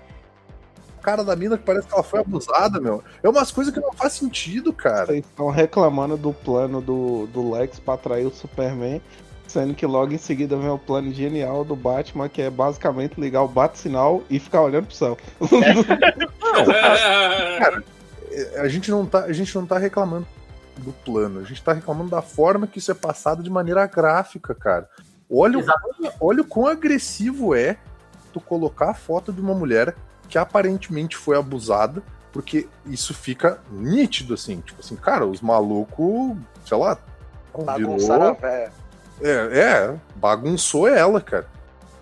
Cara 1.01 1.23
da 1.23 1.35
mina 1.35 1.57
que 1.57 1.63
parece 1.63 1.87
que 1.87 1.93
ela 1.95 2.03
foi 2.03 2.19
abusada, 2.19 2.79
meu. 2.79 3.03
É 3.23 3.27
umas 3.29 3.51
coisas 3.51 3.73
que 3.73 3.79
não 3.79 3.91
faz 3.91 4.13
sentido, 4.13 4.71
cara. 4.71 5.07
Vocês 5.07 5.25
estão 5.25 5.49
reclamando 5.49 6.15
do 6.15 6.31
plano 6.31 6.79
do, 6.79 7.25
do 7.27 7.51
Lex 7.51 7.79
pra 7.79 7.95
atrair 7.95 8.27
o 8.27 8.31
Superman, 8.31 9.01
sendo 9.47 9.73
que 9.73 9.83
logo 9.87 10.13
em 10.13 10.19
seguida 10.19 10.55
vem 10.55 10.69
o 10.69 10.77
plano 10.77 11.11
genial 11.11 11.65
do 11.65 11.75
Batman, 11.75 12.29
que 12.29 12.43
é 12.43 12.51
basicamente 12.51 13.19
ligar 13.19 13.41
o 13.41 13.47
bate-sinal 13.47 14.21
e 14.29 14.37
ficar 14.39 14.61
olhando 14.61 14.85
pro 14.85 14.95
céu. 14.95 15.17
Cara, 17.59 17.83
a 18.57 18.67
gente 18.67 18.89
não 18.91 19.05
tá, 19.05 19.25
a 19.25 19.33
gente 19.33 19.53
não 19.55 19.65
tá 19.65 19.77
reclamando 19.77 20.27
do 20.77 20.91
plano, 20.91 21.39
a 21.39 21.43
gente 21.43 21.61
tá 21.61 21.73
reclamando 21.73 22.09
da 22.09 22.21
forma 22.21 22.67
que 22.67 22.79
isso 22.79 22.91
é 22.91 22.95
passado 22.95 23.43
de 23.43 23.49
maneira 23.49 23.85
gráfica, 23.85 24.55
cara. 24.55 24.89
Olha, 25.29 25.59
o, 25.59 25.65
olha 26.19 26.41
o 26.41 26.45
quão 26.45 26.67
agressivo 26.67 27.55
é 27.55 27.77
tu 28.33 28.39
colocar 28.39 28.91
a 28.91 28.93
foto 28.93 29.31
de 29.31 29.41
uma 29.41 29.53
mulher 29.53 29.95
que 30.27 30.37
aparentemente 30.37 31.17
foi 31.17 31.37
abusada, 31.37 32.01
porque 32.31 32.67
isso 32.85 33.13
fica 33.13 33.59
nítido, 33.69 34.33
assim. 34.33 34.61
Tipo 34.61 34.81
assim, 34.81 34.95
cara, 34.95 35.25
os 35.25 35.41
malucos, 35.41 36.37
sei 36.65 36.77
lá, 36.77 36.97
Bagunçaram 37.53 38.27
a 38.27 38.33
véia. 38.33 38.71
É, 39.21 39.59
é, 39.59 39.99
bagunçou 40.15 40.87
ela, 40.87 41.21
cara. 41.21 41.47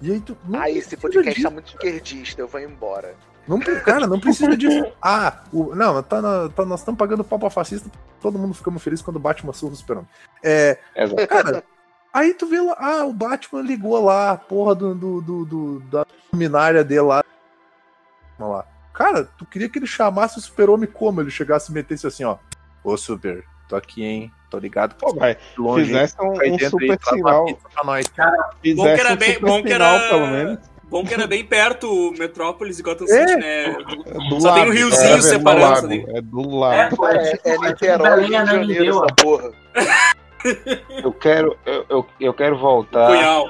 E 0.02 0.12
aí 0.12 0.22
tu. 0.22 0.38
não 0.46 0.60
Ah, 0.60 0.70
esse 0.70 0.96
podcast 0.96 1.42
tá 1.42 1.50
muito 1.50 1.68
esquerdista, 1.74 2.42
eu 2.42 2.48
vou 2.48 2.62
embora. 2.62 3.14
Não, 3.50 3.60
cara, 3.84 4.06
não 4.06 4.20
precisa 4.20 4.56
disso. 4.56 4.86
Ah, 5.02 5.40
o, 5.52 5.74
não, 5.76 6.02
tá 6.04 6.22
na- 6.22 6.50
tá- 6.50 6.66
nós 6.66 6.82
estamos 6.82 7.00
pagando 7.00 7.24
pau 7.24 7.40
pra 7.40 7.50
fascista, 7.50 7.90
todo 8.22 8.38
mundo 8.38 8.54
ficamos 8.54 8.82
felizes 8.84 9.04
quando 9.04 9.16
o 9.16 9.20
Batman 9.20 9.52
surra 9.54 9.74
o 9.74 9.76
super 9.76 9.98
É, 10.44 10.78
cara, 11.28 11.64
aí 12.14 12.34
tu 12.36 12.46
vê 12.46 12.62
lá, 12.62 12.76
ah, 12.80 13.06
o 13.06 13.12
Batman 13.14 13.62
ligou 13.62 14.00
lá, 14.06 14.32
a 14.32 14.38
porra 14.38 14.76
do, 14.76 14.94
do, 14.94 15.22
do- 15.22 15.46
do- 15.46 15.80
da 15.82 16.06
luminária 16.32 16.84
dele 16.84 17.02
lá. 17.02 17.24
Vamos 18.38 18.56
lá. 18.58 18.66
Cara, 18.94 19.26
tu 19.38 19.46
queria 19.46 19.68
que 19.68 19.80
ele 19.80 19.88
chamasse 19.88 20.38
o 20.38 20.42
super-homem 20.42 20.88
como? 20.88 21.20
Ele 21.22 21.32
chegasse 21.32 21.72
e 21.72 21.74
metesse 21.74 22.06
assim, 22.06 22.24
ó. 22.24 22.38
Ô, 22.84 22.96
super, 22.98 23.44
tô 23.68 23.76
aqui, 23.76 24.04
hein? 24.04 24.32
Tô 24.50 24.58
ligado. 24.60 24.96
Pô, 24.96 25.14
vai. 25.14 25.38
longe, 25.58 25.86
Fizesse 25.86 26.16
um- 26.22 26.34
Cai 26.34 26.50
um 26.50 26.54
aí, 26.56 26.70
super 26.70 26.98
traz 26.98 27.22
uma 27.22 27.32
sinal. 27.32 27.46
pra 27.74 27.84
nós. 27.84 28.06
Fizesse 28.62 28.76
Bom 28.76 28.84
que 28.84 29.02
era 29.02 29.14
um 29.14 29.16
bem, 29.18 29.34
super 29.34 29.48
bom 29.48 29.62
que 29.64 29.70
final, 29.74 29.96
era, 29.96 30.10
pelo 30.10 30.28
menos. 30.28 30.60
Bom 30.90 31.04
que 31.06 31.14
era 31.14 31.28
bem 31.28 31.44
perto 31.46 31.88
o 31.88 32.12
Metrópolis 32.18 32.80
e 32.80 32.84
Gotham 32.84 33.06
É. 33.06 33.28
City, 33.28 33.36
né? 33.40 33.74
do 34.30 34.42
Só 34.42 34.54
tem 34.54 34.60
lado, 34.66 34.70
um 34.70 34.74
é, 34.74 34.76
riozinho 34.76 35.18
do 35.18 35.24
separando. 35.24 35.62
lago, 35.66 35.82
só 35.82 35.88
tem- 35.88 36.06
É 36.16 36.22
do 36.22 36.56
lado. 36.58 37.06
É, 37.06 37.40
é 37.52 37.58
Niterói, 37.58 38.20
Rio 38.26 38.28
de 38.28 38.52
Janeiro, 38.52 38.90
essa 39.06 39.16
porra. 39.16 39.52
Eu 41.04 41.12
quero, 41.14 41.58
eu, 41.66 41.86
eu, 41.90 42.06
eu 42.20 42.34
quero 42.34 42.58
voltar. 42.58 43.08
Punhal. 43.08 43.50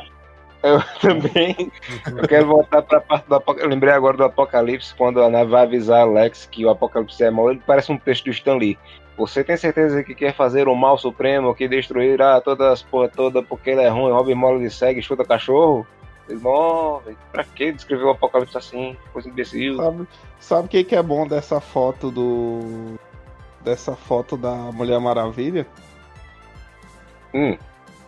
Eu 0.62 0.82
também. 1.00 1.72
Eu 2.18 2.28
quero 2.28 2.48
voltar 2.48 2.82
pra 2.82 3.00
parte 3.00 3.28
do 3.28 3.36
Apocalipse. 3.36 3.66
Eu 3.66 3.70
lembrei 3.70 3.94
agora 3.94 4.18
do 4.18 4.24
Apocalipse, 4.26 4.94
quando 4.96 5.22
a 5.22 5.30
nave 5.30 5.52
vai 5.52 5.64
avisar 5.64 6.02
Alex 6.02 6.48
que 6.52 6.66
o 6.66 6.70
Apocalipse 6.70 7.24
é 7.24 7.32
mau. 7.32 7.50
Ele 7.50 7.62
parece 7.66 7.92
um 7.92 7.98
texto 7.98 8.26
do 8.26 8.32
Stan 8.32 8.56
Lee. 8.56 8.78
Você 9.18 9.44
tem 9.44 9.56
certeza 9.58 10.02
que 10.04 10.16
quer 10.16 10.34
fazer 10.34 10.68
o 10.68 10.76
mal 10.76 10.98
supremo, 10.98 11.54
que 11.54 11.68
destruirá 11.68 12.40
todas 12.42 12.68
as 12.72 12.82
porra 12.82 13.10
toda 13.10 13.44
porque 13.44 13.70
ele 13.70 13.82
é 13.82 13.90
ruim, 13.90 14.12
rouba 14.12 14.34
mola 14.34 14.60
de 14.60 14.70
segue, 14.70 15.02
chuta 15.02 15.26
cachorro? 15.26 15.86
Não, 16.36 17.00
velho, 17.00 17.18
pra 17.32 17.44
que 17.44 17.72
descrever 17.72 18.04
o 18.04 18.12
Apocalipse 18.12 18.58
assim? 18.58 18.96
Coisa 19.12 19.30
imbecil. 19.30 19.78
Sabe, 19.78 20.08
sabe 20.40 20.66
o 20.66 20.70
que, 20.70 20.84
que 20.84 20.96
é 20.96 21.04
bom 21.04 21.28
dessa 21.28 21.60
foto 21.60 22.12
do. 22.12 22.96
Dessa 23.64 23.96
foto 23.96 24.38
da 24.38 24.54
Mulher 24.72 25.00
Maravilha? 25.00 25.68
Hum. 27.34 27.58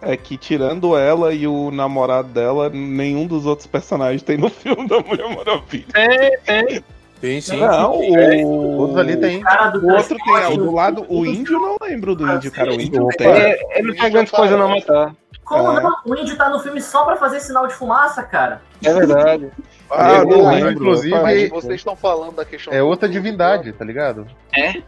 É 0.02 0.18
que 0.18 0.38
tirando 0.38 0.98
ela 0.98 1.34
e 1.34 1.45
o 1.45 1.69
namorado 1.69 2.30
dela, 2.30 2.69
nenhum 2.69 3.27
dos 3.27 3.45
outros 3.45 3.68
personagens 3.68 4.23
tem 4.23 4.38
no 4.38 4.49
filme 4.52 4.88
da 4.88 4.99
Mulher 4.99 5.35
Maravilha. 5.35 5.85
Tem, 5.93 6.38
tem. 6.39 6.84
Tem 7.22 7.39
sim. 7.39 7.57
Não, 7.57 7.99
o. 7.99 8.77
Todos 8.77 8.98
ali 8.98 9.15
tem. 9.15 9.43
O 9.43 9.93
outro 9.93 10.18
tem. 10.18 10.53
O 10.53 10.57
do 10.57 10.73
lado, 10.73 11.06
o 11.07 11.23
índio 11.23 11.60
não 11.60 11.77
lembro 11.80 12.15
do 12.15 12.27
índio, 12.27 12.52
cara. 12.52 12.72
O 12.72 12.81
índio 12.81 13.02
não 13.02 13.10
tem. 13.10 13.27
É, 13.27 13.77
ele 13.77 13.89
não 13.89 13.95
tem 13.95 14.11
grandes 14.11 14.31
coisas 14.31 14.57
não, 14.57 14.69
mas 14.69 14.84
tá. 14.84 15.15
Como 15.44 15.78
É. 15.78 15.82
não? 15.82 15.96
O 16.06 16.16
índio 16.16 16.38
tá 16.38 16.50
no 16.50 16.60
filme 16.60 16.82
só 16.82 17.04
pra 17.04 17.18
fazer 17.18 17.40
sinal 17.40 17.68
de 17.68 17.74
fumaça, 17.74 18.24
cara. 18.24 18.62
É 18.84 18.94
verdade. 18.94 19.52
Ah, 19.90 20.20
Eu 20.20 20.26
não 20.26 20.50
lembro. 20.50 20.72
Inclusive, 20.72 21.20
Mas 21.22 21.50
vocês 21.50 21.76
estão 21.76 21.96
falando 21.96 22.36
da 22.36 22.46
questão. 22.46 22.74
é 22.74 22.82
outra 22.82 23.08
do- 23.08 23.12
divindade, 23.12 23.74
tá 23.74 23.84
ligado? 23.84 24.26
É? 24.56 24.82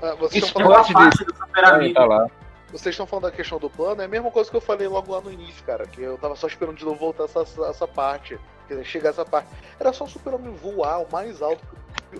Ah, 0.00 0.14
Vocês 0.14 0.44
estão 0.44 0.62
falando 0.62 0.86
de- 0.86 1.24
do 1.24 1.34
Super 1.36 1.64
Amigo. 1.64 1.94
Tá 1.94 2.04
lá. 2.04 2.26
Vocês 2.70 2.92
estão 2.92 3.06
falando 3.06 3.24
da 3.24 3.30
questão 3.32 3.58
do 3.58 3.68
plano, 3.70 4.02
é 4.02 4.04
a 4.04 4.08
mesma 4.08 4.30
coisa 4.30 4.48
que 4.50 4.56
eu 4.56 4.60
falei 4.60 4.86
logo 4.86 5.10
lá 5.12 5.20
no 5.22 5.32
início, 5.32 5.64
cara. 5.64 5.86
Que 5.86 6.02
eu 6.02 6.16
tava 6.18 6.36
só 6.36 6.46
esperando 6.46 6.76
de 6.76 6.84
novo 6.84 6.96
voltar 6.98 7.24
essa, 7.24 7.40
essa 7.66 7.88
parte. 7.88 8.38
Quer 8.68 8.74
dizer, 8.74 8.84
chegar 8.86 9.10
essa 9.10 9.24
parte. 9.24 9.48
Era 9.80 9.92
só 9.92 10.04
o 10.04 10.08
super-homem 10.08 10.52
voar 10.62 10.98
o 11.00 11.06
mais 11.10 11.40
alto, 11.40 11.64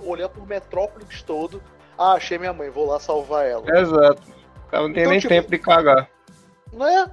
olhar 0.02 0.28
por 0.30 0.46
Metrópolis 0.46 1.20
todo. 1.22 1.62
Ah, 1.98 2.12
achei 2.14 2.38
minha 2.38 2.52
mãe, 2.54 2.70
vou 2.70 2.86
lá 2.86 2.98
salvar 2.98 3.44
ela. 3.46 3.62
Exato. 3.78 4.22
O 4.66 4.70
cara 4.70 4.82
não 4.84 4.92
tem 4.92 5.02
Então, 5.02 5.10
nem 5.10 5.20
tipo- 5.20 5.28
tempo 5.34 5.50
de 5.50 5.58
cagar. 5.58 6.08
Não 6.72 6.86
é? 6.88 7.06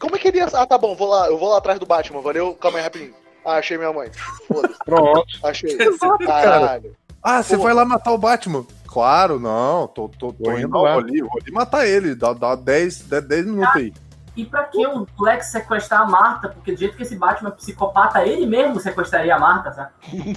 Como 0.00 0.16
é 0.16 0.18
que 0.18 0.28
ele 0.28 0.38
ia. 0.38 0.46
Ah, 0.46 0.66
tá 0.66 0.78
bom, 0.78 0.96
vou 0.96 1.08
lá, 1.08 1.26
eu 1.28 1.38
vou 1.38 1.50
lá 1.50 1.58
atrás 1.58 1.78
do 1.78 1.86
Batman, 1.86 2.22
valeu? 2.22 2.54
Calma 2.54 2.78
aí 2.78 2.84
rapidinho. 2.84 3.14
Ah, 3.44 3.56
achei 3.56 3.76
minha 3.76 3.92
mãe. 3.92 4.10
Foda-se. 4.48 4.78
Pronto. 4.84 5.38
Achei. 5.44 5.70
Exato, 5.70 6.18
cara. 6.26 6.42
Caralho. 6.42 6.96
Ah, 7.22 7.42
você 7.42 7.56
vai 7.56 7.74
lá 7.74 7.84
matar 7.84 8.12
o 8.12 8.18
Batman? 8.18 8.64
Claro, 8.86 9.38
não. 9.38 9.86
Tô, 9.88 10.08
tô, 10.08 10.32
tô 10.32 10.52
indo 10.52 10.66
indo 10.66 10.78
lá. 10.78 10.94
ali, 10.94 11.20
vou 11.20 11.38
ali 11.40 11.52
matar 11.52 11.86
ele. 11.86 12.14
Dá, 12.14 12.32
dá 12.32 12.54
10, 12.54 13.02
10, 13.02 13.24
10 13.24 13.46
minutos 13.46 13.76
aí. 13.76 13.92
E 14.36 14.44
pra 14.44 14.64
que 14.64 14.86
o 14.86 15.06
Lex 15.18 15.46
sequestrar 15.46 16.02
a 16.02 16.06
Marta? 16.06 16.48
Porque 16.48 16.72
do 16.72 16.78
jeito 16.78 16.96
que 16.96 17.02
esse 17.02 17.16
Batman 17.16 17.50
é 17.50 17.52
psicopata, 17.52 18.24
ele 18.24 18.46
mesmo 18.46 18.80
sequestraria 18.80 19.34
a 19.34 19.38
Marta, 19.38 19.72
sabe? 19.72 19.90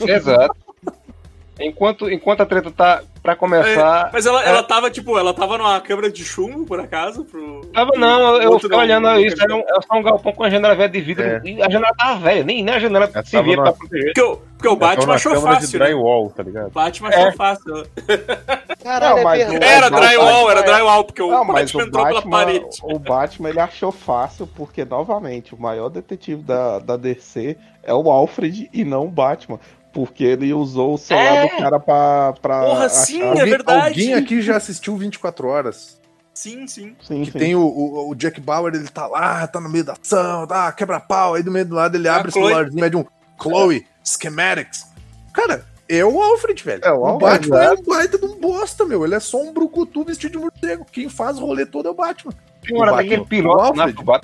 Exato. 0.10 0.56
Enquanto, 1.60 2.10
enquanto 2.10 2.42
a 2.42 2.46
treta 2.46 2.72
tá 2.72 3.04
pra 3.24 3.36
começar. 3.38 4.08
É, 4.08 4.10
mas 4.12 4.26
ela, 4.26 4.44
é, 4.44 4.50
ela 4.50 4.62
tava, 4.62 4.92
tipo, 4.92 5.18
ela 5.18 5.34
tava 5.34 5.58
numa 5.58 5.80
câmera 5.80 6.12
de 6.12 6.24
chumbo, 6.26 6.66
por 6.66 6.80
acaso? 6.80 7.24
Pro... 7.24 7.62
Tava 7.74 7.92
não, 7.98 8.36
eu 8.42 8.60
não, 8.70 8.78
olhando 8.78 9.04
não, 9.06 9.20
isso, 9.20 9.42
era 9.42 9.56
um, 9.56 9.60
era 9.62 9.82
só 9.82 9.98
um 9.98 10.04
galpão 10.04 10.34
com 10.34 10.44
a 10.44 10.50
janela 10.50 10.76
velha 10.76 10.90
de 10.90 11.00
vidro. 11.02 11.24
É. 11.24 11.42
E 11.46 11.62
a 11.64 11.70
janela 11.70 11.94
tava 11.98 12.20
velha, 12.20 12.44
nem, 12.44 12.62
nem 12.62 12.76
a 12.76 12.80
janela 12.80 13.08
tava 13.08 13.26
servia 13.26 13.56
numa- 13.56 13.64
pra 13.64 13.74
proteger. 13.74 14.14
Porque, 14.14 14.22
o- 14.22 14.38
porque 14.38 14.68
o 14.68 14.78
Tava 14.78 14.92
Batman 14.92 15.08
na 15.08 15.14
achou 15.16 15.42
fácil, 15.42 15.68
de 15.70 15.80
né? 15.80 15.86
drywall, 15.86 16.30
tá 16.30 16.44
ligado? 16.44 16.68
O 16.68 16.72
Batman 16.72 17.10
achou 17.10 17.28
É. 17.28 17.32
fácil. 17.32 17.86
Caralho, 18.84 19.12
Não, 19.16 19.18
é 19.20 19.24
mas 19.24 19.50
o- 19.50 19.64
Era 19.64 19.90
drywall, 19.90 20.46
o- 20.46 20.52
era 20.52 20.62
drywall, 20.64 21.04
porque 21.06 21.22
o 21.22 21.32
Não, 21.32 21.46
mas 21.46 21.72
Batman 21.72 21.82
o 21.84 21.88
entrou 21.88 22.04
pela 22.06 22.16
Batman, 22.16 22.38
parede. 22.38 22.66
o 22.84 23.00
Batman 23.00 23.50
ele 23.50 23.60
achou 23.60 23.92
fácil 23.92 24.48
porque, 24.48 24.84
novamente, 24.86 25.54
o 25.56 25.62
maior 25.62 25.90
detetive 25.90 26.42
da, 26.44 26.80
da 26.80 26.98
DC 26.98 27.58
é 27.84 27.94
o 27.94 28.10
Alfred 28.12 28.70
e 28.74 28.84
não 28.84 29.06
o 29.06 29.10
Batman. 29.10 29.60
Porque 29.94 30.24
ele 30.24 30.52
usou 30.54 30.96
o 30.96 30.98
celular 30.98 31.46
É. 31.46 31.48
do 31.50 31.58
cara 31.58 31.80
pra. 31.80 32.34
pra 32.42 32.62
Porra, 32.64 32.86
achar- 32.88 32.90
sim, 32.90 33.22
é 33.22 33.30
Alguém, 33.30 33.46
verdade. 33.46 33.88
alguém 33.90 34.14
aqui 34.16 34.42
já 34.42 34.58
assistiu 34.58 34.98
24 34.98 35.48
horas? 35.48 36.02
Sim, 36.34 36.66
sim. 36.68 36.96
Sim, 37.02 37.24
Que 37.26 37.32
sim. 37.32 37.38
tem 37.38 37.56
o, 37.56 37.62
o, 37.62 38.10
o 38.10 38.16
Jack 38.16 38.42
Bauer, 38.42 38.74
ele 38.74 38.88
tá 38.88 39.06
lá, 39.06 39.46
tá 39.46 39.62
no 39.62 39.70
meio 39.70 39.84
da 39.84 39.94
ação, 39.94 40.48
tá, 40.48 40.72
quebra 40.72 41.00
pau, 41.00 41.36
aí 41.36 41.44
do 41.44 41.52
meio 41.52 41.64
do 41.66 41.76
lado 41.76 41.96
ele 41.96 42.08
É 42.08 42.12
a 42.12 42.16
abre 42.16 42.30
o 42.30 42.32
Chloe. 42.34 42.48
celularzinho, 42.48 42.80
pede 42.84 42.98
um 42.98 43.06
Chloe, 43.40 43.86
Schematics. 44.04 44.88
Cara, 45.32 45.64
é 45.88 46.04
o 46.04 46.20
Alfred, 46.20 46.64
velho. 46.64 46.82
É 46.84 46.92
o 46.92 47.02
o 47.02 47.06
Alfred, 47.06 47.50
Batman 47.50 47.64
é 47.64 47.72
um 47.74 47.84
baita 47.84 48.18
de 48.18 48.26
um 48.26 48.40
bosta, 48.40 48.84
meu. 48.86 49.06
Ele 49.06 49.14
é 49.14 49.20
só 49.20 49.40
um 49.40 49.54
brucutu 49.54 50.04
vestido 50.04 50.32
de 50.32 50.38
morcego. 50.40 50.86
Quem 50.92 51.08
faz 51.08 51.38
o 51.38 51.46
rolê 51.46 51.68
todo 51.68 51.88
é 51.88 51.92
o 51.92 51.96
Batman. 51.96 52.34
Tem 52.64 52.76
hora 52.82 52.94
O 52.94 52.96
daquele 52.96 53.18
Batman. 53.18 53.30
piloto 53.30 54.02
O. 54.02 54.04
Batman. 54.04 54.22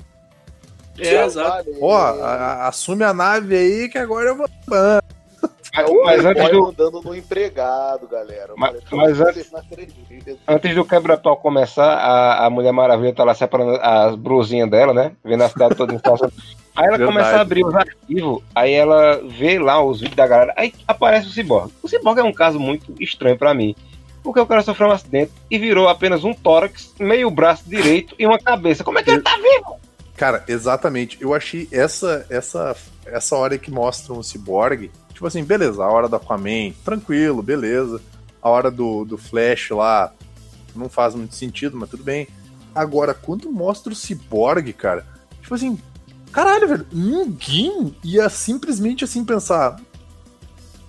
É, 0.98 1.24
exato. 1.24 1.70
Ó, 1.80 1.96
a- 1.96 2.10
a- 2.10 2.68
assume 2.68 3.04
a 3.04 3.14
nave 3.14 3.56
aí 3.56 3.88
que 3.88 3.96
agora 3.98 4.30
eu 4.30 4.36
vou. 4.36 4.48
O 5.88 6.04
Mas 6.04 6.24
antes 6.24 6.50
do, 6.50 6.62
mandando 6.62 7.00
no 7.02 7.14
empregado, 7.14 8.08
galera. 8.08 8.52
Mas- 8.56 8.74
Olha, 8.92 9.02
mas 9.02 9.20
antes- 9.20 9.50
antes 10.48 10.74
do 10.74 10.84
quebra-pau 10.84 11.36
começar, 11.36 11.94
a, 11.94 12.46
a 12.46 12.50
Mulher 12.50 12.72
Maravilha 12.72 13.14
tá 13.14 13.22
lá 13.24 13.34
separando 13.34 13.78
as 13.80 14.16
brusinhas 14.16 14.68
dela, 14.68 14.92
né? 14.92 15.12
Vendo 15.24 15.44
a 15.44 15.48
cidade 15.48 15.76
toda 15.76 15.94
em 15.94 15.96
situação. 15.96 16.30
Aí 16.74 16.86
ela 16.86 16.98
Verdade. 16.98 17.12
começa 17.18 17.36
a 17.36 17.40
abrir 17.40 17.64
os 17.64 17.74
arquivos, 17.74 18.42
aí 18.54 18.72
ela 18.72 19.20
vê 19.24 19.58
lá 19.58 19.82
os 19.82 19.98
vídeos 20.00 20.16
da 20.16 20.26
galera, 20.26 20.54
aí 20.56 20.72
aparece 20.88 21.26
o 21.28 21.30
Cyborg. 21.30 21.72
O 21.82 21.88
Cyborg 21.88 22.20
é 22.20 22.24
um 22.24 22.32
caso 22.32 22.58
muito 22.58 22.94
estranho 23.00 23.36
pra 23.38 23.52
mim. 23.54 23.74
porque 24.22 24.38
o 24.40 24.46
cara 24.46 24.62
sofreu 24.62 24.88
um 24.88 24.92
acidente 24.92 25.32
e 25.50 25.56
virou 25.58 25.88
apenas 25.88 26.24
um 26.24 26.34
tórax, 26.34 26.94
meio 27.00 27.30
braço 27.30 27.62
direito 27.66 28.14
e 28.18 28.26
uma 28.26 28.38
cabeça. 28.38 28.84
Como 28.84 28.98
é 28.98 29.02
que 29.02 29.10
ele 29.10 29.22
tá 29.22 29.34
vivo? 29.36 29.80
Cara, 30.16 30.44
exatamente. 30.46 31.16
Eu 31.22 31.32
achei 31.32 31.66
essa 31.72 32.26
essa 32.28 32.76
essa 33.06 33.34
hora 33.36 33.56
que 33.56 33.70
mostram 33.70 34.18
o 34.18 34.22
Cyborg, 34.22 34.90
tipo 35.20 35.26
assim, 35.26 35.44
beleza, 35.44 35.84
a 35.84 35.86
hora 35.86 36.08
do 36.08 36.16
Aquaman, 36.16 36.72
tranquilo, 36.82 37.42
beleza. 37.42 38.00
A 38.40 38.48
hora 38.48 38.70
do, 38.70 39.04
do 39.04 39.18
Flash 39.18 39.68
lá 39.68 40.14
não 40.74 40.88
faz 40.88 41.14
muito 41.14 41.34
sentido, 41.34 41.76
mas 41.76 41.90
tudo 41.90 42.02
bem. 42.02 42.26
Agora, 42.74 43.12
quando 43.12 43.52
mostra 43.52 43.92
o 43.92 43.94
Cyborg, 43.96 44.72
cara, 44.72 45.06
tipo 45.42 45.54
assim, 45.54 45.78
caralho, 46.32 46.66
velho, 46.66 46.86
ninguém 46.90 47.94
ia 48.02 48.30
simplesmente 48.30 49.04
assim 49.04 49.22
pensar. 49.22 49.78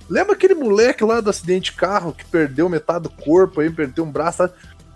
Lembra 0.09 0.31
aquele 0.33 0.55
moleque 0.55 1.03
lá 1.03 1.19
do 1.19 1.29
acidente 1.29 1.71
de 1.71 1.77
carro 1.77 2.13
que 2.13 2.23
perdeu 2.23 2.69
metade 2.69 3.03
do 3.03 3.09
corpo 3.09 3.59
aí, 3.59 3.69
perdeu 3.69 4.05
um 4.05 4.11
braço? 4.11 4.37
sabe? 4.37 4.53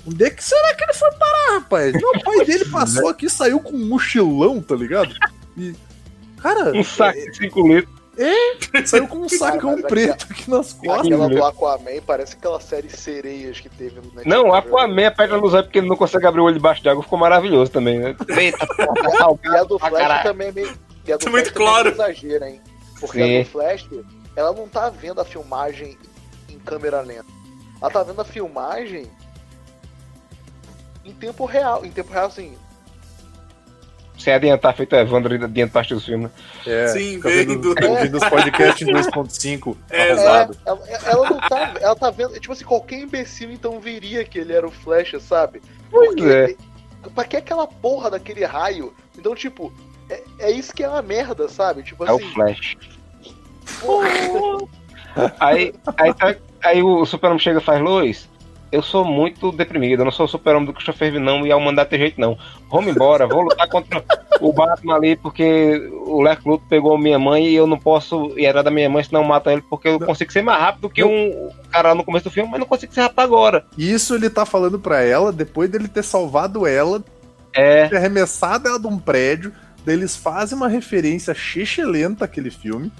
Onde 0.07 0.24
é 0.24 0.30
que 0.30 0.41
será 0.41 0.74
que 0.76 0.84
ele 0.86 0.94
foi 0.94 1.12
parar, 1.12 1.60
rapaz? 1.60 1.94
Não, 2.02 2.12
o 2.12 2.24
pai 2.24 2.45
dele 2.45 2.64
passou 2.70 3.10
aqui 3.10 3.26
e 3.26 3.30
saiu 3.30 3.60
com 3.60 3.74
um 3.76 3.86
mochilão, 3.86 4.62
tá 4.62 4.76
ligado? 4.76 5.14
E, 5.57 5.76
cara. 6.38 6.72
Um 6.72 6.86
saco 6.86 7.20
de 7.20 7.36
5 7.36 7.68
litros. 7.68 7.94
É, 8.18 8.84
saiu 8.86 9.08
com 9.08 9.18
um 9.20 9.30
sacão 9.30 9.82
preto 9.82 10.28
aqui 10.30 10.50
nas 10.50 10.74
costas. 10.74 11.06
Aquela 11.06 11.30
do 11.30 11.44
Aquaman 11.44 12.02
parece 12.06 12.36
aquela 12.36 12.60
série 12.60 12.90
Sereias 12.90 13.60
que 13.60 13.70
teve 13.70 13.96
no 13.96 14.04
Netflix. 14.04 14.26
Não, 14.26 14.54
Aquaman, 14.54 15.08
a 15.08 15.12
pedra 15.12 15.38
luz 15.38 15.54
é 15.54 15.62
porque 15.62 15.80
ele 15.80 15.88
não 15.88 15.98
consegue 15.98 16.26
abrir 16.26 16.42
o 16.42 16.46
olho 16.46 16.56
debaixo 16.56 16.84
d'água, 16.84 17.04
ficou 17.04 17.20
maravilhoso 17.20 17.72
também, 17.72 18.00
né? 18.00 18.16
Eita, 18.30 18.66
porra, 18.76 19.40
E 19.44 19.58
a 19.58 19.64
do 19.64 19.80
Flash 19.80 19.94
caralho. 19.94 20.24
também 20.24 20.48
é 20.48 20.52
meio. 20.52 20.78
E 21.06 21.12
a 21.14 21.18
do 21.18 21.26
Tá 21.26 21.30
muito 21.30 21.52
Flash 21.52 21.54
também 21.54 21.68
é 21.68 21.72
claro. 21.72 21.84
meio 21.84 21.96
exagero, 21.96 22.46
hein? 22.46 22.62
Porque 23.00 23.20
Sim. 23.20 23.40
a 23.40 23.44
do 23.44 23.50
Flash, 23.50 23.90
ela 24.36 24.54
não 24.54 24.68
tá 24.68 24.90
vendo 24.90 25.22
a 25.22 25.26
filmagem 25.26 25.98
em 26.50 26.60
câmera 26.60 27.02
lenta. 27.02 27.26
Ela 27.82 27.92
tá 27.92 28.04
vendo 28.04 28.22
a 28.22 28.26
filmagem 28.26 29.12
em 31.04 31.14
tempo 31.14 31.46
real. 31.46 31.86
Em 31.86 31.92
tempo 31.92 32.12
real, 32.12 32.28
assim. 32.28 32.58
Sem 34.18 34.34
adiantar, 34.34 34.76
feito 34.76 34.96
Evandro 34.96 35.36
adiantaste 35.44 35.94
os 35.94 36.06
filmes. 36.06 36.32
É, 36.66 36.88
Sim, 36.88 37.16
fica 37.16 37.28
ouvindo, 37.28 37.74
vendo. 37.76 37.90
ouvindo 37.92 38.16
os 38.18 38.24
podcasts 38.30 38.88
em 38.88 38.92
2.5 38.92 39.76
É, 39.90 40.12
arrasado. 40.12 40.58
Ela, 40.66 40.80
ela 41.06 41.30
não 41.30 41.40
tá. 41.42 41.74
Ela 41.82 41.96
tá 41.96 42.10
vendo. 42.12 42.40
Tipo 42.40 42.54
assim, 42.54 42.64
qualquer 42.66 43.00
imbecil 43.00 43.52
então 43.52 43.80
viria 43.80 44.24
que 44.24 44.40
ele 44.40 44.54
era 44.54 44.66
o 44.66 44.72
Flash, 44.72 45.16
sabe? 45.22 45.62
Pois 45.92 46.16
é. 46.26 46.56
Pra 47.14 47.24
que 47.26 47.38
aquela 47.38 47.68
porra 47.68 48.10
daquele 48.12 48.44
raio? 48.46 48.94
Então, 49.18 49.36
tipo, 49.36 49.72
é, 50.10 50.24
é 50.40 50.52
isso 50.52 50.74
que 50.74 50.84
é 50.84 50.90
uma 50.90 51.02
merda, 51.02 51.48
sabe? 51.48 51.84
Tipo 51.84 52.06
É 52.06 52.12
o 52.12 52.16
assim. 52.16 52.32
Flash. 52.34 52.78
Aí, 55.40 55.74
aí, 55.98 56.14
tá- 56.14 56.36
aí 56.64 56.84
o 56.84 57.06
Super-Homem 57.06 57.40
chega 57.40 57.60
e 57.60 57.64
faz, 57.64 57.82
Luiz, 57.82 58.30
eu 58.72 58.82
sou 58.82 59.06
muito 59.06 59.52
deprimido, 59.52 60.02
eu 60.02 60.06
não 60.06 60.12
sou 60.12 60.26
o 60.26 60.30
Super-Homem 60.30 60.66
do 60.66 60.74
Christopher 60.74 61.12
Reeve, 61.12 61.24
não, 61.24 61.46
e 61.46 61.52
ao 61.52 61.60
mandar 61.60 61.86
ter 61.86 61.98
jeito 61.98 62.20
não. 62.20 62.38
Vamos 62.70 62.94
embora, 62.94 63.28
vou 63.28 63.42
lutar 63.42 63.70
contra 63.70 64.04
o 64.42 64.52
Batman 64.52 64.96
ali, 64.96 65.16
porque 65.16 65.90
o 66.06 66.22
Lex 66.22 66.44
Luthor 66.44 66.68
pegou 66.68 66.98
minha 66.98 67.18
mãe 67.18 67.48
e 67.48 67.56
eu 67.56 67.66
não 67.68 67.78
posso 67.78 68.34
ir 68.38 68.48
atrás 68.48 68.66
da 68.66 68.72
minha 68.72 68.90
mãe, 68.90 69.04
senão 69.04 69.24
mata 69.24 69.52
ele, 69.52 69.64
porque 69.70 69.88
eu 69.88 70.00
consigo 70.00 70.32
ser 70.32 70.42
mais 70.42 70.60
rápido 70.60 70.90
que 70.90 71.04
um 71.04 71.50
cara 71.72 71.96
no 71.96 72.04
começo 72.04 72.26
do 72.26 72.32
filme, 72.32 72.50
mas 72.50 72.60
não 72.60 72.68
consigo 72.68 72.94
ser 72.94 73.02
rápido 73.02 73.20
agora. 73.20 73.66
Isso 73.78 74.16
ele 74.16 74.30
tá 74.30 74.46
falando 74.46 74.80
pra 74.80 75.02
ela 75.02 75.32
depois 75.32 75.70
dele 75.70 75.88
ter 75.88 76.04
salvado 76.04 76.68
ela, 76.68 77.04
É, 77.54 77.88
ter 77.88 77.98
arremessado 77.98 78.68
ela 78.68 78.80
de 78.80 78.88
um 78.88 78.98
prédio. 78.98 79.54
Eles 79.88 80.16
fazem 80.16 80.58
uma 80.58 80.68
referência 80.68 81.36
lenta 81.86 82.26
àquele 82.26 82.50
filme, 82.50 82.92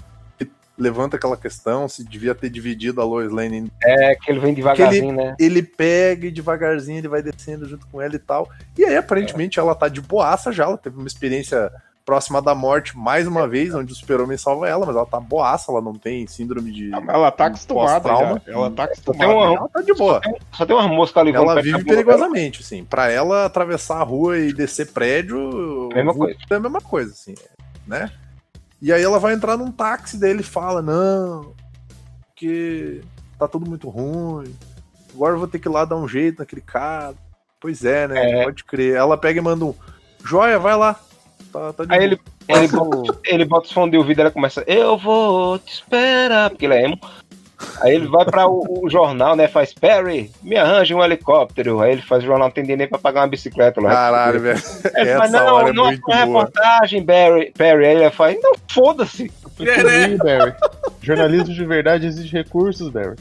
levanta 0.78 1.16
aquela 1.16 1.36
questão 1.36 1.88
se 1.88 2.04
devia 2.04 2.34
ter 2.34 2.50
dividido 2.50 3.00
a 3.00 3.04
Lois 3.04 3.30
Lane 3.30 3.56
em 3.56 3.70
é 3.82 4.14
que 4.14 4.30
ele 4.30 4.40
vem 4.40 4.54
devagarzinho, 4.54 5.10
ele, 5.10 5.16
né? 5.16 5.36
ele 5.38 5.62
pega 5.62 6.26
e 6.26 6.30
devagarzinho 6.30 6.98
ele 6.98 7.08
vai 7.08 7.22
descendo 7.22 7.66
junto 7.66 7.86
com 7.86 8.00
ela 8.00 8.14
e 8.14 8.18
tal. 8.18 8.48
E 8.76 8.84
aí, 8.84 8.96
aparentemente, 8.96 9.58
ela 9.58 9.74
tá 9.74 9.88
de 9.88 10.00
boaça 10.00 10.52
já. 10.52 10.64
Ela 10.64 10.76
teve 10.76 10.96
uma 10.98 11.06
experiência 11.06 11.70
próxima 12.04 12.40
da 12.40 12.54
morte 12.54 12.96
mais 12.96 13.26
uma 13.26 13.48
vez, 13.48 13.74
onde 13.74 13.92
o 13.92 13.96
super-homem 13.96 14.38
salva 14.38 14.68
ela, 14.68 14.86
mas 14.86 14.94
ela 14.94 15.04
tá 15.04 15.18
boaça, 15.18 15.72
ela 15.72 15.82
não 15.82 15.94
tem 15.94 16.24
síndrome 16.28 16.70
de. 16.70 16.92
Ela 16.92 17.32
tá 17.32 17.46
acostumada 17.46 18.08
já. 18.08 18.40
Ela 18.46 18.70
tá 18.70 18.84
Só 18.86 18.92
acostumada. 18.92 19.18
tem 19.18 19.34
uma, 19.34 19.56
Ela 19.56 19.68
tá 19.68 19.82
de 19.82 19.94
boa. 19.94 20.20
só 20.52 20.64
tem 20.64 20.76
umas 20.76 20.90
moscas 20.90 21.20
ali 21.20 21.34
Ela 21.34 21.60
vive 21.60 21.84
perigosamente, 21.84 22.62
assim. 22.62 22.84
Pra 22.84 23.10
ela 23.10 23.44
atravessar 23.46 23.96
a 23.96 24.04
rua 24.04 24.38
e 24.38 24.52
descer 24.52 24.92
prédio, 24.92 25.88
Mesma 25.92 26.12
vulto 26.12 26.34
coisa. 26.34 26.46
é 26.48 26.54
a 26.54 26.60
mesma 26.60 26.80
coisa, 26.80 27.12
assim, 27.12 27.34
né? 27.86 28.10
E 28.80 28.92
aí 28.92 29.02
ela 29.02 29.18
vai 29.18 29.32
entrar 29.32 29.56
num 29.56 29.72
táxi, 29.72 30.18
daí 30.18 30.30
ele 30.30 30.42
fala, 30.42 30.82
não, 30.82 31.54
que 32.34 33.00
tá 33.38 33.48
tudo 33.48 33.68
muito 33.68 33.88
ruim, 33.88 34.54
agora 35.14 35.34
eu 35.34 35.38
vou 35.38 35.48
ter 35.48 35.58
que 35.58 35.68
ir 35.68 35.70
lá 35.72 35.84
dar 35.84 35.96
um 35.96 36.06
jeito 36.08 36.38
naquele 36.40 36.60
cara. 36.60 37.14
Pois 37.60 37.84
é, 37.84 38.06
né? 38.06 38.40
É. 38.40 38.44
Pode 38.44 38.64
crer. 38.64 38.94
Ela 38.96 39.16
pega 39.16 39.38
e 39.40 39.42
manda 39.42 39.64
um, 39.64 39.74
joia, 40.24 40.58
vai 40.58 40.76
lá. 40.76 40.94
Tá, 41.52 41.72
tá 41.72 41.84
Aí 41.88 42.04
ele, 42.04 42.20
ele, 42.48 42.66
o- 42.76 42.90
bota, 43.02 43.18
ele 43.24 43.44
bota 43.46 43.66
os 43.66 43.72
fones 43.72 43.92
de 43.92 43.96
ouvido 43.96 44.18
e 44.18 44.20
ela 44.20 44.30
começa, 44.30 44.62
eu 44.66 44.98
vou 44.98 45.58
te 45.58 45.72
esperar, 45.72 46.50
porque 46.50 46.66
ele 46.66 46.74
é 46.74 46.84
emo. 46.84 47.00
Aí 47.80 47.94
ele 47.94 48.06
vai 48.06 48.24
pra 48.24 48.46
o, 48.46 48.84
o 48.84 48.90
jornal, 48.90 49.34
né? 49.34 49.48
Faz 49.48 49.72
Perry, 49.72 50.30
me 50.42 50.56
arranja 50.56 50.94
um 50.94 51.02
helicóptero. 51.02 51.80
Aí 51.80 51.92
ele 51.92 52.02
faz 52.02 52.22
o 52.22 52.26
jornal, 52.26 52.48
não 52.48 52.54
tem 52.54 52.62
dinheiro 52.62 52.80
nem 52.80 52.88
pra 52.88 52.98
pagar 52.98 53.22
uma 53.22 53.28
bicicleta 53.28 53.80
lá. 53.80 53.90
Caralho, 53.90 54.40
velho. 54.40 54.62
Ele 54.94 55.16
faz, 55.16 55.32
não, 55.32 55.54
hora 55.54 55.70
é 55.70 55.72
não, 55.72 55.88
é 55.88 55.98
reportagem, 56.24 57.04
Barry, 57.04 57.52
Perry. 57.56 57.86
Aí 57.86 57.96
ele 57.96 58.10
faz, 58.10 58.38
não, 58.42 58.52
foda-se. 58.68 59.32
É, 59.60 59.82
né? 59.82 60.16
Barry. 60.16 60.54
Jornalismo 61.00 61.54
de 61.54 61.64
verdade 61.64 62.06
exige 62.06 62.36
recursos, 62.36 62.90
Barry. 62.90 63.16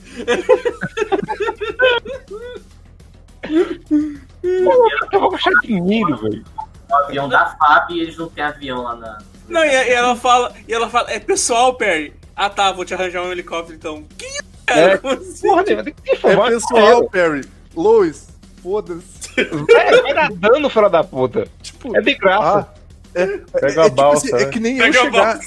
Eu 5.14 5.20
vou 5.20 5.30
gostar 5.30 5.52
de 5.62 5.68
dinheiro, 5.68 6.18
velho. 6.18 6.44
O 6.90 6.96
avião 6.96 7.30
da 7.30 7.56
FAB 7.58 7.92
e 7.92 8.02
eles 8.02 8.18
não 8.18 8.28
têm 8.30 8.44
avião 8.44 8.84
lá 8.84 8.96
na. 8.96 9.18
Não, 9.48 9.64
e 9.64 9.70
ela 9.70 10.16
fala, 10.16 10.54
e 10.68 10.74
ela 10.74 10.90
fala, 10.90 11.12
é 11.12 11.20
pessoal, 11.20 11.76
Perry. 11.76 12.14
Ah 12.36 12.50
tá, 12.50 12.72
vou 12.72 12.84
te 12.84 12.94
arranjar 12.94 13.24
um 13.24 13.32
helicóptero 13.32 13.78
então. 13.78 14.04
Que 14.18 14.26
isso, 14.26 14.44
cara? 14.66 14.94
É, 14.94 14.98
Como 14.98 15.14
assim? 15.14 15.48
Porra, 15.48 15.64
tem 15.64 15.84
que 15.84 16.28
É 16.28 16.50
pessoal, 16.50 17.10
Perry. 17.10 17.46
Lois, 17.76 18.28
foda-se. 18.62 19.04
É, 19.38 20.02
vai 20.02 20.14
dar 20.14 20.32
dano, 20.32 20.70
filho 20.70 20.90
da 20.90 21.04
puta. 21.04 21.48
Tipo, 21.62 21.96
É 21.96 22.02
de 22.02 22.16
graça. 22.16 22.70
Ah, 22.70 22.86
é, 23.14 23.26
Pega 23.38 23.82
é, 23.82 23.84
a 23.84 23.86
é 23.86 23.90
tipo 23.90 23.96
balsa, 23.96 24.26
assim, 24.28 24.36
é 24.36 24.46
né? 24.46 24.52
que 24.52 24.60
nem 24.60 24.78
eu 24.78 24.84
Pega 24.84 25.00
a 25.00 25.04
chegar. 25.04 25.40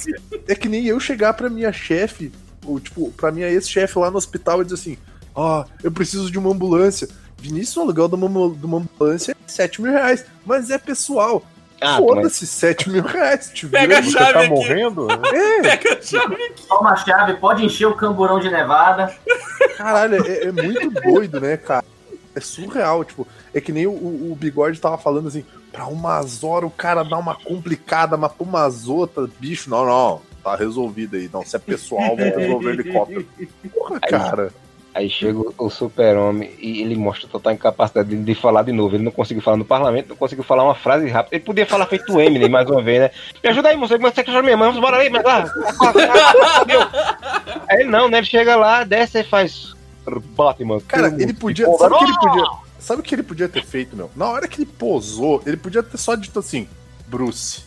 É 0.48 0.54
que 0.54 0.68
nem 0.68 0.86
eu 0.86 1.00
chegar 1.00 1.34
pra 1.34 1.50
minha 1.50 1.72
chefe, 1.72 2.32
ou 2.64 2.80
tipo, 2.80 3.10
pra 3.12 3.30
minha 3.30 3.48
ex-chefe 3.48 3.98
lá 3.98 4.10
no 4.10 4.16
hospital 4.16 4.60
e 4.60 4.64
dizer 4.64 4.74
assim: 4.76 4.98
Ó, 5.34 5.64
eu 5.82 5.92
preciso 5.92 6.30
de 6.30 6.38
uma 6.38 6.50
ambulância. 6.50 7.08
Vinícius, 7.40 7.76
o 7.76 7.80
aluguel 7.82 8.08
de 8.08 8.14
uma, 8.16 8.54
de 8.54 8.66
uma 8.66 8.78
ambulância 8.78 9.32
é 9.32 9.36
7 9.46 9.80
mil 9.82 9.92
reais, 9.92 10.24
mas 10.44 10.70
é 10.70 10.78
pessoal. 10.78 11.44
Ah, 11.80 11.96
Foda-se, 11.98 12.46
7 12.46 12.90
mil 12.90 13.02
reais. 13.04 13.50
Te 13.54 13.66
Pega 13.66 13.96
a 13.96 13.98
aí. 14.00 14.10
chave 14.10 14.32
Tá 14.32 14.40
aqui. 14.40 14.48
morrendo? 14.50 15.06
É, 15.32 15.62
Pega 15.62 15.98
a 15.98 16.02
chave 16.02 16.34
aqui. 16.34 16.62
Toma 16.66 16.90
a 16.92 16.96
chave, 16.96 17.34
pode 17.34 17.64
encher 17.64 17.86
o 17.86 17.94
camburão 17.94 18.40
de 18.40 18.50
nevada. 18.50 19.14
caralho, 19.76 20.26
é, 20.26 20.44
é 20.46 20.52
muito 20.52 20.90
doido, 20.90 21.40
né, 21.40 21.56
cara? 21.56 21.84
É 22.34 22.40
surreal, 22.40 23.04
tipo, 23.04 23.26
é 23.54 23.60
que 23.60 23.72
nem 23.72 23.86
o, 23.86 23.90
o, 23.92 24.36
Bigode 24.38 24.80
tava 24.80 24.96
falando 24.98 25.28
assim, 25.28 25.44
pra 25.72 25.86
umas 25.86 26.44
horas 26.44 26.68
o 26.68 26.72
cara 26.72 27.02
dá 27.02 27.16
uma 27.18 27.34
complicada, 27.34 28.16
mas 28.16 28.32
pra 28.32 28.44
umas 28.46 28.86
outras, 28.88 29.28
bicho, 29.40 29.68
não, 29.68 29.84
não, 29.84 30.20
tá 30.44 30.54
resolvido 30.54 31.16
aí, 31.16 31.28
não, 31.32 31.44
se 31.44 31.56
é 31.56 31.58
pessoal, 31.58 32.16
vamos 32.16 32.36
resolver 32.36 32.66
o 32.66 32.70
helicóptero. 32.70 33.26
Porra, 33.74 33.98
cara. 34.00 34.52
Aí 34.98 35.08
chega 35.08 35.38
o- 35.56 35.70
super-homem 35.70 36.50
e 36.58 36.82
ele 36.82 36.96
mostra 36.96 37.28
total 37.28 37.52
incapacidade 37.52 38.08
de, 38.08 38.16
de 38.16 38.34
falar 38.34 38.64
de 38.64 38.72
novo. 38.72 38.96
Ele 38.96 39.04
não 39.04 39.12
conseguiu 39.12 39.40
falar 39.40 39.56
no 39.56 39.64
parlamento, 39.64 40.08
não 40.08 40.16
conseguiu 40.16 40.42
falar 40.42 40.64
uma 40.64 40.74
frase 40.74 41.06
rápida. 41.08 41.36
Ele 41.36 41.44
podia 41.44 41.64
falar 41.66 41.86
feito 41.86 42.12
o 42.12 42.20
Eminem 42.20 42.48
mais 42.50 42.68
uma 42.68 42.82
vez, 42.82 43.02
né? 43.02 43.10
Me 43.44 43.48
ajuda 43.50 43.68
aí, 43.68 43.76
moço, 43.76 43.94
como 43.96 44.10
que 44.10 44.16
você 44.16 44.24
quer 44.24 44.42
minha 44.42 44.56
mãe? 44.56 44.66
Vamos 44.66 44.78
embora 44.78 44.96
aí, 44.96 45.08
mas 45.08 45.22
lá. 45.22 45.44
Aí 47.70 47.84
não, 47.84 48.08
né? 48.08 48.18
Ele 48.18 48.26
chega 48.26 48.56
lá, 48.56 48.84
desce 48.84 49.20
e 49.20 49.24
faz. 49.24 49.74
Batman. 50.36 50.80
Cara, 50.88 51.14
ele 51.18 51.32
podia. 51.34 51.66
Sabe 51.76 51.94
o 51.94 51.98
que 51.98 52.04
ele 52.04 52.18
podia. 52.18 52.44
Sabe 52.78 53.00
o 53.00 53.04
que 53.04 53.14
ele 53.14 53.22
podia 53.22 53.48
ter 53.48 53.64
feito, 53.64 53.96
meu? 53.96 54.10
Na 54.16 54.28
hora 54.28 54.48
que 54.48 54.60
ele 54.62 54.66
posou, 54.66 55.42
ele 55.46 55.56
podia 55.56 55.82
ter 55.82 55.98
só 55.98 56.14
dito 56.14 56.38
assim, 56.38 56.66
Bruce. 57.06 57.62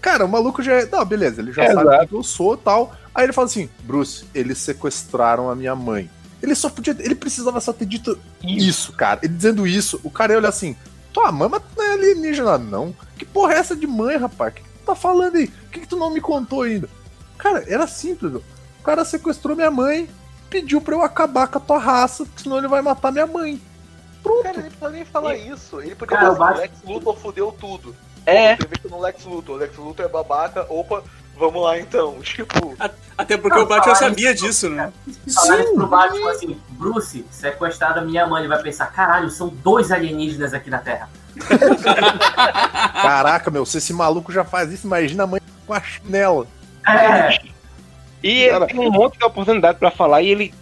Cara, 0.00 0.24
o 0.24 0.28
maluco 0.28 0.62
já 0.62 0.74
é. 0.74 0.86
Não, 0.86 1.04
beleza, 1.04 1.40
ele 1.40 1.52
já 1.52 1.64
É, 1.64 1.72
sabe 1.74 1.88
exato. 1.88 2.06
que 2.08 2.14
eu 2.14 2.22
sou 2.22 2.56
tal. 2.56 2.92
Aí 3.14 3.24
ele 3.24 3.32
fala 3.32 3.46
assim, 3.46 3.68
Bruce, 3.80 4.24
eles 4.34 4.58
sequestraram 4.58 5.50
a 5.50 5.56
minha 5.56 5.74
mãe. 5.74 6.08
Ele 6.42 6.54
só 6.54 6.68
podia. 6.68 6.96
Ele 6.98 7.14
precisava 7.14 7.60
só 7.60 7.72
ter 7.72 7.86
dito 7.86 8.18
isso, 8.42 8.92
cara. 8.92 9.20
Ele 9.22 9.34
dizendo 9.34 9.66
isso, 9.66 10.00
o 10.04 10.10
cara 10.10 10.32
ia 10.32 10.38
olhar 10.38 10.48
assim, 10.48 10.76
tua 11.12 11.32
mãe 11.32 11.48
mas 11.48 11.62
tu 11.62 11.68
não 11.76 11.84
é 11.84 11.92
alienígena, 11.92 12.58
não. 12.58 12.94
Que 13.16 13.24
porra 13.24 13.54
é 13.54 13.58
essa 13.58 13.74
de 13.74 13.86
mãe, 13.86 14.16
rapaz? 14.16 14.52
O 14.52 14.54
que, 14.56 14.62
que 14.62 14.68
tu 14.68 14.86
tá 14.86 14.94
falando 14.94 15.36
aí? 15.36 15.44
O 15.44 15.70
que, 15.70 15.80
que 15.80 15.88
tu 15.88 15.96
não 15.96 16.10
me 16.10 16.20
contou 16.20 16.62
ainda? 16.62 16.88
Cara, 17.36 17.64
era 17.68 17.86
simples. 17.86 18.32
O 18.34 18.82
cara 18.82 19.04
sequestrou 19.04 19.56
minha 19.56 19.70
mãe, 19.70 20.08
pediu 20.48 20.80
pra 20.80 20.94
eu 20.94 21.02
acabar 21.02 21.48
com 21.48 21.58
a 21.58 21.60
tua 21.60 21.78
raça, 21.78 22.24
porque 22.24 22.42
senão 22.42 22.58
ele 22.58 22.68
vai 22.68 22.82
matar 22.82 23.12
minha 23.12 23.26
mãe. 23.26 23.60
Cara, 24.42 24.50
ele 24.50 24.62
não 24.62 24.68
precisa 24.68 24.90
nem 24.90 25.04
falar 25.04 25.36
isso. 25.36 25.80
Ele 25.80 25.94
podia 25.94 26.16
Cara, 26.16 26.34
falar 26.34 26.50
assim, 26.50 26.58
o 26.58 26.62
Lex 26.62 26.82
Luthor 26.84 27.16
fudeu 27.16 27.56
tudo. 27.58 27.96
É. 28.26 28.52
Entrevista 28.52 28.88
no 28.88 29.00
Lex 29.00 29.24
Luthor. 29.24 29.54
O 29.56 29.58
Lex 29.58 29.76
Luthor 29.76 30.04
é 30.04 30.08
babaca. 30.08 30.66
Opa, 30.68 31.02
Vamos 31.38 31.62
lá 31.62 31.78
então, 31.78 32.20
tipo. 32.20 32.76
Até 33.16 33.36
porque 33.36 33.56
Não, 33.56 33.64
o 33.64 33.68
Batman 33.68 33.94
sabia 33.94 34.32
isso, 34.32 34.44
disso, 34.44 34.70
né? 34.70 34.92
Falar 35.32 35.60
isso 35.60 35.74
pro 35.74 35.86
Batman 35.86 36.30
assim, 36.32 36.60
Bruce, 36.70 37.24
sequestrado 37.30 38.00
a 38.00 38.02
minha 38.02 38.26
mãe, 38.26 38.40
ele 38.40 38.48
vai 38.48 38.60
pensar, 38.60 38.86
caralho, 38.86 39.30
são 39.30 39.48
dois 39.48 39.92
alienígenas 39.92 40.52
aqui 40.52 40.68
na 40.68 40.78
Terra. 40.78 41.08
Caraca, 43.00 43.50
meu, 43.50 43.64
se 43.64 43.78
esse 43.78 43.92
maluco 43.92 44.32
já 44.32 44.44
faz 44.44 44.72
isso, 44.72 44.86
imagina 44.86 45.22
a 45.22 45.26
mãe 45.26 45.40
com 45.64 45.72
a 45.72 45.80
chinela. 45.80 46.46
É. 46.86 47.38
E 48.22 48.42
ele 48.42 48.66
tem 48.66 48.80
um 48.80 48.90
monte 48.90 49.16
de 49.18 49.24
oportunidade 49.24 49.78
pra 49.78 49.92
falar 49.92 50.22
e 50.22 50.28
ele, 50.28 50.54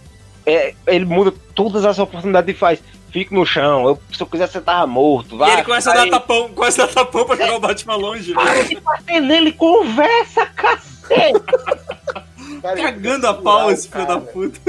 é, 0.45 0.75
ele 0.85 1.05
muda 1.05 1.33
todas 1.55 1.85
as 1.85 1.97
oportunidades 1.97 2.55
e 2.55 2.57
faz. 2.57 2.79
Fique 3.11 3.33
no 3.33 3.45
chão, 3.45 3.87
eu, 3.87 3.99
se 4.13 4.21
eu 4.21 4.27
quiser 4.27 4.47
você 4.47 4.59
tava 4.61 4.85
morto. 4.85 5.35
E 5.35 5.37
Vai, 5.37 5.53
ele 5.53 5.63
começa 5.63 5.91
a 5.91 5.93
dar 5.93 6.09
tapão, 6.09 6.49
começa 6.49 6.83
a 6.83 6.85
dar 6.85 6.93
tapão 6.93 7.25
pra 7.25 7.35
jogar 7.35 7.55
o 7.55 7.59
Batman 7.59 7.95
longe. 7.95 8.33
né? 8.33 8.41
Bater 8.83 9.21
nele, 9.21 9.51
conversa, 9.53 10.45
cacete! 10.47 11.41
Cara, 12.61 12.75
Cagando 12.81 13.27
a 13.27 13.33
pau 13.33 13.69
segurar 13.69 13.73
esse 13.73 13.89
filho 13.89 14.07
da 14.07 14.19
puta. 14.19 14.59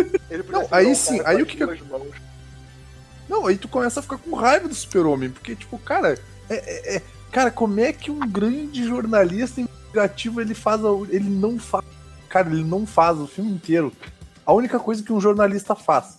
Não, 0.50 0.68
aí 0.70 0.94
sim, 0.94 1.18
cara 1.18 1.30
aí 1.30 1.42
o 1.42 1.46
que 1.46 1.56
que-. 1.56 1.82
Não, 3.28 3.46
aí 3.46 3.56
tu 3.56 3.68
começa 3.68 4.00
a 4.00 4.02
ficar 4.02 4.18
com 4.18 4.34
raiva 4.34 4.68
do 4.68 4.74
super-homem, 4.74 5.30
porque, 5.30 5.54
tipo, 5.54 5.78
cara, 5.78 6.18
é, 6.50 6.54
é- 6.54 6.96
é- 6.96 7.02
cara, 7.30 7.50
como 7.50 7.78
é 7.80 7.92
que 7.92 8.10
um 8.10 8.18
grande 8.20 8.84
jornalista 8.84 9.60
investigativo 9.60 10.40
ele 10.40 10.54
faz. 10.54 10.84
a- 10.84 10.88
Ele 11.08 11.28
não 11.30 11.58
faz. 11.58 11.84
Cara, 12.28 12.48
ele 12.48 12.64
não 12.64 12.86
faz 12.86 13.18
o 13.18 13.26
filme 13.26 13.50
inteiro. 13.52 13.92
A 14.44 14.52
única 14.52 14.78
coisa 14.78 15.02
que 15.02 15.12
um 15.12 15.20
jornalista 15.20 15.74
faz 15.74 16.18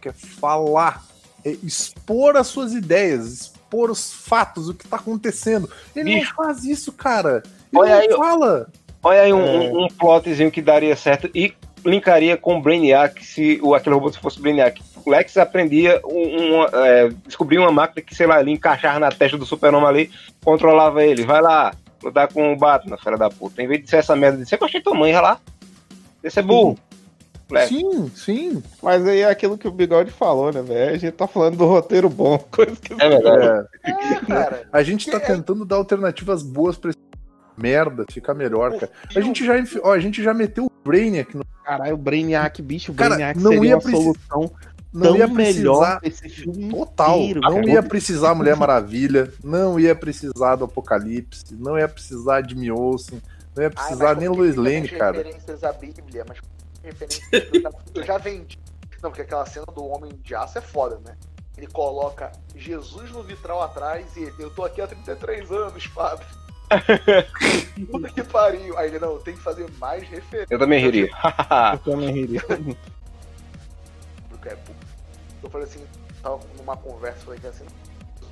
que 0.00 0.08
é 0.08 0.12
falar, 0.12 1.04
é 1.46 1.56
expor 1.62 2.36
as 2.36 2.48
suas 2.48 2.72
ideias, 2.72 3.26
expor 3.32 3.90
os 3.90 4.12
fatos, 4.12 4.68
o 4.68 4.74
que 4.74 4.86
tá 4.88 4.96
acontecendo. 4.96 5.70
Ele 5.94 6.16
Bicho. 6.16 6.34
não 6.36 6.44
faz 6.44 6.64
isso, 6.64 6.90
cara. 6.92 7.42
Ele 7.72 7.80
Olha 7.80 7.94
não 7.94 8.00
aí, 8.00 8.08
fala. 8.16 8.68
Olha 9.02 9.20
aí 9.22 9.32
um, 9.32 9.38
É. 9.38 9.70
um, 9.70 9.84
um 9.84 9.88
plotzinho 9.88 10.50
que 10.50 10.60
daria 10.60 10.96
certo 10.96 11.30
e 11.32 11.54
linkaria 11.84 12.36
com 12.36 12.56
o 12.56 12.60
Brainiac 12.60 13.24
se 13.24 13.60
o, 13.62 13.74
aquele 13.74 13.94
robô 13.94 14.10
se 14.12 14.18
fosse 14.18 14.38
o 14.38 14.42
Brainiac. 14.42 14.82
O 15.04 15.10
Lex 15.10 15.36
aprendia, 15.36 16.00
um, 16.04 16.56
um, 16.58 16.64
é, 16.64 17.10
descobria 17.24 17.60
uma 17.60 17.70
máquina 17.70 18.02
que, 18.04 18.12
sei 18.12 18.26
lá, 18.26 18.40
ele 18.40 18.50
encaixava 18.50 18.98
na 18.98 19.12
testa 19.12 19.38
do 19.38 19.46
super-homem 19.46 19.88
ali, 19.88 20.10
controlava 20.44 21.04
ele. 21.04 21.24
Vai 21.24 21.40
lá, 21.40 21.72
lutar 22.02 22.26
com 22.26 22.52
o 22.52 22.56
Batman, 22.56 22.96
filha 22.98 23.16
da 23.16 23.30
puta. 23.30 23.62
Em 23.62 23.68
vez 23.68 23.84
de 23.84 23.88
ser 23.88 23.98
essa 23.98 24.16
merda 24.16 24.38
de 24.38 24.48
ser 24.48 24.56
que 24.56 24.64
eu 24.64 24.66
achei 24.66 24.80
tua 24.80 24.96
mãe, 24.96 25.12
vai 25.12 25.22
lá. 25.22 25.40
Esse 26.24 26.40
é 26.40 26.42
burro. 26.42 26.76
Lex. 27.50 27.68
Sim, 27.68 28.10
sim. 28.14 28.62
Mas 28.82 29.06
aí 29.06 29.20
é 29.20 29.30
aquilo 29.30 29.56
que 29.56 29.68
o 29.68 29.70
Bigode 29.72 30.10
falou, 30.10 30.52
né, 30.52 30.62
velho? 30.62 30.94
A 30.94 30.98
gente 30.98 31.12
tá 31.12 31.26
falando 31.28 31.56
do 31.56 31.64
roteiro 31.66 32.08
bom, 32.08 32.38
coisa 32.50 32.74
que. 32.74 32.92
É 32.94 33.08
verdade. 33.08 33.68
É. 33.84 34.64
A 34.72 34.82
gente 34.82 35.10
tá 35.10 35.20
tentando 35.20 35.64
dar 35.64 35.76
alternativas 35.76 36.42
boas 36.42 36.76
pra 36.76 36.90
esse 36.90 36.98
merda 37.56 38.04
ficar 38.10 38.34
melhor, 38.34 38.72
cara. 38.78 38.90
A 39.14 39.20
gente 39.20 39.44
já, 39.44 39.54
ó, 39.82 39.92
a 39.92 39.98
gente 40.00 40.22
já 40.22 40.34
meteu 40.34 40.66
o 40.66 40.72
Brainiac 40.84 41.36
no 41.36 41.44
Caralho, 41.64 41.94
o 41.94 41.96
Brainiac, 41.96 42.60
bicho, 42.60 42.92
o 42.92 42.94
Cara, 42.94 43.10
Brainiac 43.14 43.38
não 43.40 43.52
seria 43.52 43.68
ia 43.70 43.78
precis- 43.78 43.98
solução 44.02 44.50
não 44.92 45.02
tão 45.08 45.16
ia 45.16 45.26
melhor 45.26 45.34
precisar 45.34 46.00
esse 46.02 46.28
filme 46.28 46.68
total. 46.70 47.18
inteiro, 47.20 47.40
não 47.42 47.54
cara. 47.56 47.70
ia 47.70 47.82
precisar 47.82 48.34
Mulher 48.34 48.56
Maravilha, 48.56 49.30
não 49.44 49.78
ia 49.78 49.94
precisar 49.94 50.56
do 50.56 50.64
Apocalipse, 50.64 51.54
não 51.54 51.78
ia 51.78 51.88
precisar 51.88 52.40
de 52.40 52.54
Olsen, 52.70 53.20
não 53.54 53.62
ia 53.62 53.68
Ai, 53.68 53.74
precisar 53.74 54.04
mas 54.04 54.18
nem 54.18 54.28
tem 54.30 54.52
Lane, 54.64 54.88
cara. 54.88 55.16
referências 55.18 55.64
à 55.64 55.72
Bíblia, 55.72 56.24
mas 56.28 56.38
referências 56.86 57.28
que 57.28 57.56
eu 57.56 57.62
já, 57.62 57.70
eu 57.94 58.02
já 58.04 58.18
vendi. 58.18 58.58
Não, 59.02 59.10
porque 59.10 59.22
aquela 59.22 59.44
cena 59.44 59.66
do 59.66 59.84
Homem 59.86 60.12
de 60.22 60.34
Aço 60.34 60.58
é 60.58 60.60
foda, 60.60 60.98
né? 61.04 61.16
Ele 61.56 61.66
coloca 61.66 62.32
Jesus 62.54 63.10
no 63.10 63.22
vitral 63.22 63.62
atrás 63.62 64.16
e 64.16 64.32
eu 64.38 64.50
tô 64.50 64.64
aqui 64.64 64.80
há 64.80 64.86
33 64.86 65.50
anos, 65.50 65.84
Fábio. 65.84 66.26
Puta 67.90 68.10
que 68.10 68.22
pariu. 68.22 68.76
Aí 68.76 68.88
ele, 68.88 68.98
não, 68.98 69.18
tem 69.18 69.34
que 69.34 69.42
fazer 69.42 69.70
mais 69.78 70.02
referências. 70.02 70.50
Eu 70.50 70.58
também 70.58 70.82
riria. 70.82 71.08
Eu 71.72 71.78
também 71.78 72.12
riria. 72.12 72.42
Porque 74.28 74.48
é. 74.48 74.58
Eu 75.42 75.50
falei 75.50 75.66
assim, 75.66 75.84
tava 76.22 76.40
numa 76.58 76.76
conversa, 76.76 77.20
falei 77.24 77.38
que 77.38 77.46
assim, 77.46 77.64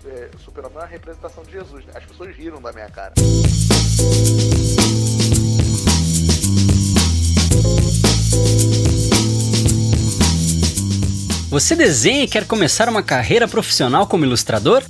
é, 0.06 0.28
super-homem 0.38 0.76
é 0.76 0.80
uma 0.80 0.86
representação 0.86 1.44
de 1.44 1.52
Jesus, 1.52 1.84
né? 1.86 1.92
As 1.94 2.04
pessoas 2.04 2.34
riram 2.36 2.60
da 2.60 2.72
minha 2.72 2.90
cara. 2.90 3.14
Você 11.54 11.76
desenha 11.76 12.24
e 12.24 12.26
quer 12.26 12.44
começar 12.46 12.88
uma 12.88 13.00
carreira 13.00 13.46
profissional 13.46 14.08
como 14.08 14.24
ilustrador? 14.24 14.82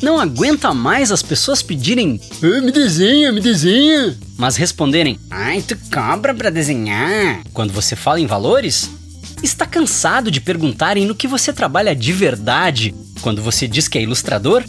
Não 0.00 0.20
aguenta 0.20 0.72
mais 0.72 1.10
as 1.10 1.20
pessoas 1.20 1.62
pedirem 1.62 2.20
"Ah, 2.40 2.60
me 2.60 2.70
desenha, 2.70 3.32
me 3.32 3.40
desenha, 3.40 4.16
mas 4.36 4.54
responderem 4.54 5.18
ai, 5.28 5.62
tu 5.62 5.76
cobra 5.92 6.32
pra 6.32 6.48
desenhar 6.48 7.40
quando 7.52 7.72
você 7.72 7.96
fala 7.96 8.20
em 8.20 8.26
valores? 8.26 8.88
Está 9.42 9.66
cansado 9.66 10.30
de 10.30 10.40
perguntarem 10.40 11.04
no 11.04 11.14
que 11.16 11.26
você 11.26 11.52
trabalha 11.52 11.92
de 11.92 12.12
verdade 12.12 12.94
quando 13.20 13.42
você 13.42 13.66
diz 13.66 13.88
que 13.88 13.98
é 13.98 14.02
ilustrador? 14.02 14.62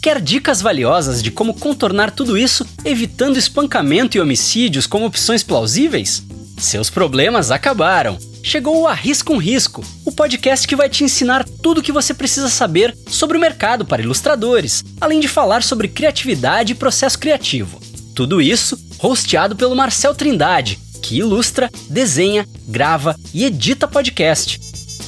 Quer 0.00 0.18
dicas 0.18 0.62
valiosas 0.62 1.22
de 1.22 1.30
como 1.30 1.52
contornar 1.52 2.10
tudo 2.10 2.38
isso, 2.38 2.66
evitando 2.86 3.38
espancamento 3.38 4.16
e 4.16 4.20
homicídios 4.20 4.86
como 4.86 5.04
opções 5.04 5.42
plausíveis? 5.42 6.22
Seus 6.56 6.88
problemas 6.88 7.50
acabaram. 7.50 8.29
Chegou 8.42 8.80
o 8.80 8.88
Arrisca 8.88 9.32
um 9.32 9.36
Risco, 9.36 9.84
o 10.04 10.10
podcast 10.10 10.66
que 10.66 10.74
vai 10.74 10.88
te 10.88 11.04
ensinar 11.04 11.46
tudo 11.62 11.78
o 11.78 11.82
que 11.82 11.92
você 11.92 12.14
precisa 12.14 12.48
saber 12.48 12.96
sobre 13.06 13.36
o 13.36 13.40
mercado 13.40 13.84
para 13.84 14.02
ilustradores, 14.02 14.82
além 15.00 15.20
de 15.20 15.28
falar 15.28 15.62
sobre 15.62 15.88
criatividade 15.88 16.72
e 16.72 16.76
processo 16.76 17.18
criativo. 17.18 17.80
Tudo 18.14 18.40
isso 18.40 18.78
hosteado 18.98 19.54
pelo 19.54 19.76
Marcel 19.76 20.14
Trindade, 20.14 20.78
que 21.02 21.18
ilustra, 21.18 21.70
desenha, 21.88 22.46
grava 22.66 23.14
e 23.32 23.44
edita 23.44 23.86
podcast. 23.86 24.60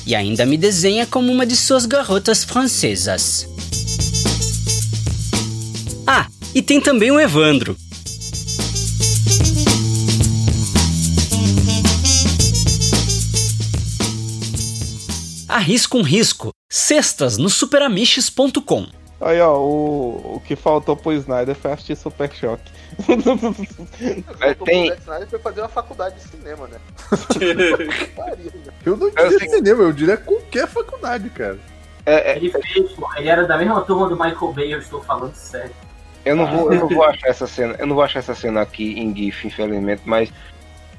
E 0.06 0.14
ainda 0.14 0.44
me 0.44 0.56
desenha 0.56 1.06
como 1.06 1.32
uma 1.32 1.46
de 1.46 1.56
suas 1.56 1.86
garotas 1.86 2.44
francesas. 2.44 3.48
Ah, 6.06 6.26
e 6.54 6.60
tem 6.60 6.80
também 6.80 7.10
o 7.10 7.20
Evandro. 7.20 7.76
Arrisca 15.52 15.96
um 15.96 16.02
risco. 16.02 16.50
Sextas 16.70 17.36
no 17.36 17.48
superamiches.com. 17.48 18.86
Aí, 19.20 19.40
ó, 19.40 19.56
o, 19.58 20.36
o 20.36 20.40
que 20.40 20.56
faltou 20.56 20.96
pro 20.96 21.12
Snyder 21.12 21.54
foi 21.54 21.72
assistir 21.72 21.94
Super 21.96 22.32
Choque. 22.32 22.72
É, 24.40 24.54
tem- 24.54 24.90
O 24.90 24.94
Snyder 24.94 25.28
foi 25.28 25.38
fazer 25.38 25.60
uma 25.60 25.68
faculdade 25.68 26.16
de 26.16 26.22
cinema, 26.28 26.66
né? 26.66 26.78
Pariu? 28.16 28.52
Eu 28.84 28.96
não 28.96 29.10
diria 29.10 29.38
cinema, 29.48 29.82
eu 29.84 29.92
diria 29.92 30.16
qualquer 30.16 30.66
faculdade, 30.66 31.30
cara. 31.30 31.58
É, 32.04 32.36
Ele 32.36 32.50
fez, 32.50 32.90
pô, 32.92 33.08
ele 33.16 33.28
era 33.28 33.46
da 33.46 33.56
mesma 33.56 33.80
turma 33.82 34.08
do 34.08 34.16
Michael 34.16 34.52
Bay, 34.52 34.74
eu 34.74 34.80
estou 34.80 35.00
falando 35.04 35.32
sério. 35.36 35.70
Eu 36.24 36.34
não 36.34 36.46
vou, 36.50 36.72
eu 36.72 36.80
não 36.80 36.88
vou 36.90 37.04
achar 37.04 37.28
essa 37.28 37.46
cena, 37.46 37.76
eu 37.78 37.86
não 37.86 37.94
vou 37.94 38.02
achar 38.02 38.18
essa 38.18 38.34
cena 38.34 38.60
aqui 38.62 38.98
em 38.98 39.14
GIF, 39.14 39.46
infelizmente, 39.46 40.02
mas 40.04 40.32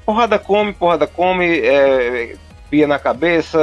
porrada 0.06 0.38
come, 0.38 0.72
porrada 0.72 1.06
come, 1.06 1.58
é, 1.60 2.36
pia 2.70 2.86
na 2.86 2.98
cabeça, 2.98 3.58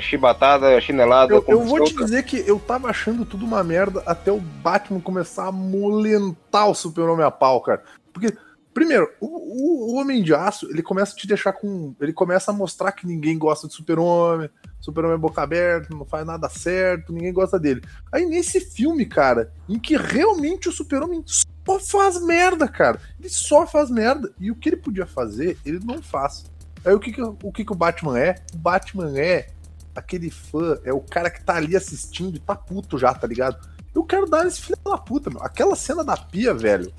chibatada, 0.00 0.80
chinelada. 0.80 1.34
Eu, 1.34 1.44
eu 1.48 1.60
vou 1.64 1.78
te 1.84 1.94
dizer 2.04 2.24
que 2.24 2.38
eu 2.46 2.58
tava 2.58 2.88
achando 2.88 3.24
tudo 3.24 3.44
uma 3.44 3.62
merda 3.64 4.02
até 4.06 4.30
o 4.32 4.40
Batman 4.40 5.00
começar 5.00 5.46
a 5.48 5.52
molentar 5.52 6.68
o 6.68 6.74
super-homem 6.74 7.24
a 7.24 7.30
pau, 7.30 7.60
cara. 7.62 7.82
Porque, 8.12 8.36
primeiro, 8.74 9.08
o, 9.20 9.26
o- 9.26 9.92
o 9.92 9.94
Homem 10.00 10.22
de 10.22 10.34
Aço, 10.34 10.68
ele 10.70 10.82
começa 10.82 11.12
a 11.12 11.16
te 11.16 11.26
deixar 11.26 11.52
com... 11.52 11.94
Ele 12.00 12.12
começa 12.12 12.50
a 12.50 12.54
mostrar 12.54 12.92
que 12.92 13.06
ninguém 13.06 13.38
gosta 13.38 13.66
de 13.66 13.74
super-homem, 13.74 14.50
super-homem 14.80 15.16
é 15.16 15.20
boca 15.20 15.40
aberta, 15.42 15.94
não 15.94 16.04
faz 16.04 16.26
nada 16.26 16.48
certo, 16.48 17.12
ninguém 17.12 17.32
gosta 17.32 17.58
dele. 17.58 17.82
Aí 18.12 18.26
nesse 18.26 18.60
filme, 18.60 19.06
cara, 19.06 19.52
em 19.68 19.78
que 19.78 19.96
realmente 19.96 20.68
o 20.68 20.72
super-homem 20.72 21.22
só 21.24 21.78
faz 21.80 22.20
merda, 22.22 22.68
cara. 22.68 23.00
Ele 23.18 23.28
só 23.28 23.66
faz 23.66 23.90
merda. 23.90 24.30
E 24.38 24.50
o 24.50 24.54
que 24.56 24.68
ele 24.68 24.76
podia 24.76 25.06
fazer, 25.06 25.56
ele 25.64 25.80
não 25.84 26.02
faz. 26.02 26.44
Aí 26.84 26.94
o 26.94 27.00
que, 27.00 27.12
que, 27.12 27.22
o, 27.22 27.52
que, 27.52 27.64
que 27.64 27.72
o 27.72 27.76
Batman 27.76 28.18
é? 28.18 28.36
O 28.54 28.58
Batman 28.58 29.18
é 29.18 29.48
aquele 29.94 30.30
fã, 30.30 30.78
é 30.84 30.92
o 30.92 31.00
cara 31.00 31.30
que 31.30 31.42
tá 31.42 31.56
ali 31.56 31.76
assistindo 31.76 32.36
e 32.36 32.38
tá 32.38 32.54
puto 32.54 32.98
já, 32.98 33.12
tá 33.12 33.26
ligado? 33.26 33.58
Eu 33.94 34.04
quero 34.04 34.26
dar 34.26 34.46
esse 34.46 34.60
filho 34.60 34.78
da 34.84 34.96
puta, 34.96 35.28
meu. 35.28 35.42
Aquela 35.42 35.74
cena 35.74 36.04
da 36.04 36.16
pia, 36.16 36.54
velho. 36.54 36.92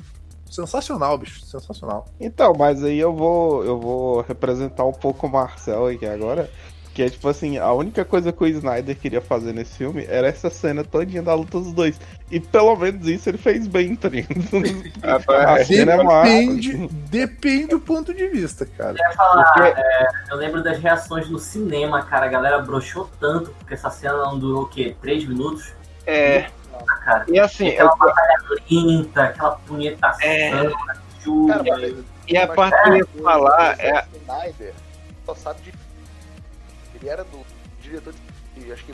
Sensacional, 0.50 1.18
bicho. 1.18 1.46
Sensacional. 1.46 2.06
Então, 2.20 2.54
mas 2.58 2.84
aí 2.84 3.00
eu 3.00 3.16
vou, 3.16 3.64
eu 3.64 3.80
vou 3.80 4.22
representar 4.22 4.84
um 4.86 4.92
pouco 4.92 5.28
o 5.28 5.32
Marcel 5.32 5.88
aqui 5.88 6.06
agora. 6.06 6.50
Que 7.00 7.04
é 7.04 7.10
tipo 7.10 7.30
assim, 7.30 7.58
a 7.58 7.72
única 7.72 8.04
coisa 8.04 8.30
que 8.34 8.44
o 8.44 8.46
Snyder 8.46 8.94
queria 8.94 9.22
fazer 9.22 9.54
nesse 9.54 9.78
filme 9.78 10.06
era 10.10 10.28
essa 10.28 10.50
cena 10.50 10.84
todinha 10.84 11.24
da 11.24 11.34
luta 11.34 11.58
dos 11.58 11.72
dois. 11.72 11.98
E 12.30 12.42
pelo 12.42 12.76
menos 12.76 13.08
isso 13.08 13.30
ele 13.30 13.38
fez 13.38 13.68
bem, 13.68 13.96
tá 13.96 14.10
ligado? 14.10 14.36
A 15.02 15.64
cena 15.64 15.94
é. 15.94 15.98
Depende, 15.98 16.88
depende 17.10 17.68
do 17.68 17.80
ponto 17.80 18.14
de 18.14 18.28
vista, 18.28 18.66
cara. 18.66 18.92
Eu 18.92 18.98
ia 18.98 19.12
falar, 19.16 19.78
é, 19.78 20.08
eu 20.30 20.36
lembro 20.36 20.62
das 20.62 20.78
reações 20.78 21.30
no 21.30 21.40
cinema, 21.40 22.04
cara. 22.04 22.26
A 22.26 22.30
galera 22.30 22.60
broxou 22.60 23.10
tanto, 23.18 23.52
porque 23.52 23.76
essa 23.76 23.90
cena 23.90 24.18
não 24.18 24.38
durou 24.38 24.64
o 24.64 24.68
quê? 24.68 24.94
Três 25.02 25.26
minutos? 25.26 25.72
É. 26.06 26.48
Cara. 27.06 27.24
E 27.30 27.40
assim, 27.40 27.70
aquela 27.70 27.92
eu- 27.94 27.98
batalha 27.98 28.38
lenta, 28.70 29.24
aquela 29.24 29.52
punhetação, 29.52 30.28
É. 30.28 30.52
Cara, 30.52 31.64
mas 31.64 31.96
E 32.28 32.36
a 32.36 32.46
parte 32.46 32.84
que 32.84 32.90
eu 32.90 32.98
ia 32.98 33.06
falar 33.24 33.80
é 33.80 34.04
Snyder 34.18 34.74
só 35.26 35.34
sabe 35.34 35.62
de. 35.62 35.89
Ele 37.02 37.10
era 37.10 37.24
do 37.24 37.46
diretor 37.82 38.14
de. 38.56 38.72
Acho 38.72 38.86
que. 38.86 38.94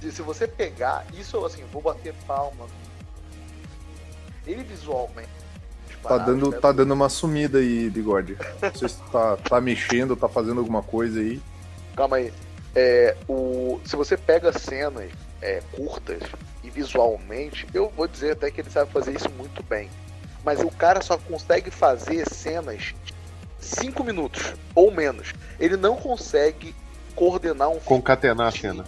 Se, 0.00 0.12
se 0.12 0.22
você 0.22 0.46
pegar, 0.46 1.04
isso 1.14 1.44
assim, 1.44 1.64
vou 1.72 1.82
bater 1.82 2.14
palma. 2.26 2.66
Ele 4.46 4.62
visualmente. 4.62 5.28
Tá 6.02 6.18
dando, 6.18 6.52
tá 6.52 6.70
dando 6.70 6.94
uma 6.94 7.08
sumida 7.08 7.58
aí, 7.58 7.90
bigode. 7.90 8.36
Se 8.74 8.88
tá, 9.10 9.36
tá 9.36 9.60
mexendo, 9.60 10.14
tá 10.14 10.28
fazendo 10.28 10.60
alguma 10.60 10.82
coisa 10.82 11.18
aí. 11.18 11.42
Calma 11.96 12.16
aí. 12.16 12.32
É, 12.74 13.16
o, 13.26 13.80
se 13.84 13.96
você 13.96 14.16
pega 14.16 14.56
cenas 14.56 15.10
é, 15.42 15.62
curtas 15.72 16.22
e 16.62 16.70
visualmente, 16.70 17.66
eu 17.74 17.88
vou 17.88 18.06
dizer 18.06 18.32
até 18.32 18.50
que 18.50 18.60
ele 18.60 18.70
sabe 18.70 18.92
fazer 18.92 19.16
isso 19.16 19.30
muito 19.30 19.62
bem. 19.64 19.90
Mas 20.44 20.60
o 20.60 20.70
cara 20.70 21.00
só 21.00 21.18
consegue 21.18 21.70
fazer 21.70 22.28
cenas 22.28 22.94
5 23.66 24.02
minutos 24.04 24.54
ou 24.74 24.90
menos. 24.90 25.32
Ele 25.58 25.76
não 25.76 25.96
consegue 25.96 26.74
coordenar 27.14 27.70
um 27.70 27.78
Concatenar 27.78 28.48
a 28.48 28.50
cena. 28.50 28.84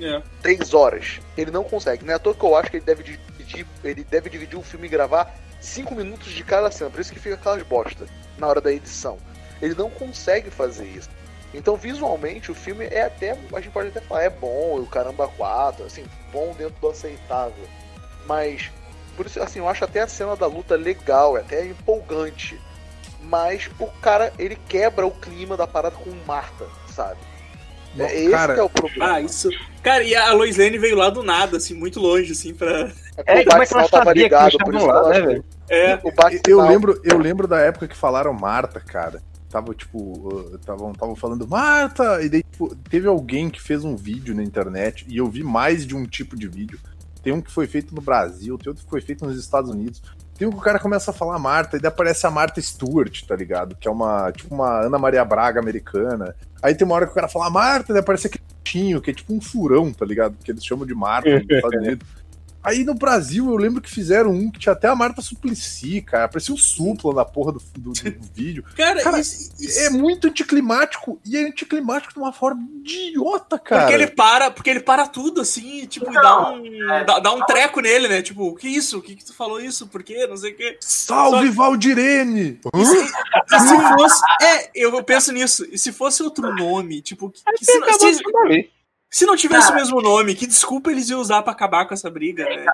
É. 0.00 0.22
3 0.42 0.74
horas. 0.74 1.20
Ele 1.36 1.50
não 1.50 1.64
consegue. 1.64 2.04
Não 2.04 2.12
é 2.12 2.16
à 2.16 2.18
toa 2.18 2.34
que 2.34 2.44
eu 2.44 2.56
acho 2.56 2.70
que 2.70 2.78
ele 2.78 2.84
deve 2.84 3.02
dividir, 3.02 3.66
ele 3.82 4.04
deve 4.04 4.30
dividir 4.30 4.58
o 4.58 4.62
filme 4.62 4.86
e 4.86 4.90
gravar 4.90 5.34
5 5.60 5.94
minutos 5.94 6.32
de 6.32 6.42
cada 6.42 6.70
cena. 6.70 6.90
Por 6.90 7.00
isso 7.00 7.12
que 7.12 7.20
fica 7.20 7.34
aquelas 7.36 7.62
bosta 7.62 8.06
na 8.38 8.46
hora 8.46 8.60
da 8.60 8.72
edição. 8.72 9.18
Ele 9.62 9.74
não 9.74 9.88
consegue 9.88 10.50
fazer 10.50 10.86
isso. 10.86 11.08
Então, 11.54 11.76
visualmente, 11.76 12.50
o 12.50 12.54
filme 12.54 12.84
é 12.86 13.02
até. 13.02 13.30
A 13.30 13.60
gente 13.60 13.72
pode 13.72 13.88
até 13.88 14.00
falar, 14.00 14.24
é 14.24 14.30
bom, 14.30 14.80
o 14.80 14.86
caramba 14.86 15.28
4, 15.28 15.84
assim, 15.84 16.04
bom 16.32 16.52
dentro 16.58 16.74
do 16.80 16.88
aceitável. 16.88 17.64
Mas, 18.26 18.70
por 19.16 19.24
isso, 19.24 19.40
assim, 19.40 19.60
eu 19.60 19.68
acho 19.68 19.84
até 19.84 20.00
a 20.00 20.08
cena 20.08 20.34
da 20.34 20.46
luta 20.46 20.74
legal, 20.74 21.36
é 21.36 21.40
até 21.40 21.64
empolgante. 21.64 22.60
Mas 23.28 23.70
o 23.78 23.86
cara, 24.00 24.32
ele 24.38 24.56
quebra 24.68 25.06
o 25.06 25.10
clima 25.10 25.56
da 25.56 25.66
parada 25.66 25.96
com 25.96 26.10
Marta, 26.26 26.66
sabe? 26.92 27.18
Não, 27.96 28.06
É 28.06 28.14
esse 28.14 28.30
cara, 28.30 28.54
que 28.54 28.60
é 28.60 28.62
o 28.62 28.68
problema. 28.68 29.14
Ah, 29.14 29.20
isso. 29.20 29.48
Cara, 29.82 30.02
e 30.02 30.14
a 30.14 30.32
Lois 30.32 30.56
Lane 30.56 30.78
veio 30.78 30.96
lá 30.96 31.10
do 31.10 31.22
nada, 31.22 31.56
assim, 31.58 31.74
muito 31.74 32.00
longe, 32.00 32.32
assim, 32.32 32.52
pra. 32.54 32.90
É, 33.26 33.44
como 33.44 33.62
é 33.62 33.66
que 33.66 33.74
ela 33.74 33.88
sabia 33.88 34.28
que 34.28 34.34
eles 34.34 34.54
estavam 34.54 34.86
lá, 34.86 35.08
né, 35.10 35.20
velho? 35.20 35.44
É. 35.68 35.94
O 36.02 36.12
Eu 36.48 36.60
lembro, 36.60 37.00
eu 37.04 37.18
lembro 37.18 37.46
da 37.46 37.60
época 37.60 37.86
que 37.86 37.96
falaram 37.96 38.32
Marta, 38.32 38.80
cara. 38.80 39.22
Tava, 39.48 39.72
tipo, 39.72 40.50
estavam 40.54 40.92
tavam 40.92 41.14
falando 41.14 41.46
Marta, 41.46 42.20
e 42.22 42.28
daí 42.28 42.42
tipo, 42.42 42.74
teve 42.90 43.06
alguém 43.06 43.48
que 43.48 43.62
fez 43.62 43.84
um 43.84 43.94
vídeo 43.94 44.34
na 44.34 44.42
internet, 44.42 45.06
e 45.08 45.16
eu 45.16 45.28
vi 45.28 45.44
mais 45.44 45.86
de 45.86 45.94
um 45.94 46.04
tipo 46.06 46.36
de 46.36 46.48
vídeo. 46.48 46.80
Tem 47.22 47.32
um 47.32 47.40
que 47.40 47.52
foi 47.52 47.68
feito 47.68 47.94
no 47.94 48.00
Brasil, 48.00 48.58
tem 48.58 48.68
outro 48.68 48.84
que 48.84 48.90
foi 48.90 49.00
feito 49.00 49.24
nos 49.24 49.38
Estados 49.38 49.70
Unidos. 49.70 50.02
Tem 50.36 50.48
um 50.48 50.50
que 50.50 50.58
o 50.58 50.60
cara 50.60 50.78
começa 50.78 51.10
a 51.10 51.14
falar 51.14 51.38
Marta, 51.38 51.76
e 51.76 51.80
daí 51.80 51.88
aparece 51.88 52.26
a 52.26 52.30
Marta 52.30 52.60
Stewart, 52.60 53.22
tá 53.26 53.36
ligado? 53.36 53.76
Que 53.76 53.86
é 53.86 53.90
uma, 53.90 54.32
tipo, 54.32 54.52
uma 54.54 54.80
Ana 54.80 54.98
Maria 54.98 55.24
Braga 55.24 55.60
americana. 55.60 56.34
Aí 56.62 56.74
tem 56.74 56.84
uma 56.84 56.96
hora 56.96 57.06
que 57.06 57.12
o 57.12 57.14
cara 57.14 57.28
fala 57.28 57.48
Marta, 57.50 57.92
e 57.92 57.94
daí 57.94 58.00
aparece 58.00 58.26
aquele 58.26 58.44
bichinho, 58.62 59.00
que 59.00 59.10
é 59.10 59.14
tipo 59.14 59.32
um 59.32 59.40
furão, 59.40 59.92
tá 59.92 60.04
ligado? 60.04 60.34
Que 60.42 60.50
eles 60.50 60.64
chamam 60.64 60.84
de 60.84 60.94
Marta 60.94 61.30
nos 61.30 61.42
Estados 61.48 61.78
Unidos. 61.78 62.08
Aí 62.64 62.82
no 62.82 62.94
Brasil 62.94 63.46
eu 63.48 63.56
lembro 63.56 63.82
que 63.82 63.90
fizeram 63.90 64.30
um 64.30 64.50
que 64.50 64.58
tinha 64.58 64.72
até 64.72 64.88
a 64.88 64.96
Marta 64.96 65.20
Suplicy, 65.20 66.00
cara. 66.00 66.28
Parecia 66.28 66.54
o 66.54 66.58
supla 66.58 67.12
na 67.14 67.24
porra 67.24 67.52
do, 67.52 67.62
do- 67.78 67.92
do 67.92 67.92
vídeo. 68.34 68.64
Cara, 68.76 69.02
Cara, 69.02 69.20
isso- 69.20 69.52
é 69.80 69.90
muito 69.90 70.26
anticlimático 70.28 71.20
e 71.24 71.36
é 71.36 71.46
anticlimático 71.46 72.12
de 72.14 72.18
uma 72.18 72.32
forma 72.32 72.66
idiota, 72.84 73.58
cara. 73.58 73.82
Porque 73.82 73.94
ele 73.94 74.06
para, 74.06 74.50
porque 74.50 74.70
ele 74.70 74.80
para 74.80 75.06
tudo, 75.06 75.40
assim, 75.42 75.82
e, 75.82 75.86
tipo, 75.86 76.10
e 76.10 76.14
dá 76.14 76.50
um, 76.50 76.62
dá, 77.06 77.18
dá 77.18 77.32
um 77.34 77.40
treco 77.44 77.80
nele, 77.80 78.08
né? 78.08 78.22
Tipo, 78.22 78.48
o 78.48 78.54
que 78.56 78.68
isso? 78.68 78.98
O 78.98 79.02
que, 79.02 79.14
que 79.14 79.24
tu 79.24 79.34
falou 79.34 79.60
isso? 79.60 79.86
Por 79.86 80.02
quê? 80.02 80.26
Não 80.26 80.36
sei 80.36 80.52
o 80.52 80.56
quê. 80.56 80.76
Salve, 80.80 81.50
Valdirene! 81.50 82.60
E 82.74 82.84
se, 82.86 82.96
e 82.96 83.60
se 83.60 83.94
fosse. 83.96 84.22
É, 84.42 84.70
eu 84.74 85.02
penso 85.02 85.32
nisso. 85.32 85.66
E 85.70 85.78
se 85.78 85.92
fosse 85.92 86.22
outro 86.22 86.54
nome, 86.54 87.02
tipo, 87.02 87.30
que, 87.30 87.42
que 87.58 87.64
se, 87.64 87.78
não- 87.78 87.92
se, 87.98 88.22
se 89.14 89.24
não 89.26 89.36
tivesse 89.36 89.70
o 89.70 89.76
mesmo 89.76 90.02
nome, 90.02 90.34
que 90.34 90.44
desculpa 90.44 90.90
eles 90.90 91.08
iam 91.08 91.20
usar 91.20 91.40
pra 91.40 91.52
acabar 91.52 91.86
com 91.86 91.94
essa 91.94 92.10
briga, 92.10 92.44
né? 92.44 92.66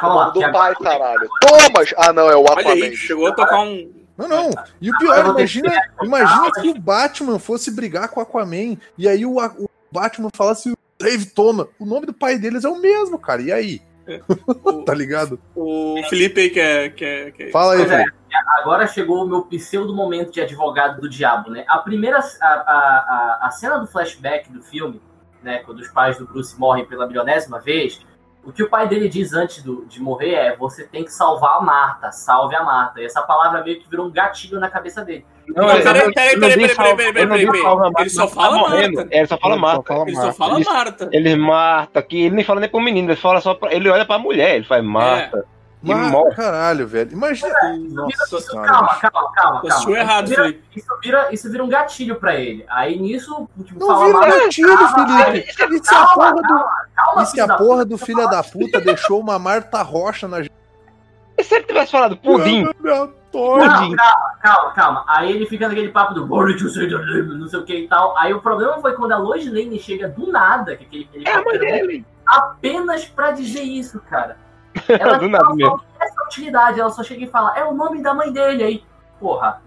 O 0.00 0.06
nome 0.06 0.32
do 0.32 0.52
pai, 0.52 0.72
caralho. 0.76 1.28
Thomas! 1.40 1.92
Ah, 1.96 2.12
não, 2.12 2.30
é 2.30 2.36
o 2.36 2.42
Olha 2.42 2.72
aí, 2.72 2.82
Aquaman. 2.82 2.94
chegou 2.94 3.26
a 3.26 3.32
tocar 3.32 3.62
um. 3.62 3.92
Não, 4.16 4.28
não. 4.28 4.50
E 4.80 4.92
o 4.92 4.96
pior, 4.96 5.26
imagina, 5.26 5.72
imagina 6.00 6.50
se 6.54 6.68
o 6.68 6.80
Batman 6.80 7.40
fosse 7.40 7.72
brigar 7.72 8.10
com 8.10 8.20
o 8.20 8.22
Aquaman 8.22 8.76
e 8.96 9.08
aí 9.08 9.26
o, 9.26 9.44
o 9.44 9.68
Batman 9.90 10.30
falasse 10.32 10.70
o 10.70 10.78
Dave 11.00 11.26
Toma. 11.26 11.66
O 11.80 11.84
nome 11.84 12.06
do 12.06 12.14
pai 12.14 12.38
deles 12.38 12.64
é 12.64 12.68
o 12.68 12.80
mesmo, 12.80 13.18
cara. 13.18 13.42
E 13.42 13.50
aí? 13.50 13.82
tá 14.86 14.94
ligado? 14.94 15.40
O 15.56 16.00
Felipe 16.08 16.42
aí 16.42 16.50
quer. 16.50 16.94
quer, 16.94 17.32
quer... 17.32 17.50
Fala 17.50 17.74
aí, 17.74 17.82
é, 17.82 17.86
Felipe. 17.88 18.12
agora 18.60 18.86
chegou 18.86 19.24
o 19.24 19.28
meu 19.28 19.42
pseudo 19.42 19.92
momento 19.96 20.30
de 20.30 20.40
advogado 20.40 21.00
do 21.00 21.10
diabo, 21.10 21.50
né? 21.50 21.64
A 21.66 21.78
primeira, 21.78 22.20
a, 22.20 22.46
a, 22.46 23.38
a, 23.42 23.48
a 23.48 23.50
cena 23.50 23.78
do 23.78 23.88
flashback 23.88 24.48
do 24.52 24.62
filme, 24.62 25.02
né? 25.44 25.58
Quando 25.58 25.78
os 25.80 25.88
pais 25.88 26.18
do 26.18 26.26
Bruce 26.26 26.58
morrem 26.58 26.84
pela 26.84 27.06
milionésima 27.06 27.60
vez, 27.60 28.00
o 28.42 28.52
que 28.52 28.62
o 28.62 28.68
pai 28.68 28.88
dele 28.88 29.08
diz 29.08 29.32
antes 29.32 29.62
do- 29.62 29.84
de 29.86 30.00
morrer 30.02 30.34
é: 30.34 30.56
você 30.56 30.84
tem 30.84 31.04
que 31.04 31.12
salvar 31.12 31.58
a 31.58 31.60
Marta, 31.60 32.10
salve 32.12 32.56
a 32.56 32.62
Marta. 32.64 33.00
E 33.00 33.04
essa 33.04 33.22
palavra 33.22 33.62
meio 33.62 33.78
que 33.80 33.88
virou 33.88 34.06
um 34.06 34.10
gatilho 34.10 34.58
na 34.58 34.68
cabeça 34.68 35.04
dele. 35.04 35.24
Não, 35.48 35.66
peraí, 35.66 35.82
peraí, 36.14 36.36
não 36.36 36.42
peraí, 36.42 37.36
peraí, 37.46 37.62
salva- 37.62 37.82
peraí, 37.92 38.02
ele 38.02 38.10
só 38.10 38.28
fala. 38.28 38.56
Marta. 38.96 39.08
Ele 39.10 39.26
só 39.26 39.38
fala 39.38 39.56
Marta. 39.60 39.92
Ele 40.08 40.16
só 40.16 40.32
fala 40.32 40.54
Ele- 40.56 40.64
Marta. 40.64 41.08
Ele 41.12 41.36
Marta, 41.36 42.02
que 42.02 42.22
ele 42.24 42.34
nem 42.34 42.44
fala 42.44 42.60
nem 42.60 42.68
pro 42.70 42.80
menino, 42.80 43.08
ele 43.10 43.16
fala 43.20 43.40
só 43.42 43.54
pra, 43.54 43.72
ele 43.74 43.88
olha 43.90 44.04
pra 44.06 44.18
mulher, 44.18 44.56
ele 44.56 44.64
faz 44.64 44.82
Marta. 44.84 45.44
E 45.84 45.94
Mas, 45.94 46.10
morre. 46.10 46.34
caralho, 46.34 46.86
velho. 46.86 47.12
Imagina. 47.12 47.52
Nossa 47.90 48.40
senhora. 48.40 48.68
Calma, 48.68 48.94
calma, 48.96 49.32
calma. 49.34 49.62
Calma. 49.68 49.98
errado, 49.98 50.24
isso, 50.32 50.34
vira, 50.42 50.58
isso, 50.74 50.86
vira, 51.02 51.28
isso 51.34 51.50
vira 51.52 51.64
um 51.64 51.68
gatilho 51.68 52.16
pra 52.16 52.34
ele. 52.36 52.64
Aí 52.70 52.98
nisso, 52.98 53.48
tipo, 53.64 53.78
Não 53.80 53.86
fala 53.88 54.06
vira 54.06 54.18
Marta, 54.20 54.38
gatilho, 54.44 54.68
calma, 54.78 54.88
Felipe. 54.94 55.22
aí- 55.22 55.44
Isso 55.48 55.62
é 55.62 55.64
a 55.96 56.06
calma, 56.06 56.14
porra 56.14 56.32
do. 56.34 56.42
calma, 56.42 56.74
calma, 56.94 57.22
Isso 57.22 57.30
filho 57.32 57.44
a 57.44 57.46
da 57.46 57.56
porra 57.56 57.76
puta, 57.82 57.84
do 57.86 57.98
filho 57.98 58.28
da 58.30 58.42
puta 58.42 58.80
deixou 58.80 59.20
uma 59.20 59.38
Marta 59.38 59.82
Rocha 59.82 60.26
na. 60.26 60.40
E 60.40 61.42
se 61.42 61.54
ele 61.54 61.64
tivesse 61.64 61.90
falado 61.92 62.16
pudim? 62.16 62.64
Calma, 62.82 63.12
Pudim. 63.32 63.96
calma, 63.96 64.36
calma, 64.40 64.70
calma. 64.72 65.04
Aí 65.08 65.32
ele 65.32 65.44
fica 65.46 65.66
naquele 65.68 65.88
papo 65.90 66.14
do 66.14 66.24
Boris, 66.24 66.62
you 66.62 66.68
say 66.70 66.88
the 66.88 66.94
name", 66.96 67.34
não 67.36 67.48
sei 67.48 67.58
o 67.58 67.64
que 67.64 67.74
e 67.76 67.88
tal. 67.88 68.16
Aí 68.16 68.32
o 68.32 68.40
problema 68.40 68.78
foi 68.80 68.92
quando 68.94 69.10
a 69.12 69.18
Lois 69.18 69.44
Lane 69.46 69.76
chega 69.80 70.08
do 70.08 70.30
nada, 70.30 70.76
que 70.76 70.84
aquele, 70.84 71.04
aquele 71.10 71.28
É 71.28 71.32
a 71.34 71.42
mãe 71.44 71.58
dele. 71.58 72.06
apenas 72.24 73.04
pra 73.04 73.32
dizer 73.32 73.62
isso, 73.62 74.00
cara. 74.08 74.36
Ela 74.88 75.18
Do 75.18 75.28
nada 75.28 75.54
mesmo. 75.54 75.80
essa 76.00 76.24
utilidade, 76.24 76.80
ela 76.80 76.90
só 76.90 77.02
chega 77.02 77.24
e 77.24 77.28
fala, 77.30 77.56
é 77.56 77.64
o 77.64 77.72
nome 77.74 78.02
da 78.02 78.12
mãe 78.14 78.32
dele 78.32 78.62
aí. 78.64 78.84
Porra. 79.20 79.62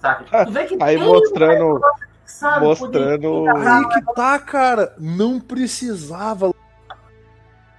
Saca? 0.00 0.24
Tu 0.46 0.50
vê 0.52 0.64
que 0.64 0.76
Aí 0.82 0.96
tem 0.98 1.06
mostrando. 1.06 1.76
um 1.76 1.80
sabe, 2.24 2.64
Mostrando. 2.66 3.44
Aí 3.56 3.88
que 3.88 4.14
tá, 4.14 4.38
cara. 4.38 4.94
Não 4.98 5.40
precisava. 5.40 6.52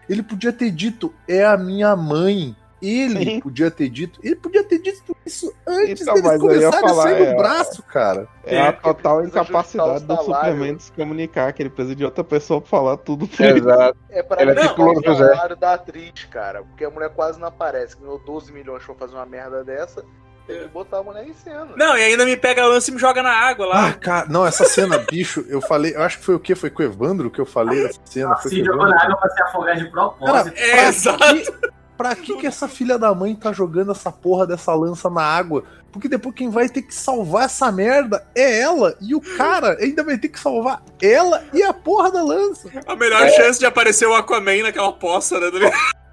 Ele 0.10 0.24
podia 0.24 0.52
ter 0.52 0.72
dito, 0.72 1.14
é 1.28 1.46
a 1.46 1.56
minha 1.58 1.96
mãe. 1.96 2.56
Ele 2.82 3.26
Sim. 3.26 3.40
podia 3.42 3.70
ter 3.70 3.90
dito. 3.90 4.20
Ele 4.24 4.36
podia 4.36 4.64
ter 4.64 4.80
dito 4.80 5.16
isso 5.26 5.54
antes 5.68 6.02
Então, 6.02 6.14
deles 6.14 6.40
começarem 6.40 6.68
a 6.68 6.72
falar, 6.72 7.04
sair 7.04 7.22
é, 7.24 7.32
do 7.32 7.38
braço, 7.38 7.84
cara. 7.84 8.28
É 8.46 8.62
a 8.62 8.72
total 8.74 9.18
precisa 9.18 9.40
incapacidade 9.42 10.06
do 10.06 10.14
o 10.14 10.18
salário. 10.18 10.52
Superman 10.54 10.76
de 10.76 10.84
se 10.84 10.92
comunicar, 10.94 11.52
que 11.54 11.62
ele 11.62 11.70
precisa 11.70 11.96
de 11.96 12.06
outra 12.06 12.24
pessoa 12.24 12.62
pra 12.62 12.70
falar 12.70 12.98
tudo 12.98 13.28
pra 13.28 13.48
ele. 13.48 13.60
Exato. 13.60 13.98
É 14.10 14.24
pra 14.24 14.42
Ela 14.42 14.52
é 14.52 14.68
tipo 14.68 14.84
o 14.84 15.04
salário 15.18 15.56
da 15.58 15.74
atriz, 15.74 16.24
cara. 16.26 16.64
Porque 16.64 16.86
a 16.86 16.90
mulher 16.90 17.10
quase 17.10 17.40
não 17.40 17.48
aparece. 17.50 17.98
Ganhou 17.98 18.18
12 18.20 18.52
milhões 18.54 18.84
pra 18.84 18.96
fazer 18.96 19.16
uma 19.16 19.26
merda 19.26 19.64
dessa. 19.64 20.04
Tem 20.48 20.62
que 20.62 20.68
botar 20.70 20.98
a 20.98 21.04
mulher 21.04 21.28
em 21.28 21.34
cena. 21.34 21.68
Não, 21.78 21.96
e 21.96 22.02
ainda 22.04 22.26
me 22.26 22.36
pega 22.36 22.64
a 22.64 22.68
lança 22.68 22.90
e 22.90 22.94
me 22.96 23.00
joga 23.00 23.22
na 23.22 23.30
água 23.32 23.68
Ah, 23.68 23.70
lá. 23.70 23.94
cara, 23.94 24.26
não, 24.30 24.44
essa 24.44 24.66
cena, 24.66 24.98
bicho, 24.98 25.46
eu 25.48 25.62
falei, 25.62 25.94
eu 25.96 26.02
acho 26.02 26.18
que 26.18 26.26
foi 26.26 26.34
o 26.34 26.40
quê? 26.40 26.56
Foi 26.56 26.72
com 26.72 26.82
o 26.82 26.86
Evandro 26.88 27.30
que 27.30 27.40
eu 27.40 27.46
falei 27.46 27.84
dessa 27.84 28.00
cena? 28.04 28.36
Foi 28.38 28.50
com 28.50 28.58
Se 28.58 28.64
jogou 28.66 28.88
na 28.88 29.00
água 29.00 29.16
pra 29.18 29.30
se 29.30 29.44
afogar 29.44 29.76
de 29.76 29.82
Cara, 29.84 29.92
propósito. 29.92 30.58
É, 30.58 30.72
pra 30.72 30.84
exato. 30.90 31.20
que, 31.36 31.70
pra 32.00 32.16
que 32.16 32.38
que 32.38 32.48
essa 32.48 32.66
filha 32.66 32.98
da 32.98 33.14
mãe 33.14 33.36
tá 33.36 33.52
jogando 33.52 33.92
essa 33.92 34.10
porra 34.10 34.48
dessa 34.48 34.74
lança 34.74 35.10
na 35.10 35.22
água? 35.22 35.66
Porque 35.92 36.08
depois 36.08 36.34
quem 36.34 36.50
vai 36.50 36.70
ter 36.70 36.82
que 36.82 36.96
salvar 36.96 37.44
essa 37.44 37.70
merda 37.74 38.26
é 38.34 38.62
ela. 38.62 38.96
E 39.02 39.14
o 39.14 39.20
cara 39.36 39.76
ainda 39.82 40.02
vai 40.02 40.18
ter 40.18 40.30
que 40.30 40.40
salvar 40.40 40.82
ela 41.02 41.44
e 41.52 41.62
a 41.62 41.74
porra 41.74 42.10
da 42.10 42.24
lança. 42.24 42.70
A 42.88 42.96
melhor 42.96 43.28
chance 43.32 43.60
de 43.60 43.66
aparecer 43.66 44.08
o 44.08 44.16
Aquaman 44.16 44.64
naquela 44.64 44.94
poça, 44.94 45.42
né? 45.42 45.48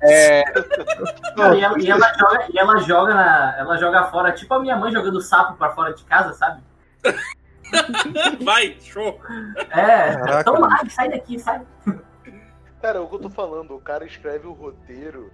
É, 0.02 0.42
Não, 1.36 1.54
e, 1.54 1.62
ela, 1.62 1.80
e 1.80 1.88
ela 1.88 2.12
joga, 2.18 2.46
e 2.52 2.58
ela 2.58 2.78
joga 2.80 3.14
na, 3.14 3.56
ela 3.56 3.76
joga 3.76 4.04
fora, 4.10 4.32
tipo 4.32 4.52
a 4.54 4.58
minha 4.58 4.76
mãe 4.76 4.90
jogando 4.90 5.20
sapo 5.20 5.56
pra 5.56 5.70
fora 5.70 5.94
de 5.94 6.02
casa, 6.02 6.34
sabe? 6.34 6.62
Vai, 8.44 8.76
show. 8.80 9.20
É, 9.70 10.16
Caraca, 10.16 10.40
então 10.40 10.64
ai, 10.64 10.90
sai 10.90 11.10
daqui, 11.10 11.38
sai. 11.38 11.62
Cara, 12.82 13.00
o 13.00 13.08
que 13.08 13.14
eu 13.14 13.20
tô 13.20 13.30
falando, 13.30 13.72
o 13.72 13.80
cara 13.80 14.04
escreve 14.04 14.48
o 14.48 14.52
roteiro 14.52 15.30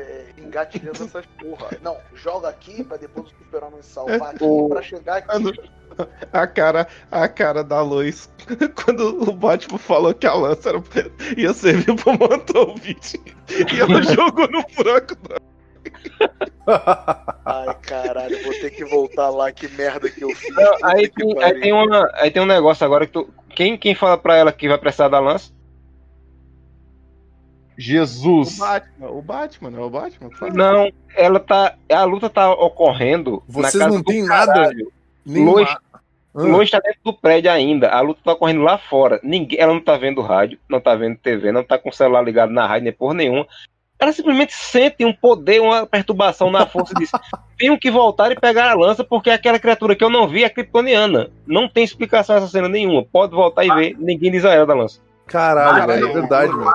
é, 0.00 0.26
engatilhando 0.38 1.04
essas 1.04 1.24
porra. 1.38 1.68
Não, 1.82 1.96
joga 2.14 2.48
aqui 2.48 2.82
pra 2.84 2.96
depois 2.96 3.26
o 3.26 3.30
super-homem 3.30 3.82
salvar 3.82 4.34
aqui 4.34 4.44
O- 4.44 4.68
pra 4.68 4.82
chegar 4.82 5.16
aqui. 5.18 5.60
A 6.32 6.46
cara, 6.46 6.86
a 7.10 7.28
cara 7.28 7.62
da 7.64 7.82
Lois 7.82 8.30
quando 8.84 9.28
o 9.28 9.32
Batman 9.32 9.76
falou 9.78 10.14
que 10.14 10.26
a 10.26 10.32
lança 10.32 10.70
era, 10.70 10.82
ia 11.36 11.52
servir 11.52 11.94
pra 11.96 12.12
matar 12.16 12.60
o 12.60 12.74
bicho. 12.74 13.16
E 13.48 13.80
ela 13.80 14.00
jogou 14.14 14.48
no 14.50 14.64
buraco 14.76 15.14
da. 15.16 15.36
Ai, 17.44 17.74
caralho, 17.82 18.42
vou 18.44 18.52
ter 18.52 18.70
que 18.70 18.84
voltar 18.84 19.30
lá, 19.30 19.50
que 19.50 19.68
merda 19.68 20.08
que 20.08 20.22
eu 20.22 20.30
fiz. 20.30 20.54
Não, 20.54 20.72
aí, 20.84 21.08
tem, 21.08 21.42
aí, 21.42 21.60
tem 21.60 21.72
uma, 21.72 22.10
aí 22.14 22.30
tem 22.30 22.42
um 22.42 22.46
negócio 22.46 22.84
agora 22.86 23.06
que 23.06 23.12
tu. 23.12 23.28
Quem, 23.54 23.76
quem 23.76 23.94
fala 23.94 24.16
pra 24.16 24.36
ela 24.36 24.52
que 24.52 24.68
vai 24.68 24.78
precisar 24.78 25.08
da 25.08 25.18
lança? 25.18 25.52
Jesus. 27.80 28.58
O 28.58 28.60
Batman, 28.60 29.08
o 29.10 29.22
Batman, 29.22 29.70
não 29.70 29.82
é 29.82 29.86
o 29.86 29.90
Batman? 29.90 30.30
fala? 30.38 30.52
Não, 30.52 30.92
ela 31.16 31.40
tá. 31.40 31.74
A 31.90 32.04
luta 32.04 32.28
tá 32.28 32.52
ocorrendo. 32.52 33.42
Vocês 33.48 33.74
na 33.74 33.80
casa 33.86 33.96
não 33.96 34.04
têm 34.04 34.24
nada. 34.24 34.70
lá. 35.26 35.80
Ah. 36.32 36.42
Lois 36.42 36.70
tá 36.70 36.78
dentro 36.78 37.00
do 37.04 37.12
prédio 37.12 37.50
ainda. 37.50 37.88
A 37.88 38.00
luta 38.00 38.20
tá 38.24 38.32
ocorrendo 38.32 38.62
lá 38.62 38.78
fora. 38.78 39.18
Ninguém, 39.22 39.58
ela 39.58 39.72
não 39.74 39.80
tá 39.80 39.96
vendo 39.96 40.20
rádio, 40.20 40.58
não 40.68 40.80
tá 40.80 40.94
vendo 40.94 41.16
TV, 41.16 41.50
não 41.50 41.64
tá 41.64 41.76
com 41.76 41.88
o 41.88 41.92
celular 41.92 42.22
ligado 42.22 42.52
na 42.52 42.66
rádio, 42.66 42.84
nem 42.84 42.92
porra 42.92 43.14
nenhuma. 43.14 43.46
Ela 43.98 44.12
simplesmente 44.12 44.54
sente 44.54 45.04
um 45.04 45.12
poder, 45.12 45.60
uma 45.60 45.86
perturbação 45.86 46.50
na 46.50 46.64
força 46.66 46.92
e 46.94 47.00
diz: 47.00 47.10
tenho 47.58 47.78
que 47.78 47.90
voltar 47.90 48.30
e 48.30 48.38
pegar 48.38 48.70
a 48.70 48.74
lança, 48.74 49.02
porque 49.02 49.28
aquela 49.28 49.58
criatura 49.58 49.96
que 49.96 50.04
eu 50.04 50.08
não 50.08 50.28
vi 50.28 50.44
é 50.44 50.48
kryptoniana. 50.48 51.30
Não 51.46 51.68
tem 51.68 51.82
explicação 51.82 52.36
essa 52.36 52.46
cena 52.46 52.68
nenhuma. 52.68 53.04
Pode 53.04 53.34
voltar 53.34 53.64
e 53.64 53.74
ver. 53.74 53.96
Ninguém 53.98 54.30
diz 54.30 54.44
a 54.44 54.52
ela 54.54 54.66
da 54.66 54.74
lança. 54.74 55.00
Caralho, 55.26 55.86
velho, 55.86 56.06
é 56.06 56.10
eu- 56.10 56.14
verdade, 56.14 56.52
mano. 56.52 56.72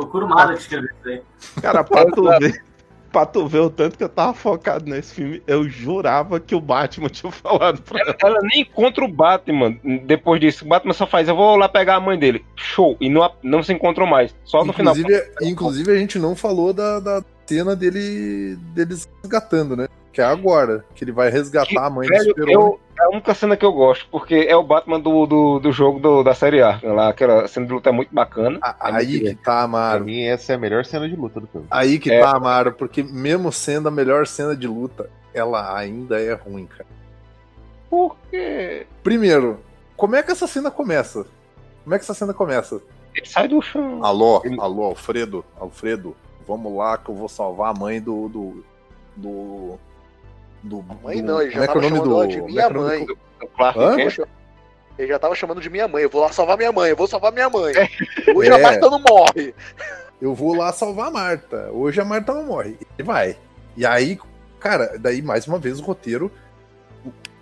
Foi 0.00 0.04
o 0.04 0.06
Kurumada 0.06 0.54
que 0.54 0.60
escreveu 0.60 0.88
isso 0.98 1.08
aí. 1.08 1.22
Cara, 1.60 1.84
pra 1.84 2.06
tu, 2.06 2.24
ver, 2.24 2.64
pra 3.12 3.26
tu 3.26 3.46
ver 3.46 3.58
o 3.58 3.70
tanto 3.70 3.98
que 3.98 4.04
eu 4.04 4.08
tava 4.08 4.32
focado 4.32 4.88
nesse 4.88 5.14
filme, 5.14 5.42
eu 5.46 5.68
jurava 5.68 6.40
que 6.40 6.54
o 6.54 6.60
Batman 6.60 7.08
tinha 7.10 7.30
falado 7.30 7.82
pra 7.82 8.00
ela. 8.00 8.16
Ela 8.22 8.38
nem 8.42 8.62
encontra 8.62 9.04
o 9.04 9.08
Batman 9.08 9.76
depois 10.06 10.40
disso. 10.40 10.64
O 10.64 10.68
Batman 10.68 10.94
só 10.94 11.06
faz: 11.06 11.28
eu 11.28 11.36
vou 11.36 11.56
lá 11.56 11.68
pegar 11.68 11.96
a 11.96 12.00
mãe 12.00 12.18
dele. 12.18 12.44
Show. 12.56 12.96
E 13.00 13.08
não, 13.08 13.30
não 13.42 13.62
se 13.62 13.72
encontrou 13.72 14.06
mais. 14.06 14.34
Só 14.44 14.64
no 14.64 14.72
final. 14.72 14.96
Inclusive, 14.96 15.32
inclusive 15.42 15.92
a 15.92 15.98
gente 15.98 16.18
não 16.18 16.34
falou 16.34 16.72
da, 16.72 16.98
da 16.98 17.24
cena 17.44 17.76
dele 17.76 18.56
deles 18.74 19.08
resgatando, 19.22 19.76
né? 19.76 19.86
Que 20.12 20.20
é 20.20 20.24
agora, 20.24 20.84
que 20.94 21.04
ele 21.04 21.12
vai 21.12 21.30
resgatar 21.30 21.86
a 21.86 21.90
mãe 21.90 22.08
do 22.08 22.12
Velho, 22.12 22.24
super-homem. 22.24 22.54
eu, 22.54 22.80
é 22.98 23.04
a 23.04 23.08
única 23.10 23.32
cena 23.32 23.56
que 23.56 23.64
eu 23.64 23.72
gosto, 23.72 24.08
porque 24.10 24.34
é 24.48 24.56
o 24.56 24.62
Batman 24.64 24.98
do, 24.98 25.24
do, 25.24 25.58
do 25.60 25.70
jogo 25.72 26.00
do- 26.00 26.24
da 26.24 26.34
série 26.34 26.60
Arkham 26.60 26.94
lá. 26.94 27.08
Aquela 27.10 27.46
cena 27.46 27.64
de 27.66 27.72
luta 27.72 27.90
é 27.90 27.92
muito 27.92 28.12
bacana. 28.12 28.58
É 28.62 28.74
Aí 28.80 29.20
que 29.20 29.34
tá, 29.36 29.40
Pra 29.42 29.62
Amaro. 29.62 30.04
mim, 30.04 30.22
essa 30.24 30.52
é 30.52 30.56
a 30.56 30.58
melhor 30.58 30.84
cena 30.84 31.08
de 31.08 31.14
luta 31.14 31.38
do 31.40 31.46
filme. 31.46 31.66
Aí 31.70 31.98
que 32.00 32.10
É. 32.10 32.20
tá, 32.20 32.36
Amaro, 32.36 32.72
porque 32.72 33.02
mesmo 33.04 33.52
sendo 33.52 33.86
a 33.88 33.90
melhor 33.92 34.26
cena 34.26 34.56
de 34.56 34.66
luta, 34.66 35.08
ela 35.32 35.76
ainda 35.76 36.20
é 36.20 36.32
ruim, 36.34 36.66
cara. 36.66 36.86
Por 37.88 38.16
quê? 38.30 38.86
Primeiro, 39.04 39.60
como 39.96 40.16
é 40.16 40.22
que 40.24 40.32
essa 40.32 40.46
cena 40.48 40.70
começa? 40.72 41.24
Como 41.84 41.94
é 41.94 41.98
que 41.98 42.04
essa 42.04 42.14
cena 42.14 42.34
começa? 42.34 42.80
Ele 43.14 43.26
sai 43.26 43.46
do 43.48 43.60
chão. 43.62 44.04
Alô, 44.04 44.42
alô, 44.58 44.84
Alfredo, 44.84 45.44
Alfredo, 45.58 46.16
vamos 46.46 46.76
lá 46.76 46.98
que 46.98 47.08
eu 47.10 47.14
vou 47.14 47.28
salvar 47.28 47.70
a 47.74 47.78
mãe 47.78 48.00
do. 48.00 48.28
do. 48.28 48.64
do. 49.16 49.78
Do 50.62 50.82
Mãe 51.02 51.20
do- 51.22 51.26
não, 51.26 51.40
ele 51.42 51.50
já 51.50 51.62
é 51.62 51.66
que 51.66 51.70
é 51.70 51.74
tava 51.74 51.78
o 51.78 51.82
nome 51.82 51.96
chamando 51.96 52.14
do. 52.20 52.26
de 52.26 52.42
minha 52.42 52.62
é 52.62 52.68
mãe. 52.70 53.04
do- 53.06 53.18
O 53.42 53.46
Clark 53.48 53.78
Hã? 53.78 53.96
Kent. 53.96 54.18
Ele 54.98 55.08
já 55.08 55.18
tava 55.18 55.34
chamando 55.34 55.60
de 55.60 55.70
minha 55.70 55.88
mãe. 55.88 56.02
Eu 56.02 56.10
vou 56.10 56.20
lá 56.20 56.30
salvar 56.32 56.58
minha 56.58 56.70
mãe, 56.72 56.90
eu 56.90 56.96
vou 56.96 57.06
salvar 57.06 57.32
minha 57.32 57.48
mãe. 57.48 57.72
Hoje 58.34 58.52
a 58.52 58.58
É. 58.58 58.62
Marta 58.62 58.90
não 58.90 58.98
morre. 59.00 59.54
Eu 60.20 60.34
vou 60.34 60.54
lá 60.54 60.70
salvar 60.72 61.08
a 61.08 61.10
Marta. 61.10 61.70
Hoje 61.72 61.98
a 62.00 62.04
Marta 62.04 62.34
não 62.34 62.44
morre. 62.44 62.76
Ele 62.98 63.06
vai. 63.06 63.36
E 63.76 63.86
aí, 63.86 64.18
cara, 64.58 64.98
daí 64.98 65.22
mais 65.22 65.46
uma 65.46 65.58
vez 65.58 65.80
o 65.80 65.82
roteiro. 65.82 66.30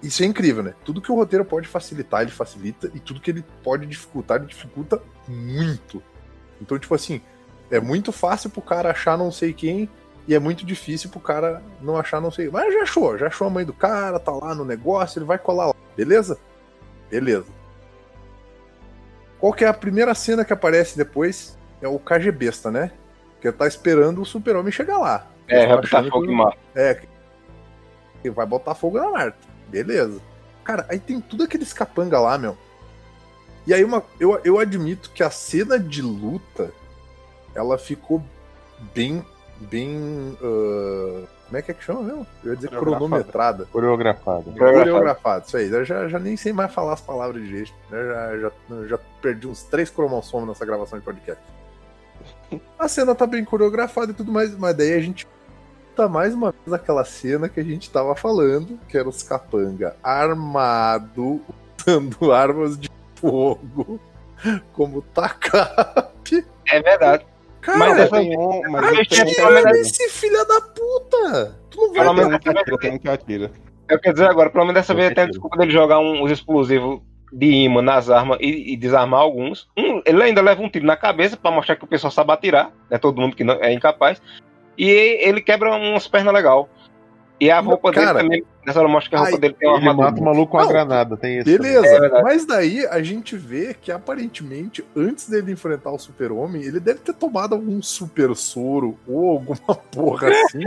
Isso 0.00 0.22
é 0.22 0.26
incrível, 0.26 0.62
né? 0.62 0.74
Tudo 0.84 1.00
que 1.02 1.10
o 1.10 1.16
roteiro 1.16 1.44
pode 1.44 1.66
facilitar, 1.66 2.22
ele 2.22 2.30
facilita. 2.30 2.88
E 2.94 3.00
tudo 3.00 3.20
que 3.20 3.32
ele 3.32 3.44
pode 3.64 3.84
dificultar, 3.86 4.36
ele 4.36 4.46
dificulta 4.46 5.02
muito. 5.26 6.00
Então, 6.62 6.78
tipo 6.78 6.94
assim, 6.94 7.20
é 7.68 7.80
muito 7.80 8.12
fácil 8.12 8.48
pro 8.50 8.62
cara 8.62 8.92
achar 8.92 9.18
não 9.18 9.32
sei 9.32 9.52
quem. 9.52 9.90
E 10.28 10.34
é 10.34 10.38
muito 10.38 10.64
difícil 10.66 11.08
pro 11.08 11.18
cara 11.18 11.62
não 11.80 11.96
achar 11.96 12.20
não 12.20 12.30
sei. 12.30 12.50
Mas 12.50 12.74
já 12.74 12.82
achou, 12.82 13.16
já 13.16 13.28
achou 13.28 13.46
a 13.46 13.50
mãe 13.50 13.64
do 13.64 13.72
cara, 13.72 14.20
tá 14.20 14.30
lá 14.30 14.54
no 14.54 14.62
negócio, 14.62 15.18
ele 15.18 15.24
vai 15.24 15.38
colar 15.38 15.68
lá. 15.68 15.74
Beleza? 15.96 16.38
Beleza. 17.10 17.46
Qual 19.40 19.54
que 19.54 19.64
é 19.64 19.68
a 19.68 19.72
primeira 19.72 20.14
cena 20.14 20.44
que 20.44 20.52
aparece 20.52 20.98
depois? 20.98 21.56
É 21.80 21.88
o 21.88 21.98
KGBesta, 21.98 22.70
né? 22.70 22.92
Que 23.40 23.50
tá 23.50 23.66
esperando 23.66 24.20
o 24.20 24.26
super-homem 24.26 24.70
chegar 24.70 24.98
lá. 24.98 25.26
É, 25.48 25.66
vai 25.66 25.76
botar 25.76 25.98
achando 25.98 26.10
fogo 26.10 26.26
que-. 26.26 26.58
É, 26.78 27.02
que 28.22 28.30
vai 28.30 28.46
botar 28.46 28.74
fogo 28.74 28.98
na 28.98 29.10
Marta. 29.10 29.38
Beleza. 29.68 30.20
Cara, 30.62 30.84
aí 30.90 30.98
tem 30.98 31.20
tudo 31.20 31.44
aqueles 31.44 31.72
capanga 31.72 32.20
lá, 32.20 32.36
meu. 32.36 32.56
E 33.66 33.72
aí 33.72 33.82
uma, 33.82 34.04
eu, 34.20 34.38
eu 34.44 34.58
admito 34.58 35.10
que 35.10 35.22
a 35.22 35.30
cena 35.30 35.78
de 35.78 36.02
luta, 36.02 36.70
ela 37.54 37.78
ficou 37.78 38.22
bem, 38.94 39.24
bem... 39.60 40.36
ah, 40.42 41.26
como 41.46 41.56
é 41.56 41.62
que 41.62 41.70
é 41.70 41.74
que 41.74 41.82
chama 41.82 42.02
mesmo? 42.02 42.26
Eu 42.44 42.50
ia 42.50 42.56
dizer 42.56 42.68
Coreografada. 42.68 42.98
cronometrada. 42.98 43.64
Coreografado. 43.72 44.52
Coreografado, 44.52 45.46
isso 45.46 45.56
aí. 45.56 45.70
Eu 45.70 45.84
já, 45.84 46.06
já 46.08 46.18
nem 46.18 46.36
sei 46.36 46.52
mais 46.52 46.72
falar 46.72 46.92
as 46.92 47.00
palavras 47.00 47.42
de 47.42 47.48
jeito. 47.48 47.72
né? 47.90 47.98
Já, 48.04 48.38
já, 48.38 48.86
já 48.86 48.98
perdi 49.22 49.46
uns 49.46 49.62
três 49.62 49.88
cromossomos 49.88 50.48
nessa 50.48 50.66
gravação 50.66 50.98
de 50.98 51.04
podcast. 51.04 51.42
A 52.78 52.86
cena 52.88 53.14
tá 53.14 53.26
bem 53.26 53.44
coreografada 53.44 54.12
e 54.12 54.14
tudo 54.14 54.30
mais, 54.32 54.56
mas 54.56 54.76
daí 54.76 54.92
a 54.94 55.00
gente 55.00 55.26
tá 55.96 56.08
mais 56.08 56.34
uma 56.34 56.52
vez 56.52 56.66
naquela 56.66 57.04
cena 57.04 57.48
que 57.48 57.60
a 57.60 57.64
gente 57.64 57.90
tava 57.90 58.14
falando, 58.14 58.78
que 58.88 58.96
era 58.96 59.08
os 59.08 59.22
capanga 59.22 59.96
armado, 60.02 61.40
usando 61.80 62.30
armas 62.32 62.78
de 62.78 62.90
fogo 63.16 63.98
como 64.72 65.02
tacape. 65.02 66.46
É 66.66 66.82
verdade. 66.82 67.26
Cara, 67.68 67.78
Mas 67.78 67.98
essa- 67.98 68.16
Tem 68.16 68.38
um, 68.38 68.62
mas 68.70 68.82
eu 68.82 68.90
tenho 68.90 69.00
um 69.00 69.04
que 69.04 69.20
atira. 69.20 70.08
filho 70.10 70.44
da 70.46 70.60
puta! 70.60 71.60
Tu 71.70 71.76
não 71.78 71.92
vai 71.92 72.02
Pelo 72.02 72.14
menos 72.14 72.30
Eu 72.30 72.36
um 72.36 72.38
que- 72.64 72.72
Eu 72.72 72.78
tenho 72.78 72.94
um 72.94 72.98
que 72.98 73.08
atira. 73.10 73.50
Eu 73.90 73.98
quero 74.00 74.14
dizer 74.14 74.26
agora, 74.30 74.48
pelo 74.50 74.64
menos 74.64 74.80
dessa 74.80 74.92
Eu 74.92 74.96
vez 74.96 75.06
ele 75.08 75.14
tem 75.14 75.24
a 75.24 75.26
prefiro. 75.26 75.42
desculpa 75.42 75.56
dele 75.58 75.70
jogar 75.72 75.98
um- 75.98 76.22
uns 76.24 76.30
explosivos 76.30 77.00
de 77.30 77.46
imã 77.46 77.82
nas 77.82 78.08
armas 78.08 78.38
e, 78.40 78.72
e 78.72 78.76
desarmar 78.76 79.20
alguns. 79.20 79.68
Um, 79.76 80.00
ele 80.06 80.22
ainda 80.22 80.40
leva 80.40 80.62
um 80.62 80.68
tiro 80.70 80.86
na 80.86 80.96
cabeça 80.96 81.36
pra 81.36 81.50
mostrar 81.50 81.76
que 81.76 81.84
o 81.84 81.88
pessoal 81.88 82.10
sabe 82.10 82.32
atirar, 82.32 82.72
né? 82.90 82.96
Todo 82.96 83.20
mundo 83.20 83.36
que 83.36 83.44
não, 83.44 83.54
é 83.62 83.70
incapaz. 83.70 84.20
E 84.78 84.88
ele 84.88 85.42
quebra 85.42 85.74
umas 85.76 86.08
pernas 86.08 86.32
legal. 86.32 86.70
E 87.40 87.50
a 87.50 87.60
roupa 87.60 87.92
Cara, 87.92 88.14
dele 88.14 88.24
também, 88.24 88.44
nessa 88.66 88.80
hora 88.80 88.88
mostra 88.88 89.10
que 89.10 89.14
a 89.16 89.18
roupa 89.20 89.34
aí 89.36 89.40
dele 89.40 89.54
tem 89.54 89.68
uma 89.68 89.78
armadura. 89.78 90.06
mata 90.10 90.20
o 90.20 90.24
maluco 90.24 90.50
com 90.52 90.58
a 90.58 90.66
granada, 90.66 91.16
tem 91.16 91.38
isso. 91.38 91.44
Beleza, 91.44 91.86
É 92.06 92.22
mas 92.22 92.44
daí 92.44 92.84
a 92.86 93.00
gente 93.00 93.36
vê 93.36 93.74
que 93.74 93.92
aparentemente, 93.92 94.84
antes 94.96 95.28
dele 95.28 95.52
enfrentar 95.52 95.92
o 95.92 95.98
super-homem, 95.98 96.62
ele 96.62 96.80
deve 96.80 96.98
ter 96.98 97.14
tomado 97.14 97.54
algum 97.54 97.80
super 97.80 98.34
soro 98.34 98.98
ou 99.06 99.30
alguma 99.30 99.74
porra 99.92 100.28
assim. 100.30 100.64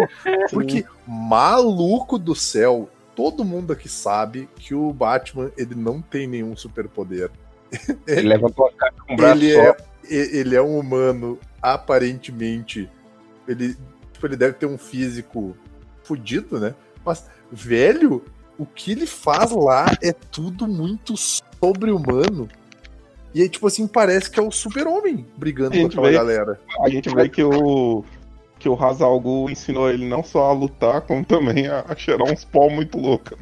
porque, 0.49 0.85
maluco 1.05 2.17
do 2.17 2.33
céu, 2.33 2.89
todo 3.15 3.43
mundo 3.43 3.73
aqui 3.73 3.89
sabe 3.89 4.47
que 4.55 4.73
o 4.73 4.93
Batman 4.93 5.51
ele 5.57 5.75
não 5.75 6.01
tem 6.01 6.27
nenhum 6.27 6.55
superpoder. 6.55 7.29
Ele 8.05 8.27
levantou 8.27 8.67
a 8.67 8.71
cara 8.73 8.93
com 9.07 9.13
o 9.13 9.15
braço 9.15 9.41
Ele 9.41 9.53
só. 9.53 9.61
é, 9.61 9.75
ele 10.09 10.55
é 10.57 10.61
um 10.61 10.77
humano, 10.77 11.39
aparentemente. 11.61 12.89
Ele, 13.47 13.75
tipo, 14.11 14.25
ele 14.27 14.35
deve 14.35 14.53
ter 14.53 14.65
um 14.65 14.77
físico 14.77 15.55
fudido, 16.03 16.59
né? 16.59 16.73
Mas, 17.05 17.25
velho, 17.51 18.23
o 18.57 18.65
que 18.65 18.91
ele 18.91 19.07
faz 19.07 19.51
lá 19.51 19.85
é 20.01 20.11
tudo 20.13 20.67
muito 20.67 21.15
sobre-humano. 21.17 22.47
E 23.33 23.41
aí, 23.41 23.49
tipo 23.49 23.65
assim, 23.67 23.87
parece 23.87 24.29
que 24.29 24.39
é 24.39 24.43
o 24.43 24.51
super-homem 24.51 25.25
brigando 25.37 25.77
A 25.77 25.79
com 25.81 25.87
aquela 25.87 26.09
vê- 26.09 26.13
galera. 26.15 26.59
A 26.83 26.89
gente 26.89 27.13
vê 27.13 27.29
que 27.29 27.43
o 27.43 28.03
que 28.59 28.69
o 28.69 28.75
Hazal 28.75 29.19
Gu 29.19 29.49
ensinou 29.49 29.89
ele 29.89 30.05
não 30.07 30.23
só 30.23 30.43
a 30.51 30.53
lutar, 30.53 31.01
como 31.01 31.25
também 31.25 31.65
a, 31.67 31.83
a 31.87 31.95
cheirar 31.95 32.31
uns 32.31 32.45
pau 32.45 32.69
muito 32.69 32.95
loucos. 32.99 33.35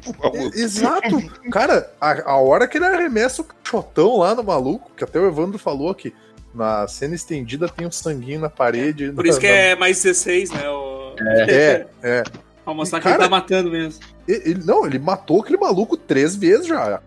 Exato! 0.54 1.20
Cara, 1.52 1.92
a, 2.00 2.30
a 2.30 2.36
hora 2.38 2.66
que 2.66 2.78
ele 2.78 2.86
arremessa 2.86 3.42
o 3.42 3.44
cachotão 3.44 4.16
lá 4.16 4.34
no 4.34 4.42
maluco, 4.42 4.90
que 4.96 5.04
até 5.04 5.20
o 5.20 5.26
Evandro 5.26 5.58
falou 5.58 5.94
que 5.94 6.14
na 6.54 6.88
cena 6.88 7.14
estendida 7.14 7.68
tem 7.68 7.86
um 7.86 7.90
sanguinho 7.92 8.40
na 8.40 8.48
parede. 8.48 9.12
Por 9.12 9.26
isso 9.26 9.36
na- 9.36 9.40
que 9.42 9.46
é 9.46 9.76
mais 9.76 10.02
16, 10.02 10.52
né? 10.52 10.70
O... 10.70 11.14
É, 11.20 11.86
é. 12.02 12.22
Pra 12.70 12.74
mostrar 12.76 12.98
E, 12.98 13.02
que 13.02 13.08
ele 13.08 13.16
cara, 13.16 13.28
tá 13.28 13.36
matando 13.36 13.70
mesmo. 13.70 14.00
Ele, 14.28 14.62
não, 14.64 14.86
ele 14.86 14.98
matou 14.98 15.40
aquele 15.40 15.58
maluco 15.58 15.96
três 15.96 16.36
vezes 16.36 16.66
já. 16.66 17.00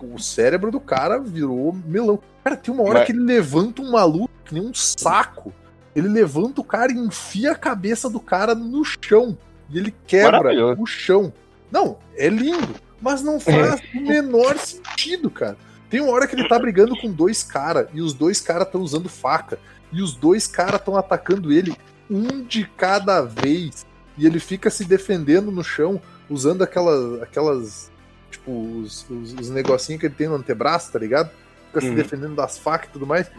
O, 0.00 0.14
o 0.14 0.18
cérebro 0.18 0.70
do 0.70 0.78
cara 0.80 1.18
virou 1.18 1.76
melão. 1.86 2.20
Cara, 2.44 2.56
tem 2.56 2.72
uma 2.72 2.84
hora 2.84 3.00
Mas- 3.00 3.06
que 3.06 3.12
ele 3.12 3.20
levanta 3.24 3.82
um 3.82 3.90
maluco 3.90 4.30
que 4.44 4.54
nem 4.54 4.62
um 4.62 4.72
saco. 4.72 5.52
Ele 5.94 6.08
levanta 6.08 6.60
o 6.60 6.64
cara 6.64 6.92
e 6.92 6.96
enfia 6.96 7.52
a 7.52 7.56
cabeça 7.56 8.08
do 8.08 8.20
cara 8.20 8.54
no 8.54 8.84
chão. 8.84 9.36
E 9.68 9.76
ele 9.78 9.92
quebra 10.06 10.74
o 10.78 10.86
chão. 10.86 11.32
Não, 11.70 11.98
é 12.16 12.28
lindo. 12.28 12.74
Mas 13.00 13.20
não 13.22 13.40
faz 13.40 13.80
o 13.94 14.00
menor 14.00 14.56
sentido, 14.58 15.28
cara. 15.30 15.56
Tem 15.90 16.00
uma 16.00 16.12
hora 16.12 16.26
que 16.28 16.36
ele 16.36 16.48
tá 16.48 16.58
brigando 16.58 16.96
com 17.00 17.10
dois 17.10 17.42
caras. 17.42 17.88
E 17.92 18.00
os 18.00 18.14
dois 18.14 18.40
caras 18.40 18.66
estão 18.66 18.80
usando 18.82 19.08
faca. 19.08 19.58
E 19.92 20.00
os 20.00 20.14
dois 20.14 20.46
caras 20.46 20.76
estão 20.78 20.96
atacando 20.96 21.52
ele. 21.52 21.74
Um 22.08 22.42
de 22.44 22.64
cada 22.76 23.22
vez. 23.22 23.84
E 24.18 24.26
ele 24.26 24.40
fica 24.40 24.68
se 24.68 24.84
defendendo 24.84 25.50
no 25.50 25.62
chão, 25.64 26.00
usando 26.28 26.62
aquelas. 26.62 27.22
aquelas 27.22 27.90
tipo, 28.30 28.50
os, 28.52 29.08
os, 29.08 29.32
os 29.32 29.48
negocinhos 29.50 30.00
que 30.00 30.06
ele 30.06 30.14
tem 30.14 30.28
no 30.28 30.34
antebraço, 30.34 30.92
tá 30.92 30.98
ligado? 30.98 31.30
Fica 31.68 31.80
se 31.80 31.88
Uhum. 31.88 31.94
defendendo 31.94 32.34
das 32.34 32.58
facas 32.58 32.90
e 32.90 32.92
tudo 32.92 33.06
mais. 33.06 33.30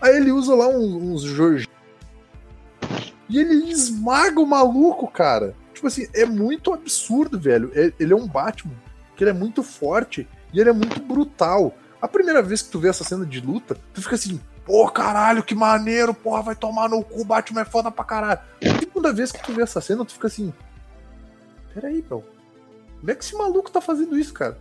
Aí 0.00 0.16
ele 0.16 0.30
usa 0.32 0.54
lá 0.54 0.68
uns, 0.68 0.94
uns 1.02 1.22
Jorge. 1.22 1.66
e 3.28 3.38
ele 3.38 3.70
esmaga 3.70 4.40
o 4.40 4.46
maluco, 4.46 5.06
cara. 5.10 5.54
Tipo 5.74 5.86
assim, 5.86 6.06
é 6.14 6.24
muito 6.24 6.72
absurdo, 6.72 7.38
velho. 7.38 7.70
É- 7.74 7.92
ele 8.00 8.12
é 8.12 8.16
um 8.16 8.26
Batman, 8.26 8.72
que 9.16 9.22
ele 9.24 9.30
é 9.30 9.34
muito 9.34 9.62
forte 9.62 10.26
e 10.52 10.60
ele 10.60 10.70
é 10.70 10.72
muito 10.72 11.00
brutal. 11.02 11.76
A 12.00 12.08
primeira 12.08 12.40
vez 12.42 12.62
que 12.62 12.70
tu 12.70 12.78
vê 12.78 12.88
essa 12.88 13.04
cena 13.04 13.26
de 13.26 13.40
luta, 13.40 13.76
tu 13.92 14.00
fica 14.00 14.14
assim, 14.14 14.40
pô, 14.68 14.86
caralho, 14.90 15.42
que 15.42 15.54
maneiro, 15.54 16.12
porra, 16.12 16.42
vai 16.42 16.54
tomar 16.54 16.88
no 16.90 17.02
cu, 17.02 17.24
Batman 17.24 17.62
é 17.62 17.64
foda 17.64 17.90
pra 17.90 18.04
caralho. 18.04 18.38
A 18.62 18.78
segunda 18.78 19.12
vez 19.14 19.32
que 19.32 19.42
tu 19.42 19.52
vê 19.54 19.62
essa 19.62 19.80
cena, 19.80 20.04
tu 20.04 20.12
fica 20.12 20.26
assim, 20.26 20.52
peraí, 21.74 22.04
meu. 22.08 22.22
Como 23.00 23.10
é 23.10 23.14
que 23.14 23.24
esse 23.24 23.34
maluco 23.34 23.70
tá 23.70 23.80
fazendo 23.80 24.18
isso, 24.18 24.34
cara? 24.34 24.58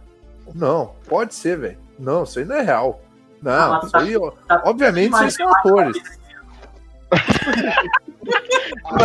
Não, 0.56 0.94
pode 1.10 1.36
ser, 1.36 1.58
velho. 1.58 1.78
Não, 2.00 2.24
isso 2.24 2.40
aí 2.40 2.46
não 2.46 2.56
é 2.56 2.62
real. 2.62 3.02
Não, 3.42 3.74
Ah, 3.74 3.80
isso 3.84 3.92
tá- 3.92 4.00
aí, 4.00 4.16
ó, 4.18 4.32
tá- 4.48 4.62
obviamente, 4.66 5.10
mas- 5.12 5.34
isso 5.34 5.44
aí 5.44 5.48
são 5.50 5.56
atores. 5.58 5.98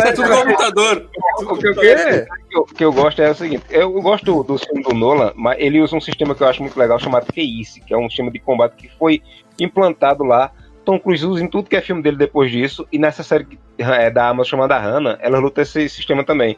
É 0.05 0.11
tudo 0.11 0.29
computador. 0.29 1.09
O 1.39 1.57
que 1.57 1.67
eu, 1.67 1.75
quero- 1.75 2.23
o 2.23 2.47
que 2.49 2.55
eu- 2.57 2.61
o 2.61 2.65
que 2.65 2.85
eu 2.85 2.93
gosto 2.93 3.21
é 3.21 3.29
o 3.31 3.35
seguinte: 3.35 3.63
eu 3.69 3.91
gosto 4.01 4.23
do, 4.25 4.43
do 4.43 4.57
filme 4.57 4.83
do 4.83 4.93
Nolan, 4.93 5.31
mas 5.35 5.57
ele 5.59 5.79
usa 5.81 5.95
um 5.95 6.01
sistema 6.01 6.33
que 6.35 6.41
eu 6.43 6.47
acho 6.47 6.61
muito 6.61 6.77
legal 6.77 6.99
chamado 6.99 7.31
QICE, 7.31 7.81
que 7.81 7.93
é 7.93 7.97
um 7.97 8.07
sistema 8.09 8.31
de 8.31 8.39
combate 8.39 8.75
que 8.75 8.89
foi 8.97 9.21
implantado 9.59 10.23
lá. 10.23 10.51
Tom 10.85 10.99
Cruise 10.99 11.25
usa 11.25 11.43
em 11.43 11.47
tudo 11.47 11.69
que 11.69 11.75
é 11.75 11.81
filme 11.81 12.01
dele 12.01 12.17
depois 12.17 12.51
disso, 12.51 12.87
e 12.91 12.97
nessa 12.99 13.23
série 13.23 13.45
que- 13.45 13.59
é, 13.77 14.09
da 14.11 14.27
Amazon 14.29 14.49
chamada 14.51 14.77
Hannah, 14.77 15.17
ela 15.21 15.39
luta 15.39 15.61
esse 15.61 15.87
sistema 15.89 16.23
também. 16.23 16.57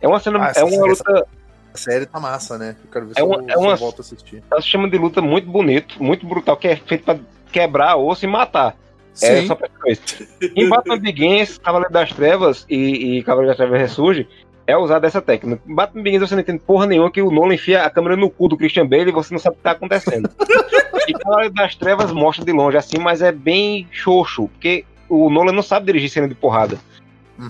É 0.00 0.08
uma 0.08 0.20
cena, 0.20 0.38
Ah, 0.38 0.52
é 0.56 0.64
uma 0.64 0.90
essa- 0.90 1.04
luta. 1.10 1.26
A 1.72 1.76
série 1.76 2.06
tá 2.06 2.20
massa, 2.20 2.56
né? 2.56 2.76
Eu 2.84 2.90
quero 2.90 3.06
ver 3.06 3.12
É 3.12 3.14
se, 3.16 3.22
uma- 3.22 3.34
eu, 3.36 3.48
é 3.48 3.52
se 3.52 3.58
uma- 3.58 3.72
eu 3.72 3.76
volto 3.76 3.98
a 3.98 4.00
assistir. 4.02 4.42
É 4.48 4.54
um 4.56 4.60
sistema 4.62 4.88
de 4.88 4.96
luta 4.96 5.20
muito 5.20 5.50
bonito, 5.50 6.00
muito 6.02 6.24
brutal, 6.26 6.56
que 6.56 6.68
é 6.68 6.76
feito 6.76 7.04
pra 7.04 7.18
quebrar 7.50 7.96
osso 7.96 8.24
e 8.24 8.28
matar. 8.28 8.76
É 9.22 9.40
Sim. 9.40 9.46
só 9.46 9.54
pra 9.54 9.68
isso. 9.86 10.26
Em 10.56 10.68
Batman 10.68 10.98
Begins, 10.98 11.58
Cavaleiro 11.58 11.92
das 11.92 12.12
Trevas 12.12 12.64
e, 12.68 13.18
e 13.18 13.22
Cavaleiro 13.24 13.48
das 13.48 13.56
Trevas 13.56 13.80
Ressurge, 13.80 14.28
é 14.66 14.76
usada 14.76 15.06
essa 15.06 15.20
técnica. 15.20 15.60
Batman 15.66 16.02
Begins 16.02 16.20
você 16.20 16.34
não 16.34 16.42
entende 16.42 16.60
porra 16.60 16.86
nenhuma 16.86 17.10
que 17.10 17.22
o 17.22 17.30
Nolan 17.30 17.54
enfia 17.54 17.82
a 17.82 17.90
câmera 17.90 18.16
no 18.16 18.30
cu 18.30 18.48
do 18.48 18.56
Christian 18.56 18.86
Bale 18.86 19.10
e 19.10 19.12
você 19.12 19.32
não 19.32 19.38
sabe 19.38 19.54
o 19.54 19.56
que 19.58 19.64
tá 19.64 19.72
acontecendo. 19.72 20.30
e 21.08 21.12
Cavaleiro 21.12 21.54
das 21.54 21.74
Trevas 21.74 22.12
mostra 22.12 22.44
de 22.44 22.52
longe 22.52 22.76
assim, 22.76 22.98
mas 22.98 23.22
é 23.22 23.30
bem 23.30 23.86
xoxo, 23.90 24.48
porque 24.48 24.84
o 25.08 25.28
Nolan 25.30 25.52
não 25.52 25.62
sabe 25.62 25.86
dirigir 25.86 26.08
cena 26.08 26.28
de 26.28 26.34
porrada. 26.34 26.78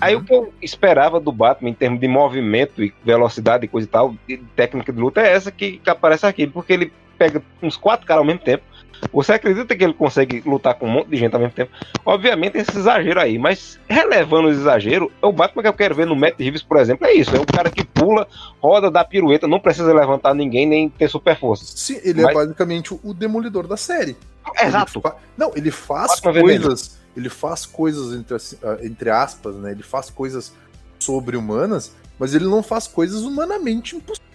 Aí 0.01 0.15
o 0.15 0.23
que 0.23 0.33
eu 0.33 0.51
esperava 0.61 1.19
do 1.19 1.31
Batman 1.31 1.69
em 1.69 1.73
termos 1.73 1.99
de 1.99 2.07
movimento 2.07 2.83
e 2.83 2.93
velocidade 3.03 3.65
e 3.65 3.67
coisa 3.67 3.87
e 3.87 3.89
tal, 3.89 4.15
e 4.27 4.37
técnica 4.37 4.91
de 4.91 4.99
luta, 4.99 5.21
é 5.21 5.31
essa 5.31 5.51
que, 5.51 5.77
que 5.77 5.89
aparece 5.89 6.25
aqui, 6.25 6.47
porque 6.47 6.73
ele 6.73 6.91
pega 7.17 7.41
uns 7.61 7.77
quatro 7.77 8.05
caras 8.05 8.21
ao 8.21 8.25
mesmo 8.25 8.41
tempo. 8.41 8.63
Você 9.11 9.33
acredita 9.33 9.75
que 9.75 9.83
ele 9.83 9.93
consegue 9.93 10.41
lutar 10.45 10.75
com 10.75 10.87
um 10.87 10.91
monte 10.91 11.09
de 11.09 11.17
gente 11.17 11.33
ao 11.33 11.39
mesmo 11.39 11.53
tempo? 11.53 11.71
Obviamente 12.05 12.57
esse 12.57 12.77
exagero 12.77 13.19
aí, 13.19 13.37
mas 13.37 13.79
relevando 13.87 14.47
o 14.47 14.51
exagero, 14.51 15.11
é 15.21 15.25
o 15.25 15.31
Batman 15.31 15.61
que 15.61 15.67
eu 15.69 15.73
quero 15.73 15.95
ver 15.95 16.05
no 16.07 16.15
Matt 16.15 16.35
Reeves, 16.39 16.61
por 16.63 16.77
exemplo, 16.77 17.05
é 17.07 17.13
isso. 17.13 17.35
É 17.35 17.39
o 17.39 17.45
cara 17.45 17.69
que 17.69 17.83
pula, 17.85 18.27
roda, 18.61 18.91
dá 18.91 19.03
pirueta, 19.03 19.47
não 19.47 19.59
precisa 19.59 19.93
levantar 19.93 20.33
ninguém, 20.33 20.65
nem 20.67 20.89
ter 20.89 21.09
super 21.09 21.37
força. 21.39 21.65
Sim, 21.65 21.99
ele 22.03 22.21
Mas- 22.21 22.31
é 22.31 22.33
basicamente 22.33 22.93
o- 23.03 23.13
demolidor 23.13 23.67
da 23.67 23.77
série. 23.77 24.17
Exato. 24.61 24.91
Ele 24.97 25.01
fa- 25.01 25.15
Não, 25.37 25.51
ele 25.55 25.71
faz 25.71 26.19
Batman 26.21 26.41
coisas. 26.41 26.99
Ele 27.15 27.29
faz 27.29 27.65
coisas 27.65 28.13
entre, 28.17 28.35
ah, 28.63 28.77
entre 28.83 29.09
aspas, 29.09 29.55
né? 29.55 29.71
Ele 29.71 29.83
faz 29.83 30.09
coisas 30.09 30.53
sobre-humanas, 30.99 31.91
mas 32.19 32.33
ele 32.33 32.45
não 32.45 32.61
faz 32.63 32.87
coisas 32.87 33.21
humanamente 33.21 33.95
impossíveis, 33.95 34.34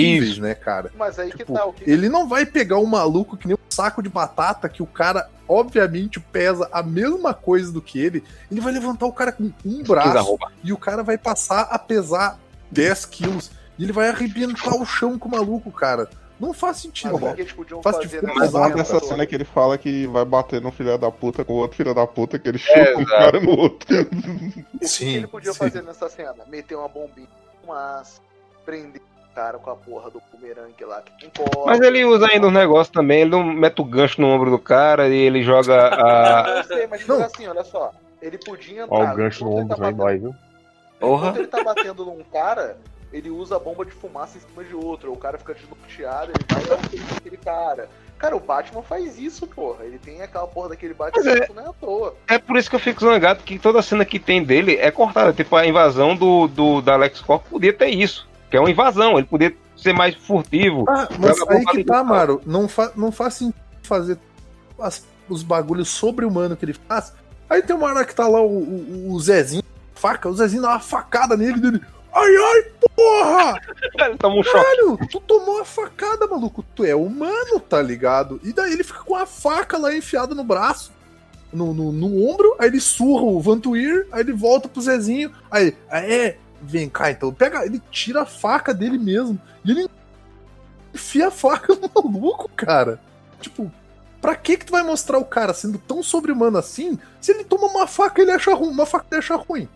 Isso. 0.00 0.40
né, 0.40 0.54
cara? 0.54 0.90
Mas 0.96 1.18
aí 1.18 1.30
que 1.30 1.38
Tipo, 1.38 1.54
tá 1.54 1.64
o 1.64 1.72
que. 1.72 1.88
Ele 1.90 2.08
não 2.08 2.28
vai 2.28 2.44
pegar 2.46 2.78
um 2.78 2.86
maluco 2.86 3.36
que 3.36 3.46
nem 3.46 3.54
um 3.54 3.70
saco 3.70 4.02
de 4.02 4.08
batata 4.08 4.68
que 4.68 4.82
o 4.82 4.86
cara, 4.86 5.28
obviamente, 5.48 6.18
pesa 6.20 6.68
a 6.72 6.82
mesma 6.82 7.32
coisa 7.34 7.70
do 7.72 7.80
que 7.82 7.98
ele. 8.00 8.22
Ele 8.50 8.60
vai 8.60 8.72
levantar 8.72 9.06
o 9.06 9.12
cara 9.12 9.32
com 9.32 9.50
um 9.64 9.82
braço 9.82 10.38
e 10.64 10.72
o 10.72 10.78
cara 10.78 11.02
vai 11.02 11.16
passar 11.18 11.62
a 11.70 11.78
pesar 11.78 12.38
10 12.70 13.04
quilos. 13.06 13.50
E 13.78 13.84
ele 13.84 13.92
vai 13.92 14.08
arrebentar 14.08 14.74
o 14.74 14.86
chão 14.86 15.18
com 15.18 15.28
o 15.28 15.32
maluco, 15.32 15.70
cara. 15.70 16.08
Não 16.38 16.52
faz 16.52 16.76
sentido, 16.78 17.12
Mas 17.14 17.22
o 17.22 17.24
velho. 17.24 17.34
que 17.36 17.40
eles 17.42 17.52
podiam 17.52 17.82
Faz 17.82 17.96
fazer 17.96 18.08
tipo, 18.20 18.26
nessa 18.26 18.38
Mas 18.40 18.52
lá 18.52 18.64
cena, 18.64 18.76
nessa 18.76 19.00
cena 19.00 19.26
que 19.26 19.34
ele 19.34 19.44
fala 19.44 19.78
que 19.78 20.06
vai 20.06 20.22
bater 20.22 20.60
no 20.60 20.70
filho 20.70 20.98
da 20.98 21.10
puta 21.10 21.42
com 21.44 21.54
o 21.54 21.56
outro 21.56 21.78
filho 21.78 21.94
da 21.94 22.06
puta, 22.06 22.38
que 22.38 22.46
ele 22.46 22.58
chuta 22.58 22.78
um 22.78 23.00
exato. 23.00 23.06
cara 23.06 23.40
no 23.40 23.50
outro. 23.58 24.00
O 24.02 24.04
que 24.04 24.62
que 24.78 24.86
Sim, 24.86 25.14
ele 25.16 25.26
podia 25.26 25.52
sim. 25.52 25.58
fazer 25.58 25.82
nessa 25.82 26.10
cena? 26.10 26.34
Meter 26.46 26.74
uma 26.76 26.88
bombinha 26.88 27.26
com 27.64 27.72
aço, 27.72 28.20
prender 28.66 29.00
o 29.00 29.15
cara 29.36 29.58
com 29.58 29.70
a 29.70 29.76
porra 29.76 30.10
do 30.10 30.20
bumerangue 30.32 30.82
lá 30.86 31.02
que 31.02 31.12
tem 31.20 31.30
corda. 31.30 31.66
Mas 31.70 31.80
ele 31.82 32.04
usa 32.06 32.26
ainda 32.26 32.46
um 32.46 32.50
negócio 32.50 32.90
também, 32.90 33.20
ele 33.20 33.30
não 33.30 33.44
mete 33.44 33.80
o 33.82 33.84
gancho 33.84 34.18
no 34.18 34.28
ombro 34.28 34.50
do 34.50 34.58
cara 34.58 35.08
e 35.08 35.14
ele 35.14 35.42
joga 35.42 35.88
a. 35.94 36.48
Eu 36.58 36.64
sei, 36.64 36.86
mas 36.86 37.06
Não. 37.06 37.22
assim, 37.22 37.46
olha 37.46 37.62
só. 37.62 37.92
Ele 38.22 38.38
podia 38.38 38.82
entrar. 38.84 38.96
Ó, 38.96 39.12
o 39.12 39.14
gancho 39.16 39.44
no 39.44 39.50
enquanto 39.50 39.64
ele 39.64 39.64
ombro 39.64 39.76
tá 39.76 39.82
vai 39.82 39.92
batendo- 39.92 40.22
viu? 40.22 40.34
Porra. 40.98 41.28
Enquanto 41.28 41.36
ele 41.38 41.46
tá 41.48 41.62
batendo 41.62 42.04
num 42.06 42.24
cara, 42.32 42.78
ele 43.12 43.28
usa 43.30 43.56
a 43.56 43.58
bomba 43.58 43.84
de 43.84 43.90
fumaça 43.92 44.38
em 44.38 44.40
cima 44.40 44.64
de 44.64 44.74
outro. 44.74 45.12
O 45.12 45.16
cara 45.18 45.36
fica 45.36 45.52
desnorteado, 45.54 46.32
ele 46.32 46.44
vai 46.54 46.64
dar 46.64 46.76
um 46.76 46.88
tiro 46.88 47.04
naquele 47.14 47.36
cara. 47.36 47.88
Cara, 48.18 48.34
o 48.34 48.40
Batman 48.40 48.82
faz 48.82 49.18
isso, 49.18 49.46
porra. 49.46 49.84
Ele 49.84 49.98
tem 49.98 50.22
aquela 50.22 50.46
porra 50.46 50.70
daquele 50.70 50.94
Batman, 50.94 51.30
é- 51.30 51.44
isso 51.44 51.52
não 51.54 51.62
é 51.62 51.68
à 51.68 51.72
toa. 51.74 52.16
É 52.26 52.38
por 52.38 52.56
isso 52.56 52.70
que 52.70 52.76
eu 52.76 52.80
fico 52.80 53.00
zangado 53.04 53.42
que 53.44 53.58
toda 53.58 53.82
cena 53.82 54.06
que 54.06 54.18
tem 54.18 54.42
dele 54.42 54.76
é 54.76 54.90
cortada. 54.90 55.34
Tipo, 55.34 55.54
a 55.56 55.66
invasão 55.66 56.16
do, 56.16 56.48
do 56.48 56.80
da 56.80 56.94
Alex 56.94 57.20
Corp 57.20 57.44
podia 57.50 57.74
ter 57.74 57.88
isso. 57.90 58.26
Que 58.50 58.56
é 58.56 58.60
uma 58.60 58.70
invasão, 58.70 59.18
ele 59.18 59.26
podia 59.26 59.54
ser 59.76 59.92
mais 59.92 60.14
furtivo. 60.14 60.84
Ah, 60.88 61.08
mas 61.18 61.40
aí 61.48 61.64
que 61.66 61.84
tá. 61.84 62.02
Maro. 62.04 62.40
Não, 62.46 62.68
fa 62.68 62.92
não 62.96 63.10
faz 63.12 63.34
sentido 63.34 63.56
fazer 63.82 64.18
as- 64.78 65.04
os 65.28 65.42
bagulhos 65.42 65.88
sobre-humano 65.88 66.56
que 66.56 66.64
ele 66.64 66.76
faz. 66.88 67.12
Aí 67.48 67.62
tem 67.62 67.74
uma 67.76 67.86
hora 67.86 68.04
que 68.04 68.14
tá 68.14 68.26
lá 68.28 68.40
o, 68.40 68.58
o, 68.58 69.12
o 69.12 69.20
Zezinho, 69.20 69.62
faca, 69.94 70.28
o 70.28 70.34
Zezinho 70.34 70.62
dá 70.62 70.70
uma 70.70 70.80
facada 70.80 71.36
nele 71.36 71.60
dele. 71.60 71.80
Ai, 72.12 72.34
ai, 72.34 72.62
porra! 72.96 73.60
Ele 74.06 74.16
toma 74.16 74.36
um 74.36 74.42
choque. 74.42 74.58
Caralho, 74.64 74.98
tu 75.10 75.20
tomou 75.20 75.56
uma 75.56 75.64
facada, 75.66 76.26
maluco. 76.26 76.64
Tu 76.74 76.82
é 76.84 76.94
humano, 76.94 77.60
tá 77.60 77.82
ligado? 77.82 78.40
E 78.42 78.54
daí 78.54 78.72
ele 78.72 78.82
fica 78.82 79.00
com 79.00 79.14
a 79.14 79.26
faca 79.26 79.76
lá 79.76 79.94
enfiada 79.94 80.34
no 80.34 80.42
braço, 80.42 80.90
no, 81.52 81.74
no, 81.74 81.92
no 81.92 82.26
ombro, 82.26 82.56
aí 82.58 82.68
ele 82.68 82.80
surra 82.80 83.22
o 83.22 83.38
Vantuir, 83.40 84.06
aí 84.10 84.20
ele 84.22 84.32
volta 84.32 84.66
pro 84.66 84.80
Zezinho, 84.80 85.30
aí, 85.50 85.76
"Ah, 85.90 86.00
é, 86.00 86.38
vem 86.62 86.88
cá 86.88 87.10
então. 87.10 87.32
Pega, 87.32 87.64
ele 87.64 87.80
tira 87.90 88.22
a 88.22 88.26
faca 88.26 88.72
dele 88.74 88.98
mesmo, 88.98 89.40
e 89.64 89.70
ele 89.70 89.88
enfia 90.94 91.28
a 91.28 91.30
faca 91.30 91.74
no 91.76 91.90
maluco, 91.94 92.48
cara. 92.56 93.00
Tipo, 93.40 93.70
pra 94.20 94.34
que 94.34 94.56
que 94.56 94.64
tu 94.66 94.72
vai 94.72 94.82
mostrar 94.82 95.18
o 95.18 95.24
cara 95.24 95.52
sendo 95.54 95.78
tão 95.78 96.02
sobre-humano 96.02 96.58
assim, 96.58 96.98
se 97.20 97.32
ele 97.32 97.44
toma 97.44 97.66
uma 97.66 97.86
faca 97.86 98.20
ele 98.22 98.32
acha 98.32 98.54
ruim, 98.54 98.70
uma 98.70 98.86
faca 98.86 99.06
ele 99.10 99.18
acha 99.18 99.36
ruim? 99.36 99.68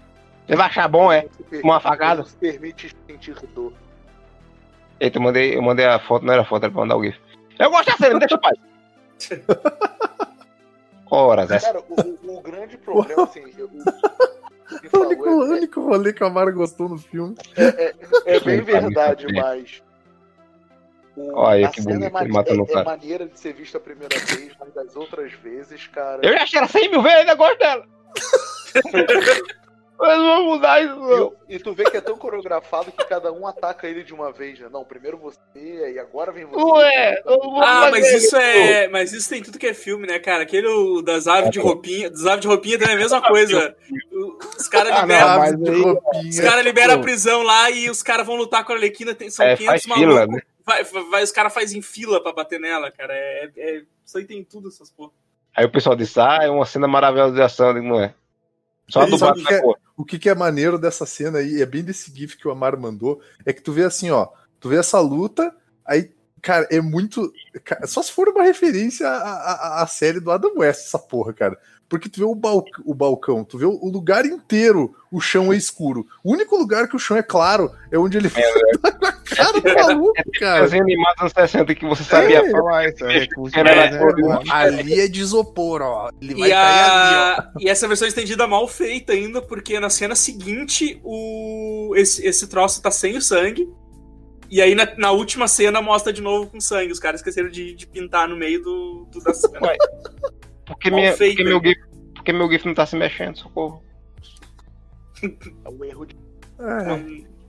Você 0.46 0.56
vai 0.56 0.66
achar 0.66 0.88
bom, 0.88 1.12
é? 1.12 1.28
Uma 1.62 1.78
facada? 1.78 2.24
se 2.24 2.34
permite 2.36 2.94
sentir 3.06 3.36
dor. 3.54 3.72
Eita, 4.98 5.18
eu 5.18 5.22
mandei, 5.22 5.56
eu 5.56 5.62
mandei 5.62 5.86
a 5.86 5.98
foto, 6.00 6.24
não 6.26 6.32
era 6.34 6.44
foto, 6.44 6.64
era 6.64 6.72
pra 6.72 6.80
mandar 6.82 6.96
o 6.96 7.04
GIF. 7.04 7.16
Eu 7.58 7.70
gosto 7.70 7.86
da 7.86 7.96
cena, 7.96 8.14
me 8.14 8.20
deixa 8.20 8.34
em 8.34 8.40
paz. 8.40 8.58
Horas, 11.10 11.50
essa. 11.50 11.66
Cara, 11.66 11.84
o, 11.88 11.94
o- 12.32 12.38
o 12.38 12.40
grande 12.42 12.76
problema, 12.78 13.24
assim, 13.30 13.42
eu- 13.56 13.70
o, 14.92 14.98
único, 15.00 15.26
é- 15.26 15.30
o 15.30 15.40
único 15.52 15.80
rolê 15.80 16.12
que 16.12 16.22
o 16.22 16.26
Amaro 16.26 16.52
gostou 16.52 16.88
no 16.88 16.98
filme. 16.98 17.36
É, 17.56 17.94
é 18.26 18.40
bem 18.40 18.62
pra 18.62 18.80
mim 18.80 18.86
verdade, 18.88 19.26
mas. 19.32 19.82
O, 21.16 21.32
Olha 21.34 21.66
a 21.66 21.70
que 21.70 21.82
cena 21.82 22.06
é, 22.06 22.08
bonito, 22.10 22.22
ele 22.22 22.32
mane- 22.32 22.32
matando 22.56 22.66
é- 22.70 22.80
é 22.80 22.84
maneira 22.84 23.26
de 23.26 23.38
ser 23.38 23.52
vista 23.52 23.78
a 23.78 23.80
primeira 23.80 24.16
vez, 24.18 24.52
mas 24.58 24.72
das 24.72 24.94
outras 24.96 25.32
vezes, 25.32 25.86
cara. 25.88 26.20
Eu 26.24 26.32
já 26.32 26.42
achei 26.44 26.58
ela 26.58 26.68
100 26.68 26.90
mil 26.90 27.02
vezes, 27.02 27.18
ainda 27.18 27.34
gosto 27.34 27.58
dela. 27.58 27.84
Mas 30.00 30.18
não 30.18 30.36
vou 30.44 30.54
mudar 30.54 30.80
isso, 30.82 30.94
E, 30.94 30.96
não. 30.98 31.26
o- 31.26 31.36
e 31.48 31.58
tu 31.58 31.74
vê 31.74 31.84
que 31.84 31.96
é 31.96 32.00
tão 32.00 32.16
coreografado 32.16 32.90
que 32.90 33.04
cada 33.04 33.30
um 33.30 33.46
ataca 33.46 33.86
ele 33.86 34.02
de 34.02 34.14
uma 34.14 34.32
vez, 34.32 34.58
né? 34.58 34.68
Não, 34.72 34.82
primeiro 34.84 35.18
você, 35.18 35.92
e 35.92 35.98
agora 35.98 36.32
vem 36.32 36.46
você. 36.46 36.62
Ué, 36.62 37.22
eu 37.26 37.38
vou 37.38 37.62
Ah, 37.62 37.88
mas 37.90 38.06
isso 38.06 38.16
isso. 38.28 38.36
é. 38.36 38.88
Mas 38.88 39.12
isso 39.12 39.28
tem 39.28 39.42
tudo 39.42 39.58
que 39.58 39.66
é 39.66 39.74
filme, 39.74 40.06
né, 40.06 40.18
cara? 40.18 40.42
Aquele 40.42 40.68
das 41.02 41.26
aves 41.26 41.50
de 41.50 41.58
roupinha. 41.60 42.08
Das 42.10 42.24
aves 42.24 42.40
de 42.40 42.48
roupinha 42.48 42.78
também 42.78 42.94
é 42.94 42.98
a 42.98 43.00
mesma 43.02 43.20
coisa. 43.28 43.76
O- 44.10 44.38
Os 44.58 44.68
caras 44.68 44.92
Ah, 44.92 45.02
liberam. 45.02 45.26
não, 45.28 45.42
aí- 45.42 45.80
roupinha. 45.82 46.30
Os 46.30 46.40
caras 46.40 46.64
liberam 46.64 46.94
a 46.94 46.98
prisão 46.98 47.42
lá 47.42 47.70
e 47.70 47.90
os 47.90 48.02
caras 48.02 48.26
vão 48.26 48.36
lutar 48.36 48.64
com 48.64 48.72
a 48.72 48.76
Arlequina. 48.76 49.14
Tem, 49.14 49.28
são 49.30 49.44
É, 49.46 49.56
500 49.56 49.66
faz 49.84 49.98
fila, 49.98 50.14
malucos. 50.14 50.36
né? 50.36 50.42
Vai, 50.64 50.84
vai, 50.84 51.22
os 51.22 51.32
caras 51.32 51.52
fazem 51.52 51.82
fila 51.82 52.22
pra 52.22 52.32
bater 52.32 52.58
nela, 52.58 52.90
cara. 52.90 53.12
É, 53.12 53.50
é- 53.56 53.82
isso 54.06 54.16
aí 54.16 54.24
tem 54.24 54.42
tudo, 54.44 54.68
essas 54.68 54.90
porra. 54.90 55.10
Aí 55.54 55.64
o 55.66 55.70
pessoal 55.70 55.96
disse, 55.96 56.18
ah, 56.20 56.38
é 56.42 56.48
uma 56.48 56.64
cena 56.64 56.86
maravilhosa 56.88 57.34
de 57.34 57.42
ação. 57.42 57.74
Não 57.74 58.00
é. 58.00 58.14
Só 58.88 59.02
a 59.02 59.04
do 59.06 59.12
que 59.12 59.18
Batman, 59.18 59.50
é- 59.50 59.60
pô. 59.62 59.76
O 60.00 60.04
que, 60.04 60.18
que 60.18 60.30
é 60.30 60.34
maneiro 60.34 60.78
dessa 60.78 61.04
cena 61.04 61.40
aí, 61.40 61.60
é 61.60 61.66
bem 61.66 61.84
desse 61.84 62.10
GIF 62.10 62.38
que 62.38 62.48
o 62.48 62.50
Amaro 62.50 62.80
mandou, 62.80 63.20
é 63.44 63.52
que 63.52 63.60
tu 63.60 63.70
vê 63.70 63.84
assim, 63.84 64.10
ó, 64.10 64.28
tu 64.58 64.70
vê 64.70 64.76
essa 64.76 64.98
luta, 64.98 65.54
aí, 65.84 66.10
cara, 66.40 66.66
é 66.70 66.80
muito. 66.80 67.30
cara, 67.62 67.86
só 67.86 68.02
se 68.02 68.10
for 68.10 68.26
uma 68.30 68.42
referência 68.42 69.06
à, 69.06 69.32
à, 69.32 69.82
à 69.82 69.86
série 69.86 70.18
do 70.18 70.30
Adam 70.30 70.56
West, 70.56 70.86
essa 70.86 70.98
porra, 70.98 71.34
cara. 71.34 71.60
Porque 71.90 72.08
tu 72.08 72.18
vê 72.20 72.24
o, 72.24 72.36
bal, 72.36 72.64
o 72.86 72.94
balcão, 72.94 73.42
tu 73.44 73.58
vê 73.58 73.64
o, 73.66 73.88
lugar 73.90 74.24
inteiro, 74.24 74.94
o 75.10 75.20
chão 75.20 75.52
é 75.52 75.56
escuro. 75.56 76.06
O 76.22 76.32
único 76.32 76.56
lugar 76.56 76.86
que 76.88 76.94
o 76.94 77.00
chão 77.00 77.16
é 77.16 77.22
claro 77.22 77.68
é 77.90 77.98
onde 77.98 78.16
ele 78.16 78.30
tá 78.80 78.92
com 78.92 79.06
a 79.06 79.12
cara 79.12 79.60
tá 79.60 79.74
maluco, 79.74 80.14
cara. 80.38 80.62
Desenho 80.62 80.84
animado 80.84 81.14
dos 81.16 81.20
anos 81.36 81.50
60 81.50 81.74
que 81.74 81.84
você 81.84 82.04
sabia 82.04 82.38
É. 82.46 82.50
falar. 82.50 82.88
isso 82.88 83.04
é 83.04 83.08
desenho 83.08 83.98
cor- 83.98 84.12
animado. 84.12 84.42
Ali 84.52 85.00
é 85.00 85.08
de 85.08 85.20
isopor, 85.20 85.82
ó. 85.82 86.10
Ele 86.22 86.34
vai 86.36 86.48
E, 86.48 86.52
cair 86.52 86.90
ali, 86.90 87.14
ó. 87.16 87.18
a... 87.18 87.52
e 87.58 87.68
essa 87.68 87.88
versão 87.88 88.06
estendida 88.06 88.46
mal 88.46 88.68
feita 88.68 89.12
ainda, 89.12 89.42
porque 89.42 89.80
na 89.80 89.90
cena 89.90 90.14
seguinte 90.14 91.00
o... 91.02 91.92
esse, 91.96 92.24
esse 92.24 92.46
troço 92.46 92.80
tá 92.80 92.92
sem 92.92 93.16
o 93.16 93.20
sangue. 93.20 93.68
E 94.48 94.62
aí 94.62 94.76
na, 94.76 94.86
na 94.96 95.10
última 95.10 95.48
cena 95.48 95.82
mostra 95.82 96.12
de 96.12 96.20
novo 96.22 96.48
com 96.50 96.60
sangue. 96.60 96.92
Os 96.92 97.00
caras 97.00 97.18
esqueceram 97.20 97.48
de, 97.48 97.74
de 97.74 97.84
pintar 97.86 98.28
no 98.28 98.36
meio 98.36 98.62
do, 98.62 99.08
do 99.10 99.20
da 99.24 99.34
cena. 99.34 99.58
Porque, 100.70 100.90
minha, 100.90 101.12
feito. 101.16 101.36
porque, 101.36 101.48
meu 101.48 101.60
GIF, 101.62 101.80
porque 102.14 102.32
meu 102.32 102.50
GIF 102.50 102.66
não 102.66 102.74
tá 102.74 102.86
se 102.86 102.96
mexendo, 102.96 103.36
socorro. 103.36 103.82
É 105.64 105.68
um 105.68 105.84
erro 105.84 106.06
de. 106.06 106.16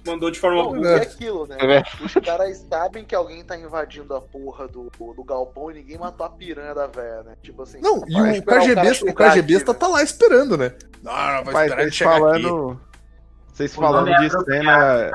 Mandou 0.06 0.32
de 0.32 0.40
forma 0.40 0.64
Não, 0.64 0.74
burra. 0.74 0.90
é 0.90 1.02
aquilo, 1.04 1.46
né? 1.46 1.58
É. 1.60 1.84
Os 2.04 2.14
caras 2.16 2.58
sabem 2.70 3.06
que 3.06 3.14
alguém 3.14 3.44
tá 3.46 3.56
invadindo 3.56 4.16
a 4.16 4.20
porra 4.22 4.68
do, 4.68 4.90
do 5.16 5.24
galpão 5.24 5.70
e 5.70 5.76
ninguém 5.76 5.98
matou 5.98 6.26
a 6.26 6.30
piranha 6.30 6.74
da 6.74 6.88
véia, 6.88 7.22
né? 7.24 7.36
Tipo 7.44 7.62
assim. 7.62 7.80
Não, 7.82 8.04
e 8.08 8.40
o 8.40 8.44
KGB, 8.44 8.90
o 8.90 8.94
chegar 8.96 9.32
KGBista 9.32 9.74
tá 9.76 9.88
lá 9.88 10.02
esperando, 10.02 10.58
né? 10.58 10.74
Não, 11.04 11.12
não, 11.14 11.44
vai 11.44 11.54
Mas 11.54 11.64
esperar 11.64 11.82
ele 11.82 11.92
vocês 11.92 11.96
chegar 11.96 12.12
falando. 12.20 12.70
aqui. 12.72 12.80
Vocês 13.54 13.72
O 13.72 13.76
falando 13.76 14.10
é 14.10 14.18
de 14.20 14.30
cena. 14.30 15.12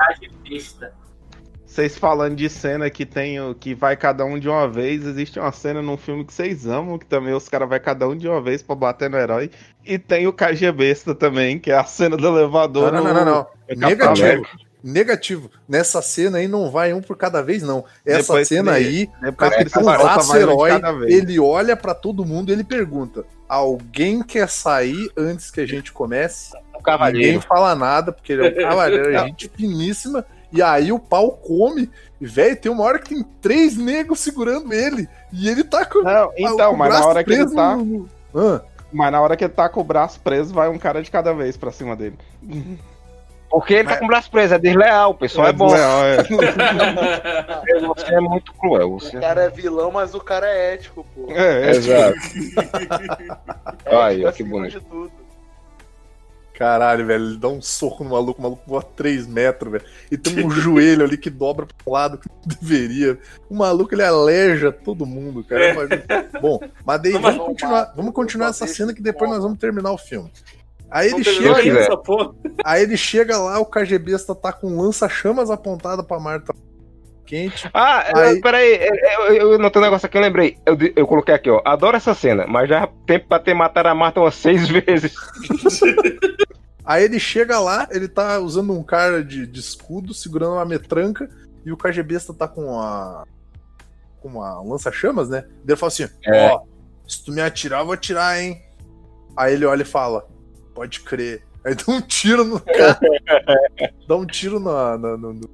besta. 0.49 0.93
Vocês 1.77 1.95
falando 1.95 2.35
de 2.35 2.49
cena 2.49 2.89
que 2.89 3.05
tem 3.05 3.39
o 3.39 3.53
que 3.53 3.75
vai 3.75 3.95
cada 3.95 4.25
um 4.25 4.39
de 4.39 4.49
uma 4.49 4.67
vez, 4.67 5.05
existe 5.05 5.37
uma 5.37 5.51
cena 5.51 5.79
num 5.79 5.95
filme 5.95 6.25
que 6.25 6.33
vocês 6.33 6.65
amam, 6.65 6.97
que 6.97 7.05
também 7.05 7.35
os 7.35 7.47
caras 7.47 7.69
vai 7.69 7.79
cada 7.79 8.07
um 8.07 8.17
de 8.17 8.27
uma 8.27 8.41
vez 8.41 8.63
pra 8.63 8.75
bater 8.75 9.11
no 9.11 9.15
herói. 9.15 9.51
E 9.85 9.99
tem 9.99 10.25
o 10.25 10.33
KG 10.33 10.71
Besta 10.71 11.13
também, 11.13 11.59
que 11.59 11.69
é 11.69 11.77
a 11.77 11.83
cena 11.83 12.17
do 12.17 12.25
elevador. 12.25 12.91
Não, 12.91 13.03
não, 13.03 13.13
não, 13.13 13.25
não, 13.25 13.47
não. 13.69 13.87
Negativo. 13.89 14.43
Negativo. 14.83 15.51
Nessa 15.69 16.01
cena 16.01 16.39
aí 16.39 16.47
não 16.47 16.71
vai 16.71 16.93
um 16.93 17.01
por 17.01 17.15
cada 17.15 17.43
vez, 17.43 17.61
não. 17.61 17.85
Essa 18.03 18.21
Depois 18.21 18.47
cena 18.47 18.71
que- 18.71 18.77
aí, 18.79 19.09
ele 19.21 19.31
Capitão 19.33 19.83
um 19.83 20.35
Herói, 20.35 20.71
ele 21.05 21.39
olha 21.39 21.77
pra 21.77 21.93
todo 21.93 22.25
mundo 22.25 22.49
e 22.49 22.53
ele 22.53 22.63
pergunta: 22.63 23.23
Alguém 23.47 24.23
quer 24.23 24.49
sair 24.49 25.11
antes 25.15 25.51
que 25.51 25.61
a 25.61 25.67
gente 25.67 25.91
comece? 25.91 26.57
cavaleiro. 26.87 27.25
Ninguém 27.25 27.41
fala 27.41 27.75
nada, 27.75 28.11
porque 28.11 28.33
ele 28.33 28.47
é 28.47 28.49
um 28.49 28.55
cavaleiro, 28.69 29.13
é 29.13 29.25
gente 29.25 29.49
finíssima. 29.49 30.25
E 30.51 30.61
aí 30.61 30.91
o 30.91 30.99
pau 30.99 31.31
come. 31.31 31.89
E, 32.19 32.25
velho, 32.25 32.55
tem 32.55 32.71
uma 32.71 32.83
hora 32.83 32.99
que 32.99 33.09
tem 33.09 33.23
três 33.41 33.77
negros 33.77 34.19
segurando 34.19 34.73
ele. 34.73 35.07
E 35.31 35.49
ele 35.49 35.63
tá 35.63 35.85
com. 35.85 36.01
Não, 36.01 36.31
então, 36.37 36.69
com 36.69 36.75
o 36.75 36.77
mas 36.77 36.89
na 36.89 36.95
braço 36.95 37.09
hora 37.09 37.23
que 37.23 37.31
ele 37.31 37.39
preso 37.41 37.55
tá. 37.55 37.77
no-? 37.77 38.09
Mas 38.91 39.11
na 39.11 39.21
hora 39.21 39.35
que 39.35 39.43
ele 39.43 39.53
tá 39.53 39.67
com 39.67 39.81
o 39.81 39.83
braço 39.83 40.19
preso, 40.21 40.53
vai 40.53 40.69
um 40.69 40.77
cara 40.77 41.01
de 41.01 41.11
cada 41.11 41.33
vez 41.33 41.57
pra 41.57 41.71
cima 41.71 41.95
dele. 41.95 42.17
Porque 43.49 43.73
ele 43.73 43.87
tá 43.87 43.97
com 43.97 44.05
o 44.05 44.07
braço 44.07 44.29
preso, 44.29 44.53
é 44.53 44.59
desleal, 44.59 45.11
o 45.11 45.15
pessoal 45.15 45.47
é, 45.47 45.49
É 45.49 45.53
bom. 45.53 45.67
desleal, 45.67 46.05
é. 46.05 46.17
Você 47.87 48.13
é 48.13 48.19
muito 48.19 48.53
cruel. 48.53 48.91
Você... 48.91 49.17
O 49.17 49.21
cara 49.21 49.43
é 49.43 49.49
vilão, 49.49 49.91
mas 49.91 50.13
o 50.13 50.19
cara 50.19 50.47
é 50.47 50.73
ético, 50.73 51.05
pô. 51.15 51.27
É, 51.31 51.69
Exato. 51.71 52.17
Aí, 53.85 54.25
ó, 54.25 54.31
que 54.31 54.43
bonito. 54.43 54.81
Caralho, 56.57 57.05
velho, 57.05 57.23
ele 57.25 57.37
dá 57.37 57.47
um 57.49 57.61
soco 57.61 58.03
no 58.03 58.09
maluco, 58.09 58.39
o 58.39 58.43
maluco 58.43 58.63
voa 58.65 58.81
3 58.81 59.27
metros, 59.27 59.71
velho. 59.73 59.85
E 60.11 60.17
tem 60.17 60.43
um 60.43 60.49
joelho 60.51 61.03
ali 61.05 61.15
que 61.17 61.29
dobra 61.29 61.67
pro 61.67 61.91
lado 61.93 62.17
que 62.17 62.27
não 62.27 62.41
deveria. 62.59 63.19
O 63.49 63.55
maluco, 63.55 63.93
ele 63.93 64.03
aleja 64.03 64.71
todo 64.71 65.05
mundo, 65.05 65.43
cara. 65.43 65.63
É. 65.65 65.73
Mas- 65.73 66.41
Bom, 66.41 66.59
mas 66.83 67.01
daí 67.01 67.13
Não, 67.13 67.21
vamos 67.21 67.37
mas- 67.37 67.47
continuar, 67.47 67.93
vamos 67.95 68.13
continuar 68.13 68.49
essa 68.49 68.65
cena 68.65 68.93
que 68.93 69.01
depois 69.01 69.29
nós 69.29 69.43
vamos 69.43 69.59
terminar 69.59 69.91
o 69.91 69.97
filme. 69.99 70.31
Aí 70.89 71.11
ele 71.11 71.23
chega, 71.23 71.79
essa 71.79 71.97
porra. 71.97 72.33
aí 72.63 72.81
ele 72.83 72.95
chega 72.97 73.37
lá, 73.37 73.59
o 73.59 73.65
KGBista 73.65 74.33
tá 74.33 74.51
com 74.53 74.67
um 74.67 74.81
lança-chamas 74.81 75.51
apontada 75.51 76.01
pra 76.01 76.17
Marta 76.19 76.53
quente. 77.25 77.69
Ah, 77.73 78.05
Aí- 78.17 78.37
eu- 78.37 78.41
peraí, 78.41 78.73
eu, 78.87 78.95
eu, 79.35 79.51
eu 79.51 79.59
notei 79.59 79.81
um 79.81 79.83
negócio 79.85 80.05
aqui, 80.05 80.17
eu 80.17 80.21
lembrei. 80.21 80.57
Eu, 80.65 80.77
eu 80.95 81.05
coloquei 81.05 81.35
aqui, 81.35 81.49
ó. 81.49 81.61
Adoro 81.65 81.97
essa 81.97 82.13
cena, 82.13 82.47
mas 82.47 82.69
já 82.69 82.87
tempo 83.05 83.27
pra 83.27 83.37
ter 83.37 83.53
matado 83.53 83.89
a 83.89 83.93
Marta 83.93 84.21
umas 84.21 84.33
seis 84.35 84.65
vezes. 84.71 85.13
Aí 86.87 87.03
ele 87.03 87.19
chega 87.19 87.59
lá, 87.59 87.85
ele 87.91 88.07
tá 88.07 88.39
usando 88.39 88.71
um 88.71 88.81
cara 88.81 89.21
de, 89.21 89.45
de 89.45 89.59
escudo, 89.59 90.13
segurando 90.13 90.53
uma 90.53 90.63
metranca, 90.65 91.29
e 91.65 91.71
o 91.71 91.75
KGBista 91.75 92.33
tá 92.33 92.47
com 92.47 92.63
uma. 92.67 93.27
com 94.21 94.29
uma 94.29 94.61
lança-chamas, 94.61 95.27
né? 95.27 95.41
Daí 95.41 95.51
ele 95.67 95.75
fala 95.75 95.91
assim: 95.91 96.07
É. 96.25 96.47
Ó, 96.47 96.61
se 97.05 97.25
tu 97.25 97.33
me 97.33 97.41
atirar, 97.41 97.81
eu 97.81 97.85
vou 97.85 97.93
atirar, 97.93 98.41
hein? 98.41 98.61
Aí 99.35 99.53
ele 99.53 99.65
olha 99.65 99.81
e 99.81 99.85
fala: 99.85 100.25
Pode 100.73 101.01
crer. 101.01 101.43
Aí 101.65 101.75
dá 101.75 101.83
um 101.91 101.99
tiro 101.99 102.45
no 102.45 102.57
cara. 102.61 102.97
dá 104.07 104.15
um 104.15 104.25
tiro 104.25 104.57
na, 104.57 104.97
na- 104.97 105.17
no, 105.17 105.33
no 105.33 105.49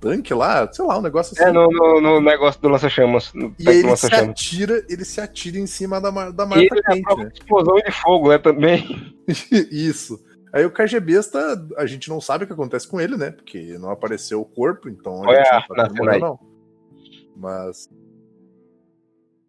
tanque 0.00 0.32
lá, 0.32 0.72
sei 0.72 0.82
lá, 0.86 0.96
um 0.96 1.02
negócio 1.02 1.34
assim. 1.34 1.44
É, 1.46 1.52
no, 1.52 1.68
no, 1.70 2.00
no 2.00 2.20
negócio 2.22 2.58
do 2.62 2.68
lança-chamas. 2.70 3.30
E 3.58 3.68
ele 3.68 3.80
se 3.80 3.86
lança-chamas. 3.86 4.30
atira, 4.30 4.82
ele 4.88 5.04
se 5.04 5.20
atira 5.20 5.58
em 5.58 5.66
cima 5.66 6.00
da, 6.00 6.10
da 6.30 6.44
E 6.44 6.46
Marta 6.46 6.60
ele 6.62 6.78
é 6.78 6.82
quente, 6.82 7.02
prova 7.02 7.24
né? 7.24 7.30
explosão 7.34 7.74
de 7.76 7.92
fogo, 7.92 8.30
né, 8.30 8.38
também. 8.38 9.14
Isso. 9.70 10.26
Aí 10.52 10.64
o 10.64 10.70
KGBista, 10.70 11.38
a 11.76 11.84
gente 11.86 12.08
não 12.08 12.20
sabe 12.20 12.44
o 12.44 12.46
que 12.46 12.52
acontece 12.52 12.88
com 12.88 13.00
ele, 13.00 13.16
né? 13.16 13.30
Porque 13.32 13.76
não 13.78 13.90
apareceu 13.90 14.40
o 14.40 14.44
corpo, 14.44 14.88
então 14.88 15.22
a 15.24 15.28
Olha 15.28 15.44
gente 15.44 15.68
não 15.68 15.76
sabe 15.76 16.10
aí. 16.10 16.20
não. 16.20 16.38
Mas. 17.36 17.88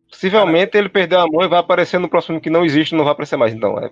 Possivelmente 0.10 0.76
ele 0.78 0.90
perdeu 0.90 1.20
a 1.20 1.28
mão 1.28 1.44
e 1.44 1.48
vai 1.48 1.60
aparecer 1.60 2.00
no 2.00 2.10
próximo 2.10 2.42
que 2.42 2.50
não 2.50 2.66
existe, 2.66 2.96
não 2.96 3.04
vai 3.04 3.14
aparecer 3.14 3.38
mais, 3.38 3.54
então. 3.54 3.78
É. 3.80 3.92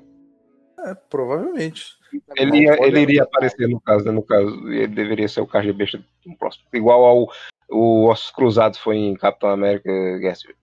É, 0.85 0.93
provavelmente. 1.09 1.95
Ele, 2.35 2.63
ia- 2.63 2.81
ele 2.85 3.01
iria 3.01 3.23
aparecer 3.23 3.67
no 3.67 3.79
caso, 3.79 4.05
né? 4.05 4.11
No 4.11 4.23
caso, 4.23 4.47
ele 4.69 4.87
deveria 4.87 5.27
ser 5.27 5.41
o 5.41 5.47
KGB 5.47 5.85
no 6.25 6.37
próximo. 6.37 6.65
Igual 6.73 7.03
ao 7.05 7.27
o 7.69 8.05
Ossos 8.05 8.31
Cruzados 8.31 8.79
foi 8.79 8.95
em 8.95 9.13
Capitão 9.15 9.49
América 9.49 9.89
Guerra 10.19 10.35
Civil. 10.35 10.55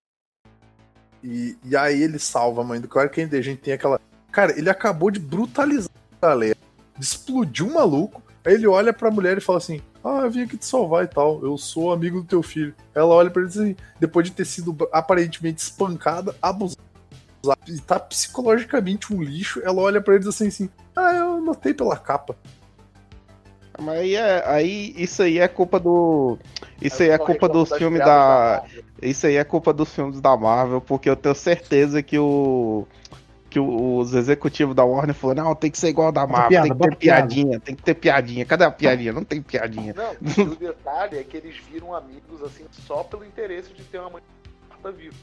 E, 1.22 1.56
e 1.64 1.76
aí 1.76 2.02
ele 2.02 2.18
salva 2.18 2.62
a 2.62 2.64
mãe 2.64 2.80
do 2.80 2.88
Clark 2.88 3.14
Kent. 3.14 3.34
A 3.34 3.42
gente 3.42 3.60
tem 3.60 3.74
aquela. 3.74 4.00
Cara, 4.32 4.58
ele 4.58 4.70
acabou 4.70 5.10
de 5.10 5.20
brutalizar 5.20 5.90
a 6.24 6.28
galera. 6.30 6.56
de 6.98 7.04
explodir 7.04 7.66
um 7.66 7.74
maluco. 7.74 8.22
Aí 8.44 8.54
ele 8.54 8.66
olha 8.66 8.92
pra 8.92 9.10
mulher 9.10 9.38
e 9.38 9.40
fala 9.40 9.58
assim: 9.58 9.80
Ah, 10.02 10.20
eu 10.24 10.30
vim 10.30 10.42
aqui 10.42 10.56
te 10.56 10.66
salvar 10.66 11.04
e 11.04 11.08
tal. 11.08 11.42
Eu 11.42 11.56
sou 11.56 11.92
amigo 11.92 12.20
do 12.20 12.26
teu 12.26 12.42
filho. 12.42 12.74
Ela 12.94 13.14
olha 13.14 13.30
pra 13.30 13.42
ele 13.42 13.48
e 13.48 13.52
diz 13.52 13.60
assim: 13.60 13.76
depois 13.98 14.26
de 14.26 14.32
ter 14.32 14.44
sido 14.44 14.76
aparentemente 14.92 15.62
espancada, 15.62 16.34
abusada 16.42 16.78
e 17.68 17.78
tá 17.80 17.98
psicologicamente 18.00 19.12
um 19.12 19.22
lixo, 19.22 19.60
ela 19.64 19.80
olha 19.80 20.00
pra 20.00 20.14
ele 20.14 20.24
e 20.24 20.26
diz 20.26 20.34
assim, 20.34 20.48
assim: 20.48 20.70
Ah, 20.94 21.14
eu 21.14 21.40
notei 21.40 21.74
pela 21.74 21.96
capa. 21.96 22.36
Mas 23.78 23.98
aí, 23.98 24.14
é, 24.14 24.42
aí 24.46 24.94
isso 24.96 25.22
aí 25.22 25.38
é 25.38 25.48
culpa 25.48 25.80
do. 25.80 26.38
Isso 26.80 27.02
aí 27.02 27.10
é 27.10 27.18
culpa 27.18 27.48
dos 27.48 27.72
filmes 27.72 27.98
da. 27.98 28.58
da. 28.58 28.64
Isso 29.02 29.26
aí 29.26 29.36
é 29.36 29.44
culpa 29.44 29.72
dos 29.72 29.92
filmes 29.92 30.20
da 30.20 30.36
Marvel, 30.36 30.80
porque 30.80 31.10
eu 31.10 31.16
tenho 31.16 31.34
certeza 31.34 32.02
que 32.02 32.18
o. 32.18 32.86
Que 33.54 33.60
o- 33.60 33.98
os 33.98 34.12
executivos 34.14 34.74
da 34.74 34.84
Warner 34.84 35.14
falaram, 35.14 35.44
não, 35.44 35.54
tem 35.54 35.70
que 35.70 35.78
ser 35.78 35.86
igual 35.86 36.08
ao 36.08 36.12
da 36.12 36.26
Marvel, 36.26 36.48
piada, 36.48 36.66
tem 36.66 36.74
que 36.76 36.82
ter 36.90 36.96
piada." 36.96 37.20
piadinha, 37.28 37.60
tem 37.60 37.74
que 37.76 37.82
ter 37.84 37.94
piadinha. 37.94 38.44
Cadê 38.44 38.64
a 38.64 38.70
piadinha? 38.72 39.12
Não 39.12 39.22
tem 39.22 39.40
piadinha. 39.40 39.94
Não, 39.94 40.16
e 40.44 40.48
o 40.48 40.56
detalhe 40.56 41.18
é 41.18 41.22
que 41.22 41.36
eles 41.36 41.54
viram 41.70 41.94
amigos 41.94 42.42
assim 42.42 42.64
só 42.72 43.04
pelo 43.04 43.24
interesse 43.24 43.72
de 43.72 43.84
ter 43.84 44.00
uma 44.00 44.10
mãe 44.10 44.22
morta 44.68 44.90
viva. 44.90 45.14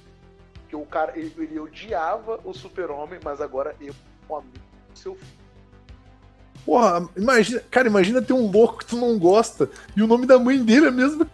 Que 0.70 0.78
o 0.78 0.86
cara, 0.86 1.12
ele, 1.14 1.34
ele 1.40 1.60
odiava 1.60 2.40
o 2.46 2.54
super-homem, 2.54 3.20
mas 3.22 3.42
agora 3.42 3.76
eu 3.82 3.92
sou 4.26 4.38
um 4.38 4.40
amigo 4.40 4.54
do 4.94 4.98
seu 4.98 5.14
filho. 5.14 5.42
Porra, 6.66 7.10
imagina, 7.18 7.62
cara, 7.70 7.88
imagina 7.90 8.22
ter 8.22 8.32
um 8.32 8.50
louco 8.50 8.78
que 8.78 8.86
tu 8.86 8.96
não 8.96 9.20
gosta 9.20 9.70
e 9.94 10.02
o 10.02 10.08
nome 10.08 10.26
da 10.26 10.40
mãe 10.40 10.64
dele 10.64 10.88
é 10.88 10.92
mesmo. 10.92 11.28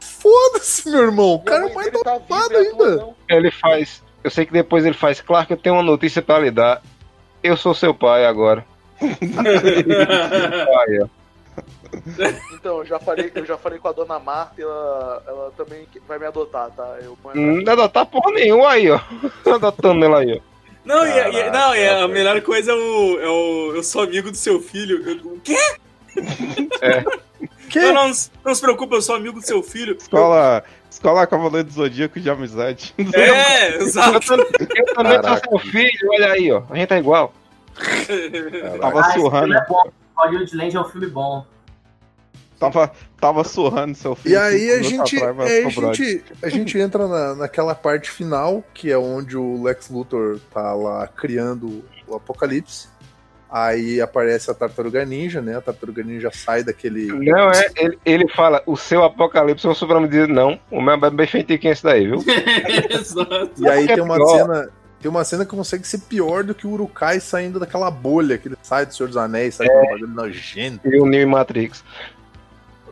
Foda-se, 0.00 0.90
meu 0.90 1.04
irmão. 1.04 1.34
O 1.34 1.40
cara 1.44 1.70
é 1.70 1.72
mais 1.74 1.88
tá 1.92 1.98
topado 2.00 2.56
ainda. 2.56 3.14
Ele 3.28 3.50
faz. 3.52 4.02
Eu 4.22 4.30
sei 4.30 4.44
que 4.46 4.52
depois 4.52 4.84
ele 4.84 4.94
faz. 4.94 5.20
Claro 5.20 5.46
que 5.46 5.52
eu 5.52 5.56
tenho 5.56 5.76
uma 5.76 5.82
notícia 5.82 6.20
pra 6.22 6.38
lhe 6.38 6.50
dar. 6.50 6.82
Eu 7.42 7.56
sou 7.56 7.74
seu 7.74 7.94
pai 7.94 8.26
agora. 8.26 8.64
Ó. 11.02 11.06
Então, 12.54 12.78
eu 12.78 12.84
já 12.86 12.98
falei, 12.98 13.32
eu 13.34 13.44
já 13.44 13.56
falei 13.56 13.78
com 13.78 13.88
a 13.88 13.92
dona 13.92 14.18
Marta, 14.18 14.60
ela, 14.62 15.22
ela 15.26 15.52
também 15.56 15.86
vai 16.06 16.18
me 16.18 16.26
adotar, 16.26 16.70
tá? 16.70 16.98
Eu 17.02 17.18
Não 17.34 17.62
dá 17.64 17.72
adotar 17.72 18.06
porra 18.06 18.30
nenhuma 18.32 18.70
aí, 18.70 18.90
ó. 18.90 19.00
Tô 19.42 19.54
adotando 19.54 20.04
ela 20.04 20.20
aí, 20.20 20.38
ó. 20.38 20.50
Não, 20.84 21.04
e, 21.04 21.10
e- 21.10 21.14
Caraca, 21.14 21.50
não, 21.50 21.74
e 21.74 21.88
a 21.88 22.08
melhor 22.08 22.40
coisa 22.42 22.72
é 22.72 22.74
o, 22.74 23.20
é 23.20 23.28
o. 23.28 23.72
Eu 23.76 23.82
sou 23.82 24.02
amigo 24.02 24.30
do 24.30 24.36
seu 24.36 24.60
filho. 24.60 25.02
Eu- 25.08 25.32
o 25.32 25.40
quê? 25.40 25.56
É. 26.80 27.04
Não, 27.72 27.92
não, 28.08 28.10
não 28.44 28.54
se 28.54 28.60
preocupe, 28.60 28.96
eu 28.96 29.00
sou 29.00 29.14
amigo 29.14 29.38
do 29.38 29.46
seu 29.46 29.62
filho. 29.62 29.94
Escola, 29.96 30.64
escola 30.90 31.26
Cavaleiro 31.26 31.68
do 31.68 31.72
Zodíaco 31.74 32.18
de 32.20 32.28
amizade. 32.28 32.94
É, 33.14 33.76
exato. 33.82 34.32
Eu 34.34 34.46
também 34.58 34.84
sou 34.86 34.94
Caraca. 35.22 35.48
seu 35.48 35.58
filho, 35.58 36.08
olha 36.12 36.32
aí, 36.32 36.50
ó. 36.52 36.62
A 36.68 36.76
gente 36.76 36.88
tá 36.88 36.98
igual. 36.98 37.32
Tava 38.80 39.00
Ah, 39.00 39.08
esse 39.08 39.18
surrando. 39.20 39.44
filme 39.46 39.60
é 39.60 39.66
bom. 39.66 39.90
Hollywoodland 40.16 40.76
é 40.76 40.80
um 40.80 40.84
filme 40.84 41.06
bom. 41.06 41.46
Tava, 42.58 42.92
tava 43.18 43.42
surrando 43.42 43.94
seu 43.94 44.14
filho. 44.14 44.34
E 44.34 44.36
aí 44.36 44.70
a 44.72 44.82
gente, 44.82 45.16
é, 45.18 45.64
a, 45.64 45.68
gente, 45.70 46.24
a 46.42 46.48
gente 46.50 46.78
entra 46.78 47.08
na, 47.08 47.34
naquela 47.34 47.74
parte 47.74 48.10
final, 48.10 48.62
que 48.74 48.92
é 48.92 48.98
onde 48.98 49.34
o 49.34 49.62
Lex 49.62 49.88
Luthor 49.88 50.38
tá 50.52 50.74
lá 50.74 51.06
criando 51.06 51.82
o 52.06 52.14
Apocalipse. 52.16 52.88
Aí 53.52 54.00
aparece 54.00 54.48
a 54.48 54.54
Tartaruga 54.54 55.04
Ninja, 55.04 55.40
né? 55.40 55.56
A 55.56 55.60
Tartaruga 55.60 56.04
Ninja 56.04 56.30
sai 56.32 56.62
daquele. 56.62 57.06
Não, 57.06 57.50
é, 57.50 57.66
ele, 57.76 57.98
ele 58.04 58.28
fala, 58.28 58.62
o 58.64 58.76
seu 58.76 59.02
apocalipse, 59.02 59.66
o 59.66 59.74
Superman 59.74 60.08
diz, 60.08 60.28
não, 60.28 60.58
o 60.70 60.80
meu 60.80 60.94
é 60.94 61.10
bem 61.10 61.26
feitinho 61.26 61.58
que 61.58 61.66
esse 61.66 61.82
daí, 61.82 62.06
viu? 62.06 62.22
Exato. 62.88 63.50
E 63.58 63.68
aí 63.68 63.84
é 63.88 63.94
tem 63.94 64.04
uma 64.04 64.14
pior? 64.14 64.36
cena. 64.36 64.70
Tem 65.00 65.10
uma 65.10 65.24
cena 65.24 65.44
que 65.44 65.50
consegue 65.50 65.84
ser 65.86 65.98
pior 66.00 66.44
do 66.44 66.54
que 66.54 66.66
o 66.66 66.70
Urukai 66.70 67.18
saindo 67.20 67.58
daquela 67.58 67.90
bolha 67.90 68.36
que 68.36 68.48
ele 68.48 68.56
sai 68.62 68.84
do 68.84 68.94
Senhor 68.94 69.08
dos 69.08 69.16
Anéis, 69.16 69.54
sai 69.54 69.66
aquele 69.66 69.86
bagulho 69.86 70.08
nojento. 70.08 70.86
E 70.86 71.00
o 71.00 71.06
Neo 71.06 71.26
Matrix. 71.28 71.82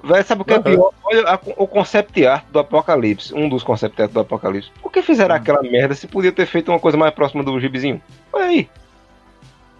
Véi, 0.02 0.22
sabe 0.22 0.42
o 0.42 0.44
que 0.44 0.52
é 0.54 0.56
Aham. 0.56 0.62
pior? 0.62 0.92
Olha 1.04 1.28
a- 1.28 1.40
o 1.56 1.66
concept 1.66 2.24
art 2.26 2.44
do 2.50 2.58
Apocalipse, 2.58 3.34
um 3.34 3.48
dos 3.48 3.62
concept 3.62 4.00
art 4.00 4.10
do 4.10 4.20
Apocalipse. 4.20 4.70
Por 4.80 4.90
que 4.90 5.02
fizeram 5.02 5.34
aquela 5.34 5.60
merda 5.62 5.94
se 5.94 6.06
podia 6.06 6.32
ter 6.32 6.46
feito 6.46 6.70
uma 6.72 6.80
coisa 6.80 6.96
mais 6.96 7.12
próxima 7.12 7.44
do 7.44 7.60
gibizinho? 7.60 8.00
Olha 8.32 8.46
aí. 8.46 8.68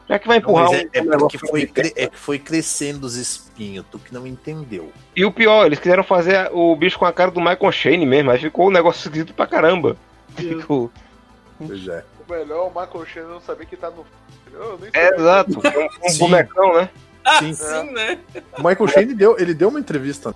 Já 0.09 0.19
que 0.19 0.27
vai 0.27 0.39
empurrar 0.39 0.71
Mas 0.71 0.73
um, 0.73 0.81
é, 0.81 0.89
é 0.93 1.03
um 1.03 1.05
negócio 1.05 1.39
porque 1.39 1.47
foi, 1.47 1.93
é 1.97 2.07
que 2.07 2.17
foi 2.17 2.39
crescendo 2.39 3.05
os 3.05 3.17
espinhos, 3.17 3.85
tu 3.91 3.99
que 3.99 4.15
não 4.15 4.27
entendeu. 4.27 4.91
E 5.15 5.25
o 5.25 5.31
pior, 5.31 5.67
eles 5.67 5.79
quiseram 5.79 6.03
fazer 6.03 6.51
o 6.53 6.75
bicho 6.75 6.99
com 6.99 7.05
a 7.05 7.13
cara 7.13 7.31
do 7.31 7.41
Michael 7.41 7.73
Shane 7.73 8.07
mesmo, 8.07 8.31
aí 8.31 8.39
ficou 8.39 8.69
um 8.69 8.71
negócio 8.71 9.07
esquisito 9.07 9.35
pra 9.35 9.47
caramba. 9.47 9.97
Ficou. 10.35 10.91
Pois 11.59 11.89
é. 11.89 12.05
O 12.27 12.33
melhor, 12.33 12.67
o 12.67 12.81
Michael 12.81 13.07
Shannon 13.07 13.29
não 13.35 13.41
saber 13.41 13.67
que 13.67 13.77
tá 13.77 13.91
no. 13.91 14.07
É, 14.93 15.15
exato, 15.15 15.59
um, 15.59 16.11
um 16.11 16.19
bonecão, 16.19 16.75
né? 16.75 16.89
Ah, 17.25 17.41
Sim. 17.41 17.53
sim, 17.53 17.91
né? 17.93 18.19
O 18.57 18.63
Michael 18.63 18.89
Shane 18.89 19.15
deu, 19.15 19.39
ele 19.39 19.53
deu 19.53 19.69
uma 19.69 19.81
entrevista. 19.81 20.35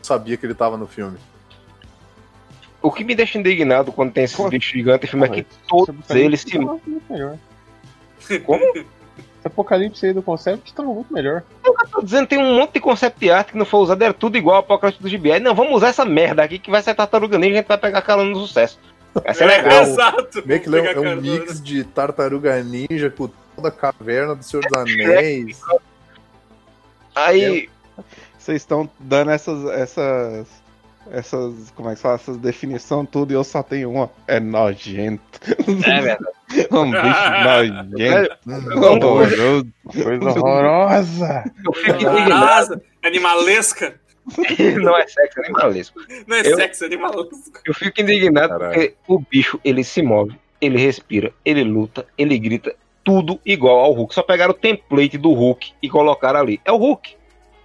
Sabia 0.00 0.36
que 0.36 0.46
ele 0.46 0.54
tava 0.54 0.76
no 0.76 0.86
filme. 0.86 1.18
O 2.80 2.92
que 2.92 3.02
me 3.02 3.14
deixa 3.14 3.38
indignado 3.38 3.90
quando 3.90 4.12
tem 4.12 4.24
esses 4.24 4.48
bichos 4.48 4.70
gigantes 4.70 5.08
em 5.08 5.10
filme 5.10 5.26
é 5.26 5.30
que 5.30 5.46
todos 5.68 6.08
eles 6.10 6.40
se. 6.42 6.58
Como? 8.44 8.64
Esse 8.76 8.86
apocalipse 9.46 10.06
aí 10.06 10.12
do 10.12 10.22
concept 10.22 10.74
tava 10.74 10.88
muito 10.92 11.12
melhor. 11.12 11.42
Eu 11.64 11.74
tô 11.90 12.02
dizendo, 12.02 12.26
tem 12.26 12.38
um 12.38 12.56
monte 12.58 12.74
de 12.74 12.80
concept 12.80 13.30
art 13.30 13.48
que 13.50 13.56
não 13.58 13.64
foi 13.66 13.80
usado, 13.80 14.02
era 14.02 14.12
tudo 14.14 14.36
igual 14.36 14.56
ao 14.56 14.60
Apocalipse 14.62 15.02
do 15.02 15.08
GB. 15.08 15.32
Aí, 15.32 15.40
Não, 15.40 15.54
vamos 15.54 15.74
usar 15.74 15.88
essa 15.88 16.04
merda 16.04 16.42
aqui 16.42 16.58
que 16.58 16.70
vai 16.70 16.82
ser 16.82 16.94
Tartaruga 16.94 17.38
Ninja 17.38 17.50
e 17.50 17.54
a 17.54 17.56
gente 17.60 17.68
vai 17.68 17.78
pegar 17.78 18.02
calando 18.02 18.30
no 18.30 18.46
sucesso. 18.46 18.78
Vai 19.14 19.32
ser 19.34 19.44
É, 19.44 19.46
legal. 19.62 19.82
exato. 19.82 20.42
Meio 20.44 20.60
que 20.60 20.68
é 20.68 20.98
um- 21.00 21.04
é 21.06 21.14
um 21.14 21.20
mix 21.20 21.62
de 21.62 21.84
tartaruga 21.84 22.62
ninja 22.62 23.08
com 23.08 23.30
toda 23.54 23.68
a 23.68 23.70
caverna 23.70 24.34
do 24.34 24.42
Senhor 24.44 24.62
dos 24.62 24.72
Anéis. 24.78 25.60
Aí. 27.14 27.68
Vocês 28.38 28.60
estão 28.62 28.88
dando 29.00 29.30
essas. 29.30 29.64
essas. 29.70 30.46
Essas. 31.10 31.70
como 31.74 31.90
é 31.90 31.94
que 31.94 32.00
fala? 32.00 32.14
Essas 32.16 32.36
definições 32.36 33.08
tudo 33.10 33.32
e 33.32 33.34
eu 33.34 33.44
só 33.44 33.62
tenho 33.62 33.90
uma. 33.90 34.10
É 34.26 34.38
nojento. 34.40 35.22
É 35.86 36.00
verdade. 36.00 36.24
um 36.70 36.90
bicho 36.90 37.30
nojento. 37.44 38.36
Hum, 38.46 38.78
horroroso. 38.84 39.66
Coisa 39.92 40.40
horrorosa. 40.40 41.52
Eu 41.64 41.72
fico 41.72 42.02
indignado. 42.02 42.28
Nossa, 42.28 42.82
animalesca. 43.04 44.00
Não 44.82 44.96
é 44.96 45.06
sexo, 45.06 45.40
é 45.40 45.44
animalesco. 45.46 46.00
Não 46.26 46.36
é 46.36 46.40
Eu- 46.40 46.56
sexo, 46.56 46.84
é 46.84 46.86
animalesco. 46.88 47.60
Eu 47.64 47.74
fico 47.74 48.00
indignado 48.00 48.48
Caralho. 48.48 48.72
porque 48.74 48.94
o 49.06 49.18
bicho, 49.20 49.60
ele 49.64 49.84
se 49.84 50.02
move, 50.02 50.36
ele 50.60 50.78
respira, 50.78 51.32
ele 51.44 51.62
luta, 51.62 52.04
ele 52.18 52.36
grita, 52.38 52.74
tudo 53.04 53.40
igual 53.46 53.78
ao 53.84 53.92
Hulk. 53.92 54.12
Só 54.14 54.22
pegaram 54.22 54.50
o 54.50 54.54
template 54.54 55.16
do 55.16 55.32
Hulk 55.32 55.72
e 55.80 55.88
colocaram 55.88 56.40
ali. 56.40 56.60
É 56.64 56.72
o 56.72 56.76
Hulk. 56.76 57.14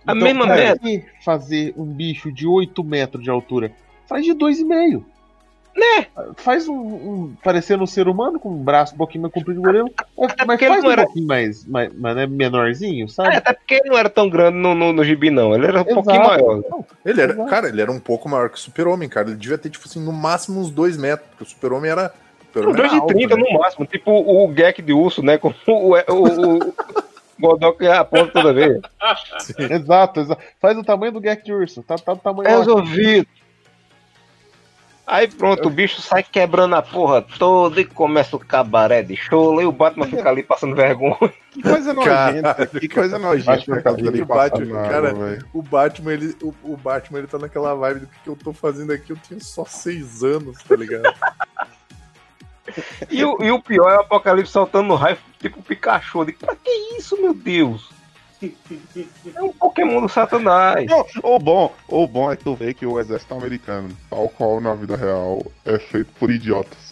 A 0.05 0.13
Então, 0.13 0.23
mesma 0.27 0.45
merda. 0.47 0.79
que 0.79 1.03
fazer 1.23 1.73
um 1.77 1.85
bicho 1.85 2.31
de 2.31 2.47
8 2.47 2.83
metros 2.83 3.23
de 3.23 3.29
altura? 3.29 3.71
Faz 4.07 4.25
de 4.25 4.33
2,5. 4.33 5.03
Né? 5.73 6.07
Faz 6.35 6.67
um, 6.67 6.73
um 6.75 7.33
parecendo 7.41 7.83
um 7.83 7.87
ser 7.87 8.09
humano 8.09 8.37
com 8.37 8.49
um 8.49 8.57
braço 8.61 8.93
um 8.93 8.97
pouquinho 8.97 9.21
mais 9.21 9.33
comprido 9.33 9.61
que 9.61 9.67
o 9.67 9.71
gorila. 9.71 9.89
Mas, 10.17 10.35
mas 10.45 10.61
ele 10.61 10.69
faz 10.69 10.83
não 10.83 10.89
um 10.89 10.91
era- 10.91 11.03
pouquinho 11.05 11.27
mais, 11.27 11.65
mais, 11.65 11.93
mais 11.97 12.15
né, 12.17 12.27
menorzinho, 12.27 13.05
É, 13.05 13.07
sabe? 13.07 13.35
até 13.37 13.53
porque 13.53 13.75
ele 13.75 13.89
não 13.89 13.97
era 13.97 14.09
tão 14.09 14.29
grande 14.29 14.57
no, 14.57 14.75
no, 14.75 14.91
no 14.91 15.03
gibi, 15.05 15.29
não. 15.29 15.55
Ele 15.55 15.67
era 15.67 15.81
um 15.81 15.85
pouquinho 15.85 16.21
Exato. 16.21 16.27
maior. 16.45 16.63
Ele 17.05 17.21
era, 17.21 17.31
Exato. 17.33 17.49
cara, 17.49 17.69
ele 17.69 17.81
era 17.81 17.89
um 17.91 18.01
pouco 18.01 18.27
maior 18.27 18.49
que 18.49 18.57
o 18.57 18.59
Super-Homem, 18.59 19.07
cara. 19.07 19.29
Ele 19.29 19.37
devia 19.37 19.57
ter, 19.57 19.69
tipo 19.69 19.87
assim, 19.87 20.03
no 20.03 20.11
máximo 20.11 20.59
uns 20.59 20.69
2 20.69 20.97
metros, 20.97 21.25
porque 21.29 21.43
o 21.43 21.47
Super-Homem 21.47 21.89
era. 21.91 22.11
Um 22.53 22.59
era 22.71 22.89
2,30 22.89 22.99
alto, 22.99 23.13
né? 23.15 23.35
no 23.37 23.59
máximo. 23.59 23.85
Tipo 23.85 24.11
o 24.11 24.45
Gek 24.49 24.81
de 24.81 24.91
urso, 24.91 25.23
né? 25.23 25.37
Com 25.39 25.53
o, 25.67 25.93
o, 25.95 25.95
o, 25.95 26.57
o 26.69 26.73
Godok 27.41 27.85
aponta 27.87 28.31
toda 28.31 28.53
vez. 28.53 28.79
Exato, 29.69 30.21
exato. 30.21 30.41
Faz 30.59 30.77
o 30.77 30.83
tamanho 30.83 31.11
do 31.11 31.21
Gek 31.21 31.43
de 31.43 31.53
urso. 31.53 31.83
Tá, 31.83 31.95
tá 31.97 32.13
do 32.13 32.19
tamanho 32.19 32.47
É 32.47 32.57
ótimo. 32.57 32.75
resolvido. 32.75 33.27
Aí 35.11 35.27
pronto, 35.27 35.67
o 35.67 35.69
bicho 35.69 36.01
sai 36.01 36.23
quebrando 36.23 36.73
a 36.73 36.81
porra 36.81 37.21
toda 37.21 37.81
e 37.81 37.85
começa 37.85 38.33
o 38.33 38.39
cabaré 38.39 39.03
de 39.03 39.17
cholo 39.17 39.61
e 39.61 39.65
o 39.65 39.71
Batman 39.71 40.05
fica 40.05 40.29
ali 40.29 40.41
passando 40.41 40.73
vergonha. 40.73 41.33
Que 41.51 41.61
coisa 41.61 41.93
nojenta. 41.93 42.65
Que 42.79 42.87
coisa 42.87 43.19
nojenta. 43.19 43.91
O 43.91 44.25
Batman, 44.25 44.87
cara, 44.87 45.13
o 45.53 46.09
ele, 46.09 46.33
o, 46.41 46.53
o 46.63 46.77
Batman, 46.77 47.19
ele 47.19 47.27
tá 47.27 47.37
naquela 47.37 47.75
vibe 47.75 47.99
do 48.01 48.07
que, 48.07 48.19
que 48.23 48.29
eu 48.29 48.37
tô 48.37 48.53
fazendo 48.53 48.93
aqui. 48.93 49.11
Eu 49.11 49.17
tenho 49.27 49.43
só 49.43 49.65
6 49.65 50.23
anos, 50.23 50.63
tá 50.63 50.77
ligado? 50.77 51.13
E 53.09 53.23
o, 53.23 53.43
e 53.43 53.51
o 53.51 53.61
pior 53.61 53.91
é 53.91 53.97
o 53.97 54.01
Apocalipse 54.01 54.51
soltando 54.51 54.87
no 54.87 54.95
raio, 54.95 55.17
tipo 55.39 55.61
Pikachu. 55.61 56.19
Eu 56.19 56.25
digo, 56.25 56.39
pra 56.39 56.55
que 56.55 56.69
isso, 56.97 57.19
meu 57.21 57.33
Deus? 57.33 57.89
É 59.35 59.41
um 59.41 59.53
Pokémon 59.53 60.01
do 60.01 60.09
Satanás. 60.09 60.85
Não, 60.87 61.05
o 61.23 61.37
bom, 61.37 61.71
o 61.87 62.07
bom 62.07 62.31
é 62.31 62.35
que 62.35 62.43
tu 62.43 62.55
vê 62.55 62.73
que 62.73 62.85
o 62.85 62.99
exército 62.99 63.35
americano, 63.35 63.89
tal 64.09 64.27
qual 64.29 64.59
na 64.59 64.73
vida 64.73 64.95
real, 64.95 65.45
é 65.63 65.77
feito 65.77 66.11
por 66.19 66.31
idiotas. 66.31 66.91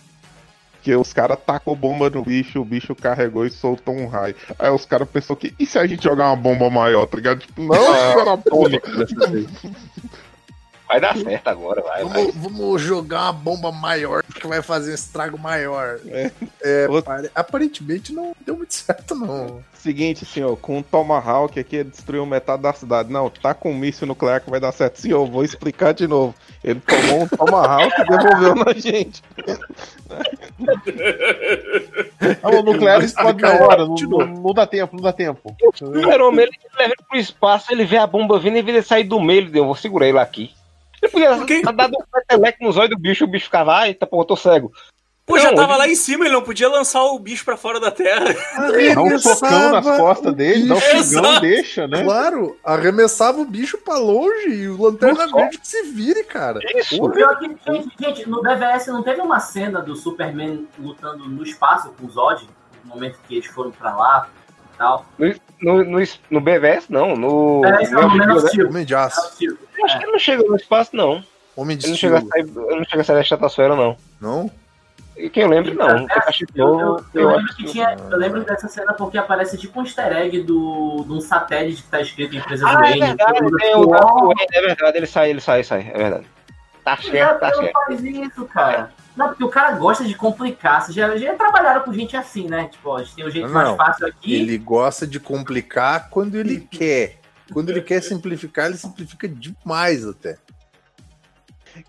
Que 0.83 0.95
os 0.95 1.11
caras 1.11 1.39
tacou 1.45 1.75
bomba 1.75 2.09
no 2.09 2.23
bicho, 2.23 2.61
o 2.61 2.65
bicho 2.65 2.95
carregou 2.95 3.45
e 3.45 3.49
soltou 3.49 3.95
um 3.95 4.07
raio. 4.07 4.35
Aí 4.57 4.69
os 4.69 4.85
caras 4.85 5.09
pensou 5.09 5.35
que, 5.35 5.53
e 5.59 5.65
se 5.65 5.79
a 5.79 5.87
gente 5.87 6.03
jogar 6.03 6.27
uma 6.27 6.35
bomba 6.35 6.69
maior, 6.69 7.05
tá 7.07 7.17
ligado? 7.17 7.39
Tipo, 7.39 7.63
não, 7.63 8.25
da 8.25 8.37
puta. 8.37 8.79
Vai 10.89 10.99
dar 10.99 11.15
certo 11.15 11.47
agora, 11.47 11.83
vai. 11.83 12.03
vai. 12.03 12.23
Vamos, 12.23 12.35
vamos 12.35 12.81
jogar 12.81 13.25
uma 13.25 13.33
bomba 13.33 13.71
maior 13.71 14.23
que 14.23 14.47
vai 14.47 14.59
fazer 14.63 14.89
um 14.89 14.95
estrago 14.95 15.37
maior. 15.37 15.99
É. 16.07 16.31
É, 16.63 16.87
Outro- 16.89 17.13
aparentemente 17.35 18.11
não 18.11 18.35
deu 18.43 18.57
muito 18.57 18.73
certo, 18.73 19.13
não. 19.13 19.63
Seguinte, 19.71 20.25
senhor, 20.25 20.57
com 20.57 20.79
o 20.79 20.83
Tomahawk 20.83 21.59
aqui 21.59 21.75
ele 21.75 21.91
destruiu 21.91 22.25
metade 22.25 22.63
da 22.63 22.73
cidade. 22.73 23.11
Não, 23.13 23.29
tá 23.29 23.53
com 23.53 23.71
um 23.71 23.77
míssil 23.77 24.07
nuclear 24.07 24.41
que 24.41 24.49
vai 24.49 24.59
dar 24.59 24.71
certo. 24.71 24.99
Senhor, 24.99 25.29
vou 25.29 25.43
explicar 25.43 25.93
de 25.93 26.07
novo. 26.07 26.33
Ele 26.63 26.79
tomou 26.81 27.21
um 27.21 27.27
Tomahawk 27.27 27.93
e 28.01 28.05
devolveu 28.05 28.55
na 28.55 28.73
gente. 28.73 29.21
Ah, 32.41 32.49
o 32.49 32.63
nuclear 32.63 33.03
explode 33.03 33.41
na 33.43 33.53
hora. 33.53 33.85
Não, 33.85 33.95
não, 33.95 34.25
não 34.27 34.53
dá 34.55 34.65
tempo, 34.65 34.95
não 34.95 35.03
dá 35.03 35.13
tempo. 35.13 35.55
O 35.61 35.77
super-homem, 35.77 36.45
ele 36.45 36.57
leva 36.77 36.93
ele 36.93 37.03
pro 37.07 37.17
espaço, 37.19 37.71
ele 37.71 37.85
vê 37.85 37.97
a 37.97 38.07
bomba 38.07 38.39
vindo 38.39 38.57
e 38.57 38.61
vê 38.63 38.71
ele 38.71 38.81
sair 38.81 39.03
do 39.03 39.19
meio, 39.19 39.41
ele 39.41 39.51
deu, 39.51 39.65
vou 39.65 39.75
segurar 39.75 40.07
ele 40.07 40.17
aqui. 40.19 40.51
Ele 41.01 41.11
podia 41.11 41.35
Por 41.35 41.45
quê? 41.45 41.61
ter 41.61 41.73
dado 41.73 41.93
um 41.97 42.03
peteleco 42.11 42.63
nos 42.63 42.77
olhos 42.77 42.89
do 42.91 42.97
bicho, 42.99 43.23
o 43.25 43.27
bicho 43.27 43.45
ficava, 43.45 43.75
ai, 43.75 43.93
tá, 43.93 44.05
pô, 44.05 44.21
eu 44.21 44.25
tô 44.25 44.35
cego. 44.35 44.71
Pô, 45.25 45.37
já 45.37 45.49
Não, 45.49 45.55
tava 45.57 45.73
ele- 45.73 45.77
lá 45.79 45.87
em 45.87 45.93
cima, 45.95 46.25
ele 46.25 46.33
não 46.33 46.41
podia 46.41 46.67
lançar 46.67 47.03
o 47.03 47.19
bicho 47.19 47.45
pra 47.45 47.55
fora 47.55 47.79
da 47.79 47.91
terra. 47.91 48.33
Dá 48.95 49.01
um 49.03 49.19
socão 49.19 49.71
nas 49.71 49.85
costas 49.85 50.33
dele, 50.33 50.67
dá 50.67 50.73
um 50.73 50.81
xingão 50.81 51.39
deixa, 51.39 51.87
né? 51.87 52.03
Claro, 52.03 52.57
arremessava 52.63 53.39
o 53.39 53.45
bicho 53.45 53.77
pra 53.77 53.95
longe 53.99 54.49
e 54.49 54.67
o 54.67 54.81
Lanterna. 54.81 55.27
Verde 55.31 55.59
que 55.59 55.67
se 55.67 55.83
vire, 55.83 56.23
cara. 56.23 56.59
Isso. 56.75 56.99
O 57.03 57.11
pior 57.11 57.37
é 57.43 57.47
que, 57.47 58.03
gente, 58.03 58.27
no 58.27 58.41
BVS 58.41 58.87
não 58.87 59.03
teve 59.03 59.21
uma 59.21 59.39
cena 59.39 59.83
do 59.83 59.95
Superman 59.95 60.67
lutando 60.79 61.29
no 61.29 61.43
espaço 61.43 61.93
com 61.99 62.07
o 62.07 62.09
Zod, 62.09 62.49
no 62.83 62.95
momento 62.95 63.19
que 63.27 63.35
eles 63.35 63.45
foram 63.45 63.69
pra 63.69 63.95
lá 63.95 64.27
tal. 64.79 65.05
No, 65.61 65.83
no, 65.83 65.99
no 66.31 66.41
BVS, 66.41 66.89
não, 66.89 67.15
no. 67.15 67.63
É, 67.65 67.87
no 67.89 68.01
não, 68.01 68.09
no 68.09 68.17
Man 68.17 68.25
Steel, 68.25 68.35
of 68.37 68.43
né? 68.43 68.49
Steel. 68.49 68.69
Homem 68.69 68.85
de 68.85 68.95
aço. 68.95 69.21
Eu 69.43 69.85
Acho 69.85 69.97
que 69.99 70.03
ele 70.05 70.11
não 70.13 70.19
chegou 70.19 70.49
no 70.49 70.55
espaço, 70.55 70.95
não. 70.95 71.23
Homem 71.55 71.77
de 71.77 71.85
Ele 71.85 71.91
não 71.91 71.97
chegou 71.97 72.17
a 72.17 72.19
estilo. 72.21 72.53
sair, 72.53 72.67
ele 72.71 72.75
não 72.77 72.85
a 73.01 73.03
sair 73.03 73.15
da 73.17 73.21
estratosfera, 73.21 73.75
não. 73.75 73.97
Não? 74.19 74.49
E 75.17 75.29
quem 75.29 75.43
eu 75.43 75.49
lembro, 75.49 75.73
não. 75.75 75.89
Eu 75.89 75.95
lembro 75.97 76.13
acho 76.19 77.57
que 77.57 77.63
que. 77.65 77.71
tinha, 77.73 77.95
eu 78.09 78.17
lembro 78.17 78.41
dessa 78.45 78.69
cena 78.69 78.93
porque 78.93 79.17
aparece 79.17 79.57
tipo 79.57 79.77
um 79.79 79.83
easter 79.83 80.15
egg 80.15 80.43
do, 80.43 81.03
de 81.05 81.11
um 81.11 81.19
satélite 81.19 81.83
que 81.83 81.89
tá 81.89 81.99
escrito 81.99 82.35
Empresas 82.37 82.65
Ah, 82.65 82.71
é 82.71 82.75
Wayne. 82.75 82.99
verdade, 83.01 83.39
da 83.41 83.77
"Oh, 83.77 84.27
Wayne, 84.27 84.47
é 84.53 84.61
verdade, 84.61 84.97
ele 84.97 85.07
sai, 85.07 85.29
ele 85.31 85.41
sai, 85.41 85.63
sai, 85.65 85.91
é 85.93 85.97
verdade. 85.97 86.25
Tá 86.85 86.95
certo, 86.95 87.39
tá 87.39 87.53
certo. 87.53 87.71
faz 87.73 88.01
isso, 88.03 88.45
cara? 88.45 88.91
Não, 89.19 89.27
porque 89.27 89.43
o 89.43 89.49
cara 89.49 89.73
gosta 89.73 90.05
de 90.05 90.15
complicar. 90.15 90.81
Vocês 90.81 90.95
já, 90.95 91.17
já 91.17 91.35
trabalharam 91.35 91.83
com 91.83 91.91
gente 91.91 92.15
assim, 92.15 92.47
né? 92.47 92.69
Tipo, 92.69 92.91
ó, 92.91 92.95
a 92.95 93.03
gente 93.03 93.15
tem 93.17 93.25
o 93.25 93.29
jeito 93.29 93.49
mais 93.49 93.67
Não. 93.67 93.75
fácil 93.75 94.07
aqui. 94.07 94.33
Ele 94.33 94.57
gosta 94.57 95.05
de 95.05 95.19
complicar 95.19 96.09
quando 96.09 96.35
ele 96.35 96.61
quer. 96.61 97.17
Quando 97.51 97.69
ele 97.69 97.81
quer 97.81 98.01
simplificar, 98.01 98.67
ele 98.67 98.77
simplifica 98.77 99.27
demais 99.27 100.07
até. 100.07 100.37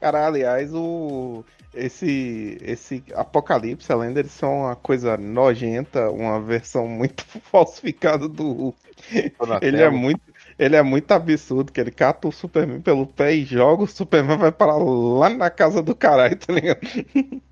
Cara, 0.00 0.26
aliás, 0.26 0.74
o. 0.74 1.44
Esse, 1.72 2.58
esse 2.62 3.04
Apocalipse, 3.14 3.92
além 3.92 4.12
dele 4.12 4.28
ser 4.28 4.46
uma 4.46 4.74
coisa 4.74 5.16
nojenta, 5.16 6.10
uma 6.10 6.40
versão 6.40 6.88
muito 6.88 7.24
falsificada 7.48 8.28
do 8.28 8.50
Hulk, 8.50 8.78
ele 9.62 9.80
é 9.80 9.88
muito, 9.88 10.20
ele 10.62 10.76
é 10.76 10.82
muito 10.82 11.10
absurdo, 11.12 11.72
que 11.72 11.80
ele 11.80 11.90
cata 11.90 12.28
o 12.28 12.32
Superman 12.32 12.80
pelo 12.80 13.06
pé 13.06 13.34
e 13.34 13.44
joga 13.44 13.82
o 13.84 13.86
Superman 13.86 14.36
vai 14.38 14.52
para 14.52 14.74
lá 14.76 15.28
na 15.30 15.48
casa 15.50 15.82
do 15.82 15.94
caralho, 15.94 16.36
tá 16.36 16.52
ligado? 16.52 16.80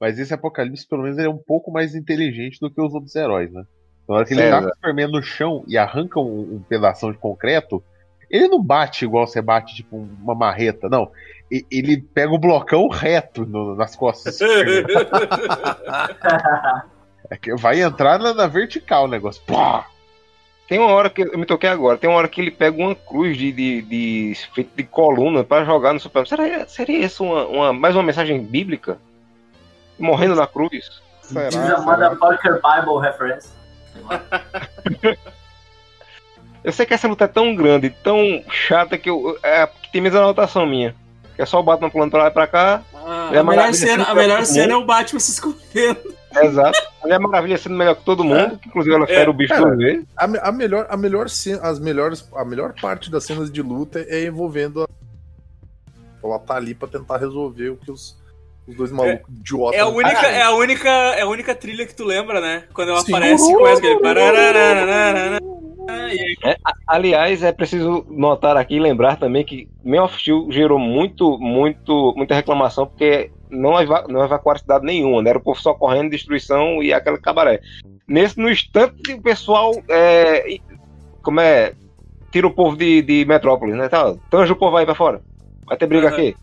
Mas 0.00 0.18
esse 0.18 0.32
Apocalipse, 0.32 0.88
pelo 0.88 1.02
menos, 1.02 1.18
ele 1.18 1.26
é 1.26 1.30
um 1.30 1.36
pouco 1.36 1.70
mais 1.70 1.94
inteligente 1.94 2.58
do 2.58 2.70
que 2.70 2.80
os 2.80 2.94
outros 2.94 3.14
heróis, 3.14 3.52
né? 3.52 3.62
Na 4.08 4.16
hora 4.16 4.24
que 4.24 4.32
ele 4.32 4.40
César. 4.42 4.56
taca 4.56 4.72
o 4.72 4.74
Superman 4.76 5.12
no 5.12 5.22
chão 5.22 5.62
e 5.68 5.76
arranca 5.76 6.18
um, 6.18 6.54
um 6.56 6.62
pedaço 6.66 7.12
de 7.12 7.18
concreto, 7.18 7.84
ele 8.30 8.48
não 8.48 8.62
bate 8.62 9.04
igual 9.04 9.26
você 9.26 9.42
bate, 9.42 9.74
tipo, 9.74 9.96
uma 9.96 10.34
marreta, 10.34 10.88
não. 10.88 11.10
E- 11.52 11.66
Ele 11.70 12.00
pega 12.00 12.32
o 12.32 12.38
blocão 12.38 12.88
reto 12.88 13.44
no- 13.44 13.74
nas 13.76 13.94
costas. 13.94 14.38
É 17.30 17.36
que 17.36 17.54
vai 17.54 17.80
entrar 17.80 18.18
na, 18.18 18.34
na 18.34 18.46
vertical 18.48 19.04
o 19.04 19.08
negócio. 19.08 19.40
Pá! 19.46 19.86
Tem 20.70 20.78
uma 20.78 20.92
hora 20.92 21.10
que 21.10 21.22
eu 21.22 21.36
me 21.36 21.44
toquei 21.44 21.68
agora, 21.68 21.98
tem 21.98 22.08
uma 22.08 22.16
hora 22.16 22.28
que 22.28 22.40
ele 22.40 22.52
pega 22.52 22.76
uma 22.80 22.94
cruz 22.94 23.36
de, 23.36 23.50
de, 23.50 23.82
de 23.82 24.36
feito 24.54 24.70
de 24.76 24.84
coluna 24.84 25.42
pra 25.42 25.64
jogar 25.64 25.92
no 25.92 25.98
Superman. 25.98 26.28
Seria, 26.28 26.68
seria 26.68 27.04
isso 27.06 27.24
uma, 27.24 27.44
uma- 27.46 27.72
mais 27.72 27.96
uma 27.96 28.04
mensagem 28.04 28.40
bíblica? 28.40 28.96
Morrendo 29.98 30.36
na 30.36 30.46
cruz? 30.46 31.02
Diz 31.28 31.56
a 31.56 31.80
Motherfucker 31.80 32.60
Bible 32.62 33.00
reference. 33.00 33.48
Eu 36.62 36.72
sei 36.72 36.84
que 36.86 36.94
essa 36.94 37.08
luta 37.08 37.24
é 37.24 37.28
tão 37.28 37.54
grande, 37.54 37.90
tão 37.90 38.44
chata 38.50 38.98
que 38.98 39.08
eu. 39.08 39.38
É, 39.42 39.66
que 39.66 39.90
tem 39.90 40.00
mesmo 40.00 40.18
anotação 40.18 40.66
minha. 40.66 40.94
Que 41.34 41.40
é 41.42 41.46
só 41.46 41.58
o 41.58 41.62
Batman 41.62 41.88
pulando 41.88 42.10
pra 42.10 42.24
lá 42.24 42.28
e 42.28 42.32
pra 42.32 42.46
cá. 42.46 42.82
Ah, 42.94 43.26
Mulher 43.28 43.38
a 43.40 43.44
melhor 43.44 43.72
cena, 43.74 44.04
a 44.04 44.14
melhor 44.14 44.44
cena 44.44 44.74
é 44.74 44.76
o 44.76 44.84
Batman 44.84 45.18
se 45.20 45.30
escondendo. 45.32 46.14
Exato. 46.36 46.78
Mulher 47.02 47.18
Maravilha 47.18 47.58
sendo 47.58 47.76
melhor 47.76 47.96
que 47.96 48.04
todo 48.04 48.22
mundo, 48.22 48.58
que 48.58 48.68
inclusive 48.68 48.94
ela 48.94 49.06
fere 49.06 49.28
o 49.28 49.32
bicho 49.32 49.52
Cara, 49.52 49.76
vezes. 49.76 50.04
a, 50.16 50.24
a 50.24 50.52
melhor, 50.52 50.86
a 50.88 50.96
melhor 50.96 51.26
as 51.26 51.78
melhores, 51.80 52.28
a 52.34 52.44
melhor 52.44 52.74
parte 52.80 53.10
das 53.10 53.24
cenas 53.24 53.50
de 53.50 53.62
luta 53.62 54.04
é 54.08 54.24
envolvendo 54.24 54.82
a. 54.82 54.88
Ela 56.22 56.38
tá 56.38 56.54
ali 56.54 56.74
pra 56.74 56.86
tentar 56.86 57.16
resolver 57.16 57.70
o 57.70 57.76
que 57.76 57.90
os, 57.90 58.16
os 58.66 58.76
dois 58.76 58.92
malucos 58.92 59.34
idiotas. 59.34 59.78
É 59.78 59.80
a, 59.80 59.88
única, 59.88 60.26
é, 60.26 60.42
a 60.42 60.50
única, 60.52 60.88
é 60.88 61.22
a 61.22 61.26
única 61.26 61.54
trilha 61.54 61.86
que 61.86 61.94
tu 61.94 62.04
lembra, 62.04 62.40
né? 62.40 62.64
Quando 62.74 62.90
ela 62.90 63.00
Sim. 63.00 63.14
aparece 63.14 63.52
com 63.52 63.66
essa, 63.66 63.80
É, 66.44 66.56
aliás, 66.86 67.42
é 67.42 67.52
preciso 67.52 68.04
notar 68.08 68.56
aqui 68.56 68.76
e 68.76 68.80
lembrar 68.80 69.16
também 69.16 69.44
que 69.44 69.68
Man 69.84 70.04
of 70.04 70.18
Steel 70.20 70.46
gerou 70.50 70.78
muito, 70.78 71.38
muito, 71.38 72.14
muita 72.16 72.34
reclamação 72.34 72.86
porque 72.86 73.30
não, 73.50 73.78
eva 73.78 74.04
não 74.08 74.24
evacuaram 74.24 74.60
cidade 74.60 74.84
nenhuma, 74.84 75.22
né? 75.22 75.30
Era 75.30 75.38
o 75.38 75.42
povo 75.42 75.60
só 75.60 75.74
correndo, 75.74 76.10
destruição 76.10 76.82
e 76.82 76.92
aquele 76.92 77.18
cabaré. 77.18 77.60
Nesse, 78.06 78.38
no 78.38 78.50
instante, 78.50 79.12
o 79.12 79.22
pessoal 79.22 79.72
é, 79.88 80.56
como 81.22 81.40
é, 81.40 81.72
tira 82.30 82.46
o 82.46 82.50
povo 82.52 82.76
de, 82.76 83.02
de 83.02 83.24
Metrópolis, 83.24 83.76
né? 83.76 83.88
Tá, 83.88 84.14
tanja 84.30 84.52
o 84.52 84.56
povo 84.56 84.76
aí 84.76 84.84
pra 84.84 84.94
fora. 84.94 85.20
Vai 85.66 85.76
ter 85.76 85.86
briga 85.86 86.08
aqui. 86.08 86.34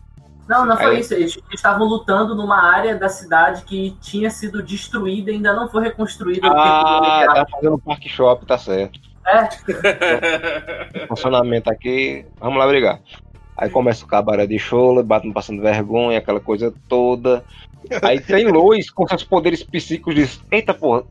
Não, 0.48 0.66
não 0.66 0.77
foi 0.77 0.95
Aí- 0.95 1.00
isso. 1.02 1.14
Eles 1.14 1.38
estavam 1.53 1.86
lutando 1.86 2.34
numa 2.34 2.72
área 2.72 2.95
da 2.95 3.10
cidade 3.10 3.64
que 3.64 3.92
tinha 4.02 4.30
sido 4.30 4.64
destruída 4.64 5.30
e 5.30 5.36
ainda 5.36 5.53
não 5.53 5.68
foi 5.68 5.84
reconstruída. 5.84 6.48
Ah, 6.48 7.24
porque- 7.26 7.40
tá 7.40 7.45
fazendo 7.52 7.76
um 7.76 7.80
parque 7.80 8.08
shop, 8.08 8.45
tá 8.45 8.58
certo. 8.58 8.98
É. 9.27 11.06
funcionamento 11.08 11.69
aqui, 11.69 12.26
vamos 12.40 12.58
lá 12.58 12.66
brigar. 12.68 13.00
Aí 13.58 13.69
começa 13.69 14.06
o 14.06 14.08
cabaré 14.08 14.45
de 14.45 14.60
chola, 14.60 15.02
Batman 15.02 15.34
passando 15.34 15.64
vergonha, 15.64 16.19
aquela 16.19 16.40
coisa 16.40 16.72
toda. 16.88 17.44
Aí 18.03 18.19
tem 18.19 18.48
Lois 18.48 18.92
com 18.92 19.08
seus 19.08 19.24
poderes 19.24 19.64
psíquicos 19.64 20.14
diz: 20.14 20.42
Eita 20.52 20.74
porra, 20.76 21.03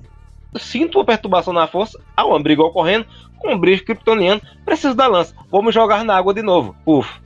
sinto 0.56 0.98
uma 0.98 1.04
perturbação 1.04 1.52
na 1.52 1.66
força, 1.66 2.00
há 2.16 2.24
uma 2.24 2.40
briga 2.40 2.62
ocorrendo 2.62 3.04
com 3.38 3.52
um 3.52 3.58
brilho 3.58 3.84
kryptoniano, 3.84 4.40
preciso 4.64 4.94
da 4.94 5.08
lança, 5.08 5.34
vou 5.50 5.62
me 5.62 5.72
jogar 5.72 6.04
na 6.04 6.16
água 6.16 6.32
de 6.32 6.42
novo. 6.42 6.76
Puf. 6.84 7.20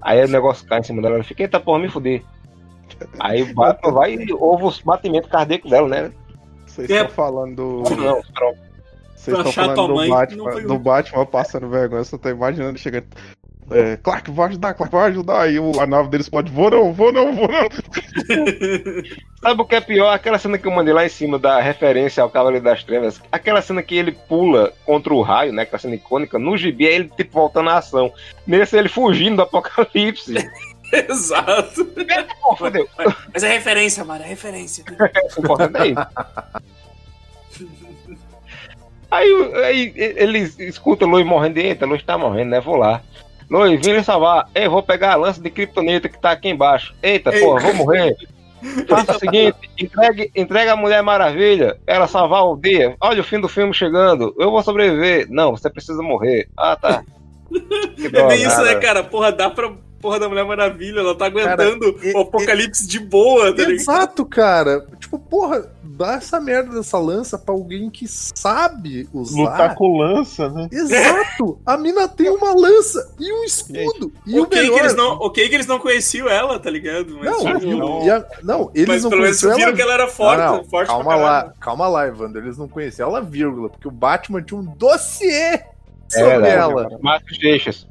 Aí 0.00 0.24
o 0.24 0.28
negócio 0.28 0.66
cai 0.66 0.78
em 0.78 0.82
cima 0.84 1.02
dela, 1.02 1.16
ela 1.16 1.24
fica, 1.24 1.42
eita 1.42 1.58
porra, 1.58 1.80
me 1.80 1.88
fuder. 1.88 2.22
Aí 3.18 3.42
o 3.42 3.54
Batman 3.54 3.92
vai 3.92 4.14
e 4.14 4.32
ouve 4.32 4.64
os 4.64 4.80
batimentos 4.80 5.30
cardíacos 5.30 5.70
dela, 5.70 5.88
né? 5.88 6.12
Vocês 6.66 6.88
estão 6.88 7.08
falando 7.08 7.56
do. 7.56 7.96
Não, 7.96 7.96
não, 7.96 8.22
Vocês 9.14 9.36
estão 9.36 9.52
falando 9.52 9.88
do 9.88 10.08
Batman, 10.08 10.62
do 10.62 10.78
Batman 10.78 11.26
passando 11.26 11.68
vergonha, 11.68 12.00
eu 12.00 12.04
só 12.04 12.16
tô 12.16 12.28
imaginando 12.28 12.78
chegando. 12.78 13.06
É, 13.74 13.96
Clark, 13.96 14.30
vou 14.30 14.44
ajudar, 14.44 14.74
Clark, 14.74 14.92
vou 14.92 15.00
ajudar. 15.04 15.40
Aí 15.42 15.58
o- 15.58 15.80
a 15.80 15.86
nave 15.86 16.08
deles 16.08 16.28
pode, 16.28 16.50
vou 16.50 16.70
não, 16.70 16.92
vou 16.92 17.12
não, 17.12 17.34
vou 17.34 17.48
não. 17.48 17.68
Sabe 19.42 19.60
o 19.60 19.64
que 19.64 19.74
é 19.74 19.80
pior? 19.80 20.10
Aquela 20.12 20.38
cena 20.38 20.56
que 20.56 20.66
eu 20.66 20.70
mandei 20.70 20.94
lá 20.94 21.04
em 21.04 21.08
cima 21.08 21.38
da 21.38 21.60
referência 21.60 22.22
ao 22.22 22.30
Cavaleiro 22.30 22.64
das 22.64 22.84
Trevas. 22.84 23.20
Aquela 23.32 23.60
cena 23.60 23.82
que 23.82 23.96
ele 23.96 24.12
pula 24.12 24.72
contra 24.86 25.12
o 25.12 25.20
raio, 25.22 25.52
né? 25.52 25.64
Que 25.64 25.72
tá 25.72 25.78
sendo 25.78 25.94
icônica. 25.96 26.38
No 26.38 26.56
gibi 26.56 26.86
é 26.86 26.94
ele, 26.94 27.10
tipo, 27.16 27.32
voltando 27.32 27.70
à 27.70 27.78
ação. 27.78 28.12
Nesse, 28.46 28.76
ele 28.78 28.88
fugindo 28.88 29.36
do 29.36 29.42
apocalipse. 29.42 30.34
Exato. 30.92 31.84
Pô. 31.86 32.56
Mas 33.32 33.42
é 33.42 33.48
referência, 33.52 34.04
mano, 34.04 34.22
é 34.24 34.28
referência. 34.28 34.84
O 35.36 35.40
importante 35.40 35.76
é 35.78 35.86
isso. 35.88 36.06
Aí, 39.10 39.52
aí 39.64 39.92
ele 39.96 40.38
escuta 40.58 41.04
Lois 41.04 41.26
morrendo. 41.26 41.58
Eita, 41.58 41.84
Lois 41.84 42.02
tá 42.02 42.16
morrendo, 42.16 42.50
né? 42.50 42.60
Vou 42.60 42.76
lá. 42.76 43.02
Me 43.52 44.02
salvar. 44.02 44.48
Ei, 44.54 44.66
vou 44.66 44.82
pegar 44.82 45.12
a 45.12 45.16
lança 45.16 45.40
de 45.40 45.50
Kryptonita 45.50 46.08
que 46.08 46.18
tá 46.18 46.30
aqui 46.30 46.48
embaixo. 46.48 46.94
Eita, 47.02 47.34
Ei. 47.34 47.40
porra, 47.40 47.60
vou 47.60 47.74
morrer. 47.74 48.16
Faça 48.88 49.16
o 49.16 49.18
seguinte, 49.20 49.56
entregue, 49.78 50.30
entregue 50.34 50.70
a 50.70 50.76
Mulher 50.76 51.02
Maravilha, 51.02 51.76
ela 51.86 52.06
salvar 52.06 52.44
o 52.44 52.56
dia. 52.56 52.96
Olha 53.00 53.20
o 53.20 53.24
fim 53.24 53.40
do 53.40 53.48
filme 53.48 53.74
chegando. 53.74 54.34
Eu 54.38 54.50
vou 54.50 54.62
sobreviver. 54.62 55.26
Não, 55.28 55.50
você 55.50 55.68
precisa 55.68 56.02
morrer. 56.02 56.48
Ah, 56.56 56.76
tá. 56.76 57.02
É 58.02 58.26
bem 58.28 58.42
isso, 58.42 58.62
né, 58.62 58.76
cara? 58.76 59.04
Porra, 59.04 59.30
dá 59.30 59.50
pra. 59.50 59.70
Porra 60.02 60.18
da 60.18 60.28
Mulher 60.28 60.44
Maravilha, 60.44 60.98
ela 61.00 61.14
tá 61.14 61.26
aguentando 61.26 61.96
e- 62.02 62.12
o 62.12 62.18
apocalipse 62.20 62.86
de 62.86 62.98
boa, 62.98 63.46
tá 63.54 63.62
ligado? 63.62 63.70
Exato, 63.72 64.26
cara. 64.26 64.84
Tipo, 64.98 65.16
porra, 65.18 65.70
dá 65.82 66.14
essa 66.14 66.40
merda 66.40 66.74
dessa 66.74 66.98
lança 66.98 67.38
pra 67.38 67.54
alguém 67.54 67.88
que 67.88 68.06
sabe 68.08 69.08
usar. 69.14 69.36
Lutar 69.42 69.74
com 69.76 69.96
lança, 69.98 70.48
né? 70.48 70.68
Exato! 70.72 71.60
A 71.64 71.76
mina 71.78 72.08
tem 72.08 72.28
uma 72.30 72.52
lança 72.52 73.14
e 73.20 73.32
um 73.32 73.44
escudo. 73.44 74.12
E 74.26 74.38
o 74.40 74.42
ok, 74.42 74.60
melhor... 74.60 74.74
que 74.74 74.80
eles 74.80 74.94
não, 74.96 75.12
ok 75.20 75.48
que 75.48 75.54
eles 75.54 75.66
não 75.68 75.78
conheciam 75.78 76.28
ela, 76.28 76.58
tá 76.58 76.68
ligado? 76.68 77.16
Mas, 77.18 77.30
Não, 77.30 77.38
tipo, 77.60 77.66
e 77.70 77.74
o- 77.74 78.02
e 78.04 78.10
a- 78.10 78.26
não, 78.42 78.70
eles 78.74 78.88
Mas 78.88 79.02
não 79.04 79.10
pelo 79.10 79.22
menos 79.22 79.40
conheciam 79.40 79.56
viram 79.64 79.76
que 79.76 79.82
ela 79.82 79.94
era 79.94 80.08
forte, 80.08 80.38
Não, 80.40 80.56
não, 80.56 80.64
forte 80.64 80.88
calma 80.88 81.14
lá, 81.14 81.52
calma 81.60 81.86
lá, 81.88 82.08
Evandro. 82.08 82.40
Eles 82.42 82.58
não 82.58 82.66
conheciam 82.66 83.08
ela, 83.08 83.20
vírgula, 83.20 83.68
porque 83.70 83.86
o 83.86 83.92
Batman 83.92 84.42
tinha 84.42 84.58
um 84.58 84.64
dossiê 84.64 85.30
É 85.30 85.62
sobre 86.10 86.28
verdade, 86.30 86.56
ela. 86.56 86.98
Marcos 87.00 87.36
Seixas. 87.38 87.86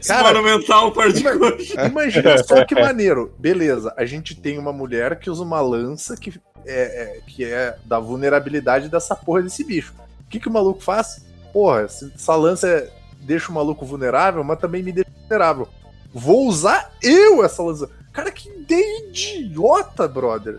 Esse 0.00 0.12
monumental 0.22 0.92
par 0.92 1.12
de 1.12 1.22
coxa. 1.22 1.86
Imagina 1.86 2.42
só 2.44 2.64
que 2.64 2.74
maneiro. 2.74 3.34
Beleza, 3.38 3.92
a 3.96 4.04
gente 4.04 4.34
tem 4.34 4.58
uma 4.58 4.72
mulher 4.72 5.18
que 5.18 5.30
usa 5.30 5.42
uma 5.42 5.60
lança 5.60 6.16
que 6.16 6.38
é, 6.66 7.16
é- 7.16 7.20
que 7.26 7.44
é 7.44 7.76
da 7.84 7.98
vulnerabilidade 7.98 8.88
dessa 8.88 9.14
porra 9.14 9.42
desse 9.42 9.64
bicho. 9.64 9.94
O 10.26 10.28
que, 10.30 10.40
que 10.40 10.48
o 10.48 10.52
maluco 10.52 10.80
faz? 10.82 11.24
Porra, 11.52 11.82
essa 11.82 12.34
lança 12.36 12.68
é- 12.68 12.90
deixa 13.20 13.50
o 13.50 13.54
maluco 13.54 13.84
vulnerável, 13.86 14.42
mas 14.44 14.58
também 14.58 14.82
me 14.82 14.92
deixa 14.92 15.10
vulnerável. 15.22 15.68
Vou 16.12 16.46
usar 16.46 16.90
eu 17.02 17.44
essa 17.44 17.62
lança. 17.62 17.88
Cara, 18.12 18.30
que 18.30 18.48
ideia 18.48 19.08
idiota, 19.08 20.06
brother. 20.06 20.58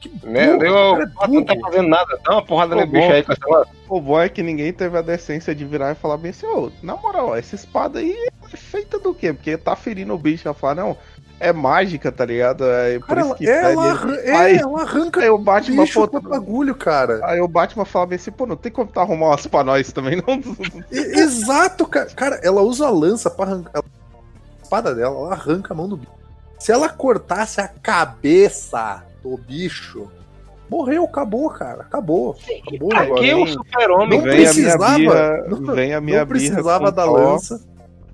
Que 0.00 0.08
Né? 0.26 0.52
burro, 0.52 0.64
Eu, 0.64 0.92
cara, 0.92 1.02
é 1.02 1.06
o 1.06 1.08
Batman 1.14 1.34
não 1.34 1.44
tá 1.44 1.56
fazendo 1.60 1.88
nada. 1.88 2.20
Dá 2.24 2.32
uma 2.32 2.44
porrada 2.44 2.74
no 2.76 2.86
bicho 2.86 3.10
aí 3.12 3.22
com 3.24 3.32
essa. 3.32 3.66
O 3.88 4.00
bom 4.00 4.20
é 4.20 4.28
que 4.28 4.42
ninguém 4.42 4.72
teve 4.72 4.96
a 4.96 5.02
decência 5.02 5.54
de 5.54 5.64
virar 5.64 5.92
e 5.92 5.94
falar 5.96 6.16
bem 6.18 6.30
assim, 6.30 6.46
ô, 6.46 6.70
na 6.82 6.94
moral, 6.96 7.34
essa 7.34 7.54
espada 7.54 7.98
aí 7.98 8.14
é 8.52 8.56
feita 8.56 8.98
do 8.98 9.12
quê? 9.14 9.32
Porque 9.32 9.56
tá 9.56 9.74
ferindo 9.74 10.14
o 10.14 10.18
bicho, 10.18 10.46
ela 10.46 10.54
fala, 10.54 10.74
não, 10.76 10.96
é 11.40 11.52
mágica, 11.52 12.12
tá 12.12 12.24
ligado? 12.24 12.64
É 12.64 12.98
por 12.98 13.06
Cara, 13.08 13.20
isso 13.22 13.28
ela, 13.30 13.36
que 13.38 13.48
ela, 13.48 13.90
arran- 13.90 14.14
é, 14.22 14.36
aí, 14.36 14.56
ela 14.56 14.82
arranca 14.82 15.20
aí 15.20 15.30
o 15.30 15.38
Batman, 15.38 15.82
bicho 15.82 16.00
pô, 16.06 16.20
com 16.20 16.28
bagulho, 16.28 16.74
cara. 16.74 17.20
Aí 17.24 17.40
o 17.40 17.48
Batman 17.48 17.84
fala 17.84 18.06
bem 18.06 18.16
assim, 18.16 18.30
pô, 18.30 18.46
não 18.46 18.56
tem 18.56 18.70
como 18.70 18.90
tu 18.90 19.00
arrumar 19.00 19.28
umas 19.28 19.46
pra 19.46 19.64
nós 19.64 19.90
também, 19.92 20.16
não? 20.16 20.24
E- 20.92 21.18
Exato, 21.20 21.86
cara. 21.86 22.06
Cara, 22.14 22.40
ela 22.44 22.60
usa 22.62 22.86
a 22.86 22.90
lança 22.90 23.30
pra 23.30 23.46
arrancar. 23.46 23.80
A 23.80 24.62
espada 24.62 24.94
dela, 24.94 25.16
ela 25.16 25.32
arranca 25.32 25.72
a 25.72 25.76
mão 25.76 25.88
do 25.88 25.96
bicho. 25.96 26.12
Se 26.58 26.70
ela 26.72 26.88
cortasse 26.88 27.60
a 27.60 27.68
cabeça 27.68 29.04
do 29.22 29.36
bicho, 29.36 30.10
morreu, 30.70 31.04
acabou, 31.04 31.50
cara. 31.50 31.82
Acabou. 31.82 32.36
Acabou 32.66 32.88
o 32.92 32.96
Aqui 32.96 33.34
o 33.34 33.46
super-homem. 33.46 34.18
Não 34.18 34.24
Vem 34.24 34.46
a 34.46 34.52
precisava. 34.52 34.98
minha 34.98 35.10
birra, 35.10 35.44
não, 35.48 35.74
vem 35.74 35.94
a 35.94 36.00
minha 36.00 36.18
não 36.20 36.26
birra 36.26 36.26
precisava 36.26 36.90
com 36.90 36.96
da 36.96 37.04
Thor. 37.04 37.12
lança. 37.20 37.68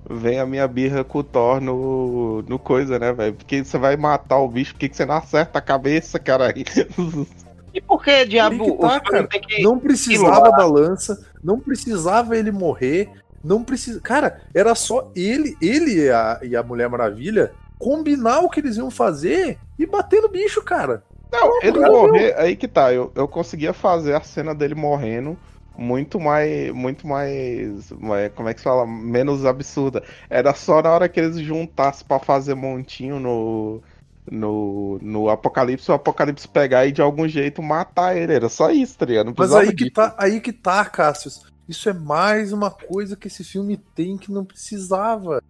Vem 0.09 0.39
a 0.39 0.45
minha 0.47 0.69
birra 0.69 1.03
com 1.03 1.19
o 1.19 1.25
Thor 1.25 1.61
no, 1.61 2.43
no 2.43 2.59
coisa, 2.59 2.99
né, 2.99 3.13
velho? 3.13 3.35
Porque 3.35 3.65
você 3.65 3.79
vai 3.79 3.97
matar 3.97 4.39
o 4.39 4.49
bicho, 4.49 4.75
por 4.75 4.81
que 4.81 4.89
que 4.89 4.97
você 4.97 5.07
não 5.07 5.15
acerta 5.15 5.59
a 5.59 5.63
cabeça, 5.63 6.19
cara? 6.19 6.53
Aí? 6.55 6.65
E 7.75 7.81
por 7.81 8.05
que 8.05 8.25
diabo 8.25 8.65
que 8.65 8.79
tá, 8.79 8.87
o 8.87 9.01
cara. 9.01 9.27
que. 9.27 9.61
Não 9.61 9.81
precisava 9.81 10.49
da 10.53 10.65
lança, 10.65 11.27
não 11.43 11.59
precisava 11.59 12.37
ele 12.37 12.53
morrer, 12.53 13.11
não 13.43 13.65
precisa. 13.65 14.01
Cara, 14.01 14.43
era 14.55 14.77
só 14.77 15.11
ele, 15.17 15.57
ele 15.61 16.05
e 16.05 16.09
a, 16.09 16.39
e 16.41 16.55
a 16.55 16.63
Mulher 16.63 16.89
Maravilha 16.89 17.51
combinar 17.85 18.41
o 18.41 18.49
que 18.49 18.61
eles 18.61 18.77
iam 18.79 18.91
fazer 18.91 19.59
e 19.79 19.85
bater 19.85 20.23
no 20.23 20.29
bicho, 20.29 20.63
cara. 20.63 21.05
Não, 21.31 21.61
ele 21.63 21.81
morrer, 21.81 22.35
aí 22.39 22.57
que 22.57 22.67
tá, 22.67 22.93
eu, 22.95 23.13
eu 23.15 23.29
conseguia 23.29 23.75
fazer 23.75 24.15
a 24.15 24.21
cena 24.23 24.55
dele 24.55 24.75
morrendo 24.75 25.37
muito 25.77 26.19
mais, 26.21 26.73
muito 26.73 27.07
mais, 27.07 27.91
mais- 27.91 28.33
como 28.33 28.49
é 28.49 28.55
que 28.55 28.61
se 28.61 28.65
fala, 28.65 28.87
menos 28.87 29.45
absurda. 29.45 30.03
Era 30.31 30.55
só 30.55 30.81
na 30.81 30.91
hora 30.91 31.09
que 31.09 31.21
eles 31.21 31.37
juntassem 31.41 32.07
pra 32.07 32.21
fazer 32.21 32.55
montinho 32.55 33.19
no, 33.19 33.83
no, 34.31 34.99
no 35.03 35.29
Apocalipse, 35.29 35.91
o 35.91 35.95
Apocalipse 35.95 36.49
pegar 36.49 36.87
e 36.87 36.93
de 36.93 37.03
algum 37.03 37.27
jeito 37.29 37.61
matar 37.63 38.17
ele. 38.17 38.33
Era 38.33 38.49
só 38.49 38.71
isso, 38.71 38.97
tá 38.97 39.05
ligado? 39.05 39.35
Mas 39.37 39.53
aí 39.55 39.75
que 39.75 39.85
disso. 39.85 39.91
tá, 39.91 40.15
aí 40.17 40.41
que 40.41 40.53
tá, 40.53 40.85
Cassius. 40.85 41.45
Isso 41.69 41.89
é 41.89 41.93
mais 41.93 42.53
uma 42.53 42.71
coisa 42.71 43.17
que 43.17 43.27
esse 43.27 43.43
filme 43.43 43.77
tem 43.77 44.17
que 44.19 44.31
não 44.31 44.45
precisava. 44.45 45.43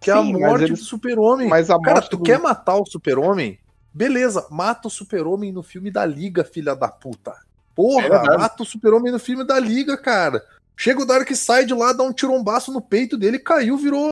Que 0.00 0.10
é 0.10 0.14
a 0.14 0.22
morte 0.22 0.64
ele- 0.64 0.72
do 0.74 0.76
super-homem. 0.78 1.48
mas 1.48 1.70
a 1.70 1.78
Cara, 1.80 2.02
tu 2.02 2.16
do- 2.16 2.22
quer 2.22 2.38
matar 2.38 2.76
o 2.76 2.86
super-homem? 2.86 3.58
Beleza, 3.94 4.46
mata 4.50 4.88
o 4.88 4.90
super-homem 4.90 5.52
no 5.52 5.62
filme 5.62 5.90
da 5.90 6.04
Liga, 6.06 6.44
filha 6.44 6.74
da 6.74 6.88
puta. 6.88 7.34
Porra, 7.74 8.06
É 8.06 8.36
mata 8.38 8.62
o 8.62 8.66
super-homem 8.66 9.12
no 9.12 9.18
filme 9.18 9.44
da 9.44 9.58
Liga, 9.58 9.96
cara. 9.96 10.42
Chega 10.76 11.02
o 11.02 11.06
Darkseid 11.06 11.72
lá, 11.74 11.92
dá 11.92 12.02
um 12.02 12.12
tirombaço 12.12 12.72
no 12.72 12.80
peito 12.80 13.16
dele, 13.18 13.38
caiu, 13.38 13.76
virou. 13.76 14.10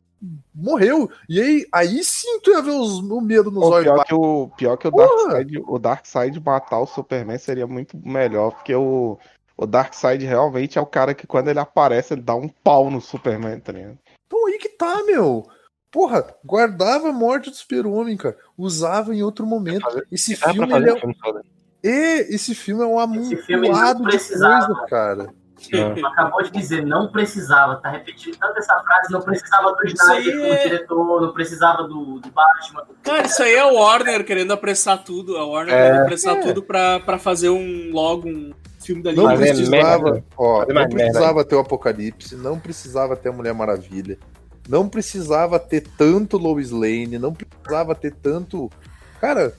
Morreu. 0.55 1.11
E 1.29 1.41
aí, 1.41 1.67
aí 1.73 2.05
sim 2.05 2.41
tu 2.41 2.51
ia 2.51 2.61
ver 2.61 2.73
os- 2.73 2.99
o 2.99 3.21
medo 3.23 3.51
nos 3.51 3.63
Pô, 3.63 3.71
olhos. 3.71 3.85
pior 3.91 4.05
que 4.05 4.15
o, 4.15 4.49
pior 4.57 4.77
que 4.77 4.89
o! 4.89 4.91
Darkseid, 4.91 5.63
o 5.67 5.79
Darkseid 5.79 6.41
matar 6.45 6.79
o 6.81 6.87
Superman 6.87 7.39
seria 7.39 7.67
muito 7.67 7.97
melhor, 8.05 8.51
porque 8.53 8.75
o, 8.75 9.19
o 9.57 9.67
Darkseid 9.67 10.23
realmente 10.27 10.79
é 10.79 10.81
o 10.81 10.87
cara 10.87 11.15
que 11.15 11.27
quando 11.27 11.49
ele 11.49 11.59
aparece, 11.59 12.13
ele 12.13 12.21
dá 12.23 12.35
um 12.35 12.49
pau 12.49 12.91
no 12.91 13.01
Superman, 13.01 13.59
tá 13.61 13.73
ligado? 13.73 13.99
Então 14.31 14.47
aí 14.47 14.59
que 14.59 14.69
tá, 14.69 15.03
meu. 15.05 15.45
Porra, 15.91 16.25
guardava 16.45 17.09
a 17.09 17.13
morte 17.13 17.51
do 17.51 17.57
super-homem, 17.57 18.17
cara. 18.17 18.37
Usava 18.57 19.13
em 19.13 19.25
outro 19.25 19.45
momento. 19.45 19.85
Esse 20.11 20.37
filme, 20.37 20.73
é... 20.73 20.95
um. 20.95 21.13
E 21.83 22.27
esse 22.33 22.55
filme 22.55 22.85
é 22.85 22.87
um 22.87 23.01
amontoado 23.01 24.05
de 24.05 24.19
coisa, 24.19 24.87
cara. 24.89 25.35
Tu 25.69 26.07
acabou 26.07 26.43
de 26.43 26.51
dizer, 26.51 26.85
não 26.87 27.11
precisava. 27.13 27.77
Tá 27.77 27.91
repetindo 27.91 28.37
tanto 28.39 28.59
essa 28.59 28.75
frase, 28.81 29.13
não 29.13 29.21
precisava 29.21 29.73
do 29.73 29.87
Snyder 29.87 30.33
aí 30.35 30.41
como 30.41 30.53
é- 30.55 30.63
diretor, 30.65 31.21
não 31.23 31.33
precisava 31.33 31.83
do, 31.85 32.19
do 32.21 32.31
Batman. 32.31 32.85
Cara, 33.03 33.27
isso 33.27 33.43
aí 33.43 33.55
é 33.55 33.65
o 33.65 33.75
Warner 33.75 34.25
querendo 34.25 34.53
apressar 34.53 35.03
tudo. 35.05 35.37
A 35.37 35.45
Warner 35.45 35.75
É. 35.75 35.83
querendo 35.87 36.03
apressar 36.03 36.37
É. 36.37 36.41
tudo 36.41 36.63
pra, 36.63 37.01
pra 37.01 37.19
fazer 37.19 37.51
um 37.51 37.91
logo 37.93 38.29
um 38.29 38.53
filme 38.81 39.03
da 39.03 39.13
Não 39.13 39.29
Liga. 39.31 39.39
precisava, 39.43 40.25
ó, 40.37 40.65
não 40.67 40.89
precisava 40.89 41.45
ter 41.45 41.55
o 41.55 41.61
Apocalipse, 41.61 42.35
não 42.37 42.59
precisava 42.59 43.15
ter 43.17 43.29
a 43.29 43.33
Mulher 43.33 43.53
Maravilha, 43.53 44.19
não 44.69 44.89
precisava 44.89 45.59
ter 45.59 45.83
tanto 45.99 46.39
Lois 46.39 46.71
Lane, 46.71 47.19
não 47.19 47.35
precisava 47.35 47.95
ter 47.95 48.13
tanto. 48.15 48.71
Cara, 49.21 49.53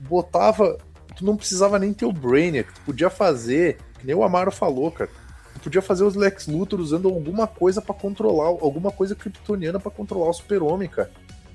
botava. 0.00 0.78
Tu 1.16 1.24
não 1.24 1.36
precisava 1.36 1.78
nem 1.78 1.92
ter 1.92 2.06
o 2.06 2.12
Brainiac, 2.12 2.72
tu 2.72 2.80
podia 2.80 3.08
fazer, 3.08 3.78
que 4.00 4.06
nem 4.06 4.16
o 4.16 4.24
Amaro 4.24 4.50
falou, 4.50 4.90
cara. 4.90 5.10
Tu 5.54 5.60
podia 5.60 5.80
fazer 5.82 6.04
os 6.04 6.14
Lex 6.14 6.46
Luthor 6.46 6.80
usando 6.80 7.08
alguma 7.08 7.46
coisa 7.46 7.80
pra 7.80 7.94
controlar, 7.94 8.46
alguma 8.46 8.90
coisa 8.90 9.14
kryptoniana 9.14 9.80
pra 9.80 9.90
controlar 9.90 10.28
o 10.28 10.32
Super-Homem, 10.32 10.88
cara. 10.88 11.10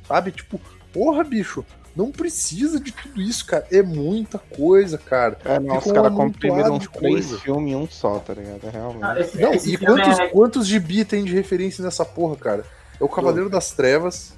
Sabe? 0.07 0.31
Tipo, 0.31 0.59
porra, 0.91 1.23
bicho, 1.23 1.63
não 1.95 2.11
precisa 2.11 2.79
de 2.79 2.91
tudo 2.91 3.21
isso, 3.21 3.45
cara. 3.45 3.67
É 3.71 3.83
muita 3.83 4.39
coisa, 4.39 4.97
cara. 4.97 5.37
É, 5.45 5.59
não, 5.59 5.77
os 5.77 5.83
caras 5.91 6.11
comprimiram 6.13 6.75
uns 6.75 6.87
três 6.87 7.31
filmes 7.41 7.71
em 7.71 7.75
um 7.75 7.87
só, 7.87 8.17
tá 8.19 8.33
ligado? 8.33 8.61
É 8.65 8.69
Realmente. 8.69 9.03
Ah, 9.03 9.19
esse- 9.19 9.37
Não, 9.41 9.53
esse 9.53 9.73
e 9.73 9.77
quantos, 9.77 10.19
é- 10.19 10.27
quantos 10.29 10.65
gibi 10.67 11.05
tem 11.05 11.23
de 11.23 11.33
referência 11.33 11.83
nessa 11.83 12.03
porra, 12.05 12.35
cara? 12.35 12.65
É 12.99 13.03
o 13.03 13.09
Cavaleiro 13.09 13.49
das 13.49 13.71
Trevas, 13.71 14.33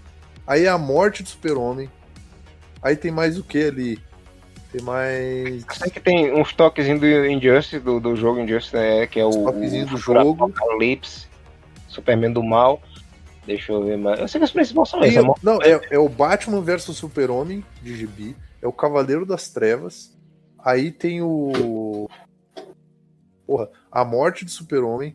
aí 0.45 0.65
é 0.65 0.69
a 0.69 0.77
morte 0.77 1.23
do 1.23 1.29
super-homem, 1.29 1.89
aí 2.81 2.95
tem 2.95 3.11
mais 3.11 3.37
o 3.37 3.43
que 3.43 3.63
ali? 3.63 3.99
Tem 4.71 4.81
mais... 4.81 5.65
Sei 5.73 5.91
que 5.91 5.99
tem 5.99 6.33
uns 6.33 6.53
toquezinhos 6.53 7.01
do 7.01 7.07
Injustice, 7.25 7.79
do, 7.79 7.99
do 7.99 8.15
jogo 8.15 8.39
Injustice, 8.39 8.75
né, 8.75 9.05
que 9.07 9.19
é 9.19 9.25
o, 9.25 9.31
toquezinhos 9.31 9.89
do 9.89 9.95
o 9.95 9.99
jogo. 9.99 10.45
Apocalipse, 10.45 11.27
Superman 11.87 12.31
do 12.31 12.43
mal. 12.43 12.81
Deixa 13.45 13.73
eu 13.73 13.83
ver 13.83 13.97
mais. 13.97 14.19
Eu 14.19 14.27
sei 14.27 14.39
que 14.39 14.45
os 14.45 14.51
principais 14.51 14.89
são 14.89 15.03
esses. 15.03 15.17
é 15.17 15.21
não, 15.43 15.61
é, 15.61 15.81
é 15.89 15.99
o 15.99 16.07
Batman 16.07 16.61
versus 16.61 16.95
Super-Homem 16.95 17.65
de 17.81 17.95
gibi, 17.95 18.35
é 18.61 18.67
o 18.67 18.71
Cavaleiro 18.71 19.25
das 19.25 19.49
Trevas, 19.49 20.15
aí 20.59 20.91
tem 20.91 21.21
o... 21.21 22.07
Porra, 23.45 23.69
a 23.91 24.05
morte 24.05 24.45
do 24.45 24.51
super-homem, 24.51 25.13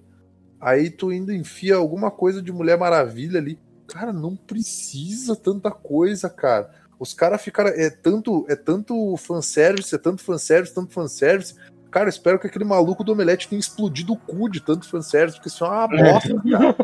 aí 0.60 0.90
tu 0.90 1.08
ainda 1.08 1.34
enfia 1.34 1.76
alguma 1.76 2.10
coisa 2.10 2.42
de 2.42 2.52
Mulher 2.52 2.76
Maravilha 2.76 3.38
ali. 3.38 3.58
Cara, 3.86 4.12
não 4.12 4.36
precisa 4.36 5.34
tanta 5.34 5.70
coisa, 5.70 6.28
cara. 6.28 6.70
Os 6.98 7.12
caras 7.12 7.42
ficaram. 7.42 7.70
É 7.70 7.90
tanto, 7.90 8.46
é 8.48 8.56
tanto 8.56 9.16
fanservice, 9.18 9.94
é 9.94 9.98
tanto 9.98 10.22
fanservice, 10.22 10.74
tanto 10.74 10.92
fanservice. 10.92 11.54
Cara, 11.90 12.08
espero 12.08 12.38
que 12.38 12.46
aquele 12.46 12.64
maluco 12.64 13.02
do 13.04 13.12
Omelete 13.12 13.48
tenha 13.48 13.60
explodido 13.60 14.12
o 14.12 14.16
cu 14.18 14.48
de 14.50 14.60
tanto 14.60 14.88
fanservice, 14.88 15.36
porque 15.36 15.48
isso 15.48 15.64
é 15.64 15.68
uma 15.68 15.88
bosta, 15.88 16.34
cara. 16.50 16.76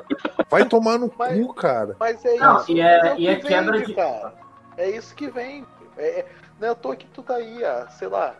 Vai 0.51 0.69
tomar 0.69 0.99
no 0.99 1.09
cu, 1.11 1.55
cara. 1.55 1.97
Mas 1.99 2.25
é 2.25 2.37
Não, 2.37 2.57
isso. 2.61 2.73
e 2.73 2.81
é- 2.81 3.03
mas 3.03 3.19
o 3.19 3.21
e 3.21 3.27
é 3.27 3.37
que 3.37 3.47
quebra 3.47 3.73
vende, 3.79 3.87
de- 3.87 3.95
cara. 3.95 4.35
É 4.77 4.91
isso 4.91 5.15
que 5.15 5.29
vem. 5.31 5.67
É, 5.99 6.21
é, 6.21 6.27
não 6.61 6.69
é 6.69 6.71
à 6.71 6.75
toa 6.75 6.97
que 6.97 7.07
tu 7.09 7.23
tá 7.23 7.35
aí, 7.37 7.63
ah, 7.65 7.87
sei 7.99 8.09
lá. 8.09 8.35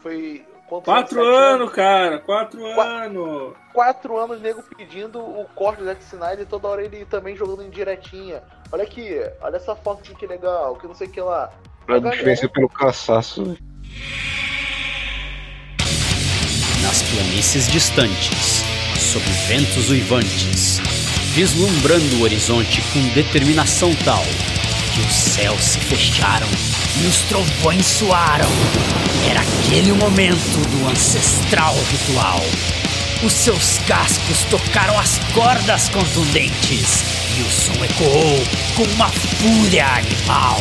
Foi. 0.00 0.46
Quantos 0.70 0.84
Quatro 0.86 1.16
Sete 1.24 1.36
anos, 1.36 1.72
cara. 1.72 2.18
Quatro 2.20 2.64
anos. 2.64 3.54
Quatro 3.72 4.16
anos 4.16 4.38
o 4.38 4.40
nego 4.40 4.62
pedindo 4.76 5.18
o 5.18 5.44
corte 5.54 5.80
do 5.80 5.84
Zack 5.84 6.02
Snyder 6.04 6.40
e 6.40 6.46
toda 6.46 6.68
hora 6.68 6.84
ele 6.84 7.04
também 7.04 7.36
jogando 7.36 7.62
em 7.64 7.70
diretinha. 7.70 8.42
Olha 8.72 8.84
aqui, 8.84 9.20
olha 9.42 9.56
essa 9.56 9.74
foto 9.74 10.00
aqui 10.00 10.14
que 10.14 10.26
legal, 10.26 10.76
que 10.76 10.86
não 10.86 10.94
sei 10.94 11.08
o 11.08 11.10
que 11.10 11.20
lá. 11.20 11.50
Pra 11.84 11.96
A 11.96 11.98
galera- 11.98 12.16
diferença 12.16 12.48
pelo 12.48 12.68
cansaço. 12.68 13.56
Nas 16.82 17.02
planícies 17.02 17.66
distantes, 17.68 18.62
sob 18.98 19.24
ventos 19.48 19.90
uivantes, 19.90 20.78
vislumbrando 21.34 22.16
o 22.16 22.22
horizonte 22.22 22.80
com 22.92 23.00
determinação 23.14 23.94
tal 24.04 24.22
que 24.94 25.00
os 25.00 25.12
céus 25.14 25.60
se 25.60 25.80
fecharam 25.80 26.48
e 26.96 27.06
os 27.06 27.22
trovões 27.22 27.86
soaram. 27.86 28.48
Era 29.28 29.40
aquele 29.40 29.92
o 29.92 29.96
momento 29.96 30.60
do 30.68 30.88
ancestral 30.88 31.74
ritual. 31.90 32.40
Os 33.22 33.32
seus 33.32 33.78
cascos 33.86 34.44
tocaram 34.44 34.98
as 34.98 35.18
cordas 35.34 35.88
contundentes 35.90 37.04
e 37.36 37.42
o 37.42 37.50
som 37.50 37.84
ecoou 37.84 38.42
com 38.74 38.82
uma 38.94 39.08
fúria 39.08 39.86
animal. 39.86 40.60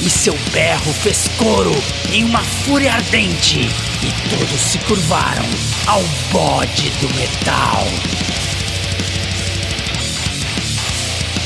E 0.00 0.08
seu 0.08 0.38
berro 0.52 0.92
fez 0.92 1.28
coro 1.36 1.74
em 2.12 2.24
uma 2.24 2.42
fúria 2.42 2.92
ardente 2.92 3.60
e 3.60 4.28
todos 4.30 4.60
se 4.60 4.78
curvaram 4.78 5.44
ao 5.86 6.02
bode 6.30 6.90
do 7.00 7.12
metal. 7.14 7.84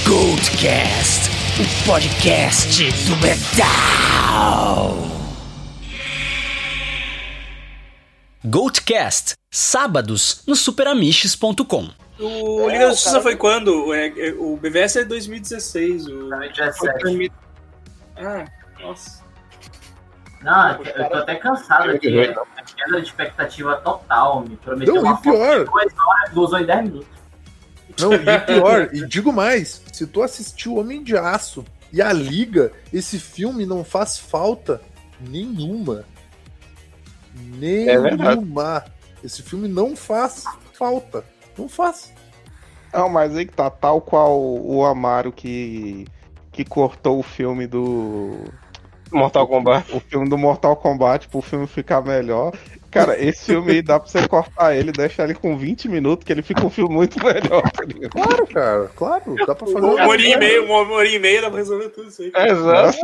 Goldcast, 0.07 1.31
o 1.61 1.87
podcast 1.87 2.85
do 3.07 3.17
metal. 3.19 4.97
Goldcast, 8.45 9.35
sábados 9.51 10.43
no 10.47 10.57
superamiches.com. 10.57 11.91
O 12.19 12.69
É, 12.69 12.73
Liga 12.73 12.85
da 12.87 12.91
Justiça 12.91 13.21
foi 13.21 13.37
quando? 13.37 13.87
O, 13.87 13.95
é- 13.95 14.09
é- 14.09 14.33
o 14.37 14.57
BVS 14.57 14.97
é 14.97 15.05
2016. 15.05 16.07
O... 16.07 16.29
2017. 16.29 17.33
Ah, 18.17 18.45
nossa. 18.81 19.23
Não, 20.43 20.83
eu 20.83 21.09
tô 21.09 21.17
até 21.17 21.37
cansado 21.37 21.91
aqui. 21.91 22.19
É 22.19 22.27
queda 22.77 23.01
de 23.01 23.07
expectativa 23.07 23.77
total. 23.77 24.45
Me 24.49 24.57
prometeu 24.57 24.95
Não, 24.97 25.03
e 25.03 25.05
uma 25.05 25.17
foto 25.17 25.23
pior- 25.37 25.65
duas 25.65 25.93
horas, 25.99 26.33
gozou 26.33 26.59
em 26.59 26.67
10 26.67 26.85
minutos. 26.85 27.09
Não, 28.01 28.13
e 28.15 28.41
pior, 28.41 28.89
e 28.93 29.07
digo 29.07 29.33
mais, 29.33 29.83
se 30.03 30.07
tu 30.09 30.21
assistiu 30.21 30.79
Homem 30.79 31.01
de 31.01 31.17
Aço 31.17 31.65
e 31.93 32.03
a 32.03 32.13
Liga, 32.13 32.73
esse 32.93 33.21
filme 33.21 33.65
não 33.65 33.85
faz 33.85 34.19
falta 34.19 34.81
nenhuma. 35.21 36.05
É. 37.63 37.97
Nenhuma. 37.97 38.85
esse 39.23 39.43
filme 39.43 39.69
não 39.69 39.95
faz 39.95 40.43
falta. 40.73 41.25
Não 41.57 41.69
faz. 41.69 42.13
Não, 42.93 43.09
mas 43.09 43.37
aí 43.37 43.47
que 43.47 43.53
tá, 43.55 43.71
tal 43.71 44.01
qual 44.01 44.43
o 44.43 44.85
Amaro 44.85 45.31
que, 45.31 46.05
que 46.51 46.65
cortou 46.65 47.21
o 47.21 47.23
filme 47.23 47.69
do. 47.69 48.41
Mortal 49.13 49.47
Kombat. 49.47 49.97
O 49.97 50.01
filme 50.01 50.29
do 50.29 50.37
Mortal 50.37 50.75
Kombat 50.75 51.29
pro 51.29 51.41
filme 51.41 51.69
ficar 51.69 52.03
melhor. 52.03 52.59
Cara, 52.93 53.19
esse 53.21 53.47
filme 53.47 53.73
aí 53.73 53.83
dá 53.83 53.99
pra 53.99 54.09
você 54.09 54.29
cortar 54.29 54.77
ele, 54.77 54.93
deixar 54.93 55.25
ele 55.25 55.35
com 55.35 55.57
20 55.57 55.89
minutos, 55.89 56.25
que 56.25 56.33
ele 56.33 56.43
fica 56.43 56.65
um 56.65 56.71
filme 56.71 56.95
muito 56.95 57.19
melhor, 57.25 57.63
tá 57.73 57.85
ligado? 57.85 58.11
Claro, 58.11 58.47
cara, 58.47 58.91
claro, 58.95 59.35
dá 59.47 59.55
pra 59.55 59.67
fazer. 59.67 59.79
Uma 59.87 60.07
horinha 60.07 60.37
e 60.37 60.39
meia, 60.39 60.63
uma 60.63 60.93
horinha 60.95 61.17
e 61.17 61.19
meia 61.19 61.41
dá 61.43 61.49
pra 61.49 61.59
resolver 61.59 61.89
tudo 61.89 62.09
isso 62.09 62.23
aí. 62.23 62.33
Exato. 62.51 62.99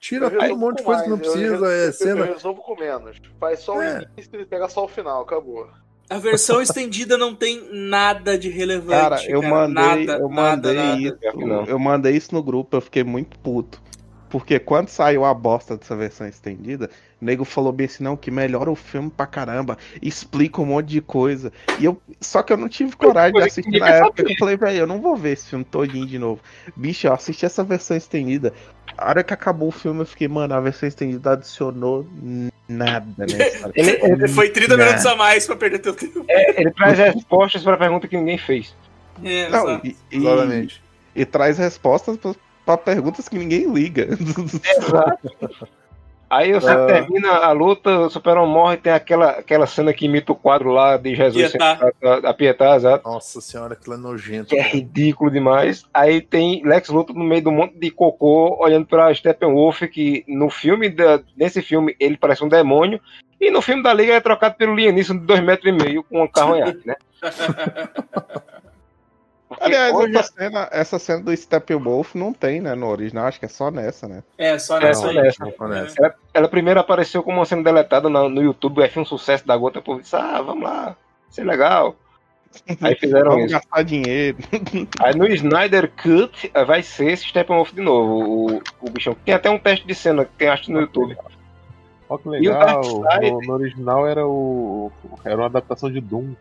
Tira 0.00 0.26
Eu 0.26 0.38
todo 0.38 0.54
um 0.54 0.56
monte 0.56 0.76
de 0.78 0.82
coisa 0.84 1.02
que 1.02 1.08
não 1.10 1.16
mais, 1.16 1.26
eu 1.28 1.32
precisa, 1.32 1.50
resolvo- 1.52 1.72
é 1.74 1.88
Eu 1.88 1.92
cena. 1.92 2.24
resolvo 2.24 2.62
com 2.62 2.76
menos. 2.76 3.16
Faz 3.40 3.58
só 3.60 3.76
o 3.78 3.82
É. 3.82 4.06
início 4.16 4.40
e 4.40 4.46
pega 4.46 4.68
só 4.68 4.84
o 4.84 4.88
final, 4.88 5.22
acabou. 5.22 5.68
A 6.08 6.18
versão 6.18 6.62
estendida 6.62 7.18
não 7.18 7.34
tem 7.34 7.68
nada 7.72 8.38
de 8.38 8.48
relevante. 8.48 9.00
Cara, 9.00 9.24
eu 9.28 9.42
mandei, 9.42 9.74
nada, 9.74 10.12
eu 10.22 10.28
nada, 10.28 10.30
mandei 10.30 10.74
nada. 10.74 11.00
isso. 11.00 11.18
Não. 11.46 11.64
Eu 11.64 11.78
mandei 11.80 12.16
isso 12.16 12.32
no 12.32 12.42
grupo, 12.42 12.76
eu 12.76 12.80
fiquei 12.80 13.02
muito 13.02 13.36
puto. 13.40 13.82
Porque 14.30 14.58
quando 14.58 14.88
saiu 14.88 15.24
a 15.24 15.34
bosta 15.34 15.76
dessa 15.76 15.96
versão 15.96 16.28
estendida, 16.28 16.88
o 17.20 17.24
nego 17.24 17.44
falou 17.44 17.72
bem 17.72 17.86
assim, 17.86 18.04
não, 18.04 18.16
que 18.16 18.30
melhora 18.30 18.70
o 18.70 18.74
filme 18.76 19.10
pra 19.10 19.26
caramba, 19.26 19.76
explica 20.00 20.60
um 20.62 20.66
monte 20.66 20.86
de 20.88 21.00
coisa. 21.00 21.52
E 21.78 21.84
eu. 21.84 22.00
Só 22.20 22.42
que 22.42 22.52
eu 22.52 22.56
não 22.56 22.68
tive 22.68 22.94
coragem 22.96 23.32
de 23.40 23.46
assistir 23.46 23.78
na 23.80 23.88
época. 23.88 24.22
saber. 24.22 24.32
Eu 24.32 24.36
falei, 24.38 24.56
velho, 24.56 24.78
eu 24.78 24.86
não 24.86 25.00
vou 25.00 25.16
ver 25.16 25.32
esse 25.32 25.48
filme 25.48 25.64
todinho 25.64 26.06
de 26.06 26.18
novo. 26.18 26.40
Bicho, 26.76 27.06
eu 27.06 27.12
assisti 27.12 27.44
essa 27.46 27.62
versão 27.64 27.96
estendida. 27.96 28.52
a 28.96 29.08
hora 29.08 29.22
que 29.24 29.32
acabou 29.34 29.68
o 29.68 29.72
filme, 29.72 30.00
eu 30.00 30.06
fiquei, 30.06 30.28
mano, 30.28 30.54
a 30.54 30.60
versão 30.60 30.88
estendida 30.88 31.32
adicionou 31.32 32.06
nada, 32.68 33.06
né? 33.18 33.26
Ele, 33.74 33.90
ele 34.02 34.28
foi 34.28 34.50
30 34.50 34.76
Nada. 34.76 34.84
minutos 34.90 35.06
a 35.06 35.16
mais 35.16 35.46
pra 35.46 35.56
perder 35.56 35.78
teu 35.78 35.94
tempo. 35.94 36.24
É, 36.28 36.60
ele 36.60 36.70
traz 36.72 36.98
respostas 36.98 37.62
pra 37.62 37.76
pergunta 37.76 38.06
que 38.06 38.16
ninguém 38.16 38.38
fez. 38.38 38.74
É, 39.24 39.48
Não, 39.48 39.80
e, 39.84 39.96
e- 40.12 40.68
e 41.16 41.24
traz 41.24 41.58
respostas 41.58 42.16
pra, 42.16 42.34
pra 42.64 42.76
perguntas 42.76 43.28
que 43.28 43.36
ninguém 43.38 43.72
liga. 43.72 44.08
Exato. 44.76 45.68
Aí 46.30 46.52
você 46.52 46.70
Ah. 46.70 46.86
termina 46.86 47.30
a 47.30 47.52
luta, 47.52 47.90
o 48.00 48.10
Super-Homem 48.10 48.52
morre, 48.52 48.76
tem 48.76 48.92
aquela, 48.92 49.30
aquela 49.30 49.66
cena 49.66 49.92
que 49.94 50.04
imita 50.04 50.32
o 50.32 50.36
quadro 50.36 50.70
lá 50.70 50.96
de 50.96 51.14
Jesus 51.14 51.52
Pietá. 51.52 51.90
a, 52.04 52.30
a 52.30 52.34
Pietá, 52.34 52.76
exato. 52.76 53.08
Nossa 53.08 53.40
senhora, 53.40 53.72
aquilo 53.72 53.94
é 53.94 53.98
nojento. 53.98 54.48
Que 54.50 54.56
é 54.58 54.62
ridículo 54.62 55.30
demais. 55.30 55.84
Aí 55.92 56.20
tem 56.20 56.62
Lex 56.64 56.90
Luthor 56.90 57.16
no 57.16 57.24
meio 57.24 57.40
de 57.42 57.48
um 57.48 57.52
monte 57.52 57.78
de 57.78 57.90
cocô, 57.90 58.62
olhando 58.62 58.86
pra 58.86 59.12
Steppenwolf, 59.14 59.80
que 59.88 60.24
no 60.28 60.50
filme, 60.50 60.90
da, 60.90 61.20
nesse 61.36 61.62
filme, 61.62 61.96
ele 61.98 62.16
parece 62.16 62.44
um 62.44 62.48
demônio, 62.48 63.00
e 63.40 63.50
no 63.50 63.62
filme 63.62 63.82
da 63.82 63.94
Liga 63.94 64.12
é 64.14 64.20
trocado 64.20 64.56
pelo 64.56 64.74
Liam 64.74 64.92
Neeson 64.92 65.16
de 65.16 65.24
2,5 65.24 65.42
metros 65.42 65.66
e 65.68 65.72
meio 65.72 66.02
com 66.04 66.22
um 66.22 66.28
carronhaque, 66.28 66.86
né? 66.86 66.96
Aliás, 69.60 69.94
hoje- 69.94 70.16
essa 70.16 70.32
cena, 70.32 70.68
essa 70.70 70.98
cena 70.98 71.22
do 71.22 71.36
Steppenwolf 71.36 72.14
não 72.14 72.32
tem, 72.32 72.60
né, 72.60 72.74
no 72.74 72.86
original, 72.86 73.26
acho 73.26 73.38
que 73.38 73.46
é 73.46 73.48
só 73.48 73.70
nessa, 73.70 74.06
né? 74.06 74.22
É, 74.36 74.58
só 74.58 74.78
É, 74.78 74.84
nessa 74.84 75.00
só 75.00 75.08
aí. 75.08 75.16
nessa. 75.70 75.94
Ela, 75.98 76.14
ela 76.34 76.48
primeiro 76.48 76.78
apareceu 76.80 77.22
como 77.22 77.38
uma 77.38 77.46
cena 77.46 77.62
deletada 77.62 78.08
no, 78.08 78.28
no 78.28 78.42
YouTube, 78.42 78.82
aí 78.82 78.90
foi 78.90 79.02
um 79.02 79.06
sucesso 79.06 79.46
da 79.46 79.56
gota, 79.56 79.80
povo 79.80 80.00
disse, 80.00 80.14
ah, 80.16 80.42
vamos 80.42 80.64
lá, 80.64 80.96
isso 81.30 81.40
é 81.40 81.44
legal. 81.44 81.96
Aí 82.80 82.94
fizeram 82.94 83.32
Vamos 83.32 83.44
isso. 83.44 83.54
gastar 83.54 83.82
dinheiro. 83.82 84.38
Aí 85.00 85.14
no 85.14 85.26
Snyder 85.28 85.92
Cut 86.02 86.50
eh, 86.52 86.64
vai 86.64 86.82
ser 86.82 87.12
esse 87.12 87.24
Steppenwolf 87.28 87.72
de 87.72 87.82
novo, 87.82 88.56
o, 88.56 88.62
o 88.80 88.90
bichão. 88.90 89.14
Tem 89.22 89.34
até 89.34 89.50
um 89.50 89.58
teste 89.58 89.86
de 89.86 89.94
cena 89.94 90.24
que 90.24 90.32
tem 90.38 90.48
acho 90.48 90.72
no 90.72 90.80
YouTube. 90.80 91.14
Ó 92.08 92.16
que 92.16 92.26
E 92.26 92.30
o 92.30 92.32
legal. 92.34 92.80
No, 93.20 93.40
no 93.42 93.52
original 93.52 94.06
era 94.06 94.26
o. 94.26 94.90
Era 95.24 95.36
uma 95.36 95.46
adaptação 95.46 95.92
de 95.92 96.00
Doom. 96.00 96.32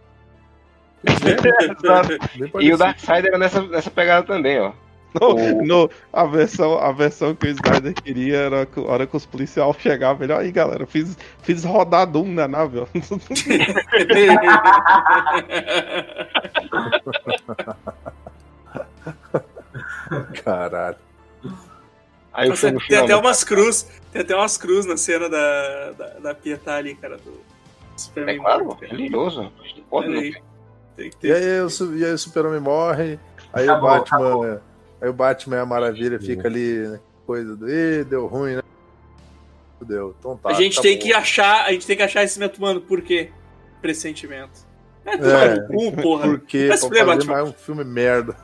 e 2.59 2.73
o 2.73 2.77
Darkseid 2.77 3.27
era 3.27 3.37
nessa, 3.37 3.61
nessa 3.61 3.91
pegada 3.91 4.25
também, 4.25 4.59
ó. 4.59 4.71
No, 5.19 5.63
no- 5.63 5.89
a, 6.11 6.25
versão, 6.25 6.77
a 6.77 6.91
versão 6.91 7.33
que 7.33 7.47
o 7.47 7.49
Snyder 7.49 7.93
queria 7.93 8.37
era 8.37 8.63
a 8.63 8.67
hora 8.81 9.07
que 9.07 9.15
os 9.15 9.25
policiais 9.25 9.75
chegavam, 9.79 10.23
ele, 10.23 10.33
aí 10.33 10.51
galera, 10.51 10.85
fiz, 10.85 11.17
fiz 11.41 11.63
rodar 11.63 12.05
Doom 12.05 12.33
na 12.33 12.47
nave, 12.47 12.79
ó. 12.79 12.85
Caralho. 20.43 20.97
Aí 22.33 22.49
Nossa, 22.49 22.71
no 22.71 22.79
tem 22.79 22.97
até 22.97 23.07
né? 23.07 23.15
umas 23.15 23.43
cruz, 23.43 23.89
tem 24.11 24.21
até 24.21 24.35
umas 24.35 24.57
cruz 24.57 24.85
na 24.85 24.97
cena 24.97 25.27
da, 25.27 25.91
da, 25.93 26.07
da 26.19 26.35
Pietá 26.35 26.75
ali, 26.75 26.93
cara, 26.93 27.17
do 27.17 27.41
Superman. 27.95 28.35
É 28.35 28.39
claro, 28.39 28.75
cara. 28.75 28.95
Ter. 30.97 31.03
Tem 31.03 31.11
que 31.11 31.27
E 31.27 31.31
aí, 31.31 31.61
o, 31.61 31.69
Su- 31.69 31.95
e 31.95 32.03
aí 32.03 32.11
o 32.11 32.17
Super-Homem 32.17 32.59
morre, 32.59 33.17
aí 33.53 33.63
Acabou, 33.69 33.89
o 33.89 33.93
Batman. 33.93 34.61
Aí 35.01 35.09
o 35.09 35.13
Batman 35.13 35.55
e 35.55 35.59
a 35.59 35.65
Maravilha 35.65 36.19
fica 36.19 36.47
ali, 36.47 36.79
né, 36.87 36.99
coisa 37.25 37.55
do. 37.55 37.69
Ih, 37.69 38.03
deu 38.03 38.25
ruim, 38.27 38.55
né? 38.55 38.61
Deu. 39.81 40.15
Então 40.19 40.35
tá. 40.37 40.49
a 40.49 40.53
gente 40.53 40.75
tá 40.75 40.81
tem 40.81 40.97
bom. 40.97 41.03
que 41.03 41.13
achar, 41.13 41.65
a 41.65 41.71
gente 41.71 41.85
tem 41.87 41.95
que 41.95 42.03
achar 42.03 42.23
esse 42.23 42.37
método, 42.39 42.61
mano, 42.61 42.81
por 42.81 43.01
quê? 43.01 43.29
Pressentimento. 43.81 44.65
É, 45.05 45.11
É, 45.13 45.59
cu, 45.61 45.91
porra. 46.01 46.23
Por 46.27 46.39
quê? 46.41 46.67
Vai 46.67 46.77
se 46.77 46.89
Pra 46.89 46.97
fazer 46.97 47.05
Batman. 47.17 47.33
mais 47.33 47.49
um 47.49 47.53
filme 47.53 47.83
merda. 47.85 48.35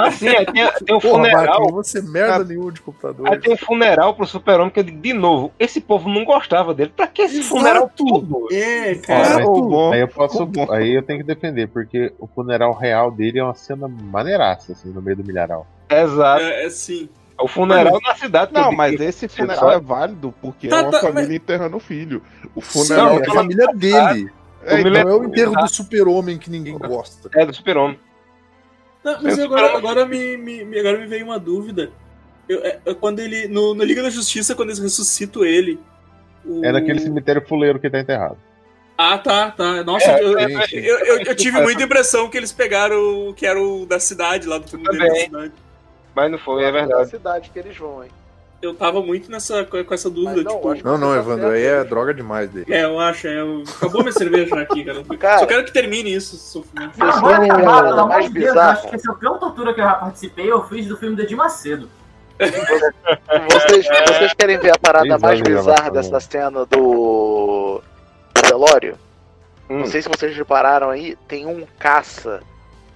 Ah, 0.00 0.10
sim, 0.12 0.28
aí 0.28 0.46
tem, 0.46 0.54
tem 0.84 0.94
um 0.96 1.00
Porra, 1.00 1.24
funeral. 1.24 1.60
Não 1.62 1.68
vou 1.70 1.82
ser 1.82 2.02
merda 2.04 2.44
nenhum 2.44 2.70
de 2.70 2.80
computador. 2.80 3.28
Aí 3.28 3.38
tem 3.40 3.52
um 3.52 3.56
funeral 3.56 4.14
pro 4.14 4.24
super-homem 4.26 4.70
que 4.70 4.78
eu 4.78 4.84
digo, 4.84 5.00
de 5.00 5.12
novo, 5.12 5.52
esse 5.58 5.80
povo 5.80 6.08
não 6.08 6.24
gostava 6.24 6.72
dele. 6.72 6.92
Pra 6.96 7.06
que 7.08 7.22
esse 7.22 7.42
funeral 7.42 7.90
todo? 7.96 8.46
É, 8.52 8.94
cara. 8.94 9.34
mas- 9.36 9.44
bom- 9.44 9.92
aí 9.92 10.00
eu 10.00 10.08
posso. 10.08 10.48
Aí 10.70 10.94
eu 10.94 11.02
tenho 11.02 11.18
que 11.18 11.24
defender, 11.26 11.66
porque 11.68 12.12
o 12.18 12.26
funeral 12.28 12.72
real 12.72 13.10
dele 13.10 13.40
é 13.40 13.42
uma 13.44 13.54
cena 13.54 13.88
maneiraça, 13.88 14.70
assim, 14.72 14.90
no 14.90 15.02
meio 15.02 15.16
do 15.16 15.24
milharal. 15.24 15.66
Exato. 15.90 16.42
É, 16.42 16.64
é 16.66 16.70
sim. 16.70 17.08
O 17.40 17.48
funeral 17.48 17.98
na 18.04 18.14
cidade. 18.14 18.52
Não, 18.52 18.70
mas 18.72 19.00
esse 19.00 19.28
você 19.28 19.28
funeral 19.28 19.58
sabe? 19.60 19.74
é 19.74 19.80
válido 19.80 20.34
porque 20.40 20.68
Tá, 20.68 20.78
é 20.78 20.82
uma 20.82 20.90
tá, 20.90 21.00
família 21.00 21.22
mas- 21.24 21.30
enterrando 21.36 21.76
o 21.76 21.80
filho. 21.80 22.22
O 22.54 22.60
Sim, 22.62 22.84
funeral 22.84 23.18
é 23.18 23.22
a 23.28 23.32
família 23.32 23.66
dele. 23.74 24.30
É, 24.64 24.74
lembro- 24.76 24.98
é 24.98 25.14
o 25.14 25.24
enterro 25.24 25.54
do 25.54 25.68
super-homem 25.68 26.36
que 26.36 26.50
ninguém 26.50 26.76
gosta. 26.76 27.30
É 27.34 27.46
do 27.46 27.54
super-homem. 27.54 27.98
Não, 29.04 29.22
mas 29.22 29.38
agora, 29.38 29.76
agora, 29.76 30.06
me, 30.06 30.36
me, 30.36 30.78
agora 30.78 30.98
me 30.98 31.06
veio 31.06 31.24
uma 31.24 31.38
dúvida. 31.38 31.90
Eu, 32.48 32.60
é- 32.64 32.80
é 32.84 32.94
quando 32.94 33.20
ele. 33.20 33.46
No, 33.48 33.74
no 33.74 33.84
Liga 33.84 34.02
da 34.02 34.10
Justiça, 34.10 34.54
quando 34.54 34.68
eles 34.70 34.78
ressuscitam 34.80 35.44
ele. 35.44 35.78
o- 36.44 36.64
É 36.64 36.72
naquele 36.72 36.98
cemitério 37.00 37.44
fuleiro 37.46 37.78
que 37.78 37.88
tá 37.90 38.00
enterrado. 38.00 38.36
Ah, 38.96 39.16
tá, 39.16 39.50
tá. 39.52 39.84
Nossa, 39.84 40.10
É, 40.10 40.22
eu, 40.24 40.38
é, 40.38 40.44
eu, 40.44 40.58
é, 40.58 40.64
eu- 40.72 40.98
eu- 40.98 41.18
eu 41.20 41.30
é, 41.32 41.34
tive 41.34 41.58
é, 41.58 41.62
muita 41.62 41.82
impressão 41.84 42.28
que 42.28 42.36
eles 42.36 42.50
pegaram 42.52 43.28
o 43.28 43.34
que 43.34 43.46
era 43.46 43.62
o 43.62 43.86
da 43.86 44.00
cidade, 44.00 44.46
lá 44.48 44.58
do 44.58 44.66
filme 44.68 44.84
dele 44.88 45.08
da 45.08 45.14
cidade. 45.14 45.52
Mas 46.16 46.30
não 46.32 46.38
foi, 46.38 46.62
é 46.62 46.66
É 46.66 46.68
a 46.68 46.72
verdade. 46.72 47.10
cidade 47.10 47.50
que 47.50 47.58
eles 47.60 47.76
vão, 47.76 48.02
hein? 48.02 48.10
Eu 48.60 48.74
tava 48.74 49.00
muito 49.00 49.30
nessa, 49.30 49.64
com 49.64 49.94
essa 49.94 50.10
dúvida, 50.10 50.42
não, 50.42 50.56
tipo. 50.56 50.68
acho 50.70 50.82
que 50.82 50.88
Não, 50.88 50.98
não, 50.98 51.12
tá 51.12 51.18
Evandro, 51.18 51.50
aí 51.50 51.64
é 51.64 51.84
droga 51.84 52.12
demais 52.12 52.50
dele. 52.50 52.66
É, 52.74 52.84
eu 52.84 52.98
acho. 52.98 53.28
É, 53.28 53.40
eu- 53.40 53.62
acabou 53.76 54.00
minha 54.00 54.12
cerveja 54.12 54.52
aqui, 54.60 54.84
cara. 54.84 55.04
Cara- 55.16 55.38
Só 55.38 55.46
quero 55.46 55.64
que 55.64 55.72
termine 55.72 56.12
isso, 56.12 56.36
sofrimento. 56.36 56.98
Pelo 56.98 57.10
amor 57.12 58.08
mais 58.08 58.26
de 58.26 58.32
Deus, 58.32 58.46
eu 58.46 58.52
bizarra? 58.52 58.72
acho 58.72 58.88
que 58.88 58.96
essa 58.96 59.10
é 59.10 59.14
a 59.14 59.16
pior 59.16 59.38
tortura 59.38 59.72
que 59.72 59.80
eu 59.80 59.84
já 59.84 59.94
participei, 59.94 60.50
eu 60.50 60.64
fiz 60.64 60.86
do 60.86 60.96
filme 60.96 61.14
do 61.14 61.22
Edir 61.22 61.36
Macedo. 61.36 61.88
Vocês, 63.50 63.86
vocês 64.08 64.34
querem 64.34 64.58
ver 64.58 64.70
a 64.70 64.78
parada 64.78 65.18
mais 65.18 65.38
já 65.38 65.44
bizarra 65.44 65.82
vai 65.82 65.90
dessa 65.90 66.20
cena 66.20 66.64
do, 66.66 67.80
do 68.34 68.40
velório? 68.48 68.96
Hum. 69.70 69.80
Não 69.80 69.86
sei 69.86 70.02
se 70.02 70.08
vocês 70.08 70.36
repararam 70.36 70.90
aí, 70.90 71.16
tem 71.28 71.46
um 71.46 71.66
caça 71.78 72.40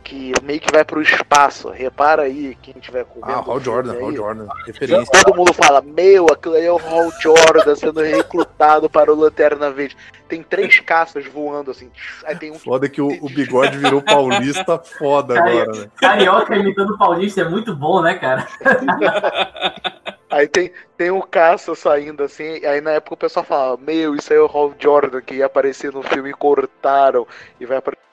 que 0.03 0.33
meio 0.43 0.61
que 0.61 0.73
vai 0.73 0.85
pro 0.85 1.01
espaço. 1.01 1.71
Repara 1.71 2.23
aí, 2.23 2.57
quem 2.61 2.75
tiver 2.75 3.05
com 3.05 3.21
Ah, 3.23 3.43
Hal 3.47 3.61
Jordan, 3.61 3.95
Hal 3.95 4.13
Jordan. 4.13 4.49
Referência. 4.67 5.23
Todo 5.23 5.37
mundo 5.37 5.53
fala, 5.53 5.81
meu, 5.81 6.27
aquilo 6.31 6.55
aí 6.55 6.67
é 6.67 6.73
o 6.73 6.79
Hal 6.79 7.11
Jordan 7.21 7.75
sendo 7.75 8.01
recrutado 8.01 8.91
para 8.91 9.13
o 9.13 9.17
Lanterna 9.17 9.71
Verde. 9.71 9.97
Tem 10.29 10.43
três 10.43 10.81
caças 10.81 11.27
voando 11.27 11.71
assim. 11.71 11.91
Aí 12.25 12.37
tem 12.37 12.51
um 12.51 12.59
Foda 12.59 12.89
que 12.89 13.01
o, 13.01 13.09
o 13.09 13.29
bigode 13.29 13.79
virou 13.79 14.03
paulista 14.03 14.79
foda 14.79 15.39
agora, 15.39 15.73
né? 15.73 15.91
Carioca 16.01 16.57
imitando 16.57 16.95
o 16.95 16.99
paulista 16.99 17.43
é 17.43 17.49
muito 17.49 17.75
bom, 17.75 18.03
né, 18.03 18.15
cara? 18.15 18.47
Aí 20.33 20.49
tem, 20.49 20.73
tem 20.97 21.11
um 21.11 21.21
caça 21.21 21.75
saindo 21.75 22.23
assim, 22.23 22.65
aí 22.65 22.81
na 22.81 22.93
época 22.93 23.13
o 23.13 23.19
pessoal 23.19 23.45
fala, 23.45 23.77
meu, 23.77 24.17
isso 24.17 24.33
aí 24.33 24.39
é 24.39 24.43
o 24.43 24.47
Hal 24.47 24.73
Jordan 24.79 25.21
que 25.21 25.35
ia 25.35 25.45
aparecer 25.45 25.93
no 25.93 26.03
filme 26.03 26.31
e 26.31 26.33
cortaram. 26.33 27.27
E 27.61 27.67
vai 27.67 27.77
aparecer. 27.77 28.12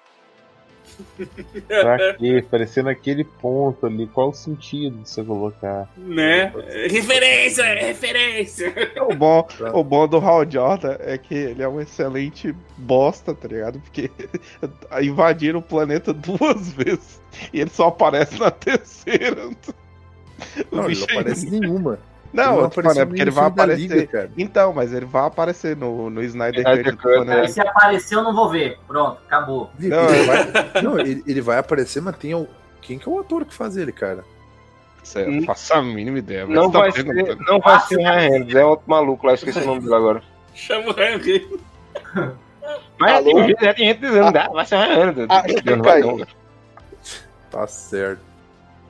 Pra 1.68 2.14
quê? 2.16 2.44
Aparecer 2.46 2.84
naquele 2.84 3.24
ponto 3.24 3.86
ali. 3.86 4.08
Qual 4.08 4.30
o 4.30 4.34
sentido 4.34 4.98
de 4.98 5.10
você 5.10 5.24
colocar? 5.24 5.90
Né? 5.98 6.52
Referência, 6.90 7.64
referência. 7.76 8.74
O 9.10 9.16
bom, 9.16 9.48
o 9.74 9.84
bom 9.84 10.08
do 10.08 10.18
Hal 10.18 10.50
Jordan 10.50 10.96
é 11.00 11.18
que 11.18 11.34
ele 11.34 11.62
é 11.64 11.68
um 11.68 11.80
excelente 11.80 12.56
bosta, 12.78 13.34
tá 13.34 13.48
ligado? 13.48 13.80
Porque 13.80 14.10
invadiram 15.02 15.60
o 15.60 15.64
planeta 15.64 16.14
duas 16.14 16.72
vezes 16.74 17.22
e 17.54 17.60
ele 17.62 17.70
só 17.70 17.88
aparece 17.88 18.40
na 18.40 18.52
terceira. 18.52 19.48
O 20.72 20.76
Não, 20.76 20.86
ele 20.90 21.00
não 21.00 21.08
é- 21.08 21.12
aparece 21.12 21.50
nenhuma. 21.50 22.00
Não, 22.32 22.60
eu 22.60 22.70
tô 22.70 22.82
falando, 22.82 23.00
é 23.00 23.06
porque 23.06 23.22
ele 23.22 23.32
vai 23.32 23.46
aparecer. 23.46 23.82
Liga, 23.82 24.08
cara. 24.08 24.32
então, 24.38 24.72
mas 24.74 24.94
ele 24.94 25.06
vai 25.06 25.26
aparecer 25.26 25.76
no, 25.76 26.10
no 26.10 26.22
Snyder 26.24 26.60
Snyder 26.60 26.96
Cut. 26.98 27.30
Aí 27.30 27.48
se 27.50 27.60
aparecer 27.60 28.16
eu 28.16 28.24
não 28.24 28.36
vou 28.36 28.50
ver. 28.50 28.78
Pronto, 28.88 29.20
acabou. 29.26 29.70
Ele, 29.80 29.90
Não, 29.90 30.10
ele 30.10 30.26
vai, 30.26 30.82
não, 30.84 31.00
ele, 31.00 31.24
ele 31.26 31.42
vai 31.42 31.58
aparecer, 31.58 32.02
mas 32.02 32.16
tem 32.18 32.36
o. 32.36 32.48
Quem 32.82 33.00
que 33.00 33.10
é 33.10 33.12
o 33.12 33.20
ator 33.20 33.46
que 33.46 33.54
faz 33.54 33.76
ele, 33.78 33.92
cara? 33.92 34.24
Isso 35.04 35.20
não 35.20 35.44
faço 35.44 35.74
a 35.74 35.82
mínima 35.82 36.20
ideia. 36.20 36.46
mas 36.46 36.56
Não 36.56 36.70
tá 36.70 36.80
vai, 36.80 36.92
vendo, 36.92 37.14
ser, 37.14 37.36
tá- 37.38 37.44
não 37.52 37.60
vai 37.60 37.80
ser 37.80 37.96
o 37.96 38.00
Ryan 38.00 38.20
Reynolds, 38.20 38.56
é 38.56 38.66
outro 38.66 38.86
maluco 38.88 39.26
lá, 39.26 39.34
esqueci 39.34 39.60
o 39.60 39.66
nome 39.66 39.82
dele 39.82 39.96
agora. 39.96 40.22
Chama 40.54 40.94
o 40.94 41.02
Henry. 41.02 41.60
Mas 43.00 43.12
já 43.12 43.24
tem, 43.24 43.34
Alô? 43.34 43.48
gente, 43.48 43.64
já 43.66 43.74
tem 43.74 43.86
gente 43.88 44.00
dizendo, 44.02 44.38
ah, 44.38 44.50
vai 44.54 44.66
ser 44.66 44.76
o 44.76 44.80
Ryan 44.80 44.96
Reynolds. 44.96 45.28
Ah. 45.30 45.44
Tá 47.50 47.66
certo. 47.68 48.29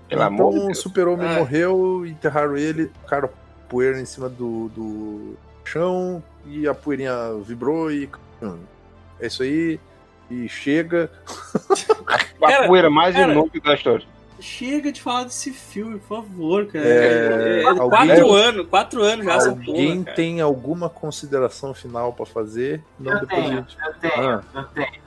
Pelo 0.09 0.21
amor 0.23 0.49
de 0.51 0.55
então 0.55 0.63
o 0.63 0.65
Deus. 0.67 0.79
super-homem 0.79 1.27
É. 1.27 1.38
morreu, 1.38 2.05
enterraram 2.05 2.57
ele, 2.57 2.88
tocaram 3.03 3.29
poeira 3.67 3.99
em 4.01 4.05
cima 4.05 4.27
do, 4.27 4.69
do 4.69 5.38
chão 5.63 6.23
e 6.45 6.67
a 6.67 6.73
poeirinha 6.73 7.13
vibrou 7.45 7.91
e. 7.91 8.09
hum, 8.41 8.57
É 9.19 9.27
isso 9.27 9.43
aí. 9.43 9.79
E 10.31 10.47
chega. 10.49 11.09
A 12.41 12.47
Cara, 12.47 12.67
poeira 12.67 12.89
mais 12.89 13.15
cara, 13.15 13.31
inútil 13.31 13.61
da 13.61 13.73
história. 13.73 14.05
Chega 14.39 14.91
de 14.91 15.01
falar 15.01 15.25
desse 15.25 15.51
filme, 15.51 15.99
por 15.99 16.17
favor, 16.23 16.65
cara. 16.67 16.85
É, 16.88 17.61
É, 17.61 17.65
alguém- 17.65 17.89
quatro 17.89 18.31
anos, 18.33 18.67
quatro 18.69 19.01
anos 19.03 19.25
já 19.25 19.33
essa 19.35 19.49
Alguém 19.49 20.01
porra, 20.03 20.15
tem 20.15 20.39
alguma 20.39 20.88
consideração 20.89 21.73
final 21.73 22.13
pra 22.13 22.25
fazer? 22.25 22.81
Não, 22.97 23.11
Eu 23.13 23.19
depois 23.21 23.39
a 23.39 23.43
tenho, 23.43 23.55
gente. 23.57 23.77
eu 23.85 23.93
tenho, 23.95 24.29
Ah. 24.29 24.43
eu 24.55 24.63
tenho. 24.65 24.99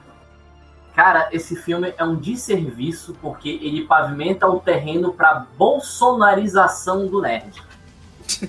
Cara, 0.94 1.28
esse 1.32 1.56
filme 1.56 1.94
é 1.96 2.04
um 2.04 2.16
desserviço 2.16 3.16
porque 3.20 3.48
ele 3.48 3.86
pavimenta 3.86 4.46
o 4.46 4.60
terreno 4.60 5.12
pra 5.12 5.46
bolsonarização 5.56 7.06
do 7.06 7.20
nerd. 7.22 7.62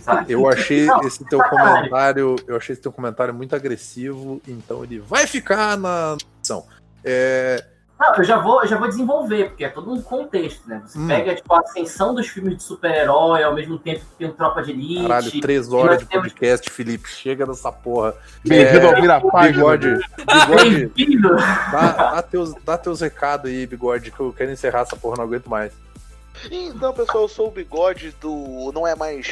sabe? 0.01 0.31
Eu 0.33 0.47
achei 0.49 0.85
Não, 0.85 1.01
esse 1.01 1.23
teu 1.25 1.39
sacanagem. 1.39 1.75
comentário, 1.75 2.35
eu 2.47 2.57
achei 2.57 2.73
esse 2.73 2.81
teu 2.81 2.91
comentário 2.91 3.33
muito 3.33 3.55
agressivo, 3.55 4.41
então 4.47 4.83
ele 4.83 4.99
vai 4.99 5.25
ficar 5.25 5.77
na. 5.77 6.17
É, 7.03 7.63
Não, 8.03 8.15
eu 8.17 8.23
já 8.23 8.37
vou, 8.37 8.61
eu 8.61 8.67
já 8.67 8.77
vou 8.77 8.87
desenvolver, 8.87 9.49
porque 9.49 9.63
é 9.65 9.69
todo 9.69 9.91
um 9.91 10.01
contexto, 10.01 10.67
né? 10.67 10.81
Você 10.85 10.99
Hum. 10.99 11.07
pega 11.07 11.35
tipo, 11.35 11.53
a 11.53 11.59
ascensão 11.59 12.13
dos 12.13 12.27
filmes 12.27 12.57
de 12.57 12.63
super-herói, 12.63 13.43
ao 13.43 13.53
mesmo 13.53 13.77
tempo 13.79 14.01
que 14.01 14.15
tem 14.17 14.27
o 14.27 14.33
Tropa 14.33 14.61
de 14.61 14.71
Elite. 14.71 15.07
caralho, 15.07 15.41
três 15.41 15.71
horas 15.71 15.99
de 15.99 16.05
temos- 16.05 16.27
podcast, 16.27 16.69
Felipe, 16.69 17.09
chega 17.09 17.45
dessa 17.45 17.71
porra. 17.71 18.13
Bem-vindo 18.45 18.87
ao 18.87 18.95
Vira. 18.95 19.19
Bigode, 19.19 19.53
bigode, 19.53 19.99
Bem-vindo! 20.95 21.35
dá, 21.71 22.11
dá 22.15 22.21
teus, 22.21 22.53
dá 22.65 22.77
teus 22.77 23.01
recados 23.01 23.49
aí, 23.49 23.65
bigode, 23.65 24.11
que 24.11 24.19
eu 24.19 24.33
quero 24.33 24.51
encerrar 24.51 24.81
essa 24.81 24.95
porra, 24.95 25.17
não 25.17 25.23
aguento 25.23 25.47
mais. 25.49 25.71
Então, 26.51 26.93
pessoal, 26.93 27.23
eu 27.23 27.29
sou 27.29 27.47
o 27.47 27.51
bigode 27.51 28.11
do. 28.19 28.71
Não 28.73 28.85
é 28.87 28.95
mais 28.95 29.31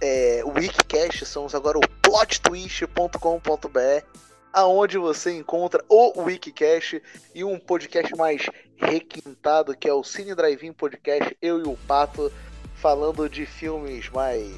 é, 0.00 0.42
Wikicast, 0.44 1.24
somos 1.26 1.54
agora 1.54 1.78
o 1.78 1.82
plottwist.com.br, 2.02 4.04
aonde 4.52 4.98
você 4.98 5.32
encontra 5.32 5.82
o 5.88 6.20
Wikicast 6.22 7.02
e 7.34 7.42
um 7.42 7.58
podcast 7.58 8.14
mais 8.16 8.46
requintado 8.76 9.74
que 9.76 9.88
é 9.88 9.92
o 9.92 10.04
Cine 10.04 10.34
Drive-In 10.34 10.72
Podcast, 10.72 11.36
eu 11.40 11.60
e 11.60 11.62
o 11.62 11.76
Pato, 11.86 12.32
falando 12.74 13.28
de 13.28 13.46
filmes 13.46 14.10
mais. 14.10 14.50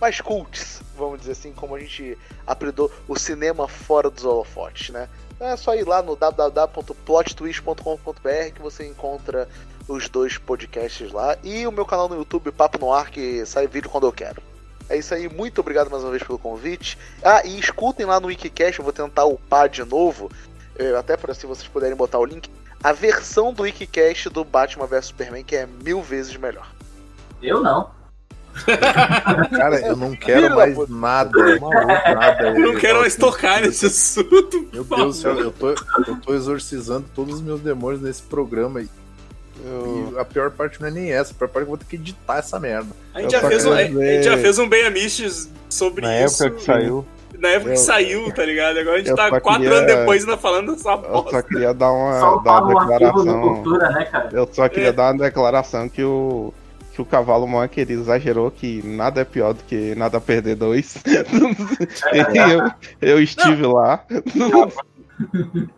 mais 0.00 0.20
cults, 0.20 0.82
vamos 0.96 1.20
dizer 1.20 1.32
assim, 1.32 1.52
como 1.52 1.74
a 1.74 1.80
gente 1.80 2.18
apelidou 2.46 2.92
o 3.08 3.18
cinema 3.18 3.66
fora 3.66 4.10
dos 4.10 4.24
holofotes, 4.24 4.90
né? 4.90 5.08
Então 5.34 5.48
é 5.48 5.56
só 5.56 5.74
ir 5.74 5.86
lá 5.86 6.02
no 6.02 6.14
www.plottwist.com.br 6.14 8.52
que 8.54 8.60
você 8.60 8.86
encontra 8.86 9.48
os 9.88 10.08
dois 10.08 10.36
podcasts 10.36 11.12
lá 11.12 11.38
e 11.42 11.66
o 11.66 11.72
meu 11.72 11.86
canal 11.86 12.08
no 12.08 12.16
YouTube, 12.16 12.52
Papo 12.52 12.78
no 12.78 12.92
Ar, 12.92 13.10
que 13.10 13.46
sai 13.46 13.66
vídeo 13.66 13.88
quando 13.88 14.06
eu 14.06 14.12
quero. 14.12 14.42
É 14.88 14.96
isso 14.96 15.14
aí, 15.14 15.28
muito 15.28 15.60
obrigado 15.60 15.90
mais 15.90 16.02
uma 16.02 16.10
vez 16.10 16.22
pelo 16.22 16.38
convite. 16.38 16.96
Ah, 17.22 17.42
e 17.44 17.58
escutem 17.58 18.06
lá 18.06 18.18
no 18.18 18.28
Wikicast, 18.28 18.78
eu 18.78 18.84
vou 18.84 18.92
tentar 18.92 19.24
upar 19.24 19.68
de 19.68 19.84
novo, 19.84 20.30
até 20.98 21.16
para 21.16 21.34
se 21.34 21.46
vocês 21.46 21.68
puderem 21.68 21.96
botar 21.96 22.18
o 22.18 22.24
link, 22.24 22.50
a 22.82 22.92
versão 22.92 23.52
do 23.52 23.64
Wikicast 23.64 24.30
do 24.30 24.44
Batman 24.44 24.86
vs 24.86 25.06
Superman, 25.06 25.44
que 25.44 25.56
é 25.56 25.66
mil 25.66 26.00
vezes 26.00 26.36
melhor. 26.36 26.72
Eu 27.42 27.60
não. 27.60 27.90
Cara, 29.56 29.80
eu 29.86 29.96
não 29.96 30.16
quero 30.16 30.48
da 30.48 30.56
mais 30.56 30.74
puta. 30.74 30.92
nada, 30.92 31.60
maluco, 31.60 32.14
nada. 32.14 32.48
Eu 32.48 32.72
não 32.72 32.80
quero 32.80 33.00
mais 33.00 33.14
tocar 33.14 33.60
nesse 33.60 33.86
assunto. 33.86 34.68
Meu 34.72 34.84
Deus 34.84 35.16
do 35.16 35.22
céu, 35.22 35.38
eu 35.38 35.52
tô, 35.52 35.70
eu 35.70 36.20
tô 36.20 36.34
exorcizando 36.34 37.06
todos 37.14 37.36
os 37.36 37.40
meus 37.40 37.60
demônios 37.60 38.00
nesse 38.00 38.22
programa 38.22 38.80
aí. 38.80 38.88
E 39.60 40.18
a 40.18 40.24
pior 40.24 40.50
parte 40.50 40.80
não 40.80 40.88
é 40.88 40.90
nem 40.90 41.12
essa, 41.12 41.32
a 41.32 41.34
pior 41.34 41.48
parte 41.48 41.62
é 41.62 41.64
que 41.64 41.64
eu 41.64 41.68
vou 41.68 41.78
ter 41.78 41.84
que 41.86 41.96
editar 41.96 42.38
essa 42.38 42.58
merda. 42.60 42.88
A 43.14 43.20
gente, 43.20 43.32
já 43.32 43.40
fez 43.40 43.66
um, 43.66 43.72
a 43.72 43.82
gente 43.84 44.22
já 44.24 44.38
fez 44.38 44.58
um 44.58 44.68
bem 44.68 44.84
amistos 44.86 45.48
sobre 45.68 46.02
Na 46.02 46.24
isso. 46.24 46.44
época 46.44 46.58
que 46.60 46.64
saiu. 46.64 47.06
Na 47.38 47.48
época 47.50 47.70
que 47.72 47.76
Eu- 47.78 47.82
saiu, 47.82 48.32
tá 48.34 48.44
ligado? 48.44 48.78
Agora 48.78 48.96
a 48.96 48.98
gente 48.98 49.10
eu 49.10 49.16
tá 49.16 49.40
quatro 49.40 49.62
queria- 49.62 49.78
anos 49.78 49.86
depois 49.94 50.22
ainda 50.24 50.36
falando 50.36 50.72
dessa 50.74 50.90
Eu 50.90 50.98
bosta. 50.98 51.30
só 51.30 51.42
queria 51.42 51.72
dar 51.74 51.92
uma, 51.92 52.20
Só 52.20 52.36
dar 52.38 52.62
uma 52.62 52.82
um 52.84 52.88
declaração. 52.88 53.40
Cultura, 53.42 53.90
né, 53.90 54.04
cara? 54.06 54.28
Eu 54.32 54.48
só 54.52 54.68
queria 54.68 54.88
É. 54.88 54.92
dar 54.92 55.12
uma 55.12 55.22
declaração 55.24 55.88
que 55.88 56.02
o, 56.02 56.52
que 56.92 57.00
o 57.00 57.04
cavalo 57.04 57.46
maior 57.46 57.68
querido 57.68 58.00
exagerou 58.02 58.50
que 58.50 58.82
nada 58.84 59.20
é 59.20 59.24
pior 59.24 59.54
do 59.54 59.62
que 59.62 59.94
nada 59.94 60.20
perder 60.20 60.56
dois. 60.56 60.96
e 61.06 62.38
eu, 62.38 62.70
eu 63.16 63.22
estive 63.22 63.66
lá. 63.66 64.02
Não, 64.34 64.72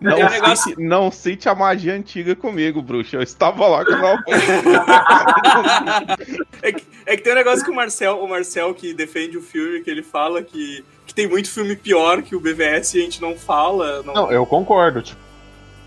Aquele 0.04 0.28
negócio- 0.28 0.70
cite, 0.70 0.80
não 0.82 1.10
cite 1.10 1.48
a 1.48 1.54
magia 1.54 1.94
antiga 1.94 2.36
comigo, 2.36 2.82
bruxo. 2.82 3.16
Eu 3.16 3.22
estava 3.22 3.66
lá 3.66 3.84
com 3.84 3.92
o 3.92 3.96
é, 6.62 6.72
que, 6.72 6.84
é 7.06 7.16
que 7.16 7.22
tem 7.22 7.32
um 7.32 7.36
negócio 7.36 7.64
que 7.64 7.70
o 7.70 7.74
Marcel, 7.74 8.18
o 8.22 8.28
Marcel 8.28 8.74
que 8.74 8.92
defende 8.92 9.38
o 9.38 9.42
filme, 9.42 9.80
que 9.80 9.90
ele 9.90 10.02
fala 10.02 10.42
que, 10.42 10.84
que 11.06 11.14
tem 11.14 11.26
muito 11.28 11.50
filme 11.50 11.74
pior 11.76 12.22
que 12.22 12.34
o 12.36 12.40
BVS 12.40 12.94
e 12.94 12.98
a 13.00 13.02
gente 13.02 13.20
não 13.20 13.36
fala. 13.36 14.02
Não... 14.02 14.14
Não, 14.14 14.32
eu 14.32 14.44
concordo. 14.46 15.02
Tipo, 15.02 15.18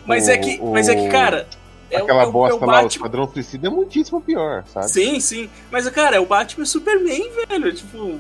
mas, 0.06 0.27
o- 0.27 0.32
é 0.32 0.38
que, 0.38 0.61
mas 0.61 0.90
é 0.90 0.95
que, 0.95 1.07
o- 1.07 1.11
cara. 1.11 1.48
É, 1.93 1.99
o- 1.99 2.03
aquela 2.03 2.23
é 2.23 2.25
o- 2.25 2.31
bosta 2.31 2.55
é 2.55 2.67
o 2.67 2.69
lá, 2.69 2.83
o. 2.83 2.88
Esquadrão 2.88 3.27
Suicida 3.27 3.67
é 3.67 3.69
muitíssimo 3.69 4.22
pior, 4.22 4.63
sabe? 4.67 4.89
Sim, 4.89 5.19
sim. 5.19 5.49
Mas, 5.72 5.88
cara, 5.89 6.15
é 6.15 6.19
o 6.19 6.25
Batman 6.25 6.63
e 6.63 6.67
Superman, 6.67 7.31
velho. 7.47 7.73
Tipo. 7.73 8.19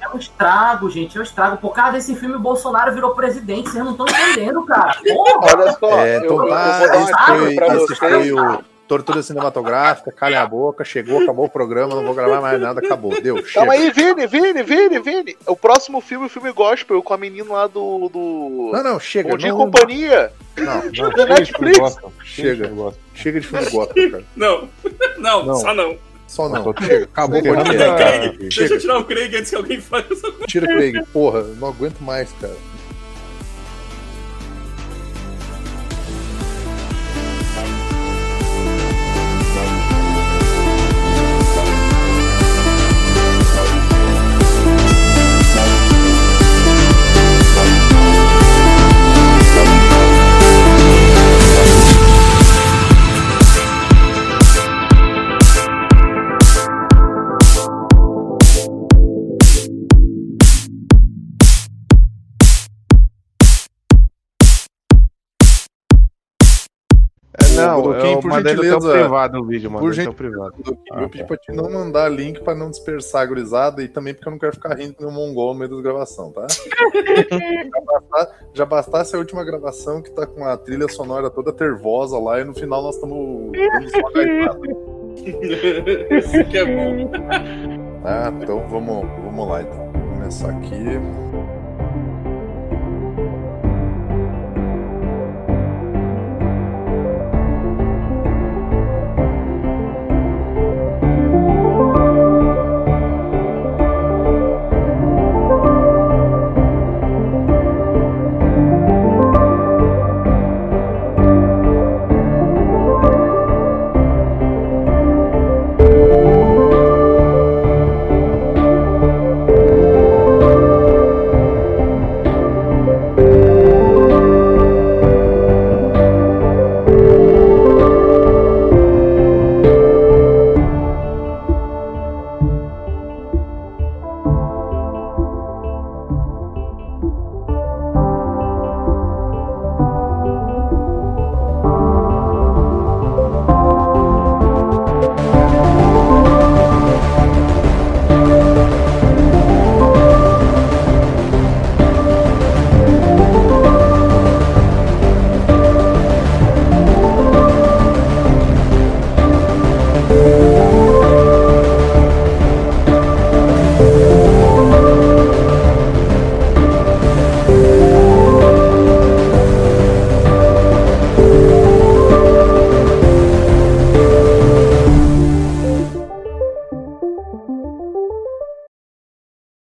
É 0.00 0.08
um 0.14 0.18
estrago, 0.18 0.88
gente, 0.90 1.16
é 1.16 1.20
um 1.20 1.24
estrago. 1.24 1.56
Por 1.58 1.72
causa 1.74 1.92
desse 1.92 2.14
filme, 2.16 2.36
o 2.36 2.40
Bolsonaro 2.40 2.92
virou 2.94 3.14
presidente, 3.14 3.68
vocês 3.70 3.84
não 3.84 3.92
estão 3.92 4.06
entendendo, 4.06 4.64
cara. 4.64 4.94
Porra! 5.06 5.56
Olha 5.56 5.72
só, 5.72 5.98
É, 6.00 6.16
então 6.18 6.28
eu, 6.28 6.32
eu 6.32 6.36
vou 6.38 6.48
dar 6.50 7.02
esse 7.02 7.12
uma 7.12 7.26
foi, 7.26 7.48
dica 7.50 7.66
o 8.88 8.96
Tortura 8.96 9.22
Cinematográfica, 9.22 10.10
calha 10.10 10.40
a 10.40 10.46
boca, 10.46 10.82
chegou, 10.82 11.20
acabou 11.22 11.44
o 11.44 11.50
programa, 11.50 11.94
não 11.94 12.04
vou 12.04 12.14
gravar 12.14 12.40
mais 12.40 12.58
nada, 12.58 12.80
acabou, 12.80 13.20
deu, 13.20 13.34
Calma 13.52 13.72
chega. 13.74 13.84
aí, 13.84 13.90
Vini, 13.92 14.26
Vini, 14.26 14.62
Vini, 14.62 14.98
Vini. 14.98 15.36
O 15.46 15.54
próximo 15.54 16.00
filme, 16.00 16.24
o 16.26 16.28
filme 16.30 16.50
gospel, 16.52 17.02
com 17.02 17.12
a 17.12 17.18
menina 17.18 17.52
lá 17.52 17.66
do. 17.66 18.08
do... 18.08 18.70
Não, 18.72 18.82
não, 18.82 18.98
chega, 19.00 19.28
Bom 19.30 19.36
Dia 19.36 19.48
e 19.48 19.50
não- 19.52 19.58
Companhia. 19.58 20.32
Não, 20.56 20.64
não, 20.84 20.94
chega 20.94 21.10
de 21.10 21.24
Netflix. 21.26 21.50
filme 21.58 21.78
gospel, 21.78 22.12
chega, 22.24 22.54
de 22.54 22.62
filme 22.62 22.76
gospel. 22.82 23.02
chega 23.14 23.40
de 23.40 23.46
filme 23.46 23.70
gótico, 23.70 24.10
cara. 24.10 24.24
Não, 24.34 24.68
não, 25.18 25.44
Não. 25.46 25.54
só 25.56 25.74
não. 25.74 25.96
Só 26.26 26.48
não, 26.48 26.74
chega, 26.82 27.04
acabou 27.04 27.38
o 27.40 27.42
Tô 27.42 27.48
podcast. 27.48 27.74
encerrando 27.76 27.92
a- 27.92 27.96
Craig, 28.18 28.38
deixa 28.38 28.60
chega. 28.62 28.74
eu 28.74 28.80
tirar 28.80 28.98
o 28.98 29.04
Craig 29.04 29.34
antes 29.36 29.50
que 29.50 29.56
alguém 29.56 29.80
fale 29.80 30.04
essa 30.10 30.30
coisa. 30.30 30.46
Tira 30.46 30.66
Craig, 30.66 31.02
porra, 31.12 31.42
não 31.42 31.68
aguento 31.68 32.00
mais, 32.00 32.30
cara. 32.40 32.54
Não, 67.66 67.82
Bodoquim, 67.82 68.12
eu 68.12 68.20
por 68.20 68.30
mandei 68.30 68.54
no 68.54 68.62
gentileza, 68.62 68.92
privado 68.92 69.38
o 69.40 69.44
vídeo, 69.46 69.70
mandei 69.70 69.90
Por 69.90 70.04
no 70.04 70.14
privado. 70.14 70.54
eu 70.66 70.76
Ah, 70.92 71.08
pedi 71.08 71.18
tá. 71.18 71.24
pra 71.26 71.36
te 71.36 71.52
não 71.52 71.70
mandar 71.70 72.08
link 72.08 72.40
pra 72.42 72.54
não 72.54 72.70
dispersar 72.70 73.22
a 73.22 73.26
gurizada 73.26 73.82
e 73.82 73.88
também 73.88 74.14
porque 74.14 74.28
eu 74.28 74.32
não 74.32 74.38
quero 74.38 74.52
ficar 74.54 74.74
rindo 74.76 74.94
no 75.00 75.10
mongol 75.10 75.52
no 75.52 75.58
meio 75.60 75.70
das 75.70 75.80
gravações, 75.80 76.32
tá? 76.32 76.46
já, 77.74 77.80
basta- 77.84 78.34
já 78.54 78.64
bastasse 78.66 79.16
a 79.16 79.18
última 79.18 79.44
gravação 79.44 80.00
que 80.02 80.10
tá 80.10 80.26
com 80.26 80.44
a 80.44 80.56
trilha 80.56 80.88
sonora 80.88 81.30
toda 81.30 81.52
tervosa 81.52 82.18
lá 82.18 82.40
e 82.40 82.44
no 82.44 82.54
final 82.54 82.82
nós 82.82 82.94
estamos. 82.94 83.52
Esse 86.10 86.44
que 86.44 86.58
é 86.58 86.64
bom. 86.64 87.10
Ah, 88.04 88.32
então 88.40 88.66
vamos, 88.68 89.06
vamos 89.24 89.48
lá 89.48 89.62
então. 89.62 89.90
Vou 89.92 90.12
começar 90.14 90.50
aqui. 90.50 91.57